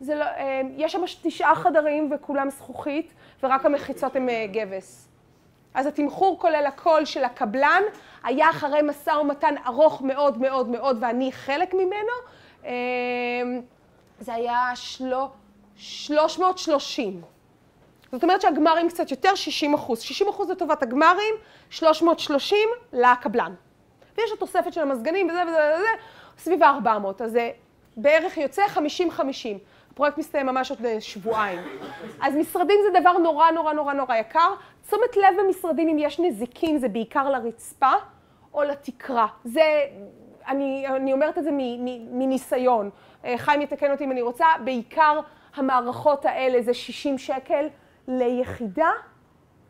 זה 0.01 0.15
לא, 0.15 0.25
אה, 0.25 0.61
יש 0.77 0.93
שם 0.93 1.03
תשעה 1.23 1.55
חדרים 1.55 2.11
וכולם 2.15 2.51
זכוכית, 2.51 3.15
ורק 3.43 3.67
המחיצות 3.67 4.17
הן 4.17 4.29
אה, 4.29 4.47
גבס. 4.53 5.09
אז 5.75 5.87
התמחור 5.87 6.39
כולל 6.39 6.67
הכל 6.67 7.05
של 7.05 7.25
הקבלן, 7.25 7.83
היה 8.25 8.51
אחרי 8.51 8.83
משא 8.83 9.11
ומתן 9.11 9.55
ארוך 9.67 10.03
מאוד 10.03 10.39
מאוד 10.39 10.69
מאוד, 10.69 10.99
ואני 11.01 11.33
חלק 11.33 11.75
ממנו, 11.75 12.13
אה, 12.65 12.73
זה 14.21 14.35
היה 14.35 14.71
שלו, 14.75 15.31
330. 15.77 17.23
זאת 18.13 18.23
אומרת 18.23 18.41
שהגמרים 18.41 18.89
קצת 18.89 19.11
יותר, 19.11 19.35
60 19.35 19.75
אחוז. 19.75 20.01
60 20.01 20.29
אחוז 20.29 20.51
לטובת 20.51 20.83
הגמרים, 20.83 21.35
330 21.71 22.59
לקבלן. 22.93 23.55
ויש 24.19 24.31
את 24.33 24.37
התוספת 24.37 24.73
של 24.73 24.81
המזגנים 24.81 25.29
וזה 25.29 25.43
וזה 25.43 25.75
וזה, 25.77 25.89
סביב 26.39 26.63
ה-400, 26.63 27.25
אז 27.25 27.31
זה 27.31 27.51
בערך 27.97 28.37
יוצא 28.37 28.63
50-50. 28.67 28.79
הפרויקט 29.97 30.19
מסתיים 30.19 30.47
ממש 30.47 30.71
עוד 30.71 30.81
שבועיים. 30.99 31.61
אז 32.23 32.35
משרדים 32.35 32.77
זה 32.83 33.01
דבר 33.01 33.19
נורא 33.19 33.51
נורא 33.51 33.73
נורא 33.73 33.93
נורא 33.93 34.17
יקר. 34.17 34.55
תשומת 34.87 35.17
לב 35.17 35.45
במשרדים 35.45 35.89
אם 35.89 35.99
יש 35.99 36.21
נזיקים 36.21 36.79
זה 36.79 36.89
בעיקר 36.89 37.31
לרצפה 37.31 37.93
או 38.55 38.63
לתקרה. 38.63 39.27
זה, 39.45 39.63
אני, 40.49 40.87
אני 40.89 41.13
אומרת 41.13 41.39
את 41.39 41.45
זה 41.45 41.51
מניסיון. 42.11 42.91
אה, 43.25 43.39
חיים 43.39 43.61
יתקן 43.61 43.93
אותי 43.93 44.05
אם 44.05 44.13
אני 44.13 44.23
רוצה, 44.23 44.47
בעיקר 44.65 45.21
המערכות 45.55 46.25
האלה 46.25 46.63
זה 46.63 46.75
60 46.75 47.19
שקל 47.19 47.69
ליחידה, 48.09 48.91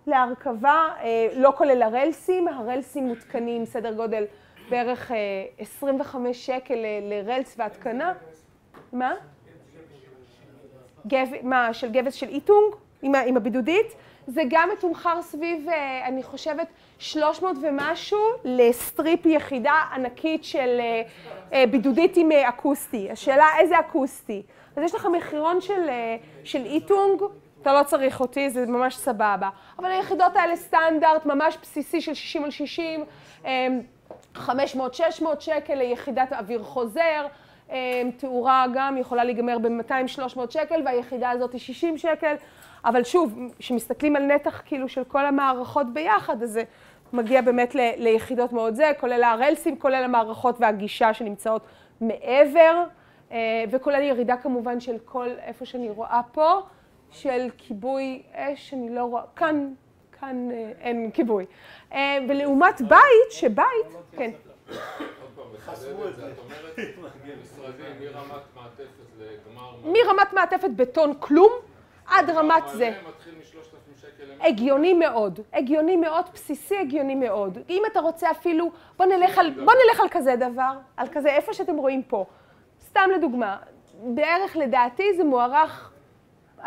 להרכבה, 0.06 0.88
אה, 1.02 1.28
לא 1.36 1.52
כולל 1.56 1.82
הרלסים, 1.82 2.48
הרלסים 2.48 3.06
מותקנים 3.06 3.64
סדר 3.64 3.92
גודל 3.92 4.24
בערך 4.70 5.12
25 5.58 6.50
אה, 6.50 6.56
שקל 6.56 6.78
לרלס 7.02 7.54
והתקנה. 7.58 8.12
מה? 8.92 9.14
גב, 11.06 11.28
מה, 11.42 11.74
של 11.74 11.90
גבס 11.90 12.14
של 12.14 12.28
איטונג, 12.28 12.74
עם, 13.02 13.14
עם 13.14 13.36
הבידודית, 13.36 13.86
זה 14.26 14.42
גם 14.48 14.68
מתומחר 14.72 15.22
סביב, 15.22 15.68
אה, 15.68 16.06
אני 16.06 16.22
חושבת, 16.22 16.66
300 16.98 17.56
ומשהו 17.62 18.18
לסטריפ 18.44 19.26
יחידה 19.26 19.80
ענקית 19.94 20.44
של 20.44 20.78
אה, 20.80 21.02
אה, 21.52 21.66
בידודית 21.66 22.16
עם 22.16 22.32
אקוסטי. 22.32 23.10
השאלה 23.10 23.46
איזה 23.58 23.80
אקוסטי. 23.80 24.42
אז 24.76 24.82
יש 24.82 24.94
לך 24.94 25.06
מחירון 25.06 25.60
של, 25.60 25.88
של 26.44 26.64
איטונג, 26.64 27.22
אתה 27.62 27.72
לא 27.72 27.82
צריך 27.82 28.20
אותי, 28.20 28.50
זה 28.50 28.66
ממש 28.66 28.96
סבבה. 28.96 29.48
אבל 29.78 29.90
היחידות 29.90 30.36
האלה 30.36 30.56
סטנדרט, 30.56 31.26
ממש 31.26 31.58
בסיסי 31.62 32.00
של 32.00 32.14
60 32.14 32.44
על 32.44 32.50
60, 32.50 33.04
500-600 34.36 34.40
שקל 35.40 35.74
ליחידת 35.74 36.32
אוויר 36.32 36.62
חוזר. 36.62 37.26
אמ, 37.72 37.76
תאורה 38.16 38.66
גם 38.74 38.96
יכולה 38.96 39.24
להיגמר 39.24 39.58
ב-200-300 39.58 40.40
שקל 40.50 40.82
והיחידה 40.84 41.30
הזאת 41.30 41.52
היא 41.52 41.60
60 41.60 41.98
שקל, 41.98 42.34
אבל 42.84 43.04
שוב, 43.04 43.38
כשמסתכלים 43.58 44.16
על 44.16 44.22
נתח 44.22 44.62
כאילו 44.64 44.88
של 44.88 45.04
כל 45.04 45.26
המערכות 45.26 45.92
ביחד, 45.92 46.42
אז 46.42 46.50
זה 46.50 46.62
מגיע 47.12 47.40
באמת 47.42 47.74
ל- 47.74 47.92
ליחידות 47.96 48.52
מאוד 48.52 48.74
זה, 48.74 48.92
כולל 49.00 49.22
הרלסים, 49.24 49.78
כולל 49.78 50.04
המערכות 50.04 50.56
והגישה 50.60 51.14
שנמצאות 51.14 51.62
מעבר, 52.00 52.84
אה, 53.32 53.64
וכולל 53.70 54.02
ירידה 54.02 54.36
כמובן 54.36 54.80
של 54.80 54.96
כל, 55.04 55.28
איפה 55.42 55.64
שאני 55.64 55.90
רואה 55.90 56.20
פה, 56.32 56.60
של 57.10 57.48
כיבוי 57.56 58.22
אש, 58.34 58.74
אני 58.74 58.94
לא 58.94 59.04
רואה, 59.04 59.22
כאן, 59.36 59.72
כאן 60.20 60.48
אה, 60.50 60.72
אין 60.80 61.10
כיבוי. 61.10 61.46
אה, 61.92 62.18
ולעומת 62.28 62.80
בית, 62.80 63.30
שבית, 63.30 63.66
כן. 64.16 64.30
מחדד 65.58 66.00
את 66.08 66.16
זה, 66.16 66.32
את 66.32 66.38
אומרת 66.38 66.78
משרדים 67.42 67.86
מרמת 68.00 68.42
מעטפת 68.56 68.86
לגמר... 69.18 69.72
מרמת 69.84 70.32
מעטפת 70.32 70.70
בטון 70.76 71.14
כלום 71.20 71.52
עד 72.06 72.30
רמת 72.30 72.62
זה. 72.72 72.94
מתחיל 73.08 73.34
מ-3,000 73.34 74.00
שקל 74.00 74.32
הגיוני 74.40 74.94
מאוד, 74.94 75.40
הגיוני 75.52 75.96
מאוד, 75.96 76.24
בסיסי 76.34 76.78
הגיוני 76.78 77.14
מאוד. 77.14 77.58
אם 77.70 77.82
אתה 77.92 78.00
רוצה 78.00 78.30
אפילו, 78.30 78.70
בוא 78.96 79.06
נלך 79.06 79.38
על, 79.38 79.50
בוא 79.50 79.72
נלך 79.84 80.00
על 80.00 80.08
כזה 80.10 80.36
דבר, 80.36 80.72
על 80.96 81.06
כזה, 81.12 81.28
איפה 81.28 81.52
שאתם 81.52 81.76
רואים 81.76 82.02
פה. 82.02 82.24
סתם 82.80 83.10
לדוגמה, 83.16 83.56
בערך 84.04 84.56
לדעתי 84.56 85.14
זה 85.16 85.24
מוערך 85.24 85.92
2,500-3,000 86.64 86.66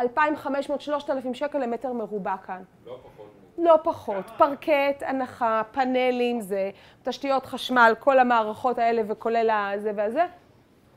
שקל 1.33 1.57
למטר 1.57 1.93
מרובע 1.93 2.37
כאן. 2.37 2.61
לא 2.85 2.99
פחות. 3.03 3.18
לא 3.60 3.80
פחות. 3.84 4.26
פרקט, 4.38 5.03
הנחה, 5.06 5.61
פאנלים, 5.72 6.41
זה 6.41 6.72
תשתיות 7.03 7.45
חשמל, 7.45 7.94
כל 7.99 8.19
המערכות 8.19 8.77
האלה 8.77 9.02
וכולל 9.07 9.49
הזה 9.49 9.91
והזה. 9.95 10.26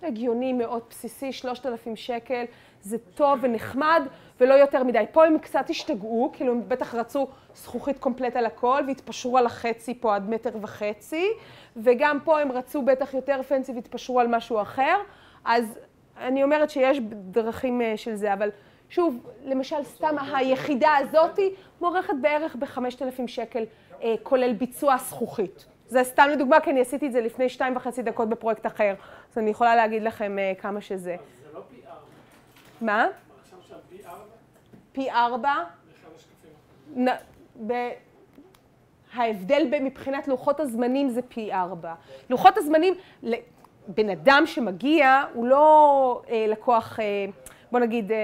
הגיוני 0.02 0.52
מאוד 0.52 0.82
בסיסי, 0.90 1.32
3,000 1.32 1.96
שקל, 1.96 2.44
זה 2.80 2.98
טוב 2.98 3.38
ונחמד 3.42 4.02
ולא 4.40 4.54
יותר 4.54 4.84
מדי. 4.84 5.04
פה 5.12 5.26
הם 5.26 5.38
קצת 5.38 5.70
השתגעו, 5.70 6.30
כאילו 6.32 6.52
הם 6.52 6.68
בטח 6.68 6.94
רצו 6.94 7.26
זכוכית 7.54 7.98
קומפלט 7.98 8.36
על 8.36 8.46
הכל 8.46 8.82
והתפשרו 8.86 9.38
על 9.38 9.46
החצי 9.46 9.94
פה 10.00 10.14
עד 10.14 10.30
מטר 10.30 10.50
וחצי, 10.60 11.26
וגם 11.76 12.18
פה 12.24 12.40
הם 12.40 12.52
רצו 12.52 12.82
בטח 12.82 13.14
יותר 13.14 13.42
פנסי 13.42 13.72
והתפשרו 13.72 14.20
על 14.20 14.26
משהו 14.26 14.60
אחר, 14.62 14.96
אז 15.44 15.78
אני 16.16 16.44
אומרת 16.44 16.70
שיש 16.70 16.98
דרכים 17.12 17.82
אה, 17.82 17.96
של 17.96 18.14
זה, 18.14 18.32
אבל 18.32 18.50
שוב, 18.92 19.26
למשל 19.44 19.82
סתם 19.82 20.16
היחידה 20.34 20.96
הזאתי 20.96 21.54
מוערכת 21.80 22.14
בערך 22.20 22.56
ב-5,000 22.56 23.26
שקל, 23.26 23.64
אה, 24.02 24.14
כולל 24.22 24.52
ביצוע 24.52 24.96
זכוכית. 24.98 25.66
זה 25.88 26.04
סתם 26.04 26.28
לדוגמה, 26.32 26.60
כי 26.60 26.70
אני 26.70 26.80
עשיתי 26.80 27.06
את 27.06 27.12
זה 27.12 27.20
לפני 27.20 27.48
שתיים 27.48 27.76
וחצי 27.76 28.02
דקות 28.02 28.28
בפרויקט 28.28 28.66
אחר, 28.66 28.94
אז 29.32 29.38
אני 29.38 29.50
יכולה 29.50 29.76
להגיד 29.76 30.02
לכם 30.02 30.38
אה, 30.38 30.52
כמה 30.58 30.80
שזה. 30.80 31.14
אז 31.14 31.18
זה 31.52 31.54
לא 31.54 31.60
פי 31.70 31.76
ארבע. 31.86 32.00
מה? 32.80 33.06
עכשיו 33.42 33.58
שם 33.68 33.74
פי 34.92 35.10
ארבע? 35.10 35.64
פי. 36.92 37.00
נ-. 37.00 37.72
ההבדל 39.14 39.66
ב- 39.70 39.82
מבחינת 39.82 40.28
לוחות 40.28 40.60
הזמנים 40.60 41.08
זה 41.08 41.22
פי 41.22 41.52
ארבע. 41.52 41.94
לוחות 42.30 42.58
הזמנים, 42.58 42.94
בן 43.88 44.10
אדם 44.10 44.42
שמגיע 44.46 45.24
הוא 45.34 45.46
לא 45.46 46.22
אה, 46.28 46.46
לקוח, 46.48 47.00
אה, 47.00 47.04
בוא 47.72 47.80
נגיד, 47.80 48.12
אה, 48.12 48.16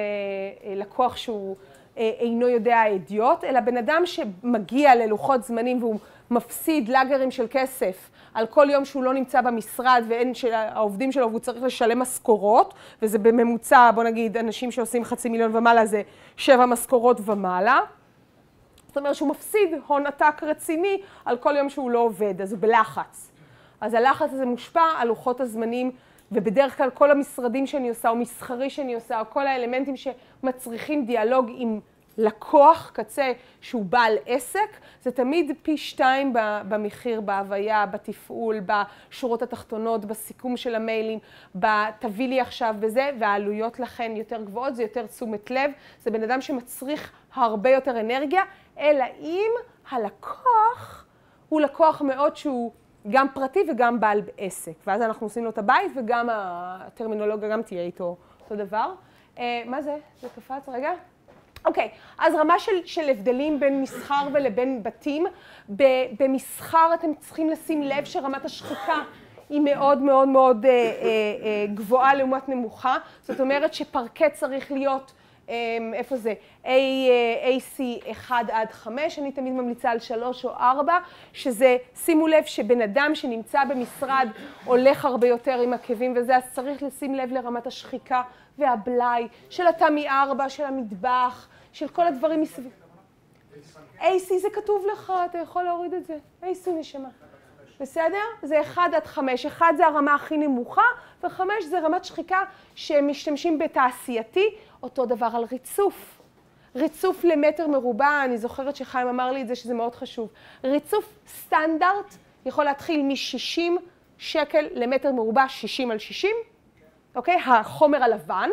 אה, 0.65 0.75
לקוח 0.75 1.17
שהוא 1.17 1.57
אה, 1.99 2.11
אינו 2.19 2.49
יודע 2.49 2.87
אידיוט, 2.87 3.45
אלא 3.45 3.61
בן 3.61 3.77
אדם 3.77 4.03
שמגיע 4.05 4.95
ללוחות 4.95 5.43
זמנים 5.43 5.83
והוא 5.83 5.99
מפסיד 6.31 6.89
לאגרים 6.89 7.31
של 7.31 7.47
כסף 7.51 8.11
על 8.35 8.47
כל 8.47 8.71
יום 8.71 8.85
שהוא 8.85 9.03
לא 9.03 9.15
נמצא 9.15 9.41
במשרד 9.41 10.05
ואין 10.09 10.35
של 10.35 10.53
העובדים 10.53 11.13
שלו 11.13 11.29
והוא 11.29 11.41
צריך 11.41 11.63
לשלם 11.63 11.99
משכורות, 11.99 12.75
וזה 13.03 13.19
בממוצע, 13.19 13.91
בוא 13.95 14.05
נגיד, 14.05 14.37
אנשים 14.37 14.71
שעושים 14.71 15.05
חצי 15.05 15.29
מיליון 15.29 15.57
ומעלה 15.57 15.87
זה 15.87 16.03
שבע 16.37 16.67
משכורות 16.67 17.21
ומעלה. 17.25 17.81
זאת 18.87 18.97
אומרת 18.97 19.15
שהוא 19.15 19.29
מפסיד 19.29 19.69
הון 19.87 20.07
עתק 20.07 20.43
רציני 20.43 21.01
על 21.25 21.37
כל 21.37 21.57
יום 21.57 21.69
שהוא 21.69 21.91
לא 21.91 21.99
עובד, 21.99 22.43
אז 22.43 22.53
הוא 22.53 22.61
בלחץ. 22.61 23.31
אז 23.81 23.95
הלחץ 23.95 24.33
הזה 24.33 24.47
מושפע 24.47 24.85
על 24.99 25.09
לוחות 25.09 25.41
הזמנים, 25.41 25.91
ובדרך 26.33 26.77
כלל 26.77 26.91
כל 26.91 27.11
המשרדים 27.11 27.67
שאני 27.67 27.89
עושה, 27.89 28.09
או 28.09 28.17
מסחרי 28.17 28.71
שאני 28.71 28.95
עושה, 28.95 29.21
או 29.21 29.25
כל 29.31 29.47
האלמנטים 29.47 29.95
שמצריכים 29.97 31.07
דיאלוג 31.07 31.51
עם 31.57 31.81
לקוח 32.19 32.91
קצה 32.95 33.33
שהוא 33.61 33.85
בעל 33.85 34.15
עסק, 34.27 34.77
זה 35.03 35.11
תמיד 35.11 35.53
פי 35.63 35.77
שתיים 35.77 36.33
במחיר, 36.69 37.21
בהוויה, 37.21 37.87
בתפעול, 37.87 38.61
בשורות 38.67 39.43
התחתונות, 39.43 40.05
בסיכום 40.05 40.57
של 40.57 40.75
המיילים, 40.75 41.19
בתביא 41.55 42.29
לי 42.29 42.41
עכשיו 42.41 42.75
בזה, 42.81 43.11
והעלויות 43.19 43.81
לכן 43.81 44.13
יותר 44.17 44.43
גבוהות, 44.43 44.77
זה 44.77 44.83
יותר 44.83 45.07
תשומת 45.07 45.51
לב, 45.51 45.71
זה 46.01 46.11
בן 46.11 46.23
אדם 46.23 46.41
שמצריך 46.41 47.13
הרבה 47.35 47.71
יותר 47.71 48.01
אנרגיה, 48.01 48.43
אלא 48.79 49.05
אם 49.21 49.51
הלקוח 49.91 51.05
הוא 51.49 51.61
לקוח 51.61 52.03
מאוד 52.03 52.37
שהוא 52.37 52.73
גם 53.11 53.27
פרטי 53.35 53.61
וגם 53.71 54.01
בעל 54.01 54.23
עסק, 54.39 54.73
ואז 54.87 55.03
אנחנו 55.03 55.27
עושים 55.27 55.45
לו 55.45 55.51
את 55.51 55.59
הבית 55.59 55.93
וגם 55.97 56.29
הטרמינולוגיה 56.33 57.49
גם 57.49 57.63
תהיה 57.63 57.83
איתו 57.83 58.17
אותו 58.41 58.57
דבר. 58.57 58.95
אה, 59.39 59.63
מה 59.67 59.83
זה? 59.83 59.97
זה 60.21 60.29
קפץ 60.37 60.69
רגע? 60.69 60.91
אוקיי, 61.65 61.89
אז 62.19 62.35
רמה 62.35 62.59
של, 62.59 62.73
של 62.85 63.09
הבדלים 63.09 63.61
בין 63.61 63.83
מסחר 63.83 64.29
ולבין 64.33 64.83
בתים. 64.83 65.27
במסחר 66.19 66.91
אתם 66.95 67.15
צריכים 67.15 67.51
לשים 67.51 67.83
לב 67.83 68.05
שרמת 68.05 68.45
השחיקה 68.45 69.03
היא 69.51 69.61
מאוד 69.61 69.99
מאוד 69.99 70.29
מאוד 70.29 70.67
אה, 70.67 70.71
אה, 70.71 70.93
אה, 71.03 71.67
גבוהה 71.75 72.15
לעומת 72.15 72.49
נמוכה. 72.49 72.97
זאת 73.23 73.41
אומרת 73.41 73.75
שפרקט 73.75 74.33
צריך 74.33 74.73
להיות, 74.73 75.13
איפה 75.95 76.17
זה? 76.17 76.35
A, 76.65 76.67
אה, 76.67 77.57
AC 77.57 78.11
1 78.11 78.37
עד 78.53 78.71
5, 78.71 79.19
אני 79.19 79.33
תמיד 79.33 79.53
ממליצה 79.53 79.91
על 79.91 79.99
3 79.99 80.45
או 80.45 80.51
4, 80.51 80.99
שזה, 81.33 81.77
שימו 81.95 82.27
לב 82.27 82.45
שבן 82.45 82.81
אדם 82.81 83.15
שנמצא 83.15 83.65
במשרד 83.65 84.29
הולך 84.65 85.05
הרבה 85.05 85.27
יותר 85.27 85.61
עם 85.61 85.73
עקבים 85.73 86.15
וזה, 86.17 86.37
אז 86.37 86.43
צריך 86.53 86.83
לשים 86.83 87.15
לב 87.15 87.33
לרמת 87.33 87.67
השחיקה 87.67 88.23
והבלאי 88.59 89.29
של 89.51 89.67
התמי 89.67 90.09
4, 90.09 90.49
של 90.49 90.65
המטבח, 90.65 91.49
של 91.73 91.89
כל 91.89 92.07
הדברים 92.07 92.41
מסביב. 92.41 92.73
AC 94.01 94.39
זה 94.41 94.49
כתוב 94.53 94.85
לך, 94.93 95.13
אתה 95.31 95.39
יכול 95.39 95.63
להוריד 95.63 95.95
את 95.95 96.07
זה. 96.07 96.17
AC 96.43 96.71
נשמה. 96.71 97.09
בסדר? 97.81 98.23
זה 98.43 98.61
1 98.61 98.83
עד 98.95 99.07
5. 99.07 99.47
1 99.47 99.67
זה 99.77 99.87
הרמה 99.87 100.15
הכי 100.15 100.37
נמוכה, 100.37 100.83
ו-5 101.23 101.41
זה 101.69 101.81
רמת 101.81 102.05
שחיקה 102.05 102.39
שמשתמשים 102.75 103.59
בתעשייתי, 103.59 104.47
אותו 104.83 105.07
דבר 105.07 105.29
על 105.35 105.45
ריצוף. 105.53 106.21
ריצוף 106.77 107.25
למטר 107.25 107.67
מרובע, 107.67 108.25
אני 108.25 108.39
זוכרת 108.39 108.77
שחיים 108.77 109.09
אמר 109.09 109.33
לי 109.33 109.43
את 109.43 109.49
זה, 109.49 109.55
שזה 109.55 109.75
מאוד 109.75 109.95
חשוב. 109.95 110.29
ריצוף 110.65 111.19
סטנדרט 111.29 112.15
יכול 112.47 112.65
להתחיל 112.65 113.03
מ-60 113.03 113.81
שקל 114.19 114.67
למטר 114.75 115.13
מרובע, 115.13 115.49
60 115.49 115.91
על 115.91 115.99
60, 115.99 116.31
אוקיי? 117.15 117.37
החומר 117.47 118.03
הלבן, 118.03 118.51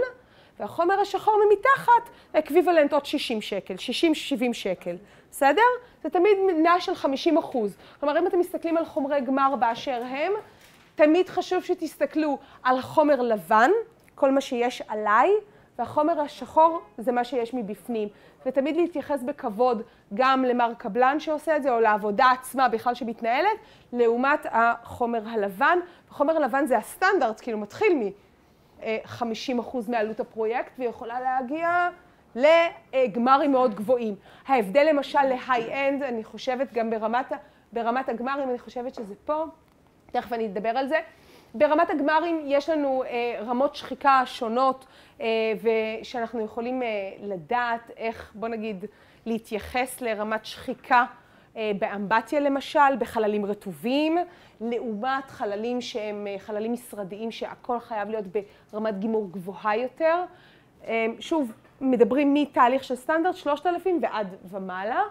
והחומר 0.59 0.99
השחור 0.99 1.39
ממתחת, 1.45 2.09
equivalent 2.33 2.93
עוד 2.93 3.05
60 3.05 3.41
שקל, 3.41 3.73
60-70 3.73 4.53
שקל, 4.53 4.95
בסדר? 5.31 5.61
זה 6.03 6.09
תמיד 6.09 6.37
נע 6.63 6.79
של 6.79 6.95
50 6.95 7.37
אחוז. 7.37 7.77
כלומר, 7.99 8.19
אם 8.19 8.27
אתם 8.27 8.39
מסתכלים 8.39 8.77
על 8.77 8.85
חומרי 8.85 9.21
גמר 9.21 9.55
באשר 9.59 10.03
הם, 10.09 10.31
תמיד 10.95 11.29
חשוב 11.29 11.63
שתסתכלו 11.63 12.37
על 12.63 12.81
חומר 12.81 13.21
לבן, 13.21 13.71
כל 14.15 14.31
מה 14.31 14.41
שיש 14.41 14.81
עליי, 14.87 15.29
והחומר 15.79 16.21
השחור 16.21 16.81
זה 16.97 17.11
מה 17.11 17.23
שיש 17.23 17.53
מבפנים. 17.53 18.07
ותמיד 18.45 18.75
להתייחס 18.75 19.23
בכבוד 19.23 19.81
גם 20.13 20.43
למר 20.43 20.73
קבלן 20.77 21.19
שעושה 21.19 21.57
את 21.57 21.63
זה, 21.63 21.71
או 21.71 21.79
לעבודה 21.79 22.25
עצמה 22.31 22.69
בכלל 22.69 22.93
שמתנהלת, 22.93 23.57
לעומת 23.93 24.45
החומר 24.51 25.21
הלבן. 25.27 25.79
החומר 26.09 26.35
הלבן 26.35 26.65
זה 26.65 26.77
הסטנדרט, 26.77 27.41
כאילו 27.41 27.57
מתחיל 27.57 27.95
מ... 27.95 28.09
50 29.03 29.59
אחוז 29.59 29.89
מעלות 29.89 30.19
הפרויקט 30.19 30.71
ויכולה 30.79 31.19
להגיע 31.19 31.89
לגמרים 32.35 33.51
מאוד 33.51 33.75
גבוהים. 33.75 34.15
ההבדל 34.47 34.87
למשל 34.89 35.23
להיי-אנד, 35.23 36.03
אני 36.03 36.23
חושבת 36.23 36.73
גם 36.73 36.89
ברמת, 36.89 37.31
ברמת 37.73 38.09
הגמרים, 38.09 38.49
אני 38.49 38.59
חושבת 38.59 38.95
שזה 38.95 39.15
פה, 39.25 39.43
תכף 40.11 40.33
אני 40.33 40.45
אדבר 40.45 40.69
על 40.69 40.87
זה. 40.87 40.99
ברמת 41.53 41.89
הגמרים 41.89 42.41
יש 42.45 42.69
לנו 42.69 43.03
אה, 43.03 43.39
רמות 43.45 43.75
שחיקה 43.75 44.21
שונות 44.25 44.85
אה, 44.85 44.89
ושאנחנו 45.61 46.41
יכולים 46.41 46.83
אה, 46.83 46.87
לדעת 47.21 47.91
איך, 47.97 48.31
בוא 48.35 48.47
נגיד, 48.47 48.85
להתייחס 49.25 50.01
לרמת 50.01 50.45
שחיקה 50.45 51.05
באמבטיה 51.79 52.39
למשל, 52.39 52.95
בחללים 52.99 53.45
רטובים, 53.45 54.17
לעומת 54.61 55.29
חללים 55.29 55.81
שהם 55.81 56.27
חללים 56.37 56.73
משרדיים 56.73 57.31
שהכל 57.31 57.79
חייב 57.79 58.09
להיות 58.09 58.25
ברמת 58.71 58.99
גימור 58.99 59.29
גבוהה 59.31 59.77
יותר. 59.77 60.23
שוב, 61.19 61.51
מדברים 61.81 62.33
מתהליך 62.33 62.83
של 62.83 62.95
סטנדרט 62.95 63.35
3,000 63.35 63.99
ועד 64.01 64.35
ומעלה. 64.51 65.01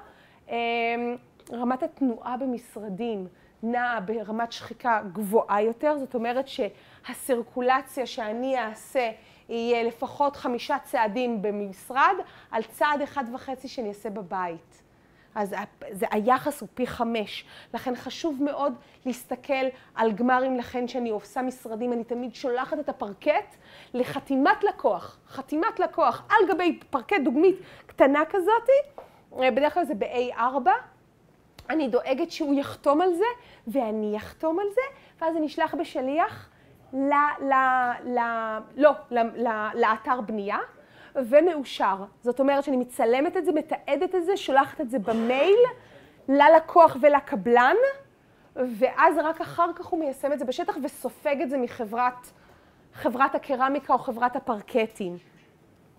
רמת 1.53 1.83
התנועה 1.83 2.37
במשרדים 2.37 3.27
נעה 3.63 4.01
ברמת 4.01 4.53
שחיקה 4.53 5.03
גבוהה 5.13 5.63
יותר, 5.63 5.99
זאת 5.99 6.15
אומרת 6.15 6.47
שהסירקולציה 6.49 8.07
שאני 8.07 8.59
אעשה 8.59 9.11
יהיה 9.49 9.83
לפחות 9.83 10.37
חמישה 10.37 10.77
צעדים 10.85 11.43
במשרד 11.43 12.15
על 12.51 12.63
צעד 12.63 13.01
אחד 13.03 13.25
וחצי 13.35 13.69
שאני 13.69 13.89
אעשה 13.89 14.11
בבית. 14.11 14.83
אז 15.35 15.55
זה, 15.91 16.07
היחס 16.11 16.61
הוא 16.61 16.69
פי 16.75 16.87
חמש. 16.87 17.45
לכן 17.75 17.97
חשוב 17.97 18.43
מאוד 18.43 18.75
להסתכל 19.07 19.67
על 19.95 20.13
גמרים, 20.13 20.57
לכן 20.57 20.89
שאני 20.89 21.11
עושה 21.11 21.43
משרדים, 21.43 21.93
אני 21.93 22.05
תמיד 22.05 22.35
שולחת 22.35 22.79
את 22.79 22.89
הפרקט 22.89 23.57
לחתימת 23.95 24.65
לקוח. 24.65 25.19
חתימת 25.29 25.81
לקוח 25.81 26.23
על 26.29 26.49
גבי 26.49 26.79
פרקט 26.91 27.17
דוגמית 27.25 27.57
קטנה 27.87 28.25
כזאתי, 28.25 29.03
בדרך 29.33 29.75
כלל 29.75 29.85
זה 29.85 29.95
ב-A4, 29.95 30.69
אני 31.71 31.89
דואגת 31.89 32.31
שהוא 32.31 32.55
יחתום 32.55 33.01
על 33.01 33.15
זה, 33.15 33.25
ואני 33.67 34.17
אחתום 34.17 34.59
על 34.61 34.67
זה, 34.75 34.81
ואז 35.21 35.35
זה 35.35 35.41
נשלח 35.41 35.75
בשליח 35.75 36.49
ל, 36.95 37.13
ל, 37.41 37.53
ל, 38.05 38.19
לא, 38.77 38.91
ל, 39.11 39.19
ל, 39.19 39.49
לאתר 39.75 40.21
בנייה, 40.21 40.59
ומאושר. 41.17 42.05
זאת 42.23 42.41
אומרת 42.41 42.65
שאני 42.65 42.77
מצלמת 42.77 43.37
את 43.37 43.45
זה, 43.45 43.53
מתעדת 43.53 44.15
את 44.15 44.25
זה, 44.25 44.37
שולחת 44.37 44.81
את 44.81 44.91
זה 44.91 44.99
במייל 44.99 45.59
ללקוח 46.29 46.97
ולקבלן, 47.01 47.77
ואז 48.57 49.19
רק 49.25 49.41
אחר 49.41 49.71
כך 49.77 49.87
הוא 49.87 50.01
מיישם 50.01 50.33
את 50.33 50.39
זה 50.39 50.45
בשטח 50.45 50.77
וסופג 50.83 51.43
את 51.43 51.51
זה 51.51 51.59
מחברת 51.59 52.31
חברת 52.95 53.35
הקרמיקה 53.35 53.93
או 53.93 53.99
חברת 53.99 54.37
הפרקטים. 54.37 55.19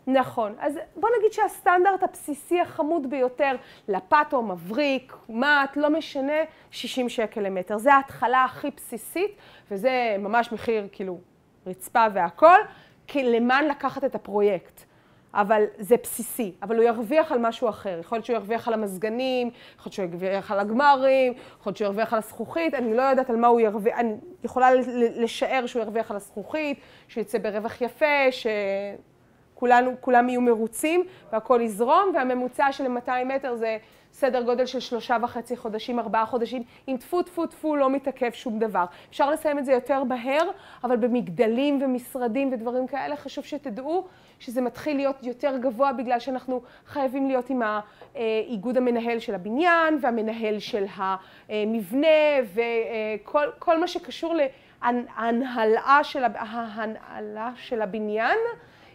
נכון. 0.08 0.56
אז 0.60 0.80
בוא 0.96 1.10
נגיד 1.20 1.34
שהסטנדרט 1.34 2.04
הבסיסי 2.04 2.62
החמוד 2.62 3.10
ביותר, 3.10 3.56
לפטו, 3.88 4.42
מבריק, 4.42 5.14
מט, 5.30 5.76
לא 5.76 5.90
משנה, 5.90 6.38
60 6.72 7.10
שקל 7.10 7.42
למטר. 7.42 7.78
זה 7.78 7.94
ההתחלה 7.94 8.44
הכי 8.44 8.70
בסיסית, 8.78 9.32
וזה 9.72 10.16
ממש 10.20 10.52
מחיר, 10.52 10.88
כאילו, 10.92 11.20
רצפה 11.68 12.06
והכול, 12.14 12.60
למען 13.16 13.68
לקחת 13.68 14.04
את 14.04 14.16
הפרויקט. 14.16 14.82
אבל 15.36 15.64
זה 15.78 15.96
בסיסי, 16.04 16.56
אבל 16.62 16.76
הוא 16.76 16.84
ירוויח 16.84 17.32
על 17.32 17.40
משהו 17.40 17.70
אחר. 17.70 17.98
יכול 18.00 18.16
להיות 18.16 18.26
שהוא 18.26 18.36
ירוויח 18.36 18.68
על 18.68 18.74
המזגנים, 18.74 19.50
יכול 19.80 19.84
להיות 19.86 19.94
שהוא 19.94 20.06
ירוויח 20.06 20.52
על 20.52 20.60
הגמרים, 20.60 21.34
יכול 21.34 21.70
להיות 21.70 21.78
שהוא 21.78 21.86
ירוויח 21.86 22.14
על 22.14 22.20
הזכוכית, 22.20 22.74
אני 22.74 22.94
לא 22.94 23.02
יודעת 23.02 23.30
על 23.30 23.36
מה 23.36 23.48
הוא 23.48 23.60
ירוויח, 23.60 23.98
אני 23.98 24.16
יכולה 24.44 24.70
לשער 25.16 25.66
שהוא 25.66 25.82
ירוויח 25.82 26.12
על 26.12 26.18
הזכוכית, 26.18 26.80
שהוא 27.08 27.22
יצא 27.22 27.38
ברווח 27.38 27.82
יפה, 27.82 28.32
שכולם 29.56 30.30
יהיו 30.30 30.42
מרוצים 30.42 31.04
והכל 31.32 31.60
יזרום, 31.64 32.12
והממוצע 32.16 32.72
של 32.72 32.88
200 32.88 33.28
מטר 33.28 33.56
זה 33.56 33.78
סדר 34.14 34.42
גודל 34.42 34.66
של 34.66 34.80
שלושה 34.80 35.18
וחצי 35.22 35.58
חודשים, 35.58 36.00
ארבעה 36.00 36.26
חודשים, 36.26 36.64
אם 36.88 36.98
טפו 37.00 37.22
טפו 37.22 37.46
טפו 37.46 37.76
לא 37.76 37.90
מתעכב 37.90 38.32
שום 38.32 38.60
דבר. 38.60 38.86
אפשר 39.10 39.30
לסיים 39.30 39.60
את 39.60 39.66
זה 39.66 39.72
יותר 39.72 40.04
מהר, 40.04 40.50
אבל 40.84 40.96
במגדלים 40.96 41.82
ומשרדים 41.84 42.54
ודברים 42.54 42.88
כאלה 42.88 43.16
חשוב 43.16 43.44
שתדעו 43.46 44.06
שזה 44.40 44.62
מתחיל 44.62 44.98
להיות 44.98 45.24
יותר 45.24 45.58
גבוה 45.58 45.94
בגלל 45.94 46.20
שאנחנו 46.20 46.62
חייבים 46.88 47.28
להיות 47.28 47.50
עם 47.50 47.62
האיגוד 48.16 48.78
המנהל 48.78 49.20
של 49.20 49.36
הבניין 49.36 49.98
והמנהל 50.02 50.60
של 50.60 50.86
המבנה 51.48 52.08
וכל 52.54 53.80
מה 53.80 53.88
שקשור 53.88 54.36
להנהלה 54.36 56.00
של, 56.04 56.24
ההנהלה 56.24 57.52
של 57.56 57.82
הבניין, 57.82 58.38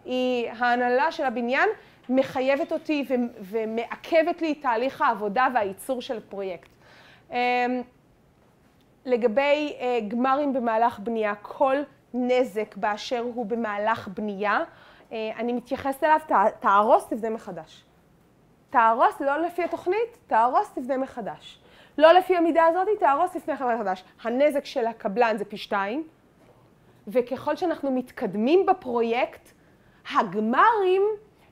היא 0.05 0.51
ההנהלה 0.51 1.13
של 1.13 1.25
הבניין 1.25 1.69
מחייבת 2.09 2.73
אותי 2.73 3.05
ומעכבת 3.41 4.43
לי 4.43 4.55
תהליך 4.55 5.03
העבודה 5.03 5.49
והייצור 5.55 6.03
של 6.03 6.17
הפרויקט. 6.17 6.69
אמ, 7.31 7.37
לגבי 9.05 9.77
אה, 9.81 9.99
גמרים 10.09 10.53
במהלך 10.53 10.99
בנייה, 10.99 11.35
כל 11.43 11.77
נזק 12.15 12.77
באשר 12.77 13.21
הוא 13.35 13.47
במהלך 13.47 14.09
בנייה, 14.09 14.61
אה, 15.13 15.31
אני 15.37 15.53
מתייחסת 15.53 16.05
אליו, 16.05 16.21
תהרוס, 16.61 17.07
תבנה 17.07 17.31
מחדש. 17.31 17.85
תהרוס, 18.71 19.21
לא 19.21 19.43
לפי 19.43 19.65
התוכנית, 19.65 20.19
תהרוס, 20.27 20.73
תבנה 20.75 20.97
מחדש. 20.97 21.59
לא 21.99 22.13
לפי 22.13 22.37
המידה 22.37 22.65
הזאת, 22.65 22.89
תהרוס, 22.99 23.31
תבנה 23.33 23.77
מחדש. 23.77 24.05
הנזק 24.23 24.65
של 24.65 24.87
הקבלן 24.87 25.37
זה 25.39 25.45
פי 25.45 25.57
שתיים, 25.57 26.05
וככל 27.09 27.57
שאנחנו 27.57 27.91
מתקדמים 27.91 28.67
בפרויקט, 28.67 29.53
הגמרים 30.19 31.03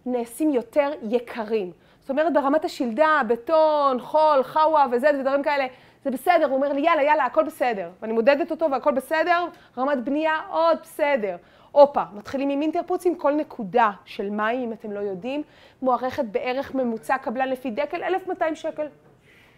נעשים 0.06 0.50
יותר 0.50 0.90
יקרים. 1.02 1.72
זאת 2.00 2.10
אומרת, 2.10 2.32
ברמת 2.32 2.64
השלדה, 2.64 3.20
בטון, 3.28 4.00
חול, 4.00 4.42
חאווה 4.42 4.86
וזה 4.92 5.10
ודברים 5.14 5.42
כאלה, 5.42 5.66
זה 6.04 6.10
בסדר, 6.10 6.46
הוא 6.46 6.56
אומר 6.56 6.72
לי, 6.72 6.80
יאללה, 6.80 7.02
יאללה, 7.02 7.24
הכל 7.24 7.44
בסדר. 7.44 7.90
ואני 8.02 8.12
מודדת 8.12 8.50
אותו 8.50 8.70
והכל 8.70 8.92
בסדר, 8.92 9.46
רמת 9.78 10.04
בנייה 10.04 10.40
עוד 10.50 10.78
בסדר. 10.82 11.36
הופה, 11.70 12.02
מתחילים 12.12 12.50
עם 12.50 12.62
אינטרפוצים, 12.62 13.14
כל 13.14 13.32
נקודה 13.32 13.90
של 14.04 14.30
מים, 14.30 14.62
אם 14.62 14.72
אתם 14.72 14.92
לא 14.92 15.00
יודעים, 15.00 15.42
מוערכת 15.82 16.24
בערך 16.24 16.74
ממוצע 16.74 17.18
קבלן 17.18 17.48
לפי 17.48 17.70
דקל 17.70 18.02
1,200 18.02 18.54
שקל. 18.54 18.86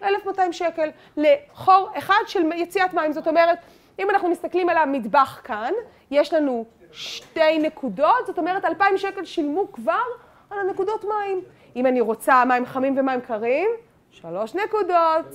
1,200 0.02 0.52
שקל 0.52 0.90
לחור 1.16 1.88
אחד 1.98 2.22
של 2.26 2.52
יציאת 2.52 2.94
מים. 2.94 3.12
זאת 3.12 3.28
אומרת, 3.28 3.58
אם 3.98 4.10
אנחנו 4.10 4.28
מסתכלים 4.28 4.68
על 4.68 4.76
המטבח 4.76 5.40
כאן, 5.44 5.72
יש 6.10 6.34
לנו 6.34 6.64
שתי 6.92 7.58
נקודות, 7.58 8.26
זאת 8.26 8.38
אומרת 8.38 8.64
2,000 8.64 8.98
שקל 8.98 9.24
שילמו 9.24 9.72
כבר 9.72 10.02
על 10.50 10.58
הנקודות 10.58 11.04
מים. 11.04 11.40
אם 11.76 11.86
אני 11.86 12.00
רוצה 12.00 12.44
מים 12.44 12.66
חמים 12.66 12.98
ומים 12.98 13.20
קרים, 13.20 13.68
שלוש 14.10 14.54
נקודות. 14.54 15.26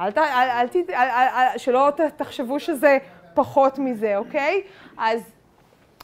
אל 0.00 0.10
ת... 0.10 0.18
אל, 0.18 0.24
אל, 0.24 0.66
אל, 0.90 0.94
אל, 0.94 1.58
שלא 1.58 1.88
תחשבו 2.16 2.60
שזה 2.60 2.98
פחות 3.34 3.78
מזה, 3.78 4.16
אוקיי? 4.16 4.62
אז 4.98 5.22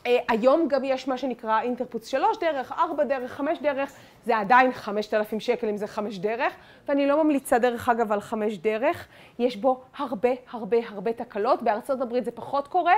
אה, 0.06 0.18
היום 0.28 0.68
גם 0.68 0.84
יש 0.84 1.08
מה 1.08 1.18
שנקרא 1.18 1.60
אינטרפוץ 1.60 2.08
שלוש 2.08 2.39
דרך, 2.39 2.73
ארבע 2.73 3.05
דרך, 3.05 3.32
חמש 3.32 3.58
דרך, 3.58 3.92
זה 4.26 4.39
עדיין 4.39 4.73
חמשת 4.73 5.14
אלפים 5.14 5.40
שקל 5.40 5.68
אם 5.68 5.76
זה 5.76 5.86
חמש 5.86 6.18
דרך, 6.18 6.52
ואני 6.89 7.06
לא 7.06 7.24
ממליצה 7.24 7.58
דרך 7.58 7.89
אגב 7.89 8.12
על 8.12 8.20
חמש 8.20 8.58
דרך, 8.58 9.06
יש 9.39 9.56
בו 9.56 9.81
הרבה 9.97 10.28
הרבה 10.50 10.76
הרבה 10.89 11.12
תקלות, 11.12 11.62
בארצות 11.62 12.00
הברית 12.00 12.24
זה 12.24 12.31
פחות 12.31 12.68
קורה, 12.68 12.94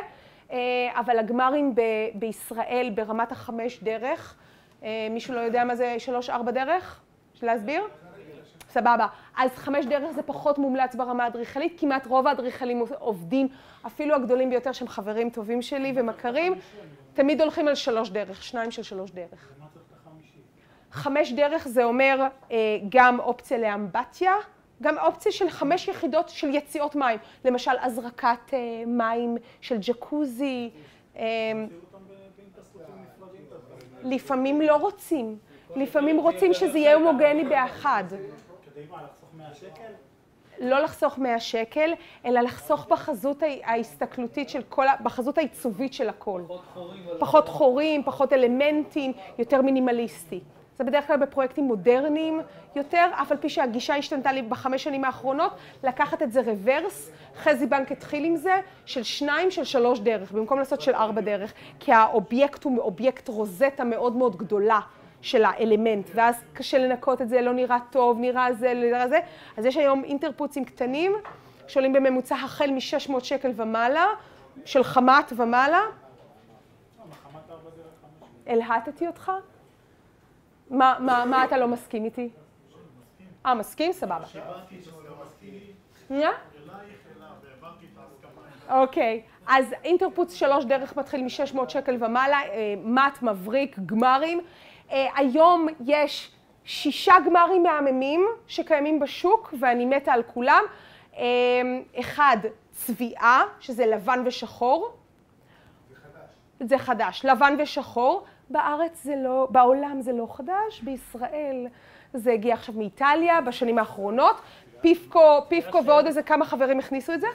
אבל 0.95 1.19
הגמרים 1.19 1.75
ב- 1.75 1.81
בישראל 2.15 2.91
ברמת 2.95 3.33
החמש 3.33 3.83
דרך, 3.83 4.35
אה, 4.83 5.09
מישהו 5.11 5.35
לא 5.35 5.41
יודע 5.41 5.65
מה 5.65 5.77
זה 5.77 5.95
שלוש 5.99 6.31
ארבע 6.31 6.51
דרך? 6.51 7.01
להסביר? 7.43 7.83
סבבה. 8.69 9.07
אז 9.37 9.51
חמש 9.51 9.87
דרך 9.87 10.11
זה 10.11 10.23
פחות 10.23 10.59
מומלץ 10.59 10.95
ברמה 10.95 11.25
האדריכלית, 11.25 11.81
כמעט 11.81 12.07
רוב 12.07 12.27
האדריכלים 12.27 12.85
עובדים, 12.99 13.49
אפילו 13.87 14.15
הגדולים 14.15 14.51
ביותר 14.51 14.73
שהם 14.73 14.89
חברים 14.89 15.31
טובים 15.31 15.63
שלי 15.63 15.93
ומכרים, 15.97 16.55
תמיד 17.15 17.41
הולכים 17.41 17.69
על 17.69 17.75
שלוש 17.75 18.11
דרך, 18.11 18.43
שניים 18.43 18.71
של 18.71 18.83
שלוש 18.83 19.11
דרך. 19.11 19.53
חמש 20.91 21.33
דרך 21.33 21.69
זה 21.69 21.85
אומר 21.85 22.27
אה, 22.51 22.57
גם 22.89 23.21
אופציה 23.21 23.59
לאמבטיה, 23.59 24.33
גם 24.83 24.99
אופציה 24.99 25.33
של 25.33 25.51
חמש 25.51 25.89
יחידות 25.89 26.29
של 26.29 26.55
יציאות 26.55 26.97
מים, 26.97 27.19
למשל 27.45 27.71
הזרקת 27.83 28.39
אה, 28.53 28.59
מים 28.87 29.37
של 29.61 29.77
ג'קוזי. 29.81 30.71
אה, 31.17 31.25
לפעמים 34.03 34.61
לא 34.61 34.77
רוצים, 34.77 35.39
לפעמים 35.77 36.19
רוצים 36.19 36.55
שזה 36.55 36.79
יהיה 36.79 36.95
הומוגני 36.95 37.45
באחד. 37.45 38.05
לא 40.59 40.79
לחסוך 40.79 41.19
100 41.19 41.41
שקל, 41.41 41.93
אלא 42.25 42.41
לחסוך 42.41 42.87
בחזות 42.87 43.43
ההסתכלותית 43.63 44.49
של 44.49 44.63
כל, 44.69 44.87
בחזות 45.03 45.39
העיצובית 45.39 45.93
של 45.93 46.09
הכל. 46.09 46.43
פחות 46.47 46.65
חורים. 46.75 47.03
פחות 47.19 47.49
חורים, 47.49 48.05
פחות 48.05 48.33
אלמנטים, 48.33 49.13
יותר 49.39 49.63
מינימליסטי. 49.63 50.41
זה 50.79 50.85
בדרך 50.85 51.07
כלל 51.07 51.17
בפרויקטים 51.17 51.65
מודרניים 51.65 52.41
יותר, 52.77 53.07
אף 53.23 53.33
על 53.33 53.39
פי 53.39 53.49
שהגישה 53.49 53.97
השתנתה 53.97 54.33
לי 54.33 54.43
בחמש 54.43 54.85
שנים 54.85 55.05
האחרונות, 55.05 55.53
לקחת 55.85 56.23
את 56.23 56.33
זה 56.33 56.41
reverse, 56.41 57.11
חזי 57.37 57.67
בנק 57.67 57.93
התחיל 57.93 58.25
עם 58.25 58.37
זה, 58.37 58.61
של 58.87 59.03
שניים, 59.03 59.51
של 59.51 59.65
שלוש 59.65 60.01
דרך, 60.01 60.33
במקום 60.33 60.59
לעשות 60.59 60.81
של 60.81 60.95
ארבע 60.95 61.21
דרך, 61.21 61.53
כי 61.81 61.93
האובייקט 61.93 62.65
הוא 62.65 62.79
אובייקט 62.79 63.29
רוזטה 63.29 63.85
מאוד 63.85 64.17
מאוד 64.17 64.37
גדולה. 64.37 64.81
של 65.23 65.45
האלמנט, 65.45 66.11
ואז 66.15 66.45
קשה 66.53 66.79
לנקות 66.79 67.23
את 67.23 67.29
זה, 67.29 67.41
לא 67.41 67.53
נראה 67.53 67.77
טוב, 67.91 68.19
נראה 68.19 68.53
זה, 68.53 68.75
נראה 68.75 69.09
זה. 69.09 69.19
אז 69.57 69.65
יש 69.65 69.77
היום 69.77 70.05
אינטרפוצים 70.05 70.65
קטנים, 70.65 71.13
שעולים 71.67 71.93
בממוצע 71.93 72.35
החל 72.35 72.71
מ-600 72.71 73.25
שקל 73.25 73.53
ומעלה, 73.57 74.07
של 74.65 74.85
חמת 74.85 75.33
ומעלה. 75.37 75.81
הלהטתי 78.47 79.07
אותך? 79.07 79.33
מה, 80.71 80.97
מה, 81.01 81.25
מה 81.25 81.45
אתה 81.45 81.59
לא 81.59 81.69
מסכים 81.69 82.05
איתי? 82.05 82.29
אה, 83.47 83.55
מסכים? 83.55 83.93
סבבה. 83.93 84.25
אוקיי, 88.71 89.23
אז 89.47 89.75
אינטרפוץ 89.85 90.35
שלוש 90.35 90.65
דרך 90.65 90.97
מתחיל 90.97 91.23
מ-600 91.23 91.69
שקל 91.69 92.05
ומעלה, 92.05 92.43
אה, 92.43 92.75
מט, 92.85 93.23
מבריק, 93.23 93.79
גמרים. 93.87 94.41
אה, 94.91 95.07
היום 95.17 95.67
יש 95.87 96.33
שישה 96.65 97.15
גמרים 97.27 97.63
מהממים 97.63 98.27
שקיימים 98.47 99.01
בשוק, 99.01 99.55
ואני 99.61 99.85
מתה 99.85 100.13
על 100.13 100.23
כולם. 100.23 100.63
אה, 101.17 101.23
אחד, 102.01 102.37
צביעה, 102.73 103.45
שזה 103.61 103.87
לבן 103.87 104.23
ושחור. 104.27 104.91
זה 105.89 105.97
חדש. 105.97 106.69
זה 106.69 106.79
חדש, 106.79 107.25
לבן 107.25 107.57
ושחור. 107.59 108.25
בארץ 108.51 109.03
זה 109.03 109.17
לא, 109.17 109.49
בעולם 109.51 110.01
זה 110.01 110.13
לא 110.13 110.27
חדש, 110.31 110.81
בישראל 110.83 111.67
זה 112.15 112.33
הגיע 112.33 112.55
עכשיו 112.55 112.75
מאיטליה 112.75 113.41
בשנים 113.41 113.79
האחרונות. 113.79 114.37
פיפקו, 114.81 115.41
פיפקו 115.49 115.85
ועוד 115.85 116.07
איזה 116.07 116.23
כמה 116.23 116.45
חברים 116.45 116.79
הכניסו 116.79 117.13
את 117.13 117.21
זה. 117.21 117.27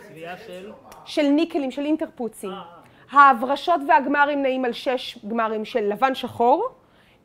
של? 1.06 1.24
ניקלים, 1.24 1.72
של 1.72 1.86
אינטרפוצים. 1.86 2.52
ההברשות 3.12 3.82
והגמרים 3.88 4.42
נעים 4.42 4.66
על 4.66 4.74
שש 4.74 5.26
גמרים 5.28 5.66
של 5.66 5.80
לבן 5.80 6.16
שחור. 6.16 6.70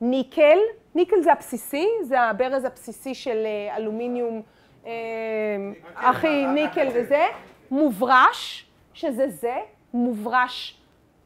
ניקל, 0.01 0.59
ניקל 0.95 1.23
זה 1.23 1.33
הבסיסי, 1.33 1.87
זה 2.03 2.21
הברז 2.21 2.65
הבסיסי 2.65 3.15
של 3.15 3.43
אה, 3.47 3.77
אלומיניום, 3.77 4.43
אה, 4.87 4.93
הכי 5.97 6.47
ניקל 6.47 6.89
וזה, 6.95 7.27
מוברש, 7.71 8.67
שזה 8.95 9.29
זה, 9.29 9.57
מוברש, 9.95 10.81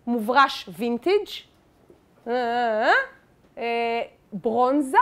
מוברש 0.06 0.68
וינטיג', 0.78 1.14
אה, 1.14 1.22
אה, 1.22 1.49
ברונזה, 4.32 4.98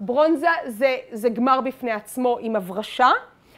ברונזה 0.00 0.48
זה, 0.66 0.96
זה 1.12 1.28
גמר 1.28 1.60
בפני 1.60 1.92
עצמו 1.92 2.38
עם 2.40 2.56
הברשה, 2.56 3.08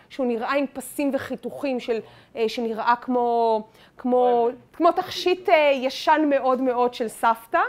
שהוא 0.09 0.27
נראה 0.27 0.53
עם 0.53 0.67
פסים 0.73 1.11
וחיתוכים 1.15 1.81
של, 1.81 2.01
אה, 2.37 2.49
שנראה 2.49 2.95
כמו, 3.01 3.63
כמו, 3.99 4.49
כמו 4.73 4.93
תכשיט 4.93 5.49
ישן 5.73 6.21
מאוד 6.31 6.61
מאוד 6.61 6.95
של 6.95 7.09
סבתא. 7.09 7.61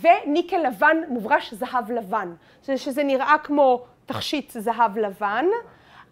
וניקל 0.00 0.66
לבן 0.66 0.96
מוברש 1.08 1.54
זהב 1.54 1.90
לבן, 1.90 2.34
שזה 2.62 3.02
נראה 3.02 3.36
כמו 3.44 3.84
תכשיט 4.06 4.50
זהב 4.50 4.98
לבן, 4.98 5.44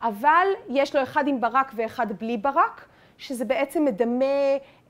אבל 0.03 0.47
יש 0.69 0.97
לו 0.97 1.03
אחד 1.03 1.29
עם 1.29 1.41
ברק 1.41 1.73
ואחד 1.75 2.07
בלי 2.19 2.37
ברק, 2.37 2.87
שזה 3.23 3.45
בעצם 3.45 3.85
מדמה 3.85 4.25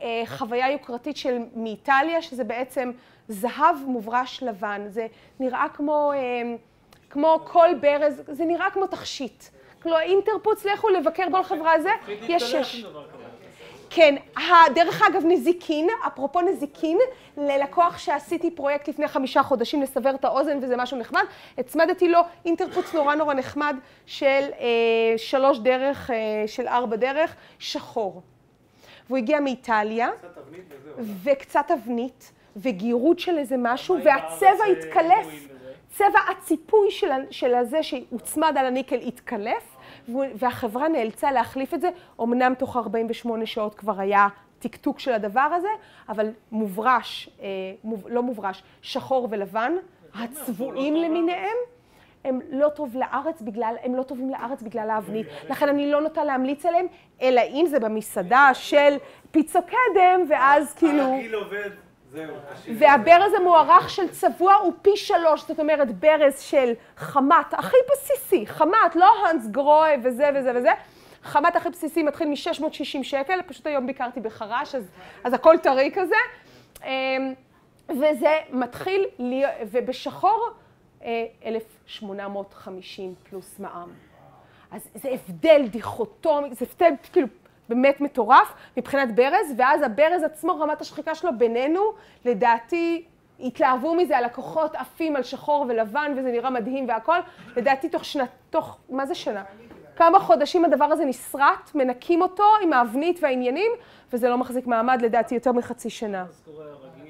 אה, 0.02 0.22
חוויה 0.26 0.70
יוקרתית 0.70 1.16
של 1.16 1.38
מאיטליה, 1.54 2.22
שזה 2.22 2.44
בעצם 2.44 2.90
זהב 3.28 3.76
מוברש 3.86 4.42
לבן. 4.42 4.82
זה 4.88 5.06
נראה 5.40 5.66
כמו, 5.74 6.12
אה, 6.12 6.18
כמו 7.10 7.40
כל 7.44 7.68
ברז, 7.80 8.22
זה 8.28 8.44
נראה 8.44 8.70
כמו 8.70 8.86
תכשיט. 8.86 9.44
כלומר, 9.82 10.00
אינטרפוץ, 10.00 10.64
לכו 10.64 10.88
לבקר 10.88 11.28
בכל 11.28 11.42
חברה 11.42 11.72
הזה, 11.72 11.90
יש 12.28 12.42
שש. 12.42 12.84
כן, 13.94 14.14
דרך 14.74 15.02
אגב 15.02 15.22
נזיקין, 15.24 15.88
אפרופו 16.06 16.40
נזיקין, 16.40 16.98
ללקוח 17.36 17.98
שעשיתי 17.98 18.50
פרויקט 18.50 18.88
לפני 18.88 19.08
חמישה 19.08 19.42
חודשים 19.42 19.82
לסבר 19.82 20.14
את 20.14 20.24
האוזן 20.24 20.58
וזה 20.62 20.76
משהו 20.76 20.98
נחמד, 20.98 21.22
הצמדתי 21.58 22.08
לו 22.08 22.20
אינטרפוץ 22.44 22.94
נורא 22.94 23.14
נורא 23.14 23.34
נחמד 23.34 23.76
של 24.06 24.26
אה, 24.28 24.68
שלוש 25.16 25.58
דרך, 25.58 26.10
אה, 26.10 26.16
של 26.46 26.68
ארבע 26.68 26.96
דרך, 26.96 27.34
שחור. 27.58 28.22
והוא 29.06 29.18
הגיע 29.18 29.40
מאיטליה, 29.40 30.10
וקצת 31.22 31.70
אבנית, 31.70 32.32
וגירות 32.56 33.18
של 33.18 33.38
איזה 33.38 33.56
משהו, 33.58 33.96
והצבע 34.04 34.64
התקלף, 34.78 35.48
צבע 35.90 36.18
הציפוי 36.30 36.90
של, 36.90 37.10
של 37.30 37.54
הזה 37.54 37.82
שהוצמד 37.82 38.54
על 38.58 38.66
הניקל 38.66 38.98
התקלף, 39.06 39.76
והחברה 40.08 40.88
נאלצה 40.88 41.32
להחליף 41.32 41.74
את 41.74 41.80
זה, 41.80 41.90
אמנם 42.20 42.54
תוך 42.58 42.76
48 42.76 43.46
שעות 43.46 43.74
כבר 43.74 44.00
היה 44.00 44.28
טקטוק 44.58 44.98
של 44.98 45.12
הדבר 45.12 45.40
הזה, 45.40 45.68
אבל 46.08 46.30
מוברש, 46.52 47.28
אה, 47.40 47.46
מוב, 47.84 48.06
לא 48.08 48.22
מוברש, 48.22 48.62
שחור 48.82 49.28
ולבן, 49.30 49.72
הצבועים 50.14 50.94
למיניהם, 50.96 51.56
הם 52.24 52.40
לא 52.50 52.68
טוב 52.68 52.96
לארץ 52.96 53.42
בגלל, 53.42 53.74
הם 53.82 53.94
לא 53.94 54.02
טובים 54.02 54.30
לארץ 54.30 54.62
בגלל 54.62 54.90
האבנית. 54.90 55.26
לכן 55.50 55.68
אני 55.68 55.90
לא 55.90 56.00
נוטה 56.00 56.24
להמליץ 56.24 56.66
עליהם, 56.66 56.86
אלא 57.22 57.40
אם 57.40 57.66
זה 57.68 57.80
במסעדה 57.80 58.50
של 58.54 58.96
פיצו 59.30 59.58
קדם, 59.66 60.20
ואז 60.28 60.74
כאילו... 60.74 61.02
הרגיל 61.02 61.34
עובד. 61.34 61.70
והברז 62.78 63.34
המוערך 63.34 63.90
של 63.90 64.08
צבוע 64.08 64.54
הוא 64.54 64.72
פי 64.82 64.96
שלוש, 64.96 65.46
זאת 65.48 65.60
אומרת 65.60 65.98
ברז 65.98 66.40
של 66.40 66.72
חמת, 66.96 67.54
הכי 67.54 67.76
בסיסי, 67.92 68.46
חמת, 68.46 68.96
לא 68.96 69.26
האנס 69.26 69.46
גרואה 69.46 69.94
וזה 70.02 70.30
וזה 70.34 70.52
וזה. 70.54 70.70
חמת 71.22 71.56
הכי 71.56 71.70
בסיסי 71.70 72.02
מתחיל 72.02 72.28
מ-660 72.28 73.02
שקל, 73.02 73.42
פשוט 73.46 73.66
היום 73.66 73.86
ביקרתי 73.86 74.20
בחרש, 74.20 74.74
אז, 74.74 74.90
אז 75.24 75.34
הכל 75.34 75.58
טרי 75.62 75.90
כזה. 75.94 76.16
אמ, 76.84 77.34
וזה 77.88 78.36
מתחיל, 78.50 79.04
ובשחור 79.72 80.50
1,850 81.44 83.10
אה, 83.10 83.14
פלוס 83.30 83.58
מע"מ. 83.58 83.90
אז 84.70 84.88
זה 84.94 85.08
הבדל 85.08 85.66
דיכוטומי, 85.70 86.54
זה 86.54 86.66
הבדל 86.72 86.94
כאילו 87.12 87.26
באמת 87.74 88.00
מטורף 88.00 88.54
מבחינת 88.76 89.14
ברז, 89.14 89.54
ואז 89.56 89.82
הברז 89.82 90.22
עצמו, 90.22 90.60
רמת 90.60 90.80
השחיקה 90.80 91.14
שלו 91.14 91.30
בינינו, 91.38 91.80
לדעתי 92.24 93.04
התלהבו 93.40 93.94
מזה, 93.94 94.18
הלקוחות 94.18 94.74
עפים 94.74 95.16
על 95.16 95.22
שחור 95.22 95.66
ולבן 95.68 96.12
וזה 96.16 96.32
נראה 96.32 96.50
מדהים 96.50 96.88
והכל, 96.88 97.18
לדעתי 97.56 97.88
תוך 97.88 98.04
שנה, 98.04 98.24
תוך, 98.50 98.78
מה 98.90 99.06
זה 99.06 99.14
שנה? 99.14 99.44
כמה 99.96 100.20
חודשים 100.20 100.64
הדבר 100.64 100.84
הזה 100.84 101.04
נסרט, 101.04 101.70
מנקים 101.74 102.22
אותו 102.22 102.44
עם 102.62 102.72
האבנית 102.72 103.18
והעניינים, 103.22 103.72
וזה 104.12 104.28
לא 104.28 104.38
מחזיק 104.38 104.66
מעמד 104.66 105.02
לדעתי 105.02 105.34
יותר 105.34 105.52
מחצי 105.52 105.90
שנה. 105.90 106.24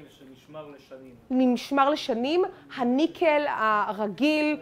שנשמר 0.09 0.67
לשנים. 0.75 1.13
נשמר 1.29 1.89
לשנים, 1.89 2.43
הניקל 2.75 3.45
הרגיל, 3.47 4.57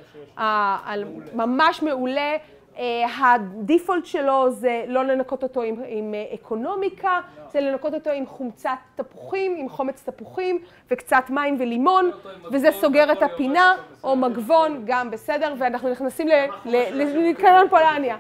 ממש 1.34 1.82
מעולה. 1.82 2.38
אה, 2.78 3.06
הדיפולט 3.20 4.06
שלו 4.06 4.52
זה 4.52 4.84
לא 4.88 5.04
לנקות 5.04 5.44
אותו 5.44 5.62
עם, 5.62 5.76
עם 5.88 6.14
אה, 6.14 6.26
אקונומיקה, 6.34 7.20
זה 7.52 7.62
לנקות 7.62 7.94
אותו 7.94 8.10
עם 8.10 8.26
חומצת 8.26 8.78
תפוחים, 8.96 9.56
עם 9.58 9.70
חומץ 9.70 10.04
תפוחים 10.10 10.60
וקצת 10.92 11.24
מים 11.30 11.58
ולימון, 11.60 12.12
וזה 12.52 12.72
סוגר 12.72 13.12
את 13.12 13.24
הפינה, 13.24 13.76
או 14.04 14.16
מגבון, 14.16 14.84
גם 14.86 15.12
בסדר, 15.12 15.54
ואנחנו 15.58 15.90
נכנסים 15.90 16.28
לקרן 16.66 17.66
פולניה. 17.70 18.18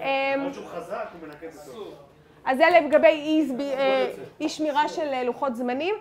אמ, 0.00 0.50
אז 2.44 2.56
זה 2.56 2.64
לגבי 2.80 3.46
אה, 3.60 4.10
אי 4.40 4.48
שמירה 4.48 4.88
של 4.88 5.22
לוחות 5.24 5.56
זמנים. 5.56 5.94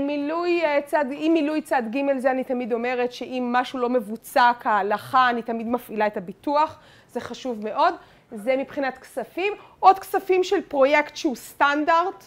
מילוי 0.00 0.62
צד, 0.84 1.04
אי 1.10 1.28
מילוי 1.28 1.62
צד 1.62 1.82
ג' 1.90 2.18
זה 2.18 2.30
אני 2.30 2.44
תמיד 2.44 2.72
אומרת 2.72 3.12
שאם 3.12 3.48
משהו 3.52 3.78
לא 3.78 3.88
מבוצע 3.88 4.50
כהלכה, 4.60 5.30
אני 5.30 5.42
תמיד 5.42 5.68
מפעילה 5.68 6.06
את 6.06 6.16
הביטוח. 6.16 6.78
זה 7.12 7.20
חשוב 7.20 7.64
מאוד. 7.64 7.94
זה 8.30 8.56
מבחינת 8.56 8.98
כספים. 8.98 9.52
עוד 9.80 9.98
כספים 9.98 10.44
של 10.44 10.60
פרויקט 10.60 11.16
שהוא 11.16 11.36
סטנדרט 11.36 12.24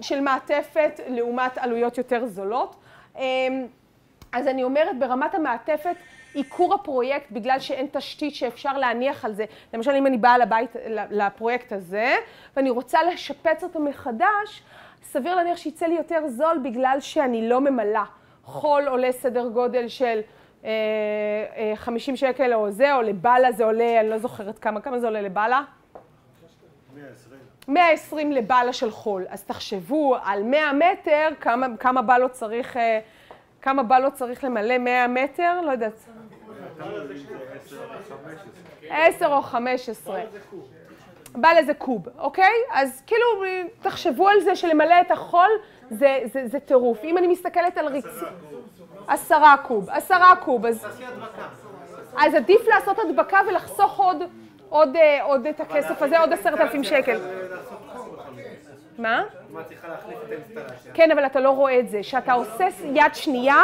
של 0.00 0.20
מעטפת 0.20 1.00
לעומת 1.08 1.58
עלויות 1.58 1.98
יותר 1.98 2.26
זולות. 2.26 2.76
אמ, 3.16 3.66
אז 4.32 4.48
אני 4.48 4.64
אומרת, 4.64 4.98
ברמת 4.98 5.34
המעטפת, 5.34 5.96
עיקור 6.34 6.74
הפרויקט 6.74 7.30
בגלל 7.30 7.60
שאין 7.60 7.86
תשתית 7.92 8.34
שאפשר 8.34 8.78
להניח 8.78 9.24
על 9.24 9.32
זה. 9.32 9.44
למשל, 9.74 9.90
אם 9.90 10.06
אני 10.06 10.18
באה 10.18 10.38
לבית, 10.38 10.76
לפרויקט 11.10 11.72
הזה, 11.72 12.14
ואני 12.56 12.70
רוצה 12.70 13.02
לשפץ 13.02 13.62
אותו 13.64 13.80
מחדש, 13.80 14.62
סביר 15.02 15.34
להניח 15.34 15.56
שיצא 15.56 15.86
לי 15.86 15.94
יותר 15.94 16.28
זול 16.28 16.60
בגלל 16.64 16.96
שאני 17.00 17.48
לא 17.48 17.60
ממלאה. 17.60 18.04
חול 18.44 18.88
עולה 18.88 19.12
סדר 19.12 19.48
גודל 19.48 19.88
של 19.88 20.20
50 20.62 20.66
אה, 20.66 22.10
אה, 22.10 22.16
שקל 22.16 22.54
או 22.54 22.70
זה, 22.70 22.94
או 22.94 23.02
לבאלה 23.02 23.52
זה 23.52 23.64
עולה, 23.64 24.00
אני 24.00 24.10
לא 24.10 24.18
זוכרת 24.18 24.58
כמה, 24.58 24.80
כמה 24.80 24.98
זה 24.98 25.06
עולה 25.06 25.20
לבאלה? 25.20 25.62
120. 26.94 27.40
120 27.68 28.32
לבאלה 28.32 28.72
של 28.72 28.90
חול. 28.90 29.26
אז 29.28 29.44
תחשבו 29.44 30.16
על 30.24 30.42
100 30.42 30.72
מטר, 30.72 31.28
כמה, 31.40 31.66
כמה 31.80 32.02
בלות 32.02 32.32
צריך, 32.32 32.76
אה, 32.76 33.00
כמה 33.62 33.82
בלות 33.82 34.12
צריך 34.12 34.44
למלא 34.44 34.78
100 34.78 35.08
מטר, 35.08 35.60
לא 35.60 35.70
יודעת. 35.70 36.08
10 38.90 39.26
או 39.26 39.42
15. 39.42 40.20
בא 41.32 41.52
לזה 41.52 41.74
קוב, 41.74 42.08
אוקיי? 42.18 42.52
אז 42.72 43.02
כאילו, 43.06 43.24
תחשבו 43.82 44.28
על 44.28 44.40
זה 44.40 44.56
שלמלא 44.56 45.00
את 45.00 45.10
החול 45.10 45.50
זה, 45.90 46.18
זה, 46.32 46.46
זה 46.46 46.60
טירוף. 46.60 47.04
אם 47.04 47.18
אני 47.18 47.26
מסתכלת 47.26 47.78
על 47.78 47.86
ריצוף... 47.86 48.24
עשרה 49.08 49.56
קוב, 49.62 49.90
עשרה 49.90 50.36
קוב. 50.36 50.66
אז, 50.66 50.86
אז 52.16 52.34
עדיף 52.34 52.66
לעשות 52.66 52.98
הדבקה 52.98 53.38
ולחסוך 53.48 53.98
עוד, 53.98 54.16
עוד, 54.68 54.96
אה, 54.96 55.22
עוד 55.22 55.46
את 55.46 55.60
הכסף 55.60 56.02
הזה, 56.02 56.18
עוד 56.20 56.32
עשרת 56.32 56.60
אלפים 56.60 56.84
שקל. 56.84 57.20
מה? 58.98 59.22
כן, 60.94 61.10
אבל 61.10 61.26
אתה 61.26 61.40
לא 61.40 61.50
רואה 61.50 61.78
את 61.78 61.88
זה. 61.88 62.00
כשאתה 62.02 62.32
עושה 62.32 62.68
יד 62.84 63.14
שנייה, 63.14 63.62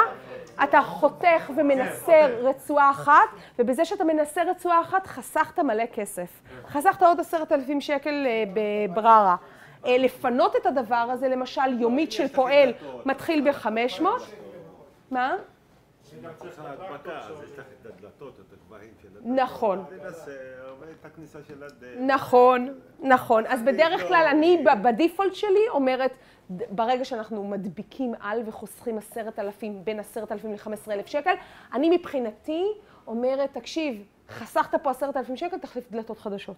אתה 0.64 0.80
חותך 0.82 1.50
ומנסר 1.56 2.26
רצועה 2.42 2.90
אחת, 2.90 3.28
ובזה 3.58 3.84
שאתה 3.84 4.04
מנסר 4.04 4.40
רצועה 4.50 4.80
אחת, 4.80 5.06
חסכת 5.06 5.58
מלא 5.58 5.84
כסף. 5.94 6.28
חסכת 6.68 7.02
עוד 7.02 7.20
עשרת 7.20 7.52
אלפים 7.52 7.80
שקל 7.80 8.26
אה, 8.26 8.44
בבררה. 8.54 9.36
אה, 9.86 9.98
לפנות 9.98 10.56
את 10.56 10.66
הדבר 10.66 11.06
הזה, 11.10 11.28
למשל 11.28 11.80
יומית 11.80 12.12
של 12.12 12.28
פועל 12.28 12.72
מתחיל 13.04 13.50
ב-500, 13.50 14.04
מה? 15.10 15.36
נכון. 19.24 19.84
נכון, 22.06 22.80
נכון. 23.00 23.46
אז 23.46 23.62
בדרך 23.62 24.08
כלל 24.08 24.26
אני 24.30 24.64
בדיפולט 24.82 25.34
שלי 25.34 25.68
אומרת, 25.68 26.10
ברגע 26.50 27.04
שאנחנו 27.04 27.44
מדביקים 27.44 28.14
על 28.20 28.42
וחוסכים 28.46 28.98
עשרת 28.98 29.38
אלפים, 29.38 29.84
בין 29.84 30.00
עשרת 30.00 30.32
אלפים 30.32 30.52
לחמש 30.52 30.78
עשרה 30.78 30.94
אלף 30.94 31.06
שקל, 31.06 31.34
אני 31.72 31.96
מבחינתי 31.96 32.64
אומרת, 33.06 33.52
תקשיב, 33.52 34.04
חסכת 34.28 34.82
פה 34.82 34.90
עשרת 34.90 35.16
אלפים 35.16 35.36
שקל, 35.36 35.58
תחליף 35.58 35.90
דלתות 35.90 36.18
חדשות. 36.18 36.56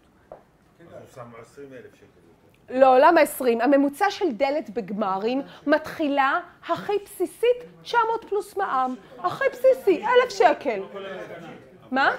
כן, 0.78 0.84
אז 0.90 1.14
שמו 1.14 1.36
עשרים 1.36 1.72
אלף 1.72 1.94
שקל. 1.94 2.25
לא, 2.70 2.98
למה 2.98 3.20
20? 3.20 3.60
הממוצע 3.60 4.10
של 4.10 4.32
דלת 4.32 4.70
בגמרים 4.70 5.42
מתחילה 5.66 6.40
הכי 6.68 6.92
בסיסית 7.04 7.56
900 7.82 8.24
פלוס 8.28 8.56
מע"מ. 8.56 8.94
הכי 9.18 9.44
בסיסי, 9.52 10.04
אלף 10.04 10.30
שקל. 10.30 10.80
מה? 11.90 12.10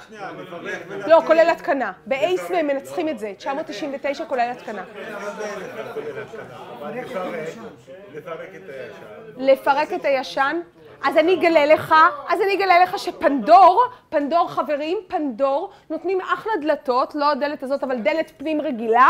לא, 1.08 1.22
כולל 1.28 1.50
התקנה. 1.50 1.92
באייס 2.06 2.52
מנצחים 2.52 3.10
את 3.10 3.20
זה, 3.20 3.34
999 3.38 4.26
כולל 4.26 4.52
התקנה. 4.52 4.84
לפרק 9.38 9.94
את 9.94 10.06
הישן. 10.06 10.62
אז 11.04 11.18
אני 11.18 11.34
אגלה 11.34 11.66
לך, 11.66 11.96
אז 12.30 12.42
אני 12.42 12.56
אגלה 12.56 12.80
לך 12.80 13.00
שפנדור, 13.00 13.84
פנדור 14.10 14.50
חברים, 14.50 14.98
פנדור, 15.08 15.72
נותנים 15.90 16.22
אחלה 16.22 16.52
דלתות, 16.62 17.16
לא 17.16 17.32
הדלת 17.32 17.64
הזאת, 17.64 17.84
אבל 17.84 17.98
דלת 17.98 18.32
פנים 18.38 18.62
רגילה, 18.62 19.10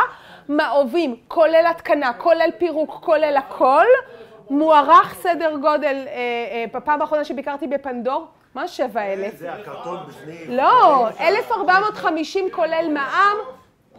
מעובים, 0.49 1.15
כולל 1.27 1.65
התקנה, 1.69 2.13
כולל 2.13 2.49
פירוק, 2.57 2.89
כולל 3.01 3.37
הכל, 3.37 3.85
מוערך 4.49 5.13
סדר 5.13 5.55
גודל, 5.61 6.03
אה, 6.07 6.13
אה, 6.13 6.65
בפעם 6.73 7.01
האחרונה 7.01 7.25
שביקרתי 7.25 7.67
בפנדור, 7.67 8.27
מה 8.55 8.67
שבע 8.67 9.01
אלף? 9.01 9.35
זה 9.37 9.53
הקרטון 9.53 9.97
בפנים. 10.07 10.51
לא, 10.51 11.07
1,450 11.19 12.49
כולל 12.51 12.87
מע"מ, 12.93 13.37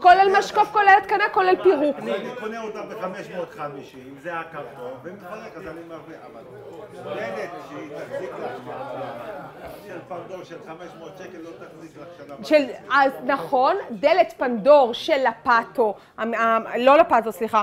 כולל 0.03 0.39
משקוף, 0.39 0.73
כולל 0.73 0.95
התקנה, 1.03 1.25
כולל 1.33 1.63
פירוק. 1.63 1.97
אני 1.99 2.13
קונה 2.41 2.63
אותה 2.63 2.83
ב-550, 2.83 3.97
זה 4.23 4.35
הקרטון, 4.35 4.93
ומתחלק, 5.03 5.57
אז 5.57 5.63
אני 5.67 5.81
מרוויח. 5.89 6.21
אבל 6.33 6.43
דלת 7.05 7.51
שהיא 7.69 7.91
תחזיק 7.97 8.31
לך, 8.31 8.71
של 9.89 9.99
פרדור 10.09 10.45
של 10.45 10.57
500 10.67 11.13
שקל 11.19 11.39
לא 11.39 11.51
תחזיק 11.51 11.91
לך 11.97 12.07
שנה. 12.19 12.35
של, 12.45 12.65
אז 12.93 13.13
נכון, 13.25 13.77
דלת 13.91 14.35
פנדור 14.37 14.93
של 14.93 15.25
המ- 16.19 16.33
לא 16.79 16.99
לפאטו, 16.99 17.33
סליחה. 17.33 17.63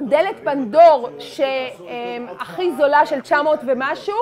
דלת 0.00 0.36
פנדור 0.44 1.08
שהכי 1.18 2.72
זולה 2.76 3.06
של 3.06 3.20
900 3.20 3.60
ומשהו, 3.66 4.14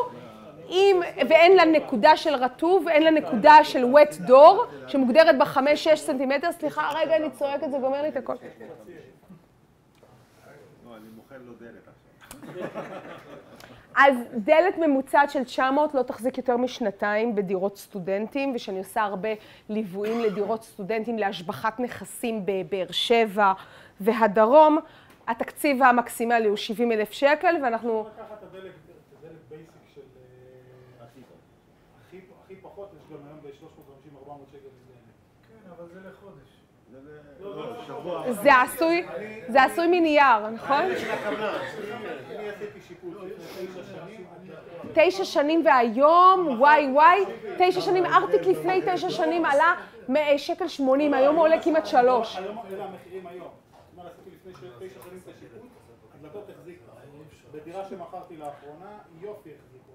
עם, 0.68 0.96
ואין 1.28 1.56
לה 1.56 1.64
נקודה 1.64 2.16
של 2.16 2.34
רטוב, 2.34 2.88
אין 2.88 3.02
לה 3.02 3.10
נקודה 3.10 3.64
של 3.64 3.84
wet 3.84 4.28
door, 4.28 4.66
שמוגדרת 4.88 5.38
ב-5-6 5.38 5.60
סנטימטר, 5.96 6.52
סליחה, 6.52 6.90
רגע, 6.94 7.16
אני 7.16 7.30
צועקת, 7.30 7.70
זה 7.70 7.78
גומר 7.78 8.02
לי 8.02 8.08
את 8.08 8.16
הכל. 8.16 8.32
לא, 10.86 10.96
אני 10.96 11.04
מוכר 11.16 11.36
לו 11.46 11.52
דלת 11.60 11.88
עכשיו. 11.88 13.38
אז 14.00 14.16
דלת 14.34 14.78
ממוצעת 14.78 15.30
של 15.30 15.44
900 15.44 15.94
לא 15.94 16.02
תחזיק 16.02 16.38
יותר 16.38 16.56
משנתיים 16.56 17.34
בדירות 17.34 17.76
סטודנטים, 17.76 18.52
ושאני 18.54 18.78
עושה 18.78 19.02
הרבה 19.02 19.28
ליוויים 19.68 20.20
לדירות 20.20 20.62
סטודנטים 20.64 21.18
להשבחת 21.18 21.80
נכסים 21.80 22.46
בבאר 22.46 22.86
שבע 22.90 23.52
והדרום. 24.00 24.78
התקציב 25.28 25.82
המקסימלי 25.82 26.48
הוא 26.48 26.56
70 26.56 26.92
אלף 26.92 27.12
שקל, 27.12 27.56
ואנחנו... 27.62 28.06
לקחת 28.14 28.38
את 28.38 28.42
הדלת, 28.42 28.72
basic 29.50 29.70
של... 29.94 30.00
אה, 31.00 31.06
הכי 32.44 32.56
פחות, 32.62 32.90
יש 32.96 33.12
גם 33.12 33.26
היום 33.26 33.38
ב-350-400 33.42 34.30
שקל. 34.52 34.68
כן, 35.48 35.70
אבל 35.76 35.86
זה 35.92 36.00
לחודש. 36.08 36.47
זה 38.30 38.60
עשוי, 38.60 39.06
זה 39.48 39.62
עשוי 39.62 39.86
מנייר, 39.86 40.48
נכון? 40.48 40.84
תשע 44.94 45.24
שנים. 45.24 45.62
והיום, 45.66 46.60
וואי 46.60 46.90
וואי, 46.92 47.24
תשע 47.58 47.80
שנים, 47.80 48.06
ארטיק 48.06 48.40
לפני 48.46 48.80
תשע 48.86 49.10
שנים 49.10 49.44
עלה 49.44 49.74
שקל 50.36 50.68
שמונים, 50.68 51.14
היום 51.14 51.36
הוא 51.36 51.44
עולה 51.44 51.62
כמעט 51.62 51.86
שלוש. 51.86 52.36
היום 52.36 52.58
אלה 52.72 52.84
המחירים 52.84 53.26
היום. 53.26 53.48
זאת 53.48 53.98
אומרת, 53.98 54.12
עשיתי 54.20 54.30
לפני 54.36 54.52
ש- 54.52 54.72
תשע 54.78 55.00
שנים 55.02 55.20
את 55.24 55.34
השיפוץ, 55.36 55.70
הדלתות 56.20 56.50
החזיקו. 56.58 56.82
בדירה 57.52 57.84
שמכרתי 57.84 58.36
לאחרונה, 58.36 58.90
יופי. 59.20 59.50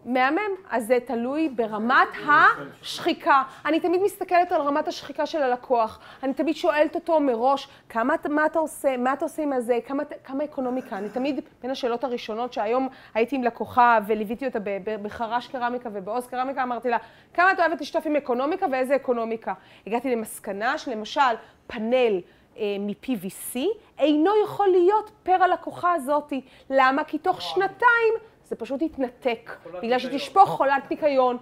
מהמם, 0.05 0.39
אז 0.69 0.87
זה 0.87 0.97
תלוי 1.05 1.49
ברמת 1.49 2.07
השחיקה. 2.27 3.43
אני 3.65 3.79
תמיד 3.79 4.01
מסתכלת 4.03 4.51
על 4.51 4.61
רמת 4.61 4.87
השחיקה 4.87 5.25
של 5.25 5.41
הלקוח. 5.41 5.99
אני 6.23 6.33
תמיד 6.33 6.55
שואלת 6.55 6.95
אותו 6.95 7.19
מראש, 7.19 7.67
כמה, 7.89 8.15
מה 8.29 8.45
אתה 8.45 8.59
עושה, 8.59 8.97
מה 8.97 9.13
אתה 9.13 9.25
עושה 9.25 9.43
עם 9.43 9.53
הזה, 9.53 9.79
כמה, 9.85 10.03
כמה 10.23 10.43
אקונומיקה. 10.43 10.97
אני 10.97 11.09
תמיד, 11.09 11.39
בין 11.61 11.71
השאלות 11.71 12.03
הראשונות 12.03 12.53
שהיום 12.53 12.87
הייתי 13.13 13.35
עם 13.35 13.43
לקוחה 13.43 13.99
וליוויתי 14.07 14.45
אותה 14.45 14.59
בחרש 14.83 15.47
קרמיקה 15.47 15.89
ובעוז 15.93 16.27
קרמיקה, 16.27 16.63
אמרתי 16.63 16.89
לה, 16.89 16.97
כמה 17.33 17.51
את 17.51 17.59
אוהבת 17.59 17.81
לשטוף 17.81 18.05
עם 18.05 18.15
אקונומיקה 18.15 18.65
ואיזה 18.71 18.95
אקונומיקה. 18.95 19.53
הגעתי 19.87 20.15
למסקנה 20.15 20.77
שלמשל, 20.77 21.21
פאנל 21.67 22.21
אה, 22.57 22.75
מ-PVC 22.79 23.59
אינו 23.99 24.31
יכול 24.43 24.67
להיות 24.67 25.11
פר 25.23 25.43
הלקוחה 25.43 25.93
הזאתי. 25.93 26.41
למה? 26.69 27.03
כי 27.03 27.17
תוך 27.17 27.41
שנתיים 27.41 28.13
זה 28.45 28.55
פשוט 28.55 28.81
יתנתק, 28.81 29.51
בגלל 29.81 29.99
שתשפוך 29.99 30.49
חולת 30.49 30.91
ניקיון. 30.91 31.37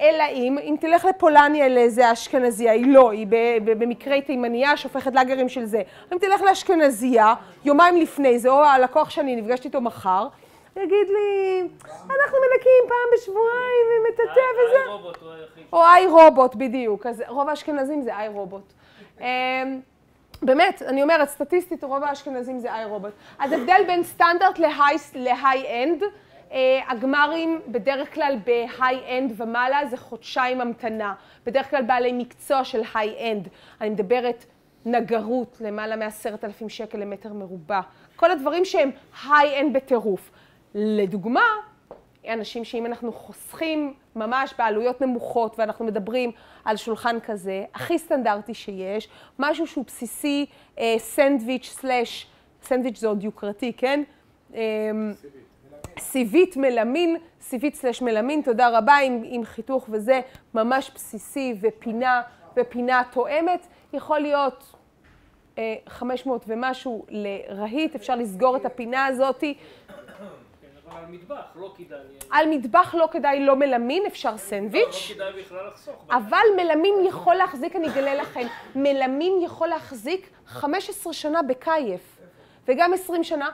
אלא 0.00 0.24
אם, 0.32 0.58
אם 0.62 0.76
תלך 0.80 1.04
לפולניה 1.04 1.68
לאיזה 1.68 2.12
אשכנזייה, 2.12 2.72
היא 2.72 2.86
לא, 2.86 3.10
היא 3.10 3.26
במקרה 3.64 4.14
היא 4.14 4.22
תימניה, 4.22 4.76
שופכת 4.76 5.14
לאגרים 5.14 5.48
של 5.48 5.64
זה. 5.64 5.82
אם 6.12 6.18
תלך 6.18 6.42
לאשכנזייה, 6.42 7.34
יומיים 7.64 7.96
לפני 7.96 8.38
זה, 8.38 8.48
או 8.48 8.64
הלקוח 8.64 9.10
שאני 9.10 9.36
נפגשת 9.36 9.64
איתו 9.64 9.80
מחר, 9.80 10.26
יגיד 10.76 11.08
לי, 11.08 11.60
אנחנו 11.84 12.38
מנקים 12.38 12.88
פעם 12.88 13.08
בשבועיים 13.14 13.86
ומטאטא 13.98 14.40
וזה. 14.40 14.92
רובוט 14.92 15.16
הוא 15.22 15.30
היחיד. 15.32 15.64
או 15.72 15.84
iRobot, 15.84 16.54
בדיוק. 16.54 17.06
אז 17.06 17.22
רוב 17.28 17.48
האשכנזים 17.48 18.02
זה 18.02 18.16
iRobot. 18.16 18.72
אמ, 19.20 19.80
באמת, 20.42 20.82
אני 20.82 21.02
אומרת, 21.02 21.28
סטטיסטית, 21.28 21.84
רוב 21.84 22.04
האשכנזים 22.04 22.58
זה 22.58 22.74
iRobot. 22.74 23.12
אז 23.38 23.52
הבדל 23.52 23.82
בין 23.86 24.02
סטנדרט 24.02 24.58
ל 25.14 25.23
high-end, 25.23 26.02
הגמרים 26.88 27.60
בדרך 27.68 28.14
כלל 28.14 28.36
ב 28.44 28.54
high-end 28.54 29.32
ומעלה 29.36 29.86
זה 29.86 29.96
חודשיים 29.96 30.60
המתנה. 30.60 31.14
בדרך 31.46 31.70
כלל 31.70 31.82
בעלי 31.82 32.12
מקצוע 32.12 32.64
של 32.64 32.82
high-end. 32.94 33.48
אני 33.80 33.90
מדברת 33.90 34.44
נגרות, 34.84 35.56
למעלה 35.60 35.96
מעשרת 35.96 36.44
אלפים 36.44 36.68
שקל 36.68 36.98
למטר 36.98 37.32
מרובע. 37.32 37.80
כל 38.16 38.30
הדברים 38.30 38.64
שהם 38.64 38.90
high-end 39.28 39.72
בטירוף. 39.76 40.30
לדוגמה, 40.74 41.44
אנשים 42.28 42.64
שאם 42.64 42.86
אנחנו 42.86 43.12
חוסכים 43.12 43.94
ממש 44.16 44.54
בעלויות 44.58 45.00
נמוכות 45.00 45.58
ואנחנו 45.58 45.84
מדברים 45.84 46.32
על 46.64 46.76
שולחן 46.76 47.20
כזה, 47.20 47.64
הכי 47.74 47.98
סטנדרטי 47.98 48.54
שיש, 48.54 49.08
משהו 49.38 49.66
שהוא 49.66 49.84
בסיסי, 49.86 50.46
אה, 50.78 50.94
סנדוויץ' 50.98 51.68
סלאש, 51.80 52.26
סנדוויץ' 52.62 52.98
זה 52.98 53.08
עוד 53.08 53.24
יוקרתי, 53.24 53.72
כן? 53.76 54.02
אה, 54.54 54.60
סיבית 56.00 56.56
מלמין, 56.56 57.16
סיבית 57.40 57.74
סלאש 57.74 58.02
מלמין, 58.02 58.42
תודה 58.42 58.78
רבה, 58.78 58.96
עם, 58.96 59.22
עם 59.24 59.44
חיתוך 59.44 59.88
וזה, 59.92 60.20
ממש 60.54 60.90
בסיסי 60.94 61.54
ופינה, 61.60 62.22
ופינה 62.56 63.02
תואמת, 63.10 63.66
יכול 63.92 64.18
להיות 64.18 64.74
אה, 65.58 65.74
500 65.88 66.44
ומשהו 66.48 67.06
לרהיט, 67.08 67.94
אפשר 67.94 68.14
לסגור 68.16 68.56
את 68.56 68.66
הפינה 68.66 69.06
הזאתי. 69.06 69.54
על 70.96 71.04
מטבח 71.08 71.56
לא 71.56 71.74
כדאי. 71.76 71.98
על 72.30 72.46
מטבח 72.50 72.94
לא 72.98 73.08
כדאי 73.12 73.46
לא 73.46 73.56
מלמין, 73.56 74.06
אפשר 74.06 74.36
סנדוויץ'. 74.36 75.10
לא 75.10 75.14
כדאי 75.14 75.42
בכלל 75.42 75.66
לחסוך. 75.66 76.04
אבל 76.10 76.44
מלמין 76.56 76.94
יכול 77.06 77.34
להחזיק, 77.34 77.76
אני 77.76 77.88
אגלה 77.88 78.14
לכם, 78.14 78.46
מלמין 78.74 79.32
יכול 79.42 79.68
להחזיק 79.68 80.30
15 80.46 81.12
שנה 81.12 81.42
בקייף, 81.42 82.18
וגם 82.68 82.92
20 82.94 83.24
שנה, 83.24 83.50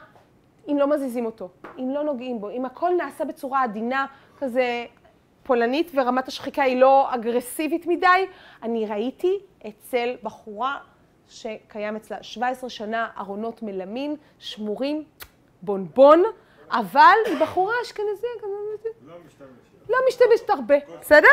אם 0.69 0.77
לא 0.78 0.86
מזיזים 0.86 1.27
אותו, 1.27 1.49
אם 1.78 1.91
לא 1.95 2.03
נוגעים 2.05 2.41
בו, 2.41 2.51
אם 2.51 2.65
הכל 2.65 2.91
נעשה 2.97 3.25
בצורה 3.25 3.62
עדינה, 3.62 4.07
כזה 4.39 4.85
פולנית, 5.43 5.91
ורמת 5.95 6.28
השחיקה 6.28 6.62
היא 6.62 6.81
לא 6.81 7.15
אגרסיבית 7.15 7.86
מדי, 7.86 8.27
אני 8.62 8.86
ראיתי 8.86 9.39
אצל 9.69 10.17
בחורה 10.23 10.78
שקיים 11.28 11.97
אצלה 11.97 12.23
17 12.23 12.70
שנה 12.70 13.09
ארונות 13.19 13.62
מלמין, 13.62 14.17
שמורים, 14.39 15.05
בונבון, 15.62 16.23
אבל 16.70 17.17
היא 17.27 17.41
בחורה 17.41 17.75
אשכנזיה, 17.83 18.31
לא 19.07 19.15
משתמש. 19.27 19.49
לא 19.89 19.97
משתמשת 20.09 20.51
הרבה, 20.51 20.75
בסדר? 21.01 21.28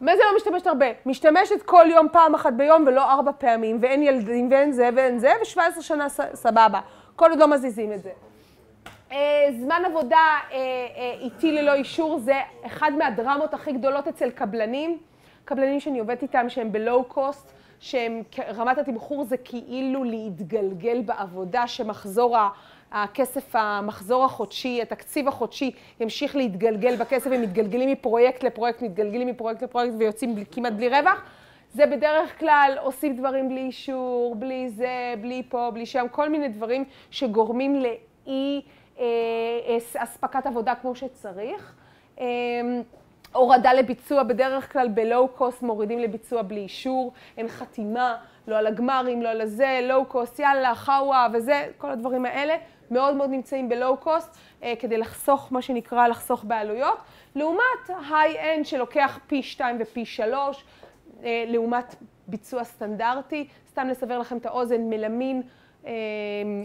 מה 0.00 0.16
זה 0.16 0.22
לא 0.30 0.36
משתמשת 0.36 0.66
הרבה? 0.66 0.86
משתמשת 1.06 1.62
כל 1.62 1.86
יום 1.90 2.08
פעם 2.12 2.34
אחת 2.34 2.52
ביום 2.52 2.84
ולא 2.86 3.12
ארבע 3.12 3.32
פעמים, 3.38 3.78
ואין 3.80 4.02
ילדים 4.02 4.50
ואין 4.50 4.72
זה 4.72 4.88
ואין 4.96 5.18
זה, 5.18 5.32
ו-17 5.40 5.80
שנה 5.80 6.08
סבבה. 6.34 6.80
כל 7.16 7.30
עוד 7.30 7.38
לא 7.38 7.48
מזיזים 7.48 7.92
את 7.92 8.02
זה. 8.02 8.10
אה, 9.12 9.48
זמן 9.60 9.82
עבודה 9.86 10.16
אה, 10.16 10.56
אה, 10.96 11.14
איטי 11.20 11.52
ללא 11.52 11.74
אישור 11.74 12.18
זה 12.18 12.40
אחד 12.66 12.92
מהדרמות 12.98 13.54
הכי 13.54 13.72
גדולות 13.72 14.08
אצל 14.08 14.30
קבלנים. 14.30 14.98
קבלנים 15.44 15.80
שאני 15.80 15.98
עובדת 15.98 16.22
איתם 16.22 16.48
שהם 16.48 16.72
בלואו 16.72 17.04
קוסט, 17.04 17.52
שהם, 17.80 18.22
רמת 18.38 18.78
התמחור 18.78 19.24
זה 19.24 19.36
כאילו 19.36 20.04
להתגלגל 20.04 21.02
בעבודה, 21.02 21.66
שמחזור. 21.66 22.36
הכסף, 22.92 23.50
המחזור 23.54 24.24
החודשי, 24.24 24.82
התקציב 24.82 25.28
החודשי 25.28 25.70
ימשיך 26.00 26.36
להתגלגל 26.36 26.96
בכסף, 26.96 27.30
הם 27.32 27.42
מתגלגלים 27.42 27.92
מפרויקט 27.92 28.42
לפרויקט, 28.42 28.82
מתגלגלים 28.82 29.28
מפרויקט 29.28 29.62
לפרויקט 29.62 29.94
ויוצאים 29.98 30.34
בלי, 30.34 30.44
כמעט 30.50 30.72
בלי 30.72 30.88
רווח. 30.88 31.22
זה 31.74 31.86
בדרך 31.86 32.38
כלל 32.40 32.76
עושים 32.80 33.16
דברים 33.16 33.48
בלי 33.48 33.60
אישור, 33.60 34.34
בלי 34.38 34.68
זה, 34.68 35.14
בלי 35.20 35.42
פה, 35.48 35.70
בלי 35.74 35.86
שם, 35.86 36.06
כל 36.10 36.28
מיני 36.28 36.48
דברים 36.48 36.84
שגורמים 37.10 37.76
לאי 37.76 38.60
אספקת 39.96 40.46
עבודה 40.46 40.74
כמו 40.74 40.94
שצריך. 40.94 41.74
אה, 42.20 42.26
הורדה 43.32 43.72
לביצוע, 43.72 44.22
בדרך 44.22 44.72
כלל 44.72 44.88
בלואו 44.88 45.28
קוסט 45.28 45.62
מורידים 45.62 45.98
לביצוע 45.98 46.42
בלי 46.42 46.60
אישור, 46.60 47.12
אין 47.36 47.48
חתימה, 47.48 48.16
לא 48.48 48.58
על 48.58 48.66
הגמרים, 48.66 49.22
לא 49.22 49.28
על 49.28 49.40
הזה, 49.40 49.80
low 49.82 50.04
cost, 50.04 50.38
יאללה, 50.38 50.74
חאווה 50.74 51.28
וזה, 51.32 51.68
כל 51.78 51.90
הדברים 51.90 52.24
האלה 52.24 52.56
מאוד 52.90 53.16
מאוד 53.16 53.30
נמצאים 53.30 53.68
ב 53.68 53.75
low 53.75 53.96
cost, 53.96 54.36
אה, 54.62 54.74
כדי 54.78 54.98
לחסוך, 54.98 55.52
מה 55.52 55.62
שנקרא, 55.62 56.08
לחסוך 56.08 56.44
בעלויות. 56.44 56.98
לעומת 57.34 57.90
high-end 58.10 58.66
שלוקח 58.66 59.18
פי 59.26 59.42
2 59.42 59.76
ופי 59.80 60.04
3, 60.04 60.64
אה, 61.24 61.44
לעומת 61.46 61.94
ביצוע 62.26 62.64
סטנדרטי. 62.64 63.48
סתם 63.70 63.88
לסבר 63.88 64.18
לכם 64.18 64.36
את 64.36 64.46
האוזן, 64.46 64.80
מלמין, 64.80 65.42
אה, 65.86 65.92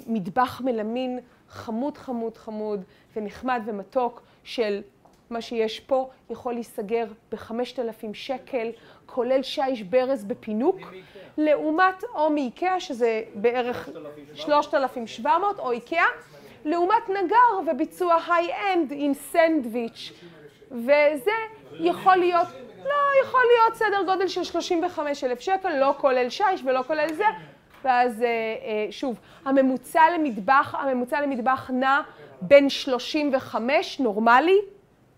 מטבח 0.08 0.62
מלמין 0.66 1.20
חמוד 1.50 1.98
חמוד 1.98 2.38
חמוד 2.38 2.84
ונחמד 3.16 3.62
ומתוק 3.66 4.22
של 4.44 4.82
מה 5.30 5.42
שיש 5.42 5.80
פה 5.80 6.10
יכול 6.30 6.54
להיסגר 6.54 7.06
ב-5,000 7.32 8.14
שקל, 8.14 8.70
כולל 9.06 9.44
שיש 9.44 9.82
ברז 9.82 10.24
בפינוק, 10.24 10.80
לעומת 11.38 12.04
או 12.16 12.30
מאיקאה, 12.30 12.80
שזה 12.80 13.24
בערך 13.36 13.90
3,700, 14.36 15.60
או 15.60 15.72
איקאה, 15.72 16.06
לעומת 16.66 17.10
נגר 17.10 17.72
וביצוע 17.72 18.18
high-end 18.28 18.94
עם 18.96 19.14
סנדוויץ', 19.14 20.12
וזה 20.72 21.32
יכול 21.80 22.16
להיות, 22.16 22.48
לא, 22.86 23.24
יכול 23.24 23.42
להיות 23.54 23.76
סדר 23.76 24.04
גודל 24.06 24.28
של 24.28 24.44
35,000 24.44 25.40
שקל, 25.40 25.78
לא 25.80 25.94
כולל 25.98 26.30
שיש 26.30 26.62
ולא 26.66 26.84
כולל 26.88 27.14
זה, 27.14 27.26
ואז 27.86 28.22
אה, 28.22 28.28
אה, 28.28 28.88
שוב, 28.92 29.20
הממוצע 29.46 30.02
למטבח, 30.16 30.76
הממוצע 30.76 31.22
למטבח 31.22 31.70
נע 31.74 32.02
בין 32.42 32.70
35 32.70 34.00
נורמלי 34.00 34.58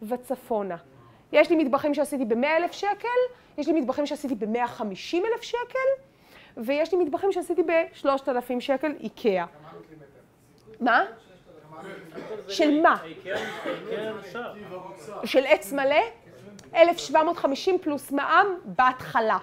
וצפונה. 0.01 0.75
יש 1.31 1.49
לי 1.49 1.63
מטבחים 1.63 1.93
שעשיתי 1.93 2.25
ב-100,000 2.25 2.71
שקל, 2.71 3.07
יש 3.57 3.67
לי 3.67 3.81
מטבחים 3.81 4.05
שעשיתי 4.05 4.35
ב-150,000 4.35 5.41
שקל, 5.41 5.89
ויש 6.57 6.93
לי 6.93 7.03
מטבחים 7.03 7.31
שעשיתי 7.31 7.63
ב-3,000 7.63 8.59
שקל 8.59 8.91
איקאה. 8.99 9.45
מה? 10.79 11.05
של 12.47 12.81
מה? 12.81 12.97
של 15.25 15.45
עץ 15.45 15.73
מלא? 15.73 15.95
1,750 16.75 17.77
פלוס 17.81 18.11
מע"מ 18.11 18.47
בהתחלה. 18.65 19.37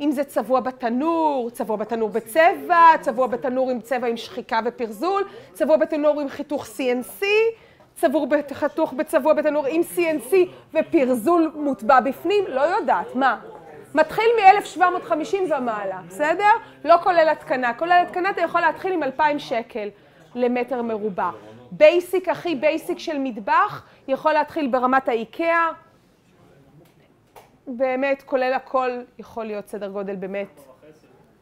אם 0.00 0.10
זה 0.10 0.24
צבוע 0.24 0.60
בתנור, 0.60 1.50
צבוע 1.52 1.76
בתנור 1.76 2.08
בצבע, 2.08 2.86
צבוע 3.00 3.26
בתנור 3.26 3.70
עם 3.70 3.80
צבע 3.80 4.06
עם 4.06 4.16
שחיקה 4.16 4.60
ופרזול, 4.64 5.22
צבוע 5.52 5.76
בתנור 5.76 6.20
עם 6.20 6.28
חיתוך 6.28 6.66
CNC, 6.66 7.24
צבור 7.94 8.26
חתוך 8.52 8.92
בצבוע 8.92 9.32
בתנור 9.32 9.66
עם 9.66 9.80
CNC 9.96 10.34
ופרזול 10.74 11.52
מוטבע 11.54 12.00
בפנים, 12.00 12.44
לא 12.48 12.60
יודעת, 12.60 13.14
מה? 13.14 13.40
מתחיל 13.94 14.24
מ-1750 14.36 15.36
ומעלה, 15.36 16.00
בסדר? 16.08 16.50
לא 16.84 16.96
כולל 17.02 17.28
התקנה. 17.28 17.74
כולל 17.74 18.02
התקנה 18.06 18.30
אתה 18.30 18.40
יכול 18.40 18.60
להתחיל 18.60 18.92
עם 18.92 19.02
2,000 19.02 19.38
שקל 19.38 19.88
למטר 20.34 20.82
מרובע. 20.82 21.30
Basic, 21.70 22.28
הכי 22.28 22.54
basic 22.54 22.98
של 22.98 23.18
מטבח, 23.18 23.82
יכול 24.08 24.32
להתחיל 24.32 24.66
ברמת 24.66 25.08
האיקאה. 25.08 25.68
באמת, 27.66 28.22
כולל 28.22 28.52
הכל, 28.52 28.90
יכול 29.18 29.44
להיות 29.44 29.68
סדר 29.68 29.88
גודל 29.88 30.16
באמת. 30.16 30.60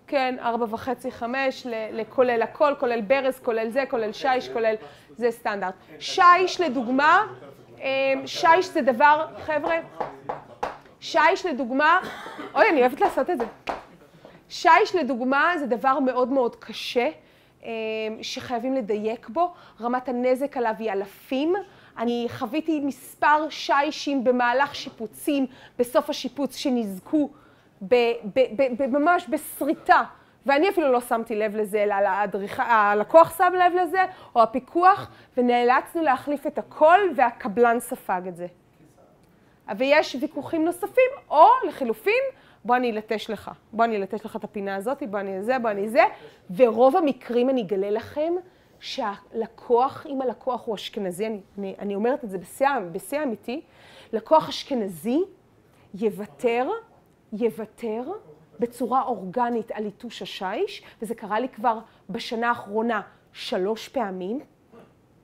כן, 0.06 0.36
ארבע 0.40 0.66
וחצי, 0.70 1.10
חמש, 1.10 1.66
לכולל 1.92 2.42
הכל, 2.42 2.74
כולל 2.80 3.00
ברז, 3.00 3.38
כולל 3.40 3.68
זה, 3.68 3.84
כולל 3.90 4.12
שיש, 4.12 4.48
כולל... 4.48 4.74
זה 5.16 5.30
סטנדרט. 5.30 5.74
שיש 5.98 6.60
לדוגמה, 6.60 7.26
אמ, 7.78 8.26
שיש 8.26 8.66
זה 8.66 8.82
דבר, 8.82 9.26
חבר'ה, 9.38 9.76
שיש 11.00 11.47
לדוגמה, 11.47 11.98
אוי, 12.55 12.68
אני 12.70 12.80
אוהבת 12.80 13.00
לעשות 13.00 13.30
את 13.30 13.38
זה. 13.38 13.44
שיש 14.48 14.97
לדוגמה 14.97 15.52
זה 15.58 15.66
דבר 15.66 15.98
מאוד 15.98 16.28
מאוד 16.28 16.56
קשה, 16.56 17.08
אמ, 17.62 17.68
שחייבים 18.22 18.74
לדייק 18.74 19.28
בו, 19.28 19.55
רמת 19.80 20.08
הנזק 20.08 20.56
עליו 20.56 20.74
היא 20.78 20.92
אלפים. 20.92 21.55
אני 21.99 22.27
חוויתי 22.28 22.81
מספר 22.81 23.51
שישים 23.51 24.25
במהלך 24.25 24.75
שיפוצים, 24.75 25.47
בסוף 25.78 26.10
השיפוץ, 26.10 26.57
שנזקו 26.57 27.31
ממש 28.89 29.27
בשריטה. 29.28 30.02
ואני 30.47 30.68
אפילו 30.68 30.93
לא 30.93 31.01
שמתי 31.01 31.36
לב 31.36 31.57
לזה, 31.57 31.83
אלא 31.83 31.94
הלקוח 32.59 33.39
שם 33.39 33.52
לב 33.59 33.73
לזה, 33.83 34.05
או 34.35 34.43
הפיקוח, 34.43 35.10
ונאלצנו 35.36 36.02
להחליף 36.02 36.47
את 36.47 36.59
הכל, 36.59 36.99
והקבלן 37.17 37.81
ספג 37.81 38.23
את 38.28 38.36
זה. 38.36 38.47
ויש 39.77 40.17
ויכוחים 40.20 40.65
נוספים, 40.65 41.10
או 41.31 41.47
לחילופין, 41.68 42.23
בוא 42.65 42.77
אני 42.77 42.91
אלטש 42.91 43.31
לך, 43.31 43.51
בוא 43.73 43.85
אני 43.85 43.97
אלטש 43.97 44.25
לך 44.25 44.36
את 44.36 44.44
הפינה 44.44 44.77
הזאת, 44.77 45.02
בוא 45.10 45.20
אני 45.20 45.43
זה, 45.43 45.59
בוא 45.59 45.70
אני 45.70 45.89
זה, 45.89 46.02
ורוב 46.57 46.97
המקרים 46.97 47.51
אני 47.51 47.62
אגלה 47.62 47.91
לכם 47.91 48.33
שהלקוח, 48.81 50.07
אם 50.07 50.23
הלקוח 50.23 50.66
הוא 50.66 50.74
אשכנזי, 50.74 51.26
אני, 51.26 51.40
אני, 51.58 51.74
אני 51.78 51.94
אומרת 51.94 52.24
את 52.24 52.31
זה 52.31 52.39
בשיא 52.92 53.23
אמיתי, 53.23 53.60
לקוח 54.12 54.48
אשכנזי 54.48 55.18
יוותר, 55.94 56.68
יוותר 57.32 58.02
בצורה 58.58 59.02
אורגנית 59.02 59.70
על 59.70 59.82
ליטוש 59.82 60.23
השיש, 60.23 60.82
וזה 61.02 61.15
קרה 61.15 61.40
לי 61.40 61.48
כבר 61.48 61.78
בשנה 62.10 62.48
האחרונה 62.48 63.00
שלוש 63.32 63.89
פעמים. 63.89 64.40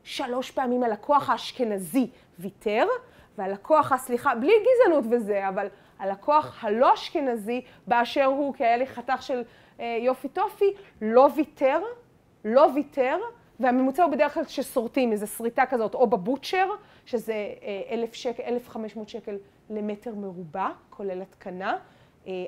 שלוש 0.03 0.51
פעמים 0.51 0.83
הלקוח 0.83 1.31
האשכנזי 1.31 2.11
ויתר, 2.39 2.87
והלקוח, 3.39 3.97
סליחה, 3.97 4.35
בלי 4.35 4.53
גזענות 4.53 5.05
וזה, 5.11 5.49
אבל 5.49 5.67
הלקוח 5.99 6.65
הלא 6.65 6.95
אשכנזי 6.95 7.65
באשר 7.87 8.25
הוא, 8.25 8.55
כי 8.55 8.65
היה 8.65 8.77
לי 8.77 8.87
חתך 8.87 9.23
של 9.23 9.43
אה, 9.81 9.99
יופי 10.01 10.29
טופי, 10.29 10.75
לא 11.03 11.29
ויתר, 11.37 11.83
לא 12.45 12.67
ויתר, 12.75 13.19
והממוצע 13.61 14.05
הוא 14.05 14.13
בדרך 14.13 14.35
כלל 14.35 14.45
ששורטים 14.45 15.13
איזו 15.13 15.27
שריטה 15.27 15.67
כזאת, 15.67 15.95
או 15.95 16.07
בבוטשר, 16.07 16.69
שזה 17.07 17.33
אה, 17.33 17.83
1,000 17.91 18.15
שקל, 18.15 18.43
1,500 18.43 19.09
שקל 19.09 19.37
למטר 19.71 20.15
מרובע, 20.15 20.69
כולל 20.91 21.23
התקנה. 21.23 21.77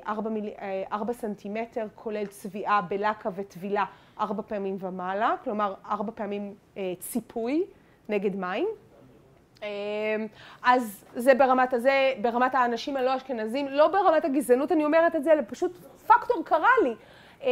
4, 0.08 0.30
מיל... 0.30 0.50
4 0.92 1.12
סנטימטר, 1.12 1.86
כולל 1.94 2.26
צביעה 2.26 2.82
בלקה 2.82 3.30
וטבילה 3.34 3.84
4 4.20 4.42
פעמים 4.42 4.76
ומעלה, 4.80 5.34
כלומר 5.44 5.74
4 5.90 6.12
פעמים 6.14 6.54
אה, 6.76 6.92
ציפוי 6.98 7.64
נגד 8.08 8.36
מים. 8.36 8.66
אה, 9.62 9.68
אז 10.62 11.04
זה 11.14 11.34
ברמת 11.34 11.72
הזה, 11.72 12.12
ברמת 12.20 12.54
האנשים 12.54 12.96
הלא 12.96 13.16
אשכנזים, 13.16 13.68
לא 13.68 13.88
ברמת 13.88 14.24
הגזענות 14.24 14.72
אני 14.72 14.84
אומרת 14.84 15.16
את 15.16 15.24
זה, 15.24 15.32
אלא 15.32 15.42
פשוט 15.48 15.72
פקטור 16.06 16.42
קרה 16.44 16.70
לי. 16.84 16.94
אה, 17.42 17.48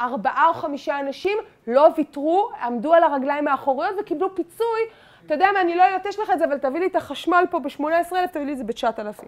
ארבעה 0.00 0.48
או 0.48 0.54
חמישה 0.54 1.00
אנשים 1.00 1.38
לא 1.66 1.88
ויתרו, 1.96 2.50
עמדו 2.62 2.94
על 2.94 3.02
הרגליים 3.02 3.48
האחוריות 3.48 3.94
וקיבלו 4.00 4.34
פיצוי. 4.34 4.80
אתה 5.26 5.34
יודע 5.34 5.48
מה, 5.52 5.60
אני 5.60 5.74
לא 5.74 5.82
אלטש 5.82 6.18
לך 6.18 6.30
את 6.30 6.38
זה, 6.38 6.44
אבל 6.44 6.58
תביא 6.58 6.80
לי 6.80 6.86
את 6.86 6.96
החשמל 6.96 7.44
פה 7.50 7.58
ב-18,000, 7.58 8.26
תביא 8.32 8.46
לי 8.46 8.52
את 8.52 8.58
זה 8.58 8.64
ב-9,000. 8.64 9.26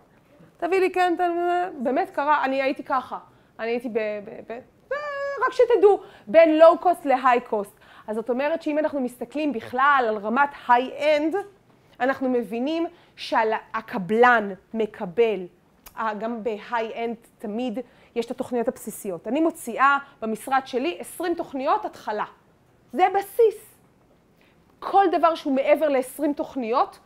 תביא 0.56 0.80
לי 0.80 0.90
כן, 0.90 1.14
באמת 1.78 2.10
קרה, 2.10 2.44
אני 2.44 2.62
הייתי 2.62 2.84
ככה. 2.84 3.18
אני 3.58 3.68
הייתי 3.70 3.88
ב... 3.88 3.98
ב, 4.24 4.52
ב 4.52 4.58
רק 5.46 5.52
שתדעו, 5.52 6.00
בין 6.26 6.58
low 6.58 6.78
cost 6.78 7.04
ל 7.04 7.40
high 7.40 7.58
cost. 7.58 7.80
אז 8.06 8.16
זאת 8.16 8.30
אומרת 8.30 8.62
שאם 8.62 8.78
אנחנו 8.78 9.00
מסתכלים 9.00 9.52
בכלל 9.52 10.04
על 10.08 10.18
רמת 10.18 10.48
high-end, 10.68 11.36
אנחנו 12.00 12.28
מבינים 12.28 12.86
שהקבלן 13.16 14.52
מקבל, 14.74 15.46
גם 16.18 16.42
בהיי-אנד 16.42 17.16
תמיד 17.38 17.78
יש 18.16 18.26
את 18.26 18.30
התוכניות 18.30 18.68
הבסיסיות. 18.68 19.28
אני 19.28 19.40
מוציאה 19.40 19.98
במשרד 20.22 20.60
שלי 20.64 20.96
20 21.00 21.34
תוכניות 21.34 21.84
התחלה. 21.84 22.24
זה 22.92 23.06
בסיס. 23.14 23.74
כל 24.78 25.04
דבר 25.12 25.34
שהוא 25.34 25.54
מעבר 25.54 25.88
ל-20 25.88 26.22
תוכניות, 26.36 26.98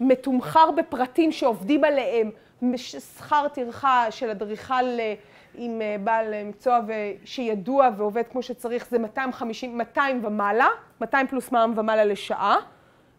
מתומחר 0.00 0.70
בפרטים 0.70 1.32
שעובדים 1.32 1.84
עליהם 1.84 2.30
שכר 2.76 3.48
טרחה 3.48 4.10
של 4.10 4.30
אדריכל 4.30 4.74
אה, 4.74 5.14
עם 5.54 5.82
אה, 5.82 5.96
בעל 6.04 6.44
מקצוע 6.44 6.80
שידוע 7.24 7.88
ועובד 7.96 8.22
כמו 8.30 8.42
שצריך 8.42 8.88
זה 8.88 8.98
250, 8.98 9.78
200 9.78 10.24
ומעלה, 10.24 10.68
200 11.00 11.26
פלוס 11.26 11.52
מע"מ 11.52 11.74
ומעלה 11.76 12.04
לשעה. 12.04 12.56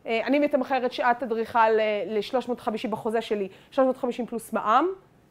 אה, 0.05 0.21
אני 0.25 0.39
מתמחרת 0.39 0.93
שעת 0.93 1.23
אדריכל 1.23 1.69
ל-350 2.07 2.87
בחוזה 2.89 3.21
שלי, 3.21 3.47
350 3.71 4.25
פלוס 4.25 4.53
מע"מ, 4.53 4.87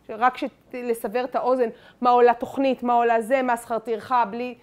רק 0.09 0.39
לסבר 0.73 1.25
את 1.25 1.37
האוזן, 1.37 1.69
מה 2.01 2.11
עולה 2.11 2.35
תוכנית, 2.35 2.83
מה 2.83 2.93
עולה 2.93 3.21
זה, 3.21 3.43
מה 3.43 3.57
שכר 3.57 3.79
טרחה, 3.79 4.25
בלי... 4.25 4.55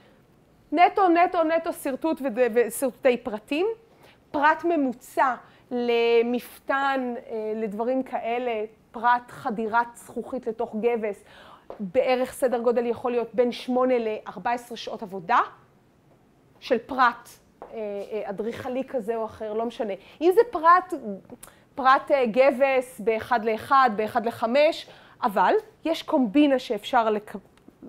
נטו, 0.72 1.08
נטו, 1.08 1.44
נטו 1.44 1.74
שרטוט 1.74 2.22
ושרטוטי 2.54 3.18
פרטים. 3.18 3.68
פרט 4.32 4.64
ממוצע 4.64 5.36
למפתן, 5.72 7.14
לדברים 7.56 8.04
כאלה, 8.04 8.66
פרט 8.92 9.32
חדירת 9.32 9.88
זכוכית 9.96 10.48
לתוך 10.48 10.76
גבס, 10.76 11.24
בערך 11.80 12.34
סדר 12.34 12.60
גודל 12.60 12.86
יכול 12.86 13.12
להיות 13.12 13.36
בין 13.36 13.52
8 13.52 13.94
ל-14 13.98 14.76
שעות 14.76 15.04
עבודה 15.04 15.40
של 16.60 16.78
פרט 16.78 17.30
אה, 17.74 17.78
אה, 18.12 18.30
אדריכלי 18.30 18.84
כזה 18.88 19.16
או 19.16 19.26
אחר, 19.26 19.54
לא 19.54 19.66
משנה. 19.66 19.94
אם 20.22 20.32
זה 20.36 20.42
פרט 20.52 20.94
פרט 21.76 22.12
גבס 22.32 23.00
באחד 23.00 23.46
לאחד, 23.46 23.90
באחד 23.96 24.26
לחמש, 24.26 24.88
אבל 25.26 25.54
יש 25.86 26.04
קומבינה 26.04 26.60
שאפשר 26.60 27.08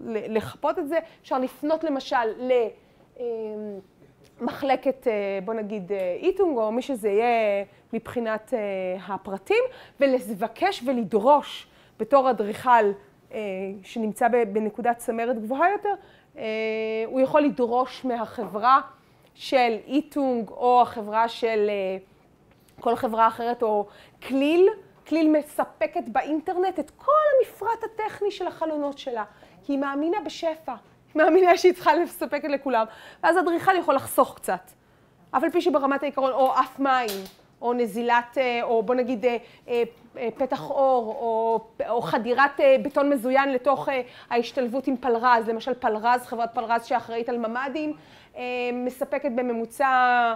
לחפות 0.05 0.78
את 0.78 0.89
זה, 0.89 0.98
אפשר 1.23 1.39
לפנות 1.39 1.84
למשל 1.84 2.16
למחלקת, 4.40 5.06
בוא 5.44 5.55
נגיד, 5.55 5.92
איטונג, 6.20 6.58
או 6.58 6.73
מי 6.73 6.82
שזה 6.82 7.08
יהיה 7.08 7.65
מבחינת 7.92 8.55
הפרטים, 9.08 9.65
ולבקש 10.00 10.82
ולדרוש 10.86 11.66
בתור 11.98 12.31
אדריכל 12.31 12.92
שנמצא 13.82 14.28
בנקודת 14.28 14.97
צמרת 14.97 15.39
גבוהה 15.39 15.68
יותר, 15.70 15.94
הוא 17.06 17.20
יכול 17.20 17.40
לדרוש 17.40 18.05
מהחברה 18.05 18.81
של 19.34 19.76
איטונג 19.86 20.50
או 20.50 20.82
החברה 20.82 21.28
של 21.28 21.70
כל 22.81 22.97
חברה 22.97 23.26
אחרת 23.26 23.62
או 23.62 23.86
כליל, 24.28 24.68
כליל 25.09 25.36
מספקת 25.39 26.02
באינטרנט 26.07 26.78
את 26.78 26.91
כל 26.91 27.12
המפרט 27.39 27.85
הטכני 27.85 28.31
של 28.31 28.47
החלונות 28.47 28.99
שלה, 28.99 29.25
כי 29.65 29.73
היא 29.73 29.78
מאמינה 29.78 30.20
בשפע, 30.20 30.75
היא 31.15 31.23
מאמינה 31.23 31.57
שהיא 31.57 31.73
צריכה 31.73 31.94
לספק 31.94 32.44
לכולם, 32.44 32.85
ואז 33.23 33.39
אדריכל 33.39 33.76
יכול 33.76 33.94
לחסוך 33.94 34.35
קצת. 34.36 34.70
אף 35.31 35.43
על 35.43 35.51
פי 35.51 35.60
שברמת 35.60 36.02
העיקרון, 36.02 36.33
או 36.33 36.52
אף 36.60 36.81
מים, 36.81 37.09
או 37.62 37.73
נזילת, 37.73 38.39
או 38.62 38.83
בוא 38.83 38.94
נגיד 38.94 39.25
פתח 40.15 40.70
אור, 40.70 41.17
או, 41.20 41.60
או 41.89 42.02
חדירת 42.02 42.60
בטון 42.83 43.10
מזוין 43.10 43.52
לתוך 43.52 43.89
ההשתלבות 44.31 44.86
עם 44.86 44.97
פלרז, 44.97 45.49
למשל 45.49 45.75
פלרז, 45.75 46.23
חברת 46.23 46.55
פלרז 46.55 46.85
שאחראית 46.85 47.28
על 47.28 47.39
ממ"דים, 47.39 47.93
מספקת 48.73 49.31
בממוצע 49.35 50.35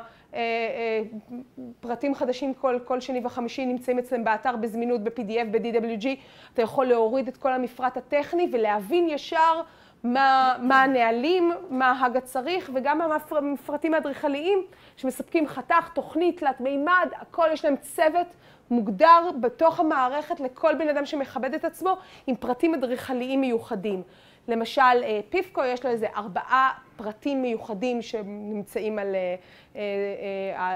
פרטים 1.81 2.15
חדשים 2.15 2.55
כל, 2.55 2.79
כל 2.85 3.01
שני 3.01 3.21
וחמישי 3.25 3.67
נמצאים 3.67 3.99
אצלם 3.99 4.25
באתר 4.25 4.57
בזמינות 4.57 5.05
ב-PDF, 5.05 5.47
ב-DWG, 5.51 6.07
אתה 6.55 6.63
יכול 6.63 6.87
להוריד 6.87 7.29
את 7.29 7.37
כל 7.37 7.53
המפרט 7.53 7.97
הטכני 7.97 8.49
ולהבין 8.53 9.09
ישר 9.09 9.61
מה, 10.05 10.57
מה 10.63 10.83
הנהלים, 10.83 11.53
מה 11.71 12.05
הגה 12.05 12.21
צריך, 12.21 12.71
וגם 12.75 13.01
המפרטים 13.31 13.95
האדריכליים 13.95 14.59
שמספקים 14.97 15.49
חתך, 15.49 15.89
תוכנית, 15.95 16.39
תלת 16.39 16.61
מימד, 16.61 17.09
הכל 17.13 17.47
יש 17.53 17.65
להם 17.65 17.77
צוות 17.77 18.27
מוגדר 18.71 19.31
בתוך 19.41 19.81
המערכת 19.81 20.41
לכל 20.41 20.75
בן 20.75 20.89
אדם 20.89 21.07
שמכבד 21.07 21.55
את 21.55 21.65
עצמו 21.65 21.97
עם 22.27 22.37
פרטים 22.37 22.75
אדריכליים 22.75 23.41
מיוחדים. 23.41 24.03
למשל, 24.49 25.03
פיפקו 25.31 25.65
יש 25.65 25.85
לו 25.85 25.91
איזה 25.91 26.07
ארבעה 26.17 26.71
פרטים 26.97 27.43
מיוחדים 27.43 28.03
שנמצאים 28.03 28.99
על, 28.99 29.17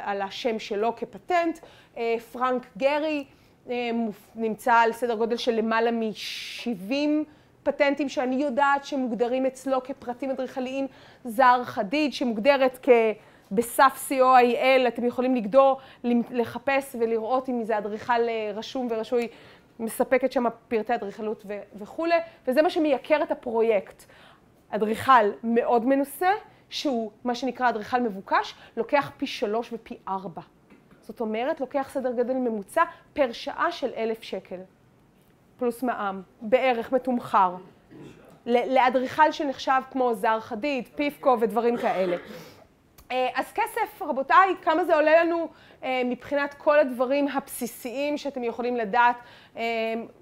על 0.04 0.22
השם 0.22 0.58
שלו 0.58 0.96
כפטנט. 0.96 1.58
פרנק 2.32 2.66
גרי 2.76 3.24
נמצא 4.34 4.74
על 4.74 4.92
סדר 4.92 5.14
גודל 5.14 5.36
של 5.36 5.52
למעלה 5.54 5.90
מ-70 5.90 6.94
פטנטים 7.62 8.08
שאני 8.08 8.36
יודעת 8.36 8.84
שמוגדרים 8.84 9.46
אצלו 9.46 9.82
כפרטים 9.82 10.30
אדריכליים. 10.30 10.86
זר 11.24 11.60
חדיד 11.64 12.12
שמוגדרת 12.12 12.78
כ... 12.82 12.88
בסף 13.50 14.10
COIL, 14.10 14.88
אתם 14.88 15.04
יכולים 15.04 15.34
לגדור, 15.34 15.78
לחפש 16.30 16.96
ולראות 16.98 17.48
אם 17.48 17.64
זה 17.64 17.78
אדריכל 17.78 18.20
רשום 18.54 18.88
ורשוי, 18.90 19.28
מספקת 19.78 20.32
שם 20.32 20.44
פרטי 20.68 20.94
אדריכלות 20.94 21.46
וכולי, 21.74 22.14
וזה 22.46 22.62
מה 22.62 22.70
שמייקר 22.70 23.22
את 23.22 23.30
הפרויקט. 23.30 24.04
אדריכל 24.70 25.30
מאוד 25.44 25.86
מנוסה, 25.86 26.30
שהוא 26.68 27.10
מה 27.24 27.34
שנקרא 27.34 27.68
אדריכל 27.68 28.00
מבוקש, 28.00 28.54
לוקח 28.76 29.10
פי 29.16 29.26
שלוש 29.26 29.72
ופי 29.72 29.98
ארבע. 30.08 30.42
זאת 31.00 31.20
אומרת, 31.20 31.60
לוקח 31.60 31.88
סדר 31.90 32.12
גודל 32.12 32.34
ממוצע 32.34 32.82
פר 33.12 33.32
שעה 33.32 33.72
של 33.72 33.90
אלף 33.96 34.22
שקל. 34.22 34.60
פלוס 35.58 35.82
מע"מ, 35.82 36.22
בערך 36.40 36.92
מתומחר. 36.92 37.54
לאדריכל 38.46 39.32
שנחשב 39.32 39.80
כמו 39.90 40.14
זר 40.14 40.40
חדיד, 40.40 40.88
פיפקו 40.94 41.36
ודברים 41.40 41.76
כאלה. 41.76 42.16
אז 43.10 43.52
כסף, 43.54 44.02
רבותיי, 44.02 44.54
כמה 44.62 44.84
זה 44.84 44.94
עולה 44.94 45.24
לנו 45.24 45.48
מבחינת 46.04 46.54
כל 46.54 46.78
הדברים 46.78 47.28
הבסיסיים 47.28 48.18
שאתם 48.18 48.44
יכולים 48.44 48.76
לדעת. 48.76 49.16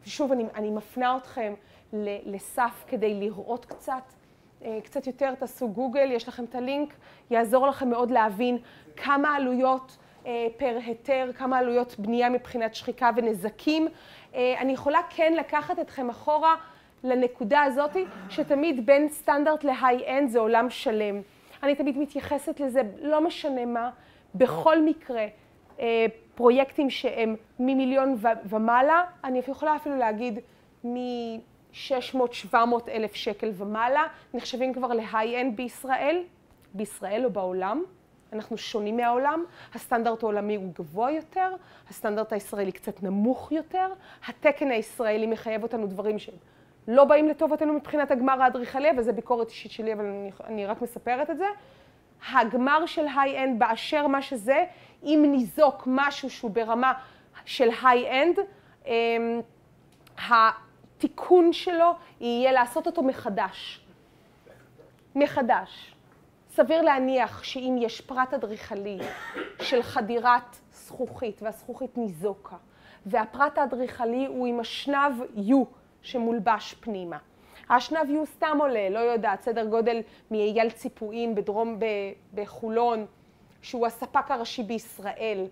שוב, 0.05 0.33
אני, 0.33 0.45
אני 0.55 0.71
מפנה 0.71 1.17
אתכם 1.17 1.55
לסף 2.27 2.85
כדי 2.87 3.15
לראות 3.15 3.65
קצת, 3.65 4.13
קצת 4.85 5.07
יותר, 5.07 5.35
תעשו 5.35 5.69
גוגל, 5.69 6.11
יש 6.13 6.29
לכם 6.29 6.45
את 6.45 6.55
הלינק, 6.55 6.95
יעזור 7.31 7.67
לכם 7.67 7.91
מאוד 7.91 8.11
להבין 8.11 8.59
כמה 8.97 9.35
עלויות 9.35 9.97
פר 10.57 10.79
היתר, 10.87 11.31
כמה 11.37 11.59
עלויות 11.59 11.99
בנייה 11.99 12.31
מבחינת 12.31 12.75
שחיקה 12.75 13.11
ונזקים. 13.17 13.89
אני 14.35 14.73
יכולה 14.73 15.01
כן 15.11 15.33
לקחת 15.37 15.79
אתכם 15.79 16.11
אחורה 16.11 16.55
לנקודה 17.05 17.63
הזאת, 17.63 17.97
שתמיד 18.29 18.87
בין 18.87 19.09
סטנדרט 19.09 19.65
להיי-אנד 19.65 20.29
זה 20.31 20.39
עולם 20.39 20.71
שלם. 20.71 21.21
אני 21.63 21.75
תמיד 21.75 21.99
מתייחסת 21.99 22.61
לזה, 22.61 22.83
לא 23.03 23.21
משנה 23.21 23.67
מה, 23.67 23.91
בכל 24.35 24.83
מקרה, 24.83 25.27
פרויקטים 26.35 26.91
שהם 26.91 27.37
ממיליון 27.59 28.17
ומעלה, 28.45 29.05
אני 29.25 29.41
יכולה 29.49 29.77
אפילו 29.77 29.97
להגיד 29.97 30.39
מ-600-700 30.85 32.55
אלף 32.89 33.15
שקל 33.15 33.51
ומעלה, 33.55 34.03
נחשבים 34.35 34.75
כבר 34.75 34.93
להיי-אנד 34.93 35.57
בישראל, 35.57 36.23
בישראל 36.75 37.25
או 37.25 37.31
בעולם. 37.31 37.83
אנחנו 38.33 38.59
שונים 38.59 38.97
מהעולם, 38.97 39.45
הסטנדרט 39.75 40.23
העולמי 40.23 40.57
הוא 40.57 40.73
גבוה 40.75 41.11
יותר, 41.11 41.55
הסטנדרט 41.91 42.33
הישראלי 42.33 42.73
קצת 42.73 43.03
נמוך 43.03 43.53
יותר, 43.53 43.89
התקן 44.27 44.71
הישראלי 44.71 45.27
מחייב 45.27 45.63
אותנו 45.63 45.87
דברים 45.87 46.19
שהם 46.19 46.35
לא 46.89 47.05
באים 47.05 47.29
לטובתנו 47.29 47.73
מבחינת 47.73 48.11
הגמר 48.11 48.43
האדריכלי, 48.43 48.89
וזו 48.97 49.13
ביקורת 49.13 49.49
אישית 49.49 49.73
שלי, 49.73 49.93
אבל 49.93 50.05
אני, 50.05 50.31
אני 50.45 50.67
רק 50.67 50.83
מספרת 50.83 51.31
את 51.31 51.39
זה. 51.39 51.47
הגמר 52.33 52.87
של 52.87 53.07
high-end 53.17 53.59
באשר 53.59 54.07
מה 54.07 54.23
שזה, 54.23 54.65
אם 55.03 55.25
ניזוק 55.33 55.83
משהו 55.87 56.31
שהוא 56.31 56.51
ברמה 56.51 56.93
של 57.45 57.69
high-end, 57.83 58.39
התיקון 60.29 61.53
שלו 61.53 61.95
יהיה 62.21 62.53
לעשות 62.53 62.87
אותו 62.87 63.03
מחדש. 63.03 63.81
מחדש. 65.15 65.95
סביר 66.51 66.83
להניח 66.83 67.43
שאם 67.43 67.77
יש 67.81 68.01
פרט 68.01 68.35
אדריכלי 68.35 68.99
של 69.63 69.83
חדירת 69.83 70.57
זכוכית, 70.73 71.43
והזכוכית 71.43 71.99
ניזוקה, 71.99 72.57
והפרט 73.07 73.59
האדריכלי 73.59 74.27
הוא 74.27 74.47
עם 74.47 74.61
השנב 74.61 75.13
U 75.37 75.65
שמולבש 76.03 76.75
פנימה. 76.81 77.17
האשנב 77.69 78.23
U 78.23 78.27
סתם 78.27 78.59
עולה, 78.61 78.91
לא 78.91 78.99
יודעת, 78.99 79.43
סדר 79.43 79.65
גודל 79.65 80.01
מאייל 80.31 80.71
ציפויים 80.71 81.35
בדרום, 81.35 81.79
בחולון, 82.35 83.07
שהוא 83.63 83.87
הספק 83.87 84.31
הראשי 84.31 84.63
בישראל 84.63 85.47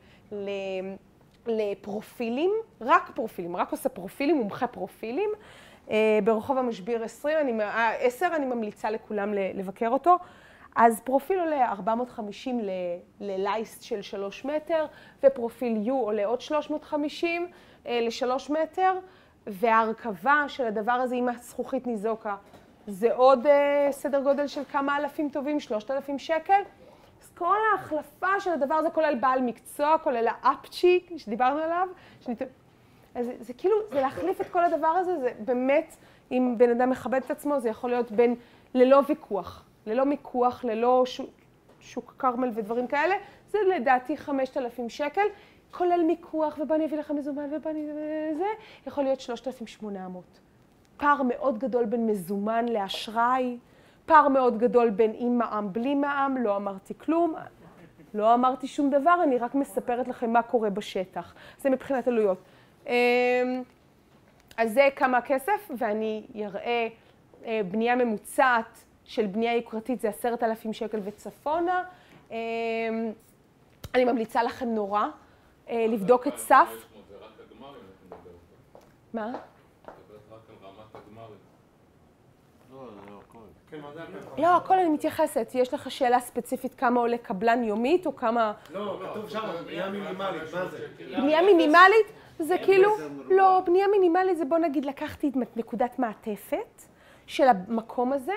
לפרופילים, 1.46 2.50
רק 2.80 3.10
פרופילים, 3.14 3.56
רק 3.56 3.70
עושה 3.70 3.88
פרופילים, 3.88 4.36
מומחה 4.36 4.66
פרופילים. 4.66 5.30
ברחוב 6.24 6.58
המשביר 6.58 7.04
20, 7.04 7.38
אני, 7.38 7.64
10, 8.00 8.26
אני 8.36 8.46
ממליצה 8.46 8.90
לכולם 8.90 9.34
לבקר 9.34 9.88
אותו. 9.88 10.16
אז 10.76 11.00
פרופיל 11.00 11.40
עולה 11.40 11.68
450 11.68 12.60
ללייסט 13.20 13.82
של 13.82 14.02
3 14.02 14.44
מטר, 14.44 14.86
ופרופיל 15.22 15.82
U 15.86 15.90
עולה 15.90 16.26
עוד 16.26 16.40
350 16.40 17.46
ל-3 17.86 18.52
מטר, 18.52 18.98
וההרכבה 19.46 20.44
של 20.48 20.66
הדבר 20.66 20.92
הזה 20.92 21.14
עם 21.14 21.28
הזכוכית 21.28 21.86
ניזוקה 21.86 22.36
זה 22.86 23.14
עוד 23.14 23.46
סדר 23.90 24.22
גודל 24.22 24.46
של 24.46 24.62
כמה 24.72 24.96
אלפים 24.96 25.28
טובים, 25.28 25.60
3,000 25.60 26.18
שקל. 26.18 26.62
אז 27.22 27.30
כל 27.34 27.56
ההחלפה 27.72 28.40
של 28.40 28.50
הדבר 28.50 28.74
הזה 28.74 28.90
כולל 28.90 29.14
בעל 29.20 29.40
מקצוע, 29.40 29.98
כולל 29.98 30.28
האפצ'י 30.42 31.06
שדיברנו 31.16 31.58
עליו. 31.60 31.88
שנת... 32.20 32.42
אז 33.14 33.26
זה, 33.26 33.34
זה 33.40 33.52
כאילו, 33.52 33.76
זה 33.92 34.00
להחליף 34.00 34.40
את 34.40 34.46
כל 34.50 34.64
הדבר 34.64 34.86
הזה, 34.88 35.18
זה 35.18 35.32
באמת, 35.38 35.96
אם 36.30 36.54
בן 36.58 36.70
אדם 36.70 36.90
מכבד 36.90 37.20
את 37.24 37.30
עצמו, 37.30 37.60
זה 37.60 37.68
יכול 37.68 37.90
להיות 37.90 38.12
בין 38.12 38.34
ללא 38.74 39.00
ויכוח. 39.08 39.64
ללא 39.86 40.04
מיקוח, 40.04 40.64
ללא 40.64 41.02
שוק, 41.06 41.30
שוק 41.80 42.14
כרמל 42.18 42.50
ודברים 42.54 42.86
כאלה, 42.86 43.14
זה 43.48 43.58
לדעתי 43.74 44.16
5,000 44.16 44.88
שקל, 44.88 45.26
כולל 45.70 46.02
מיקוח, 46.06 46.58
ובוא 46.62 46.76
אני 46.76 46.86
אביא 46.86 46.98
לך 46.98 47.10
מזומן, 47.10 47.54
ובוא 47.54 47.70
אני... 47.70 47.86
זה, 48.38 48.46
יכול 48.86 49.04
להיות 49.04 49.20
3,800. 49.20 50.24
פער 50.96 51.22
מאוד 51.22 51.58
גדול 51.58 51.84
בין 51.84 52.06
מזומן 52.06 52.68
לאשראי, 52.68 53.58
פער 54.06 54.28
מאוד 54.28 54.58
גדול 54.58 54.90
בין 54.90 55.12
עם 55.14 55.38
מע"מ 55.38 55.72
בלי 55.72 55.94
מע"מ, 55.94 56.36
לא 56.36 56.56
אמרתי 56.56 56.94
כלום, 56.98 57.34
לא 58.14 58.34
אמרתי 58.34 58.66
שום 58.66 58.90
דבר, 58.90 59.20
אני 59.22 59.38
רק 59.38 59.54
מספרת 59.54 60.08
לכם 60.08 60.32
מה 60.32 60.42
קורה 60.42 60.70
בשטח. 60.70 61.34
זה 61.58 61.70
מבחינת 61.70 62.08
עלויות. 62.08 62.38
אז 64.56 64.72
זה 64.72 64.88
כמה 64.96 65.20
כסף, 65.20 65.70
ואני 65.78 66.26
אראה 66.44 66.88
בנייה 67.70 67.96
ממוצעת 67.96 68.84
של 69.04 69.26
בנייה 69.26 69.56
יוקרתית 69.56 70.00
זה 70.00 70.08
עשרת 70.08 70.42
אלפים 70.42 70.72
שקל 70.72 71.00
וצפונה. 71.04 71.84
אני 73.94 74.04
ממליצה 74.04 74.42
לכם 74.42 74.68
נורא 74.68 75.06
לבדוק 75.70 76.26
את 76.26 76.36
סף. 76.36 76.68
מה? 79.14 79.32
לא, 84.38 84.56
הכל. 84.56 84.78
אני 84.78 84.88
מתייחסת. 84.88 85.50
יש 85.54 85.74
לך 85.74 85.90
שאלה 85.90 86.20
ספציפית 86.20 86.74
כמה 86.74 87.00
עולה 87.00 87.18
קבלן 87.18 87.64
יומית, 87.64 88.06
או 88.06 88.16
כמה... 88.16 88.52
לא, 88.70 89.00
כתוב 89.10 89.28
שם, 89.28 89.40
בנייה 89.64 89.90
מינימלית, 89.90 90.42
מה 90.54 90.66
זה? 90.66 90.86
בנייה 90.98 91.42
מינימלית 91.42 92.06
זה 92.38 92.56
כאילו, 92.64 92.96
לא, 93.30 93.62
בנייה 93.66 93.88
מינימלית 93.88 94.38
זה 94.38 94.44
בוא 94.44 94.58
נגיד 94.58 94.84
לקחתי 94.84 95.28
את 95.28 95.56
נקודת 95.56 95.98
מעטפת 95.98 96.82
של 97.26 97.44
המקום 97.48 98.12
הזה, 98.12 98.34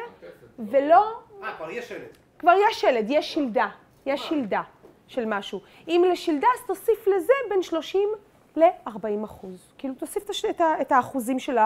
ולא, 0.60 1.22
אה, 1.44 1.53
כבר 1.58 1.70
יש 1.70 1.90
שלט. 1.90 2.18
כבר 2.40 2.53
יש 2.70 2.82
שלד, 2.82 3.06
יש 3.10 3.34
שלדה, 3.34 3.70
יש 4.06 4.30
שלדה 4.30 4.62
של 5.08 5.26
משהו. 5.26 5.60
אם 5.88 6.04
לשלדה 6.12 6.48
אז 6.60 6.68
תוסיף 6.68 7.08
לזה 7.08 7.34
בין 7.50 7.62
30 7.62 8.10
ל-40 8.56 8.92
אחוז. 9.24 9.72
כאילו 9.78 9.94
תוסיף 9.94 10.24
את 10.50 10.62
ה- 10.62 10.82
את 10.82 10.92
האחוזים 10.92 11.40
של 11.40 11.58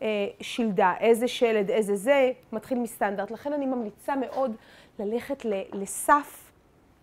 השלדה, 0.00 0.94
איזה 1.00 1.28
שלד, 1.28 1.70
איזה 1.70 1.96
זה, 1.96 2.32
מתחיל 2.52 2.78
מסטנדרט. 2.78 3.30
לכן 3.30 3.52
אני 3.52 3.66
ממליצה 3.66 4.16
מאוד 4.16 4.56
ללכת 4.98 5.44
ל- 5.44 5.62
לסף 5.72 6.50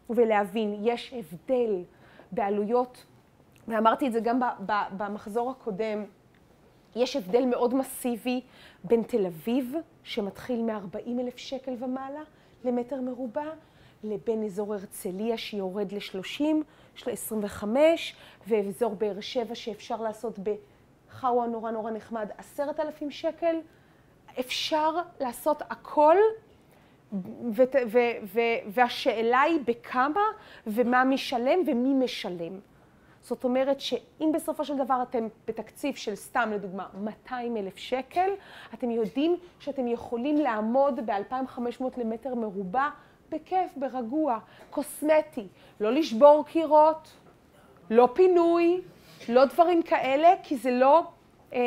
ולהבין, 0.09 0.79
יש 0.83 1.13
הבדל 1.13 1.83
בעלויות, 2.31 3.05
ואמרתי 3.67 4.07
את 4.07 4.13
זה 4.13 4.19
גם 4.19 4.39
ב- 4.39 4.43
ב- 4.71 4.87
במחזור 4.97 5.51
הקודם, 5.51 6.03
יש 6.95 7.15
הבדל 7.15 7.45
מאוד 7.45 7.73
מסיבי 7.73 8.41
בין 8.83 9.03
תל 9.03 9.25
אביב, 9.25 9.73
שמתחיל 10.03 10.61
מ-40 10.61 10.97
אלף 11.21 11.37
שקל 11.37 11.71
ומעלה 11.79 12.21
למטר 12.63 13.01
מרובע, 13.01 13.49
לבין 14.03 14.43
אזור 14.43 14.73
הרצליה 14.73 15.37
שיורד 15.37 15.91
ל-30, 15.91 16.43
יש 16.95 17.07
לה 17.07 17.13
25, 17.13 18.15
ואזור 18.47 18.95
באר 18.95 19.19
שבע 19.19 19.55
שאפשר 19.55 20.01
לעשות 20.01 20.39
בחאווה 20.39 21.47
נורא 21.47 21.71
נורא 21.71 21.91
נחמד, 21.91 22.29
10,000 22.37 23.11
שקל. 23.11 23.55
אפשר 24.39 24.91
לעשות 25.19 25.61
הכל, 25.69 26.17
ות, 27.53 27.75
ו, 27.87 27.99
ו, 28.33 28.39
והשאלה 28.67 29.41
היא 29.41 29.59
בכמה 29.65 30.21
ומה 30.67 31.03
משלם 31.03 31.59
ומי 31.67 31.93
משלם. 31.93 32.59
זאת 33.21 33.43
אומרת 33.43 33.79
שאם 33.79 34.31
בסופו 34.33 34.65
של 34.65 34.77
דבר 34.77 35.03
אתם 35.09 35.27
בתקציב 35.47 35.95
של 35.95 36.15
סתם, 36.15 36.49
לדוגמה, 36.53 36.87
200 36.93 37.57
אלף 37.57 37.77
שקל, 37.77 38.29
אתם 38.73 38.91
יודעים 38.91 39.35
שאתם 39.59 39.87
יכולים 39.87 40.37
לעמוד 40.37 40.99
ב-2,500 41.05 41.83
למטר 41.97 42.35
מרובע 42.35 42.89
בכיף, 43.33 43.71
ברגוע, 43.75 44.39
קוסמטי, 44.69 45.47
לא 45.79 45.91
לשבור 45.91 46.45
קירות, 46.47 47.11
לא 47.89 48.09
פינוי, 48.13 48.81
לא 49.29 49.45
דברים 49.45 49.83
כאלה, 49.83 50.33
כי 50.43 50.55
זה 50.55 50.71
לא 50.71 51.03
אה, 51.53 51.59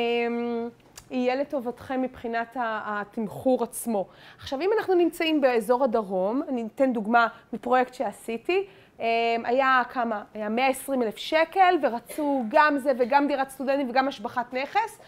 יהיה 1.10 1.34
לטובתכם 1.34 2.02
מבחינת 2.02 2.56
התמחור 2.60 3.62
עצמו. 3.62 4.06
עכשיו, 4.38 4.60
אם 4.60 4.70
אנחנו 4.78 4.94
נמצאים 4.94 5.40
באזור 5.40 5.84
הדרום, 5.84 6.42
אני 6.48 6.64
אתן 6.74 6.92
דוגמה 6.92 7.28
מפרויקט 7.52 7.94
שעשיתי, 7.94 8.66
אה, 9.00 9.06
היה 9.44 9.82
כמה? 9.90 10.24
היה 10.34 10.48
120 10.48 11.02
אלף 11.02 11.16
שקל, 11.16 11.74
ורצו 11.82 12.44
גם 12.48 12.78
זה 12.78 12.92
וגם 12.98 13.28
דירת 13.28 13.50
סטודנטים 13.50 13.90
וגם 13.90 14.08
השבחת 14.08 14.54
נכס. 14.54 14.98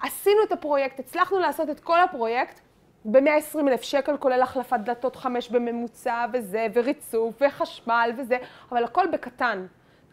עשינו 0.00 0.42
את 0.42 0.52
הפרויקט, 0.52 1.00
הצלחנו 1.00 1.38
לעשות 1.38 1.70
את 1.70 1.80
כל 1.80 2.00
הפרויקט 2.00 2.60
ב-120 3.04 3.58
אלף 3.68 3.82
שקל, 3.82 4.16
כולל 4.16 4.42
החלפת 4.42 4.80
דלתות 4.84 5.16
חמש 5.16 5.48
בממוצע 5.48 6.26
וזה, 6.32 6.66
וריצוף 6.74 7.34
וחשמל 7.40 8.10
וזה, 8.18 8.38
אבל 8.72 8.84
הכל 8.84 9.06
בקטן. 9.12 9.66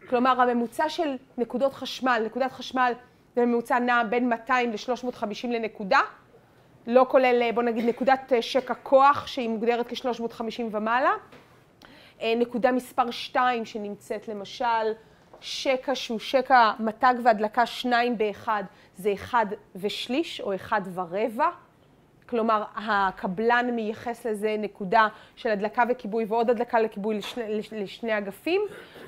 כלומר, 0.08 0.40
הממוצע 0.40 0.88
של 0.88 1.16
נקודות 1.38 1.74
חשמל, 1.74 2.22
נקודת 2.26 2.52
חשמל 2.52 2.92
בממוצע 3.36 3.78
נע 3.78 4.02
בין 4.10 4.28
200 4.28 4.72
ל-350 4.72 5.48
לנקודה, 5.48 6.00
לא 6.86 7.06
כולל, 7.08 7.52
בוא 7.52 7.62
נגיד, 7.62 7.84
נקודת 7.84 8.32
אה, 8.32 8.42
שקע 8.42 8.74
כוח, 8.74 9.26
שהיא 9.26 9.48
מוגדרת 9.48 9.86
כ-350 9.88 10.62
ומעלה. 10.70 11.12
אה, 12.20 12.34
נקודה 12.36 12.72
מספר 12.72 13.10
2 13.10 13.64
שנמצאת 13.64 14.28
למשל, 14.28 14.92
שקע 15.40 15.94
שהוא 15.94 16.18
שקע 16.18 16.72
מתג 16.80 17.14
והדלקה 17.22 17.66
שניים 17.66 18.18
באחד, 18.18 18.64
זה 18.96 19.12
אחד 19.12 19.46
ושליש 19.76 20.40
או 20.40 20.54
אחד 20.54 20.80
ורבע. 20.94 21.48
כלומר, 22.28 22.62
הקבלן 22.76 23.70
מייחס 23.72 24.26
לזה 24.26 24.56
נקודה 24.58 25.08
של 25.36 25.50
הדלקה 25.50 25.82
וכיבוי 25.90 26.24
ועוד 26.28 26.50
הדלקה 26.50 26.80
לכיבוי 26.80 27.18
לשני, 27.18 27.58
לש- 27.58 27.72
לשני 27.72 28.18
אגפים, 28.18 28.62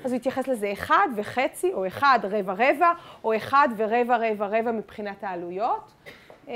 אז 0.05 0.11
הוא 0.11 0.17
יתייחס 0.17 0.47
לזה 0.47 0.71
אחד 0.73 1.07
וחצי, 1.15 1.73
או 1.73 1.87
אחד 1.87 2.19
רבע 2.23 2.53
רבע, 2.53 2.91
או 3.23 3.35
אחד 3.35 3.69
ורבע 3.77 4.17
רבע 4.17 4.45
רבע 4.47 4.71
מבחינת 4.71 5.23
העלויות. 5.23 5.91
אמ, 6.47 6.53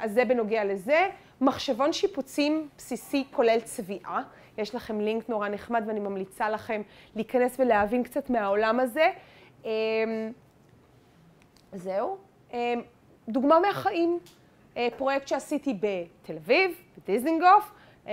אז 0.00 0.12
זה 0.12 0.24
בנוגע 0.24 0.64
לזה. 0.64 1.08
מחשבון 1.40 1.92
שיפוצים 1.92 2.68
בסיסי 2.78 3.24
כולל 3.30 3.60
צביעה. 3.60 4.22
יש 4.58 4.74
לכם 4.74 5.00
לינק 5.00 5.28
נורא 5.28 5.48
נחמד 5.48 5.84
ואני 5.86 6.00
ממליצה 6.00 6.50
לכם 6.50 6.82
להיכנס 7.16 7.56
ולהבין 7.60 8.02
קצת 8.02 8.30
מהעולם 8.30 8.80
הזה. 8.80 9.10
אמ, 9.64 9.70
זהו. 11.72 12.16
אמ, 12.52 12.80
דוגמה 13.28 13.60
מהחיים. 13.60 14.18
אה, 14.76 14.88
פרויקט 14.96 15.28
שעשיתי 15.28 15.74
בתל 15.74 16.36
אביב, 16.36 16.70
בדיזנגוף, 16.98 17.72
אה, 18.06 18.12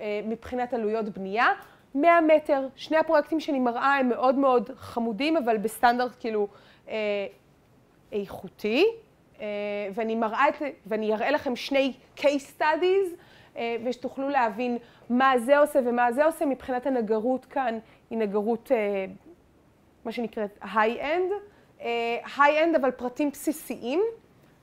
אה, 0.00 0.20
מבחינת 0.24 0.74
עלויות 0.74 1.08
בנייה, 1.08 1.46
100 1.94 2.20
מטר. 2.20 2.68
שני 2.76 2.96
הפרויקטים 2.96 3.40
שאני 3.40 3.58
מראה 3.58 3.94
הם 3.94 4.08
מאוד 4.08 4.34
מאוד 4.34 4.70
חמודים, 4.76 5.36
אבל 5.36 5.56
בסטנדרט 5.56 6.16
כאילו 6.20 6.48
איכותי. 8.12 8.84
ואני 9.94 10.14
מראה 10.14 10.48
את, 10.48 10.54
ואני 10.86 11.14
אראה 11.14 11.30
לכם 11.30 11.56
שני 11.56 11.92
case 12.16 12.60
studies, 12.60 13.58
ושתוכלו 13.84 14.28
להבין 14.28 14.78
מה 15.10 15.38
זה 15.38 15.58
עושה 15.58 15.80
ומה 15.84 16.12
זה 16.12 16.24
עושה. 16.24 16.46
מבחינת 16.46 16.86
הנגרות 16.86 17.44
כאן 17.44 17.78
היא 18.10 18.18
נגרות, 18.18 18.70
מה 20.04 20.12
שנקראת 20.12 20.58
high-end. 20.60 21.32
high-end, 22.36 22.74
אבל 22.74 22.90
פרטים 22.90 23.30
בסיסיים. 23.30 24.00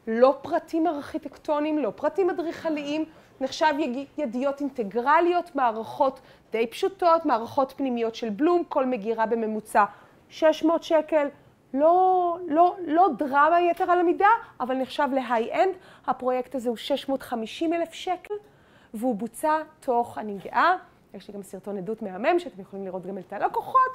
לא 0.08 0.38
פרטים 0.42 0.88
ארכיטקטוניים, 0.88 1.78
לא 1.78 1.92
פרטים 1.96 2.30
אדריכליים, 2.30 3.06
נחשב 3.42 3.74
ידיות 4.18 4.62
אינטגרליות, 4.62 5.56
מערכות 5.56 6.20
די 6.52 6.68
פשוטות, 6.68 7.26
מערכות 7.26 7.74
פנימיות 7.78 8.16
של 8.16 8.30
Blum, 8.30 8.64
כל 8.70 8.86
מגירה 8.86 9.26
בממוצע 9.26 9.84
600 10.30 10.84
שקל, 10.84 11.28
לא, 11.74 12.38
לא, 12.48 12.76
לא 12.88 13.08
דרמה 13.18 13.62
יתר 13.62 13.92
על 13.92 14.00
המידה, 14.00 14.30
אבל 14.60 14.76
נחשב 14.76 15.08
ל 15.14 15.20
high-end. 15.20 15.74
הפרויקט 16.08 16.56
הזה 16.56 16.70
הוא 16.70 16.78
650 16.78 17.74
אלף 17.74 17.94
שקל, 17.94 18.34
והוא 18.94 19.16
בוצע 19.16 19.58
תוך, 19.80 20.18
אני 20.18 20.38
גאה, 20.44 20.76
יש 21.14 21.28
לי 21.28 21.34
גם 21.34 21.44
סרטון 21.44 21.78
עדות 21.78 22.02
מהמם, 22.02 22.40
שאתם 22.40 22.62
יכולים 22.62 22.86
לראות 22.86 23.06
גם 23.06 23.18
את 23.18 23.34
הלקוחות, 23.34 23.92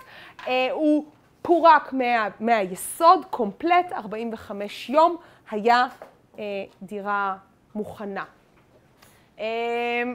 אה, 0.49 0.69
הוא 0.73 1.05
פורק 1.43 1.93
מה, 1.93 2.29
מהיסוד, 2.41 3.25
קומפלט, 3.31 3.93
45 3.93 4.91
יום, 4.91 5.17
היה 5.51 5.87
אה, 6.39 6.45
דירה 6.83 7.37
מוכנה. 7.75 8.25
אה, 9.39 9.45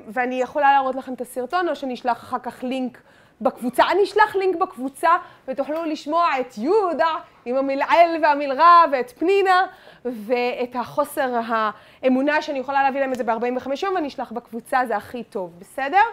ואני 0.08 0.42
יכולה 0.42 0.74
להראות 0.74 0.96
לכם 0.96 1.14
את 1.14 1.22
הסרטון, 1.22 1.70
או 1.70 1.76
שאני 1.76 1.94
אשלח 1.94 2.18
אחר 2.18 2.40
כך 2.40 2.64
לינק 2.64 3.02
בקבוצה. 3.42 3.84
אני 3.92 4.04
אשלח 4.04 4.36
לינק 4.36 4.56
בקבוצה, 4.56 5.10
ותוכלו 5.48 5.86
לשמוע 5.86 6.30
את 6.40 6.58
יהודה 6.58 7.16
עם 7.46 7.56
המלעיל 7.56 8.24
והמלרע, 8.24 8.84
ואת 8.92 9.12
פנינה, 9.12 9.66
ואת 10.06 10.76
החוסר 10.76 11.40
האמונה 11.48 12.42
שאני 12.42 12.60
יכולה 12.60 12.84
להביא 12.84 13.00
להם 13.00 13.12
את 13.12 13.18
זה 13.18 13.24
ב-45 13.24 13.70
יום, 13.84 13.96
ואני 13.96 14.08
אשלח 14.08 14.32
בקבוצה, 14.32 14.82
זה 14.88 14.96
הכי 14.96 15.24
טוב, 15.24 15.60
בסדר? 15.60 16.04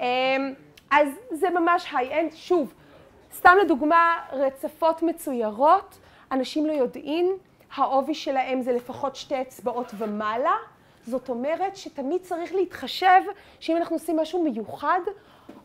אה, 0.00 0.36
אז 0.90 1.08
זה 1.30 1.50
ממש 1.50 1.86
היי-אנד. 1.92 2.32
שוב, 2.34 2.74
סתם 3.36 3.56
לדוגמה, 3.64 4.14
רצפות 4.32 5.02
מצוירות, 5.02 5.98
אנשים 6.32 6.66
לא 6.66 6.72
יודעים, 6.72 7.36
העובי 7.74 8.14
שלהם 8.14 8.62
זה 8.62 8.72
לפחות 8.72 9.16
שתי 9.16 9.40
אצבעות 9.40 9.92
ומעלה. 9.98 10.54
זאת 11.06 11.28
אומרת 11.28 11.76
שתמיד 11.76 12.22
צריך 12.22 12.54
להתחשב 12.54 13.20
שאם 13.60 13.76
אנחנו 13.76 13.96
עושים 13.96 14.16
משהו 14.16 14.42
מיוחד, 14.42 15.00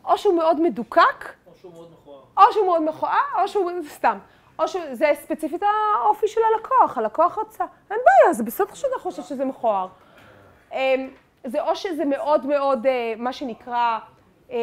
או 0.04 0.18
שהוא 0.18 0.34
מאוד 0.34 0.60
מדוקק, 0.60 1.32
או 1.46 1.52
שהוא 1.56 1.72
מאוד 1.72 1.90
מכוער. 1.92 2.22
או 2.36 2.52
שהוא 2.52 2.66
מאוד 2.66 2.82
מכוער, 2.82 3.42
או 3.42 3.48
שהוא 3.48 3.70
סתם. 3.88 4.18
או 4.58 4.68
שזה 4.68 5.10
ספציפית 5.14 5.62
האופי 5.62 6.28
של 6.28 6.40
הלקוח, 6.54 6.98
הלקוח 6.98 7.38
רצה. 7.38 7.64
אין 7.90 7.98
בעיה, 8.04 8.32
זה 8.32 8.42
בסדר 8.42 8.74
שאתה 8.74 8.98
חושב 8.98 9.22
שזה 9.22 9.44
מכוער. 9.44 9.88
אמ, 10.72 11.10
זה 11.46 11.62
או 11.62 11.76
שזה 11.76 12.04
מאוד 12.04 12.46
מאוד, 12.46 12.86
אה, 12.86 13.14
מה 13.16 13.32
שנקרא, 13.32 13.98
אמ, 14.50 14.56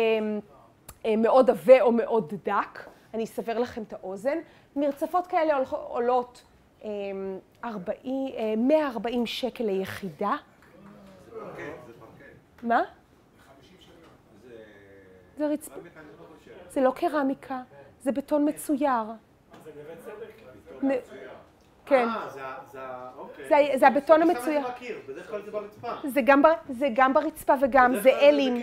אה, 1.05 1.15
מאוד 1.17 1.49
עבה 1.49 1.81
או 1.81 1.91
מאוד 1.91 2.33
דק. 2.45 2.79
אני 3.13 3.23
אסבר 3.23 3.59
לכם 3.59 3.81
את 3.81 3.93
האוזן. 3.93 4.37
מרצפות 4.75 5.27
כאלה 5.27 5.57
עולות 5.71 6.43
40, 7.63 7.89
אה, 8.37 8.53
140 8.57 9.25
שקל 9.25 9.63
ליחידה. 9.63 10.35
מה? 12.63 12.81
זה 15.37 15.47
רצפה. 15.47 15.75
זה 16.69 16.81
לא 16.81 16.91
קרמיקה, 16.95 17.61
זה 18.01 18.11
בטון 18.11 18.49
מצויר. 18.49 18.79
זה 19.65 19.71
נווה 19.81 19.95
צדק? 19.99 20.83
נ- 20.83 21.17
כן. 21.85 22.07
אה, 22.07 22.27
אוקיי. 23.17 23.45
זה 23.79 23.87
הבטון 23.87 24.21
כלל 24.21 24.27
זה. 24.27 24.59
זה 26.69 26.87
גם 26.93 27.13
ברצפה 27.13 27.53
וגם, 27.61 27.95
זה 27.95 28.09
אלים. 28.19 28.53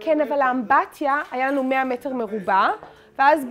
כן, 0.00 0.20
אבל 0.20 0.40
האמבטיה, 0.42 1.22
היה 1.30 1.50
לנו 1.50 1.64
100 1.64 1.84
מטר 1.84 2.12
מרובע, 2.14 2.68
ואז 3.18 3.44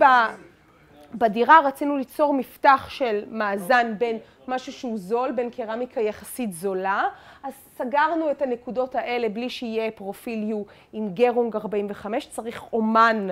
בדירה 1.14 1.60
רצינו 1.64 1.96
ליצור 1.96 2.34
מפתח 2.34 2.86
של 2.88 3.24
מאזן 3.28 3.94
בין 3.98 4.18
משהו 4.48 4.72
שהוא 4.72 4.98
זול, 4.98 5.32
בין 5.32 5.50
קרמיקה 5.50 6.00
יחסית 6.00 6.52
זולה, 6.52 7.08
אז 7.42 7.52
סגרנו 7.78 8.30
את 8.30 8.42
הנקודות 8.42 8.94
האלה 8.94 9.28
בלי 9.28 9.50
שיהיה 9.50 9.90
פרופיל 9.90 10.52
U 10.52 10.70
עם 10.92 11.14
גרונג 11.14 11.56
45, 11.56 12.28
צריך 12.30 12.64
אומן 12.72 13.28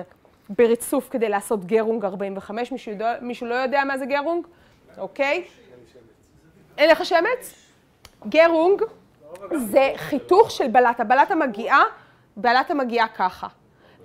ברצוף 0.49 1.09
כדי 1.09 1.29
לעשות 1.29 1.65
גרונג 1.65 2.05
45, 2.05 2.71
מישהו, 2.71 2.93
מישהו 3.21 3.47
לא 3.47 3.55
יודע 3.55 3.83
מה 3.83 3.97
זה 3.97 4.05
גרונג? 4.05 4.47
אוקיי? 4.97 5.43
אין 6.77 6.89
לך 6.89 7.05
שמץ? 7.05 7.69
גרונג 8.29 8.81
זה 9.55 9.91
חיתוך 9.95 10.51
של 10.51 10.67
בלטה. 10.67 11.03
בלטה 11.03 11.35
מגיעה, 11.35 11.83
בלטה 12.37 12.73
מגיעה 12.73 13.07
ככה. 13.07 13.47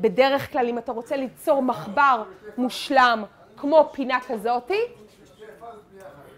בדרך 0.00 0.52
כלל, 0.52 0.68
אם 0.68 0.78
אתה 0.78 0.92
רוצה 0.92 1.16
ליצור 1.16 1.62
מחבר 1.62 2.22
מושלם 2.56 3.24
כמו 3.57 3.89
פינה 3.93 4.18
כזאתי, 4.20 4.81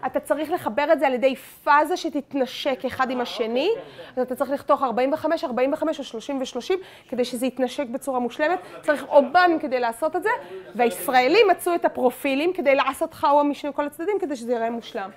אתה 0.05 0.19
צריך 0.19 0.51
לחבר 0.51 0.93
את 0.93 0.99
זה 0.99 1.07
על 1.07 1.13
ידי 1.13 1.35
פאזה 1.35 1.97
שתתנשק 1.97 2.85
אחד 2.85 3.11
עם 3.11 3.21
השני, 3.21 3.69
אז 4.15 4.21
אתה 4.21 4.35
צריך 4.35 4.51
לכתוך 4.51 4.83
45, 4.83 5.43
45 5.43 5.99
או 5.99 6.03
30 6.03 6.39
ו-30 6.39 6.73
כדי 7.09 7.25
שזה 7.25 7.45
יתנשק 7.45 7.87
בצורה 7.87 8.19
מושלמת. 8.19 8.59
צריך 8.81 9.05
אומן 9.09 9.51
כדי 9.61 9.79
לעשות 9.79 10.15
את 10.15 10.23
זה, 10.23 10.29
והישראלים 10.75 11.47
מצאו 11.47 11.75
את 11.75 11.85
הפרופילים 11.85 12.53
כדי 12.53 12.75
לעשות 12.75 13.13
חאווה 13.13 13.43
משני 13.43 13.69
כל 13.73 13.85
הצדדים 13.85 14.19
כדי 14.19 14.35
שזה 14.35 14.53
יראה 14.53 14.69
מושלם. 14.69 15.09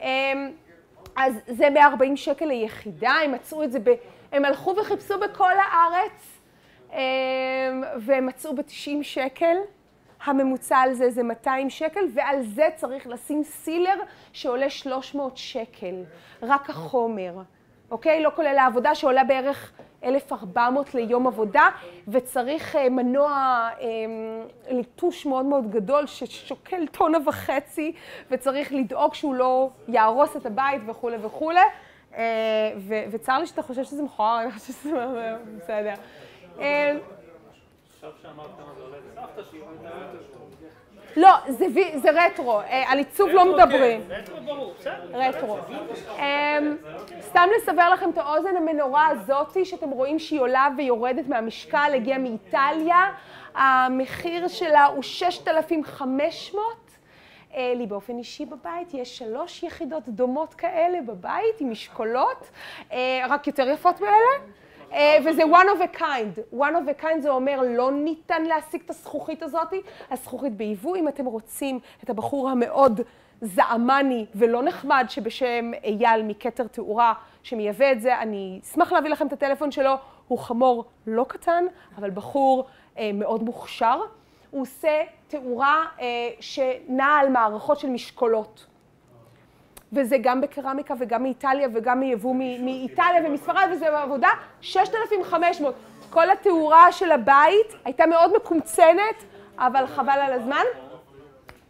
אמ, 0.00 0.50
אז 1.16 1.34
זה 1.46 1.70
140 1.70 2.16
שקל 2.16 2.44
ליחידה, 2.44 3.10
הם 3.10 3.32
מצאו 3.32 3.62
את 3.62 3.72
זה, 3.72 3.78
ב... 3.78 3.90
הם 4.32 4.44
הלכו 4.44 4.74
וחיפשו 4.80 5.14
בכל 5.20 5.52
הארץ, 5.58 6.38
אמ, 6.92 6.98
והם 8.00 8.26
מצאו 8.26 8.56
ב-90 8.56 9.02
שקל. 9.02 9.56
הממוצע 10.24 10.76
על 10.76 10.94
זה 10.94 11.10
זה 11.10 11.22
200 11.22 11.70
שקל, 11.70 12.00
ועל 12.14 12.42
זה 12.42 12.68
צריך 12.76 13.06
לשים 13.06 13.44
סילר 13.44 13.94
שעולה 14.32 14.70
300 14.70 15.36
שקל, 15.36 15.94
רק 16.42 16.70
החומר, 16.70 17.34
אוקיי? 17.90 18.22
לא 18.22 18.30
כולל 18.36 18.58
העבודה 18.58 18.94
שעולה 18.94 19.24
בערך 19.24 19.72
1,400 20.04 20.94
ליום 20.94 21.26
עבודה, 21.26 21.68
וצריך 22.08 22.76
אה, 22.76 22.88
מנוע 22.88 23.30
אה, 23.80 23.86
ליטוש 24.70 25.26
מאוד 25.26 25.44
מאוד 25.44 25.70
גדול 25.70 26.06
ששוקל 26.06 26.86
טונה 26.86 27.18
וחצי, 27.26 27.92
וצריך 28.30 28.72
לדאוג 28.72 29.14
שהוא 29.14 29.34
לא 29.34 29.70
יהרוס 29.88 30.36
את 30.36 30.46
הבית 30.46 30.82
וכולי 30.86 31.16
וכולי. 31.22 31.60
אה, 32.16 32.72
וצר 33.10 33.38
לי 33.38 33.46
שאתה 33.46 33.62
חושב 33.62 33.84
שזה 33.84 34.02
מכוער, 34.02 34.42
אני 34.42 34.52
חושבת 34.52 34.76
שזה 34.76 34.90
בסדר. 35.56 35.94
עכשיו 37.94 38.10
שאמרת 38.22 38.50
כמה 38.58 38.74
זה 38.76 38.82
עולה, 38.82 38.97
לא, 41.16 41.30
זה 41.94 42.10
רטרו, 42.10 42.60
אה, 42.60 42.84
על 42.86 42.98
עיצוב 42.98 43.28
לא 43.28 43.54
מדברים. 43.54 44.00
רטרו 44.08 44.36
ברור, 44.40 44.74
בסדר. 44.78 44.94
רטרו. 45.12 45.58
אמ, 46.18 46.76
סתם 47.20 47.48
לסבר 47.56 47.90
לכם 47.92 48.10
את 48.10 48.18
האוזן, 48.18 48.56
המנורה 48.56 49.08
הזאתי 49.08 49.64
שאתם 49.64 49.90
רואים 49.90 50.18
שהיא 50.18 50.40
עולה 50.40 50.68
ויורדת 50.76 51.28
מהמשקל, 51.28 51.92
הגיעה 51.94 52.18
מאיטליה, 52.18 53.10
המחיר 53.54 54.48
שלה 54.48 54.84
הוא 54.84 55.02
6,500. 55.02 56.62
אה, 57.54 57.72
לי 57.76 57.86
באופן 57.86 58.18
אישי 58.18 58.46
בבית 58.46 58.94
יש 58.94 59.18
שלוש 59.18 59.62
יחידות 59.62 60.08
דומות 60.08 60.54
כאלה 60.54 60.98
בבית 61.06 61.60
עם 61.60 61.70
משקולות, 61.70 62.50
אה, 62.92 63.24
רק 63.28 63.46
יותר 63.46 63.68
יפות 63.68 64.00
מאלה. 64.00 64.52
אה, 64.92 65.16
וזה 65.24 65.42
one 65.42 65.78
of 65.78 65.94
a 65.94 65.98
kind. 65.98 66.54
one 66.54 66.74
of 66.74 67.00
a 67.00 67.02
kind 67.02 67.20
זה 67.20 67.30
אומר 67.30 67.62
לא 67.76 67.92
ניתן 67.92 68.42
להשיג 68.42 68.82
את 68.84 68.90
הזכוכית 68.90 69.42
הזאת, 69.42 69.74
הזכוכית 70.10 70.56
ביבוא. 70.56 70.96
אם 70.96 71.08
אתם 71.08 71.24
רוצים 71.24 71.80
את 72.04 72.10
הבחור 72.10 72.50
המאוד 72.50 73.00
זעמני 73.40 74.26
ולא 74.34 74.62
נחמד 74.62 75.04
שבשם 75.08 75.70
אייל 75.84 76.22
מכתר 76.22 76.66
תאורה 76.66 77.12
שמייבא 77.42 77.92
את 77.92 78.00
זה, 78.00 78.18
אני 78.18 78.60
אשמח 78.64 78.92
להביא 78.92 79.10
לכם 79.10 79.26
את 79.26 79.32
הטלפון 79.32 79.70
שלו. 79.70 79.94
הוא 80.28 80.38
חמור 80.38 80.84
לא 81.06 81.24
קטן, 81.28 81.64
אבל 81.98 82.10
בחור 82.10 82.66
אה, 82.98 83.10
מאוד 83.14 83.42
מוכשר. 83.42 84.00
הוא 84.50 84.62
עושה 84.62 85.02
תאורה 85.28 85.84
אה, 86.00 86.06
שנעה 86.40 87.18
על 87.18 87.28
מערכות 87.28 87.78
של 87.78 87.88
משקולות. 87.88 88.66
וזה 89.92 90.16
גם 90.22 90.40
בקרמיקה 90.40 90.94
וגם 90.98 91.22
מאיטליה 91.22 91.68
וגם 91.74 92.00
מיבוא 92.00 92.34
מאיטליה 92.34 93.22
ומספרד, 93.24 93.68
וזה 93.72 93.90
בעבודה 93.90 94.28
6,500. 94.60 95.74
כל 96.10 96.30
התאורה 96.30 96.92
של 96.92 97.12
הבית 97.12 97.74
הייתה 97.84 98.06
מאוד 98.06 98.36
מקומצנת, 98.36 99.24
אבל 99.58 99.86
חבל 99.86 100.18
על 100.22 100.32
הזמן. 100.32 100.64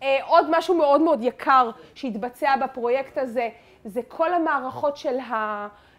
אה, 0.02 0.18
עוד 0.26 0.46
משהו 0.50 0.74
מאוד 0.74 1.00
מאוד 1.00 1.22
יקר 1.22 1.70
שהתבצע 1.94 2.56
בפרויקט 2.56 3.18
הזה, 3.18 3.48
זה 3.84 4.00
כל 4.08 4.34
המערכות 4.34 4.96
של 4.96 5.16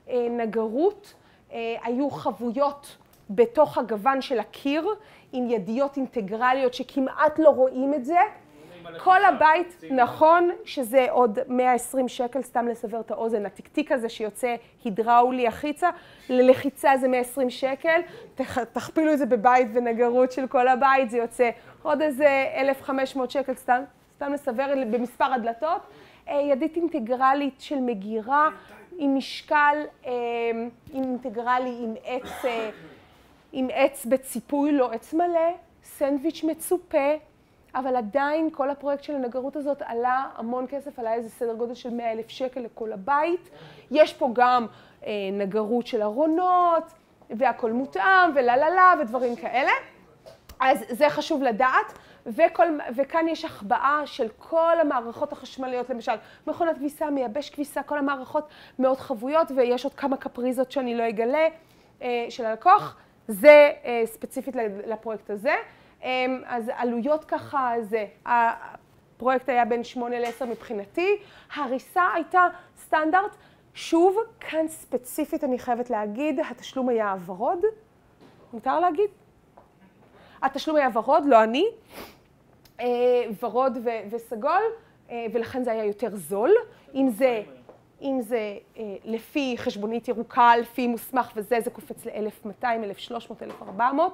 הנגרות 0.07 1.13
אה, 1.51 1.75
היו 1.83 2.09
חבויות 2.09 2.97
בתוך 3.29 3.77
הגוון 3.77 4.21
של 4.21 4.39
הקיר, 4.39 4.87
עם 5.33 5.49
ידיות 5.49 5.97
אינטגרליות 5.97 6.73
שכמעט 6.73 7.39
לא 7.39 7.49
רואים 7.49 7.93
את 7.93 8.05
זה. 8.05 8.19
כל 8.97 9.25
הבית, 9.25 9.81
נכון 9.91 10.49
שזה 10.65 11.07
עוד 11.11 11.39
120 11.47 12.07
שקל, 12.07 12.41
סתם 12.41 12.67
לסבר 12.67 12.99
את 12.99 13.11
האוזן, 13.11 13.45
התקתיק 13.45 13.91
הזה 13.91 14.09
שיוצא 14.09 14.55
הידראולי 14.83 15.47
החיצה, 15.47 15.89
ללחיצה 16.29 16.97
זה 16.97 17.07
120 17.07 17.49
שקל, 17.49 18.01
תכפילו 18.73 19.13
את 19.13 19.17
זה 19.17 19.25
בבית 19.25 19.67
ונגרות 19.73 20.31
של 20.31 20.47
כל 20.47 20.67
הבית, 20.67 21.09
זה 21.09 21.17
יוצא 21.17 21.49
עוד 21.81 22.01
איזה 22.01 22.45
1,500 22.55 23.31
שקל, 23.31 23.53
סתם, 23.53 23.83
סתם 24.15 24.33
לסבר 24.33 24.73
במספר 24.91 25.33
הדלתות. 25.33 25.81
אה, 26.29 26.41
ידית 26.41 26.75
אינטגרלית 26.75 27.61
של 27.61 27.79
מגירה 27.79 28.49
עם 28.97 29.17
משקל, 29.17 29.77
אה, 30.05 30.11
אינטגרלי 30.93 31.75
עם 31.83 31.93
עץ, 32.03 32.45
אה, 32.45 32.69
עם 33.51 33.67
עץ 33.73 34.05
בציפוי, 34.05 34.71
לא 34.71 34.91
עץ 34.91 35.13
מלא, 35.13 35.53
סנדוויץ' 35.83 36.43
מצופה. 36.43 37.15
אבל 37.75 37.95
עדיין 37.95 38.49
כל 38.51 38.69
הפרויקט 38.69 39.03
של 39.03 39.15
הנגרות 39.15 39.55
הזאת 39.55 39.81
עלה 39.81 40.25
המון 40.35 40.65
כסף, 40.69 40.99
עלה 40.99 41.13
איזה 41.13 41.29
סדר 41.29 41.53
גודל 41.53 41.73
של 41.73 41.89
100 41.89 42.11
אלף 42.11 42.29
שקל 42.29 42.59
לכל 42.59 42.91
הבית. 42.91 43.49
יש 43.91 44.13
פה 44.13 44.29
גם 44.33 44.65
אה, 45.05 45.11
נגרות 45.33 45.87
של 45.87 46.01
ארונות, 46.01 46.83
והכל 47.29 47.71
מותאם, 47.71 48.31
ולה 48.35 48.57
לה 48.57 48.69
לה 48.69 48.93
ודברים 49.01 49.35
כאלה. 49.35 49.71
אז 50.59 50.85
זה 50.89 51.09
חשוב 51.09 51.43
לדעת. 51.43 51.93
וכל, 52.25 52.65
וכאן 52.95 53.27
יש 53.27 53.45
החבאה 53.45 54.01
של 54.05 54.27
כל 54.37 54.79
המערכות 54.81 55.31
החשמליות, 55.31 55.89
למשל 55.89 56.11
מכונת 56.47 56.77
כביסה, 56.77 57.09
מייבש 57.09 57.49
כביסה, 57.49 57.83
כל 57.83 57.97
המערכות 57.97 58.47
מאוד 58.79 58.97
חבויות, 58.97 59.51
ויש 59.55 59.83
עוד 59.83 59.93
כמה 59.93 60.17
קפריזות 60.17 60.71
שאני 60.71 60.95
לא 60.95 61.09
אגלה 61.09 61.47
אה, 62.01 62.25
של 62.29 62.45
הלקוח. 62.45 62.97
זה 63.27 63.71
אה, 63.85 64.01
ספציפית 64.05 64.55
לפרויקט 64.87 65.29
הזה. 65.29 65.53
אמ, 66.03 66.41
אז 66.45 66.71
עלויות 66.75 67.25
ככה 67.25 67.73
זה, 67.81 68.05
הפרויקט 68.25 69.49
היה 69.49 69.65
בין 69.65 69.83
8 69.83 70.19
ל-10 70.19 70.45
מבחינתי, 70.45 71.17
הריסה 71.55 72.03
הייתה 72.15 72.47
סטנדרט, 72.77 73.35
שוב, 73.73 74.17
כאן 74.39 74.67
ספציפית 74.67 75.43
אני 75.43 75.59
חייבת 75.59 75.89
להגיד, 75.89 76.39
התשלום 76.49 76.89
היה 76.89 77.15
ורוד, 77.25 77.59
מותר 78.53 78.79
להגיד? 78.79 79.09
התשלום 80.41 80.77
היה 80.77 80.89
ורוד, 80.93 81.25
לא 81.25 81.43
אני, 81.43 81.65
אה, 82.79 82.85
ורוד 83.41 83.77
וסגול, 84.09 84.63
אה, 85.09 85.25
ולכן 85.33 85.63
זה 85.63 85.71
היה 85.71 85.83
יותר 85.85 86.15
זול. 86.15 86.51
אם 86.95 87.09
זה 87.09 87.43
אם 88.01 88.21
זה 88.21 88.57
אה, 88.77 88.95
לפי 89.05 89.55
חשבונית 89.57 90.07
ירוקה, 90.07 90.57
לפי 90.57 90.87
מוסמך 90.87 91.31
וזה, 91.35 91.61
זה 91.61 91.69
קופץ 91.69 92.05
ל-1,200, 92.05 92.65
1,300, 92.83 93.43
1,400 93.43 94.13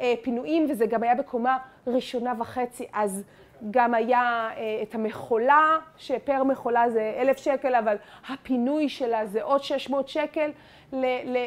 אה, 0.00 0.14
פינויים, 0.22 0.66
וזה 0.70 0.86
גם 0.86 1.02
היה 1.02 1.14
בקומה 1.14 1.58
ראשונה 1.86 2.32
וחצי, 2.38 2.86
אז 2.92 3.22
גם 3.70 3.94
היה 3.94 4.50
אה, 4.56 4.82
את 4.82 4.94
המכולה, 4.94 5.78
שפר 5.96 6.44
מכולה 6.44 6.90
זה 6.90 7.14
1,000 7.20 7.36
שקל, 7.36 7.74
אבל 7.74 7.96
הפינוי 8.28 8.88
שלה 8.88 9.26
זה 9.26 9.42
עוד 9.42 9.64
600 9.64 10.08
שקל 10.08 10.50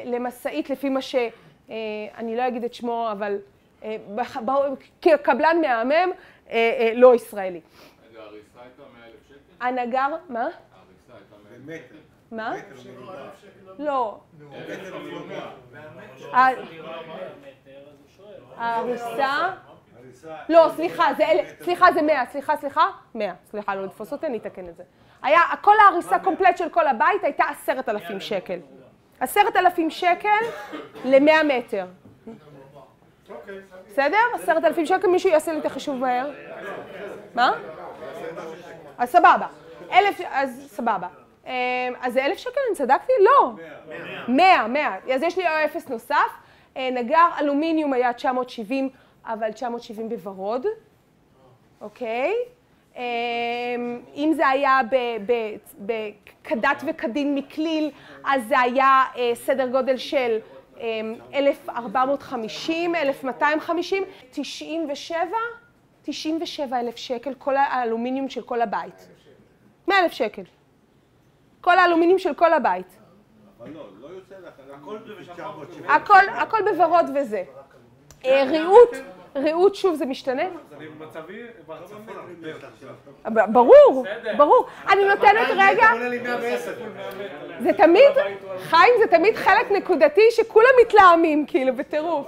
למשאית, 0.05 0.69
לפי 0.69 0.89
מה 0.89 1.01
ש... 1.01 1.15
אה, 1.69 1.75
אני 2.17 2.37
לא 2.37 2.47
אגיד 2.47 2.63
את 2.63 2.73
שמו, 2.73 3.09
אבל 3.11 3.37
אה, 3.83 3.97
כקבלן 5.01 5.57
מהמם, 5.61 5.91
אה, 5.91 6.11
אה, 6.51 6.91
לא 6.95 7.15
ישראלי. 7.15 7.61
רגע, 8.11 8.21
הריסה 8.21 8.59
הייתה 8.61 8.83
100,000 8.99 9.19
שקל? 9.27 9.65
הנגר, 9.65 10.15
מה? 10.29 10.47
מה? 12.31 12.53
לא. 13.79 14.19
ההריסה, 18.57 19.49
לא, 20.49 20.71
סליחה, 20.75 21.13
זה 21.17 21.25
אל... 21.25 21.37
סליחה, 21.63 21.91
זה 21.91 22.01
100, 22.01 22.25
סליחה, 22.25 22.57
סליחה, 22.57 22.85
100, 23.15 23.33
סליחה, 23.45 23.75
לא 23.75 23.85
לתפוס 23.85 24.13
אותי, 24.13 24.25
אני 24.25 24.37
אתקן 24.37 24.69
את 24.69 24.75
זה. 24.75 24.83
היה, 25.21 25.41
כל 25.61 25.75
ההריסה 25.85 26.19
קומפלט 26.19 26.57
של 26.57 26.69
כל 26.69 26.87
הבית 26.87 27.23
הייתה 27.23 27.43
עשרת 27.43 27.89
אלפים 27.89 28.19
שקל. 28.19 28.59
עשרת 29.19 29.55
אלפים 29.55 29.89
שקל 29.89 30.29
למאה 31.05 31.43
מטר. 31.43 31.85
בסדר? 33.87 34.17
עשרת 34.35 34.63
אלפים 34.63 34.85
שקל, 34.85 35.07
מישהו 35.07 35.29
יעשה 35.29 35.53
לי 35.53 35.59
את 35.59 35.65
החישוב 35.65 35.95
מהר. 35.95 36.31
מה? 37.35 37.51
אז 38.97 39.09
סבבה. 39.09 39.47
אלף, 39.91 40.21
אז 40.29 40.67
סבבה. 40.71 41.07
אמ, 41.47 41.51
אז 42.01 42.13
זה 42.13 42.25
אלף 42.25 42.37
שקל, 42.37 42.59
אני 42.67 42.75
צדקתי? 42.75 43.11
לא. 43.21 43.51
מאה, 44.27 44.67
מאה. 44.67 44.97
אז 45.13 45.23
יש 45.23 45.37
לי 45.37 45.43
אפס 45.65 45.89
נוסף. 45.89 46.15
אה, 46.77 46.89
נגר 46.91 47.27
אלומיניום 47.39 47.93
היה 47.93 48.13
970, 48.13 48.89
אבל 49.25 49.51
970 49.51 50.09
בוורוד, 50.09 50.65
אוקיי? 51.81 52.33
אמ, 52.95 53.01
אם 54.15 54.31
זה 54.35 54.47
היה 54.47 54.79
כדת 56.43 56.83
וכדין 56.87 57.35
מכליל, 57.35 57.91
אז 58.25 58.47
זה 58.47 58.59
היה 58.59 59.03
אה, 59.17 59.31
סדר 59.35 59.67
גודל 59.67 59.97
של 59.97 60.39
1,450, 61.33 62.95
1,250, 62.95 64.03
97, 64.31 65.27
97 66.01 66.79
אלף 66.79 66.95
שקל, 66.95 67.33
כל 67.33 67.55
האלומיניום 67.55 68.29
של 68.29 68.41
כל 68.41 68.61
הבית. 68.61 69.07
100 69.87 69.99
אלף 69.99 70.11
שקל. 70.11 70.41
כל 71.61 71.77
האלומיניום 71.79 72.19
של 72.19 72.33
כל 72.33 72.53
הבית. 72.53 72.99
אבל 73.59 73.69
לא, 73.73 73.85
לא 74.01 74.07
יוצא 74.07 74.35
לך, 74.47 74.53
הכל 76.37 76.57
בוורוד 76.71 77.05
וזה. 77.15 77.43
אה, 78.25 78.43
ריהוט, 78.49 78.95
ריהוט 79.35 79.75
שוב 79.75 79.95
זה 79.95 80.05
משתנה? 80.05 80.43
ברור, 83.25 84.05
ברור. 84.37 84.67
אני 84.89 85.05
נותנת 85.05 85.47
רגע... 85.57 85.87
זה 87.59 87.73
תמיד, 87.73 88.11
חיים, 88.59 88.93
זה 88.99 89.07
תמיד 89.07 89.35
חלק 89.35 89.71
נקודתי 89.71 90.21
שכולם 90.31 90.69
מתלהמים, 90.81 91.45
כאילו, 91.45 91.75
בטירוף. 91.75 92.27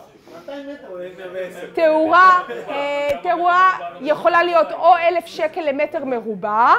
תאורה, 1.74 2.40
אה, 2.70 3.10
תאורה 3.24 3.72
יכולה 4.02 4.44
להיות 4.44 4.72
או 4.72 4.98
אלף 4.98 5.26
שקל 5.26 5.62
למטר 5.62 6.06
מרובע, 6.06 6.74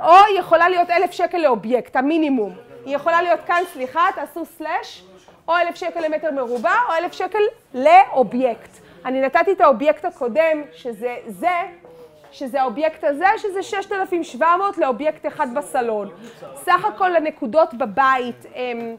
או 0.00 0.14
יכולה 0.38 0.68
להיות 0.68 0.90
אלף 0.90 1.10
שקל 1.10 1.38
לאובייקט, 1.38 1.96
המינימום. 1.96 2.54
היא 2.84 2.96
יכולה 2.96 3.22
להיות 3.22 3.40
כאן, 3.46 3.62
סליחה, 3.72 4.06
תעשו 4.14 4.44
slash, 4.44 5.02
או 5.48 5.56
אלף 5.56 5.74
שקל 5.74 6.00
למטר 6.00 6.30
מרובע, 6.30 6.74
או 6.88 6.94
אלף 6.94 7.12
שקל 7.12 7.42
לאובייקט. 7.74 8.70
אני 9.04 9.20
נתתי 9.20 9.52
את 9.52 9.60
האובייקט 9.60 10.04
הקודם, 10.04 10.62
שזה 10.72 11.16
זה, 11.26 11.62
שזה 12.32 12.60
האובייקט 12.62 13.04
הזה, 13.04 13.26
שזה 13.38 13.62
6,700 13.62 14.78
לאובייקט 14.78 15.26
אחד 15.26 15.46
בסלון. 15.54 16.10
סך 16.54 16.84
הכל 16.84 17.16
הנקודות 17.16 17.74
בבית 17.74 18.46
הם 18.54 18.78
אה, 18.80 18.94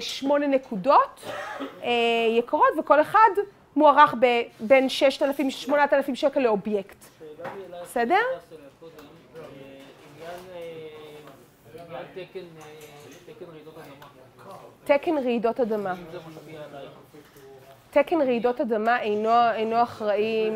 שמונה 0.00 0.46
נקודות 0.46 1.20
אה, 1.82 1.90
יקרות, 2.30 2.68
וכל 2.78 3.00
אחד 3.00 3.30
מוערך 3.76 4.14
בין 4.60 4.86
6,000-8,000 5.68 5.74
שקל 6.14 6.40
לאובייקט. 6.40 6.96
בסדר? 7.82 8.16
תקן 14.84 15.18
רעידות 15.18 15.60
אדמה. 15.60 15.94
תקן 17.90 18.20
רעידות 18.20 18.60
אדמה 18.60 19.00
אינו, 19.00 19.50
אינו 19.54 19.82
אחראי, 19.82 20.50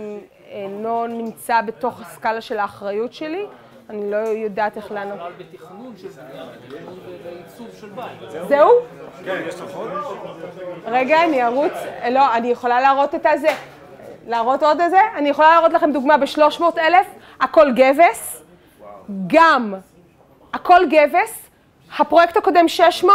אינו 0.49 1.07
נמצא 1.07 1.61
בתוך 1.61 2.01
הסקאלה 2.01 2.41
של 2.41 2.59
האחריות 2.59 3.13
שלי. 3.13 3.47
אני 3.91 4.11
לא 4.11 4.17
יודעת 4.17 4.77
איך 4.77 4.93
לענות. 4.93 5.19
זה 5.19 5.45
בתכנון 5.45 5.95
של 5.97 6.09
בנייה, 6.09 6.45
בתכנון 6.47 6.99
ועיצוב 7.25 7.67
של 7.81 7.89
בית. 7.89 8.49
זהו? 8.49 8.71
כן, 9.25 9.43
יש 9.49 9.61
לך 9.61 9.75
עוד? 9.75 9.91
רגע, 10.87 11.25
אני 11.25 11.45
ארוץ, 11.45 11.73
לא, 12.11 12.35
אני 12.35 12.49
יכולה 12.49 12.81
להראות 12.81 13.15
את 13.15 13.27
הזה. 13.27 13.49
להראות 14.27 14.63
עוד 14.63 14.81
איזה? 14.81 15.01
אני 15.17 15.29
יכולה 15.29 15.51
להראות 15.51 15.73
לכם 15.73 15.93
דוגמה 15.93 16.17
ב-300 16.17 16.63
אלף, 16.79 17.07
הכל 17.41 17.73
גבס. 17.73 18.43
גם, 19.27 19.75
הכל 20.55 20.81
גבס. 20.91 21.49
הפרויקט 21.99 22.37
הקודם 22.37 22.69
600. 22.69 23.15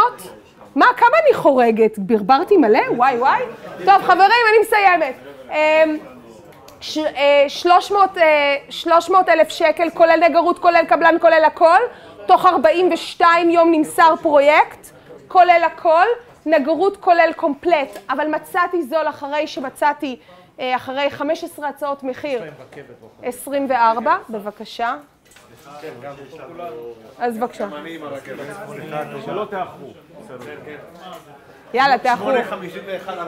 מה, 0.74 0.86
כמה 0.96 1.16
אני 1.26 1.34
חורגת? 1.34 1.98
ברברתי 1.98 2.56
מלא? 2.56 2.80
וואי 2.96 3.18
וואי. 3.18 3.42
טוב, 3.84 4.02
חברים, 4.02 4.20
אני 4.48 4.58
מסיימת. 4.62 5.14
300 6.84 8.18
אה, 9.28 9.32
אלף 9.34 9.48
שקל, 9.48 9.90
כולל 9.94 10.20
נגרות, 10.28 10.58
כולל 10.58 10.84
קבלן, 10.88 11.16
כולל 11.20 11.44
הכל. 11.44 11.78
תוך 12.26 12.46
42 12.46 13.50
יום 13.50 13.70
נמסר 13.72 14.14
פרויקט, 14.22 14.90
כולל 15.28 15.62
הכל. 15.66 16.06
נגרות 16.46 16.96
כולל 16.96 17.30
קומפלט, 17.36 17.98
אבל 18.10 18.28
מצאתי 18.28 18.82
זול 18.82 19.08
אחרי 19.08 19.46
שמצאתי, 19.46 20.16
אה, 20.60 20.76
אחרי 20.76 21.10
15 21.10 21.68
הצעות 21.68 22.02
מחיר. 22.02 22.42
24, 23.22 24.16
בבקשה. 24.30 24.96
אז 27.18 27.38
בבקשה. 27.38 27.68
שלא 29.24 29.46
תאחרו. 29.50 29.92
יאללה, 31.74 31.98
תאחרו. 31.98 32.30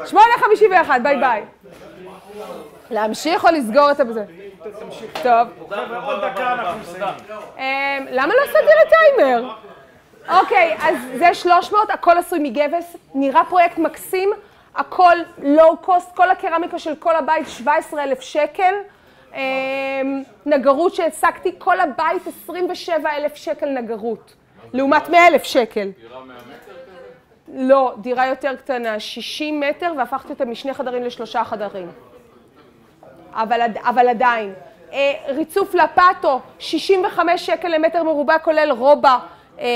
8.51, 0.06 1.02
ביי 1.02 1.16
ביי. 1.16 1.44
להמשיך 2.90 3.44
או 3.44 3.50
לסגור 3.50 3.90
את 3.90 3.96
זה? 3.96 4.24
טוב. 5.22 5.48
עוד 6.04 6.24
דקה 6.24 6.52
אנחנו 6.52 6.80
מסיימים. 6.80 7.14
אמ, 7.58 8.06
למה 8.10 8.34
לא 8.34 8.40
עשיתי 8.42 8.72
לטיימר? 8.86 9.54
אוקיי, 10.40 10.76
אז 10.80 10.94
זה 11.18 11.34
300, 11.34 11.90
הכל 11.90 12.18
עשוי 12.18 12.38
מגבס, 12.38 12.96
נראה 13.14 13.44
פרויקט 13.48 13.78
מקסים, 13.78 14.30
הכל 14.74 15.16
low 15.38 15.76
cost, 15.76 16.16
כל 16.16 16.30
הקרמיקה 16.30 16.78
של 16.78 16.94
כל 16.94 17.16
הבית 17.16 17.48
17,000 17.48 18.20
שקל. 18.20 18.74
אמ, 19.34 20.22
נגרות 20.46 20.94
שהעסקתי, 20.94 21.52
כל 21.58 21.80
הבית 21.80 22.22
27,000 22.26 23.36
שקל 23.36 23.66
נגרות, 23.66 24.34
לעומת 24.72 25.08
100,000 25.08 25.44
שקל. 25.44 25.90
דירה 26.00 26.24
100 26.24 26.36
מטר 26.36 26.76
לא, 27.48 27.94
דירה 27.98 28.26
יותר 28.26 28.56
קטנה, 28.56 29.00
60 29.00 29.60
מטר, 29.60 29.92
והפכתי 29.98 30.32
אותה 30.32 30.44
משני 30.44 30.74
חדרים 30.74 31.02
לשלושה 31.02 31.44
חדרים. 31.44 31.88
אבל, 33.36 33.60
אבל 33.82 34.08
עדיין. 34.08 34.52
אה, 34.92 35.12
ריצוף 35.28 35.74
לפאטו, 35.74 36.40
65 36.58 37.46
שקל 37.46 37.68
למטר 37.68 38.02
מרובע, 38.02 38.38
כולל 38.38 38.70
רובע, 38.70 39.16
אה, 39.60 39.66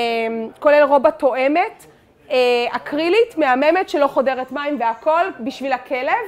כולל 0.59 0.83
רובע 0.83 1.11
תואמת, 1.11 1.87
אה, 2.31 2.37
אקרילית, 2.71 3.39
מהממת, 3.39 3.89
שלא 3.89 4.07
חודרת 4.07 4.53
מים 4.53 4.77
והכול, 4.81 5.33
בשביל 5.41 5.73
הכלב. 5.73 6.27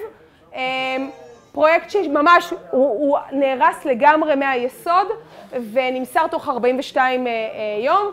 פרויקט 1.52 1.91
שממש, 1.91 2.51
הוא, 2.51 2.89
הוא 2.89 3.19
נהרס 3.33 3.85
לגמרי 3.85 4.35
מהיסוד 4.35 5.07
ונמסר 5.73 6.27
תוך 6.27 6.49
42 6.49 7.27
אה, 7.27 7.33
אה, 7.33 7.85
יום. 7.85 8.11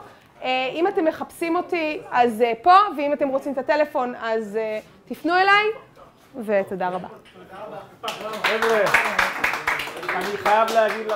אם 0.74 0.88
אתם 0.88 1.06
מחפשים 1.06 1.56
אותי, 1.56 2.00
אז 2.12 2.44
פה, 2.62 2.76
ואם 2.98 3.14
אתם 3.14 3.28
רוצים 3.28 3.54
את 3.54 3.58
הטלפון, 3.58 4.14
אז 4.22 4.60
תפנו 5.08 5.34
אליי, 5.36 5.66
ותודה 6.46 6.90
רבה. 6.90 7.08
חבר'ה, 8.44 8.84
אני 10.16 10.38
חייב 10.44 10.70
להגיד 10.72 11.08
לה. 11.08 11.16